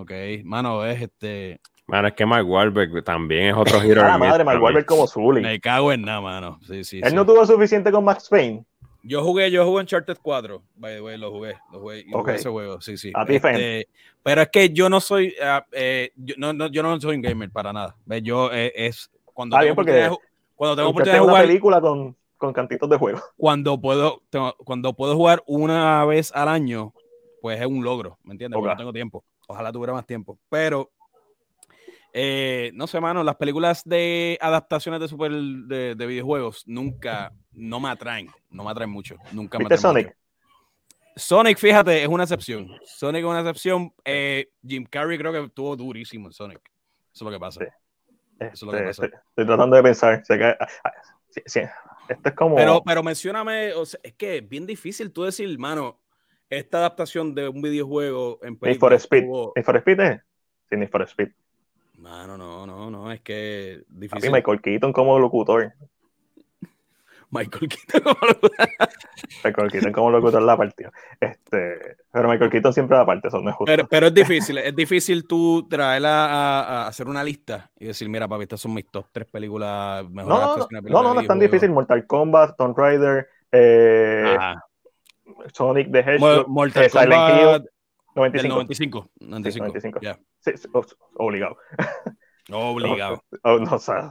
Ok. 0.00 0.12
Mano, 0.44 0.84
es 0.86 1.02
este. 1.02 1.60
Mano, 1.86 2.08
es 2.08 2.14
que 2.14 2.24
Mark 2.24 2.48
Wahlberg 2.48 3.04
también 3.04 3.48
es 3.48 3.54
otro 3.54 3.80
giro. 3.82 4.02
Ah, 4.02 4.16
madre, 4.16 4.44
Mark 4.44 4.62
Wahlberg 4.62 4.86
como 4.86 5.06
Zully. 5.06 5.42
Me 5.42 5.60
cago 5.60 5.92
en 5.92 6.02
nada, 6.02 6.22
mano. 6.22 6.58
Sí, 6.66 6.84
sí. 6.84 7.00
Él 7.02 7.14
no 7.14 7.26
tuvo 7.26 7.44
suficiente 7.44 7.92
con 7.92 8.04
Max 8.04 8.28
Payne. 8.30 8.64
Yo 9.02 9.22
jugué, 9.22 9.50
yo 9.50 9.64
jugué 9.64 9.80
Uncharted 9.80 10.18
4, 10.20 10.62
by 10.76 10.94
the 10.94 11.00
way, 11.00 11.16
lo 11.16 11.30
jugué, 11.30 11.56
lo 11.72 11.80
jugué, 11.80 12.04
okay. 12.12 12.34
ese 12.34 12.48
juego, 12.48 12.80
sí, 12.80 12.96
sí. 12.96 13.12
A 13.14 13.24
ti, 13.24 13.36
este, 13.36 13.88
pero 14.22 14.42
es 14.42 14.48
que 14.48 14.70
yo 14.70 14.88
no 14.88 15.00
soy, 15.00 15.34
uh, 15.40 15.62
eh, 15.72 16.10
yo, 16.16 16.34
no, 16.36 16.52
no, 16.52 16.66
yo 16.66 16.82
no 16.82 17.00
soy 17.00 17.16
un 17.16 17.22
gamer 17.22 17.50
para 17.50 17.72
nada. 17.72 17.96
Yo 18.22 18.52
eh, 18.52 18.72
es 18.74 19.10
cuando 19.24 19.56
ah, 19.56 19.60
tengo, 19.60 19.76
porque 19.76 20.10
cuando 20.56 20.76
tengo 20.76 20.88
oportunidad 20.90 21.14
de 21.14 21.20
jugar. 21.20 21.34
una 21.36 21.46
película 21.46 21.80
con, 21.80 22.16
con 22.36 22.52
cantitos 22.52 22.90
de 22.90 22.96
juego. 22.96 23.20
Cuando 23.36 23.80
puedo, 23.80 24.22
tengo, 24.30 24.54
cuando 24.64 24.92
puedo 24.94 25.14
jugar 25.14 25.42
una 25.46 26.04
vez 26.04 26.32
al 26.34 26.48
año, 26.48 26.92
pues 27.40 27.60
es 27.60 27.66
un 27.66 27.84
logro, 27.84 28.18
¿me 28.24 28.32
entiendes? 28.32 28.56
Porque 28.56 28.70
no 28.70 28.76
tengo 28.76 28.92
tiempo. 28.92 29.24
Ojalá 29.46 29.72
tuviera 29.72 29.92
más 29.92 30.06
tiempo. 30.06 30.38
Pero 30.48 30.90
eh, 32.12 32.70
no 32.74 32.86
sé, 32.86 33.00
mano, 33.00 33.22
las 33.22 33.36
películas 33.36 33.82
de 33.84 34.38
adaptaciones 34.40 35.00
de 35.00 35.08
super 35.08 35.30
de, 35.32 35.94
de, 35.94 36.06
videojuegos 36.06 36.64
nunca 36.66 37.32
no 37.52 37.80
me 37.80 37.90
atraen, 37.90 38.28
no 38.50 38.64
me 38.64 38.70
atraen 38.70 38.90
mucho, 38.90 39.16
nunca 39.32 39.58
me 39.58 39.64
atraen 39.64 39.80
Sonic? 39.80 40.16
Sonic, 41.18 41.58
fíjate, 41.58 42.02
es 42.02 42.08
una 42.08 42.22
excepción. 42.22 42.68
Sonic 42.84 43.24
es 43.24 43.28
una 43.28 43.40
excepción. 43.40 43.92
Eh, 44.04 44.50
Jim 44.64 44.86
Carrey 44.88 45.18
creo 45.18 45.32
que 45.32 45.44
estuvo 45.44 45.74
durísimo 45.76 46.28
en 46.28 46.32
Sonic. 46.32 46.60
Eso 47.12 47.12
es 47.12 47.22
lo 47.22 47.30
que 47.30 47.40
pasa. 47.40 47.64
Eso 48.38 48.52
es 48.52 48.62
lo 48.62 48.70
que 48.70 48.84
pasa. 48.84 49.06
Estoy, 49.06 49.46
tratando 49.46 49.76
de 49.76 49.82
pensar. 49.82 50.22
Ah, 50.30 50.68
ah, 50.84 50.92
Esto 51.34 51.60
es 52.28 52.34
como. 52.34 52.54
Pero, 52.54 52.82
pero 52.84 53.02
mencióname, 53.02 53.72
o 53.72 53.84
sea, 53.84 53.98
es 54.02 54.14
que 54.14 54.38
es 54.38 54.48
bien 54.48 54.64
difícil 54.64 55.12
tú 55.12 55.24
decir, 55.24 55.58
mano, 55.58 56.00
esta 56.48 56.78
adaptación 56.78 57.34
de 57.34 57.48
un 57.48 57.60
videojuego 57.62 58.38
en 58.42 58.56
Need 58.62 58.78
for 58.78 58.92
Speed. 58.94 59.24
Need 59.24 59.64
for 59.64 59.76
Speed 59.76 60.00
es. 60.00 60.20
Sí, 60.70 60.76
Need 60.76 60.90
for 60.90 61.02
Speed. 61.02 61.28
Mano, 61.98 62.38
no, 62.38 62.64
no, 62.64 62.90
no, 62.90 63.10
es 63.10 63.20
que 63.20 63.82
difícil. 63.88 64.28
A 64.28 64.30
mí 64.30 64.36
Michael 64.38 64.60
Keaton 64.60 64.92
como 64.92 65.18
locutor. 65.18 65.72
Michael 67.30 67.68
Keaton 67.68 68.02
como 68.02 68.26
locutor. 68.26 68.68
Michael 69.44 69.70
Keaton 69.72 69.92
como 69.92 70.10
locutor 70.12 70.42
la 70.42 70.56
partida. 70.56 70.92
Este, 71.20 71.96
pero 72.12 72.28
Michael 72.28 72.50
Keaton 72.50 72.72
siempre 72.72 72.96
la 72.96 73.04
parte, 73.04 73.26
eso 73.28 73.40
no 73.40 73.50
es 73.50 73.56
justo. 73.56 73.70
Pero, 73.70 73.88
pero, 73.88 74.06
es 74.06 74.14
difícil, 74.14 74.58
es 74.58 74.76
difícil 74.76 75.26
tú 75.26 75.66
traerla 75.68 76.26
a, 76.26 76.60
a, 76.84 76.86
hacer 76.86 77.08
una 77.08 77.24
lista 77.24 77.68
y 77.76 77.86
decir, 77.86 78.08
mira, 78.08 78.28
papi, 78.28 78.44
estas 78.44 78.60
son 78.60 78.74
mis 78.74 78.88
top 78.88 79.06
tres 79.10 79.26
películas 79.26 80.08
mejores. 80.08 80.68
No, 80.70 80.80
no, 80.80 81.02
no, 81.02 81.14
no, 81.14 81.20
es 81.20 81.26
tan 81.26 81.40
difícil. 81.40 81.70
Mortal 81.70 82.06
Kombat, 82.06 82.56
Tomb 82.56 82.78
Raider, 82.78 83.28
eh, 83.50 84.38
Sonic 85.52 85.90
the 85.90 85.98
Hedgehog, 85.98 86.46
Mortal 86.46 86.84
eh, 86.84 86.90
Silent 86.90 87.40
Hill. 87.40 87.70
95. 88.14 88.56
95. 88.56 89.10
95. 89.20 89.66
95. 89.66 90.00
Yeah. 90.00 90.18
Sí, 90.40 90.52
obligado. 91.14 91.56
Obligado. 92.50 93.24
Oh, 93.44 93.58
no, 93.58 93.74
o 93.74 93.78
sea, 93.78 94.10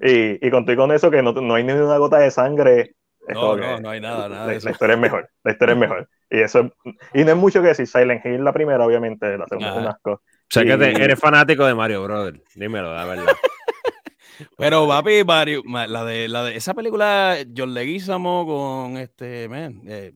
y, 0.00 0.46
y 0.46 0.50
conté 0.50 0.76
con 0.76 0.92
eso 0.92 1.10
que 1.10 1.22
no, 1.22 1.32
no 1.32 1.54
hay 1.54 1.64
ni 1.64 1.72
una 1.72 1.98
gota 1.98 2.18
de 2.18 2.30
sangre. 2.30 2.94
No, 3.28 3.56
no, 3.56 3.78
no 3.78 3.90
hay 3.90 4.00
nada, 4.00 4.28
nada 4.28 4.46
la, 4.46 4.58
la, 4.58 4.70
historia 4.70 4.94
es 4.94 5.00
mejor, 5.00 5.28
la 5.44 5.52
historia 5.52 5.74
es 5.74 5.78
mejor. 5.78 6.08
Y 6.30 6.40
eso 6.40 6.70
y 7.12 7.24
no 7.24 7.32
es 7.32 7.36
mucho 7.36 7.60
que 7.60 7.68
decir, 7.68 7.86
Silent 7.86 8.24
Hill 8.24 8.42
la 8.42 8.52
primera, 8.52 8.84
obviamente, 8.84 9.36
la 9.36 9.46
segunda 9.46 9.72
es 9.72 9.76
un 9.76 9.86
asco. 9.86 10.12
O 10.12 10.20
sea 10.48 10.64
que 10.64 10.72
eres 10.72 11.18
fanático 11.18 11.66
de 11.66 11.74
Mario 11.74 12.02
Brother, 12.04 12.40
dímelo, 12.54 12.94
la 12.94 13.04
verdad. 13.04 13.26
Pero 14.56 14.86
papi, 14.86 15.24
Mario, 15.24 15.62
la 15.66 16.04
de, 16.04 16.28
la 16.28 16.44
de 16.44 16.56
esa 16.56 16.72
película, 16.72 17.36
John 17.54 17.74
Leguizamo 17.74 18.46
con 18.46 18.96
este, 18.96 19.48
man, 19.48 19.82
eh, 19.86 20.14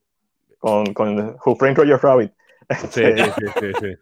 con, 0.59 0.95
con 0.95 1.37
Who 1.45 1.57
Framed 1.57 1.79
Roger 1.79 1.99
Rabbit. 2.01 2.33
Sí, 2.91 3.03
sí, 3.05 3.47
sí, 3.61 3.73
sí. 3.81 3.97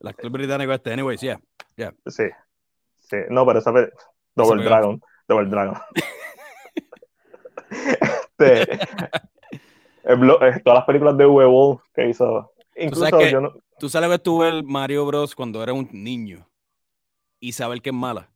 El 0.00 0.08
actor 0.08 0.30
británico 0.30 0.72
este, 0.72 0.92
anyways, 0.92 1.20
yeah, 1.20 1.40
yeah. 1.76 1.92
Sí, 2.06 2.24
sí. 3.00 3.16
No, 3.28 3.44
pero 3.46 3.58
esa 3.58 3.70
vez, 3.70 3.90
Double 4.34 4.64
Dragon, 4.64 5.00
Double 5.28 5.48
Dragon. 5.48 5.76
este, 7.70 8.72
eh, 10.04 10.60
todas 10.64 10.78
las 10.78 10.84
películas 10.84 11.16
de 11.16 11.26
Uwe 11.26 11.78
que 11.94 12.08
hizo. 12.08 12.52
Incluso 12.76 13.10
¿Tú 13.10 13.20
yo 13.22 13.40
no... 13.40 13.52
Tú 13.78 13.88
sabes 13.88 14.10
que 14.10 14.18
tuve 14.18 14.48
el 14.48 14.64
Mario 14.64 15.06
Bros. 15.06 15.34
cuando 15.34 15.62
era 15.62 15.72
un 15.72 15.88
niño 15.92 16.46
y 17.40 17.52
saber 17.52 17.80
que 17.80 17.90
es 17.90 17.94
mala. 17.94 18.30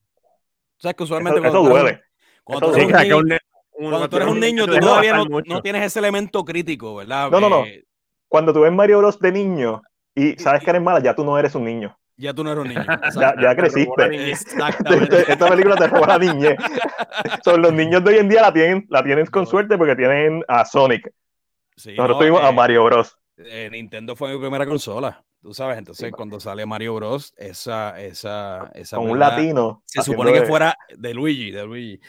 O 0.78 0.80
sea, 0.80 0.94
que 0.94 1.02
usualmente. 1.02 1.38
Eso, 1.38 1.48
eso 1.48 1.62
duele. 1.62 2.00
Cuando, 2.42 2.70
tú, 2.70 2.76
eres 2.76 2.86
un 2.86 3.28
niño, 3.28 3.38
cuando 3.72 4.08
tú 4.08 4.16
eres 4.16 4.28
un 4.28 4.40
niño, 4.40 4.66
tú 4.66 4.78
todavía 4.78 5.16
no, 5.16 5.24
no, 5.46 5.62
tienes 5.62 5.84
ese 5.84 5.98
elemento 5.98 6.44
crítico, 6.44 6.96
¿verdad? 6.96 7.30
No, 7.30 7.40
no, 7.40 7.48
no. 7.48 7.64
Eh, 7.64 7.84
cuando 8.34 8.52
tú 8.52 8.62
ves 8.62 8.72
Mario 8.72 8.98
Bros. 8.98 9.20
de 9.20 9.30
niño 9.30 9.80
y 10.12 10.32
sabes 10.38 10.64
que 10.64 10.70
eres 10.70 10.82
mala, 10.82 10.98
ya 10.98 11.14
tú 11.14 11.24
no 11.24 11.38
eres 11.38 11.54
un 11.54 11.64
niño. 11.64 11.96
Ya 12.16 12.34
tú 12.34 12.42
no 12.42 12.50
eres 12.50 12.64
un 12.64 12.68
niño. 12.68 12.84
ya, 13.14 13.32
ya, 13.40 13.54
creciste. 13.54 14.32
Esta 15.28 15.48
película 15.48 15.76
te 15.76 15.86
roba 15.86 16.08
la 16.08 16.18
niñez. 16.18 16.56
Son 17.44 17.62
los 17.62 17.72
niños 17.72 18.02
de 18.02 18.10
hoy 18.10 18.18
en 18.18 18.28
día 18.28 18.42
la 18.42 18.52
tienen, 18.52 18.86
la 18.90 19.04
tienen 19.04 19.26
con 19.26 19.46
suerte 19.46 19.78
porque 19.78 19.94
tienen 19.94 20.42
a 20.48 20.64
Sonic. 20.64 21.12
Sí, 21.76 21.94
Nosotros 21.94 22.18
tuvimos 22.18 22.42
a 22.42 22.48
eh, 22.48 22.52
Mario 22.52 22.82
Bros. 22.86 23.16
Eh, 23.36 23.68
Nintendo 23.70 24.16
fue 24.16 24.32
mi 24.32 24.40
primera 24.40 24.66
consola. 24.66 25.22
Tú 25.44 25.52
sabes, 25.52 25.76
entonces 25.76 26.10
cuando 26.10 26.40
sale 26.40 26.64
Mario 26.64 26.94
Bros, 26.94 27.34
esa, 27.36 28.00
esa, 28.00 28.70
esa 28.74 28.96
con 28.96 29.10
un 29.10 29.18
latino. 29.18 29.82
Se 29.84 30.00
supone 30.00 30.32
que 30.32 30.46
fuera 30.46 30.74
de 30.96 31.12
Luigi, 31.12 31.50
de 31.50 31.66
Luigi. 31.66 32.00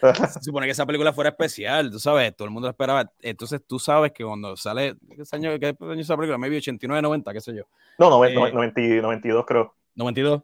se 0.32 0.40
supone 0.40 0.64
que 0.64 0.72
esa 0.72 0.86
película 0.86 1.12
fuera 1.12 1.28
especial, 1.28 1.90
tú 1.90 1.98
sabes, 1.98 2.34
todo 2.34 2.48
el 2.48 2.50
mundo 2.50 2.66
esperaba. 2.66 3.12
Entonces 3.20 3.60
tú 3.66 3.78
sabes 3.78 4.12
que 4.12 4.24
cuando 4.24 4.56
sale, 4.56 4.96
¿qué 5.10 5.22
año, 5.32 5.58
qué 5.58 5.76
año 5.78 6.00
esa 6.00 6.16
película? 6.16 6.38
Maybe 6.38 6.56
89, 6.56 7.02
90, 7.02 7.32
qué 7.34 7.40
sé 7.42 7.54
yo. 7.56 7.64
No, 7.98 8.08
90, 8.08 8.52
92 8.52 9.44
creo. 9.44 9.74
92. 9.94 10.40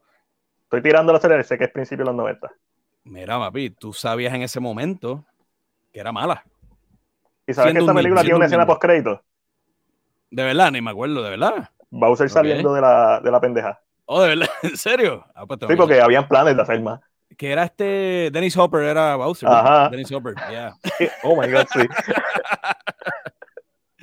Estoy 0.64 0.82
tirando 0.82 1.14
la 1.14 1.20
serie, 1.20 1.42
sé 1.44 1.56
que 1.56 1.64
es 1.64 1.70
principio 1.70 2.04
de 2.04 2.10
los 2.10 2.16
90. 2.16 2.52
Mira, 3.04 3.38
papi, 3.38 3.70
tú 3.70 3.94
sabías 3.94 4.34
en 4.34 4.42
ese 4.42 4.60
momento 4.60 5.24
que 5.94 6.00
era 6.00 6.12
mala. 6.12 6.44
¿Y 7.46 7.54
sabes 7.54 7.72
que 7.72 7.78
esta 7.78 7.94
película 7.94 8.20
tiene 8.20 8.36
una 8.36 8.44
escena 8.44 8.66
post 8.66 8.82
crédito? 8.82 9.22
De 10.30 10.42
verdad, 10.42 10.72
ni 10.72 10.82
me 10.82 10.90
acuerdo, 10.90 11.22
de 11.22 11.30
verdad. 11.30 11.70
Bowser 11.94 12.28
saliendo 12.28 12.74
de 12.74 12.80
la, 12.80 13.20
de 13.20 13.30
la 13.30 13.40
pendeja. 13.40 13.80
Oh, 14.06 14.22
¿de 14.22 14.28
verdad? 14.28 14.48
¿En 14.62 14.76
serio? 14.76 15.24
Ah, 15.34 15.46
pues 15.46 15.60
sí, 15.68 15.76
porque 15.76 16.00
habían 16.00 16.28
planes 16.28 16.56
de 16.56 16.62
hacer 16.62 16.80
más. 16.82 17.00
Que 17.36 17.52
era 17.52 17.64
este. 17.64 18.30
Dennis 18.32 18.56
Hopper 18.56 18.82
era 18.82 19.16
Bowser. 19.16 19.48
Ajá. 19.48 19.88
Dennis 19.88 20.12
Hopper, 20.12 20.34
yeah. 20.50 20.74
oh 21.22 21.40
my 21.40 21.50
God, 21.50 21.66
sí. 21.72 21.80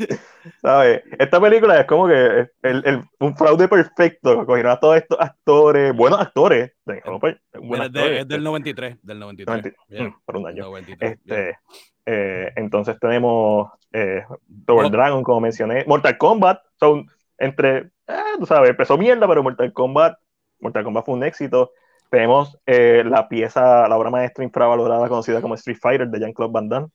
¿Sabes? 0.62 1.04
Esta 1.20 1.40
película 1.40 1.80
es 1.80 1.86
como 1.86 2.08
que 2.08 2.50
el, 2.64 2.84
el, 2.86 3.04
un 3.20 3.38
fraude 3.38 3.68
perfecto. 3.68 4.46
Cogieron 4.46 4.72
a 4.72 4.80
todos 4.80 4.98
estos 4.98 5.20
actores, 5.20 5.96
buenos 5.96 6.20
actores. 6.20 6.72
De 6.86 7.02
Hopper, 7.06 7.40
es, 7.54 7.92
de, 7.92 8.20
es, 8.22 8.28
del 8.28 8.44
93. 8.44 8.98
Del 9.04 9.20
93. 9.20 9.64
90, 9.64 9.78
yeah. 9.90 10.18
Por 10.26 10.38
un 10.38 10.48
año. 10.48 10.64
93, 10.66 11.12
este, 11.12 11.36
yeah. 11.36 11.60
eh, 12.06 12.52
entonces 12.56 12.98
tenemos 13.00 13.72
eh, 13.94 14.24
Double 14.48 14.88
oh. 14.88 14.90
Dragon, 14.90 15.24
como 15.24 15.42
mencioné. 15.42 15.86
Mortal 15.86 16.18
Kombat. 16.18 16.60
Son 16.80 17.06
entre, 17.42 17.78
eh, 18.08 18.36
tú 18.40 18.46
sabes, 18.46 18.70
empezó 18.70 18.98
mierda, 18.98 19.28
pero 19.28 19.44
Mortal 19.44 19.74
Kombat, 19.74 20.18
Mortal 20.60 20.84
Kombat 20.84 21.06
fue 21.06 21.16
un 21.16 21.24
éxito. 21.24 21.72
Tenemos 22.10 22.58
eh, 22.66 23.04
la 23.06 23.28
pieza, 23.28 23.88
la 23.88 23.98
obra 23.98 24.10
maestra 24.10 24.44
infravalorada 24.44 25.08
conocida 25.08 25.42
como 25.42 25.56
Street 25.56 25.78
Fighter 25.82 26.08
de 26.08 26.20
Jean-Claude 26.20 26.52
Van 26.54 26.70
Damme. 26.70 26.88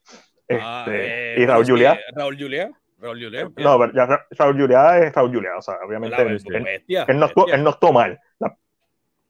Ah, 0.51 0.85
este, 0.87 1.35
eh, 1.35 1.43
y 1.43 1.47
Raúl 1.47 1.67
Julia. 1.67 1.99
Raúl 2.15 2.37
Julia. 2.39 2.71
Raúl 2.99 3.23
Julia. 3.23 3.51
No, 3.57 3.93
ya 3.93 4.27
Raúl 4.31 4.61
Julia 4.61 4.99
es 4.99 5.15
Raúl 5.15 5.35
Julia, 5.35 5.57
o 5.57 5.63
sea, 5.63 5.75
obviamente 5.87 6.21
él, 6.23 6.39
bestia, 6.63 7.05
él, 7.09 7.19
no, 7.19 7.29
él, 7.53 7.65
no, 7.65 7.71
estuvo 7.71 7.93
mal. 7.93 8.19
La, 8.39 8.57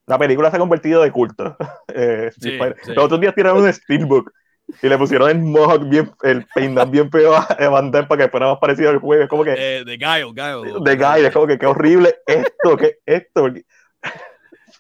la, 0.07 0.19
película 0.19 0.51
se 0.51 0.57
ha 0.57 0.61
convertido 0.61 1.03
de 1.03 1.11
culto. 1.11 1.57
Eh, 1.99 2.31
sí, 2.39 2.59
sí. 2.83 2.93
Los 2.93 3.05
otros 3.07 3.19
días 3.19 3.35
tiraron 3.35 3.63
un 3.63 3.73
Steelbook 3.73 4.31
y 4.83 4.89
le 4.89 4.99
pusieron 4.99 5.31
el 5.31 5.39
mohawk 5.39 5.89
bien, 5.89 6.11
el 6.23 6.47
peinado 6.55 6.91
bien 6.91 7.11
feo 7.11 7.35
a 7.35 7.69
Van 7.69 7.91
para 7.91 8.17
que 8.17 8.29
fuera 8.29 8.49
más 8.49 8.59
parecido 8.59 8.91
al 8.91 8.99
juego. 8.99 9.23
Es 9.23 9.29
como 9.29 9.45
que. 9.45 9.55
Eh, 9.57 9.85
de 9.85 9.97
Guile, 9.97 10.33
Guile. 10.35 10.81
De 10.81 10.97
Guile, 10.97 11.29
es 11.29 11.33
como 11.33 11.47
que 11.47 11.59
qué 11.59 11.67
horrible 11.67 12.17
esto, 12.27 12.77
que 12.77 12.99
esto. 13.05 13.49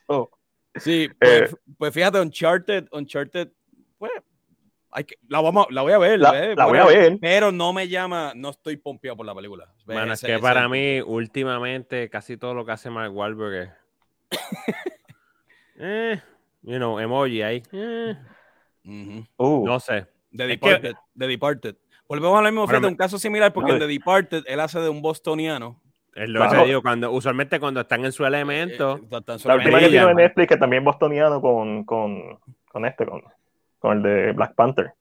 Oh. 0.08 0.30
Sí, 0.76 1.08
pues, 1.18 1.52
eh, 1.52 1.56
pues, 1.78 1.92
fíjate, 1.92 2.20
Uncharted, 2.20 2.86
Uncharted, 2.92 3.48
pues. 3.98 4.12
Hay 4.92 5.02
que, 5.02 5.16
la, 5.26 5.40
vamos, 5.40 5.66
la 5.70 5.82
voy 5.82 5.92
a 5.92 5.98
ver, 5.98 6.20
la, 6.20 6.54
la 6.54 6.66
voy 6.66 6.78
a 6.78 6.84
ver. 6.84 7.18
Pero 7.20 7.50
no 7.50 7.72
me 7.72 7.88
llama, 7.88 8.32
no 8.36 8.50
estoy 8.50 8.76
pompeado 8.76 9.16
por 9.16 9.26
la 9.26 9.34
película. 9.34 9.74
Bueno, 9.84 10.12
es 10.12 10.20
que 10.20 10.38
para 10.38 10.68
mí, 10.68 11.00
últimamente, 11.00 12.08
casi 12.08 12.36
todo 12.36 12.54
lo 12.54 12.64
que 12.64 12.72
hace 12.72 12.88
Mark 12.88 13.12
Wahlberg 13.12 13.54
es. 13.62 13.70
eh, 15.80 16.22
you 16.62 16.76
know, 16.76 17.00
emoji 17.00 17.42
ahí. 17.42 17.62
Eh. 17.72 18.16
Uh. 18.86 19.66
no 19.66 19.80
sé. 19.80 20.06
The 20.34 20.46
Departed. 20.46 20.94
The 21.18 21.26
Departed. 21.26 21.76
Volvemos 22.08 22.38
a 22.38 22.42
lo 22.42 22.52
mismo, 22.52 22.66
frente 22.68 22.86
un 22.86 22.94
caso 22.94 23.18
similar, 23.18 23.52
porque 23.52 23.72
en 23.72 23.78
The 23.80 23.86
Departed 23.86 24.44
él 24.46 24.60
hace 24.60 24.78
de 24.80 24.88
un 24.88 25.02
bostoniano. 25.02 25.80
Es 26.14 26.28
lo 26.28 26.48
que 26.48 26.64
digo, 26.64 26.82
cuando, 26.82 27.10
usualmente 27.10 27.60
cuando 27.60 27.80
están 27.80 28.04
en 28.04 28.12
su 28.12 28.24
elemento. 28.24 28.96
Eh, 28.96 29.02
eh, 29.10 29.36
la 29.44 29.54
última 29.56 29.80
que 29.80 29.88
tiene 29.88 30.10
en 30.10 30.16
Netflix, 30.16 30.48
que 30.48 30.56
también 30.56 30.84
bostoniano 30.84 31.40
con, 31.40 31.84
con, 31.84 32.38
con 32.70 32.86
este, 32.86 33.04
con, 33.04 33.22
con, 33.78 33.96
el 33.98 34.02
de 34.02 34.32
Black 34.32 34.54
Panther. 34.54 34.94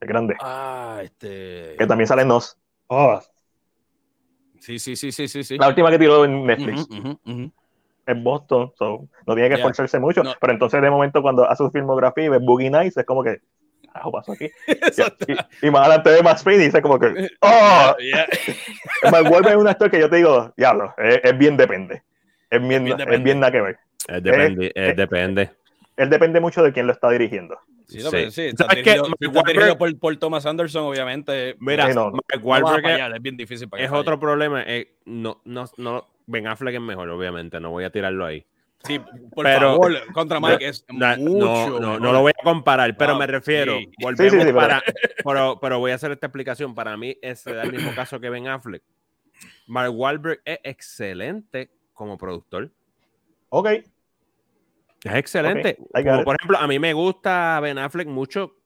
El 0.00 0.08
grande. 0.08 0.36
Ah, 0.40 1.00
este. 1.02 1.74
Que 1.76 1.86
también 1.86 2.06
sale 2.06 2.22
en 2.22 2.28
Nos. 2.28 2.56
Oh. 2.86 3.20
Sí, 4.60 4.78
sí, 4.78 4.96
sí, 4.96 5.12
sí, 5.12 5.28
sí, 5.28 5.44
sí. 5.44 5.58
La 5.58 5.68
última 5.68 5.90
que 5.90 5.98
tiró 5.98 6.24
en 6.24 6.46
Netflix. 6.46 6.86
Uh 6.88 6.94
-huh, 6.94 7.18
uh 7.24 7.30
-huh 7.30 7.52
en 8.08 8.24
Boston, 8.24 8.72
so, 8.76 9.06
no 9.26 9.34
tiene 9.34 9.50
que 9.50 9.56
esforzarse 9.56 9.98
mucho, 9.98 10.24
no. 10.24 10.32
pero 10.40 10.52
entonces 10.52 10.80
de 10.80 10.90
momento 10.90 11.20
cuando 11.20 11.48
hace 11.48 11.62
su 11.62 11.70
filmografía 11.70 12.24
y 12.24 12.28
ve 12.30 12.38
Boogie 12.38 12.70
Nights 12.70 12.96
es 12.96 13.04
como 13.04 13.22
que, 13.22 13.40
ah, 13.92 14.10
pasó 14.10 14.32
aquí? 14.32 14.50
y, 14.66 15.66
y, 15.66 15.70
más 15.70 15.82
adelante 15.82 16.10
ve 16.10 16.22
Max 16.22 16.42
Payne 16.42 16.62
y 16.62 16.66
dice 16.66 16.80
como 16.80 16.98
que, 16.98 17.06
¡oh! 17.42 17.94
Yeah, 17.98 18.26
yeah. 19.10 19.22
vuelve 19.28 19.56
un 19.56 19.68
actor 19.68 19.90
que 19.90 20.00
yo 20.00 20.08
te 20.08 20.16
digo, 20.16 20.52
diablo, 20.56 20.94
es, 20.96 21.20
es 21.22 21.38
bien 21.38 21.58
depende, 21.58 22.02
es 22.50 22.66
bien, 22.66 22.84
bien 22.84 22.98
es 22.98 23.22
bien 23.22 23.40
nada 23.40 23.52
que 23.52 23.60
ver. 23.60 23.78
Es 24.08 24.22
depende, 24.22 24.72
es, 24.74 24.96
depende. 24.96 25.50
Él 25.96 26.08
depende 26.08 26.40
mucho 26.40 26.62
de 26.62 26.72
quién 26.72 26.86
lo 26.86 26.92
está 26.92 27.10
dirigiendo. 27.10 27.58
Sí, 27.86 27.98
no, 27.98 28.10
sí. 28.10 28.30
sí 28.30 28.42
está, 28.46 28.68
dirigido, 28.68 29.04
que 29.18 29.26
está 29.26 29.42
dirigido 29.42 29.76
por, 29.76 29.98
por, 29.98 30.16
Thomas 30.16 30.46
Anderson, 30.46 30.84
obviamente. 30.84 31.56
Mira, 31.58 31.92
no, 31.92 32.10
no. 32.10 32.20
Wahlberg 32.40 32.82
no 32.82 33.16
es 33.16 33.22
bien 33.22 33.36
difícil 33.36 33.68
para 33.68 33.82
Es 33.82 33.90
otro 33.90 34.18
problema. 34.20 34.62
Eh, 34.66 34.94
no, 35.06 35.40
no, 35.44 35.64
no, 35.76 36.06
Ben 36.28 36.46
Affleck 36.46 36.74
es 36.74 36.80
mejor, 36.80 37.08
obviamente, 37.08 37.58
no 37.58 37.70
voy 37.70 37.84
a 37.84 37.90
tirarlo 37.90 38.24
ahí. 38.24 38.44
Sí, 38.84 38.98
por 38.98 39.44
pero, 39.44 39.72
favor, 39.72 40.12
contra 40.12 40.38
Mike 40.38 40.68
es 40.68 40.84
no, 40.88 41.16
mucho. 41.16 41.80
No, 41.80 41.98
no, 41.98 42.12
lo 42.12 42.20
voy 42.20 42.32
a 42.38 42.44
comparar, 42.44 42.96
pero 42.96 43.12
wow, 43.12 43.20
me 43.20 43.26
refiero, 43.26 43.78
sí. 43.78 43.90
volvemos 44.00 44.32
sí, 44.34 44.48
sí, 44.48 44.52
para, 44.52 44.82
pero, 45.24 45.58
pero, 45.60 45.78
voy 45.80 45.90
a 45.90 45.94
hacer 45.96 46.12
esta 46.12 46.26
explicación. 46.26 46.74
Para 46.74 46.96
mí, 46.96 47.16
es 47.20 47.44
el 47.46 47.72
mismo 47.72 47.92
caso 47.94 48.20
que 48.20 48.30
Ben 48.30 48.46
Affleck. 48.46 48.82
Mark 49.66 49.92
Wahlberg 49.92 50.40
es 50.44 50.60
excelente 50.62 51.70
como 51.92 52.18
productor. 52.18 52.70
Ok. 53.48 53.68
Es 55.04 55.14
excelente. 55.14 55.78
Okay. 55.90 56.04
Como, 56.04 56.24
por 56.24 56.36
ejemplo, 56.36 56.58
a 56.58 56.66
mí 56.68 56.78
me 56.78 56.92
gusta 56.92 57.58
Ben 57.60 57.78
Affleck 57.78 58.06
mucho 58.06 58.58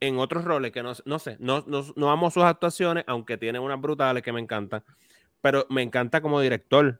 en 0.00 0.18
otros 0.18 0.44
roles 0.44 0.72
que 0.72 0.82
no, 0.82 0.92
no 1.04 1.18
sé, 1.18 1.36
no, 1.38 1.64
no, 1.66 1.84
no 1.96 2.10
amo 2.10 2.30
sus 2.30 2.44
actuaciones, 2.44 3.04
aunque 3.06 3.38
tiene 3.38 3.58
unas 3.58 3.80
brutales 3.80 4.22
que 4.22 4.32
me 4.32 4.40
encantan, 4.40 4.82
pero 5.44 5.66
me 5.68 5.82
encanta 5.82 6.22
como 6.22 6.40
director. 6.40 6.98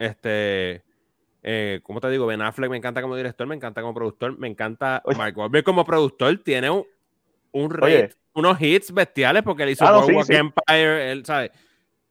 Este, 0.00 0.82
eh, 1.44 1.78
¿cómo 1.84 2.00
te 2.00 2.10
digo? 2.10 2.26
Ben 2.26 2.42
Affleck 2.42 2.68
me 2.68 2.76
encanta 2.76 3.00
como 3.00 3.14
director, 3.14 3.46
me 3.46 3.54
encanta 3.54 3.80
como 3.80 3.94
productor, 3.94 4.36
me 4.36 4.48
encanta 4.48 5.04
Mark 5.16 5.38
Wahlberg 5.38 5.62
como 5.62 5.84
productor, 5.84 6.36
tiene 6.38 6.68
un, 6.68 6.84
un 7.52 7.70
unos 8.32 8.60
hits 8.60 8.92
bestiales 8.92 9.44
porque 9.44 9.62
él 9.62 9.70
hizo 9.70 9.86
ah, 9.86 10.04
Empire, 10.04 11.12
él 11.12 11.24
sabe, 11.24 11.52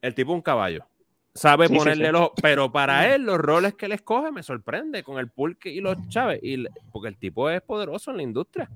el 0.01 0.15
tipo 0.15 0.31
un 0.31 0.41
caballo. 0.41 0.85
Sabe 1.33 1.67
ponerle 1.67 2.09
los, 2.13 2.29
pero 2.41 2.71
para 2.71 3.13
él 3.13 3.23
los 3.23 3.37
roles 3.37 3.73
que 3.73 3.87
él 3.87 3.91
escoge 3.91 4.31
me 4.31 4.43
sorprende 4.43 5.03
con 5.03 5.19
el 5.19 5.29
pulque 5.29 5.69
y 5.71 5.81
los 5.81 5.97
chaves, 6.07 6.39
y, 6.41 6.63
porque 6.93 7.09
el 7.09 7.17
tipo 7.17 7.49
es 7.49 7.61
poderoso 7.61 8.11
en 8.11 8.17
la 8.17 8.23
industria 8.23 8.69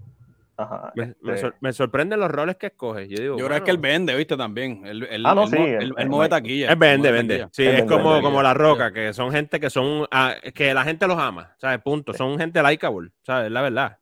me, 1.62 1.74
sorprenden 1.74 2.20
los 2.20 2.30
roles 2.30 2.58
que 2.58 2.68
escoge. 2.68 3.08
Yo, 3.08 3.22
digo, 3.22 3.38
Yo 3.38 3.48
creo 3.48 3.64
que 3.64 3.72
él 3.72 3.78
vende, 3.78 4.16
¿viste? 4.16 4.36
También. 4.36 4.86
Él, 4.86 5.26
ah, 5.26 5.36
no, 5.36 5.48
sí. 5.48 5.58
Él, 5.58 5.94
mueve 6.08 6.30
taquilla. 6.30 6.70
Él 6.70 6.76
vende, 6.76 7.12
vende. 7.12 7.48
Sí, 7.52 7.66
es 7.66 7.84
como, 7.84 8.22
como 8.22 8.42
La 8.42 8.54
Roca, 8.54 8.92
que 8.92 9.14
son 9.14 9.32
gente 9.32 9.60
que 9.60 9.70
son. 9.70 10.08
Ah, 10.12 10.36
que 10.54 10.74
la 10.74 10.84
gente 10.84 11.08
los 11.08 11.18
ama, 11.18 11.54
¿sabes? 11.58 11.80
Punto. 11.80 12.14
Son 12.14 12.38
gente 12.38 12.62
likeable, 12.62 13.12
¿sabes? 13.24 13.52
La 13.52 13.62
verdad. 13.62 13.98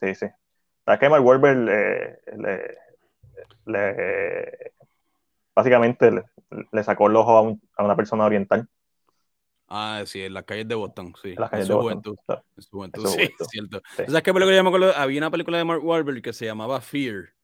Sí, 0.00 0.14
sí. 0.14 0.26
¿Sabes 0.84 1.00
que 1.00 1.08
Mark 1.08 1.24
Wahlberg 1.24 1.58
le, 1.58 2.18
le, 3.66 4.72
básicamente 5.54 6.10
le, 6.72 6.82
sacó 6.82 7.08
el 7.08 7.16
ojo 7.16 7.36
a, 7.36 7.42
un, 7.42 7.60
a 7.76 7.84
una 7.84 7.96
persona 7.96 8.24
oriental? 8.24 8.68
Ah, 9.68 10.02
sí, 10.06 10.22
en 10.22 10.32
las 10.32 10.44
calles 10.44 10.66
de 10.66 10.74
Boston, 10.74 11.12
sí. 11.22 11.30
En 11.30 11.40
las 11.40 11.50
calles 11.50 11.68
de 11.68 11.74
Boston. 11.74 12.16
En 12.56 12.62
su 12.62 12.70
juventud, 12.70 13.06
sí, 13.06 13.22
es 13.40 13.48
cierto. 13.48 13.82
¿Sabes 13.96 14.22
qué 14.22 14.32
película 14.32 14.56
yo 14.56 14.62
me 14.62 14.70
acuerdo? 14.70 14.96
Había 14.96 15.18
una 15.18 15.30
película 15.30 15.58
de 15.58 15.64
Mark 15.64 15.84
Wahlberg 15.84 16.22
que 16.22 16.32
se 16.32 16.46
llamaba 16.46 16.80
Fear. 16.80 17.34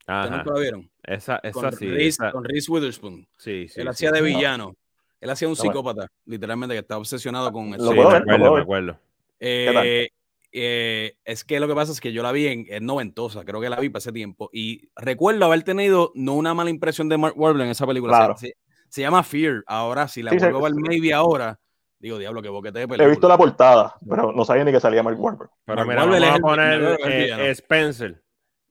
¿Ustedes 0.00 0.30
nunca 0.30 0.52
la 0.52 0.60
vieron? 0.60 0.90
Esa, 1.02 1.36
esa 1.42 1.52
con 1.52 1.72
sí. 1.72 1.86
Reese, 1.88 2.30
Con 2.32 2.44
Reese 2.44 2.70
Witherspoon. 2.70 3.26
Sí, 3.38 3.68
sí. 3.68 3.80
Él 3.80 3.88
hacía 3.88 4.10
de 4.10 4.20
villano. 4.20 4.76
Él 5.20 5.30
hacía 5.30 5.48
un 5.48 5.56
psicópata, 5.56 6.10
literalmente, 6.24 6.74
que 6.74 6.80
estaba 6.80 6.98
obsesionado 6.98 7.52
con 7.52 7.74
eso. 7.74 7.90
Sí, 7.90 7.94
me 7.94 8.02
acuerdo, 8.02 8.54
me 8.54 8.60
acuerdo. 8.60 8.98
Eh, 9.38 10.10
eh, 10.52 11.16
es 11.24 11.44
que 11.44 11.60
lo 11.60 11.68
que 11.68 11.74
pasa 11.74 11.92
es 11.92 12.00
que 12.00 12.12
yo 12.12 12.22
la 12.22 12.32
vi 12.32 12.46
en, 12.46 12.66
en 12.68 12.84
noventosa, 12.84 13.44
creo 13.44 13.60
que 13.60 13.70
la 13.70 13.78
vi 13.78 13.88
para 13.88 14.00
ese 14.00 14.12
tiempo, 14.12 14.50
y 14.52 14.88
recuerdo 14.96 15.44
haber 15.44 15.62
tenido 15.62 16.12
no 16.14 16.34
una 16.34 16.54
mala 16.54 16.70
impresión 16.70 17.08
de 17.08 17.18
Mark 17.18 17.34
Wahlberg 17.38 17.66
en 17.66 17.70
esa 17.70 17.86
película. 17.86 18.16
Claro. 18.16 18.36
Se, 18.36 18.56
se, 18.88 19.02
llama 19.02 19.22
Fear. 19.22 19.62
Ahora, 19.66 20.08
si 20.08 20.22
la 20.22 20.32
vuelvo 20.32 20.58
a 20.58 20.70
ver 20.70 20.74
maybe 20.74 21.12
ahora, 21.12 21.60
Digo, 22.00 22.18
diablo, 22.18 22.40
que 22.40 22.48
boquete 22.48 22.78
de 22.78 22.88
película. 22.88 23.04
He 23.06 23.10
visto 23.10 23.28
la 23.28 23.36
portada, 23.36 23.94
pero 24.08 24.32
no 24.32 24.44
sabía 24.46 24.64
ni 24.64 24.72
que 24.72 24.80
salía 24.80 25.02
Mark 25.02 25.20
Wahlberg. 25.20 25.50
Pero 25.66 25.84
mira, 25.84 26.06
vamos 26.06 26.24
a 26.24 26.38
poner 26.38 26.98
eh, 27.06 27.50
Spencer, 27.50 28.22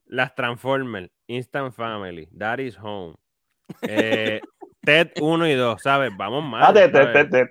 las 0.06 0.34
Transformers, 0.34 1.10
Instant 1.28 1.72
Family, 1.72 2.28
Daddy's 2.32 2.76
Home, 2.82 3.14
eh, 3.82 4.40
TED 4.82 5.12
1 5.20 5.46
y 5.46 5.54
2, 5.54 5.80
¿sabes? 5.80 6.10
Vamos 6.16 6.42
más. 6.42 6.68
Ah, 6.68 6.72
TED, 6.72 6.90
TED, 6.90 7.30
TED, 7.30 7.46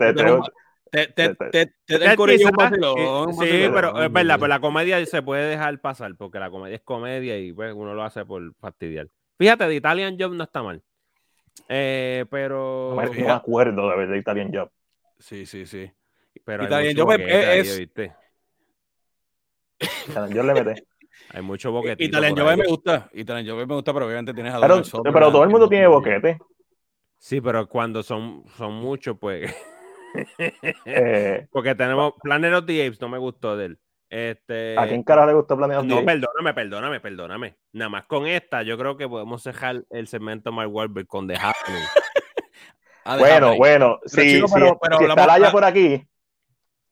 TED. 1.52 1.70
Sí, 3.40 3.70
pero 3.74 4.02
es 4.02 4.12
verdad, 4.12 4.40
pues 4.40 4.50
la 4.50 4.60
comedia 4.60 5.06
se 5.06 5.22
puede 5.22 5.50
dejar 5.50 5.80
pasar, 5.80 6.14
porque 6.18 6.40
la 6.40 6.50
comedia 6.50 6.76
es 6.76 6.82
comedia 6.82 7.38
y 7.38 7.54
pues 7.54 7.74
uno 7.74 7.94
lo 7.94 8.04
hace 8.04 8.26
por 8.26 8.54
fastidiar. 8.56 9.08
Fíjate, 9.38 9.66
de 9.66 9.76
Italian 9.76 10.18
Job 10.20 10.34
no 10.34 10.44
está 10.44 10.62
mal. 10.62 10.84
Eh, 11.70 12.26
pero. 12.30 12.96
No 12.96 13.14
me 13.14 13.32
acuerdo 13.32 13.90
de 13.90 13.96
ver 13.96 14.10
de 14.10 14.18
Italian 14.18 14.52
Job. 14.54 14.70
Sí, 15.20 15.46
sí, 15.46 15.66
sí. 15.66 15.92
Pero 16.44 16.74
hay 16.74 16.94
yo 16.94 17.06
me, 17.06 17.16
es, 17.60 17.78
yo 20.32 20.44
le 20.44 20.54
metí. 20.54 20.82
Hay 21.32 21.42
mucho 21.42 21.72
boquete. 21.72 22.04
Italian 22.04 22.36
Job 22.36 22.58
me 22.58 22.66
gusta. 22.66 23.10
Italian 23.14 23.48
Job 23.48 23.68
me 23.68 23.76
gusta, 23.76 23.94
pero 23.94 24.06
obviamente 24.06 24.34
tienes 24.34 24.54
a 24.54 24.62
Pero, 24.62 24.82
pero 25.14 25.32
todo 25.32 25.44
el 25.44 25.50
mundo 25.50 25.68
tiene 25.68 25.88
boquete. 25.88 26.40
Sí, 27.18 27.42
pero 27.42 27.68
cuando 27.68 28.02
son, 28.02 28.46
son 28.58 28.74
muchos, 28.76 29.18
pues. 29.20 29.54
eh, 30.86 31.48
Porque 31.52 31.76
tenemos 31.76 32.14
Planet 32.22 32.54
of 32.54 32.66
the 32.66 32.86
Apes, 32.86 33.02
no 33.02 33.10
me 33.10 33.18
gustó 33.18 33.58
de 33.58 33.66
él. 33.66 33.80
Este... 34.10 34.76
¿A 34.80 34.88
quién 34.88 35.04
cara 35.04 35.28
le 35.28 35.34
gustó 35.34 35.56
Planet 35.56 35.78
of 35.78 35.88
the 35.88 35.94
Apes? 35.94 36.06
No, 36.06 36.06
perdóname, 36.06 36.54
perdóname, 36.54 37.00
perdóname. 37.00 37.58
Nada 37.74 37.90
más 37.90 38.06
con 38.06 38.26
esta, 38.26 38.64
yo 38.64 38.78
creo 38.78 38.98
que 38.98 39.08
podemos 39.08 39.44
dejar 39.44 39.84
el 39.92 40.08
segmento 40.08 40.52
Mark 40.52 40.74
Wahlberg 40.74 41.08
con 41.08 41.28
The 41.28 41.36
Happening. 41.36 41.84
Ah, 43.06 43.18
bueno, 43.18 43.56
bueno, 43.58 44.00
si, 44.06 44.38
está 44.38 45.26
Laya 45.26 45.52
por 45.52 45.64
aquí, 45.64 46.06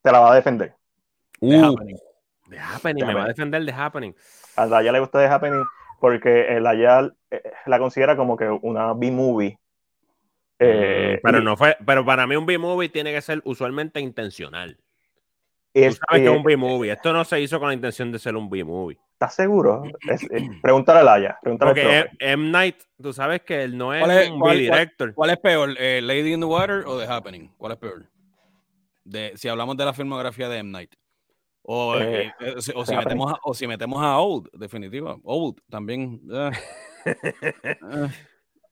te 0.02 0.12
la 0.12 0.20
va 0.20 0.32
a 0.32 0.36
defender. 0.36 0.74
Uh, 1.40 1.50
The 1.50 1.58
Happening. 1.58 1.98
The 2.50 2.60
Happening, 2.60 3.06
me 3.06 3.14
va 3.14 3.24
a 3.24 3.28
defender 3.28 3.66
The 3.66 3.74
Happening. 3.74 4.16
A 4.56 4.66
Laya 4.66 4.92
le 4.92 5.00
gusta 5.00 5.20
The 5.20 5.28
Happening 5.28 5.64
porque 6.00 6.56
el 6.56 6.64
Laya 6.64 7.12
eh, 7.30 7.44
la 7.66 7.80
considera 7.80 8.16
como 8.16 8.38
que 8.38 8.50
una 8.50 8.94
B-movie. 8.94 9.60
Eh, 10.60 11.20
pero 11.22 11.42
no 11.42 11.56
fue, 11.56 11.78
pero 11.86 12.04
para 12.04 12.26
mí 12.26 12.36
un 12.36 12.46
B-movie 12.46 12.90
tiene 12.90 13.14
que 13.14 13.22
ser 13.22 13.42
usualmente 13.46 14.00
intencional. 14.00 14.78
Es, 15.74 16.00
sabes 16.08 16.24
que 16.24 16.32
es 16.32 16.36
un 16.36 16.44
B-movie. 16.44 16.92
Esto 16.92 17.14
no 17.14 17.24
se 17.24 17.40
hizo 17.40 17.60
con 17.60 17.68
la 17.68 17.74
intención 17.76 18.12
de 18.12 18.18
ser 18.18 18.36
un 18.36 18.50
B-movie. 18.50 18.98
¿Estás 19.18 19.34
seguro? 19.34 19.82
Eh, 20.30 20.50
pregúntale 20.62 21.00
a 21.00 21.04
Laia. 21.04 21.40
Porque 21.42 22.06
M. 22.20 22.52
Night, 22.52 22.76
tú 23.02 23.12
sabes 23.14 23.42
que 23.42 23.64
él 23.64 23.76
no 23.76 23.92
es, 23.94 24.30
un 24.30 24.40
B-director. 24.40 25.14
¿Cuál, 25.16 25.32
es 25.32 25.38
peor, 25.38 25.74
eh, 25.80 26.02
Lady 26.04 26.34
in 26.34 26.40
the 26.40 26.46
Water 26.46 26.84
o 26.86 27.00
The 27.00 27.08
Happening? 27.08 27.52
¿Cuál 27.58 27.72
es 27.72 27.78
peor? 27.80 28.06
De, 29.04 29.34
si 29.36 29.48
hablamos 29.48 29.76
de 29.76 29.86
la 29.86 29.94
filmografía 29.94 30.50
de 30.50 30.60
M. 30.60 30.72
Night. 30.72 30.94
O, 31.64 31.96
eh, 31.98 32.32
o, 32.76 32.86
si, 32.86 32.96
metemos 32.96 33.34
a, 33.34 33.38
o 33.44 33.54
si 33.56 33.66
metemos 33.66 34.04
a 34.04 34.20
Old, 34.20 34.50
definitiva. 34.54 35.18
Old 35.24 35.62
también. 35.68 36.22
es 37.06 37.82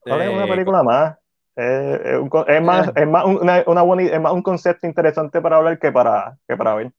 una 0.04 0.46
película 0.46 0.82
más. 0.84 1.16
es, 1.56 2.62
más, 2.62 2.92
es 2.94 3.06
más, 3.08 3.24
una, 3.24 3.64
una 3.66 4.02
es 4.02 4.20
más 4.20 4.32
un 4.32 4.42
concepto 4.42 4.86
interesante 4.86 5.40
para 5.40 5.56
hablar 5.56 5.78
que 5.78 5.90
para, 5.90 6.38
que 6.46 6.56
para 6.56 6.74
ver. 6.76 6.92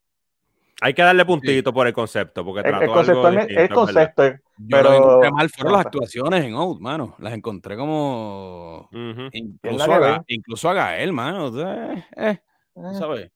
Hay 0.79 0.93
que 0.93 1.01
darle 1.01 1.25
puntito 1.25 1.73
por 1.73 1.87
el 1.87 1.93
concepto, 1.93 2.45
porque 2.45 2.67
el, 2.67 2.87
concepto 2.87 3.29
es 3.29 3.69
concepto, 3.69 4.23
pero 4.69 5.21
mal 5.31 5.49
fueron 5.49 5.73
las 5.73 5.85
actuaciones 5.87 6.45
en 6.45 6.53
Out, 6.53 6.79
mano. 6.79 7.15
Las 7.17 7.33
encontré 7.33 7.75
como 7.75 8.87
incluso, 9.31 9.91
a, 9.91 10.23
incluso, 10.27 10.69
a, 10.69 10.73
Gael, 10.75 11.13
mano. 11.13 11.47
Eh, 11.47 12.05
eh, 12.15 12.39
eh, 12.75 12.93
¿Sabes? 12.93 13.31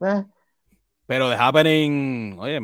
Eh. 0.00 0.24
Pero 1.06 1.28
The 1.28 1.36
Happening, 1.36 2.38
oye, 2.38 2.58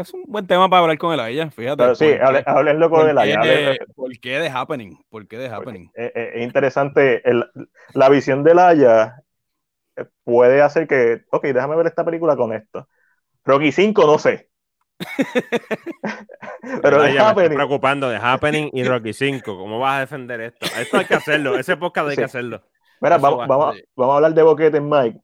es 0.00 0.12
un 0.12 0.24
buen 0.26 0.48
tema 0.48 0.68
para 0.68 0.82
hablar 0.82 0.98
con 0.98 1.14
él 1.14 1.20
a 1.20 1.30
ella, 1.30 1.48
fíjate. 1.48 1.76
Pero 1.76 1.94
sí, 1.94 2.14
háblenlo 2.46 2.90
con 2.90 3.08
él 3.08 3.16
allá. 3.16 3.76
¿Por 3.94 4.10
qué 4.18 4.40
The 4.40 4.50
Happening? 4.50 4.98
¿Por 5.08 5.28
qué 5.28 5.36
The 5.38 5.50
Happening? 5.50 5.92
Es, 5.94 6.42
interesante, 6.42 7.22
la 7.94 8.08
visión 8.08 8.42
de 8.42 8.56
Laia 8.56 9.22
puede 10.24 10.62
hacer 10.62 10.88
que, 10.88 11.22
ok, 11.30 11.44
déjame 11.44 11.76
ver 11.76 11.86
esta 11.86 12.04
película 12.04 12.34
con 12.34 12.52
esto 12.52 12.88
Rocky 13.46 13.72
5 13.72 14.06
no 14.06 14.18
sé. 14.18 14.50
Pero 16.82 17.02
de 17.02 17.18
Happening. 17.18 17.54
preocupando 17.54 18.08
de 18.08 18.16
Happening 18.16 18.70
y 18.72 18.84
Rocky 18.84 19.12
5. 19.12 19.56
¿Cómo 19.56 19.78
vas 19.78 19.98
a 19.98 20.00
defender 20.00 20.40
esto? 20.40 20.66
Esto 20.78 20.98
hay 20.98 21.04
que 21.04 21.14
hacerlo. 21.14 21.58
Ese 21.58 21.76
podcast 21.76 22.10
hay 22.10 22.16
que 22.16 22.24
hacerlo. 22.24 22.62
Mira, 23.00 23.18
vamos, 23.18 23.46
vamos, 23.46 23.76
vamos, 23.94 24.12
a 24.12 24.16
hablar 24.16 24.34
de 24.34 24.42
boquete 24.42 24.78
en 24.78 24.88
Mike. 24.88 25.20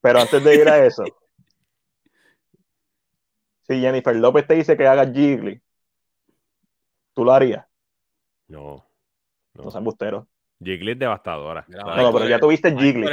Pero 0.00 0.20
antes 0.20 0.42
de 0.42 0.54
ir 0.54 0.68
a 0.68 0.84
eso. 0.84 1.04
si 3.68 3.80
Jennifer 3.80 4.16
López 4.16 4.46
te 4.46 4.54
dice 4.54 4.76
que 4.76 4.86
hagas 4.86 5.12
Jiggly, 5.12 5.60
¿tú 7.14 7.24
lo 7.24 7.32
harías? 7.32 7.64
No. 8.48 8.86
No, 9.54 9.64
no 9.64 9.70
sean 9.70 9.84
busteros. 9.84 10.26
Jiggly 10.62 10.92
es 10.92 10.98
devastadora. 10.98 11.64
No, 11.68 12.12
pero 12.12 12.26
ya 12.26 12.40
tuviste 12.40 12.76
Jiggly. 12.76 13.06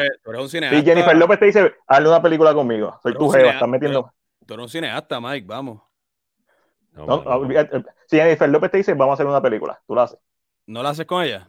Si 0.47 0.83
Jennifer 0.83 1.15
López 1.15 1.39
te 1.39 1.45
dice, 1.45 1.75
hazle 1.85 2.07
una 2.07 2.21
película 2.21 2.53
conmigo. 2.53 2.99
Soy 3.03 3.13
tu 3.13 3.29
jeva, 3.29 3.51
estás 3.51 3.69
metiendo. 3.69 4.11
Tú 4.45 4.53
eres 4.53 4.63
un 4.63 4.69
cineasta, 4.69 5.19
Mike, 5.19 5.45
vamos. 5.47 5.81
No, 6.93 7.23
si 8.07 8.17
Jennifer 8.17 8.49
López 8.49 8.71
te 8.71 8.77
dice, 8.77 8.93
vamos 8.93 9.11
a 9.11 9.13
hacer 9.13 9.25
una 9.25 9.41
película, 9.41 9.81
tú 9.87 9.95
la 9.95 10.03
haces. 10.03 10.19
¿No 10.67 10.83
la 10.83 10.89
haces 10.89 11.05
con 11.05 11.23
ella? 11.23 11.47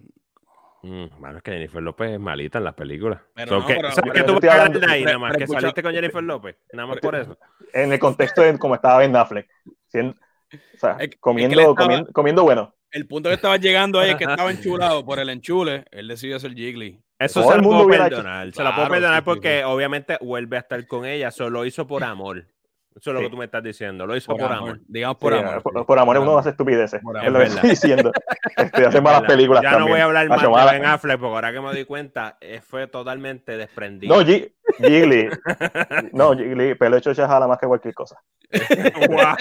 Mm, 0.82 1.06
bueno, 1.18 1.36
es 1.38 1.42
que 1.42 1.52
Jennifer 1.52 1.82
López 1.82 2.10
es 2.10 2.20
malita 2.20 2.58
en 2.58 2.64
las 2.64 2.74
películas. 2.74 3.20
Pero 3.34 3.64
que, 3.64 3.74
¿Sabes 3.92 4.12
que 4.12 4.22
tú 4.24 4.34
vas 4.34 4.44
a 4.44 4.68
de 4.68 4.86
ahí 4.86 5.04
nada 5.04 5.18
más? 5.18 5.36
que 5.36 5.46
saliste 5.46 5.82
con 5.82 5.92
Jennifer 5.92 6.22
López, 6.22 6.56
nada 6.72 6.88
más 6.88 6.98
por 6.98 7.14
eso. 7.14 7.38
En 7.72 7.92
el 7.92 7.98
contexto 7.98 8.42
de 8.42 8.58
cómo 8.58 8.74
estaba 8.74 8.98
Ben 8.98 9.14
Affleck. 9.14 9.48
o 9.94 10.78
sea, 10.78 10.98
comiendo, 11.20 11.74
comiendo, 12.12 12.42
bueno. 12.42 12.74
El 12.90 13.06
punto 13.06 13.30
que 13.30 13.36
estaba 13.36 13.56
llegando 13.56 14.00
ahí 14.00 14.10
es 14.10 14.16
que 14.16 14.24
estaba 14.28 14.50
enchulado 14.50 15.04
por 15.04 15.18
el 15.18 15.30
enchule. 15.30 15.84
Él 15.90 16.08
decidió 16.08 16.36
hacer 16.36 16.52
Jiggly. 16.52 17.00
Eso 17.18 17.48
se 17.48 17.56
lo 17.56 17.62
puedo 17.62 17.86
perdonar. 17.86 18.52
se 18.52 18.62
lo 18.62 18.74
puedo 18.74 18.88
perdonar 18.88 19.24
porque 19.24 19.64
obviamente 19.64 20.18
vuelve 20.20 20.56
a 20.56 20.60
estar 20.60 20.84
con 20.86 21.06
ella. 21.06 21.30
Solo 21.30 21.50
lo 21.50 21.64
hizo 21.64 21.86
por 21.86 22.02
amor. 22.02 22.46
Eso 22.94 23.10
es 23.10 23.14
lo 23.14 23.20
que 23.20 23.30
tú 23.30 23.36
me 23.36 23.46
estás 23.46 23.62
diciendo. 23.62 24.06
Lo 24.06 24.16
hizo 24.16 24.36
por, 24.36 24.52
amor. 24.52 24.80
Digamos 24.86 25.16
por 25.16 25.34
amor. 25.34 25.62
Por, 25.86 25.98
amor 25.98 26.18
uno 26.18 26.38
hace 26.38 26.50
estupideces. 26.50 27.00
Es 27.22 27.32
lo 27.32 27.38
que 27.38 27.44
estoy 27.44 27.70
diciendo. 27.70 28.12
Este, 28.54 28.84
hace 28.84 29.00
malas 29.00 29.22
películas. 29.22 29.62
Ya 29.62 29.78
no 29.78 29.88
voy 29.88 29.98
a 29.98 30.04
hablar 30.04 30.28
más 30.28 30.42
de 30.42 30.48
Ben 30.48 30.84
Affleck 30.84 31.18
porque 31.18 31.34
ahora 31.34 31.52
que 31.52 31.60
me 31.60 31.68
doy 31.68 31.84
cuenta, 31.86 32.36
eh, 32.40 32.60
fue 32.60 32.86
totalmente 32.86 33.56
desprendido. 33.56 34.14
No, 34.14 34.24
Gigli. 34.24 35.28
no, 36.12 36.36
Gigli, 36.36 36.74
pelo 36.74 36.98
hecho 36.98 37.12
ya 37.12 37.26
jala 37.26 37.48
más 37.48 37.58
que 37.58 37.66
cualquier 37.66 37.94
cosa. 37.94 38.20
wow. 39.08 39.34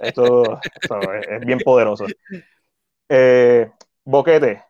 Eso, 0.00 0.60
es, 1.30 1.44
bien 1.44 1.58
poderoso. 1.58 2.06
Eh, 3.08 3.70
boquete. 4.04 4.62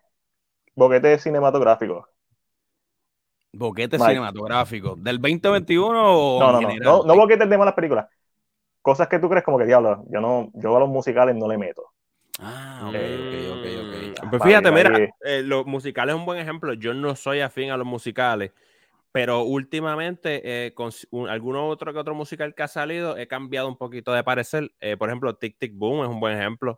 Boquete 0.74 1.18
cinematográfico. 1.18 2.08
Boquete 3.54 3.98
cinematográfico. 3.98 4.96
¿Del 4.96 5.20
2021 5.20 5.88
o 5.88 6.40
no, 6.40 6.52
no, 6.52 6.60
no, 6.60 6.76
no, 6.76 7.04
no 7.04 7.16
boquetes 7.16 7.48
de 7.48 7.58
malas 7.58 7.74
películas. 7.74 8.06
Cosas 8.82 9.08
que 9.08 9.18
tú 9.18 9.30
crees 9.30 9.44
como 9.44 9.58
que 9.58 9.64
diablo, 9.64 10.04
yo 10.10 10.20
no, 10.20 10.50
yo 10.52 10.76
a 10.76 10.80
los 10.80 10.88
musicales 10.90 11.34
no 11.34 11.48
le 11.48 11.56
meto. 11.56 11.94
Ah, 12.38 12.88
ok, 12.88 12.94
ok, 13.52 13.66
ok, 14.20 14.30
Pues 14.30 14.42
fíjate, 14.42 14.70
mira, 14.72 15.08
eh, 15.24 15.42
los 15.42 15.64
musicales 15.66 16.14
es 16.14 16.18
un 16.18 16.26
buen 16.26 16.38
ejemplo. 16.38 16.74
Yo 16.74 16.92
no 16.92 17.14
soy 17.16 17.40
afín 17.40 17.70
a 17.70 17.76
los 17.76 17.86
musicales, 17.86 18.52
pero 19.12 19.42
últimamente 19.42 20.42
eh, 20.44 20.74
con 20.74 20.90
alguno 21.30 21.68
otro 21.68 21.92
que 21.92 21.98
otro 21.98 22.14
musical 22.14 22.54
que 22.54 22.64
ha 22.64 22.68
salido 22.68 23.16
he 23.16 23.28
cambiado 23.28 23.68
un 23.68 23.78
poquito 23.78 24.12
de 24.12 24.24
parecer. 24.24 24.72
Eh, 24.80 24.96
por 24.96 25.08
ejemplo, 25.08 25.34
Tic 25.36 25.56
Tic 25.58 25.72
Boom 25.74 26.02
es 26.02 26.10
un 26.10 26.20
buen 26.20 26.36
ejemplo. 26.36 26.76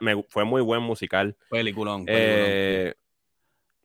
me, 0.00 0.24
fue 0.28 0.44
muy 0.44 0.60
buen 0.60 0.82
musical. 0.82 1.36
Peliculón. 1.48 2.04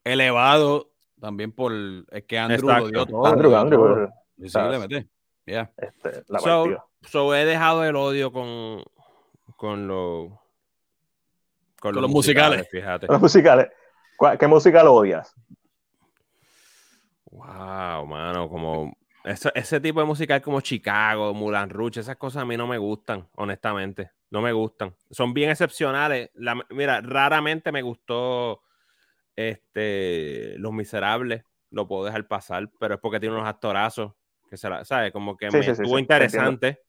elevado 0.04 0.91
también 1.22 1.52
por. 1.52 1.72
Es 2.10 2.24
que 2.24 2.36
Andrew 2.36 2.68
lo 2.68 2.88
dio 2.88 3.06
todo. 3.06 3.26
Andrew, 3.26 3.54
Andrew. 3.54 4.08
Sí, 4.44 4.58
le 4.58 4.78
mete. 4.80 5.08
Ya. 5.46 5.70
Este, 5.76 6.24
so, 6.40 6.66
so, 7.02 7.34
he 7.34 7.44
dejado 7.44 7.84
el 7.84 7.94
odio 7.94 8.32
con, 8.32 8.82
con, 9.56 9.86
lo, 9.86 10.42
con, 11.80 11.94
los, 11.94 12.10
musicales. 12.10 12.68
Fíjate. 12.68 13.06
Los 13.06 13.20
musicales. 13.20 13.68
¿Qué 14.36 14.46
musical 14.48 14.88
odias? 14.88 15.32
Wow, 17.30 18.04
mano, 18.06 18.48
como 18.48 18.92
ese, 19.22 19.52
ese, 19.54 19.80
tipo 19.80 20.00
de 20.00 20.06
musical 20.06 20.42
como 20.42 20.60
Chicago, 20.60 21.32
Mulan 21.34 21.70
Rouge, 21.70 22.00
esas 22.00 22.16
cosas 22.16 22.42
a 22.42 22.46
mí 22.46 22.56
no 22.56 22.66
me 22.66 22.78
gustan, 22.78 23.28
honestamente. 23.36 24.10
No 24.30 24.42
me 24.42 24.52
gustan. 24.52 24.94
Son 25.10 25.32
bien 25.32 25.50
excepcionales. 25.50 26.30
mira, 26.70 27.00
raramente 27.00 27.70
me 27.70 27.82
gustó 27.82 28.62
este, 29.36 30.54
Los 30.58 30.72
Miserables 30.72 31.44
lo 31.70 31.88
puedo 31.88 32.04
dejar 32.04 32.26
pasar, 32.28 32.70
pero 32.78 32.94
es 32.94 33.00
porque 33.00 33.18
tiene 33.18 33.34
unos 33.34 33.48
actorazos 33.48 34.12
que 34.48 34.56
se 34.56 34.68
la, 34.68 34.84
¿sabes? 34.84 35.12
Como 35.12 35.36
que 35.36 35.50
me 35.50 35.58
estuvo 35.60 35.98
interesante. 35.98 36.80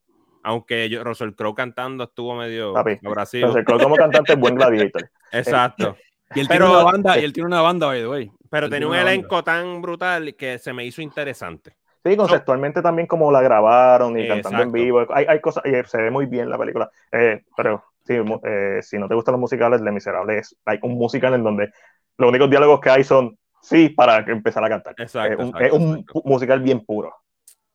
Aunque 0.44 0.90
yo, 0.90 1.06
Russell 1.06 1.32
Crowe 1.32 1.56
cantando 1.56 2.04
estuvo 2.04 2.36
medio 2.36 2.78
abrasivo. 2.78 3.14
Russell 3.14 3.64
Crowe 3.64 3.82
como 3.82 3.96
cantante 3.96 4.34
es 4.34 4.40
buen 4.40 4.56
gladiator. 4.56 5.10
Exacto. 5.32 5.96
y 6.36 6.42
él 6.42 6.50
tiene 6.50 6.66
una 6.66 6.84
banda, 6.84 7.18
y 7.18 7.24
él 7.24 7.32
tiene 7.32 7.48
una 7.48 7.62
banda, 7.62 7.88
by 7.88 8.02
the 8.02 8.08
way. 8.08 8.32
Pero 8.50 8.70
tenía 8.70 8.88
un 8.88 8.96
elenco 8.96 9.42
tan 9.44 9.82
brutal 9.82 10.36
que 10.36 10.60
se 10.60 10.74
me 10.74 10.84
hizo 10.84 11.02
interesante. 11.02 11.78
Sí, 12.06 12.18
conceptualmente 12.18 12.82
también 12.82 13.08
como 13.08 13.32
la 13.32 13.42
grabaron 13.42 14.20
y 14.20 14.28
cantando 14.28 14.62
en 14.62 14.72
vivo. 14.74 15.06
Hay, 15.14 15.26
hay 15.26 15.40
cosas, 15.40 15.64
y 15.66 15.72
se 15.88 16.02
ve 16.02 16.12
muy 16.12 16.26
bien 16.26 16.50
la 16.50 16.58
película. 16.58 16.92
Eh, 17.14 17.44
pero 17.56 17.86
sí, 18.06 18.16
eh, 18.44 18.80
si 18.82 18.98
no 18.98 19.08
te 19.08 19.16
gustan 19.16 19.32
los 19.34 19.40
musicales, 19.40 19.80
Les 19.80 19.94
Miserables 19.94 20.58
hay 20.66 20.80
un 20.82 20.96
musical 20.96 21.34
en 21.34 21.44
donde 21.44 21.72
los 22.18 22.30
únicos 22.30 22.50
diálogos 22.50 22.80
que 22.80 22.90
hay 22.90 23.04
son 23.04 23.38
sí 23.62 23.90
para 23.90 24.20
empezar 24.20 24.64
a 24.64 24.70
cantar. 24.70 24.96
Exacto, 24.98 25.52
es 25.60 25.72
un, 25.72 26.06
musical 26.24 26.62
bien 26.62 26.86
puro. 26.86 27.14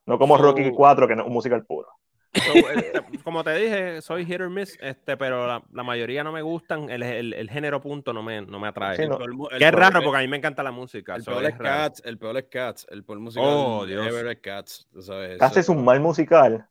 No 0.06 0.18
como 0.18 0.36
Rocky 0.38 0.70
4, 0.70 1.06
que 1.06 1.16
no 1.16 1.22
es 1.22 1.28
un 1.28 1.34
musical 1.34 1.64
puro. 1.64 1.88
Eh, 2.32 2.92
como 3.24 3.42
te 3.42 3.54
dije, 3.54 4.02
soy 4.02 4.24
hit 4.24 4.40
or 4.40 4.50
miss, 4.50 4.78
este, 4.80 5.16
pero 5.16 5.46
la, 5.46 5.62
la 5.72 5.82
mayoría 5.82 6.22
no 6.22 6.32
me 6.32 6.42
gustan. 6.42 6.90
El, 6.90 7.02
el, 7.02 7.32
el, 7.32 7.50
género 7.50 7.80
punto 7.80 8.12
no 8.12 8.22
me, 8.22 8.42
no 8.42 8.60
me 8.60 8.68
atrae. 8.68 8.96
Sí, 8.96 9.08
no. 9.08 9.18
es 9.50 9.72
raro 9.72 10.02
porque 10.02 10.18
a 10.18 10.20
mí 10.20 10.28
me 10.28 10.36
encanta 10.36 10.62
la 10.62 10.70
música. 10.70 11.16
El 11.16 11.24
peor 11.24 11.44
es, 11.44 11.56
Cats, 11.56 12.02
el 12.04 12.18
peor 12.18 12.36
es 12.36 12.44
Cats, 12.44 12.86
el 12.90 13.04
peor 13.04 13.20
musical. 13.20 13.48
Oh, 13.48 13.86
Dios. 13.86 14.06
Es 14.06 14.38
Cats. 14.40 14.88
Cats 15.38 15.56
es 15.56 15.68
un 15.68 15.84
mal 15.84 16.00
musical. 16.00 16.66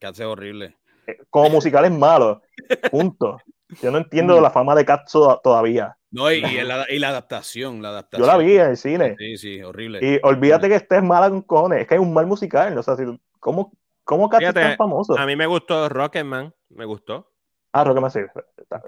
Cats 0.00 0.20
es 0.20 0.26
horrible. 0.26 0.76
Eh, 1.06 1.18
como 1.30 1.50
musical 1.50 1.84
es 1.84 1.92
malo. 1.92 2.42
Punto. 2.90 3.38
Yo 3.82 3.90
no 3.90 3.98
entiendo 3.98 4.40
la 4.40 4.50
fama 4.50 4.74
de 4.74 4.84
Cats 4.84 5.12
todavía. 5.42 5.96
No, 6.10 6.30
y, 6.30 6.40
la, 6.40 6.86
y, 6.88 6.98
la, 6.98 7.08
adaptación, 7.08 7.82
la 7.82 7.90
adaptación. 7.90 8.26
Yo 8.26 8.32
la 8.32 8.38
vi 8.38 8.56
en 8.56 8.70
el 8.70 8.76
cine. 8.76 9.16
Sí, 9.18 9.36
sí, 9.36 9.62
horrible. 9.62 9.98
Y 10.02 10.18
olvídate 10.22 10.68
que 10.68 10.76
estés 10.76 11.02
mala 11.02 11.28
con 11.28 11.42
cojones, 11.42 11.82
es 11.82 11.86
que 11.86 11.94
hay 11.94 12.00
un 12.00 12.14
mal 12.14 12.26
musical. 12.26 12.78
O 12.78 12.82
sea, 12.82 12.96
¿cómo, 13.40 13.72
cómo 14.04 14.28
Cats 14.28 14.46
es 14.46 14.54
tan 14.54 14.76
famoso? 14.76 15.18
A 15.18 15.26
mí 15.26 15.36
me 15.36 15.46
gustó 15.46 15.88
Rocketman, 15.88 16.54
me 16.70 16.84
gustó. 16.84 17.32
Ah, 17.72 17.84
Rocketman 17.84 18.10
sí. 18.10 18.20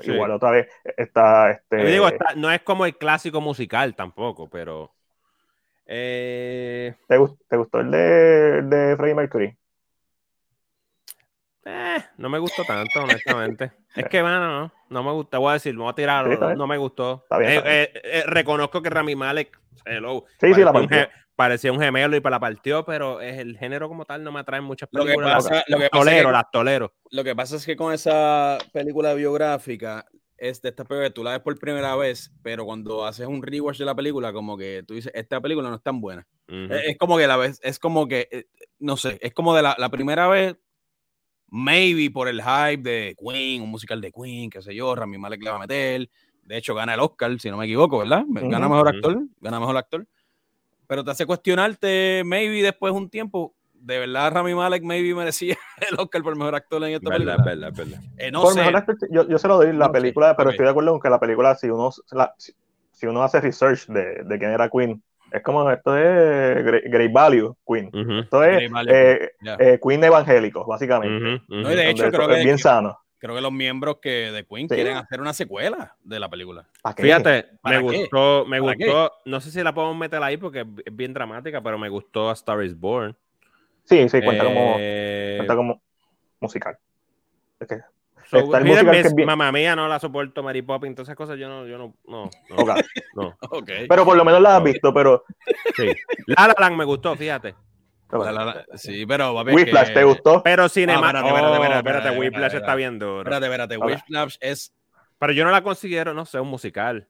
Igual 0.03 0.31
otra 0.31 0.53
vez 0.53 0.69
está 0.97 1.51
este. 1.51 1.77
Digo, 1.85 2.09
no 2.37 2.51
es 2.51 2.63
como 2.63 2.87
el 2.87 2.97
clásico 2.97 3.41
musical 3.41 3.95
tampoco, 3.95 4.49
pero. 4.49 4.95
Eh... 5.85 6.95
¿Te, 7.09 7.17
gustó, 7.17 7.81
el 7.81 7.91
de, 7.91 8.63
de 8.63 8.97
Freddie 8.97 9.15
Mercury? 9.15 9.59
Eh, 11.71 12.03
no 12.17 12.31
me 12.31 12.39
gustó 12.39 12.65
tanto, 12.65 13.03
honestamente. 13.05 13.73
es 13.95 14.07
que, 14.07 14.23
bueno, 14.23 14.73
no, 14.89 15.03
me 15.03 15.13
gusta. 15.13 15.39
Voy 15.39 15.51
a 15.51 15.55
decir, 15.55 15.75
me 15.75 15.83
voy 15.83 15.91
a 15.91 15.95
tirar, 15.95 16.57
no, 16.57 16.67
me 16.67 16.79
gustó. 16.79 17.27
Eh, 17.43 17.93
eh, 17.93 18.23
reconozco 18.27 18.81
que 18.81 18.89
Rami 18.89 19.15
Malek, 19.15 19.61
hello, 19.85 20.25
sí, 20.41 20.55
sí, 20.55 20.63
la 20.63 20.73
parecía 21.37 21.71
un 21.71 21.79
gemelo 21.79 22.17
y 22.17 22.21
para 22.21 22.37
la 22.37 22.41
partió, 22.41 22.85
pero 22.85 23.21
es 23.21 23.39
el 23.39 23.57
género 23.57 23.87
como 23.87 24.05
tal 24.05 24.25
no 24.25 24.33
me 24.33 24.41
atrae 24.41 24.61
muchas 24.61 24.89
películas. 24.89 25.45
Lo 25.45 25.51
que 25.51 25.51
pasa, 25.51 25.65
lo 25.69 25.79
que 25.79 25.89
tolero, 25.89 26.33
las 26.33 26.51
tolero. 26.51 26.95
Lo 27.13 27.23
que 27.23 27.37
pasa 27.37 27.57
es 27.57 27.65
que 27.65 27.77
con 27.77 27.93
esa 27.93 28.59
película 28.73 29.15
biográfica, 29.15 30.05
es 30.37 30.63
de 30.63 30.71
esta 30.71 30.85
película, 30.85 31.11
tú 31.11 31.23
la 31.23 31.33
ves 31.33 31.41
por 31.41 31.57
primera 31.59 31.95
vez, 31.95 32.33
pero 32.43 32.65
cuando 32.65 33.07
haces 33.07 33.27
un 33.29 33.43
rewatch 33.43 33.79
de 33.79 33.85
la 33.85 33.95
película, 33.95 34.33
como 34.33 34.57
que 34.57 34.83
tú 34.85 34.95
dices, 34.95 35.13
esta 35.15 35.41
película 35.41 35.69
no 35.69 35.77
es 35.77 35.83
tan 35.83 36.01
buena. 36.01 36.27
es, 36.49 36.99
como 36.99 37.17
que 37.17 37.29
la 37.29 37.37
vez, 37.37 37.61
es 37.63 37.79
como 37.79 38.09
que, 38.09 38.49
no 38.81 38.97
sé, 38.97 39.19
es 39.21 39.33
como 39.33 39.55
de 39.55 39.63
la, 39.63 39.77
la 39.79 39.91
primera 39.91 40.27
vez 40.27 40.57
maybe 41.51 42.11
por 42.11 42.29
el 42.29 42.43
hype 42.43 42.83
de 42.83 43.17
Queen, 43.19 43.63
un 43.63 43.71
musical 43.71 44.01
de 44.01 44.13
Queen, 44.13 44.51
qué 44.51 44.63
sé 44.63 44.75
yo, 44.75 44.95
Rami 44.95 45.19
Malek 45.19 45.43
le 45.43 45.51
va 45.51 45.57
a 45.57 45.61
meter. 45.61 46.09
De 46.43 46.57
hecho, 46.57 46.75
gana 46.75 46.95
el 46.95 47.01
Oscar, 47.01 47.39
si 47.39 47.51
no 47.51 47.59
me 47.59 47.67
equivoco, 47.67 47.99
¿verdad? 47.99 48.25
Gana 48.27 48.69
mejor 48.69 48.89
actor, 48.89 49.23
gana 49.41 49.61
mejor 49.61 49.77
actor. 49.77 50.07
Pero 50.87 51.05
te 51.05 51.11
hace 51.11 51.27
cuestionarte, 51.27 52.23
maybe 52.25 52.63
después 52.63 52.95
de 52.95 52.99
un 52.99 53.11
tiempo, 53.11 53.55
de 53.75 53.99
verdad 53.99 54.33
Rami 54.33 54.55
Malek 54.55 54.83
maybe 54.83 55.15
merecía 55.15 55.57
el 55.91 55.99
Oscar 55.99 56.23
por 56.23 56.37
mejor 56.37 56.55
actor 56.55 56.83
en 56.85 56.95
esta 56.95 57.11
película. 57.11 57.37
Verdad, 57.45 57.73
verdad. 57.75 58.01
Eh, 58.17 58.31
no 58.31 58.47
sé. 58.47 58.63
yo, 59.11 59.29
yo, 59.29 59.39
se 59.39 59.49
lo 59.49 59.57
doy 59.59 59.73
la 59.75 59.93
película, 59.93 60.35
pero 60.37 60.51
estoy 60.51 60.65
de 60.65 60.71
acuerdo 60.71 60.93
con 60.93 61.01
que 61.01 61.11
la 61.11 61.21
película, 61.21 61.55
si 61.55 61.69
uno, 61.69 61.91
si, 62.93 63.07
uno 63.07 63.23
hace 63.23 63.41
research 63.41 63.87
de, 63.89 64.25
de 64.25 64.39
quién 64.39 64.51
era 64.51 64.71
Queen, 64.71 65.03
es 65.33 65.43
como 65.43 65.71
esto 65.71 65.97
es 65.97 66.65
Great 66.65 67.13
Value 67.13 67.57
Queen. 67.67 67.91
Esto 68.21 68.45
es 68.45 68.71
eh, 68.89 69.31
eh, 69.59 69.81
Queen 69.83 70.05
evangélico, 70.05 70.65
básicamente. 70.67 71.43
no, 71.49 71.73
y 71.73 71.77
de 71.77 71.91
hecho, 71.91 72.11
creo 72.11 72.29
que 72.29 72.39
es 72.39 72.45
bien 72.45 72.59
sano. 72.59 72.99
Creo 73.19 73.35
que 73.35 73.41
los 73.41 73.53
miembros 73.53 73.97
que 74.01 74.31
de 74.31 74.47
Queen 74.47 74.69
quieren 74.69 74.97
hacer 74.97 75.21
una 75.21 75.33
secuela 75.33 75.97
de 76.05 76.21
la 76.21 76.29
película. 76.29 76.69
Fíjate, 76.97 77.47
me 77.65 77.81
gustó, 77.81 78.45
me 78.47 78.61
gustó, 78.61 79.13
no 79.25 79.41
sé 79.41 79.51
si 79.51 79.63
la 79.63 79.75
podemos 79.75 79.97
meter 79.97 80.23
ahí 80.23 80.37
porque 80.37 80.61
es 80.85 80.97
bien 80.97 81.13
dramática, 81.13 81.61
pero 81.61 81.79
me 81.79 81.89
gustó 81.89 82.31
A 82.31 82.35
Star 82.35 82.63
is 82.63 82.79
Born. 82.79 83.17
Sí, 83.85 84.09
sí, 84.09 84.21
cuenta, 84.23 84.45
como, 84.45 84.77
eh, 84.79 85.35
cuenta 85.39 85.57
como 85.57 85.83
musical. 86.41 86.79
Es 87.59 87.67
que 87.67 87.81
So, 88.29 88.47
Mamá 89.25 89.51
mía, 89.53 89.75
no 89.75 89.89
la 89.89 89.99
soporto, 89.99 90.43
Mary 90.43 90.61
Poppins, 90.61 90.95
todas 90.95 91.09
esas 91.09 91.17
cosas 91.17 91.39
yo 91.39 91.49
no, 91.49 91.67
yo 91.67 91.79
no, 91.79 91.95
no, 92.07 92.29
no, 93.15 93.37
okay. 93.51 93.87
Pero 93.89 94.05
por 94.05 94.19
lo 94.19 94.25
menos 94.25 94.43
la 94.43 94.59
has 94.59 94.63
visto, 94.63 94.93
pero... 94.93 95.25
Sí. 95.75 95.91
La 96.27 96.49
La 96.49 96.55
Land 96.59 96.77
me 96.77 96.85
gustó, 96.85 97.17
fíjate. 97.17 97.55
sí, 98.75 99.07
pero 99.07 99.33
va 99.33 99.41
a 99.41 99.45
ver 99.45 99.55
Whiplash, 99.55 99.95
¿te 99.95 100.05
gustó? 100.05 100.43
Pero 100.43 100.69
Cinema... 100.69 101.11
Ah, 101.11 101.19
espérate, 101.19 101.29
espérate, 101.29 101.55
espérate, 101.55 101.79
espérate, 101.79 102.19
Whiplash 102.19 102.55
está 102.55 102.75
bien 102.75 102.99
duro. 102.99 103.21
Espérate, 103.21 103.47
espérate, 103.47 103.77
Whiplash 103.79 104.37
es... 104.41 104.75
Pero 105.19 105.33
yo 105.33 105.45
no 105.45 105.51
la 105.51 105.63
considero, 105.63 106.13
no 106.13 106.27
sé, 106.27 106.39
un 106.39 106.49
musical. 106.49 107.09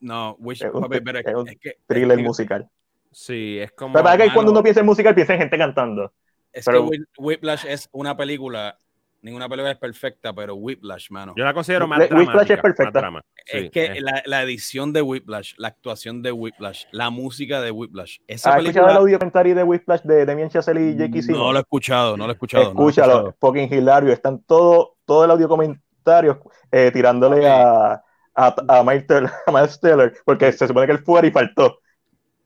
No, 0.00 0.36
Wish, 0.38 0.64
es 0.64 0.70
pero 1.04 1.18
es, 1.18 1.26
es 1.26 1.34
un 1.34 1.46
que, 1.60 1.78
thriller 1.86 2.18
musical. 2.18 2.68
Sí, 3.12 3.58
es 3.60 3.72
como... 3.72 3.92
Pero 3.92 4.24
que 4.24 4.32
cuando 4.32 4.52
uno 4.52 4.62
piensa 4.62 4.80
en 4.80 4.86
musical, 4.86 5.14
piensa 5.14 5.34
en 5.34 5.40
gente 5.40 5.58
cantando. 5.58 6.14
Es 6.50 6.64
pero... 6.64 6.88
que 6.88 6.98
Whiplash 7.18 7.66
es 7.66 7.90
una 7.92 8.16
película 8.16 8.78
ninguna 9.22 9.48
película 9.48 9.72
es 9.72 9.78
perfecta, 9.78 10.32
pero 10.32 10.54
Whiplash, 10.54 11.10
mano. 11.10 11.34
Yo 11.36 11.44
la 11.44 11.54
considero 11.54 11.86
más 11.86 12.00
Whiplash 12.10 12.50
es 12.50 12.60
perfecta. 12.60 13.10
es 13.46 13.70
que 13.70 14.00
La, 14.00 14.42
edición 14.42 14.92
de 14.92 15.02
Whiplash, 15.02 15.54
la 15.58 15.68
actuación 15.68 16.22
de 16.22 16.32
Whiplash, 16.32 16.84
la 16.92 17.10
música 17.10 17.60
de 17.60 17.70
Whiplash. 17.70 18.18
Esa 18.26 18.54
¿Has 18.54 18.60
escuchado 18.60 18.88
el 18.90 18.96
audio 18.96 19.18
comentario 19.18 19.54
de 19.54 19.62
Whiplash 19.62 20.02
de 20.02 20.24
Damien 20.24 20.48
Chazelle 20.48 20.90
y 20.90 20.96
Jackie 20.96 21.22
Simmons? 21.22 21.42
No 21.42 21.52
lo 21.52 21.58
he 21.58 21.62
escuchado, 21.62 22.16
no 22.16 22.24
lo 22.24 22.32
he 22.32 22.34
escuchado. 22.34 22.64
Escúchalo, 22.64 23.22
no 23.22 23.36
fucking 23.40 23.72
hilario. 23.72 24.12
Están 24.12 24.42
todo, 24.42 24.96
todo 25.04 25.24
el 25.24 25.30
audio 25.30 25.48
comentario 25.48 26.40
eh, 26.70 26.90
tirándole 26.92 27.48
a, 27.48 28.02
a, 28.34 28.54
a, 28.68 28.84
Miles 28.84 29.80
Teller, 29.80 30.14
porque 30.24 30.52
se 30.52 30.66
supone 30.66 30.86
que 30.86 30.92
él 30.92 30.98
fuera 31.00 31.26
y 31.26 31.30
faltó. 31.30 31.80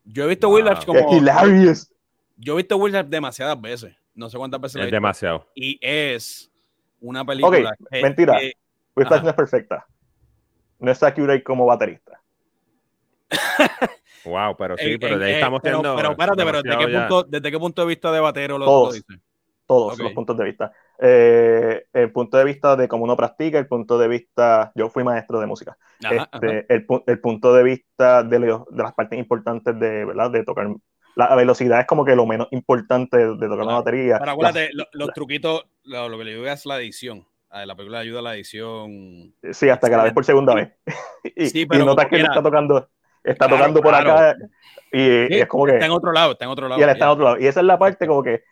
Yo 0.05 0.25
he 0.25 0.29
visto 0.29 0.49
Whiplash 0.49 0.85
como. 0.85 0.99
Es 0.99 1.17
hilarious. 1.17 1.93
Yo 2.37 2.55
he 2.55 2.57
visto 2.57 2.77
Whiplash 2.77 3.07
demasiadas 3.07 3.61
veces. 3.61 3.95
no 4.15 4.29
sé 4.29 4.39
cuántas 4.39 4.61
veces 4.61 4.85
es 4.85 4.91
demasiado. 4.91 5.47
Y 5.55 5.79
es 5.81 6.52
una 7.03 7.25
película. 7.25 7.71
Ok, 7.79 8.03
mentira. 8.03 8.39
Whiplash 8.97 9.23
no 9.23 9.31
es 9.31 9.35
perfecta. 9.35 9.87
No 10.79 10.91
es 10.91 11.03
accurate 11.03 11.43
como 11.43 11.67
baterista. 11.67 12.21
wow, 14.25 14.57
pero 14.57 14.77
sí, 14.77 14.99
pero 14.99 15.19
de 15.19 15.27
ahí 15.27 15.33
estamos 15.35 15.61
pero, 15.63 15.79
teniendo. 15.79 15.97
Pero 15.97 16.11
espérate, 16.11 16.45
pero 16.45 16.63
¿desde 16.63 16.79
qué, 16.79 16.99
punto, 16.99 17.23
¿desde 17.25 17.51
qué 17.51 17.59
punto 17.59 17.83
de 17.83 17.89
vista 17.89 18.13
de 18.13 18.21
batero 18.21 18.59
lo, 18.59 18.65
todos, 18.65 18.97
lo? 18.97 19.17
Todos 19.67 19.99
los 19.99 20.13
puntos 20.13 20.37
de 20.37 20.45
vista. 20.45 20.73
Eh, 20.99 21.85
el 21.93 22.13
punto 22.13 22.37
de 22.37 22.45
vista 22.45 22.77
de 22.77 22.89
cómo 22.89 23.05
uno 23.05 23.17
practica, 23.17 23.59
el 23.59 23.67
punto 23.67 23.99
de 23.99 24.09
vista. 24.09 24.73
Yo 24.75 24.91
fui 24.91 25.05
maestro 25.05 25.41
de 25.41 25.47
música. 25.47 25.77
Ajá, 26.05 26.29
este, 26.33 26.59
ajá. 26.59 26.67
El, 26.69 26.87
el, 27.07 27.21
punto 27.21 27.55
de 27.55 27.63
vista 27.63 28.23
de, 28.23 28.39
lo, 28.39 28.67
de, 28.71 28.83
las 28.83 28.93
partes 28.93 29.19
importantes 29.19 29.79
de, 29.79 30.05
¿verdad? 30.05 30.31
de 30.31 30.45
tocar. 30.45 30.69
La 31.15 31.35
velocidad 31.35 31.81
es 31.81 31.87
como 31.87 32.05
que 32.05 32.17
lo 32.17 32.27
menos 32.27 32.49
importante 32.51 33.17
de, 33.17 33.35
tocar 33.35 33.49
claro. 33.49 33.65
una 33.65 33.75
batería. 33.75 34.19
Pero 34.19 34.31
acuérdate, 34.31 34.71
la, 34.73 34.87
los, 34.93 35.13
truquitos, 35.13 35.65
lo, 35.85 36.09
lo, 36.09 36.19
que 36.19 36.25
le 36.25 36.33
ayuda 36.33 36.53
es 36.53 36.67
la 36.67 36.79
edición. 36.79 37.27
A 37.51 37.67
la 37.67 37.77
película 37.77 37.99
ayuda 37.99 38.21
a 38.21 38.23
la 38.23 38.35
edición. 38.35 39.35
Sí, 39.53 39.69
hasta 39.69 39.91
que 39.91 39.97
la 39.97 40.05
ves 40.05 40.15
por 40.15 40.25
segunda 40.25 40.55
vez. 40.55 40.73
y, 41.37 41.49
sí, 41.49 41.67
pero 41.67 41.83
y 41.83 41.87
notas 41.87 42.07
que 42.07 42.17
él 42.17 42.25
está 42.25 42.43
tocando, 42.43 42.89
está 43.23 43.47
claro, 43.47 43.57
tocando 43.57 43.83
por 43.83 43.91
claro. 43.91 44.13
acá. 44.13 44.37
Y, 44.91 44.99
sí, 44.99 45.27
y, 45.31 45.41
es 45.41 45.47
como 45.47 45.67
que. 45.67 45.75
Está 45.75 45.87
en 45.87 45.93
otro 45.93 46.13
lado, 46.13 46.33
está 46.33 46.47
en 46.47 46.51
otro 46.51 46.69
lado. 46.69 46.81
Y 46.81 46.85
él 46.85 46.89
está 46.89 47.05
en 47.05 47.11
otro 47.11 47.25
lado. 47.25 47.39
Y 47.39 47.47
esa 47.47 47.61
es 47.61 47.67
la 47.67 47.79
parte 47.79 48.07
como 48.07 48.23
que 48.23 48.43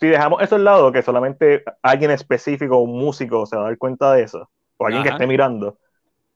si 0.00 0.08
dejamos 0.08 0.42
eso 0.42 0.56
al 0.56 0.64
lado, 0.64 0.92
que 0.92 1.02
solamente 1.02 1.64
alguien 1.82 2.10
específico, 2.10 2.78
un 2.78 2.98
músico, 2.98 3.46
se 3.46 3.56
va 3.56 3.62
a 3.62 3.64
dar 3.66 3.78
cuenta 3.78 4.12
de 4.12 4.22
eso, 4.22 4.50
o 4.76 4.86
alguien 4.86 5.00
Ajá. 5.02 5.10
que 5.10 5.14
esté 5.14 5.26
mirando, 5.26 5.78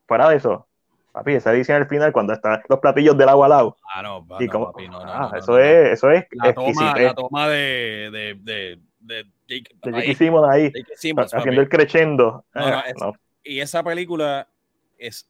fuera 0.07 0.29
de 0.29 0.37
eso, 0.37 0.69
papi, 1.13 1.35
esa 1.35 1.53
edición 1.53 1.83
al 1.83 1.89
final, 1.89 2.13
cuando 2.13 2.33
están 2.33 2.61
los 2.69 2.79
platillos 2.81 3.17
del 3.17 3.29
agua 3.29 3.47
al 3.47 3.51
lado. 3.51 3.77
Ah, 3.95 4.03
no, 4.03 4.27
y 4.39 4.47
no, 4.47 4.53
como, 4.53 4.73
papi, 4.73 4.89
no, 4.89 5.05
no, 5.05 5.13
ah, 5.13 5.29
no, 5.33 5.39
eso, 5.39 5.59
Es, 5.59 5.93
eso 5.93 6.11
es. 6.11 6.25
La 6.33 6.53
toma, 6.53 6.95
la 6.99 7.15
toma 7.15 7.49
de, 7.49 8.11
de, 8.13 8.35
de, 8.41 8.79
de 9.01 9.27
Jake, 9.49 9.77
de 9.83 9.93
Jake 9.93 10.15
Simmons 10.15 10.49
ahí, 10.49 10.73
Jake 10.73 10.97
Simmons, 10.97 11.35
haciendo 11.35 11.61
el 11.61 11.69
crescendo. 11.69 12.45
Eh, 12.55 12.83
es, 12.87 12.95
y 13.43 13.61
esa 13.61 13.83
película 13.83 14.49
es 14.99 15.27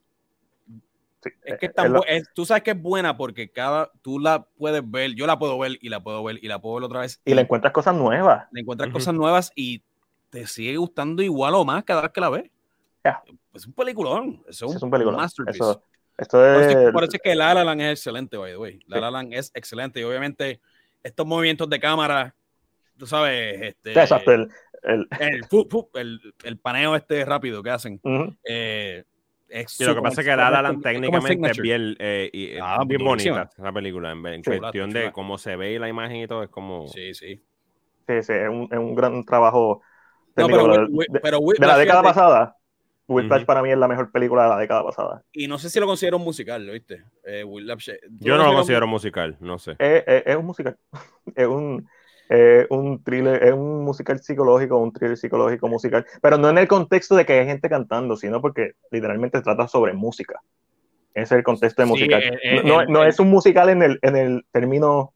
Sí, 1.22 1.28
es 1.44 1.58
que 1.58 1.68
tan 1.68 1.94
es, 1.96 2.02
es, 2.08 2.28
tú 2.34 2.46
sabes 2.46 2.62
que 2.62 2.70
es 2.70 2.80
buena 2.80 3.16
porque 3.18 3.50
cada 3.50 3.90
tú 4.00 4.18
la 4.18 4.42
puedes 4.56 4.88
ver, 4.90 5.14
yo 5.14 5.26
la 5.26 5.38
puedo 5.38 5.58
ver 5.58 5.72
y 5.82 5.90
la 5.90 6.00
puedo 6.00 6.24
ver 6.24 6.38
y 6.40 6.48
la 6.48 6.60
puedo 6.60 6.76
ver 6.76 6.84
otra 6.84 7.00
vez. 7.00 7.20
Y, 7.26 7.32
y 7.32 7.34
le 7.34 7.42
encuentras 7.42 7.74
cosas 7.74 7.94
nuevas. 7.94 8.46
Le 8.52 8.62
encuentras 8.62 8.88
uh 8.88 8.90
-huh. 8.90 8.94
cosas 8.94 9.14
nuevas 9.14 9.52
y 9.54 9.82
te 10.30 10.46
sigue 10.46 10.76
gustando 10.78 11.22
igual 11.22 11.54
o 11.54 11.64
más 11.64 11.84
cada 11.84 12.02
vez 12.02 12.12
que 12.12 12.20
la 12.22 12.30
ves. 12.30 12.50
Yeah. 13.04 13.22
Es 13.54 13.66
un 13.66 13.72
peliculón. 13.72 14.42
Es 14.48 14.62
un, 14.62 14.76
es 14.76 14.82
un 14.82 14.90
peliculón. 14.90 15.20
masterpiece. 15.20 15.58
Eso, 15.58 15.82
esto 16.18 16.60
es... 16.60 16.92
Por, 16.92 17.04
eso, 17.04 17.16
es 17.16 17.22
que 17.22 17.34
La 17.34 17.54
La 17.54 17.64
Land 17.64 17.80
es 17.80 17.90
excelente, 17.98 18.36
by 18.36 18.52
the 18.52 18.56
way. 18.58 18.80
La 18.86 19.00
La 19.00 19.10
Land 19.10 19.32
es 19.34 19.50
excelente 19.54 20.00
y 20.00 20.02
obviamente 20.04 20.60
estos 21.02 21.26
movimientos 21.26 21.68
de 21.70 21.80
cámara, 21.80 22.34
tú 22.98 23.06
sabes, 23.06 23.60
este, 23.62 23.94
sí, 23.94 23.98
exacto, 23.98 24.32
el, 24.32 24.48
el... 24.82 25.08
El, 25.20 25.44
el, 25.94 26.34
el, 26.44 26.58
paneo 26.58 26.96
este 26.96 27.24
rápido 27.24 27.62
que 27.62 27.70
hacen. 27.70 28.00
Uh 28.02 28.08
-huh. 28.10 28.36
eh, 28.44 29.04
Sí, 29.66 29.84
lo 29.84 29.96
que 29.96 30.00
pasa 30.00 30.20
es 30.20 30.26
que 30.28 30.36
La 30.36 30.48
La 30.48 30.62
Land 30.62 30.82
técnicamente 30.82 31.50
es 31.50 31.58
bien, 31.58 31.96
eh, 31.98 32.30
y, 32.32 32.56
ah, 32.62 32.84
bien 32.86 33.02
bonita 33.04 33.50
la 33.56 33.72
película, 33.72 34.12
en, 34.12 34.24
en 34.24 34.42
chula, 34.42 34.58
cuestión 34.58 34.90
chula. 34.90 35.00
de 35.00 35.12
cómo 35.12 35.38
se 35.38 35.56
ve 35.56 35.76
la 35.78 35.88
imagen 35.88 36.18
y 36.18 36.26
todo, 36.28 36.44
es 36.44 36.50
como... 36.50 36.86
Sí, 36.86 37.14
sí. 37.14 37.42
Sí, 38.06 38.22
sí, 38.22 38.32
es 38.32 38.48
un, 38.48 38.68
es 38.70 38.78
un 38.78 38.94
gran 38.94 39.24
trabajo 39.24 39.82
no, 40.36 40.46
pero, 40.46 40.66
de, 40.68 41.20
pero, 41.20 41.40
de, 41.40 41.54
de, 41.58 41.66
la 41.66 41.76
década 41.78 42.02
pasada. 42.02 42.56
Whiplash 43.10 43.40
uh 43.40 43.42
-huh. 43.42 43.46
para 43.46 43.62
mí 43.62 43.70
es 43.70 43.78
la 43.78 43.88
mejor 43.88 44.10
película 44.10 44.44
de 44.44 44.48
la 44.48 44.58
década 44.58 44.84
pasada. 44.84 45.22
Y 45.32 45.48
no 45.48 45.58
sé 45.58 45.68
si 45.68 45.80
lo 45.80 45.86
considero 45.86 46.16
un 46.16 46.24
musical, 46.24 46.64
¿lo 46.64 46.72
viste? 46.72 47.02
Eh, 47.24 47.44
Yo 48.20 48.36
no 48.36 48.44
lo 48.44 48.54
considero 48.54 48.86
un... 48.86 48.90
musical, 48.90 49.36
no 49.40 49.58
sé. 49.58 49.72
Es, 49.78 50.04
es, 50.06 50.22
es 50.26 50.36
un 50.36 50.46
musical. 50.46 50.76
es 51.34 51.46
un 51.46 51.88
eh, 52.32 52.64
un 52.70 53.02
thriller, 53.02 53.42
es 53.42 53.52
un 53.52 53.82
musical 53.82 54.20
psicológico, 54.20 54.76
un 54.76 54.92
thriller 54.92 55.16
psicológico 55.16 55.66
musical, 55.66 56.06
pero 56.22 56.38
no 56.38 56.48
en 56.48 56.58
el 56.58 56.68
contexto 56.68 57.16
de 57.16 57.26
que 57.26 57.32
hay 57.32 57.46
gente 57.46 57.68
cantando, 57.68 58.16
sino 58.16 58.40
porque 58.40 58.74
literalmente 58.92 59.42
trata 59.42 59.66
sobre 59.66 59.94
música. 59.94 60.40
Ese 61.12 61.24
es 61.24 61.32
el 61.32 61.42
contexto 61.42 61.82
de 61.82 61.86
sí, 61.86 61.92
musical. 61.92 62.22
Eh, 62.22 62.38
eh, 62.40 62.62
no, 62.64 62.84
no, 62.84 63.02
es 63.04 63.18
un 63.18 63.30
musical 63.30 63.70
en 63.70 63.82
el, 63.82 63.98
en 64.02 64.14
el 64.14 64.44
término 64.52 65.12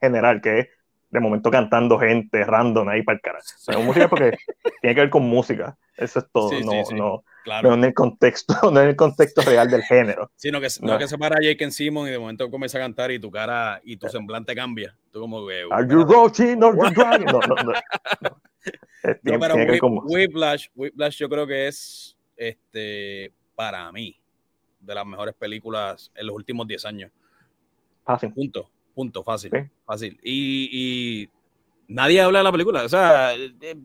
general, 0.00 0.40
que 0.40 0.58
es 0.60 0.68
de 1.10 1.20
momento 1.20 1.50
cantando 1.50 1.98
gente 1.98 2.44
random 2.44 2.88
ahí 2.88 3.02
para 3.02 3.16
el 3.16 3.22
carajo. 3.22 3.44
Es 3.44 3.76
un 3.76 3.86
musical 3.86 4.08
porque 4.08 4.38
tiene 4.80 4.94
que 4.94 5.00
ver 5.00 5.10
con 5.10 5.24
música. 5.24 5.76
Eso 5.96 6.20
es 6.20 6.26
todo. 6.32 6.50
Sí, 6.50 6.64
no, 6.64 6.84
sí, 6.84 6.94
no, 6.94 7.24
claro. 7.44 7.68
no 7.68 7.74
en 7.74 7.84
el 7.84 7.94
contexto, 7.94 8.54
no 8.70 8.80
en 8.80 8.88
el 8.88 8.96
contexto 8.96 9.42
real 9.42 9.68
del 9.68 9.82
género. 9.82 10.30
Sino 10.36 10.60
que, 10.60 10.68
no. 10.80 10.98
que 10.98 11.08
se 11.08 11.18
para 11.18 11.36
Jake 11.42 11.70
Simon 11.70 12.08
y 12.08 12.10
de 12.10 12.18
momento 12.18 12.50
comienza 12.50 12.78
a 12.78 12.82
cantar 12.82 13.10
y 13.10 13.18
tu 13.18 13.30
cara 13.30 13.80
y 13.84 13.96
tu 13.96 14.08
semblante 14.08 14.54
cambia. 14.54 14.96
Tú 15.12 15.20
como 15.20 15.46
que. 15.46 15.64
Are 15.70 15.86
you 15.88 16.04
roaching 16.04 16.62
or 16.62 16.76
you? 16.76 17.02
No, 17.02 17.18
no, 17.18 17.54
no. 17.56 17.72
no 19.22 19.38
pero 19.40 19.54
Whip, 19.54 19.82
Whiplash, 20.04 20.68
Whiplash 20.74 21.18
yo 21.18 21.28
creo 21.28 21.46
que 21.46 21.68
es 21.68 22.16
este 22.36 23.32
para 23.54 23.90
mí 23.92 24.20
de 24.80 24.94
las 24.94 25.06
mejores 25.06 25.34
películas 25.34 26.10
en 26.14 26.26
los 26.26 26.34
últimos 26.34 26.66
10 26.66 26.84
años. 26.86 27.12
Punto, 28.34 28.70
punto, 29.00 29.24
fácil. 29.24 29.70
Fácil. 29.86 30.20
Y, 30.22 30.68
y 30.70 31.28
nadie 31.88 32.20
habla 32.20 32.40
de 32.40 32.44
la 32.44 32.52
película. 32.52 32.84
O 32.84 32.88
sea, 32.88 33.32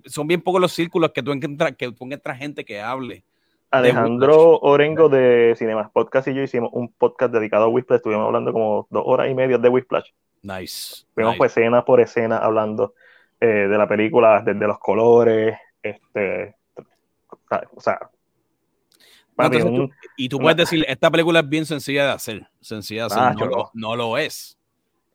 son 0.06 0.28
bien 0.28 0.42
pocos 0.42 0.60
los 0.60 0.74
círculos 0.74 1.12
que 1.12 1.24
tú 1.24 1.32
encuentras, 1.32 1.74
que 1.78 1.90
tú 1.90 2.04
encuentras 2.04 2.38
gente 2.38 2.66
que 2.66 2.82
hable. 2.82 3.24
Alejandro 3.72 4.60
Orengo 4.60 5.08
de 5.08 5.56
Cinemas 5.58 5.90
Podcast 5.92 6.28
y 6.28 6.34
yo 6.34 6.42
hicimos 6.42 6.70
un 6.74 6.92
podcast 6.92 7.34
dedicado 7.34 7.66
a 7.66 7.68
Whiplash. 7.68 7.98
Estuvimos 7.98 8.26
hablando 8.26 8.52
como 8.52 8.88
dos 8.90 9.04
horas 9.06 9.30
y 9.32 9.34
media 9.34 9.58
de 9.58 9.70
Whiplash. 9.70 10.10
Nice. 10.42 11.06
Vimos 11.16 11.32
nice. 11.32 11.38
pues 11.38 11.52
escena 11.52 11.86
por 11.86 12.02
escena 12.02 12.38
hablando 12.38 12.94
eh, 13.40 13.46
de 13.46 13.78
la 13.78 13.88
película, 13.88 14.42
desde 14.46 14.68
los 14.68 14.80
colores, 14.80 15.58
este, 15.82 16.56
o 17.74 17.82
sea. 17.82 18.00
No, 19.38 19.46
entonces, 19.46 19.70
un, 19.70 19.76
tú, 19.90 19.94
y 20.18 20.30
tú 20.30 20.40
puedes 20.40 20.58
decir, 20.58 20.86
esta 20.88 21.10
película 21.10 21.40
es 21.40 21.50
bien 21.50 21.66
sencilla 21.66 22.06
de 22.06 22.12
hacer. 22.12 22.48
Sencilla 22.60 23.02
de 23.02 23.06
hacer. 23.08 23.20
Ah, 23.20 23.34
no, 23.34 23.46
lo, 23.46 23.72
no, 23.74 23.96
lo, 23.96 24.18
es. 24.18 24.58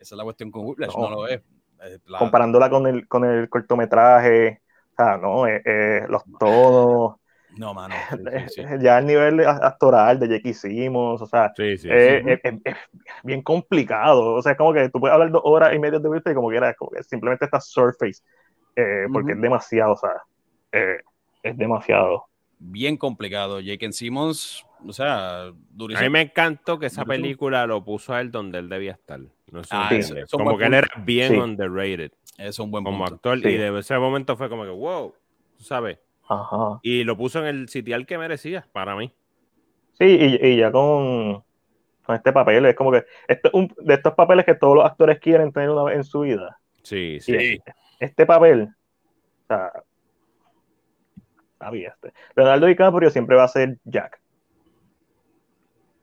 Esa 0.01 0.15
es 0.15 0.19
la 0.19 0.25
cuestión 0.25 0.51
con 0.51 0.65
Whiplash, 0.65 0.97
no, 0.97 1.11
no 1.11 1.11
lo 1.11 1.29
es. 1.29 1.43
La... 2.07 2.19
Comparándola 2.19 2.71
con 2.71 2.87
el, 2.87 3.07
con 3.07 3.25
el 3.25 3.49
cortometraje, 3.51 4.63
o 4.93 4.97
sea, 4.97 5.19
no, 5.19 5.47
eh, 5.47 5.63
eh, 5.65 6.07
los 6.09 6.23
tonos. 6.39 7.17
No, 7.57 7.75
mano. 7.75 7.95
Sí, 8.49 8.63
sí. 8.63 8.63
Ya 8.81 8.99
el 8.99 9.07
nivel 9.07 9.47
actoral 9.47 10.19
de 10.19 10.29
Jackie 10.29 10.55
Simmons, 10.55 11.21
o 11.21 11.27
sea, 11.27 11.53
sí, 11.55 11.73
es, 11.73 11.85
es, 11.85 12.27
es, 12.27 12.41
es, 12.65 12.77
bien 13.23 13.43
complicado. 13.43 14.35
O 14.35 14.43
sea, 14.43 14.53
es 14.53 14.59
como 14.59 14.73
que 14.73 14.89
tú 14.89 15.01
puedes 15.01 15.13
hablar 15.13 15.31
dos 15.31 15.43
horas 15.45 15.75
y 15.75 15.79
media 15.79 15.99
de 15.99 16.09
Whiplash 16.09 16.33
y 16.33 16.35
como 16.35 16.49
quieras, 16.49 16.77
como 16.77 16.93
que 16.93 17.03
simplemente 17.03 17.45
está 17.45 17.61
surface, 17.61 18.23
eh, 18.77 19.07
porque 19.13 19.33
uh 19.33 19.35
-huh. 19.35 19.37
es 19.37 19.43
demasiado, 19.43 19.93
o 19.93 19.97
sea, 19.97 20.23
eh, 20.73 21.01
es 21.43 21.57
demasiado. 21.59 22.25
Bien 22.59 22.97
complicado. 22.97 23.61
Jake 23.61 23.93
Simmons, 23.93 24.65
o 24.87 24.93
sea, 24.93 25.53
durísimo. 25.71 26.01
A 26.01 26.09
mí 26.09 26.11
me 26.11 26.23
encantó 26.23 26.79
que 26.79 26.87
esa 26.87 27.05
película 27.05 27.67
lo 27.67 27.85
puso 27.85 28.15
a 28.15 28.21
él 28.21 28.31
donde 28.31 28.59
él 28.59 28.69
debía 28.69 28.93
estar. 28.93 29.21
No 29.51 29.65
sé 29.65 29.71
ah, 29.73 29.89
eso, 29.93 30.17
eso 30.17 30.37
como 30.37 30.57
que 30.57 30.65
punto. 30.65 30.67
él 30.67 30.75
era 30.75 30.89
bien 31.05 31.41
underrated. 31.41 32.13
Es 32.39 32.59
un 32.59 32.71
buen 32.71 32.85
como 32.85 33.05
punto. 33.05 33.31
actor. 33.31 33.39
Y 33.39 33.57
de 33.57 33.79
ese 33.79 33.99
momento 33.99 34.37
fue 34.37 34.49
como 34.49 34.65
que, 34.65 34.71
wow, 34.71 35.15
tú 35.57 35.65
sabes. 35.65 35.99
Ajá. 36.29 36.79
Y 36.83 37.05
lo 37.05 37.17
puso 37.17 37.41
en 37.41 37.47
el 37.47 37.69
sitial 37.69 38.07
que 38.07 38.17
merecía, 38.17 38.67
para 38.73 38.95
mí. 38.95 39.13
Sí, 39.99 40.05
y, 40.05 40.47
y 40.47 40.57
ya 40.57 40.71
con, 40.71 41.43
con, 42.05 42.17
este 42.17 42.33
papel, 42.33 42.65
es 42.67 42.75
como 42.75 42.93
que 42.93 43.05
este, 43.29 43.51
un, 43.53 43.75
de 43.79 43.95
estos 43.95 44.15
papeles 44.15 44.47
que 44.47 44.55
todos 44.55 44.77
los 44.77 44.85
actores 44.85 45.19
quieren 45.19 45.53
tener 45.53 45.71
una 45.71 45.83
vez 45.83 45.97
en 45.97 46.05
su 46.05 46.21
vida. 46.21 46.59
Sí, 46.83 47.19
sí. 47.21 47.35
Este, 47.35 47.63
este, 47.99 48.27
papel, 48.27 48.63
o 48.63 49.47
sea, 49.47 49.73
había 51.59 51.91
este. 51.91 52.15
Leonardo 52.35 52.67
DiCaprio 52.67 53.11
siempre 53.11 53.37
va 53.37 53.45
a 53.45 53.49
ser 53.49 53.79
Jack. 53.85 54.21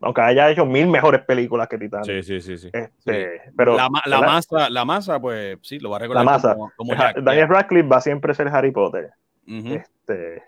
Aunque 0.02 0.22
haya 0.22 0.50
hecho 0.52 0.66
mil 0.66 0.88
mejores 0.88 1.22
películas 1.22 1.68
que 1.68 1.78
Titanic. 1.78 2.06
Sí, 2.06 2.24
sí, 2.24 2.42
sí. 2.42 2.58
sí. 2.58 2.70
Este, 2.72 3.40
sí. 3.40 3.52
Pero, 3.58 3.76
la, 3.76 3.90
la 4.06 4.22
masa, 4.22 4.70
la 4.70 4.86
masa, 4.86 5.20
pues 5.20 5.58
sí, 5.64 5.80
lo 5.80 5.90
va 5.90 5.98
a 5.98 6.00
recordar 6.00 6.24
la 6.26 6.32
masa. 6.32 6.54
como, 6.54 6.72
como 6.76 6.94
Jack. 6.96 7.18
Daniel 7.22 7.50
Radcliffe 7.50 7.88
va 7.88 7.98
a 7.98 8.02
siempre 8.02 8.34
ser 8.34 8.48
Harry 8.50 8.72
Potter. 8.72 9.12
Uh 9.48 9.52
-huh. 9.52 9.82
este, 9.82 10.44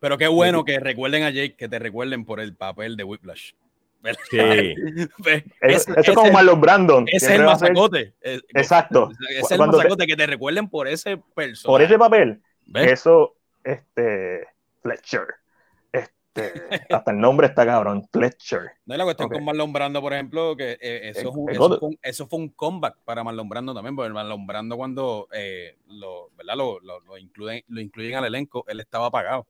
pero 0.00 0.16
qué 0.16 0.28
bueno 0.28 0.64
que 0.64 0.78
recuerden 0.78 1.24
a 1.24 1.30
Jake, 1.30 1.56
que 1.56 1.68
te 1.68 1.78
recuerden 1.78 2.24
por 2.24 2.40
el 2.40 2.54
papel 2.54 2.96
de 2.96 3.04
Whiplash. 3.04 3.52
Sí. 4.30 4.38
es, 5.60 5.88
eso 5.88 5.94
es 5.96 6.10
como 6.12 6.30
Marlon 6.30 6.60
Brandon. 6.60 7.04
Ese 7.08 7.26
es 7.26 7.32
el 7.32 7.44
masacote. 7.44 8.14
Exacto. 8.22 9.10
Es 9.28 9.50
el 9.50 9.58
masacote, 9.58 9.96
te, 9.96 10.06
que 10.06 10.16
te 10.16 10.26
recuerden 10.26 10.68
por 10.68 10.86
ese 10.86 11.20
personaje. 11.34 11.66
Por 11.66 11.82
ese 11.82 11.98
papel. 11.98 12.40
¿Ves? 12.66 12.92
Eso, 12.92 13.34
este, 13.64 14.46
Fletcher. 14.82 15.26
Este, 16.38 16.94
hasta 16.94 17.10
el 17.10 17.18
nombre 17.18 17.46
está 17.46 17.66
cabrón, 17.66 18.06
Fletcher. 18.10 18.72
No 18.86 18.94
es 18.94 18.98
la 18.98 19.04
cuestión 19.04 19.26
okay. 19.26 19.38
con 19.38 19.44
Marlon 19.44 19.72
Brando, 19.72 20.00
por 20.00 20.12
ejemplo, 20.12 20.56
que 20.56 20.78
eh, 20.80 21.10
eso, 21.14 21.30
un, 21.32 21.50
eso, 21.50 21.78
fue 21.78 21.88
un, 21.88 21.98
eso, 22.02 22.26
fue 22.26 22.38
un, 22.38 22.48
comeback 22.48 22.98
para 23.04 23.24
Marlon 23.24 23.48
Brando 23.48 23.74
también, 23.74 23.96
porque 23.96 24.12
Marlon 24.12 24.46
Brando 24.46 24.76
cuando 24.76 25.28
eh, 25.32 25.76
lo, 25.88 26.30
¿verdad? 26.36 26.56
Lo, 26.56 26.80
lo, 26.80 27.00
lo, 27.00 27.18
incluyen, 27.18 27.64
lo 27.68 27.80
incluyen 27.80 28.14
al 28.16 28.24
elenco, 28.24 28.64
él 28.68 28.80
estaba 28.80 29.06
apagado 29.06 29.46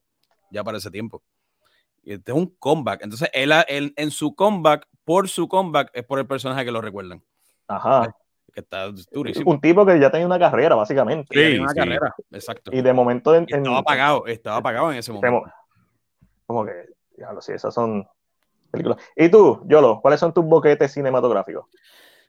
ya 0.51 0.63
para 0.63 0.77
ese 0.77 0.91
tiempo. 0.91 1.21
Y 2.03 2.13
este 2.13 2.31
es 2.31 2.37
un 2.37 2.47
comeback. 2.57 3.03
Entonces, 3.03 3.29
él, 3.33 3.51
él, 3.67 3.93
en 3.95 4.11
su 4.11 4.33
comeback, 4.33 4.87
por 5.03 5.29
su 5.29 5.47
comeback, 5.47 5.91
es 5.93 6.03
por 6.03 6.19
el 6.19 6.27
personaje 6.27 6.65
que 6.65 6.71
lo 6.71 6.81
recuerdan. 6.81 7.21
Ajá. 7.67 8.15
que 8.51 8.61
está 8.61 8.89
durísimo. 9.11 9.51
Un 9.51 9.61
tipo 9.61 9.85
que 9.85 9.99
ya 9.99 10.09
tenía 10.09 10.25
una 10.25 10.39
carrera, 10.39 10.75
básicamente. 10.75 11.27
Sí, 11.31 11.59
una 11.59 11.73
carrera, 11.73 12.15
exacto. 12.31 12.71
Y 12.73 12.81
de 12.81 12.93
momento... 12.93 13.35
estaba 13.35 13.77
apagado, 13.77 14.25
estaba 14.25 14.57
apagado 14.57 14.91
en 14.91 14.97
ese 14.97 15.11
momento. 15.11 15.51
Como 16.49 16.65
que, 16.65 16.73
lo 17.31 17.41
sí, 17.43 17.51
esas 17.51 17.71
son 17.71 18.07
películas. 18.71 18.99
¿Y 19.15 19.29
tú, 19.29 19.61
Yolo, 19.67 19.99
cuáles 20.01 20.19
son 20.19 20.33
tus 20.33 20.43
boquetes 20.43 20.91
cinematográficos? 20.91 21.67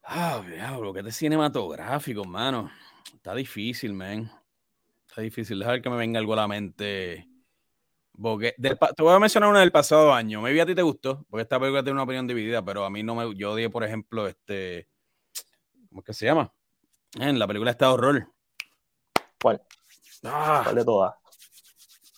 Ah, 0.05 0.43
boquetes 0.79 1.17
cinematográficos, 1.17 2.27
mano. 2.27 2.71
Está 3.15 3.35
difícil, 3.35 3.95
man. 3.95 4.31
Está 5.09 5.23
difícil. 5.23 5.59
Deja 5.59 5.71
ver 5.71 5.81
que 5.81 5.89
me 5.89 5.97
venga 5.97 6.21
algo 6.21 6.35
a 6.35 6.37
la 6.37 6.49
mente. 6.49 7.31
te 8.13 9.03
voy 9.03 9.15
a 9.15 9.19
mencionar 9.19 9.49
una 9.49 9.61
del 9.61 9.73
pasado 9.73 10.13
año. 10.13 10.43
Maybe 10.43 10.61
a 10.61 10.67
ti 10.67 10.75
te 10.75 10.83
gustó, 10.83 11.25
porque 11.31 11.45
esta 11.45 11.59
película 11.59 11.83
tiene 11.83 11.95
una 11.95 12.03
opinión 12.03 12.27
dividida, 12.27 12.63
pero 12.63 12.85
a 12.85 12.91
mí 12.91 13.03
no 13.03 13.15
me. 13.15 13.35
Yo 13.37 13.53
odié, 13.53 13.71
por 13.71 13.85
ejemplo, 13.85 14.27
este. 14.27 14.87
¿Cómo 15.89 16.03
es 16.03 16.05
que 16.05 16.13
se 16.13 16.27
llama? 16.27 16.53
En 17.19 17.39
la 17.39 17.47
película 17.47 17.71
está 17.71 17.91
horror. 17.91 18.31
¿Cuál? 19.41 19.63
Ah, 20.25 20.61
¿Cuál 20.63 20.77
de 20.77 20.85
todas? 20.85 21.15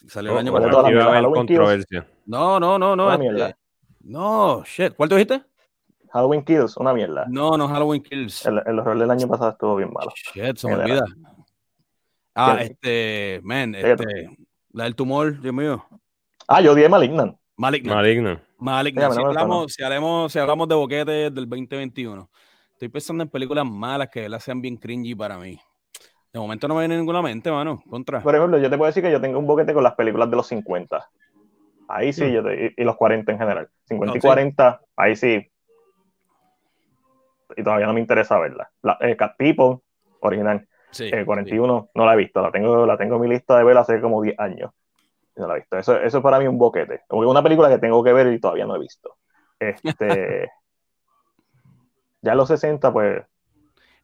Salió 0.07 0.33
el 0.33 0.39
año 0.39 0.53
pasado. 0.53 0.89
No, 2.27 2.61
no, 2.61 2.79
no, 2.79 2.97
no. 2.97 3.13
Este, 3.13 3.57
no, 4.03 4.63
shit. 4.65 4.95
¿Cuál 4.95 5.09
tú 5.09 5.17
dijiste? 5.17 5.43
Halloween 6.13 6.45
Kills, 6.45 6.77
una 6.77 6.93
mierda. 6.93 7.25
No, 7.29 7.57
no, 7.57 7.69
Halloween 7.69 8.03
Kills. 8.03 8.45
El, 8.45 8.61
el 8.67 8.79
horror 8.79 8.99
del 8.99 9.11
año 9.11 9.27
pasado 9.29 9.51
estuvo 9.51 9.77
bien 9.77 9.91
malo. 9.93 10.13
Shit, 10.15 10.57
se 10.57 10.69
me 10.69 10.75
olvida. 10.75 11.05
Ah, 12.35 12.59
este, 12.61 13.41
man, 13.43 13.75
este, 13.75 14.31
la 14.73 14.85
del 14.85 14.95
tumor, 14.95 15.41
Dios 15.41 15.55
mío. 15.55 15.85
Ah, 16.49 16.61
yo 16.61 16.73
odié 16.73 16.89
Malignant. 16.89 17.37
Malignant. 17.57 17.97
Malignant. 17.97 18.41
Malignant. 18.59 19.13
Si, 19.13 19.21
hablamos, 19.21 19.73
si, 19.73 19.83
hablamos, 19.83 20.33
si 20.33 20.39
hablamos 20.39 20.69
de 20.69 20.75
boquetes 20.75 21.35
del 21.35 21.49
2021, 21.49 22.31
estoy 22.73 22.89
pensando 22.89 23.23
en 23.23 23.29
películas 23.29 23.67
malas 23.67 24.09
que 24.09 24.29
las 24.29 24.43
sean 24.45 24.63
bien 24.63 24.77
cringy 24.77 25.15
para 25.15 25.39
mí. 25.39 25.59
De 26.33 26.41
momento 26.41 26.67
no 26.67 26.75
me 26.75 26.81
viene 26.81 26.97
ninguna 26.97 27.21
mente, 27.21 27.51
mano. 27.51 27.83
Contra. 27.91 28.21
Por 28.21 28.35
ejemplo, 28.35 28.59
yo 28.59 28.71
te 28.71 28.79
puedo 28.79 28.89
decir 28.89 29.03
que 29.03 29.13
yo 29.13 29.21
tengo 29.21 29.39
un 29.39 29.47
boquete 29.47 29.75
con 29.75 29.83
las 29.83 29.95
películas 29.95 30.31
de 30.31 30.37
los 30.37 30.47
50. 30.47 31.11
Ahí 31.89 32.13
sí, 32.15 32.33
yo 32.33 32.43
y, 32.51 32.73
los 32.85 32.97
40 32.97 33.33
en 33.33 33.39
general. 33.39 33.69
50 33.85 34.17
y 34.17 34.21
40, 34.21 34.81
ahí 34.97 35.15
sí. 35.15 35.47
Y 37.55 37.63
todavía 37.63 37.87
no 37.87 37.93
me 37.93 38.01
interesa 38.01 38.39
verla. 38.39 38.71
La, 38.81 38.97
eh, 39.01 39.15
Cat 39.15 39.37
People, 39.37 39.81
original. 40.21 40.67
Sí, 40.91 41.11
41, 41.25 41.79
eh, 41.79 41.91
no 41.95 42.07
la 42.07 42.15
he 42.15 42.17
visto. 42.17 42.41
La 42.41 42.51
tengo, 42.51 42.87
la 42.87 42.97
tengo 42.97 43.17
en 43.17 43.21
mi 43.21 43.29
lista 43.29 43.59
de 43.59 43.65
ver 43.65 43.77
hace 43.77 44.01
como 44.01 44.23
10 44.23 44.39
años. 44.39 44.71
No 45.37 45.47
la 45.47 45.55
he 45.55 45.59
visto. 45.59 45.77
Eso, 45.77 45.99
eso 46.01 46.19
es 46.19 46.23
para 46.23 46.39
mí 46.39 46.47
un 46.47 46.57
boquete. 46.57 47.03
Una 47.11 47.43
película 47.43 47.69
que 47.69 47.79
tengo 47.79 48.03
que 48.03 48.15
ver 48.15 48.33
y 48.33 48.41
todavía 48.41 48.65
no 48.65 48.77
he 48.77 48.81
visto. 48.81 49.17
Este. 49.59 50.49
ya 52.23 52.33
en 52.33 52.39
los 52.39 52.49
60, 52.49 52.91
pues 52.91 53.23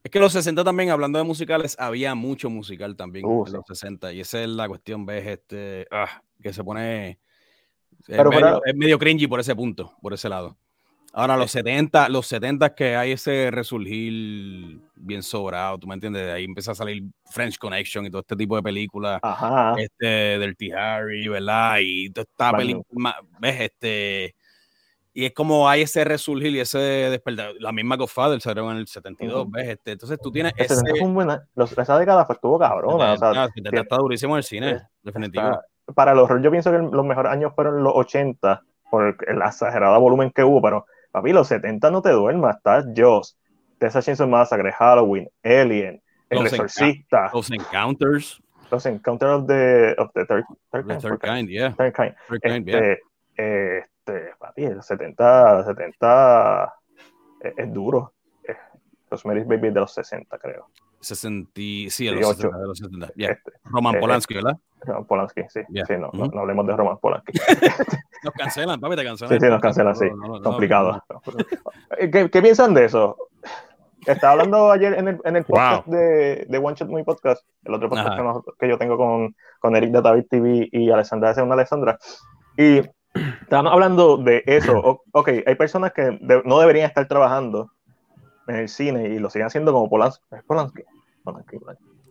es 0.05 0.10
que 0.10 0.20
los 0.20 0.33
60 0.33 0.65
también, 0.65 0.91
hablando 0.91 1.18
de 1.18 1.25
musicales, 1.25 1.77
había 1.78 2.15
mucho 2.15 2.49
musical 2.51 2.97
también 2.97 3.25
uh, 3.27 3.47
en 3.47 3.52
los 3.52 3.65
60. 3.67 4.12
Y 4.12 4.20
esa 4.20 4.43
es 4.43 4.49
la 4.49 4.68
cuestión, 4.68 5.05
ves, 5.05 5.27
este, 5.27 5.86
ah, 5.91 6.23
que 6.43 6.52
se 6.52 6.62
pone. 6.62 7.18
Es, 8.07 8.75
medio, 8.75 8.99
cringy 8.99 9.27
por 9.27 9.41
ese 9.41 9.55
punto, 9.55 9.93
por 10.01 10.15
ese 10.15 10.28
lado. 10.28 10.57
Ahora, 11.12 11.36
los 11.36 11.51
70, 11.51 12.10
los 12.10 12.27
70 12.27 12.75
que 12.75 12.94
hay 12.94 13.12
ese 13.12 13.51
resurgir 13.51 14.78
bien 14.94 15.23
sobrado, 15.23 15.78
tú 15.78 15.86
me 15.89 15.94
entiendes, 15.94 16.25
de 16.25 16.33
ahí 16.33 16.44
empieza 16.44 16.73
a 16.73 16.75
salir 16.75 17.02
French 17.25 17.59
Connection 17.59 18.07
y 18.07 18.10
todo 18.10 18.20
este 18.20 18.36
tipo 18.36 18.55
de 18.57 18.62
películas, 18.62 19.20
este, 19.78 20.07
del 20.39 20.57
T. 20.57 20.73
Harry, 20.73 21.27
¿verdad? 21.27 21.78
Y 21.81 22.10
toda 22.10 22.25
esta 22.31 22.57
película, 22.57 23.17
ves, 23.41 23.60
este, 23.62 24.35
y 25.19 25.27
es 25.27 25.35
como 25.35 25.69
hay 25.69 25.83
ese 25.83 26.05
resurgir 26.05 26.55
y 26.55 26.61
ese 26.61 26.79
despertar. 26.79 27.51
La 27.59 27.73
misma 27.73 27.97
Godfather 27.97 28.41
salió 28.41 28.71
en 28.71 28.77
el 28.77 28.87
72, 28.87 29.51
¿ves? 29.51 29.71
Este, 29.71 29.91
entonces 29.91 30.17
tú 30.23 30.31
tienes 30.31 30.53
ese... 30.57 30.75
esa 31.77 31.99
década 31.99 32.25
fue, 32.25 32.37
estuvo 32.37 32.57
cabrona. 32.57 33.15
O 33.15 33.17
sea, 33.17 33.49
está 33.73 33.97
durísimo 33.97 34.35
en 34.35 34.39
el 34.39 34.45
cine, 34.45 34.81
definitivo. 35.03 35.61
para 35.93 36.15
los 36.15 36.29
yo 36.41 36.53
pienso 36.53 36.71
que 36.71 36.79
los 36.79 37.05
mejores 37.05 37.33
años 37.33 37.53
fueron 37.53 37.83
los 37.83 37.95
80, 37.97 38.63
por 38.93 39.17
el 39.27 39.43
exagerado 39.43 39.99
volumen 39.99 40.31
que 40.31 40.45
hubo, 40.45 40.63
pero 40.63 40.87
papi, 41.11 41.33
los 41.33 41.49
70 41.49 41.91
no 41.91 42.01
te 42.01 42.11
duermas, 42.11 42.59
estás 42.59 42.87
Joss, 42.97 43.37
Tessa 43.81 44.01
Chainsaw 44.01 44.29
Massacre, 44.29 44.71
Halloween, 44.71 45.29
Alien, 45.43 46.01
El 46.31 46.45
los 46.45 46.53
Exorcista. 46.53 47.29
los 47.35 47.51
Encounters. 47.51 48.41
Los 48.71 48.87
Encounters 48.87 49.33
of 49.33 49.47
the, 49.49 49.97
of 49.99 50.13
the 50.15 50.25
Third, 50.25 51.19
kind, 51.21 51.49
yeah. 51.49 51.75
Third 51.75 51.93
Kind. 51.93 52.15
Third 52.29 52.41
kind 52.41 52.65
yeah. 52.65 52.79
Este, 52.79 53.03
eh, 53.37 53.83
este, 54.09 54.83
70, 54.83 55.65
70 55.65 56.75
es, 57.57 57.73
duro. 57.73 58.12
Rosemary's 59.11 59.47
Baby 59.47 59.70
de 59.70 59.81
los 59.81 59.93
60, 59.95 60.39
creo. 60.39 60.69
60, 61.01 61.51
sí, 61.55 62.07
de 62.07 62.12
los 62.12 62.37
60, 62.37 62.59
de 62.59 62.67
los 62.67 62.78
60. 62.78 63.07
Este, 63.17 63.53
Roman 63.65 63.97
eh, 63.97 64.01
Polanski, 64.01 64.35
¿verdad? 64.35 64.59
Roman 64.81 65.05
Polanski, 65.07 65.43
sí. 65.49 65.61
sí 65.69 65.95
no, 65.99 66.11
no, 66.12 66.41
hablemos 66.41 66.67
de 66.67 66.77
Roman 66.77 66.99
Polanski. 66.99 67.33
nos 68.25 68.35
cancelan, 68.35 68.81
papi, 68.81 68.97
te 68.97 69.05
cancelan. 69.05 69.39
Sí, 69.39 69.47
sí, 69.47 69.51
nos 69.51 69.62
cancelan, 69.62 69.97
sí. 69.97 70.07
Complicado. 70.43 71.03
¿Qué, 71.99 72.31
¿Qué, 72.31 72.43
piensan 72.43 72.75
de 72.75 72.87
eso? 72.87 73.17
Estaba 74.07 74.33
hablando 74.33 74.70
ayer 74.70 74.95
en 74.95 75.09
el, 75.09 75.20
en 75.25 75.37
el 75.37 75.45
podcast 75.45 75.87
de, 75.87 76.47
de, 76.49 76.59
One 76.59 76.75
Shot 76.75 76.89
Movie 76.89 77.05
Podcast, 77.05 77.47
el 77.65 77.75
otro 77.75 77.89
podcast 77.89 78.19
que, 78.59 78.69
yo 78.69 78.78
tengo 78.78 78.97
con, 78.97 79.35
con 79.61 79.77
Eric 79.77 79.91
de 79.91 80.03
David 80.03 80.25
TV 80.28 80.69
y 80.73 80.91
Alessandra 80.91 81.33
de 81.33 81.43
Alessandra. 81.43 81.99
Y 82.57 82.81
Estamos 83.15 83.73
hablando 83.73 84.17
de 84.19 84.43
eso. 84.47 85.03
ok, 85.12 85.28
hay 85.47 85.55
personas 85.55 85.93
que 85.93 86.19
no 86.45 86.61
deberían 86.61 86.87
estar 86.87 87.07
trabajando 87.09 87.70
en 88.47 88.57
el 88.57 88.69
cine 88.69 89.09
y 89.09 89.19
lo 89.19 89.31
siguen 89.31 89.47
haciendo 89.47 89.73
como 89.73 89.89
Polanski. 89.89 90.23
Polanski? 90.47 90.83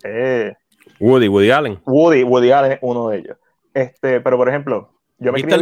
Eh, 0.04 0.54
Woody, 1.00 1.28
Woody 1.28 1.52
Allen. 1.52 1.80
Woody, 1.86 2.24
Woody 2.24 2.52
Allen 2.52 2.72
es 2.74 2.80
uno 2.82 3.10
de 3.10 3.18
ellos. 3.20 3.38
Este, 3.74 4.22
pero 4.22 4.38
por 4.38 4.50
ejemplo, 4.50 4.92
yo 5.20 5.32
me 5.32 5.38
¿Viste, 5.38 5.56
el, 5.56 5.62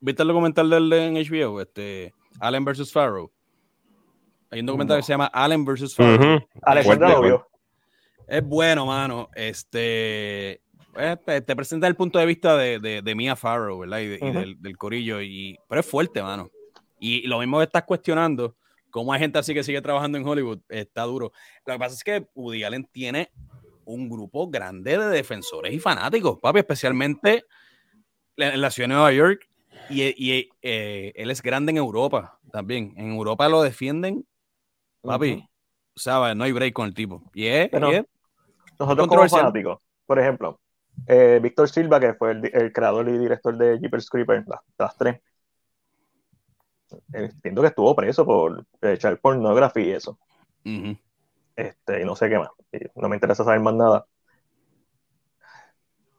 ¿viste, 0.00 0.22
el, 0.22 0.28
documental 0.28 0.70
del 0.70 0.92
en 0.92 1.14
HBO? 1.14 1.60
Este, 1.60 2.14
Allen 2.40 2.64
vs. 2.64 2.92
Farrow. 2.92 3.30
Hay 4.50 4.60
un 4.60 4.66
documental 4.66 4.98
que 4.98 5.02
se 5.02 5.12
llama 5.12 5.26
Allen 5.26 5.64
vs. 5.64 5.94
Farrow. 5.94 6.40
Es 8.26 8.44
bueno, 8.44 8.86
mano. 8.86 9.28
Este 9.34 10.62
te, 11.24 11.56
presenta 11.56 11.86
el 11.86 11.96
punto 11.96 12.18
de 12.18 12.26
vista 12.26 12.56
de, 12.56 12.78
de, 13.02 13.14
Mia 13.14 13.36
Farrow, 13.36 13.78
¿verdad? 13.78 13.98
Y, 14.00 14.08
del, 14.08 14.76
corillo. 14.76 15.20
Y, 15.20 15.58
pero 15.68 15.80
es 15.80 15.86
fuerte, 15.86 16.22
mano. 16.22 16.50
Y, 16.98 17.26
lo 17.26 17.38
mismo 17.38 17.58
que 17.58 17.64
estás 17.64 17.84
cuestionando, 17.84 18.56
cómo 18.90 19.12
hay 19.12 19.20
gente 19.20 19.38
así 19.38 19.54
que 19.54 19.62
sigue 19.62 19.80
trabajando 19.80 20.18
en 20.18 20.26
Hollywood, 20.26 20.60
está 20.68 21.02
duro. 21.02 21.32
Lo 21.64 21.72
que 21.72 21.78
pasa 21.78 21.94
es 21.94 22.04
que 22.04 22.26
Woody 22.34 22.64
Allen 22.64 22.84
tiene 22.90 23.30
un 23.84 24.08
grupo 24.08 24.48
grande 24.48 24.98
de 24.98 25.08
defensores 25.08 25.72
y 25.72 25.78
fanáticos, 25.78 26.38
papi, 26.40 26.60
especialmente 26.60 27.44
en 28.36 28.60
la 28.60 28.70
ciudad 28.70 28.88
de 28.88 28.94
Nueva 28.94 29.12
York. 29.12 29.48
Y, 29.88 30.48
eh, 30.62 31.12
él 31.16 31.30
es 31.30 31.42
grande 31.42 31.70
en 31.70 31.78
Europa 31.78 32.38
también. 32.52 32.94
En 32.96 33.10
Europa 33.12 33.48
lo 33.48 33.62
defienden, 33.62 34.26
papi. 35.02 35.46
¿Sabes? 35.96 36.36
No 36.36 36.44
hay 36.44 36.52
break 36.52 36.72
con 36.72 36.86
el 36.86 36.94
tipo. 36.94 37.22
Y 37.34 37.46
es, 37.46 37.70
nosotros 38.78 39.08
como 39.08 39.28
fanáticos, 39.28 39.78
por 40.06 40.18
ejemplo, 40.18 40.58
eh, 41.06 41.38
Víctor 41.42 41.68
Silva, 41.68 42.00
que 42.00 42.14
fue 42.14 42.32
el, 42.32 42.72
creador 42.72 43.08
y 43.08 43.18
director 43.18 43.56
de 43.56 43.78
Jeepers 43.78 44.08
Creepers, 44.08 44.46
las, 44.78 44.96
tres. 44.96 45.20
Entiendo 47.12 47.62
que 47.62 47.68
estuvo 47.68 47.94
preso 47.94 48.24
por 48.24 48.64
echar 48.82 49.18
pornografía 49.18 49.84
y 49.84 49.90
eso. 49.92 50.18
este, 51.56 52.02
y 52.02 52.04
no 52.04 52.16
sé 52.16 52.28
qué 52.28 52.38
más. 52.38 52.50
no 52.96 53.08
me 53.08 53.16
interesa 53.16 53.44
saber 53.44 53.60
más 53.60 53.74
nada. 53.74 54.06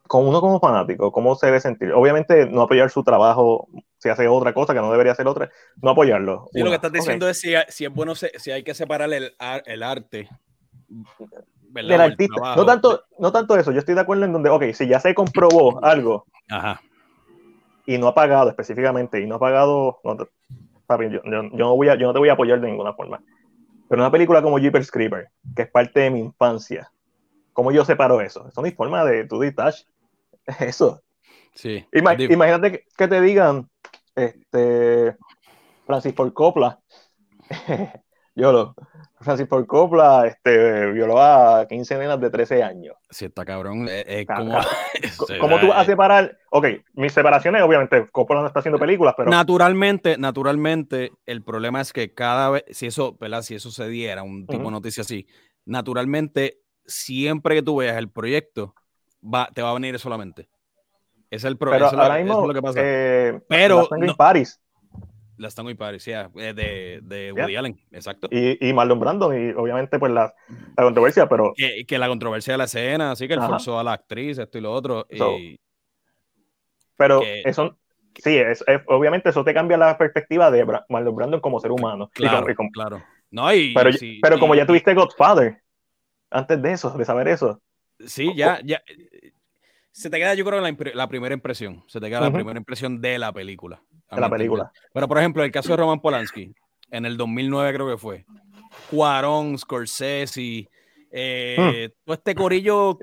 Con 0.07 0.27
uno 0.27 0.41
como 0.41 0.59
fanático, 0.59 1.11
¿cómo 1.11 1.35
se 1.35 1.45
debe 1.45 1.61
sentir? 1.61 1.93
Obviamente, 1.93 2.45
no 2.45 2.63
apoyar 2.63 2.89
su 2.89 3.01
trabajo 3.01 3.69
si 3.97 4.09
hace 4.09 4.27
otra 4.27 4.53
cosa 4.53 4.73
que 4.73 4.81
no 4.81 4.91
debería 4.91 5.13
hacer 5.13 5.27
otra, 5.27 5.49
no 5.81 5.91
apoyarlo. 5.91 6.49
Sí, 6.51 6.59
lo 6.59 6.69
que 6.69 6.75
estás 6.75 6.91
diciendo 6.91 7.29
es 7.29 7.39
si, 7.39 7.53
si, 7.69 7.85
es 7.85 7.93
bueno, 7.93 8.13
si 8.15 8.51
hay 8.51 8.63
que 8.63 8.73
separar 8.73 9.11
el, 9.13 9.33
el 9.65 9.83
arte 9.83 10.27
del 11.73 12.01
artista. 12.01 12.55
No 12.55 12.65
tanto, 12.65 13.03
no 13.19 13.31
tanto 13.31 13.57
eso, 13.57 13.71
yo 13.71 13.79
estoy 13.79 13.95
de 13.95 14.01
acuerdo 14.01 14.25
en 14.25 14.33
donde, 14.33 14.49
ok, 14.49 14.65
si 14.73 14.87
ya 14.87 14.99
se 14.99 15.13
comprobó 15.13 15.83
algo 15.83 16.25
y 17.85 17.97
no 17.97 18.07
ha 18.07 18.13
pagado 18.13 18.49
específicamente 18.49 19.19
y 19.19 19.27
no 19.27 19.35
ha 19.35 19.39
pagado, 19.39 19.99
no, 20.03 20.17
yo, 21.09 21.21
no 21.23 21.75
voy 21.75 21.89
a, 21.89 21.95
yo 21.95 22.07
no 22.07 22.13
te 22.13 22.19
voy 22.19 22.29
a 22.29 22.33
apoyar 22.33 22.59
de 22.59 22.67
ninguna 22.67 22.93
forma. 22.93 23.21
Pero 23.87 24.01
una 24.01 24.11
película 24.11 24.41
como 24.41 24.57
Jeepers 24.57 24.91
Creeper, 24.91 25.29
que 25.55 25.63
es 25.63 25.69
parte 25.69 26.01
de 26.01 26.11
mi 26.11 26.19
infancia, 26.19 26.91
¿cómo 27.53 27.71
yo 27.71 27.83
separo 27.83 28.21
eso? 28.21 28.47
Eso 28.47 28.65
es 28.65 28.75
forma 28.75 29.03
de 29.03 29.25
tu 29.25 29.39
detach. 29.39 29.83
Eso. 30.59 31.01
Sí. 31.53 31.85
imagínate 31.91 32.85
que, 32.97 33.07
te 33.07 33.21
digan, 33.21 33.69
este, 34.15 35.15
Francis 35.85 36.15
Ford 36.15 36.33
Coppola, 36.33 36.79
Yolo. 38.35 38.75
Francis 39.19 39.47
Ford 39.47 39.65
Coppola 39.67 40.25
este, 40.25 40.91
violó 40.91 41.21
a 41.21 41.67
15 41.67 41.97
nenas 41.97 42.19
de 42.19 42.29
13 42.29 42.63
años. 42.63 42.95
Sí, 43.09 43.25
está 43.25 43.45
cabrón. 43.45 43.87
Es, 43.89 44.25
como... 44.35 44.57
¿Cómo 45.39 45.59
tú 45.59 45.67
vas 45.67 45.79
a 45.79 45.85
separar? 45.85 46.37
Ok, 46.49 46.65
mis 46.93 47.13
separaciones, 47.13 47.61
obviamente, 47.61 48.07
Coppola 48.11 48.41
no 48.41 48.47
está 48.47 48.59
haciendo 48.59 48.79
películas, 48.79 49.13
pero... 49.15 49.29
Naturalmente, 49.29 50.17
naturalmente, 50.17 51.11
el 51.25 51.43
problema 51.43 51.81
es 51.81 51.93
que 51.93 52.13
cada 52.13 52.49
vez, 52.49 52.63
si 52.71 52.87
eso, 52.87 53.15
¿verdad? 53.19 53.41
Si 53.43 53.53
eso 53.53 53.69
se 53.69 53.87
diera, 53.87 54.23
un 54.23 54.47
tipo 54.47 54.63
de 54.63 54.71
noticia 54.71 55.01
así, 55.01 55.27
naturalmente, 55.65 56.61
siempre 56.85 57.55
que 57.55 57.61
tú 57.61 57.77
veas 57.77 57.97
el 57.97 58.09
proyecto, 58.09 58.73
va, 59.23 59.49
te 59.53 59.61
va 59.61 59.71
a 59.71 59.73
venir 59.73 59.99
solamente. 59.99 60.49
Es 61.29 61.43
el 61.43 61.57
problema. 61.57 61.89
Pero 61.89 62.01
ahora 62.01 62.17
mismo, 62.17 62.41
es 62.41 62.47
lo 62.47 62.53
que 62.53 62.61
pasa. 62.61 62.79
Eh, 62.81 63.39
pero... 63.47 63.87
No, 63.97 64.15
Paris 64.15 64.59
la 65.41 65.47
están 65.47 65.65
muy 65.65 65.73
parecida, 65.73 66.29
eh, 66.35 66.53
de, 66.53 66.99
de 67.01 67.31
Woody 67.31 67.55
Allen, 67.55 67.79
exacto. 67.91 68.27
Y, 68.31 68.65
y, 68.65 68.73
Marlon 68.73 68.99
Brando, 68.99 69.35
y 69.35 69.51
obviamente 69.51 69.97
pues 69.97 70.11
la, 70.11 70.33
la 70.77 70.83
controversia, 70.83 71.27
pero... 71.27 71.53
Que, 71.55 71.83
que, 71.85 71.97
la 71.97 72.07
controversia 72.07 72.53
de 72.53 72.57
la 72.59 72.65
escena, 72.65 73.11
así 73.11 73.27
que 73.27 73.33
él 73.33 73.41
forzó 73.41 73.79
a 73.79 73.83
la 73.83 73.93
actriz, 73.93 74.37
esto 74.37 74.57
y 74.57 74.61
lo 74.61 74.71
otro. 74.71 75.07
y... 75.09 75.59
Pero 76.95 77.21
eso, 77.23 77.79
sí, 78.15 78.37
es, 78.37 78.63
obviamente 78.85 79.29
eso 79.29 79.43
te 79.43 79.55
cambia 79.55 79.75
la 79.75 79.97
perspectiva 79.97 80.51
de 80.51 80.65
Marlon 80.87 81.15
Brando 81.15 81.41
como 81.41 81.59
ser 81.59 81.71
humano. 81.71 82.11
Claro, 82.13 82.45
claro. 82.71 83.03
No, 83.31 83.51
y, 83.51 83.73
pero, 83.73 83.89
pero 84.21 84.39
como 84.39 84.53
ya 84.53 84.67
tuviste 84.67 84.93
Godfather, 84.93 85.63
antes 86.29 86.61
de 86.61 86.73
eso, 86.73 86.91
de 86.91 87.05
saber 87.05 87.29
eso. 87.29 87.59
Sí, 88.05 88.31
ya, 88.35 88.59
ya. 88.63 88.81
Se 89.91 90.09
te 90.09 90.17
queda, 90.17 90.33
yo 90.35 90.45
creo, 90.45 90.61
la, 90.61 90.75
la 90.93 91.07
primera 91.07 91.33
impresión. 91.33 91.83
Se 91.87 91.99
te 91.99 92.07
queda 92.07 92.21
la 92.21 92.31
primera 92.31 92.57
impresión 92.57 93.01
de 93.01 93.19
la 93.19 93.33
película 93.33 93.81
la 94.19 94.29
película. 94.29 94.71
Pero, 94.93 95.07
por 95.07 95.17
ejemplo, 95.17 95.43
el 95.43 95.51
caso 95.51 95.69
de 95.69 95.77
Roman 95.77 96.01
Polanski, 96.01 96.53
en 96.89 97.05
el 97.05 97.17
2009 97.17 97.73
creo 97.73 97.89
que 97.89 97.97
fue, 97.97 98.25
Cuarón, 98.89 99.57
Scorsese, 99.57 100.69
eh, 101.13 101.89
hmm. 101.89 102.03
todo 102.05 102.13
este 102.15 102.35
corillo 102.35 102.97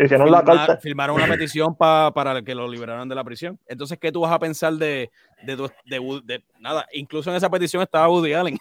firmaron 0.80 1.16
una 1.16 1.26
petición 1.26 1.76
para 1.76 2.42
que 2.42 2.54
lo 2.54 2.68
liberaran 2.68 3.08
de 3.08 3.14
la 3.14 3.24
prisión. 3.24 3.58
Entonces, 3.66 3.98
¿qué 3.98 4.12
tú 4.12 4.20
vas 4.20 4.32
a 4.32 4.38
pensar 4.38 4.74
de, 4.74 5.10
de, 5.44 6.42
nada? 6.58 6.86
Incluso 6.92 7.30
en 7.30 7.36
esa 7.36 7.50
petición 7.50 7.82
estaba 7.82 8.08
Woody 8.08 8.32
Allen. 8.32 8.58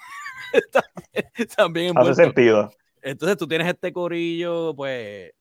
También 1.57 1.97
Hace 1.97 2.13
sentido. 2.13 2.71
Entonces, 3.01 3.37
tú 3.37 3.47
tienes 3.47 3.67
este 3.67 3.93
corillo, 3.93 4.73
pues, 4.75 5.31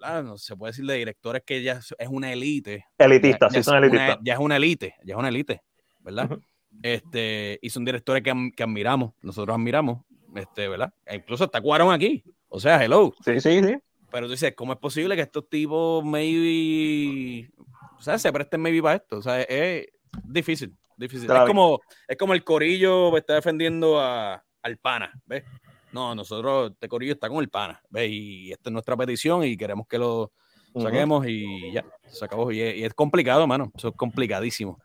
no 0.00 0.38
se 0.38 0.56
puede 0.56 0.72
decir 0.72 0.86
de 0.86 0.94
directores 0.94 1.42
que 1.44 1.62
ya 1.62 1.80
es 1.98 2.08
una 2.08 2.32
élite. 2.32 2.86
Elitista, 2.98 3.50
sí, 3.50 3.62
son 3.62 3.82
elitistas. 3.84 4.18
ya 4.22 4.34
es 4.34 4.38
una 4.38 4.56
élite, 4.56 4.94
ya 5.04 5.14
es 5.14 5.18
una 5.18 5.28
élite. 5.28 5.62
¿verdad? 6.08 6.38
Este, 6.82 7.58
y 7.60 7.70
son 7.70 7.84
directores 7.84 8.22
que, 8.22 8.50
que, 8.56 8.62
admiramos, 8.62 9.12
nosotros 9.22 9.54
admiramos, 9.54 10.04
este, 10.34 10.68
¿verdad? 10.68 10.92
E 11.04 11.16
incluso 11.16 11.44
está 11.44 11.60
Cuarón 11.60 11.92
aquí, 11.92 12.22
o 12.48 12.60
sea, 12.60 12.82
hello. 12.82 13.12
Sí, 13.24 13.40
sí, 13.40 13.62
sí. 13.62 13.76
Pero 14.10 14.26
tú 14.26 14.32
dices, 14.32 14.54
¿cómo 14.54 14.72
es 14.72 14.78
posible 14.78 15.16
que 15.16 15.22
estos 15.22 15.48
tipos 15.48 16.04
maybe, 16.04 17.50
o 17.98 18.02
sea, 18.02 18.18
se 18.18 18.32
presten 18.32 18.60
maybe 18.60 18.82
para 18.82 18.96
esto? 18.96 19.18
O 19.18 19.22
sea, 19.22 19.42
es, 19.42 19.86
difícil, 20.24 20.74
difícil. 20.96 21.30
Es 21.30 21.40
como, 21.46 21.80
es 22.06 22.16
como 22.16 22.32
el 22.32 22.44
corillo 22.44 23.16
está 23.16 23.34
defendiendo 23.34 24.00
a, 24.00 24.42
al 24.62 24.76
pana, 24.78 25.12
¿ves? 25.26 25.44
No, 25.92 26.14
nosotros, 26.14 26.72
este 26.72 26.88
corillo 26.88 27.12
está 27.12 27.28
con 27.28 27.38
el 27.38 27.48
pana, 27.48 27.80
¿ves? 27.90 28.10
Y 28.10 28.52
esta 28.52 28.70
es 28.70 28.72
nuestra 28.72 28.96
petición 28.96 29.44
y 29.44 29.56
queremos 29.56 29.86
que 29.86 29.98
lo 29.98 30.32
saquemos 30.76 31.26
y 31.26 31.72
ya, 31.72 31.84
se 32.06 32.24
acabó. 32.24 32.52
Y 32.52 32.60
es, 32.60 32.76
y 32.76 32.84
es 32.84 32.94
complicado, 32.94 33.46
mano, 33.46 33.72
eso 33.76 33.88
es 33.88 33.94
complicadísimo 33.94 34.78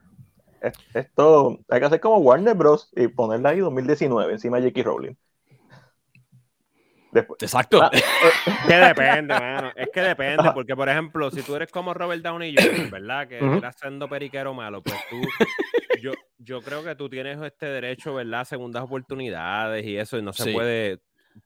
esto 0.94 1.60
hay 1.70 1.80
que 1.80 1.86
hacer 1.86 2.00
como 2.00 2.18
Warner 2.18 2.56
Bros. 2.56 2.90
y 2.96 3.08
ponerla 3.08 3.50
ahí 3.50 3.60
2019 3.60 4.34
encima 4.34 4.60
de 4.60 4.70
J.K. 4.70 4.84
Rowling. 4.84 5.16
Exacto. 7.16 7.82
Ah, 7.82 7.90
es 7.94 8.04
que 8.68 8.76
depende, 8.76 9.34
mano. 9.34 9.72
Es 9.76 9.90
que 9.94 10.02
depende, 10.02 10.52
porque 10.54 10.76
por 10.76 10.90
ejemplo, 10.90 11.32
si 11.32 11.42
tú 11.42 11.56
eres 11.56 11.72
como 11.72 11.94
Robert 11.94 12.22
Downey 12.22 12.56
Jr., 12.58 12.90
¿verdad? 12.90 13.28
Que 13.28 13.44
uh 13.44 13.54
estás 13.56 13.76
siendo 13.80 14.08
periquero 14.10 14.54
malo, 14.54 14.82
pues 14.82 14.98
tú, 15.10 15.22
yo, 16.02 16.12
yo 16.38 16.62
creo 16.62 16.84
que 16.84 16.96
tú 16.96 17.10
tienes 17.10 17.42
este 17.42 17.68
derecho, 17.68 18.16
¿verdad? 18.16 18.46
Segundas 18.46 18.84
oportunidades 18.84 19.86
y 19.86 19.98
eso, 19.98 20.18
y 20.18 20.22
no 20.22 20.34
se 20.34 20.52
puede. 20.52 21.00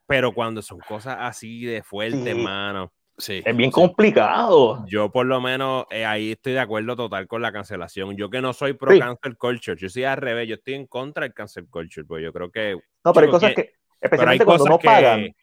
Pero 0.06 0.34
cuando 0.34 0.62
son 0.62 0.80
cosas 0.80 1.18
así 1.20 1.66
de 1.66 1.84
fuertes, 1.84 2.36
mano. 2.36 2.92
Sí, 3.20 3.42
es 3.44 3.58
bien 3.58 3.72
complicado. 3.72 4.86
Yo 4.86 5.12
por 5.12 5.26
lo 5.26 5.42
menos 5.42 5.86
eh, 5.90 6.06
ahí 6.06 6.34
estoy 6.34 6.54
de 6.54 6.60
acuerdo 6.60 6.96
total 6.96 7.28
con 7.28 7.42
la 7.42 7.52
cancelación. 7.52 8.16
Yo 8.16 8.30
que 8.30 8.42
no 8.42 8.54
soy 8.54 8.74
pro 8.74 8.98
cancel 9.00 9.38
culture, 9.38 9.76
yo 9.80 9.90
soy 9.90 10.04
al 10.04 10.18
revés, 10.18 10.48
yo 10.48 10.56
estoy 10.56 10.76
en 10.76 10.86
contra 10.86 11.24
del 11.24 11.34
cancel 11.34 11.68
culture, 11.68 12.06
pues 12.06 12.24
yo 12.24 12.32
creo 12.32 12.52
que... 12.52 12.78
No, 13.04 13.14
pero 13.14 13.26
hay 13.26 13.32
cosas 13.32 13.54
que, 13.56 13.74
especialmente 14.00 14.46
cuando 14.46 14.66
no 14.66 14.78
pagan. 14.78 15.36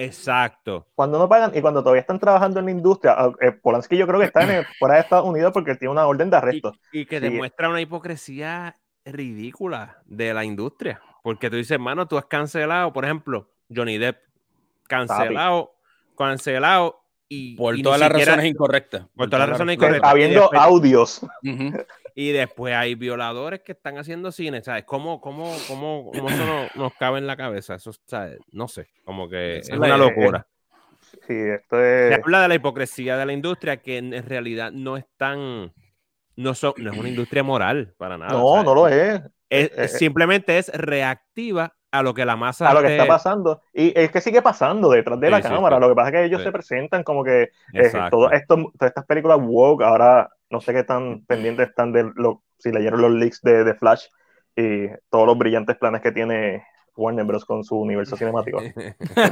Exacto. 0.00 0.86
Cuando 0.94 1.18
no 1.18 1.28
pagan 1.28 1.50
y 1.56 1.60
cuando 1.60 1.82
todavía 1.82 2.02
están 2.02 2.20
trabajando 2.20 2.60
en 2.60 2.66
la 2.66 2.70
industria, 2.70 3.16
ah, 3.18 3.32
eh, 3.40 3.50
Polanski 3.50 3.96
yo 3.96 4.06
creo 4.06 4.20
que 4.20 4.26
está 4.26 4.42
en 4.42 4.64
fuera 4.78 4.94
de 4.94 5.00
Estados 5.00 5.26
Unidos 5.26 5.50
porque 5.52 5.74
tiene 5.74 5.90
una 5.90 6.06
orden 6.06 6.30
de 6.30 6.36
arresto. 6.36 6.72
Y, 6.92 7.04
que 7.04 7.18
demuestra 7.18 7.68
una 7.68 7.80
hipocresía 7.80 8.76
ridícula 9.04 9.98
de 10.04 10.32
la 10.32 10.44
industria. 10.44 11.00
Porque 11.24 11.50
tú 11.50 11.56
dices, 11.56 11.72
hermano, 11.72 12.06
tú 12.06 12.16
has 12.16 12.26
cancelado, 12.26 12.92
por 12.92 13.04
ejemplo, 13.04 13.50
Johnny 13.74 13.98
Depp, 13.98 14.18
cancelado, 14.86 15.74
cancelado 16.16 17.02
por 17.56 17.82
todas 17.82 17.98
las 17.98 18.12
razones 18.12 18.46
incorrectas. 18.46 19.06
Por, 19.16 19.28
todas 19.28 19.40
las 19.40 19.48
razones 19.48 19.74
incorrectas. 19.74 20.08
Habiendo 20.08 20.48
audios. 20.54 21.22
Y 22.20 22.32
después 22.32 22.74
hay 22.74 22.96
violadores 22.96 23.60
que 23.60 23.70
están 23.70 23.96
haciendo 23.96 24.32
cine, 24.32 24.60
¿sabes? 24.60 24.82
¿Cómo, 24.82 25.20
cómo, 25.20 25.54
cómo, 25.68 26.10
cómo 26.12 26.28
eso 26.28 26.44
nos, 26.74 26.92
cabe 26.94 27.18
en 27.18 27.28
la 27.28 27.36
cabeza? 27.36 27.76
Eso, 27.76 27.92
¿sabes? 28.06 28.40
No 28.50 28.66
sé, 28.66 28.88
como 29.04 29.28
que 29.28 29.58
es, 29.58 29.70
una 29.70 29.96
locura. 29.96 30.44
Sí, 31.28 31.34
esto 31.36 31.80
es... 31.80 32.16
Se 32.16 32.20
habla 32.20 32.42
de 32.42 32.48
la 32.48 32.54
hipocresía 32.56 33.16
de 33.16 33.24
la 33.24 33.32
industria 33.32 33.76
que 33.76 33.98
en 33.98 34.20
realidad 34.26 34.72
no 34.72 34.96
es 34.96 35.04
tan... 35.16 35.72
No, 36.34 36.52
no 36.76 36.90
es 36.90 36.98
una 36.98 37.08
industria 37.08 37.44
moral 37.44 37.94
para 37.96 38.18
nada. 38.18 38.32
No, 38.32 38.64
no 38.64 38.74
lo 38.74 38.88
es. 38.88 39.22
simplemente 39.86 40.58
es 40.58 40.70
reactiva 40.74 41.76
a 41.92 42.02
lo 42.02 42.14
que 42.14 42.24
la 42.24 42.34
masa. 42.34 42.68
A 42.68 42.74
lo 42.74 42.82
que 42.82 42.96
está 42.96 43.06
pasando. 43.06 43.62
Y 43.72 43.96
es 43.96 44.10
que 44.10 44.20
sigue 44.20 44.42
pasando 44.42 44.90
detrás 44.90 45.20
de 45.20 45.30
la 45.30 45.40
cámara. 45.40 45.78
Lo 45.78 45.88
que 45.88 45.94
pasa 45.94 46.08
es 46.08 46.14
que 46.14 46.24
ellos 46.24 46.42
se 46.42 46.50
presentan 46.50 47.04
como 47.04 47.22
que 47.22 47.50
eh, 47.74 47.92
todo 48.10 48.32
esto, 48.32 48.56
todas 48.76 48.90
estas 48.90 49.06
películas 49.06 49.38
woke, 49.40 49.84
ahora 49.84 50.28
no 50.50 50.60
sé 50.60 50.72
qué 50.72 50.84
tan 50.84 51.24
pendientes 51.26 51.68
están 51.68 51.92
de 51.92 52.10
lo, 52.14 52.42
si 52.58 52.70
leyeron 52.70 53.00
los 53.00 53.12
leaks 53.12 53.42
de, 53.42 53.64
de, 53.64 53.74
Flash 53.74 54.06
y 54.56 54.88
todos 55.10 55.26
los 55.26 55.38
brillantes 55.38 55.76
planes 55.76 56.02
que 56.02 56.12
tiene 56.12 56.64
Warner 56.98 57.24
Bros. 57.24 57.44
con 57.44 57.64
su 57.64 57.76
universo 57.76 58.16
cinemático. 58.16 58.60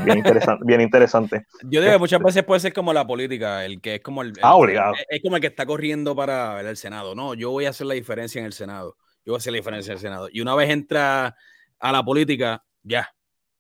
bien, 0.05 0.19
interesante, 0.19 0.65
bien 0.65 0.81
interesante. 0.81 1.47
Yo 1.65 1.81
digo 1.81 1.93
que 1.93 1.99
muchas 1.99 2.23
veces 2.23 2.45
puede 2.45 2.61
ser 2.61 2.73
como 2.73 2.93
la 2.93 3.07
política, 3.07 3.65
el 3.65 3.81
que 3.81 3.97
es 3.97 4.01
como 4.01 4.23
el, 4.23 4.33
ah, 4.41 4.55
obligado. 4.55 4.95
Es, 5.09 5.21
como 5.23 5.37
el 5.37 5.41
que 5.43 5.49
está 5.49 5.67
corriendo 5.67 6.15
para 6.15 6.61
el 6.61 6.77
Senado. 6.77 7.15
No, 7.15 7.35
yo 7.35 7.51
voy 7.51 7.67
a 7.67 7.71
hacer 7.71 7.87
la 7.87 7.95
diferencia 7.95 8.39
en 8.39 8.47
el 8.47 8.53
Senado. 8.53 8.97
Yo 9.25 9.33
voy 9.33 9.37
a 9.37 9.39
hacer 9.39 9.53
la 9.53 9.59
diferencia 9.59 9.91
en 9.91 9.97
el 9.97 10.01
Senado. 10.01 10.29
Y 10.31 10.41
una 10.41 10.55
vez 10.55 10.71
entra 10.71 11.35
a 11.79 11.93
la 11.93 12.05
política, 12.05 12.65
ya. 12.83 13.11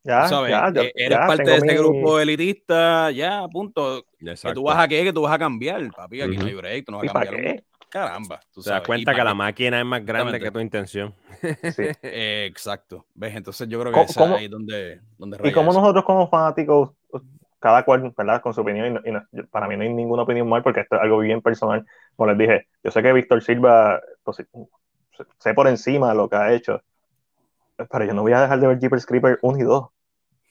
Ya, 0.06 0.28
¿sabes? 0.28 0.50
ya, 0.50 0.72
eh, 0.82 0.92
Eres 0.94 1.18
parte 1.18 1.50
de 1.50 1.56
ese 1.56 1.76
grupo 1.76 2.20
elitista, 2.20 3.10
ya, 3.10 3.46
punto. 3.48 4.04
Que 4.18 4.52
tú 4.54 4.62
vas 4.62 4.78
a 4.78 4.86
qué, 4.86 5.02
que 5.02 5.12
tú 5.12 5.22
vas 5.22 5.32
a 5.32 5.38
cambiar, 5.38 5.90
papi, 5.90 6.22
aquí 6.22 6.36
no 6.36 6.46
hay 6.46 6.54
break, 6.54 6.84
tú 6.86 6.92
no 6.92 6.98
vas 6.98 7.10
a 7.10 7.12
cambiar. 7.12 7.34
Qué? 7.34 7.64
Caramba. 7.88 8.40
Tú 8.52 8.62
te 8.62 8.70
das 8.70 8.82
cuenta 8.82 9.14
que 9.14 9.24
la 9.24 9.34
máquina 9.34 9.80
es 9.80 9.86
más 9.86 10.04
grande 10.04 10.38
que 10.38 10.50
tu 10.50 10.60
intención. 10.60 11.14
Sí. 11.40 11.84
exacto. 12.02 13.06
¿Ves? 13.14 13.34
Entonces 13.34 13.68
yo 13.68 13.80
creo 13.80 13.92
que 13.92 14.00
es 14.02 14.16
ahí 14.16 14.48
donde, 14.48 15.00
donde 15.18 15.38
Y 15.42 15.52
como 15.52 15.72
nosotros 15.72 16.04
como 16.04 16.28
fanáticos, 16.28 16.90
cada 17.58 17.84
cual, 17.84 18.12
¿verdad? 18.16 18.40
Con 18.42 18.54
su 18.54 18.60
opinión, 18.60 19.02
y, 19.04 19.42
para 19.44 19.66
mí 19.66 19.76
no 19.76 19.82
hay 19.82 19.88
ninguna 19.88 20.22
opinión 20.22 20.48
mal 20.48 20.62
porque 20.62 20.80
esto 20.80 20.96
es 20.96 21.02
algo 21.02 21.18
bien 21.18 21.42
personal. 21.42 21.84
Como 22.14 22.30
les 22.30 22.38
dije, 22.38 22.68
yo 22.84 22.90
sé 22.90 23.02
que 23.02 23.12
Víctor 23.12 23.42
Silva, 23.42 24.00
pues, 24.22 24.44
sé 25.38 25.54
por 25.54 25.66
encima 25.66 26.14
lo 26.14 26.28
que 26.28 26.36
ha 26.36 26.52
hecho, 26.52 26.82
pero 27.76 28.04
yo 28.04 28.14
no 28.14 28.22
voy 28.22 28.32
a 28.32 28.42
dejar 28.42 28.60
de 28.60 28.66
ver 28.66 28.78
Jeepers 28.78 29.06
Creeper 29.06 29.38
1 29.42 29.58
y 29.58 29.62
2. 29.62 29.86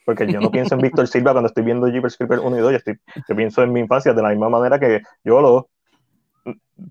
Porque 0.06 0.32
yo 0.32 0.40
no 0.40 0.52
pienso 0.52 0.76
en 0.76 0.82
Víctor 0.82 1.08
Silva 1.08 1.32
cuando 1.32 1.48
estoy 1.48 1.64
viendo 1.64 1.88
Jeepers 1.88 2.16
Creeper 2.16 2.38
1 2.38 2.56
y 2.56 2.60
2. 2.60 2.70
Yo, 2.70 2.76
estoy, 2.76 2.96
yo 3.28 3.34
pienso 3.34 3.60
en 3.64 3.72
mi 3.72 3.80
infancia 3.80 4.14
de 4.14 4.22
la 4.22 4.28
misma 4.28 4.48
manera 4.48 4.78
que 4.78 5.02
yo 5.24 5.40
lo. 5.40 5.68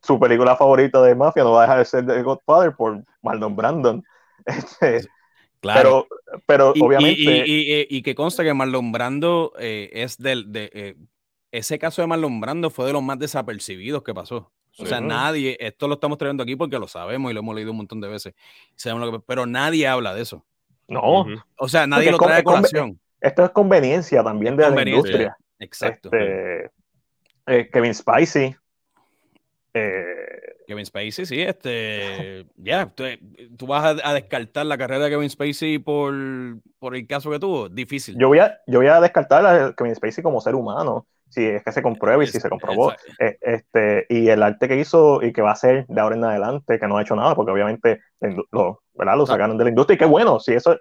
Su 0.03 0.19
película 0.19 0.57
favorita 0.57 1.01
de 1.01 1.15
Mafia 1.15 1.45
no 1.45 1.53
va 1.53 1.59
a 1.59 1.61
dejar 1.61 1.79
de 1.79 1.85
ser 1.85 2.05
The 2.05 2.21
Godfather 2.23 2.75
por 2.75 3.01
Marlon 3.23 3.55
Brandon. 3.55 4.03
Este, 4.45 5.07
claro. 5.59 6.05
Pero, 6.45 6.73
pero 6.73 6.85
obviamente. 6.85 7.45
Y, 7.47 8.01
que 8.03 8.13
consta 8.13 8.43
que 8.43 8.53
Marlon 8.53 8.91
Brando 8.91 9.53
eh, 9.57 9.89
es 9.93 10.17
del. 10.17 10.51
De, 10.51 10.69
eh, 10.73 10.95
ese 11.51 11.79
caso 11.79 12.01
de 12.01 12.07
Marlon 12.07 12.41
Brando 12.41 12.69
fue 12.69 12.85
de 12.85 12.93
los 12.93 13.01
más 13.01 13.17
desapercibidos 13.17 14.03
que 14.03 14.13
pasó. 14.13 14.51
O 14.77 14.85
sea, 14.85 14.99
nadie, 14.99 15.55
esto 15.61 15.87
lo 15.87 15.93
estamos 15.95 16.17
trayendo 16.17 16.43
aquí 16.43 16.57
porque 16.57 16.77
lo 16.77 16.87
sabemos 16.87 17.31
y 17.31 17.33
lo 17.33 17.39
hemos 17.39 17.55
leído 17.55 17.71
un 17.71 17.77
montón 17.77 18.01
de 18.01 18.09
veces. 18.09 18.33
pero 19.25 19.45
nadie 19.45 19.87
habla 19.87 20.13
de 20.13 20.21
eso. 20.21 20.45
No. 20.87 21.25
O 21.57 21.67
sea, 21.67 21.87
nadie 21.87 22.11
lo 22.11 22.17
trae 22.17 22.41
a 22.41 22.43
colación. 22.43 22.99
Esto 23.21 23.43
es 23.43 23.49
conveniencia 23.51 24.23
también 24.23 24.55
de 24.55 24.69
la 24.69 24.81
industria. 24.81 25.37
Exacto. 25.59 26.09
Este, 26.11 26.71
eh, 27.47 27.69
Kevin 27.71 27.93
Spacey. 27.93 28.55
Eh, 29.73 30.45
Kevin 30.67 30.85
Spacey, 30.85 31.25
sí, 31.25 31.41
este, 31.41 32.45
ya, 32.55 32.91
tú, 33.57 33.67
vas 33.67 33.99
a, 34.03 34.13
descartar 34.13 34.65
la 34.65 34.77
carrera 34.77 35.05
de 35.05 35.11
Kevin 35.11 35.29
Spacey 35.29 35.79
por, 35.79 36.13
por 36.79 36.95
el 36.95 37.05
caso 37.05 37.29
que 37.29 37.39
tuvo, 37.39 37.69
difícil. 37.69 38.15
Yo 38.17 38.29
voy 38.29 38.39
a, 38.39 38.57
yo 38.65 38.79
voy 38.79 38.87
a 38.87 38.99
descartar 38.99 39.45
a 39.45 39.73
Kevin 39.73 39.95
Spacey 39.95 40.23
como 40.23 40.41
ser 40.41 40.55
humano, 40.55 41.07
si 41.29 41.45
es 41.45 41.63
que 41.63 41.71
se 41.71 41.81
comprueba 41.81 42.23
y 42.23 42.27
si 42.27 42.39
se 42.39 42.49
comprobó, 42.49 42.93
eh, 43.19 43.37
este, 43.41 44.05
y 44.09 44.29
el 44.29 44.41
arte 44.41 44.67
que 44.67 44.77
hizo 44.77 45.21
y 45.21 45.33
que 45.33 45.41
va 45.41 45.49
a 45.49 45.53
hacer 45.53 45.85
de 45.87 46.01
ahora 46.01 46.15
en 46.15 46.23
adelante, 46.23 46.79
que 46.79 46.87
no 46.87 46.97
ha 46.97 47.01
hecho 47.01 47.15
nada, 47.15 47.35
porque 47.35 47.51
obviamente 47.51 48.01
lo, 48.51 48.81
¿verdad? 48.93 49.17
lo 49.17 49.25
sacaron 49.25 49.57
de 49.57 49.65
la 49.65 49.69
industria, 49.69 49.95
y 49.95 49.99
qué 49.99 50.05
bueno, 50.05 50.39
si 50.39 50.53
eso, 50.53 50.77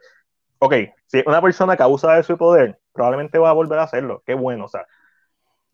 ok, 0.58 0.74
si 1.06 1.22
una 1.26 1.42
persona 1.42 1.76
que 1.76 1.82
abusa 1.82 2.14
de 2.14 2.22
su 2.22 2.36
poder, 2.36 2.78
probablemente 2.92 3.38
va 3.38 3.50
a 3.50 3.54
volver 3.54 3.78
a 3.78 3.84
hacerlo, 3.84 4.22
qué 4.26 4.34
bueno, 4.34 4.64
o 4.64 4.68
sea, 4.68 4.86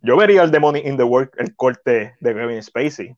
yo 0.03 0.17
vería 0.17 0.43
el 0.43 0.51
Demon 0.51 0.77
in 0.77 0.97
the 0.97 1.03
Work, 1.03 1.35
el 1.39 1.55
corte 1.55 2.17
de 2.21 2.35
Kevin 2.35 2.63
Spacey, 2.63 3.17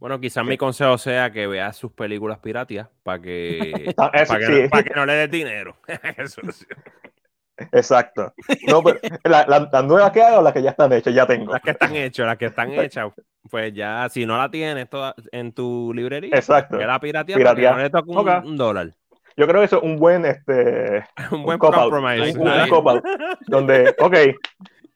bueno, 0.00 0.18
quizás 0.18 0.46
mi 0.46 0.56
consejo 0.56 0.96
sea 0.96 1.30
que 1.30 1.46
veas 1.46 1.76
sus 1.76 1.92
películas 1.92 2.38
piratas 2.38 2.88
para 3.02 3.20
que, 3.20 3.92
para 3.96 4.82
que, 4.82 4.92
no 4.96 5.04
le 5.04 5.12
des 5.12 5.30
dinero. 5.30 5.76
Exacto. 7.72 8.32
No, 8.66 8.82
pero, 8.82 8.98
¿Las 9.24 9.84
nuevas 9.84 10.10
que 10.10 10.22
hay 10.22 10.34
o 10.36 10.40
las 10.40 10.54
que 10.54 10.62
ya 10.62 10.70
están 10.70 10.90
hechas? 10.94 11.14
Ya 11.14 11.26
tengo. 11.26 11.52
Las 11.52 11.60
que 11.60 11.72
están 11.72 11.94
hechas, 11.94 12.26
las 12.26 12.38
que 12.38 12.46
están 12.46 12.72
hechas. 12.80 13.12
Pues 13.50 13.74
ya, 13.74 14.08
si 14.08 14.24
no 14.24 14.38
la 14.38 14.50
tienes 14.50 14.88
toda 14.88 15.14
en 15.32 15.52
tu 15.52 15.92
librería, 15.94 16.34
Exacto. 16.34 16.78
que 16.78 16.86
la 16.86 16.98
piratea, 16.98 17.36
piratea. 17.36 17.72
no 17.72 17.78
le 17.78 17.90
toca 17.90 18.40
un, 18.42 18.56
dólar. 18.56 18.94
Yo 19.40 19.46
creo 19.46 19.62
que 19.62 19.64
eso 19.64 19.78
es 19.78 19.82
un 19.82 19.96
buen, 19.96 20.26
este, 20.26 21.02
un 21.32 21.44
buen 21.44 21.58
compromise. 21.58 22.38
Un, 22.38 22.46
un 22.46 23.02
donde, 23.46 23.94
ok, 23.98 24.14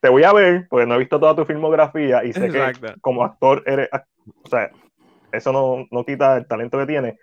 te 0.00 0.08
voy 0.10 0.22
a 0.22 0.34
ver, 0.34 0.66
porque 0.68 0.84
no 0.84 0.96
he 0.96 0.98
visto 0.98 1.18
toda 1.18 1.34
tu 1.34 1.46
filmografía 1.46 2.22
y 2.24 2.34
sé 2.34 2.50
que 2.50 2.74
como 3.00 3.24
actor 3.24 3.62
eres, 3.64 3.88
o 3.90 4.48
sea, 4.50 4.70
eso 5.32 5.50
no, 5.50 5.86
no 5.90 6.04
quita 6.04 6.36
el 6.36 6.46
talento 6.46 6.78
que 6.78 6.84
tiene, 6.84 7.18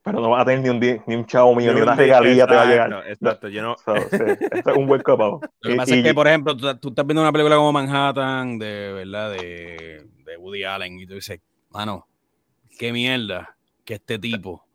pero 0.00 0.20
no 0.20 0.30
va 0.30 0.42
a 0.42 0.44
tener 0.44 0.60
ni 0.60 0.68
un, 0.68 1.02
ni 1.08 1.16
un 1.16 1.26
chavo 1.26 1.56
mío, 1.56 1.74
ni, 1.74 1.80
una 1.80 1.96
regalía 1.96 2.46
te 2.46 2.54
va 2.54 2.62
a 2.62 2.66
llegar. 2.66 3.04
Exacto, 3.08 3.48
yo 3.48 3.60
no. 3.60 3.74
es 3.74 4.76
un 4.76 4.86
buen 4.86 5.02
copado. 5.02 5.40
Lo 5.62 5.70
que 5.70 5.76
pasa 5.76 5.96
es 5.96 6.04
que, 6.04 6.14
por 6.14 6.28
ejemplo, 6.28 6.56
tú, 6.56 6.90
estás 6.90 7.04
viendo 7.04 7.20
una 7.20 7.32
película 7.32 7.56
como 7.56 7.72
Manhattan, 7.72 8.60
de 8.60 8.92
verdad, 8.92 9.32
de, 9.32 10.06
de 10.24 10.36
Woody 10.36 10.62
Allen, 10.62 11.00
y 11.00 11.06
tú 11.08 11.14
dices, 11.14 11.40
mano, 11.70 12.06
qué 12.78 12.92
mierda 12.92 13.56
que 13.84 13.94
este 13.94 14.20
tipo 14.20 14.67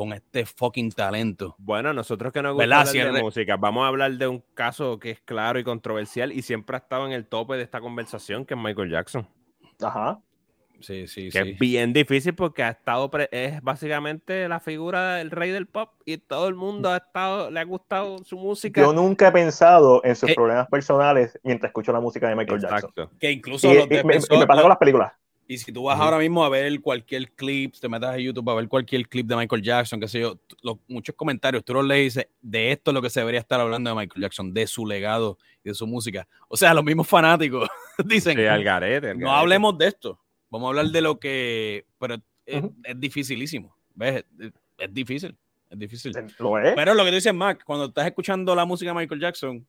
con 0.00 0.14
este 0.14 0.46
fucking 0.46 0.92
talento. 0.92 1.54
Bueno, 1.58 1.92
nosotros 1.92 2.32
que 2.32 2.40
nos 2.40 2.54
gusta 2.54 2.80
hablar 2.80 3.12
de 3.12 3.20
música, 3.22 3.58
vamos 3.58 3.84
a 3.84 3.88
hablar 3.88 4.12
de 4.12 4.28
un 4.28 4.42
caso 4.54 4.98
que 4.98 5.10
es 5.10 5.20
claro 5.20 5.58
y 5.58 5.64
controversial 5.64 6.32
y 6.32 6.40
siempre 6.40 6.76
ha 6.76 6.78
estado 6.78 7.04
en 7.04 7.12
el 7.12 7.26
tope 7.26 7.58
de 7.58 7.64
esta 7.64 7.82
conversación, 7.82 8.46
que 8.46 8.54
es 8.54 8.60
Michael 8.60 8.90
Jackson. 8.90 9.28
Ajá. 9.82 10.18
Sí, 10.80 11.06
sí, 11.06 11.28
que 11.28 11.40
es 11.40 11.58
bien 11.58 11.92
difícil 11.92 12.34
porque 12.34 12.62
ha 12.62 12.70
estado 12.70 13.10
es 13.30 13.60
básicamente 13.60 14.48
la 14.48 14.58
figura 14.58 15.16
del 15.16 15.30
rey 15.30 15.50
del 15.50 15.66
pop 15.66 15.90
y 16.06 16.16
todo 16.16 16.48
el 16.48 16.54
mundo 16.54 16.88
ha 16.88 16.96
estado 16.96 17.50
le 17.50 17.60
ha 17.60 17.64
gustado 17.64 18.24
su 18.24 18.38
música. 18.38 18.80
Yo 18.80 18.94
nunca 18.94 19.28
he 19.28 19.32
pensado 19.32 20.00
en 20.02 20.16
sus 20.16 20.30
eh, 20.30 20.34
problemas 20.34 20.66
personales 20.68 21.38
mientras 21.42 21.68
escucho 21.68 21.92
la 21.92 22.00
música 22.00 22.26
de 22.26 22.36
Michael 22.36 22.62
Jackson. 22.62 23.10
Que 23.20 23.32
incluso 23.32 23.68
me, 23.68 24.46
pasa 24.46 24.62
con 24.62 24.70
las 24.70 24.78
películas. 24.78 25.12
Y 25.50 25.58
si 25.58 25.72
tú 25.72 25.82
vas 25.82 25.98
ahora 25.98 26.16
mismo 26.16 26.44
a 26.44 26.48
ver 26.48 26.80
cualquier 26.80 27.32
clip, 27.32 27.74
te 27.74 27.88
metas 27.88 28.14
a 28.14 28.18
YouTube 28.18 28.48
a 28.50 28.54
ver 28.54 28.68
cualquier 28.68 29.08
clip 29.08 29.26
de 29.26 29.34
Michael 29.34 29.62
Jackson, 29.62 29.98
qué 29.98 30.06
sé 30.06 30.20
yo, 30.20 30.38
muchos 30.86 31.16
comentarios, 31.16 31.64
tú 31.64 31.74
los 31.74 31.84
lees 31.84 32.00
y 32.00 32.04
dices, 32.04 32.28
de 32.40 32.70
esto 32.70 32.92
es 32.92 32.94
lo 32.94 33.02
que 33.02 33.10
se 33.10 33.18
debería 33.18 33.40
estar 33.40 33.58
hablando 33.58 33.90
de 33.90 33.96
Michael 33.96 34.22
Jackson, 34.22 34.54
de 34.54 34.68
su 34.68 34.86
legado 34.86 35.38
y 35.64 35.70
de 35.70 35.74
su 35.74 35.88
música. 35.88 36.28
O 36.46 36.56
sea, 36.56 36.72
los 36.72 36.84
mismos 36.84 37.08
fanáticos 37.08 37.68
dicen, 38.04 38.38
no 39.18 39.32
hablemos 39.32 39.76
de 39.76 39.88
esto. 39.88 40.20
Vamos 40.50 40.66
a 40.66 40.68
hablar 40.68 40.86
de 40.86 41.00
lo 41.00 41.18
que. 41.18 41.84
Pero 41.98 42.14
es, 42.46 42.62
dificilísimo. 42.94 43.74
¿Ves? 43.96 44.24
Es, 44.78 44.94
difícil. 44.94 45.36
Es 45.68 45.78
difícil. 45.80 46.12
Lo 46.38 46.60
es. 46.60 46.74
Pero 46.76 46.94
lo 46.94 47.02
que 47.02 47.10
tú 47.10 47.16
dices, 47.16 47.34
Mac, 47.34 47.64
cuando 47.64 47.86
estás 47.86 48.06
escuchando 48.06 48.54
la 48.54 48.64
música 48.64 48.92
de 48.92 49.00
Michael 49.00 49.20
Jackson, 49.20 49.66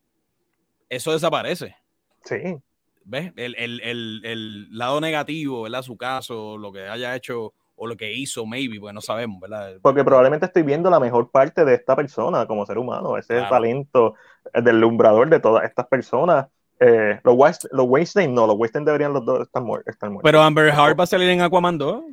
eso 0.87 1.11
desaparece. 1.11 1.75
Sí. 2.23 2.61
¿Ves? 3.05 3.33
El, 3.35 3.55
el, 3.55 3.81
el, 3.81 4.21
el, 4.23 4.77
lado 4.77 5.01
negativo, 5.01 5.63
¿verdad? 5.63 5.81
Su 5.81 5.97
caso, 5.97 6.57
lo 6.57 6.71
que 6.71 6.87
haya 6.87 7.15
hecho 7.15 7.53
o 7.75 7.87
lo 7.87 7.97
que 7.97 8.13
hizo, 8.13 8.45
maybe, 8.45 8.79
pues 8.79 8.93
no 8.93 9.01
sabemos, 9.01 9.39
¿verdad? 9.39 9.77
Porque 9.81 10.03
probablemente 10.03 10.45
estoy 10.45 10.61
viendo 10.61 10.89
la 10.89 10.99
mejor 10.99 11.31
parte 11.31 11.65
de 11.65 11.73
esta 11.73 11.95
persona 11.95 12.45
como 12.45 12.65
ser 12.65 12.77
humano, 12.77 13.17
ese 13.17 13.41
talento 13.49 14.13
del 14.53 14.79
lumbrador 14.79 15.29
de 15.29 15.39
todas 15.39 15.63
estas 15.63 15.87
personas 15.87 16.45
eh, 16.83 17.19
los, 17.23 17.35
West, 17.37 17.65
los 17.71 17.85
Weinstein 17.87 18.33
no, 18.33 18.47
los 18.47 18.55
Weinstein 18.57 18.83
deberían 18.83 19.13
los 19.13 19.23
dos 19.23 19.41
estar, 19.41 19.61
muertos. 19.61 19.95
Pero 20.23 20.41
Amber 20.41 20.69
Heard 20.69 20.99
va 20.99 21.03
a 21.03 21.07
salir 21.07 21.29
en 21.29 21.41
Aquaman 21.41 21.77
2. 21.77 22.03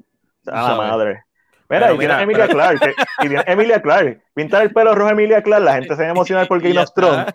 Ah, 0.46 0.74
madre. 0.76 1.24
Mira, 1.68 1.92
y 1.92 1.98
viene 1.98 2.22
Emilia 2.22 2.48
Clark. 2.48 2.80
y 3.22 3.28
viene 3.28 3.44
Emilia 3.46 3.82
Clark. 3.82 4.22
Pintar 4.34 4.62
el 4.62 4.72
pelo 4.72 4.94
rojo 4.94 5.08
a 5.08 5.12
Emilia 5.12 5.42
Clark, 5.42 5.64
la 5.64 5.74
gente 5.74 5.94
se 5.94 6.02
va 6.02 6.08
a 6.08 6.12
emocionar 6.12 6.48
por 6.48 6.60
Game 6.60 6.78
of 6.80 6.92
Thrones. 6.94 7.26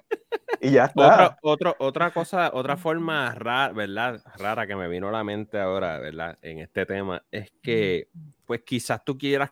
Y 0.60 0.72
ya 0.72 0.86
está. 0.86 1.38
Otra, 1.42 1.76
otra 1.78 2.12
cosa, 2.12 2.52
otra 2.54 2.78
forma 2.78 3.34
rara, 3.36 3.74
¿verdad? 3.74 4.22
Rara 4.38 4.66
que 4.66 4.76
me 4.76 4.88
vino 4.88 5.10
a 5.10 5.12
la 5.12 5.24
mente 5.24 5.60
ahora, 5.60 6.00
¿verdad? 6.00 6.38
En 6.42 6.60
este 6.60 6.86
tema, 6.86 7.22
es 7.32 7.52
que, 7.62 8.08
pues 8.46 8.62
quizás 8.62 9.04
tú 9.04 9.18
quieras 9.18 9.52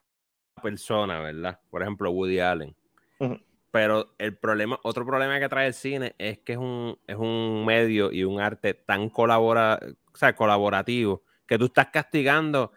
persona, 0.62 1.20
¿verdad? 1.20 1.60
Por 1.70 1.82
ejemplo, 1.82 2.12
Woody 2.12 2.40
Allen. 2.40 2.76
Pero 3.72 4.14
el 4.18 4.36
problema, 4.36 4.80
otro 4.84 5.06
problema 5.06 5.40
que 5.40 5.48
trae 5.48 5.68
el 5.68 5.74
cine 5.74 6.16
es 6.18 6.40
que 6.40 6.54
es 6.54 6.58
un, 6.58 6.98
es 7.08 7.16
un 7.16 7.66
medio 7.66 8.12
y 8.12 8.24
un 8.24 8.42
arte 8.42 8.74
tan 8.74 9.10
colabora, 9.10 9.80
o 10.14 10.18
sea, 10.18 10.36
colaborativo 10.36 11.24
que 11.48 11.58
tú 11.58 11.66
estás 11.66 11.88
castigando 11.88 12.72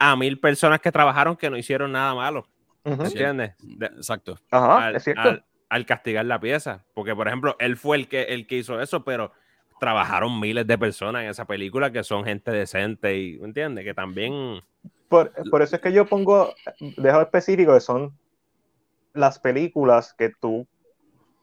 a 0.00 0.16
mil 0.16 0.40
personas 0.40 0.80
que 0.80 0.90
trabajaron 0.90 1.36
que 1.36 1.50
no 1.50 1.56
hicieron 1.56 1.92
nada 1.92 2.14
malo. 2.14 2.48
¿Entiendes? 2.82 3.52
Exacto. 3.80 4.38
Ajá, 4.50 4.86
al, 4.86 4.96
es 4.96 5.04
cierto. 5.04 5.44
Al, 5.68 5.86
castigar 5.86 6.24
la 6.24 6.40
pieza. 6.40 6.84
Porque, 6.94 7.14
por 7.14 7.28
ejemplo, 7.28 7.54
él 7.60 7.76
fue 7.76 7.98
el 7.98 8.08
que, 8.08 8.22
el 8.22 8.46
que 8.46 8.56
hizo 8.56 8.80
eso, 8.80 9.04
pero 9.04 9.30
trabajaron 9.78 10.40
miles 10.40 10.66
de 10.66 10.78
personas 10.78 11.22
en 11.22 11.28
esa 11.28 11.44
película 11.44 11.92
que 11.92 12.02
son 12.02 12.24
gente 12.24 12.50
decente 12.50 13.16
y, 13.16 13.38
¿entiendes? 13.42 13.84
Que 13.84 13.94
también... 13.94 14.62
Por, 15.08 15.32
por 15.50 15.62
eso 15.62 15.76
es 15.76 15.82
que 15.82 15.92
yo 15.92 16.06
pongo, 16.06 16.54
dejo 16.96 17.20
específico 17.20 17.74
que 17.74 17.80
son 17.80 18.16
las 19.12 19.38
películas 19.38 20.14
que 20.14 20.30
tú, 20.30 20.66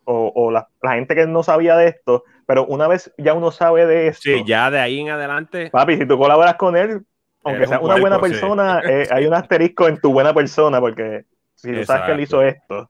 o, 0.05 0.51
la, 0.51 0.69
gente 0.83 1.15
que 1.15 1.27
no 1.27 1.43
sabía 1.43 1.75
de 1.75 1.89
esto, 1.89 2.23
pero 2.45 2.65
una 2.65 2.87
vez 2.87 3.13
ya 3.17 3.33
uno 3.33 3.51
sabe 3.51 3.85
de 3.85 4.07
esto. 4.07 4.21
Sí, 4.23 4.43
ya 4.45 4.71
de 4.71 4.79
ahí 4.79 5.01
en 5.01 5.09
adelante. 5.09 5.69
Papi, 5.69 5.97
si 5.97 6.07
tú 6.07 6.17
colaboras 6.17 6.55
con 6.55 6.77
él, 6.77 7.05
aunque 7.47 7.67
sea 7.67 7.79
una 7.79 7.99
buena 7.99 8.19
persona, 8.19 8.81
eh, 8.87 9.07
hay 9.11 9.25
un 9.25 9.33
asterisco 9.33 9.87
en 9.87 9.99
tu 9.99 10.11
buena 10.11 10.33
persona, 10.33 10.79
porque 10.79 11.25
si 11.55 11.73
tú 11.73 11.83
sabes 11.83 12.05
que 12.05 12.11
él 12.11 12.19
hizo 12.21 12.41
esto, 12.41 12.89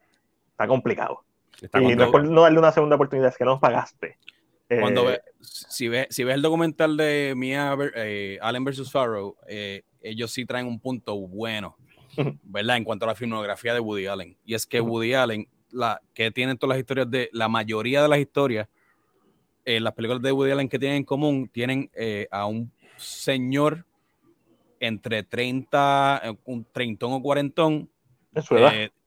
está 0.51 0.67
complicado. 0.67 1.23
y 1.79 1.95
no 1.95 2.05
es 2.05 2.11
por 2.11 2.23
no 2.23 2.41
darle 2.41 2.59
una 2.59 2.71
segunda 2.71 2.95
oportunidad, 2.95 3.29
es 3.29 3.37
que 3.37 3.45
no 3.45 3.59
pagaste. 3.59 4.17
Cuando 4.67 5.09
eh, 5.09 5.21
si, 5.39 5.87
ves, 5.87 6.07
si 6.09 6.25
ves 6.25 6.35
el 6.35 6.41
documental 6.41 6.97
de 6.97 7.33
Mia 7.37 7.77
eh, 7.95 8.37
Allen 8.41 8.65
versus 8.65 8.91
Farrow, 8.91 9.37
ellos 10.01 10.31
sí 10.31 10.45
traen 10.45 10.67
un 10.67 10.79
punto 10.79 11.15
bueno 11.15 11.77
¿verdad? 12.43 12.77
En 12.77 12.83
cuanto 12.83 13.05
a 13.05 13.09
la 13.09 13.15
filmografía 13.15 13.73
de 13.73 13.79
Woody 13.79 14.07
Allen. 14.07 14.35
Y 14.43 14.55
es 14.55 14.65
que 14.65 14.81
Woody 14.81 15.13
Allen, 15.13 15.47
la, 15.71 16.01
que 16.13 16.31
tienen 16.31 16.57
todas 16.57 16.75
las 16.75 16.79
historias 16.79 17.09
de, 17.09 17.29
la 17.31 17.47
mayoría 17.47 18.01
de 18.01 18.09
las 18.09 18.19
historias, 18.19 18.67
las 19.63 19.93
películas 19.93 20.21
de 20.21 20.31
Woody 20.31 20.51
Allen 20.51 20.69
que 20.69 20.79
tienen 20.79 20.97
en 20.97 21.03
común, 21.03 21.49
tienen 21.49 21.91
a 22.31 22.45
un 22.45 22.71
señor 22.97 23.86
entre 24.79 25.23
30, 25.23 26.21
eh, 26.23 26.37
un 26.45 26.65
treintón 26.71 27.13
o 27.13 27.21
cuarentón, 27.21 27.89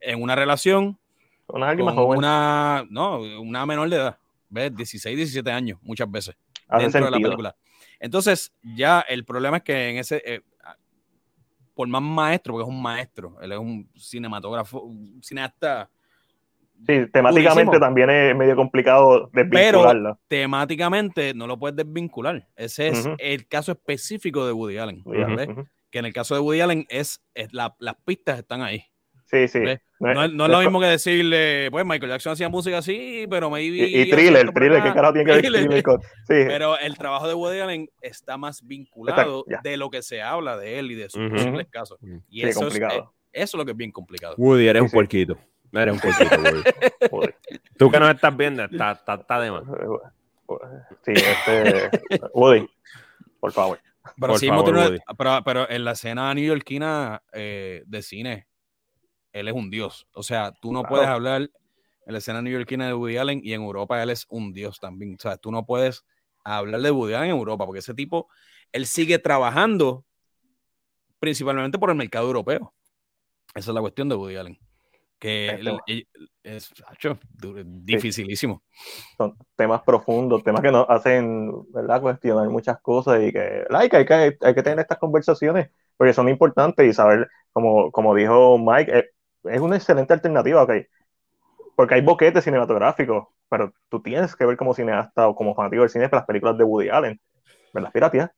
en 0.00 0.22
una 0.22 0.34
relación 0.34 0.98
con 1.46 2.16
una, 2.16 2.86
no, 2.88 3.20
una 3.40 3.66
menor 3.66 3.88
de 3.88 3.96
edad, 3.96 4.18
¿ves? 4.48 4.74
16, 4.74 5.16
17 5.16 5.50
años, 5.50 5.78
muchas 5.82 6.10
veces, 6.10 6.36
dentro 6.78 7.04
de 7.04 7.10
la 7.10 7.18
película. 7.18 7.56
Entonces, 7.98 8.52
ya 8.62 9.00
el 9.00 9.24
problema 9.24 9.58
es 9.58 9.62
que 9.62 9.90
en 9.90 9.96
ese, 9.98 10.42
por 11.80 11.88
más 11.88 12.02
maestro, 12.02 12.52
porque 12.52 12.68
es 12.68 12.68
un 12.68 12.82
maestro, 12.82 13.38
él 13.40 13.52
es 13.52 13.58
un 13.58 13.88
cinematógrafo, 13.96 14.82
un 14.82 15.22
cineasta. 15.22 15.88
Sí, 16.86 17.06
temáticamente 17.12 17.78
también 17.78 18.10
es 18.10 18.36
medio 18.36 18.56
complicado 18.56 19.30
desvincularlo. 19.32 20.18
Pero 20.28 20.40
temáticamente 20.42 21.34
no 21.34 21.46
lo 21.46 21.58
puedes 21.58 21.76
desvincular. 21.76 22.46
Ese 22.56 22.88
es 22.88 23.08
el 23.18 23.46
caso 23.46 23.72
específico 23.72 24.46
de 24.46 24.52
Woody 24.52 24.78
Allen. 24.78 25.02
Que 25.90 25.98
en 25.98 26.04
el 26.04 26.12
caso 26.12 26.34
de 26.34 26.40
Woody 26.40 26.60
Allen 26.60 26.86
es, 26.88 27.22
las 27.52 27.96
pistas 28.04 28.38
están 28.38 28.62
ahí. 28.62 28.84
Sí, 29.30 29.46
sí. 29.46 29.60
No, 30.00 30.24
es, 30.24 30.32
lo 30.32 30.60
mismo 30.60 30.80
que 30.80 30.86
decirle, 30.86 31.68
pues 31.70 31.84
Michael 31.84 32.10
Jackson 32.10 32.32
hacía 32.32 32.48
música 32.48 32.78
así, 32.78 33.26
pero 33.30 33.50
maybe. 33.50 33.86
Y, 33.86 34.00
y 34.00 34.10
thriller, 34.10 34.50
thriller, 34.50 34.82
¿qué 34.82 34.92
carajo 34.92 35.12
tiene 35.12 35.26
que 35.26 35.32
ver 35.32 35.68
thriller 35.68 35.82
Sí. 35.82 35.98
Pero 36.28 36.78
el 36.78 36.96
trabajo 36.96 37.28
de 37.28 37.34
Woody 37.34 37.60
Allen 37.60 37.88
está 38.00 38.36
más 38.36 38.66
vinculado 38.66 39.44
de 39.62 39.76
lo 39.76 39.90
que 39.90 40.02
se 40.02 40.22
habla 40.22 40.56
de 40.56 40.78
él 40.78 40.90
y 40.90 40.94
de 40.94 41.10
sus 41.10 41.30
posibles 41.30 41.68
casos. 41.70 41.98
Y 42.28 42.42
eso, 42.42 42.66
Es, 42.66 42.74
eso 42.74 43.12
es 43.32 43.54
lo 43.54 43.64
que 43.64 43.72
es 43.72 43.76
bien 43.76 43.92
complicado. 43.92 44.34
Woody, 44.36 44.66
eres 44.66 44.82
un 44.82 44.90
puerquito. 44.90 45.38
Eres 45.72 45.94
un 45.94 46.00
puerquito, 46.00 46.36
Woody. 47.10 47.32
Tú 47.78 47.90
que 47.90 48.00
nos 48.00 48.10
estás 48.10 48.36
viendo, 48.36 48.64
está, 48.64 48.92
está, 48.92 49.14
está 49.14 49.40
de 49.40 49.50
más. 49.52 49.62
Sí, 51.04 51.12
este. 51.12 51.90
Woody, 52.34 52.68
por 53.38 53.52
favor. 53.52 53.78
Pero, 54.16 55.44
pero, 55.44 55.70
en 55.70 55.84
la 55.84 55.92
escena 55.92 56.34
neoyorquina 56.34 57.22
eh, 57.32 57.82
de 57.86 58.02
cine, 58.02 58.48
él 59.32 59.48
es 59.48 59.54
un 59.54 59.70
dios. 59.70 60.08
O 60.12 60.22
sea, 60.22 60.52
tú 60.52 60.72
no 60.72 60.82
puedes 60.82 61.06
hablar 61.06 61.42
en 61.42 62.12
la 62.12 62.18
escena 62.18 62.42
neoyorquina 62.42 62.86
de 62.86 62.94
Woody 62.94 63.16
Allen 63.18 63.40
y 63.44 63.52
en 63.52 63.62
Europa 63.62 64.02
él 64.02 64.10
es 64.10 64.26
un 64.28 64.52
dios 64.52 64.80
también. 64.80 65.14
O 65.14 65.22
sea, 65.22 65.36
tú 65.36 65.52
no 65.52 65.64
puedes 65.64 66.04
hablar 66.44 66.80
de 66.80 66.90
Woody 66.90 67.14
Allen 67.14 67.30
en 67.30 67.36
Europa 67.36 67.66
porque 67.66 67.80
ese 67.80 67.94
tipo, 67.94 68.28
él 68.72 68.86
sigue 68.86 69.18
trabajando 69.18 70.04
principalmente 71.20 71.78
por 71.78 71.90
el 71.90 71.96
mercado 71.96 72.26
europeo. 72.26 72.74
Esa 73.54 73.70
es 73.70 73.74
la 73.74 73.80
cuestión 73.80 74.08
de 74.08 74.16
Woody 74.16 74.36
Allen. 74.36 74.58
Que 75.20 75.60
es 76.42 76.64
dificilísimo. 77.84 78.62
Son 79.18 79.36
temas 79.54 79.82
profundos, 79.82 80.42
temas 80.42 80.62
que 80.62 80.72
nos 80.72 80.88
hacen 80.88 81.52
¿verdad? 81.72 82.00
cuestionar 82.00 82.48
muchas 82.48 82.80
cosas 82.80 83.22
y 83.22 83.30
que, 83.30 83.64
like, 83.68 83.96
hay, 83.96 84.06
que 84.06 84.14
hay 84.40 84.54
que 84.54 84.62
tener 84.62 84.80
estas 84.80 84.98
conversaciones 84.98 85.70
porque 86.00 86.14
son 86.14 86.30
importantes 86.30 86.86
y 86.86 86.94
saber, 86.94 87.28
como, 87.52 87.92
como 87.92 88.14
dijo 88.14 88.58
Mike, 88.58 88.98
es, 88.98 89.04
es 89.52 89.60
una 89.60 89.76
excelente 89.76 90.14
alternativa, 90.14 90.62
ok. 90.62 90.72
Porque 91.76 91.94
hay 91.94 92.00
boquetes 92.00 92.42
cinematográficos, 92.42 93.28
pero 93.50 93.74
tú 93.90 94.00
tienes 94.00 94.34
que 94.34 94.46
ver 94.46 94.56
como 94.56 94.72
cineasta 94.72 95.28
o 95.28 95.34
como 95.34 95.54
fanático 95.54 95.82
del 95.82 95.90
cine 95.90 96.08
las 96.10 96.24
películas 96.24 96.56
de 96.56 96.64
Woody 96.64 96.88
Allen. 96.88 97.20
¿Verdad, 97.74 97.92
piratia? 97.92 98.34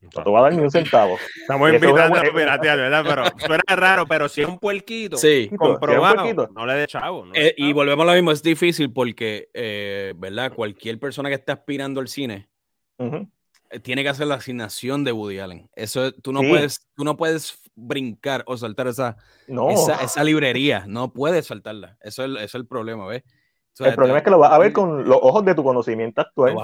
No 0.00 0.22
te 0.22 0.30
voy 0.30 0.38
a 0.38 0.42
dar 0.42 0.54
ni 0.54 0.62
un 0.62 0.70
centavo. 0.70 1.16
Estamos 1.40 1.72
invitando 1.72 2.18
a 2.18 2.22
piratear, 2.22 2.78
¿verdad? 2.78 3.04
Pero 3.06 3.24
suena 3.46 3.76
raro, 3.76 4.06
pero 4.06 4.28
si 4.28 4.42
es 4.42 4.48
un 4.48 4.58
puerquito, 4.58 5.16
sí, 5.16 5.50
comprobado, 5.56 6.48
no 6.54 6.66
le 6.66 6.74
dé 6.74 6.86
chavo. 6.86 7.26
Eh, 7.34 7.54
y 7.56 7.72
volvemos 7.72 8.04
a 8.04 8.06
lo 8.06 8.14
mismo, 8.14 8.30
es 8.30 8.42
difícil 8.42 8.92
porque, 8.92 9.48
eh, 9.54 10.14
¿verdad? 10.16 10.52
Cualquier 10.54 11.00
persona 11.00 11.28
que 11.28 11.34
esté 11.34 11.50
aspirando 11.50 12.00
al 12.00 12.06
cine 12.06 12.48
eh, 12.98 13.80
tiene 13.80 14.04
que 14.04 14.08
hacer 14.08 14.28
la 14.28 14.36
asignación 14.36 15.02
de 15.02 15.10
Woody 15.10 15.40
Allen. 15.40 15.68
Eso, 15.74 16.12
tú 16.12 16.32
no, 16.32 16.40
puedes, 16.42 16.88
tú 16.94 17.02
no 17.02 17.16
puedes 17.16 17.58
brincar 17.74 18.44
o 18.46 18.56
saltar 18.56 18.86
esa, 18.86 19.16
esa, 20.00 20.22
librería, 20.22 20.84
no 20.86 21.12
puedes 21.12 21.46
saltarla. 21.46 21.96
Eso 22.00 22.24
es, 22.24 22.30
eso 22.30 22.44
es 22.44 22.54
el 22.54 22.66
problema, 22.66 23.06
¿ves? 23.06 23.24
el 23.80 23.94
problema 23.94 24.18
es 24.18 24.24
que 24.24 24.30
lo 24.30 24.38
vas 24.38 24.52
a 24.52 24.58
ver 24.58 24.72
con 24.72 25.08
los 25.08 25.18
ojos 25.22 25.44
de 25.44 25.54
tu 25.54 25.64
conocimiento 25.64 26.20
actual. 26.20 26.56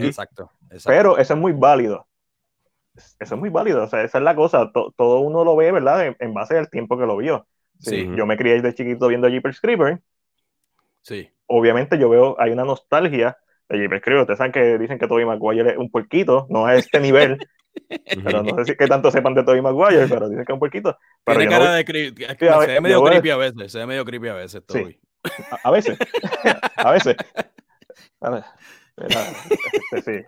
exacto, 0.00 0.50
Pero 0.84 1.16
eso 1.16 1.34
es 1.34 1.40
muy 1.40 1.52
válido 1.52 2.06
eso 3.18 3.34
es 3.34 3.40
muy 3.40 3.50
válido, 3.50 3.84
o 3.84 3.88
sea, 3.88 4.02
esa 4.02 4.18
es 4.18 4.24
la 4.24 4.34
cosa, 4.34 4.70
todo 4.72 5.20
uno 5.20 5.44
lo 5.44 5.56
ve, 5.56 5.72
¿verdad? 5.72 6.14
En, 6.18 6.34
base 6.34 6.56
al 6.56 6.70
tiempo 6.70 6.98
que 6.98 7.06
lo 7.06 7.16
vio. 7.16 7.46
Sí. 7.78 8.08
Yo 8.16 8.26
me 8.26 8.36
crié 8.36 8.60
de 8.62 8.74
chiquito 8.74 9.08
viendo 9.08 9.28
Jeepers 9.28 9.60
Creeper. 9.60 10.00
Sí. 11.02 11.28
Obviamente 11.46 11.98
yo 11.98 12.08
veo, 12.08 12.36
hay 12.40 12.50
una 12.50 12.64
nostalgia 12.64 13.36
de 13.68 13.78
Jeepers 13.78 14.02
Creeper. 14.02 14.22
Ustedes 14.22 14.38
saben 14.38 14.52
que 14.52 14.78
dicen 14.78 14.98
que 14.98 15.06
Tobey 15.06 15.26
Maguire 15.26 15.72
es 15.72 15.76
un 15.76 15.90
puerquito, 15.90 16.46
no 16.48 16.66
a 16.66 16.74
este 16.74 17.00
nivel. 17.00 17.38
pero 18.24 18.42
no 18.42 18.56
sé 18.56 18.72
si 18.72 18.76
que 18.76 18.86
tanto 18.86 19.10
sepan 19.10 19.34
de 19.34 19.44
Tobey 19.44 19.60
Maguire, 19.60 20.06
pero 20.08 20.28
dicen 20.28 20.44
que 20.44 20.52
es 20.52 20.54
un 20.54 20.58
puerquito. 20.58 20.98
Tiene 21.24 21.48
cara 21.48 21.74
de 21.74 21.84
creepy. 21.84 22.24
Se 22.24 22.66
ve 22.66 22.80
medio 22.80 23.04
creepy 23.04 23.30
a 23.30 23.36
veces, 23.36 23.72
se 23.72 23.78
ve 23.78 23.86
medio 23.86 24.04
creepy 24.04 24.28
a 24.28 24.34
veces, 24.34 24.64
Toby. 24.64 24.98
A, 25.62 25.70
veces. 25.70 25.98
a 26.76 26.90
veces. 26.92 27.16
A 28.20 28.30
ver. 28.30 28.44
Este, 29.92 30.02
sí. 30.02 30.26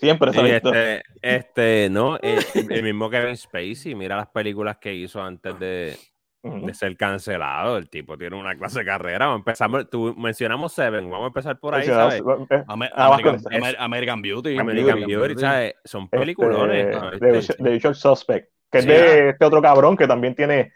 Siempre 0.00 0.32
se 0.32 0.56
este, 0.56 1.02
este, 1.22 1.88
no, 1.90 2.18
el, 2.18 2.82
mismo 2.82 3.10
Kevin 3.10 3.36
Spacey, 3.36 3.94
mira 3.94 4.16
las 4.16 4.28
películas 4.28 4.78
que 4.78 4.94
hizo 4.94 5.22
antes 5.22 5.58
de, 5.58 5.96
de 6.42 6.74
ser 6.74 6.96
cancelado. 6.96 7.76
El 7.76 7.90
tipo 7.90 8.16
tiene 8.16 8.36
una 8.36 8.56
clase 8.56 8.80
de 8.80 8.84
carrera. 8.84 9.34
Empezamos, 9.34 9.88
tú, 9.90 10.14
mencionamos 10.16 10.72
Seven, 10.72 11.10
vamos 11.10 11.24
a 11.24 11.28
empezar 11.28 11.58
por 11.58 11.74
ahí, 11.74 11.86
¿sabes? 11.86 12.22
Eh, 12.50 12.64
American, 13.78 14.22
Beauty. 14.22 14.58
American 14.58 15.04
Beauty, 15.06 15.40
¿sabes? 15.40 15.74
Son 15.84 16.04
este, 16.04 16.18
peliculones. 16.18 17.20
de, 17.20 17.80
The 17.80 17.94
Suspect, 17.94 18.50
que 18.70 18.78
es 18.78 18.86
de 18.86 19.28
este 19.30 19.44
otro 19.44 19.60
cabrón 19.60 19.96
que 19.96 20.06
también 20.06 20.34
tiene 20.34 20.72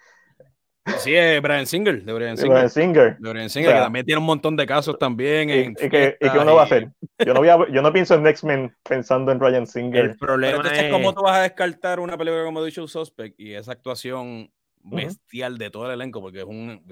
Sí, 0.98 1.14
es 1.14 1.40
Brian 1.40 1.66
Singer, 1.66 2.04
de 2.04 2.12
Brian 2.12 2.36
Singer. 2.36 2.52
Brian 2.52 2.70
Singer. 2.70 3.16
De 3.18 3.30
Brian 3.30 3.48
Singer, 3.50 3.72
que 3.72 3.80
también 3.80 4.04
tiene 4.04 4.18
un 4.18 4.26
montón 4.26 4.54
de 4.56 4.66
casos 4.66 4.98
también. 4.98 5.48
Y, 5.48 5.74
que, 5.88 6.18
uno 6.20 6.54
va 6.54 6.62
a 6.62 6.64
hacer. 6.64 6.90
Yo 7.24 7.32
no, 7.32 7.68
yo 7.68 7.82
no 7.82 7.92
pienso 7.92 8.14
en 8.14 8.26
X-Men 8.26 8.76
pensando 8.82 9.32
en 9.32 9.38
Brian 9.38 9.66
Singer. 9.66 10.04
El 10.04 10.16
problema 10.16 10.62
es 10.70 10.92
cómo 10.92 11.14
tú 11.14 11.22
vas 11.22 11.38
a 11.38 11.42
descartar 11.42 12.00
una 12.00 12.18
película 12.18 12.44
como 12.44 12.62
The 12.62 12.68
Usual 12.68 12.88
Suspect 12.88 13.40
y 13.40 13.54
esa 13.54 13.72
actuación 13.72 14.50
bestial 14.82 15.56
de 15.56 15.70
todo 15.70 15.86
el 15.86 15.92
elenco, 15.92 16.20
porque 16.20 16.40
es 16.40 16.44
un, 16.44 16.82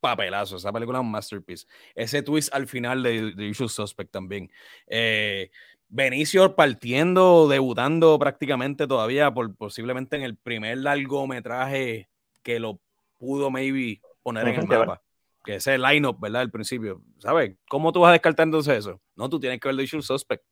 papelazo. 0.00 0.56
Esa 0.56 0.72
película 0.72 0.98
es 0.98 1.02
un 1.02 1.10
masterpiece. 1.10 1.66
Ese 1.94 2.22
twist 2.22 2.54
al 2.54 2.66
final 2.66 3.02
de 3.02 3.32
The 3.36 3.50
Usual 3.50 3.68
Suspect 3.68 4.12
también. 4.12 4.50
Eh, 4.86 5.50
Benicio 5.94 6.56
partiendo, 6.56 7.48
debutando 7.48 8.18
prácticamente 8.18 8.86
todavía, 8.86 9.30
por, 9.30 9.54
posiblemente 9.54 10.16
en 10.16 10.22
el 10.22 10.38
primer 10.38 10.78
largometraje 10.78 12.08
que 12.42 12.58
lo 12.60 12.80
pudo 13.22 13.52
maybe 13.52 14.00
poner 14.24 14.48
en 14.48 14.56
el 14.56 14.66
mapa. 14.66 15.00
Que 15.44 15.56
ese 15.56 15.78
line-up, 15.78 16.18
¿verdad? 16.20 16.42
Al 16.42 16.50
principio. 16.50 17.02
¿Sabes? 17.18 17.56
¿Cómo 17.68 17.92
tú 17.92 18.00
vas 18.00 18.10
a 18.10 18.12
descartar 18.12 18.46
entonces 18.46 18.78
eso? 18.78 19.00
No, 19.14 19.28
tú 19.28 19.38
tienes 19.38 19.60
que 19.60 19.68
ver 19.68 19.76
The 19.76 19.84
Usual 19.84 20.02
Suspect. 20.02 20.44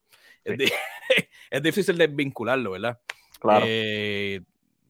Es, 0.44 0.56
difícil 1.62 1.98
de 1.98 2.06
vincularlo, 2.06 2.72
¿verdad? 2.72 3.00
Claro. 3.40 3.64
Eh, 3.66 4.40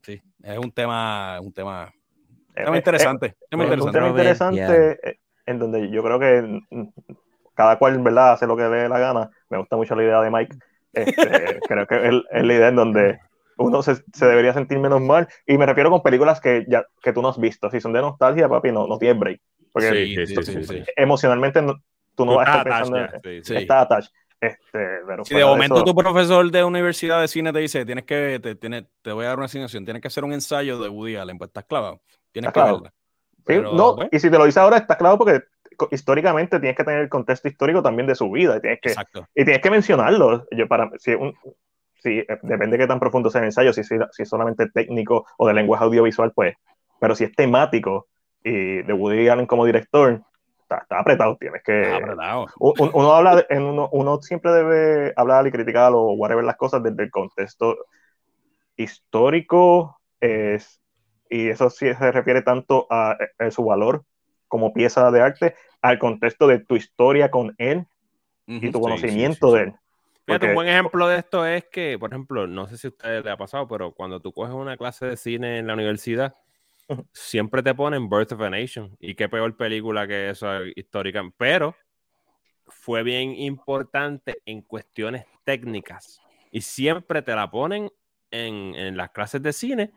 sí, 0.02 0.20
es 0.42 0.58
un 0.58 0.72
tema, 0.72 1.40
un 1.40 1.52
tema, 1.52 1.90
eh, 2.54 2.64
eh, 2.66 2.76
interesante. 2.76 3.36
Es 3.50 3.58
un 3.58 3.92
tema 3.92 4.08
interesante 4.08 5.18
en 5.46 5.58
donde 5.58 5.90
yo 5.90 6.02
creo 6.02 6.20
que 6.20 6.60
cada 7.54 7.78
cual, 7.78 7.98
¿verdad? 8.00 8.32
Hace 8.32 8.46
lo 8.46 8.56
que 8.56 8.62
le 8.62 8.68
dé 8.68 8.88
la 8.88 8.98
gana. 8.98 9.30
Me 9.48 9.58
gusta 9.58 9.76
mucho 9.76 9.94
la 9.94 10.02
idea 10.02 10.20
de 10.20 10.30
Mike. 10.30 10.56
Este, 10.92 11.60
creo 11.68 11.86
que 11.86 12.08
es, 12.08 12.44
la 12.44 12.54
idea 12.54 12.68
en 12.68 12.76
donde 12.76 13.20
uno 13.60 13.82
se, 13.82 14.02
debería 14.18 14.52
sentir 14.52 14.78
menos 14.78 15.00
mal. 15.00 15.28
Y 15.46 15.58
me 15.58 15.66
refiero 15.66 15.90
con 15.90 16.02
películas 16.02 16.40
que, 16.40 16.64
ya, 16.68 16.84
que 17.02 17.12
tú 17.12 17.22
no 17.22 17.28
has 17.28 17.38
visto. 17.38 17.70
Si 17.70 17.80
son 17.80 17.92
de 17.92 18.00
nostalgia, 18.00 18.48
papi, 18.48 18.72
no, 18.72 18.86
no 18.86 18.98
tienes 18.98 19.18
break. 19.18 19.40
Porque 19.72 20.24
emocionalmente 20.96 21.62
tú 22.14 22.24
no 22.24 22.36
vas 22.36 22.48
a 22.48 22.58
estar 22.58 22.64
pensando 22.64 22.98
en, 22.98 23.56
está 23.56 23.82
attached. 23.82 24.10
Este, 24.40 25.00
pero 25.06 25.22
si 25.24 25.34
de 25.34 25.44
momento 25.44 25.84
tu 25.84 25.94
profesor 25.94 26.50
de 26.50 26.64
universidad 26.64 27.20
de 27.20 27.28
cine 27.28 27.52
te 27.52 27.58
dice, 27.58 27.84
tienes 27.84 28.04
que, 28.04 28.40
te, 28.42 28.54
tiene, 28.54 28.86
te 29.02 29.12
voy 29.12 29.26
a 29.26 29.28
dar 29.28 29.36
una 29.36 29.44
asignación, 29.44 29.84
tienes 29.84 30.00
que 30.00 30.08
hacer 30.08 30.24
un 30.24 30.32
ensayo 30.32 30.80
de 30.80 30.88
Woody 30.88 31.16
Allen, 31.16 31.36
pues 31.36 31.48
estás 31.48 31.64
clavado. 31.66 32.00
Tienes 32.32 32.50
que 32.50 32.60
verla. 32.60 32.92
no, 33.72 33.98
y 34.10 34.18
si 34.18 34.30
te 34.30 34.38
lo 34.38 34.46
dice 34.46 34.58
ahora, 34.58 34.78
estás 34.78 34.96
clavado 34.96 35.18
porque 35.18 35.42
históricamente 35.90 36.58
tienes 36.58 36.76
que 36.76 36.84
tener 36.84 37.00
el 37.00 37.08
contexto 37.10 37.48
histórico 37.48 37.82
también 37.82 38.06
de 38.06 38.14
su 38.14 38.30
vida 38.30 38.56
y 38.56 38.60
tienes 38.60 38.80
que, 38.80 38.94
y 39.34 39.44
tienes 39.44 39.60
que 39.60 39.70
mencionarlo. 39.70 40.46
Yo, 40.50 40.66
para, 40.66 40.90
si 40.98 41.12
un, 41.12 41.34
sí, 42.02 42.18
eh, 42.18 42.38
depende 42.42 42.76
de 42.76 42.84
qué 42.84 42.88
tan 42.88 43.00
profundo 43.00 43.30
sea 43.30 43.40
el 43.40 43.46
ensayo, 43.46 43.72
si, 43.72 43.84
si, 43.84 43.96
es 44.18 44.28
solamente 44.28 44.68
técnico 44.70 45.26
o 45.36 45.46
de 45.46 45.54
lenguaje 45.54 45.84
audiovisual, 45.84 46.32
pues, 46.34 46.54
pero 46.98 47.14
si 47.14 47.24
es 47.24 47.32
temático 47.32 48.08
y 48.42 48.82
de 48.82 48.92
Woody 48.92 49.28
Allen 49.28 49.46
como 49.46 49.66
director, 49.66 50.22
está, 50.62 50.86
apretado, 50.90 51.36
tienes 51.36 51.62
que... 51.62 51.94
apretado. 51.94 52.46
Uno, 52.58 53.12
habla, 53.12 53.44
en 53.48 53.62
uno, 53.62 53.88
uno, 53.92 54.20
siempre 54.22 54.52
debe 54.52 55.12
hablar 55.16 55.46
y 55.46 55.50
criticar 55.50 55.92
o 55.94 56.12
whatever 56.12 56.44
las 56.44 56.56
cosas 56.56 56.82
desde 56.82 57.04
el 57.04 57.10
contexto 57.10 57.76
histórico, 58.76 60.00
es, 60.20 60.80
y 61.28 61.48
eso 61.48 61.68
sí 61.70 61.92
se 61.92 62.12
refiere 62.12 62.42
tanto 62.42 62.86
a, 62.90 63.16
a, 63.38 63.50
su 63.50 63.64
valor 63.64 64.04
como 64.48 64.72
pieza 64.72 65.10
de 65.10 65.20
arte, 65.20 65.54
al 65.82 65.98
contexto 65.98 66.46
de 66.46 66.58
tu 66.60 66.76
historia 66.76 67.30
con 67.30 67.54
él 67.58 67.86
y 68.46 68.70
tu 68.70 68.80
conocimiento 68.80 69.52
de 69.52 69.62
él 69.62 69.74
un 70.40 70.54
buen 70.54 70.68
ejemplo 70.68 71.08
de 71.08 71.18
esto 71.18 71.46
es 71.46 71.64
que, 71.66 71.98
por 71.98 72.10
ejemplo, 72.10 72.46
no 72.46 72.66
sé 72.66 72.78
si 72.78 72.86
a 72.86 72.90
usted 72.90 73.24
le 73.24 73.30
ha 73.30 73.36
pasado, 73.36 73.66
pero 73.68 73.92
cuando 73.92 74.20
tú 74.20 74.32
coges 74.32 74.54
una 74.54 74.76
clase 74.76 75.06
de 75.06 75.16
cine 75.16 75.58
en 75.58 75.66
la 75.66 75.74
universidad, 75.74 76.34
siempre 77.12 77.62
te 77.62 77.74
ponen 77.74 78.08
Birth 78.08 78.32
of 78.32 78.40
a 78.40 78.50
Nation. 78.50 78.96
Y 78.98 79.14
qué 79.14 79.28
peor 79.28 79.56
película 79.56 80.06
que 80.06 80.30
eso 80.30 80.64
histórica. 80.74 81.22
Pero 81.36 81.74
fue 82.66 83.02
bien 83.02 83.32
importante 83.32 84.40
en 84.44 84.62
cuestiones 84.62 85.24
técnicas. 85.44 86.20
Y 86.50 86.60
siempre 86.62 87.22
te 87.22 87.34
la 87.34 87.50
ponen 87.50 87.90
en, 88.30 88.96
las 88.96 89.10
clases 89.10 89.42
de 89.42 89.52
cine. 89.52 89.92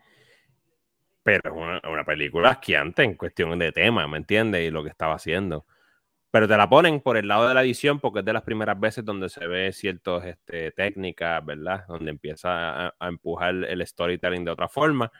Pero 1.22 1.40
es 1.44 1.52
una, 1.56 1.80
una 1.90 2.04
película 2.04 2.50
asquiante 2.50 3.02
en 3.02 3.14
cuestión 3.14 3.58
de 3.58 3.72
tema, 3.72 4.06
¿me 4.06 4.18
entiendes? 4.18 4.66
Y 4.66 4.70
lo 4.70 4.82
que 4.82 4.90
estaba 4.90 5.14
haciendo 5.14 5.66
pero 6.34 6.48
te 6.48 6.56
la 6.56 6.68
ponen 6.68 7.00
por 7.00 7.16
el 7.16 7.28
lado 7.28 7.46
de 7.46 7.54
la 7.54 7.62
edición 7.62 8.00
porque 8.00 8.18
es 8.18 8.24
de 8.24 8.32
las 8.32 8.42
primeras 8.42 8.80
veces 8.80 9.04
donde 9.04 9.28
se 9.28 9.46
ve 9.46 9.70
ciertas 9.72 10.24
este, 10.24 10.72
técnicas, 10.72 11.46
¿verdad? 11.46 11.86
Donde 11.86 12.10
empieza 12.10 12.88
a, 12.88 12.94
empujar 13.02 13.54
el 13.54 13.86
storytelling 13.86 14.44
de 14.44 14.50
otra 14.50 14.68
forma. 14.68 15.12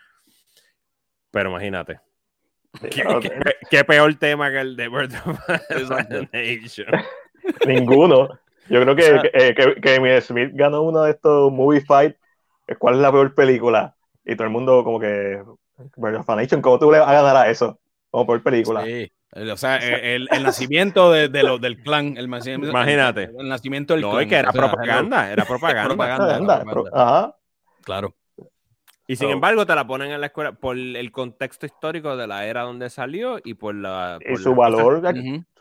Pero 1.31 1.51
imagínate. 1.51 2.01
¿Qué, 3.71 3.85
peor 3.85 4.13
tema 4.17 4.51
que 4.51 4.59
el 4.59 4.75
de 4.75 4.89
Birth 4.89 5.15
of 5.25 5.39
Nation. 6.33 6.89
Ninguno. 7.69 8.31
Yo 8.69 8.83
creo 8.83 8.97
que, 8.97 9.31
eh, 9.35 9.55
que, 9.55 9.81
que, 9.81 10.21
Smith 10.21 10.51
ganó 10.55 10.83
uno 10.83 11.03
de 11.03 11.13
estos 11.13 11.53
movie 11.53 11.81
fight. 11.81 12.17
¿Cuál 12.81 12.97
es 12.97 13.01
la 13.01 13.13
peor 13.13 13.37
película? 13.37 13.95
Y 14.25 14.35
todo 14.35 14.49
el 14.49 14.53
mundo 14.53 14.83
como 14.83 14.99
que 14.99 15.41
Birth 15.97 16.29
of 16.29 16.29
Nation, 16.31 16.61
¿cómo 16.61 16.81
tú 16.81 16.91
le 16.91 16.99
vas 16.99 17.09
a 17.09 17.23
ganar 17.23 17.37
a 17.37 17.49
eso? 17.49 17.79
Como 18.11 18.27
peor 18.27 18.43
película. 18.43 18.85
Sí. 18.85 19.13
O 19.35 19.57
sea, 19.57 19.79
el, 19.79 20.29
el 20.31 20.43
nacimiento 20.45 21.11
de, 21.11 21.29
de 21.29 21.43
lo, 21.43 21.59
del 21.59 21.83
clan. 21.83 22.17
El, 22.17 22.27
Imagínate. 22.27 23.31
El, 23.37 23.49
nacimiento 23.49 23.95
del 23.95 24.03
no, 24.03 24.13
clan. 24.13 24.29
que 24.29 24.37
era 24.37 24.53
propaganda, 24.53 25.33
era 25.33 25.45
propaganda. 25.45 25.89
propaganda, 25.89 26.65
Ajá. 26.93 27.37
Claro. 27.83 28.15
Y 29.07 29.17
sin 29.17 29.29
embargo, 29.29 29.67
te 29.67 29.75
la 29.75 29.87
ponen 29.87 30.13
en 30.13 30.21
la 30.21 30.29
escuela 30.29 30.53
por 30.53 30.79
el 30.79 31.13
contexto 31.13 31.67
histórico 31.67 32.17
de 32.17 32.27
la 32.27 32.47
era 32.47 32.63
donde 32.63 32.89
salió 32.89 33.39
y 33.45 33.55
por 33.55 33.75
la. 33.75 34.19
y 34.27 34.37
su 34.37 34.55
valor. 34.55 35.03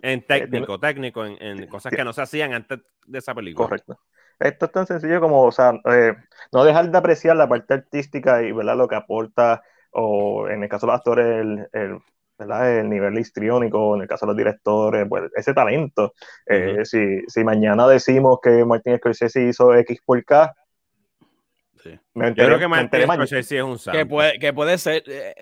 en 0.02 0.26
técnico, 0.26 0.80
técnico, 0.80 1.26
en, 1.26 1.68
cosas 1.68 1.93
que 1.93 2.03
no 2.06 2.14
se 2.14 2.22
hacían 2.22 2.53
antes 2.53 2.80
de 3.06 3.19
esa 3.19 3.35
película. 3.35 3.68
Correcto. 3.68 4.00
Esto 4.40 4.66
es 4.66 4.72
tan 4.72 4.88
sencillo 4.88 5.19
como, 5.19 5.43
o 5.43 5.52
sea, 5.52 5.74
eh, 5.85 6.16
no 6.52 6.64
dejar 6.64 6.90
de 6.90 6.98
apreciar 6.98 7.35
la 7.35 7.48
parte 7.48 7.74
artística 7.74 8.42
y 8.43 8.52
¿verdad? 8.52 8.77
lo 8.77 8.88
que 8.88 8.95
aporta, 8.95 9.61
o 9.92 10.48
en 10.48 10.64
el 10.64 10.69
caso 10.69 10.85
de 10.85 10.92
los 10.92 10.98
actores, 10.98 11.26
el, 11.26 11.68
el 11.74 12.00
el 12.39 12.89
nivel 12.89 13.17
histriónico, 13.17 13.95
en 13.95 14.01
el 14.01 14.07
caso 14.07 14.25
de 14.25 14.31
los 14.31 14.37
directores, 14.37 15.05
pues 15.07 15.31
ese 15.35 15.53
talento. 15.53 16.13
Eh, 16.45 16.79
si, 16.83 17.21
si, 17.27 17.43
mañana 17.43 17.87
decimos 17.87 18.39
que 18.41 18.65
Martin 18.65 18.97
Scorsese 18.97 19.47
hizo 19.47 19.73
X 19.75 19.99
por 20.05 20.23
K, 20.23 20.53
me 22.13 22.33
creo 22.33 22.59
que 22.59 22.67
Martin 22.67 23.03
Scorsese 23.03 23.57
es 23.57 23.63
un 23.63 23.77
santo. 23.77 23.97
Que 23.97 24.05
puede, 24.05 24.39
que 24.39 24.53
puede 24.53 24.77
ser, 24.77 25.03
eh, 25.07 25.33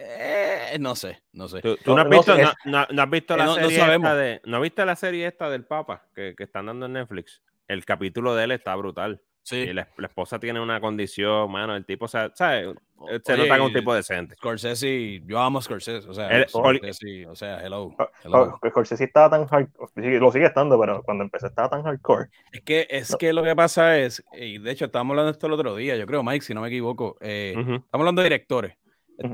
eh, 0.74 0.78
no 0.80 0.96
sé, 0.96 1.22
no 1.34 1.48
sé. 1.48 1.62
¿Tú, 1.62 1.78
no, 1.86 2.02
has 2.02 2.10
visto, 2.10 2.36
no, 2.66 2.80
has 2.80 3.10
visto 3.10 3.38
la 3.38 3.54
serie 3.54 3.96
esta 3.96 4.16
de, 4.16 4.42
¿no 4.46 4.62
viste 4.62 4.86
la 4.86 4.96
serie 4.96 5.28
esta 5.28 5.50
del 5.50 5.66
Papa 5.66 6.08
que, 6.16 6.34
que 6.36 6.44
están 6.44 6.66
dando 6.66 6.88
en 6.88 6.94
Netflix? 6.94 7.42
El 7.68 7.86
capítulo 7.86 8.36
de 8.36 8.46
él 8.46 8.52
está 8.52 8.76
brutal. 8.76 9.22
Sí. 9.44 9.74
la, 9.74 9.88
esposa 10.04 10.40
tiene 10.40 10.60
una 10.60 10.80
condición, 10.80 11.52
mano, 11.52 11.76
el 11.76 11.86
tipo, 11.86 12.06
o 12.06 12.08
sea, 12.08 12.32
¿sabes? 12.36 12.76
Se 13.24 13.38
nota 13.38 13.58
como 13.58 13.68
un 13.68 13.74
tipo 13.74 13.94
decente. 13.94 14.36
Scorsese, 14.36 15.22
yo 15.26 15.40
amo 15.40 15.62
Scorsese, 15.62 16.08
o 16.08 16.14
sea, 16.14 16.48
Scorsese, 16.48 17.28
o 17.28 17.36
sea, 17.36 17.66
hello. 17.66 17.96
Hello. 18.24 18.60
Scorsese 18.70 19.06
estaba 19.06 19.30
tan 19.30 19.48
hardcore, 19.48 20.20
lo 20.20 20.32
sigue 20.32 20.46
estando, 20.46 20.80
pero 20.80 21.02
cuando 21.04 21.24
empecé 21.24 21.48
estaba 21.48 21.70
tan 21.70 21.84
hardcore. 21.84 22.30
Es 22.52 22.62
que, 22.62 22.88
es 22.90 23.16
que 23.16 23.34
lo 23.34 23.44
que 23.44 23.56
pasa 23.56 23.98
es, 23.98 24.24
y 24.34 24.58
de 24.58 24.72
hecho 24.72 24.86
estábamos 24.86 25.12
hablando 25.12 25.32
de 25.32 25.34
esto 25.34 25.48
el 25.48 25.54
otro 25.54 25.76
día, 25.76 25.96
yo 25.96 26.06
creo, 26.06 26.24
Mike, 26.24 26.46
si 26.46 26.54
no 26.54 26.62
me 26.62 26.68
equivoco, 26.68 27.18
eh, 27.22 27.54
estamos 27.58 27.86
hablando 27.92 28.22
de 28.22 28.26
directores. 28.26 28.78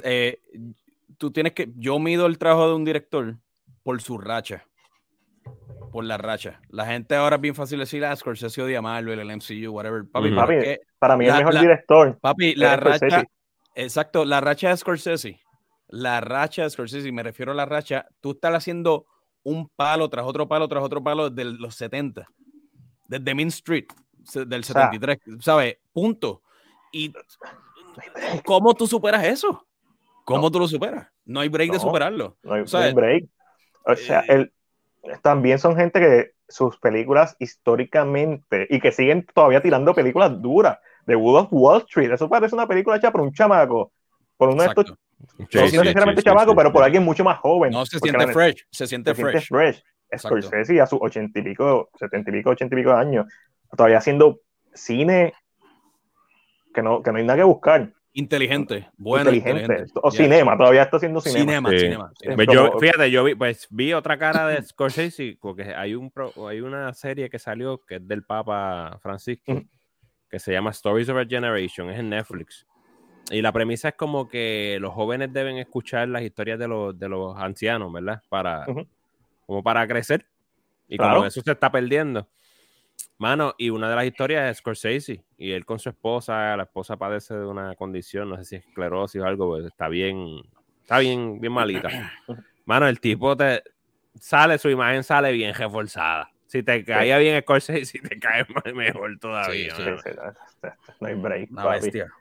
Eh, 0.03 0.39
tú 1.17 1.31
tienes 1.31 1.53
que, 1.53 1.69
yo 1.75 1.99
mido 1.99 2.25
el 2.25 2.37
trabajo 2.37 2.67
de 2.67 2.75
un 2.75 2.85
director 2.85 3.35
por 3.83 4.01
su 4.01 4.17
racha 4.17 4.65
por 5.91 6.03
la 6.03 6.17
racha. 6.17 6.59
La 6.69 6.85
gente 6.85 7.15
ahora 7.15 7.37
es 7.37 7.41
bien 7.41 7.55
fácil 7.55 7.79
decir, 7.79 8.05
ah, 8.05 8.15
Scorsese 8.15 8.61
odia 8.61 8.81
Marvel, 8.81 9.19
el 9.19 9.31
MCU, 9.31 9.71
whatever. 9.71 10.03
Papi, 10.05 10.31
para 10.99 11.17
mí 11.17 11.25
es 11.25 11.33
el 11.33 11.37
mejor 11.39 11.59
director. 11.59 12.19
Papi, 12.19 12.55
la 12.55 12.75
racha, 12.75 13.23
exacto, 13.77 14.25
la 14.25 14.41
racha 14.41 14.69
de 14.69 14.77
Scorsese, 14.77 15.39
la 15.88 16.22
racha 16.22 16.64
de 16.64 16.69
Scorsese, 16.69 17.11
me 17.11 17.23
refiero 17.23 17.51
a 17.51 17.56
la 17.56 17.65
racha, 17.65 18.07
tú 18.19 18.31
estás 18.31 18.53
haciendo 18.53 19.06
un 19.43 19.69
palo 19.69 20.09
tras 20.09 20.25
otro 20.25 20.47
palo 20.47 20.67
tras 20.67 20.83
otro 20.83 21.01
palo 21.01 21.30
desde 21.30 21.57
los 21.57 21.75
70, 21.75 22.27
desde 23.07 23.35
Main 23.35 23.47
Street, 23.47 23.85
del 24.33 24.64
73, 24.64 25.19
¿sabes? 25.39 25.77
Punto. 25.93 26.41
Y 26.91 27.14
¿cómo 28.45 28.73
tú 28.73 28.88
superas 28.88 29.23
eso? 29.23 29.65
¿Cómo 30.25 30.51
tú 30.51 30.59
lo 30.59 30.67
superas? 30.67 31.07
No 31.23 31.39
hay 31.39 31.49
break 31.49 31.72
de 31.72 31.80
superarlo. 31.80 32.38
No 32.43 32.53
hay, 32.56 32.93
break. 32.93 33.25
O 33.85 33.95
sea, 33.95 34.19
eh, 34.27 34.33
el, 34.33 34.53
también 35.22 35.59
son 35.59 35.77
gente 35.77 35.99
que 35.99 36.31
sus 36.49 36.77
películas 36.80 37.35
históricamente 37.39 38.67
y 38.69 38.80
que 38.80 38.91
siguen 38.91 39.25
todavía 39.33 39.61
tirando 39.61 39.93
películas 39.93 40.41
duras. 40.41 40.80
The 41.07 41.15
Wood 41.15 41.39
of 41.39 41.47
Wall 41.51 41.81
Street, 41.87 42.11
eso 42.11 42.29
parece 42.29 42.53
una 42.53 42.67
película 42.67 42.97
hecha 42.97 43.11
por 43.11 43.21
un 43.21 43.33
chamaco, 43.33 43.91
por 44.37 44.49
uno 44.49 44.61
de 44.61 44.69
estos. 44.69 44.85
no 44.89 45.47
necesariamente 45.49 46.21
chamaco, 46.21 46.55
pero 46.55 46.71
por 46.71 46.83
alguien 46.83 47.03
mucho 47.03 47.23
más 47.23 47.39
joven. 47.39 47.71
No, 47.71 47.85
se 47.85 47.97
siente 47.97 48.27
fresh, 48.27 48.67
se 48.69 48.85
siente 48.85 49.15
se 49.15 49.21
fresh. 49.21 49.47
fresh. 49.47 49.83
Scorsese 50.15 50.79
a 50.79 50.85
sus 50.85 50.99
ochenta 51.01 51.39
y 51.39 51.41
pico, 51.41 51.89
setenta 51.99 52.29
y 52.29 52.33
pico, 52.33 52.51
ochenta 52.51 52.75
y 52.75 52.77
pico 52.77 52.91
de 52.91 52.97
años, 52.97 53.25
todavía 53.75 53.97
haciendo 53.97 54.39
cine 54.73 55.33
que 56.73 56.81
no, 56.81 57.01
que 57.01 57.11
no 57.11 57.17
hay 57.17 57.25
nada 57.25 57.39
que 57.39 57.43
buscar. 57.43 57.91
Inteligente, 58.13 58.89
bueno. 58.97 59.31
Inteligente. 59.31 59.85
O 60.01 60.09
cinema, 60.09 60.57
todavía 60.57 60.83
está 60.83 60.97
haciendo 60.97 61.21
cinema. 61.21 61.69
Cinema, 61.69 62.11
pues 62.35 62.47
yo, 62.51 62.79
fíjate, 62.79 63.11
yo 63.11 63.23
vi, 63.23 63.35
pues, 63.35 63.67
vi 63.69 63.93
otra 63.93 64.17
cara 64.17 64.47
de 64.47 64.61
Scorsese, 64.63 65.37
porque 65.39 65.73
hay, 65.75 65.93
un 65.93 66.11
hay 66.49 66.61
una 66.61 66.93
serie 66.93 67.29
que 67.29 67.37
salió 67.37 67.79
que 67.85 67.95
es 67.95 68.07
del 68.07 68.23
Papa 68.23 68.97
Francisco, 69.01 69.61
que 70.30 70.39
se 70.39 70.51
llama 70.51 70.72
Stories 70.72 71.09
of 71.09 71.17
a 71.17 71.25
Generation, 71.25 71.89
es 71.89 71.99
en 71.99 72.09
Netflix. 72.09 72.65
Y 73.30 73.41
la 73.41 73.51
premisa 73.51 73.89
es 73.89 73.95
como 73.95 74.27
que 74.27 74.77
los 74.80 74.93
jóvenes 74.93 75.33
deben 75.33 75.57
escuchar 75.57 76.07
las 76.07 76.22
historias 76.22 76.57
de 76.59 76.67
los, 76.67 76.97
de 76.97 77.09
los 77.09 77.35
ancianos, 77.38 77.91
¿verdad? 77.91 78.22
Para, 78.30 78.65
Como 79.45 79.64
para 79.64 79.88
crecer. 79.88 80.25
Y 80.88 80.97
como 80.97 81.25
eso 81.25 81.41
se 81.41 81.51
está 81.51 81.69
perdiendo. 81.69 82.27
Mano, 83.17 83.53
y 83.57 83.69
una 83.69 83.89
de 83.89 83.95
las 83.95 84.06
historias 84.06 84.51
es 84.51 84.57
Scorsese, 84.57 85.23
y 85.38 85.51
él 85.51 85.65
con 85.65 85.80
su 85.80 85.89
esposa, 85.89 86.56
la 86.56 86.64
esposa 86.64 86.97
padece 86.97 87.33
de 87.33 87.45
una 87.45 87.75
condición, 87.75 88.30
no 88.30 88.38
sé 88.38 88.45
si 88.45 88.56
es 88.57 88.65
esclerosis 88.65 89.22
o 89.22 89.25
algo, 89.25 89.47
pues 89.49 89.65
está 89.65 89.88
bien, 89.88 90.41
está 90.81 90.99
bien, 90.99 91.41
bien 91.41 91.51
malita. 91.51 91.89
Mano, 92.65 92.88
el 92.88 92.99
tipo 92.99 93.35
te 93.35 93.64
sale, 94.19 94.57
su 94.57 94.69
imagen 94.69 95.03
sale 95.03 95.31
bien 95.31 95.53
reforzada. 95.53 96.31
Si 96.48 96.64
te 96.64 96.84
caía 96.84 97.17
bien 97.17 97.42
Scorsese, 97.42 97.85
si 97.85 98.00
te 98.00 98.19
cae 98.19 98.45
mejor 98.74 99.19
todavía. 99.19 99.74
no 101.00 101.08
hay 101.08 101.16
break. 101.16 101.51
Una 101.51 101.67
bestia, 101.67 102.11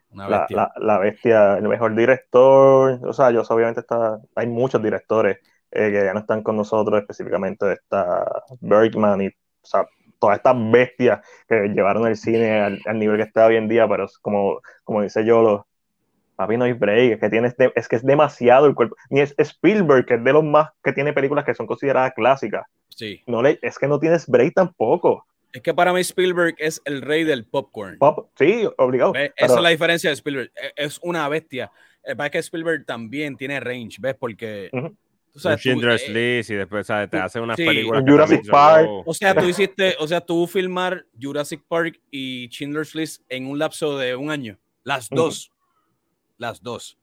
La, 0.77 0.99
bestia, 0.99 1.59
el 1.59 1.69
mejor 1.69 1.95
director, 1.95 3.01
o 3.03 3.13
sea, 3.13 3.31
yo 3.31 3.43
obviamente 3.49 3.81
está, 3.81 4.19
hay 4.35 4.47
muchos 4.47 4.83
directores 4.83 5.39
eh, 5.71 5.91
que 5.91 6.05
ya 6.05 6.13
no 6.13 6.21
están 6.21 6.43
con 6.43 6.57
nosotros, 6.57 7.01
específicamente 7.01 7.67
de 7.67 7.75
esta 7.75 8.25
Bergman 8.61 9.23
y, 9.23 9.29
o 9.29 9.33
sea, 9.63 9.87
todas 10.19 10.39
estas 10.39 10.57
bestias 10.71 11.21
que 11.49 11.69
llevaron 11.69 12.07
el 12.07 12.17
cine 12.17 12.61
al, 12.61 12.99
nivel 12.99 13.19
que 13.19 13.25
está 13.25 13.47
hoy 13.47 13.57
en 13.57 13.69
día, 13.69 13.87
pero 13.89 14.07
como, 14.23 14.61
como 14.85 15.03
dice 15.03 15.25
yo, 15.25 15.43
los, 15.43 15.61
papi 16.37 16.57
no 16.57 16.65
hay 16.65 16.73
break, 16.73 17.15
es 17.15 17.21
que, 17.21 17.31
tienes 17.31 17.55
es 17.75 17.89
que 17.89 17.97
es 17.97 18.05
demasiado 18.05 18.67
el 18.67 18.75
cuerpo, 18.75 18.97
ni 19.11 19.21
es 19.21 19.35
Spielberg, 19.39 20.07
que 20.07 20.15
es 20.15 20.25
de 20.25 20.33
los 20.33 20.45
más 20.45 20.71
que 20.85 20.93
tiene 20.93 21.13
películas 21.13 21.45
que 21.45 21.55
son 21.55 21.67
consideradas 21.67 22.13
clásicas. 22.15 22.67
Sí. 22.89 23.23
No 23.27 23.43
le, 23.43 23.59
es 23.63 23.79
que 23.79 23.89
no 23.89 23.99
tienes 23.99 24.27
break 24.27 24.55
tampoco. 24.55 25.27
Es 25.53 25.63
que 25.63 25.73
para 25.73 25.93
mí 25.93 26.01
Spielberg 26.01 26.55
es 26.59 26.83
el 26.85 27.03
rey 27.03 27.25
del 27.25 27.47
popcorn. 27.47 27.99
Pop, 27.99 28.29
sí, 28.37 28.69
obligado. 28.77 29.15
Esa 29.15 29.55
es 29.55 29.61
la 29.61 29.71
diferencia 29.71 30.11
de 30.11 30.15
Spielberg. 30.15 30.51
E, 30.55 30.85
es 30.85 30.99
una 31.03 31.29
bestia. 31.29 31.73
Es 32.05 32.31
que 32.31 32.39
Spielberg 32.39 32.85
también 32.85 33.37
tiene 33.37 33.59
range, 33.59 33.97
¿ves? 33.99 34.15
Porque 34.15 34.71
o 35.37 35.39
sea, 35.39 35.57
Schindler's 35.57 36.03
eh, 36.09 36.43
y 36.49 36.55
después 36.55 36.87
te 36.87 37.19
hacen 37.19 37.43
unas 37.43 37.57
películas. 37.57 38.03
Jurassic 38.07 38.49
Park. 38.49 38.89
O 39.05 39.13
sea, 39.13 39.35
tú 39.35 39.47
hiciste, 39.47 39.95
o 39.99 40.07
sea, 40.07 40.21
tú 40.21 40.47
filmar 40.47 41.05
Jurassic 41.21 41.63
Park 41.69 42.01
y 42.11 42.49
Schindler's 42.49 42.95
List 42.95 43.23
en 43.29 43.47
un 43.47 43.59
lapso 43.59 43.99
de 43.99 44.17
un 44.17 44.31
año. 44.31 44.59
Las 44.83 45.11
dos. 45.11 45.53
Las 46.39 46.63
dos. 46.63 46.99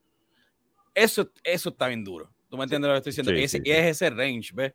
Eso, 0.93 1.29
eso 1.43 1.69
está 1.69 1.87
bien 1.87 2.03
duro. 2.03 2.29
¿Tú 2.49 2.57
me 2.57 2.63
entiendes 2.63 2.87
lo 2.87 2.93
que 2.93 3.09
estoy 3.09 3.23
diciendo? 3.23 3.71
es 3.71 3.85
ese 3.95 4.09
range, 4.09 4.51
¿ves? 4.53 4.73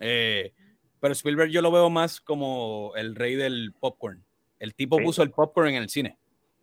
Eh, 0.00 0.52
pero 1.00 1.12
Spielberg 1.12 1.50
yo 1.50 1.62
lo 1.62 1.70
veo 1.70 1.88
más 1.90 2.20
como 2.20 2.92
el 2.96 3.14
rey 3.14 3.34
del 3.34 3.72
popcorn. 3.78 4.24
El 4.58 4.74
tipo 4.74 4.98
puso 4.98 5.22
el 5.22 5.30
popcorn 5.30 5.68
en 5.68 5.82
el 5.82 5.88
cine. 5.88 6.18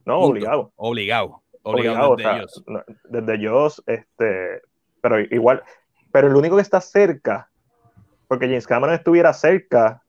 No, 0.05 0.19
obligado. 0.19 0.71
Obligado. 0.75 1.43
Obligado, 1.63 2.15
desde 2.15 2.35
ellos. 2.37 2.63
Desde 3.03 3.35
ellos, 3.35 3.83
este, 3.85 4.61
pero 5.01 5.19
igual, 5.19 5.61
pero 6.11 6.27
el 6.27 6.35
único 6.35 6.55
que 6.55 6.61
está 6.61 6.81
cerca, 6.81 7.51
porque 8.27 8.47
James 8.47 8.65
Cameron 8.65 8.95
estuviera 8.95 9.33
cerca, 9.33 10.03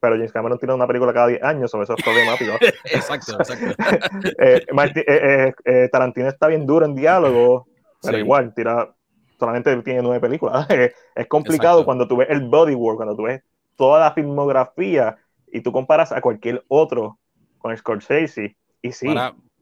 pero 0.00 0.16
James 0.16 0.32
Cameron 0.32 0.58
tiene 0.58 0.74
una 0.74 0.86
película 0.86 1.12
cada 1.12 1.28
10 1.28 1.42
años, 1.42 1.70
sobre 1.70 1.84
eso 1.84 1.94
es 1.96 2.04
problemático. 2.04 2.52
exacto, 2.84 3.32
exacto. 3.38 3.82
Eh, 4.38 4.64
eh, 5.06 5.54
eh, 5.64 5.88
Tarantino 5.90 6.28
está 6.28 6.48
bien 6.48 6.66
duro 6.66 6.86
en 6.86 6.94
diálogo, 6.94 7.66
pero 8.02 8.18
igual, 8.18 8.52
tira, 8.54 8.94
solamente 9.38 9.74
tiene 9.82 10.02
nueve 10.02 10.20
películas. 10.20 10.66
es 11.14 11.26
complicado 11.28 11.84
cuando 11.84 12.06
tú 12.06 12.16
ves 12.16 12.28
el 12.30 12.48
bodywork, 12.48 12.96
cuando 12.96 13.16
tú 13.16 13.24
ves 13.24 13.42
toda 13.76 14.00
la 14.00 14.12
filmografía 14.12 15.16
y 15.52 15.60
tú 15.60 15.72
comparas 15.72 16.12
a 16.12 16.20
cualquier 16.20 16.64
otro 16.68 17.18
con 17.58 17.76
Scorsese. 17.76 18.56
Y 18.82 18.92
sí. 18.92 19.14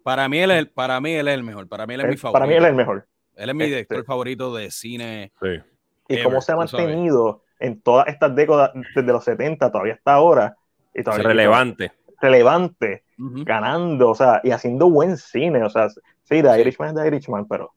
Para, 0.02 0.28
mí, 0.28 0.38
él 0.38 0.50
es, 0.50 0.66
para 0.66 1.00
mí 1.00 1.12
él 1.12 1.28
es 1.28 1.34
el 1.34 1.42
mejor, 1.42 1.68
para 1.68 1.86
mí 1.86 1.94
él 1.94 2.00
es 2.00 2.08
mi 2.08 2.16
favorito. 2.16 2.38
Para 2.38 2.46
mí 2.46 2.54
él 2.54 2.64
es 2.64 2.70
el 2.70 2.76
mejor. 2.76 3.06
Él 3.36 3.48
es 3.48 3.54
mi 3.54 3.64
este 3.64 3.74
director 3.76 4.04
favorito 4.04 4.54
de 4.54 4.70
cine. 4.70 5.32
Sí 5.40 5.60
y 6.08 6.22
cómo 6.22 6.40
se 6.40 6.52
ha 6.52 6.56
mantenido 6.56 7.42
en 7.58 7.80
todas 7.80 8.08
estas 8.08 8.34
décadas, 8.34 8.72
desde 8.94 9.12
los 9.12 9.24
70 9.24 9.70
todavía 9.70 9.94
hasta 9.94 10.14
ahora. 10.14 10.56
Y 10.94 11.02
todavía 11.02 11.28
relevante. 11.28 11.92
Relevante, 12.20 13.04
ganando, 13.18 14.10
o 14.10 14.14
sea, 14.14 14.40
y 14.42 14.50
haciendo 14.50 14.88
buen 14.88 15.16
cine. 15.16 15.62
O 15.62 15.70
sea, 15.70 15.88
sí, 15.88 16.42
The 16.42 16.60
Irishman 16.60 16.90
es 16.90 16.94
The 16.94 17.06
Irishman, 17.08 17.46
pero 17.46 17.72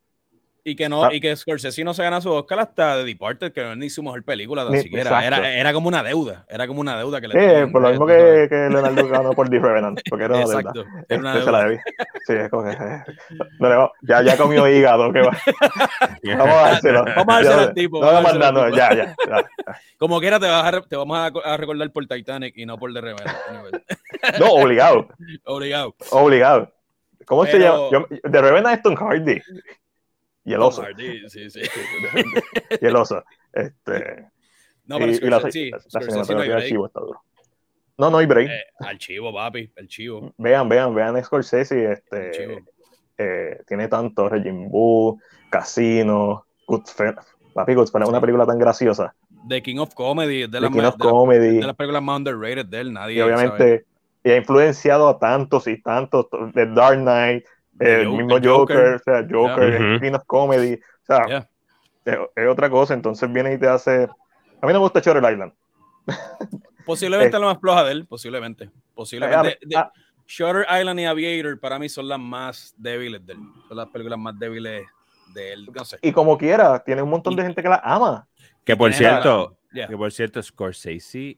y 0.67 0.75
que 0.75 0.89
no, 0.89 1.09
y 1.13 1.21
que 1.21 1.33
Scorsese 1.33 1.81
no 1.85 1.93
se 1.93 2.03
gana 2.03 2.19
su 2.19 2.29
Oscar 2.29 2.59
hasta 2.59 2.97
The 2.97 3.05
Departed, 3.05 3.53
que 3.53 3.63
no 3.63 3.71
es 3.71 3.77
ni 3.77 3.89
su 3.89 4.03
mejor 4.03 4.21
película 4.23 4.65
ni, 4.69 4.79
siquiera. 4.79 5.25
Era, 5.25 5.49
era, 5.53 5.71
como 5.71 5.87
una 5.87 6.03
deuda. 6.03 6.45
Era 6.49 6.67
como 6.67 6.81
una 6.81 6.97
deuda 6.97 7.21
que 7.21 7.29
le 7.29 7.65
Sí, 7.65 7.71
por 7.71 7.81
lo 7.81 7.89
mismo 7.89 8.05
que, 8.05 8.47
que, 8.49 8.67
Leonardo 8.69 9.07
ganó 9.07 9.31
por 9.31 9.49
The 9.49 9.59
Revenant, 9.59 10.01
porque 10.09 10.25
era 10.25 10.35
una 10.35 10.43
Exacto, 10.43 10.83
deuda. 10.83 11.05
Era 11.07 11.19
una 11.21 11.33
deuda. 11.35 11.45
Se 11.45 11.51
la 11.51 11.63
debí. 11.63 11.77
Sí, 12.25 12.33
es 12.33 12.49
como 12.49 12.63
que. 12.63 12.77
No, 13.59 13.69
no, 13.69 13.91
ya, 14.01 14.21
ya 14.23 14.35
comió 14.35 14.67
hígado, 14.67 15.13
que 15.13 15.21
va. 15.21 15.31
Vamos 16.37 16.55
a 16.55 16.69
dárselo. 16.71 17.05
Vamos 17.15 17.29
a 17.29 17.33
dárselo 17.33 17.61
al 17.61 17.73
tipo. 17.73 18.03
No, 18.03 18.21
mandando, 18.21 18.69
ya, 18.69 18.93
ya, 18.93 19.15
ya, 19.25 19.45
Como 19.97 20.19
quiera, 20.19 20.37
te, 20.37 20.47
vas 20.47 20.73
a, 20.73 20.81
te 20.81 20.97
vamos 20.97 21.17
a, 21.17 21.27
a, 21.27 21.55
recordar 21.55 21.89
por 21.91 22.05
Titanic 22.07 22.57
y 22.57 22.65
no 22.65 22.77
por 22.77 22.93
The 22.93 22.99
Revenant. 22.99 23.37
no, 24.37 24.51
obligado. 24.51 25.07
obligado. 25.45 25.95
Obligado. 26.11 26.73
¿Cómo 27.25 27.45
se 27.45 27.57
llama? 27.57 27.89
Yo, 27.89 28.05
de 28.09 28.41
Revenant 28.41 28.75
es 28.75 28.83
Tom 28.83 28.95
Hardy. 28.95 29.41
Y 30.47 30.53
el 30.53 30.61
oso. 30.61 30.81
Sí, 31.27 31.49
sí. 31.49 31.59
y 32.81 32.85
el 32.85 32.95
oso. 32.95 33.21
Este, 33.51 34.29
no, 34.85 34.97
pero 34.97 35.11
y, 35.11 35.15
y 35.15 35.29
la, 35.29 35.51
sí, 35.51 35.69
la, 35.69 35.77
la 35.77 36.01
cinematografía 36.01 36.55
del 36.55 36.69
chivo 36.69 36.85
está 36.87 37.01
duro. 37.01 37.21
No, 37.97 38.09
no 38.09 38.19
hay 38.19 38.27
break. 38.27 38.49
Eh, 38.49 38.63
al 38.79 38.97
chivo, 38.97 39.33
papi, 39.33 39.69
el 39.75 39.87
chivo. 39.89 40.33
Vean, 40.37 40.69
vean, 40.69 40.95
vean 40.95 41.21
Scorsese. 41.21 41.91
Este, 41.91 42.63
eh, 43.17 43.59
tiene 43.67 43.89
tanto 43.89 44.29
Regin 44.29 44.69
Boo, 44.69 45.19
Casino, 45.49 46.45
Goodfellas. 46.65 47.27
Papi, 47.53 47.73
Goodfellas 47.73 48.07
es 48.07 48.09
una 48.09 48.21
película 48.21 48.45
tan 48.45 48.57
graciosa. 48.57 49.13
The 49.49 49.61
King 49.61 49.79
of 49.79 49.93
Comedy, 49.95 50.47
de, 50.47 50.61
la, 50.61 50.69
King 50.69 50.79
of 50.79 50.95
Comedy. 50.97 51.57
de 51.57 51.67
las 51.67 51.75
películas 51.75 52.01
más 52.01 52.19
underrated 52.19 52.67
de 52.67 52.79
él, 52.79 52.93
nadie. 52.93 53.15
Y 53.15 53.21
obviamente 53.21 53.85
y 54.23 54.31
ha 54.31 54.37
influenciado 54.37 55.09
a 55.09 55.19
tantos 55.19 55.67
y 55.67 55.81
tantos, 55.81 56.27
The 56.53 56.67
Dark 56.67 56.99
Knight, 56.99 57.45
el 57.79 58.09
mismo 58.09 58.37
Joker, 58.43 58.95
o 58.95 58.99
sea, 58.99 59.25
Joker, 59.29 59.99
King 60.01 60.13
of 60.13 60.23
Comedy, 60.25 60.73
o 60.73 61.05
sea, 61.05 61.47
es, 62.05 62.47
otra 62.47 62.69
cosa, 62.69 62.93
entonces 62.93 63.31
viene 63.31 63.53
y 63.53 63.57
te 63.57 63.67
hace... 63.67 64.03
A 64.03 64.65
mí 64.65 64.73
no 64.73 64.79
me 64.79 64.79
gusta 64.79 64.99
Shutter 64.99 65.23
Island. 65.31 65.53
Posiblemente 66.85 67.35
es 67.35 67.41
lo 67.41 67.47
más 67.47 67.59
floja 67.59 67.83
de 67.83 67.91
él, 67.91 68.05
posiblemente. 68.05 68.71
Posiblemente. 68.95 69.59
Ah, 69.75 69.91
Shutter 70.25 70.65
Island 70.69 71.01
y 71.01 71.05
Aviator 71.05 71.59
para 71.59 71.77
mí 71.77 71.89
son 71.89 72.07
las 72.07 72.17
más 72.17 72.73
débiles 72.77 73.25
de 73.25 73.33
él. 73.33 73.39
Son 73.67 73.75
las 73.75 73.87
películas 73.87 74.17
más 74.17 74.39
débiles 74.39 74.85
de 75.33 75.53
él. 75.53 75.69
No 75.73 75.83
sé. 75.83 75.99
Y 76.01 76.13
como 76.13 76.37
quiera, 76.37 76.81
tiene 76.83 77.01
un 77.01 77.09
montón 77.09 77.35
de 77.35 77.43
gente 77.43 77.61
que 77.61 77.67
la 77.67 77.81
ama. 77.83 78.25
Que 78.63 78.77
por 78.77 78.93
cierto, 78.93 79.57
que 79.73 79.97
por 79.97 80.11
cierto, 80.13 80.41
Scorsese, 80.41 81.37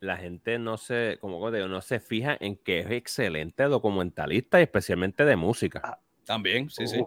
la 0.00 0.16
gente 0.16 0.58
no 0.58 0.76
se, 0.76 1.18
como 1.20 1.50
digo, 1.50 1.68
no 1.68 1.80
se 1.80 2.00
fija 2.00 2.36
en 2.40 2.56
que 2.56 2.80
es 2.80 2.90
excelente 2.90 3.64
documentalista 3.64 4.60
y 4.60 4.62
especialmente 4.64 5.24
de 5.24 5.36
música. 5.36 5.80
Ah, 5.84 5.98
también, 6.24 6.70
sí, 6.70 6.86
sí. 6.86 7.04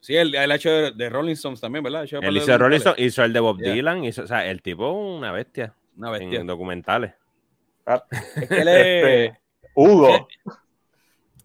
Sí, 0.00 0.16
él, 0.16 0.34
ha 0.36 0.54
hecho 0.54 0.70
de, 0.70 1.08
Rolling 1.08 1.32
Stones 1.32 1.60
también, 1.60 1.82
¿verdad? 1.82 2.04
Él 2.20 2.36
hizo 2.36 2.46
de 2.50 2.58
Rolling 2.58 2.76
Stones, 2.76 3.00
hizo 3.00 3.24
el 3.24 3.32
de 3.32 3.40
Bob 3.40 3.58
Dylan, 3.58 4.04
hizo, 4.04 4.22
o 4.22 4.26
sea, 4.26 4.44
el 4.46 4.60
tipo 4.60 4.90
una 4.90 5.32
bestia. 5.32 5.74
Una 5.96 6.10
bestia. 6.10 6.40
En 6.40 6.46
documentales. 6.46 7.14
Ah, 7.86 8.04
es 8.10 8.48
que 8.48 8.60
él 8.60 8.68
es... 8.68 8.76
Este, 8.76 9.40
Hugo. 9.74 10.28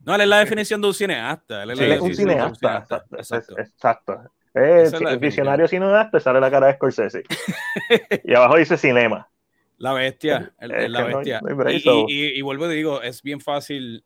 No, 0.06 0.16
él 0.16 0.22
es 0.22 0.28
la 0.28 0.40
definición 0.40 0.82
de 0.82 0.88
un 0.88 0.94
cineasta. 0.94 1.64
Él 1.64 1.72
es, 1.72 2.02
un 2.02 2.14
cineasta. 2.14 2.86
Exacto. 3.12 3.58
exacto. 3.60 4.32
Es 4.54 4.94
el 4.94 5.20
visionario 5.20 5.68
cineasta 5.68 6.20
sale 6.20 6.40
la 6.40 6.50
cara 6.50 6.68
de 6.68 6.74
Scorsese. 6.74 7.24
y 8.24 8.34
abajo 8.34 8.58
dice 8.58 8.78
cinema. 8.78 9.30
La 9.80 9.94
bestia. 9.94 10.54
la 10.60 11.04
bestia. 11.04 11.42
y, 12.08 12.42
vuelvo 12.42 12.72
y 12.72 12.76
digo, 12.76 13.02
es 13.02 13.24
bien 13.24 13.42
fácil. 13.42 14.04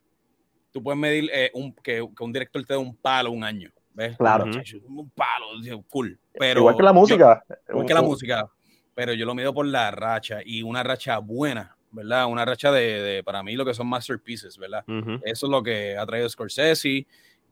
Tú 0.72 0.82
puedes 0.82 1.00
medir 1.00 1.30
eh, 1.34 1.52
un, 1.54 1.74
que, 1.74 2.02
un 2.02 2.34
director 2.34 2.64
te 2.66 2.74
dé 2.74 2.80
un 2.80 2.96
palo 2.96 3.32
un 3.32 3.44
año. 3.44 3.70
¿ves? 3.94 4.18
Claro. 4.18 4.46
Un 4.46 5.10
palo, 5.12 5.84
cool. 5.90 6.18
Pero 6.40 6.62
igual 6.62 6.78
que 6.78 6.84
la 6.84 6.94
música. 6.94 7.44
igual 7.70 7.86
que 7.86 7.94
la 7.94 8.02
música. 8.02 8.50
Pero 8.96 9.14
yo 9.14 9.26
lo 9.26 9.36
mido 9.36 9.54
por 9.54 9.66
la 9.66 9.92
racha 9.92 10.40
y 10.46 10.64
una 10.64 10.84
racha 10.84 11.18
buena 11.20 11.76
¿verdad? 11.94 12.26
Una 12.26 12.44
racha 12.44 12.72
de, 12.72 13.22
para 13.24 13.44
mí, 13.44 13.56
lo 13.56 13.64
que 13.64 13.74
son 13.74 13.88
masterpieces, 13.88 14.58
¿verdad? 14.58 14.84
Eso 15.24 15.46
es 15.46 15.50
lo 15.50 15.64
que 15.64 15.96
ha 15.96 16.06
traído 16.06 16.28
Scorsese. 16.28 17.06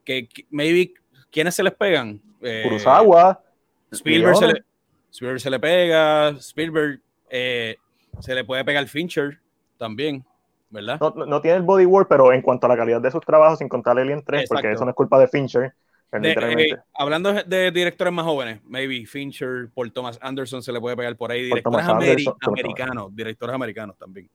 Que, 0.04 0.28
maybe, 0.50 0.94
¿quiénes 1.30 1.56
se 1.56 1.64
les 1.64 1.74
pegan? 1.74 2.20
Eh, 2.42 2.64
Kurosawa. 2.64 3.44
Spielberg 3.92 4.36
se, 4.38 4.48
le, 4.48 4.64
Spielberg 5.12 5.40
se 5.40 5.50
le 5.50 5.60
pega, 5.60 6.30
Spielberg 6.40 7.02
eh, 7.30 7.78
se 8.20 8.36
le 8.36 8.44
puede 8.44 8.64
pegar 8.66 8.88
Fincher 8.88 9.40
también, 9.78 10.26
¿verdad? 10.70 11.00
No, 11.16 11.42
tiene 11.42 11.58
el 11.58 11.64
body 11.64 11.86
work, 11.86 12.08
pero 12.08 12.32
en 12.34 12.42
cuanto 12.42 12.66
a 12.68 12.70
la 12.70 12.78
calidad 12.78 13.02
de 13.02 13.12
sus 13.12 13.26
trabajos, 13.26 13.60
sin 13.60 13.70
contar 13.70 13.98
Alien 13.98 14.24
3, 14.24 14.50
porque 14.50 14.72
eso 14.72 14.84
no 14.86 14.92
es 14.92 14.96
culpa 14.96 15.20
de 15.20 15.28
Fincher, 15.28 15.74
eh, 16.14 16.76
hablando 16.94 17.32
de 17.32 17.72
directores 17.72 18.12
más 18.12 18.26
jóvenes, 18.26 18.60
maybe 18.66 19.06
Fincher, 19.06 19.70
Paul 19.74 19.94
Thomas 19.94 20.20
Anderson 20.22 20.62
se 20.62 20.74
le 20.74 20.82
puede 20.82 20.98
pegar 20.98 21.16
por 21.16 21.32
ahí. 21.32 21.44
Directores 21.44 21.88
americanos, 21.88 23.16
directores 23.16 23.56
americanos 23.56 23.98
también. 23.98 24.30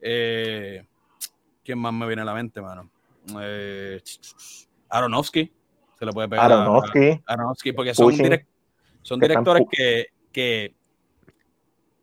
Eh, 0.00 0.86
¿Quién 1.62 1.78
más 1.78 1.92
me 1.92 2.06
viene 2.06 2.22
a 2.22 2.24
la 2.24 2.32
mente, 2.32 2.62
mano? 2.62 2.90
Eh, 3.42 4.00
Aronofsky 4.88 5.52
se 5.98 6.06
le 6.06 6.12
puede 6.12 6.28
pegar. 6.28 6.50
Aronofsky. 6.50 7.20
Aronofsky, 7.26 7.72
porque 7.72 7.92
son, 7.92 8.14
son 9.02 9.20
directores 9.20 9.64
que, 9.70 10.06
que 10.32 10.74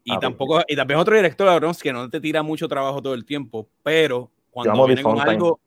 y 0.06 0.14
ah, 0.14 0.20
tampoco, 0.20 0.62
y 0.68 0.76
también 0.76 1.00
otro 1.00 1.16
director 1.16 1.50
Aronofsky 1.50 1.90
que 1.90 1.94
no 1.94 2.08
te 2.10 2.22
tira 2.22 2.44
mucho 2.44 2.68
trabajo 2.68 3.02
todo 3.02 3.16
el 3.16 3.26
tiempo, 3.26 3.68
pero 3.82 4.30
cuando 4.52 4.86
viene 4.86 5.02
con 5.02 5.20
algo 5.20 5.60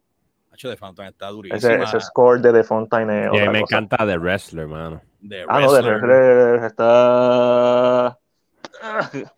de 0.67 0.77
Fountain 0.77 1.09
está 1.09 1.29
durísimo. 1.29 1.85
Ese, 1.85 2.01
score 2.01 2.41
de 2.41 2.53
The 2.53 2.65
Fountain 2.65 3.11
es. 3.11 3.31
me 3.51 3.61
encanta 3.61 3.99
The 3.99 4.19
Wrestler, 4.19 4.67
mano. 4.67 5.01
ah, 5.49 5.61
no, 5.61 5.73
The 5.73 5.83
Wrestler 5.83 6.65
está. 6.65 8.19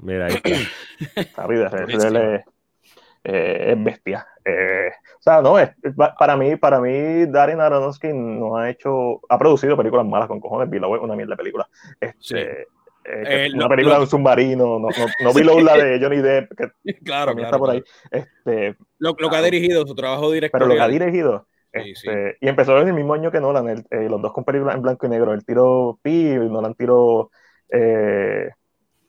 Mira 0.00 0.26
ahí. 0.26 0.40
Está. 1.16 1.46
The 1.46 1.84
Wrestler 1.84 2.44
eh, 3.24 3.72
es, 3.72 3.84
bestia. 3.84 4.26
Eh, 4.44 4.90
o 5.18 5.22
sea, 5.22 5.42
no, 5.42 5.58
es, 5.58 5.70
para 6.18 6.36
mí, 6.36 6.54
para 6.56 6.80
mí, 6.80 7.26
Darren 7.26 7.60
Aronofsky 7.60 8.12
no 8.12 8.56
ha 8.56 8.70
hecho, 8.70 9.20
ha 9.28 9.36
producido 9.38 9.76
películas 9.76 10.06
malas 10.06 10.28
con 10.28 10.40
cojones. 10.40 10.70
Below 10.70 10.94
es 10.94 11.02
una 11.02 11.16
mierda 11.16 11.32
de 11.32 11.36
película. 11.36 11.68
Este, 12.00 12.68
eh, 13.08 13.50
una 13.54 13.68
película 13.68 13.96
de 13.96 14.00
un 14.02 14.06
submarino, 14.06 14.78
no, 14.78 14.88
no, 14.88 15.06
no 15.24 15.34
vi 15.34 15.42
la 15.62 15.76
de 15.76 16.00
Johnny 16.00 16.18
Depp, 16.18 16.52
que 16.56 16.94
claro, 17.04 17.32
claro, 17.32 17.42
está 17.42 17.58
por 17.58 17.70
ahí. 17.70 17.82
Este, 18.10 18.76
lo, 18.98 19.14
lo, 19.18 19.30
que 19.30 19.36
ha 19.36 19.42
dirigido, 19.42 19.86
su 19.86 19.94
trabajo 19.94 20.30
directo. 20.30 20.56
Pero 20.56 20.68
lo 20.68 20.74
que 20.74 20.80
ha 20.80 20.88
dirigido. 20.88 21.46
este, 21.72 22.36
Y 22.40 22.48
empezó 22.48 22.78
en 22.80 22.88
el 22.88 22.94
mismo 22.94 23.14
año 23.14 23.30
que 23.30 23.40
Nolan, 23.40 23.68
el, 23.68 23.86
eh, 23.90 24.08
los 24.08 24.20
dos 24.20 24.32
con 24.32 24.44
películas 24.44 24.74
en 24.74 24.82
blanco 24.82 25.06
y 25.06 25.08
negro. 25.08 25.32
El 25.32 25.44
tiro 25.44 25.98
Pi 26.02 26.32
y 26.32 26.36
Nolan 26.36 26.74
tiró 26.74 27.30
eh, 27.70 28.50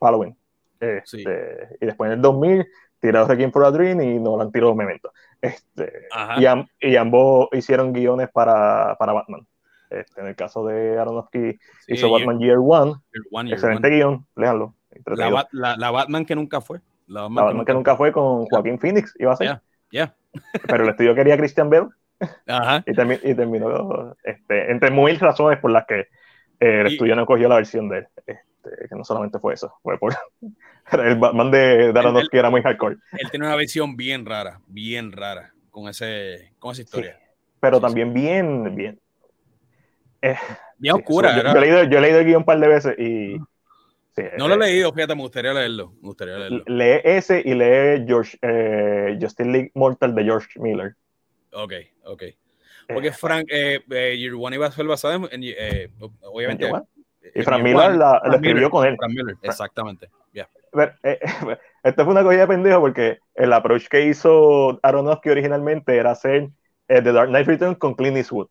Halloween. 0.00 0.36
Este, 0.80 1.76
y 1.80 1.86
después 1.86 2.08
en 2.08 2.14
el 2.14 2.22
2000 2.22 2.66
tiró 3.00 3.26
Requiem 3.26 3.52
for 3.52 3.64
a 3.64 3.70
Dream 3.70 4.00
y 4.00 4.18
Nolan 4.18 4.50
tiró 4.50 4.74
Memento. 4.74 5.12
Este, 5.40 6.08
y, 6.38 6.88
y, 6.88 6.96
ambos 6.96 7.48
hicieron 7.52 7.92
guiones 7.92 8.28
para, 8.30 8.94
para 8.98 9.12
Batman. 9.12 9.46
Este, 9.90 10.20
en 10.20 10.28
el 10.28 10.36
caso 10.36 10.64
de 10.66 10.98
Aronofsky, 10.98 11.58
hizo 11.88 12.10
Batman 12.10 12.38
Year 12.38 12.58
One. 12.60 12.94
excelente 13.50 13.90
guion, 13.90 14.26
léanlo. 14.36 14.74
La, 15.06 15.76
la, 15.76 15.90
Batman 15.90 16.24
que 16.24 16.34
nunca 16.34 16.60
fue. 16.60 16.80
La 17.06 17.22
Batman, 17.22 17.64
que, 17.64 17.74
nunca 17.74 17.96
fue 17.96 18.12
con 18.12 18.46
Joaquín 18.46 18.78
Phoenix, 18.78 19.14
iba 19.18 19.32
a 19.32 19.36
ser. 19.36 19.60
Ya, 19.90 20.14
Pero 20.68 20.84
el 20.84 20.90
estudio 20.90 21.14
quería 21.14 21.36
Christian 21.36 21.70
Bell. 21.70 21.88
Ajá. 22.46 22.84
Y, 22.86 22.90
y, 22.90 23.34
terminó, 23.34 24.14
este, 24.22 24.70
entre 24.70 24.90
mil 24.90 25.18
razones 25.18 25.58
por 25.58 25.70
las 25.70 25.86
que 25.86 26.00
eh, 26.60 26.80
el 26.80 26.86
estudio 26.86 27.16
no 27.16 27.26
cogió 27.26 27.48
la 27.48 27.56
versión 27.56 27.88
de 27.88 27.98
él. 27.98 28.08
Este, 28.26 28.88
que 28.88 28.94
no 28.94 29.04
solamente 29.04 29.38
fue 29.38 29.54
eso, 29.54 29.72
fue 29.82 29.98
por 29.98 30.14
el 30.92 31.16
Batman 31.16 31.50
de, 31.50 31.92
de 31.92 31.98
Aronofsky 31.98 32.38
era 32.38 32.50
muy 32.50 32.62
hardcore. 32.62 32.96
Él 33.12 33.30
tiene 33.30 33.46
una 33.46 33.56
versión 33.56 33.96
bien 33.96 34.26
rara, 34.26 34.60
bien 34.66 35.12
rara, 35.12 35.52
con, 35.70 35.88
ese, 35.88 36.52
con 36.58 36.72
esa 36.72 36.82
historia. 36.82 37.18
pero 37.58 37.80
también 37.80 38.12
bien, 38.12 38.74
bien, 38.74 39.00
eh, 40.22 40.36
bien 40.78 40.96
oscura. 40.96 41.34
Yo, 41.34 41.48
he 41.50 41.60
leído, 41.60 41.84
yo, 41.84 41.98
he 41.98 42.00
leído, 42.00 42.18
el 42.18 42.26
guion 42.26 42.38
un 42.38 42.44
par 42.44 42.58
de 42.58 42.68
veces 42.68 42.98
y. 42.98 43.36
no 44.38 44.48
lo 44.48 44.54
he 44.54 44.56
eh, 44.56 44.72
leído, 44.72 44.92
fíjate, 44.92 45.14
me 45.14 45.22
gustaría 45.22 45.52
leerlo. 45.52 45.92
Me 46.00 46.08
gustaría 46.08 46.38
leerlo. 46.38 46.64
Lee 46.66 47.00
ese 47.04 47.42
y 47.44 47.54
lee 47.54 48.04
George, 48.06 48.38
eh, 48.42 49.18
Justin 49.20 49.52
League 49.52 49.70
Mortal 49.74 50.14
de 50.14 50.24
George 50.24 50.58
Miller. 50.60 50.94
Ok, 51.52 51.72
ok. 52.04 52.22
Porque 52.92 53.12
Frank, 53.12 53.46
eh, 53.50 53.80
Year 54.18 54.34
One 54.34 54.56
iba 54.56 54.66
a 54.66 54.72
ser 54.72 54.84
en. 54.84 55.92
obviamente. 56.22 56.70
Y 57.34 57.42
Frank 57.42 57.62
Miller 57.62 57.92
la, 57.92 58.20
escribió 58.32 58.70
con 58.70 58.86
él. 58.86 58.96
Frank 58.96 59.12
Miller, 59.12 59.36
exactamente. 59.42 60.10
Yeah. 60.32 60.48
esto 61.82 62.04
fue 62.04 62.12
una 62.12 62.22
cosa 62.22 62.36
de 62.36 62.46
pendejo 62.46 62.80
porque 62.80 63.18
el 63.34 63.52
approach 63.52 63.88
que 63.88 64.06
hizo 64.06 64.78
Aronofsky 64.82 65.30
originalmente 65.30 65.96
era 65.96 66.12
hacer 66.12 66.48
The 66.88 67.00
Dark 67.00 67.28
Knight 67.28 67.46
Returns 67.46 67.78
con 67.78 67.94
Clint 67.94 68.16
Eastwood. 68.16 68.48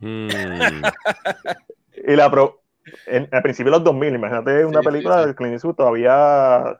Mm. 0.00 0.28
y 2.08 2.16
la 2.16 2.30
pro, 2.30 2.62
en, 3.06 3.28
al 3.30 3.42
principio 3.42 3.72
de 3.72 3.78
los 3.78 3.84
2000, 3.84 4.14
imagínate 4.14 4.64
una 4.64 4.80
película 4.80 5.26
de 5.26 5.34
Clint 5.34 5.54
Eastwood 5.54 5.76
todavía 5.76 6.78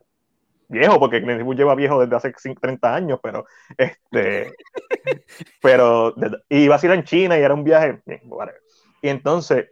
viejo, 0.68 0.98
porque 0.98 1.20
Clint 1.20 1.38
Eastwood 1.38 1.56
lleva 1.56 1.74
viejo 1.74 2.00
desde 2.00 2.16
hace 2.16 2.32
30 2.32 2.94
años, 2.94 3.20
pero 3.22 3.46
este, 3.76 4.52
pero 5.62 6.14
iba 6.48 6.76
a 6.76 6.80
ir 6.82 6.90
en 6.90 7.04
China 7.04 7.38
y 7.38 7.42
era 7.42 7.54
un 7.54 7.64
viaje, 7.64 8.00
y 9.02 9.08
entonces, 9.08 9.66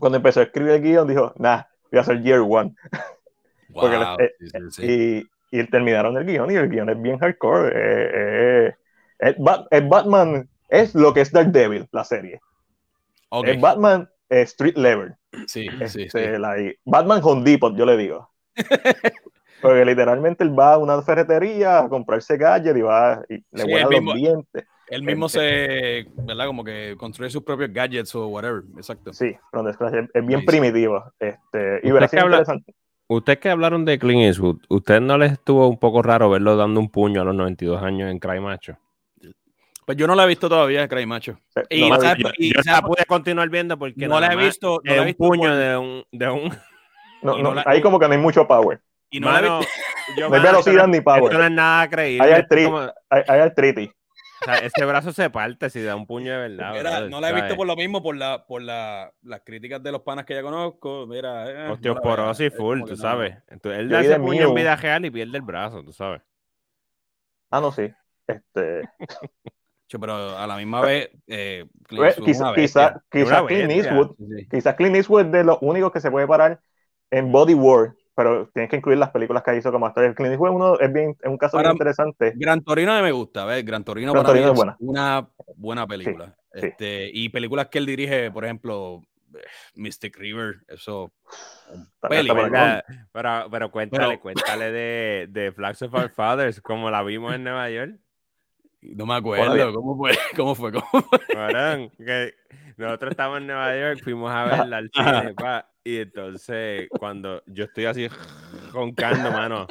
cuando 0.00 0.16
empezó 0.16 0.40
a 0.40 0.42
escribir 0.42 0.72
el 0.72 0.82
guion, 0.82 1.06
dijo, 1.06 1.32
nah, 1.36 1.62
voy 1.92 1.98
a 1.98 2.00
hacer 2.00 2.22
Year 2.22 2.40
One. 2.40 2.74
Eh, 3.80 4.32
y, 4.78 5.58
y, 5.60 5.64
terminaron 5.66 6.16
el 6.16 6.24
guion 6.24 6.50
y 6.50 6.54
el 6.54 6.68
guion 6.68 6.88
es 6.88 7.00
bien 7.00 7.18
hardcore. 7.18 7.70
Eh, 7.72 8.74
eh, 9.20 9.34
Batman 9.38 10.48
es 10.68 10.94
lo 10.94 11.12
que 11.12 11.20
es 11.20 11.30
Dark 11.30 11.52
Devil, 11.52 11.86
la 11.92 12.02
serie. 12.02 12.40
Okay. 13.30 13.56
Batman 13.58 14.08
Street 14.30 14.76
Level. 14.76 15.14
Sí, 15.46 15.68
sí, 15.86 16.02
este, 16.02 16.38
Batman 16.84 17.20
Home 17.22 17.42
Depot, 17.42 17.76
yo 17.76 17.86
le 17.86 17.96
digo. 17.96 18.30
Porque 19.60 19.84
literalmente 19.84 20.44
él 20.44 20.56
va 20.56 20.74
a 20.74 20.78
una 20.78 21.02
ferretería 21.02 21.80
a 21.80 21.88
comprarse 21.88 22.36
gadget 22.36 22.76
y 22.76 22.82
va 22.82 23.22
y 23.28 23.34
le 23.50 23.62
sí, 23.62 24.04
los 24.04 24.14
dientes. 24.14 24.64
Él 24.88 25.02
mismo 25.02 25.26
este 25.26 26.04
se, 26.04 26.22
¿verdad? 26.22 26.46
Como 26.46 26.64
que 26.64 26.94
construye 26.98 27.30
sus 27.30 27.42
propios 27.42 27.72
gadgets 27.72 28.14
o 28.14 28.28
whatever, 28.28 28.62
exacto. 28.76 29.12
Sí, 29.12 29.36
es, 30.14 30.26
bien 30.26 30.44
primitivo. 30.44 31.12
Este, 31.18 31.80
y 31.82 31.90
verás 31.90 32.12
interesante. 32.12 32.74
Ustedes 33.08 33.38
que 33.38 33.50
hablaron 33.50 33.84
de 33.84 33.98
Clint 33.98 34.22
Eastwood, 34.22 34.60
¿usted 34.68 35.00
no 35.00 35.18
les 35.18 35.32
estuvo 35.32 35.66
un 35.66 35.78
poco 35.78 36.02
raro 36.02 36.30
verlo 36.30 36.56
dando 36.56 36.78
un 36.78 36.90
puño 36.90 37.22
a 37.22 37.24
los 37.24 37.34
92 37.34 37.82
años 37.82 38.10
en 38.10 38.18
Cry 38.18 38.38
Macho? 38.38 38.78
Pues 39.88 39.96
yo 39.96 40.06
no 40.06 40.14
la 40.14 40.24
he 40.24 40.26
visto 40.26 40.50
todavía, 40.50 40.86
Cry 40.86 41.06
Macho. 41.06 41.40
Y, 41.70 41.88
yo, 41.88 42.60
la 42.66 42.82
pude 42.82 43.06
continuar 43.06 43.48
viendo 43.48 43.78
porque 43.78 44.06
no, 44.06 44.20
la 44.20 44.34
he 44.34 44.36
visto. 44.36 44.82
No 44.84 45.02
un 45.02 45.14
puño 45.14 45.56
de 45.56 45.76
un... 45.78 46.04
De 46.12 46.28
un... 46.28 46.54
No, 47.22 47.38
no, 47.38 47.62
ahí 47.64 47.80
como 47.80 47.98
que 47.98 48.06
no 48.06 48.12
hay 48.12 48.18
mucho 48.20 48.46
power. 48.46 48.80
Y 49.10 49.18
no, 49.18 49.26
Mano, 49.28 49.60
no 50.18 50.34
hay 50.34 50.40
velocidad 50.40 50.86
ni 50.86 51.00
power. 51.00 51.24
Esto 51.24 51.38
no 51.38 51.44
es 51.44 51.50
nada 51.50 51.88
creíble. 51.88 52.26
Hay, 52.26 52.32
artritis. 52.34 52.72
hay, 53.08 53.22
hay 53.26 53.40
artritis. 53.40 53.88
O 53.88 54.44
sea, 54.44 54.58
ese 54.58 54.84
brazo 54.84 55.12
se 55.12 55.30
parte 55.30 55.70
si 55.70 55.82
da 55.82 55.96
un 55.96 56.06
puño 56.06 56.30
de 56.32 56.48
verdad. 56.48 57.08
no 57.08 57.20
la 57.20 57.30
he 57.30 57.32
visto 57.32 57.56
por 57.56 57.66
lo 57.66 57.74
mismo, 57.74 58.02
por, 58.02 58.14
la, 58.14 58.44
por 58.46 58.60
la, 58.60 59.10
las 59.22 59.40
críticas 59.40 59.82
de 59.82 59.90
los 59.90 60.02
panas 60.02 60.26
que 60.26 60.34
ya 60.34 60.42
conozco. 60.42 61.06
Mira, 61.08 61.50
eh, 61.50 61.70
Osteoporosis 61.70 62.54
full, 62.54 62.82
tú 62.84 62.94
sabes. 62.94 63.38
Entonces, 63.48 63.80
él 63.80 63.88
da 63.88 64.02
ese 64.02 64.20
puño 64.20 64.48
en 64.48 64.54
vida 64.54 64.76
real 64.76 65.06
y 65.06 65.10
pierde 65.10 65.38
el 65.38 65.42
brazo, 65.42 65.82
tú 65.82 65.94
sabes. 65.94 66.20
Ah, 67.50 67.60
no, 67.60 67.72
sí. 67.72 67.90
Este. 68.28 68.82
pero 69.98 70.36
a 70.36 70.46
la 70.46 70.56
misma 70.56 70.80
vez. 70.80 71.10
Eh, 71.26 71.64
quizás 71.88 72.52
quizá, 72.54 73.02
quizá 73.10 73.46
Clint 73.46 73.70
Eastwood, 73.70 74.16
quizás 74.50 74.74
Clint 74.74 74.96
Eastwood 74.96 75.26
es 75.26 75.32
de 75.32 75.44
los 75.44 75.58
únicos 75.62 75.92
que 75.92 76.00
se 76.00 76.10
puede 76.10 76.26
parar 76.26 76.60
en 77.10 77.32
Body 77.32 77.54
War 77.54 77.94
pero 78.18 78.50
tienes 78.52 78.68
que 78.68 78.74
incluir 78.74 78.98
las 78.98 79.10
películas 79.10 79.44
que 79.44 79.56
hizo 79.56 79.70
como 79.70 79.86
actor. 79.86 80.02
El 80.02 80.16
Clint 80.16 80.32
Eastwood 80.32 80.50
uno 80.50 80.80
es, 80.80 80.92
bien, 80.92 81.16
es 81.22 81.30
un 81.30 81.38
caso 81.38 81.56
bien 81.56 81.70
interesante. 81.70 82.32
Gran 82.34 82.64
Torino 82.64 83.00
me 83.00 83.12
gusta, 83.12 83.44
¿ves? 83.44 83.64
Gran 83.64 83.84
Torino, 83.84 84.12
para 84.12 84.32
mí 84.32 84.40
es 84.40 84.52
buena. 84.52 84.76
una 84.80 85.28
buena 85.54 85.86
película. 85.86 86.36
este, 86.52 87.12
Y 87.12 87.28
películas 87.28 87.68
que 87.68 87.78
él 87.78 87.86
dirige, 87.86 88.32
por 88.32 88.44
ejemplo, 88.44 89.02
Mystic 89.76 90.18
River, 90.18 90.56
eso. 90.66 91.12
Peli, 92.08 92.28
pero, 93.12 93.48
pero, 93.52 93.70
cuéntale, 93.70 94.18
cuéntale 94.18 94.72
de, 94.72 95.26
de 95.30 95.52
Flags 95.52 95.82
of 95.82 95.94
Our 95.94 96.10
Fathers, 96.10 96.60
como 96.60 96.90
la 96.90 97.04
vimos 97.04 97.36
en 97.36 97.44
Nueva 97.44 97.70
York. 97.70 98.00
No 98.80 99.06
me 99.06 99.14
acuerdo, 99.14 99.72
¿cómo 99.74 99.96
fue? 99.96 100.18
¿Cómo 100.36 100.54
fue? 100.54 100.72
¿Cómo 100.72 101.02
fue? 101.02 101.90
que 101.98 102.34
nosotros 102.76 103.10
estábamos 103.10 103.40
en 103.40 103.46
Nueva 103.48 103.76
York, 103.76 104.00
fuimos 104.02 104.30
a 104.30 104.44
verla 104.56 104.76
al 104.78 104.90
cine, 104.94 105.34
pa, 105.34 105.68
y 105.82 105.98
entonces, 105.98 106.88
cuando 106.98 107.42
yo 107.46 107.64
estoy 107.64 107.86
así 107.86 108.08
roncando, 108.78 109.32
mano, 109.32 109.66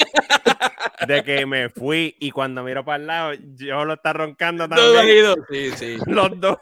de 1.08 1.24
que 1.24 1.46
me 1.46 1.70
fui 1.70 2.16
y 2.20 2.32
cuando 2.32 2.62
miro 2.64 2.84
para 2.84 2.98
el 2.98 3.08
lado, 3.08 3.34
yo 3.56 3.86
lo 3.86 3.94
está 3.94 4.12
roncando 4.12 4.68
también. 4.68 5.36
Sí, 5.50 5.72
sí. 5.72 5.98
Los 6.08 6.38
dos. 6.40 6.58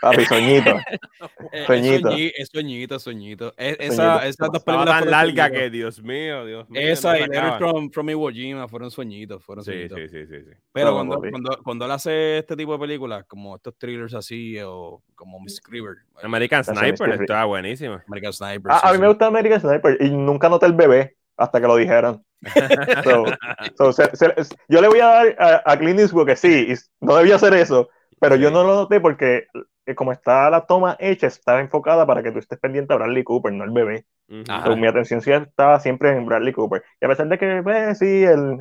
Papi, 0.00 0.24
soñito. 0.26 0.76
Soñito. 1.66 2.10
Es 2.10 2.48
soñito, 2.52 2.98
soñito. 2.98 3.54
Esa, 3.56 4.26
esas 4.26 4.50
dos 4.52 4.62
películas 4.62 5.00
tan 5.00 5.10
larga 5.10 5.50
que, 5.50 5.70
Dios 5.70 6.02
mío, 6.02 6.44
Dios 6.44 6.68
mío. 6.70 6.80
Esa 6.80 7.18
y 7.18 7.22
Letter 7.22 7.58
from, 7.58 7.90
from 7.90 8.10
Iwo 8.10 8.30
Jima 8.30 8.68
fueron 8.68 8.90
sueñitos, 8.90 9.42
fueron 9.42 9.64
sí. 9.64 9.88
Sí, 9.88 10.08
sí, 10.08 10.26
sí, 10.26 10.42
sí. 10.44 10.50
Pero 10.72 10.94
cuando, 10.94 11.18
cuando, 11.18 11.58
cuando, 11.64 11.84
él 11.86 11.90
hace 11.90 12.38
este 12.38 12.56
tipo 12.56 12.72
de 12.72 12.78
películas, 12.78 13.24
como 13.26 13.56
estos 13.56 13.76
thrillers 13.76 14.14
así, 14.14 14.56
o 14.60 15.02
como 15.14 15.40
Miss 15.40 15.56
Scriber. 15.56 15.96
American 16.22 16.62
Sniper, 16.64 17.10
está 17.20 17.44
buenísima. 17.44 18.04
American 18.06 18.32
Sniper. 18.32 18.72
Ah, 18.72 18.80
a 18.84 18.92
mí 18.92 18.98
me 18.98 19.08
gusta 19.08 19.26
American 19.26 19.60
Sniper 19.60 19.98
y 20.00 20.10
nunca 20.10 20.48
noté 20.48 20.66
el 20.66 20.74
bebé 20.74 21.17
hasta 21.38 21.60
que 21.60 21.66
lo 21.66 21.76
dijeron. 21.76 22.24
yo 24.68 24.80
le 24.80 24.88
voy 24.88 25.00
a 25.00 25.06
dar 25.06 25.36
a, 25.38 25.72
a 25.72 25.78
Clint 25.78 26.00
Eastwood 26.00 26.26
que 26.26 26.36
sí, 26.36 26.74
no 27.00 27.16
debía 27.16 27.36
hacer 27.36 27.54
eso, 27.54 27.88
pero 28.20 28.36
yo 28.36 28.50
no 28.50 28.62
lo 28.62 28.74
noté 28.74 29.00
porque 29.00 29.46
eh, 29.86 29.94
como 29.94 30.12
está 30.12 30.50
la 30.50 30.66
toma 30.66 30.96
hecha, 31.00 31.28
estaba 31.28 31.60
enfocada 31.60 32.06
para 32.06 32.22
que 32.22 32.30
tú 32.30 32.38
estés 32.38 32.58
pendiente 32.58 32.92
a 32.92 32.96
Bradley 32.96 33.24
Cooper, 33.24 33.52
no 33.52 33.64
el 33.64 33.70
bebé. 33.70 34.04
mi 34.28 34.86
atención 34.86 35.22
sí 35.22 35.32
estaba 35.32 35.80
siempre 35.80 36.10
en 36.10 36.26
Bradley 36.26 36.52
Cooper. 36.52 36.84
Y 37.00 37.06
a 37.06 37.08
pesar 37.08 37.28
de 37.28 37.38
que, 37.38 37.62
pues, 37.62 37.98
sí, 37.98 38.24
el, 38.24 38.58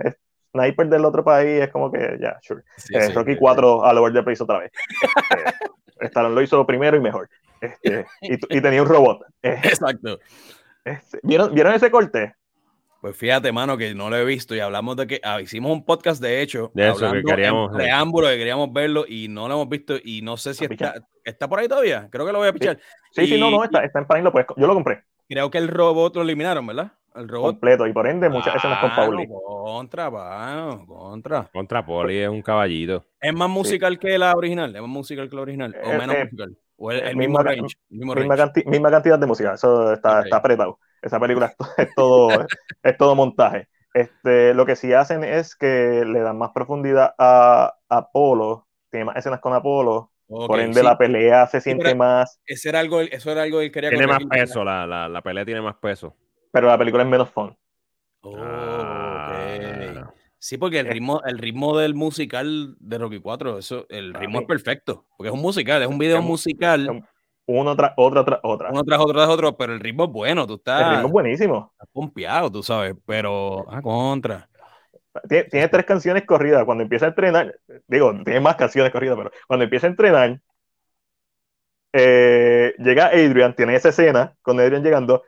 sniper 0.51 0.87
del 0.87 1.03
otro 1.03 1.25
país 1.25 1.63
es 1.63 1.69
como 1.69 1.91
que, 1.91 2.17
ya, 2.21 2.37
sure. 2.41 2.63
Eh, 2.93 3.09
Rocky 3.13 3.35
4 3.35 3.83
a 3.83 3.93
lo 3.93 4.09
de 4.09 4.23
Place 4.23 4.43
otra 4.43 4.59
vez. 4.59 4.71
Este, 5.99 6.21
lo 6.21 6.39
hizo 6.43 6.63
primero 6.63 6.95
y 6.95 6.99
mejor. 6.99 7.27
Este, 7.59 8.05
y, 8.21 8.61
tenía 8.61 8.83
un 8.83 8.87
robot. 8.87 9.25
Eh, 9.41 9.59
Exacto. 9.63 10.19
Este, 10.85 11.19
¿vieron, 11.23 11.55
¿Vieron 11.55 11.73
ese 11.73 11.89
corte? 11.89 12.35
Pues 13.01 13.15
fíjate, 13.15 13.51
mano, 13.51 13.77
que 13.77 13.93
no 13.93 14.09
lo 14.09 14.17
he 14.17 14.25
visto 14.25 14.55
y 14.55 14.59
hablamos 14.59 14.95
de 14.97 15.07
que 15.07 15.21
ah, 15.23 15.39
hicimos 15.39 15.71
un 15.71 15.85
podcast 15.85 16.21
de 16.21 16.41
hecho, 16.41 16.71
de 16.73 16.89
eso 16.89 17.11
que 17.11 17.23
queríamos, 17.23 17.75
preámbulo 17.75 18.27
que 18.27 18.37
queríamos 18.37 18.73
verlo 18.73 19.05
y 19.07 19.27
no 19.27 19.47
lo 19.47 19.55
hemos 19.55 19.69
visto 19.69 19.95
y 20.03 20.21
no 20.21 20.35
sé 20.37 20.53
si 20.53 20.65
está, 20.65 20.95
está 21.23 21.47
por 21.47 21.59
ahí 21.59 21.67
todavía. 21.67 22.07
Creo 22.11 22.25
que 22.25 22.31
lo 22.31 22.39
voy 22.39 22.47
a 22.47 22.53
pichar. 22.53 22.79
Sí, 23.11 23.27
sí, 23.27 23.39
no, 23.39 23.51
no, 23.51 23.63
está, 23.63 23.83
está 23.83 23.99
en 23.99 24.05
panel, 24.05 24.31
pues 24.31 24.45
yo 24.55 24.67
lo 24.67 24.73
compré. 24.73 25.03
Creo 25.29 25.51
que 25.51 25.57
el 25.57 25.67
robot 25.67 26.15
lo 26.15 26.21
eliminaron, 26.21 26.65
¿verdad? 26.65 26.93
El 27.15 27.27
robot. 27.27 27.53
Completo 27.53 27.87
y 27.87 27.93
por 27.93 28.07
ende 28.07 28.29
muchas 28.29 28.55
escenas 28.55 28.79
con 28.79 28.95
Pauli. 28.95 29.27
Contra, 29.27 30.09
mano, 30.09 30.85
contra. 30.85 31.49
Contra 31.51 31.85
Poli 31.85 32.17
es 32.17 32.29
un 32.29 32.41
caballito. 32.41 33.05
¿Es 33.19 33.33
más 33.33 33.49
musical 33.49 33.97
que 33.99 34.17
la 34.17 34.33
original? 34.33 34.75
¿Es 34.75 34.81
más 34.81 34.89
musical 34.89 35.29
que 35.29 35.35
la 35.35 35.41
original? 35.41 35.75
¿O 35.83 35.89
eh, 35.89 35.97
menos 35.97 36.15
eh, 36.15 36.23
musical? 36.25 36.57
¿O 36.77 36.91
el, 36.91 37.15
mismo, 37.15 37.39
range? 37.39 37.75
Mismo 37.89 38.13
misma, 38.13 38.91
cantidad 38.91 39.17
de 39.17 39.25
música, 39.25 39.53
eso 39.55 39.93
está, 39.93 40.21
está 40.21 40.37
apretado. 40.37 40.77
Esa 41.01 41.19
película 41.19 41.53
es 41.77 41.93
todo, 41.95 42.29
es 42.83 42.97
todo 42.97 43.15
montaje. 43.15 43.67
Este, 43.93 44.53
lo 44.53 44.65
que 44.65 44.75
sí 44.75 44.93
hacen 44.93 45.23
es 45.23 45.55
que 45.55 46.03
le 46.05 46.19
dan 46.19 46.37
más 46.37 46.51
profundidad 46.51 47.15
a 47.17 47.73
Apolo, 47.89 48.67
tiene 48.91 49.05
más 49.05 49.17
escenas 49.17 49.39
con 49.39 49.53
Apolo, 49.53 50.11
por 50.27 50.59
ende 50.59 50.83
la 50.83 50.97
pelea 50.97 51.47
se 51.47 51.61
siente 51.61 51.95
más... 51.95 52.39
Ese 52.45 52.69
era 52.69 52.79
algo, 52.79 53.01
eso 53.01 53.31
era 53.31 53.43
algo 53.43 53.59
que 53.59 53.71
quería 53.71 53.89
Tiene 53.89 54.07
más 54.07 54.23
peso, 54.29 54.63
la, 54.63 54.85
la, 54.85 55.07
la, 55.07 55.21
pelea 55.21 55.45
tiene 55.45 55.61
más 55.61 55.75
peso. 55.77 56.15
Pero 56.51 56.67
la 56.67 56.77
película 56.77 57.03
es 57.03 57.09
menos 57.09 57.29
fun. 57.29 57.57
Oh, 58.21 58.35
ah. 58.37 60.13
Sí, 60.39 60.57
porque 60.57 60.79
el 60.79 60.87
ritmo, 60.87 61.21
el 61.25 61.39
ritmo 61.39 61.77
del 61.77 61.95
musical 61.95 62.75
de 62.79 62.97
Rocky 62.97 63.19
4, 63.19 63.57
eso, 63.57 63.85
el 63.89 64.13
ritmo 64.13 64.41
es 64.41 64.45
perfecto, 64.45 65.05
porque 65.17 65.29
es 65.29 65.33
un 65.33 65.41
musical, 65.41 65.81
es 65.81 65.87
un 65.87 65.97
video 65.97 66.21
musical 66.21 67.03
uno 67.47 67.75
tras 67.75 67.93
otro 67.95 68.23
tras 68.23 68.39
otra. 68.43 68.69
Uno 68.71 68.83
tras 68.83 68.99
otro 68.99 69.13
tras 69.13 69.29
otro, 69.29 69.57
pero 69.57 69.73
el 69.73 69.79
ritmo 69.79 70.05
es 70.05 70.11
bueno, 70.11 70.45
tú 70.45 70.55
estás. 70.55 70.81
El 70.81 70.89
ritmo 70.91 71.07
es 71.07 71.11
buenísimo. 71.11 71.71
Estás 71.73 71.89
pompeado, 71.91 72.51
tú 72.51 72.61
sabes, 72.61 72.95
pero 73.05 73.65
a 73.71 73.81
contra. 73.81 74.47
Tiene, 75.27 75.67
tres 75.67 75.85
canciones 75.85 76.25
corridas. 76.25 76.63
Cuando 76.65 76.83
empieza 76.83 77.05
a 77.05 77.09
entrenar, 77.09 77.57
digo, 77.87 78.13
tiene 78.23 78.39
más 78.39 78.55
canciones 78.55 78.91
corridas, 78.91 79.17
pero 79.17 79.31
cuando 79.47 79.63
empieza 79.63 79.87
a 79.87 79.89
entrenar, 79.89 80.39
eh, 81.93 82.75
llega 82.77 83.07
Adrian, 83.07 83.55
tiene 83.55 83.75
esa 83.75 83.89
escena 83.89 84.35
con 84.41 84.59
Adrian 84.59 84.83
llegando, 84.83 85.23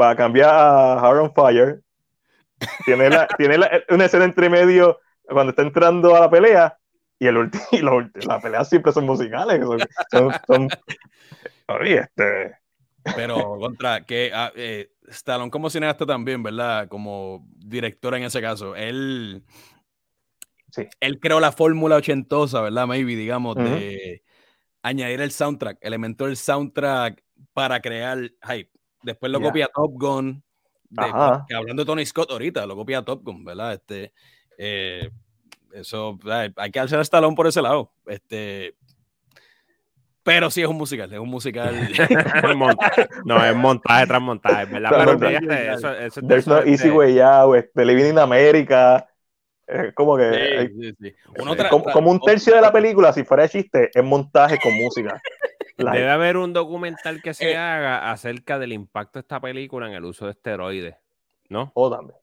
va 0.00 0.10
a 0.10 0.16
cambiar 0.16 0.50
a 0.50 1.00
Hard 1.00 1.18
on 1.18 1.34
Fire. 1.34 1.82
Tiene, 2.86 3.10
la, 3.10 3.26
tiene 3.36 3.58
una 3.90 4.04
escena 4.06 4.24
entre 4.24 4.48
medio 4.48 5.00
cuando 5.28 5.50
está 5.50 5.62
entrando 5.62 6.16
a 6.16 6.20
la 6.20 6.30
pelea 6.30 6.78
y, 7.18 7.26
el 7.26 7.50
y 7.72 8.26
las 8.26 8.42
peleas 8.42 8.68
siempre 8.68 8.92
son 8.92 9.06
musicales. 9.06 9.60
Son, 10.10 10.32
son, 10.46 10.68
este. 11.86 12.56
Pero 13.14 13.56
contra 13.58 14.04
que 14.04 14.32
ah, 14.34 14.52
eh, 14.56 14.90
Stallone 15.08 15.50
como 15.50 15.70
cineasta 15.70 16.04
también, 16.04 16.42
¿verdad? 16.42 16.88
Como 16.88 17.46
director 17.56 18.14
en 18.14 18.24
ese 18.24 18.40
caso, 18.40 18.74
él, 18.74 19.44
sí. 20.70 20.88
él 20.98 21.20
creó 21.20 21.38
la 21.38 21.52
fórmula 21.52 21.96
ochentosa, 21.96 22.60
¿verdad? 22.62 22.86
Maybe, 22.86 23.14
digamos, 23.14 23.54
de 23.54 24.22
añadir 24.82 25.20
el 25.20 25.30
soundtrack, 25.30 25.78
elementó 25.80 26.26
el 26.26 26.36
soundtrack 26.36 27.22
para 27.52 27.80
crear 27.80 28.18
hype. 28.48 28.70
Después 29.02 29.30
lo 29.30 29.40
copia 29.40 29.68
Top 29.72 29.92
Gun, 29.94 30.42
que 31.48 31.54
hablando 31.54 31.82
de 31.82 31.86
Tony 31.86 32.04
Scott 32.04 32.30
ahorita, 32.32 32.66
lo 32.66 32.74
copia 32.74 33.04
Top 33.04 33.22
Gun, 33.22 33.44
¿verdad? 33.44 33.74
Este, 33.74 34.12
eh, 34.58 35.10
eso, 35.80 36.18
hay 36.56 36.70
que 36.70 36.80
alzar 36.80 36.98
el 36.98 37.02
estalón 37.02 37.34
por 37.34 37.46
ese 37.46 37.62
lado. 37.62 37.92
Este, 38.06 38.74
pero 40.26 40.50
sí 40.50 40.60
es 40.60 40.66
un 40.66 40.76
musical, 40.76 41.12
es 41.12 41.20
un 41.20 41.28
musical. 41.28 41.72
no, 43.24 43.44
es 43.44 43.54
montaje 43.54 44.06
tras 44.08 44.20
montaje, 44.20 44.64
¿verdad? 44.64 44.90
Pero, 44.90 45.72
eso, 45.72 45.92
eso, 45.92 46.20
There's 46.22 46.48
no 46.48 46.64
easy 46.64 46.90
way 46.90 47.20
out, 47.20 47.54
Living 47.76 48.10
in 48.10 48.18
America. 48.18 49.08
Es 49.68 49.94
como 49.94 50.16
que. 50.16 50.94
como, 51.92 52.10
un 52.10 52.20
tercio 52.20 52.56
de 52.56 52.60
la 52.60 52.72
película, 52.72 53.12
si 53.12 53.22
fuera 53.22 53.44
de 53.44 53.50
chiste, 53.50 53.90
es 53.94 54.02
montaje 54.02 54.58
con 54.58 54.74
música. 54.76 55.20
Debe 55.78 56.10
haber 56.10 56.38
un 56.38 56.52
documental 56.52 57.22
que 57.22 57.32
se 57.32 57.52
eh, 57.52 57.56
haga 57.56 58.10
acerca 58.10 58.58
del 58.58 58.72
impacto 58.72 59.18
de 59.18 59.20
esta 59.20 59.40
película 59.40 59.86
en 59.86 59.94
el 59.94 60.04
uso 60.04 60.24
de 60.24 60.32
esteroides. 60.32 60.96
¿No? 61.48 61.72
O 61.74 61.90
también. 61.90 62.18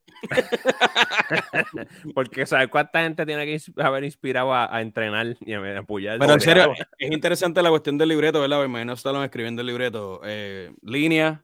Porque, 2.15 2.45
¿sabes 2.45 2.69
cuánta 2.69 3.01
gente 3.01 3.25
tiene 3.25 3.45
que 3.45 3.59
haber 3.81 4.03
inspirado 4.03 4.53
a, 4.53 4.81
entrenar 4.81 5.35
y 5.41 5.53
a, 5.53 5.79
apoyar? 5.79 6.19
Pero 6.19 6.33
en 6.33 6.39
serio, 6.39 6.73
es 6.97 7.11
interesante 7.11 7.61
la 7.61 7.69
cuestión 7.69 7.97
del 7.97 8.09
libreto, 8.09 8.39
¿verdad? 8.39 8.59
Me 8.59 8.65
imagino 8.65 8.93
estarlo 8.93 9.23
escribiendo 9.23 9.61
el 9.61 9.67
libreto. 9.67 10.21
Eh, 10.23 10.71
línea, 10.81 11.43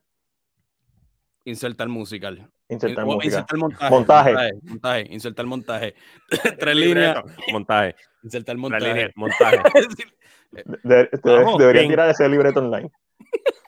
Insertar 1.50 1.88
musical. 1.88 2.48
Insertar 2.68 3.06
música. 3.06 3.26
Insertar 3.26 3.58
montaje. 3.58 3.90
Montaje. 3.90 4.52
Montaje. 4.62 5.08
Insertar 5.10 5.46
montaje. 5.46 5.96
Tres 6.60 6.76
líneas. 6.76 7.24
Montaje. 7.52 7.96
Insertar 8.24 8.58
montaje. 8.58 8.88
Líneas, 8.88 9.12
montaje. 9.16 9.58
De, 10.84 11.10
debería 11.58 11.88
tirar 11.88 12.10
ese 12.10 12.30
libreto 12.30 12.60
online. 12.60 12.92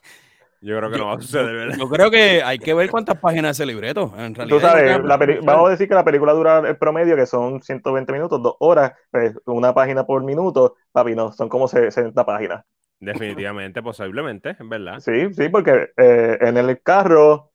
Yo 0.64 0.78
creo 0.78 0.92
que 0.92 0.98
no 1.00 1.08
va 1.08 1.16
a 1.16 1.22
suceder, 1.22 1.56
¿verdad? 1.56 1.78
Yo 1.80 1.90
creo 1.90 2.12
que 2.12 2.44
hay 2.44 2.60
que 2.60 2.76
ver 2.76 2.92
cuántas 2.92 3.18
páginas 3.18 3.58
ese 3.58 3.66
libreto. 3.66 4.14
En 4.16 4.36
realidad, 4.36 4.58
Tú 4.58 4.60
sabes, 4.60 5.44
vamos 5.44 5.68
a 5.68 5.72
decir 5.72 5.88
que 5.88 5.96
la 5.96 6.06
película 6.06 6.34
dura 6.34 6.60
el 6.60 6.78
promedio, 6.78 7.16
que 7.16 7.26
son 7.26 7.64
120 7.64 8.14
minutos, 8.14 8.44
dos 8.44 8.56
horas, 8.60 8.94
pues, 9.10 9.36
una 9.46 9.74
página 9.74 10.06
por 10.06 10.24
minuto, 10.24 10.76
papi, 10.92 11.16
no, 11.16 11.32
son 11.32 11.50
como 11.50 11.68
60 11.68 12.26
páginas. 12.26 12.64
Definitivamente, 13.00 13.82
posiblemente, 13.82 14.52
es 14.52 14.70
verdad. 14.70 15.00
Sí, 15.00 15.34
sí, 15.34 15.50
porque 15.50 15.90
eh, 15.98 16.38
en 16.40 16.56
el 16.58 16.80
carro, 16.84 17.50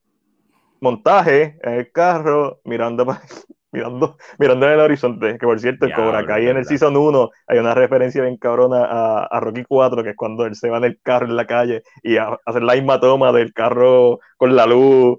montaje, 0.80 1.60
en 1.62 1.74
el 1.74 1.92
carro, 1.92 2.60
mirando 2.64 3.06
mirando, 3.76 4.16
mirando 4.38 4.66
en 4.66 4.72
el 4.72 4.80
horizonte, 4.80 5.38
que 5.38 5.46
por 5.46 5.60
cierto, 5.60 5.86
el 5.86 5.92
Cobra 5.92 6.24
Kai 6.26 6.48
en 6.48 6.56
el 6.56 6.64
Season 6.64 6.96
1 6.96 7.30
hay 7.46 7.58
una 7.58 7.74
referencia 7.74 8.22
bien 8.22 8.36
cabrona 8.36 8.84
a, 8.84 9.24
a, 9.26 9.40
Rocky 9.40 9.64
4, 9.64 10.02
que 10.02 10.10
es 10.10 10.16
cuando 10.16 10.46
él 10.46 10.54
se 10.54 10.70
va 10.70 10.78
en 10.78 10.84
el 10.84 11.00
carro 11.02 11.26
en 11.26 11.36
la 11.36 11.46
calle 11.46 11.82
y 12.02 12.16
a, 12.16 12.38
hacer 12.46 12.62
la 12.62 12.74
misma 12.74 12.98
toma 12.98 13.32
del 13.32 13.52
carro 13.52 14.20
con 14.36 14.56
la 14.56 14.66
luz. 14.66 15.18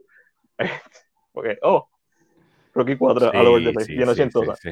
Porque, 1.32 1.60
oh, 1.62 1.88
Rocky 2.74 2.98
4 2.98 3.32
a 3.32 3.44
lo 3.44 3.60
de 3.60 3.74
sí, 3.86 3.94
lleno 3.94 4.14
sí. 4.16 4.24
Sí, 4.62 4.70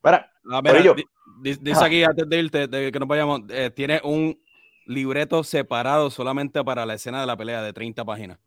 Para, 0.00 0.30
a 0.50 0.60
ver, 0.60 0.94
dice 1.42 1.84
aquí 1.84 2.04
antes 2.04 2.28
de 2.28 2.38
irte, 2.38 2.68
de 2.68 2.92
que 2.92 2.98
nos 3.00 3.08
vayamos, 3.08 3.42
eh, 3.48 3.70
tiene 3.74 4.00
un 4.04 4.38
libreto 4.86 5.42
separado 5.42 6.10
solamente 6.10 6.62
para 6.62 6.86
la 6.86 6.94
escena 6.94 7.20
de 7.20 7.26
la 7.26 7.36
pelea 7.36 7.62
de 7.62 7.72
30 7.72 8.04
páginas 8.04 8.38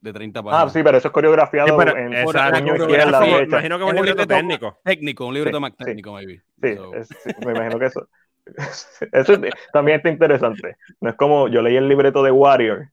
de 0.00 0.12
30 0.12 0.42
páginas. 0.42 0.64
Ah, 0.64 0.70
sí, 0.70 0.82
pero 0.82 0.98
eso 0.98 1.08
es 1.08 1.12
coreografiado 1.12 1.80
sí, 1.80 1.88
en 1.88 2.14
año 2.14 2.76
izquierda, 2.76 3.20
Me 3.20 3.42
imagino 3.42 3.78
que 3.78 3.84
es 3.84 3.90
un 3.90 3.96
libreto 3.96 4.26
técnico. 4.26 4.78
Técnico, 4.84 5.26
un 5.26 5.34
libreto 5.34 5.60
más 5.60 5.76
técnico, 5.76 6.12
maybe. 6.12 6.42
Sí, 6.62 6.76
me 7.44 7.52
imagino 7.52 7.78
que 7.78 7.86
eso. 7.86 8.08
Eso 9.12 9.34
también 9.74 9.98
está 9.98 10.08
interesante. 10.08 10.76
No 11.02 11.10
es 11.10 11.16
como 11.16 11.48
yo 11.48 11.60
leí 11.60 11.76
el 11.76 11.86
libreto 11.86 12.22
de 12.22 12.30
Warrior 12.30 12.88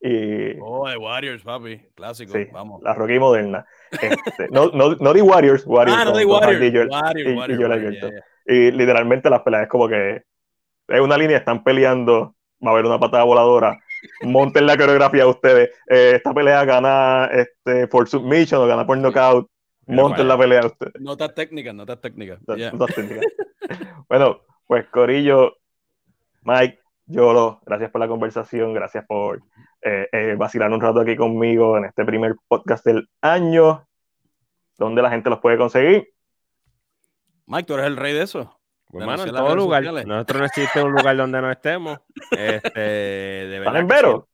y. 0.00 0.58
Oh, 0.60 0.88
de 0.88 0.96
Warriors, 0.96 1.44
papi. 1.44 1.80
Clásico. 1.94 2.32
Sí, 2.32 2.48
Vamos. 2.52 2.82
La 2.82 2.92
Rocky 2.92 3.16
moderna. 3.20 3.64
Este, 3.92 4.48
no, 4.50 4.70
no, 4.72 4.96
no 4.96 5.12
de 5.12 5.22
Warriors, 5.22 5.64
Warriors. 5.64 6.00
Ah, 6.00 6.04
no 6.04 6.16
de 6.16 6.24
Warriors. 6.24 6.60
Y, 6.60 6.72
yo 6.72 6.82
y 8.46 8.70
literalmente 8.72 9.30
las 9.30 9.42
peleas 9.42 9.64
es 9.64 9.68
como 9.68 9.88
que 9.88 10.22
es 10.88 11.00
una 11.00 11.16
línea, 11.16 11.38
están 11.38 11.62
peleando, 11.62 12.34
va 12.64 12.70
a 12.70 12.72
haber 12.72 12.86
una 12.86 12.98
patada 12.98 13.24
voladora 13.24 13.78
monten 14.22 14.66
la 14.66 14.76
coreografía 14.76 15.24
de 15.24 15.30
ustedes. 15.30 15.70
Eh, 15.88 16.12
esta 16.16 16.32
pelea 16.32 16.64
gana 16.64 17.26
este, 17.26 17.86
por 17.88 18.08
submission 18.08 18.62
o 18.62 18.66
gana 18.66 18.86
por 18.86 18.98
knockout. 18.98 19.48
Monten 19.86 20.26
la 20.26 20.36
pelea 20.36 20.60
de 20.60 20.66
ustedes. 20.66 21.00
Notas 21.00 21.34
técnicas, 21.34 21.74
notas 21.74 22.00
técnicas. 22.00 22.40
técnicas. 22.44 23.24
bueno, 24.08 24.40
pues 24.66 24.86
Corillo, 24.88 25.56
Mike, 26.42 26.80
Yolo, 27.06 27.60
gracias 27.64 27.90
por 27.92 28.00
la 28.00 28.08
conversación, 28.08 28.74
gracias 28.74 29.04
por 29.06 29.42
eh, 29.82 30.08
eh, 30.10 30.34
vacilar 30.36 30.72
un 30.72 30.80
rato 30.80 31.00
aquí 31.00 31.14
conmigo 31.14 31.78
en 31.78 31.84
este 31.84 32.04
primer 32.04 32.34
podcast 32.48 32.84
del 32.84 33.08
año. 33.20 33.86
¿Dónde 34.76 35.02
la 35.02 35.10
gente 35.10 35.30
los 35.30 35.38
puede 35.38 35.56
conseguir? 35.56 36.08
Mike, 37.46 37.64
tú 37.64 37.74
eres 37.74 37.86
el 37.86 37.96
rey 37.96 38.12
de 38.12 38.22
eso. 38.22 38.55
Bueno, 38.88 39.24
en 39.24 39.30
todo 39.30 39.56
lugar. 39.56 39.84
Nosotros 39.84 40.40
no 40.40 40.46
existe 40.46 40.82
un 40.82 40.92
lugar 40.92 41.16
donde 41.16 41.40
no 41.40 41.50
estemos. 41.50 41.98
Este, 42.30 42.80
de 42.80 43.58
¿Están 43.58 43.76
en 43.76 43.86
Vero? 43.86 44.28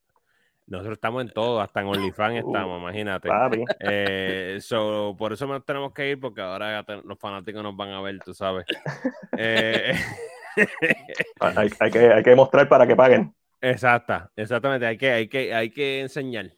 Nosotros 0.66 0.94
estamos 0.94 1.22
en 1.22 1.30
todo, 1.30 1.60
hasta 1.60 1.80
en 1.80 1.88
OnlyFans 1.88 2.44
uh, 2.44 2.46
estamos, 2.46 2.80
imagínate. 2.80 3.28
Eh, 3.80 4.58
por 5.18 5.32
eso 5.32 5.46
nos 5.46 5.64
tenemos 5.66 5.92
que 5.92 6.10
ir, 6.10 6.20
porque 6.20 6.40
ahora 6.40 6.84
los 7.04 7.18
fanáticos 7.18 7.62
nos 7.62 7.76
van 7.76 7.90
a 7.90 8.00
ver, 8.00 8.18
tú 8.20 8.32
sabes. 8.32 8.64
Eh, 9.36 9.92
hay, 11.40 11.70
hay, 11.78 11.90
que, 11.90 12.12
hay 12.12 12.22
que 12.22 12.34
mostrar 12.34 12.68
para 12.68 12.86
que 12.86 12.96
paguen. 12.96 13.34
Exacta, 13.60 14.30
exactamente, 14.34 14.86
hay 14.86 14.96
que, 14.96 15.10
hay 15.10 15.28
que, 15.28 15.54
hay 15.54 15.70
que 15.70 16.00
enseñar. 16.00 16.52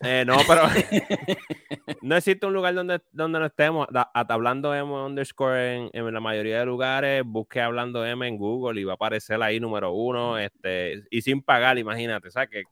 Eh, 0.00 0.24
no, 0.26 0.36
pero 0.46 0.62
no 2.02 2.16
existe 2.16 2.46
un 2.46 2.52
lugar 2.52 2.74
donde, 2.74 3.00
donde 3.12 3.38
no 3.38 3.46
estemos. 3.46 3.88
hablando 4.12 4.74
M 4.74 4.92
underscore 4.92 5.90
en, 5.92 6.14
la 6.14 6.20
mayoría 6.20 6.60
de 6.60 6.66
lugares, 6.66 7.22
busque 7.24 7.60
hablando 7.60 8.04
M 8.04 8.26
en 8.26 8.36
Google 8.36 8.80
y 8.80 8.84
va 8.84 8.92
a 8.92 8.94
aparecer 8.94 9.42
ahí 9.42 9.60
número 9.60 9.92
uno, 9.92 10.38
este, 10.38 11.02
y 11.10 11.22
sin 11.22 11.42
pagar, 11.42 11.78
imagínate, 11.78 12.30
¿sabes? 12.30 12.50
Que 12.50 12.62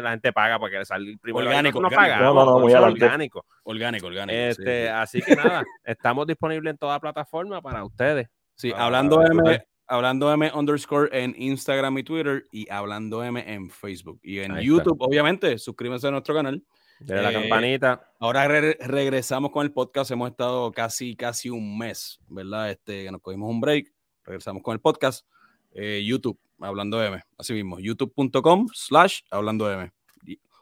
la 0.00 0.10
gente 0.10 0.32
paga 0.32 0.58
para 0.58 0.70
que 0.70 0.78
le 0.78 0.84
salga 0.84 1.10
el 1.10 1.18
primer 1.18 1.46
orgánico. 1.46 1.80
No, 1.80 1.90
no, 1.90 2.44
no, 2.44 2.58
muy 2.60 2.72
orgánico. 2.72 3.44
Orgánico, 3.64 4.06
orgánico. 4.06 4.38
Este, 4.38 4.88
Así 4.88 5.20
que 5.20 5.36
nada, 5.36 5.64
estamos 5.84 6.26
disponibles 6.26 6.70
en 6.70 6.78
toda 6.78 6.98
plataforma 7.00 7.60
para 7.60 7.84
ustedes. 7.84 8.28
Sí, 8.54 8.72
hablando 8.74 9.22
M, 9.24 9.67
Hablando 9.88 10.30
M 10.30 10.50
underscore 10.54 11.08
en 11.12 11.34
Instagram 11.38 11.96
y 11.98 12.02
Twitter 12.02 12.46
y 12.52 12.70
Hablando 12.70 13.24
M 13.24 13.42
en 13.46 13.70
Facebook. 13.70 14.20
Y 14.22 14.40
en 14.40 14.60
YouTube, 14.60 14.98
obviamente, 15.00 15.56
suscríbanse 15.56 16.08
a 16.08 16.10
nuestro 16.10 16.34
canal. 16.34 16.62
De 17.00 17.22
la 17.22 17.30
eh, 17.30 17.34
campanita. 17.34 18.02
Ahora 18.18 18.46
regresamos 18.48 19.50
con 19.50 19.64
el 19.64 19.72
podcast. 19.72 20.10
Hemos 20.10 20.30
estado 20.30 20.70
casi, 20.72 21.16
casi 21.16 21.48
un 21.48 21.78
mes, 21.78 22.20
¿verdad? 22.28 22.70
Este, 22.70 23.04
que 23.04 23.10
nos 23.10 23.22
cogimos 23.22 23.48
un 23.48 23.60
break. 23.60 23.92
Regresamos 24.24 24.62
con 24.62 24.74
el 24.74 24.80
podcast. 24.80 25.24
Eh, 25.72 26.02
YouTube, 26.04 26.38
Hablando 26.60 27.02
M. 27.02 27.22
Así 27.38 27.54
mismo, 27.54 27.78
youtube.com 27.78 28.66
slash 28.74 29.20
Hablando 29.30 29.72
M. 29.72 29.90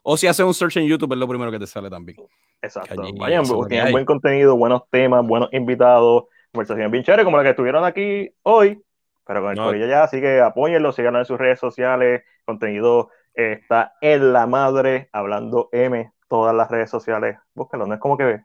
O 0.02 0.16
si 0.16 0.28
haces 0.28 0.46
un 0.46 0.55
search 0.55 0.76
en 0.76 0.86
YouTube, 0.86 1.12
es 1.14 1.18
lo 1.18 1.26
primero 1.26 1.50
que 1.50 1.58
te 1.58 1.66
sale 1.66 1.90
también. 1.90 2.16
Exacto. 2.62 3.02
Vayan, 3.18 3.44
tienen 3.68 3.90
buen 3.90 4.05
contenido, 4.05 4.56
buenos 4.56 4.82
temas, 4.88 5.26
buenos 5.26 5.48
invitados, 5.52 6.24
conversaciones 6.52 6.92
bien 6.92 7.02
chéveres 7.02 7.24
como 7.24 7.36
la 7.36 7.42
que 7.42 7.50
estuvieron 7.50 7.84
aquí 7.84 8.30
hoy 8.42 8.80
pero 9.26 9.42
con 9.42 9.50
el 9.50 9.56
no. 9.56 9.74
ya, 9.74 10.05
así 10.05 10.20
que 10.20 10.40
apóyenlo, 10.40 10.92
síganlo 10.92 11.18
en 11.18 11.24
sus 11.24 11.38
redes 11.38 11.58
sociales, 11.58 12.22
contenido 12.44 13.10
está 13.34 13.94
en 14.00 14.32
la 14.32 14.46
madre, 14.46 15.08
hablando 15.12 15.68
M, 15.72 16.10
todas 16.28 16.55
las 16.55 16.70
redes 16.70 16.90
sociales, 16.90 17.36
búscalo, 17.55 17.86
no 17.86 17.94
es 17.94 18.00
como 18.00 18.16
que 18.16 18.40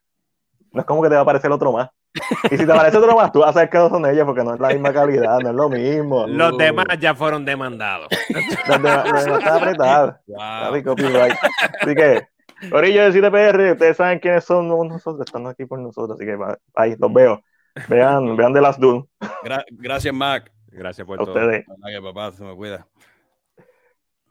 no 0.73 0.81
es 0.81 0.85
como 0.85 1.01
que 1.01 1.09
te 1.09 1.15
va 1.15 1.21
a 1.21 1.23
aparecer 1.23 1.51
otro 1.51 1.71
más. 1.71 1.89
Y 2.49 2.57
si 2.57 2.65
te 2.65 2.71
aparece 2.71 2.97
otro 2.97 3.15
más, 3.15 3.31
tú 3.31 3.39
vas 3.39 3.51
a 3.51 3.53
saber 3.53 3.69
que 3.69 3.77
son 3.77 4.05
ellos 4.05 4.25
porque 4.25 4.43
no 4.43 4.53
es 4.53 4.59
la 4.59 4.69
misma 4.69 4.91
calidad, 4.91 5.39
no 5.39 5.49
es 5.49 5.55
lo 5.55 5.69
mismo. 5.69 6.27
Los 6.27 6.57
demás 6.57 6.85
ya 6.99 7.15
fueron 7.15 7.45
demandados. 7.45 8.07
Los 8.67 8.81
demás, 8.81 9.05
están 9.05 9.47
apretados. 9.47 10.15
Así 10.37 11.95
que, 11.95 12.27
Orillo 12.71 13.09
de 13.09 13.21
CTPR, 13.21 13.71
ustedes 13.71 13.97
saben 13.97 14.19
quiénes 14.19 14.43
son 14.43 14.67
nosotros, 14.67 15.25
están 15.25 15.47
aquí 15.47 15.65
por 15.65 15.79
nosotros, 15.79 16.17
así 16.17 16.25
que 16.25 16.37
ahí 16.75 16.95
los 16.97 17.13
veo. 17.13 17.41
Vean, 17.87 18.35
vean 18.35 18.53
de 18.53 18.61
las 18.61 18.77
Dune. 18.77 19.05
gracias, 19.71 20.13
Mac. 20.13 20.51
Gracias 20.71 21.05
por 21.05 21.21
a 21.21 21.25
todo. 21.25 21.33
Ustedes. 21.33 21.65
papá, 22.01 22.31
se 22.31 22.43
me 22.43 22.55
cuida. 22.55 22.87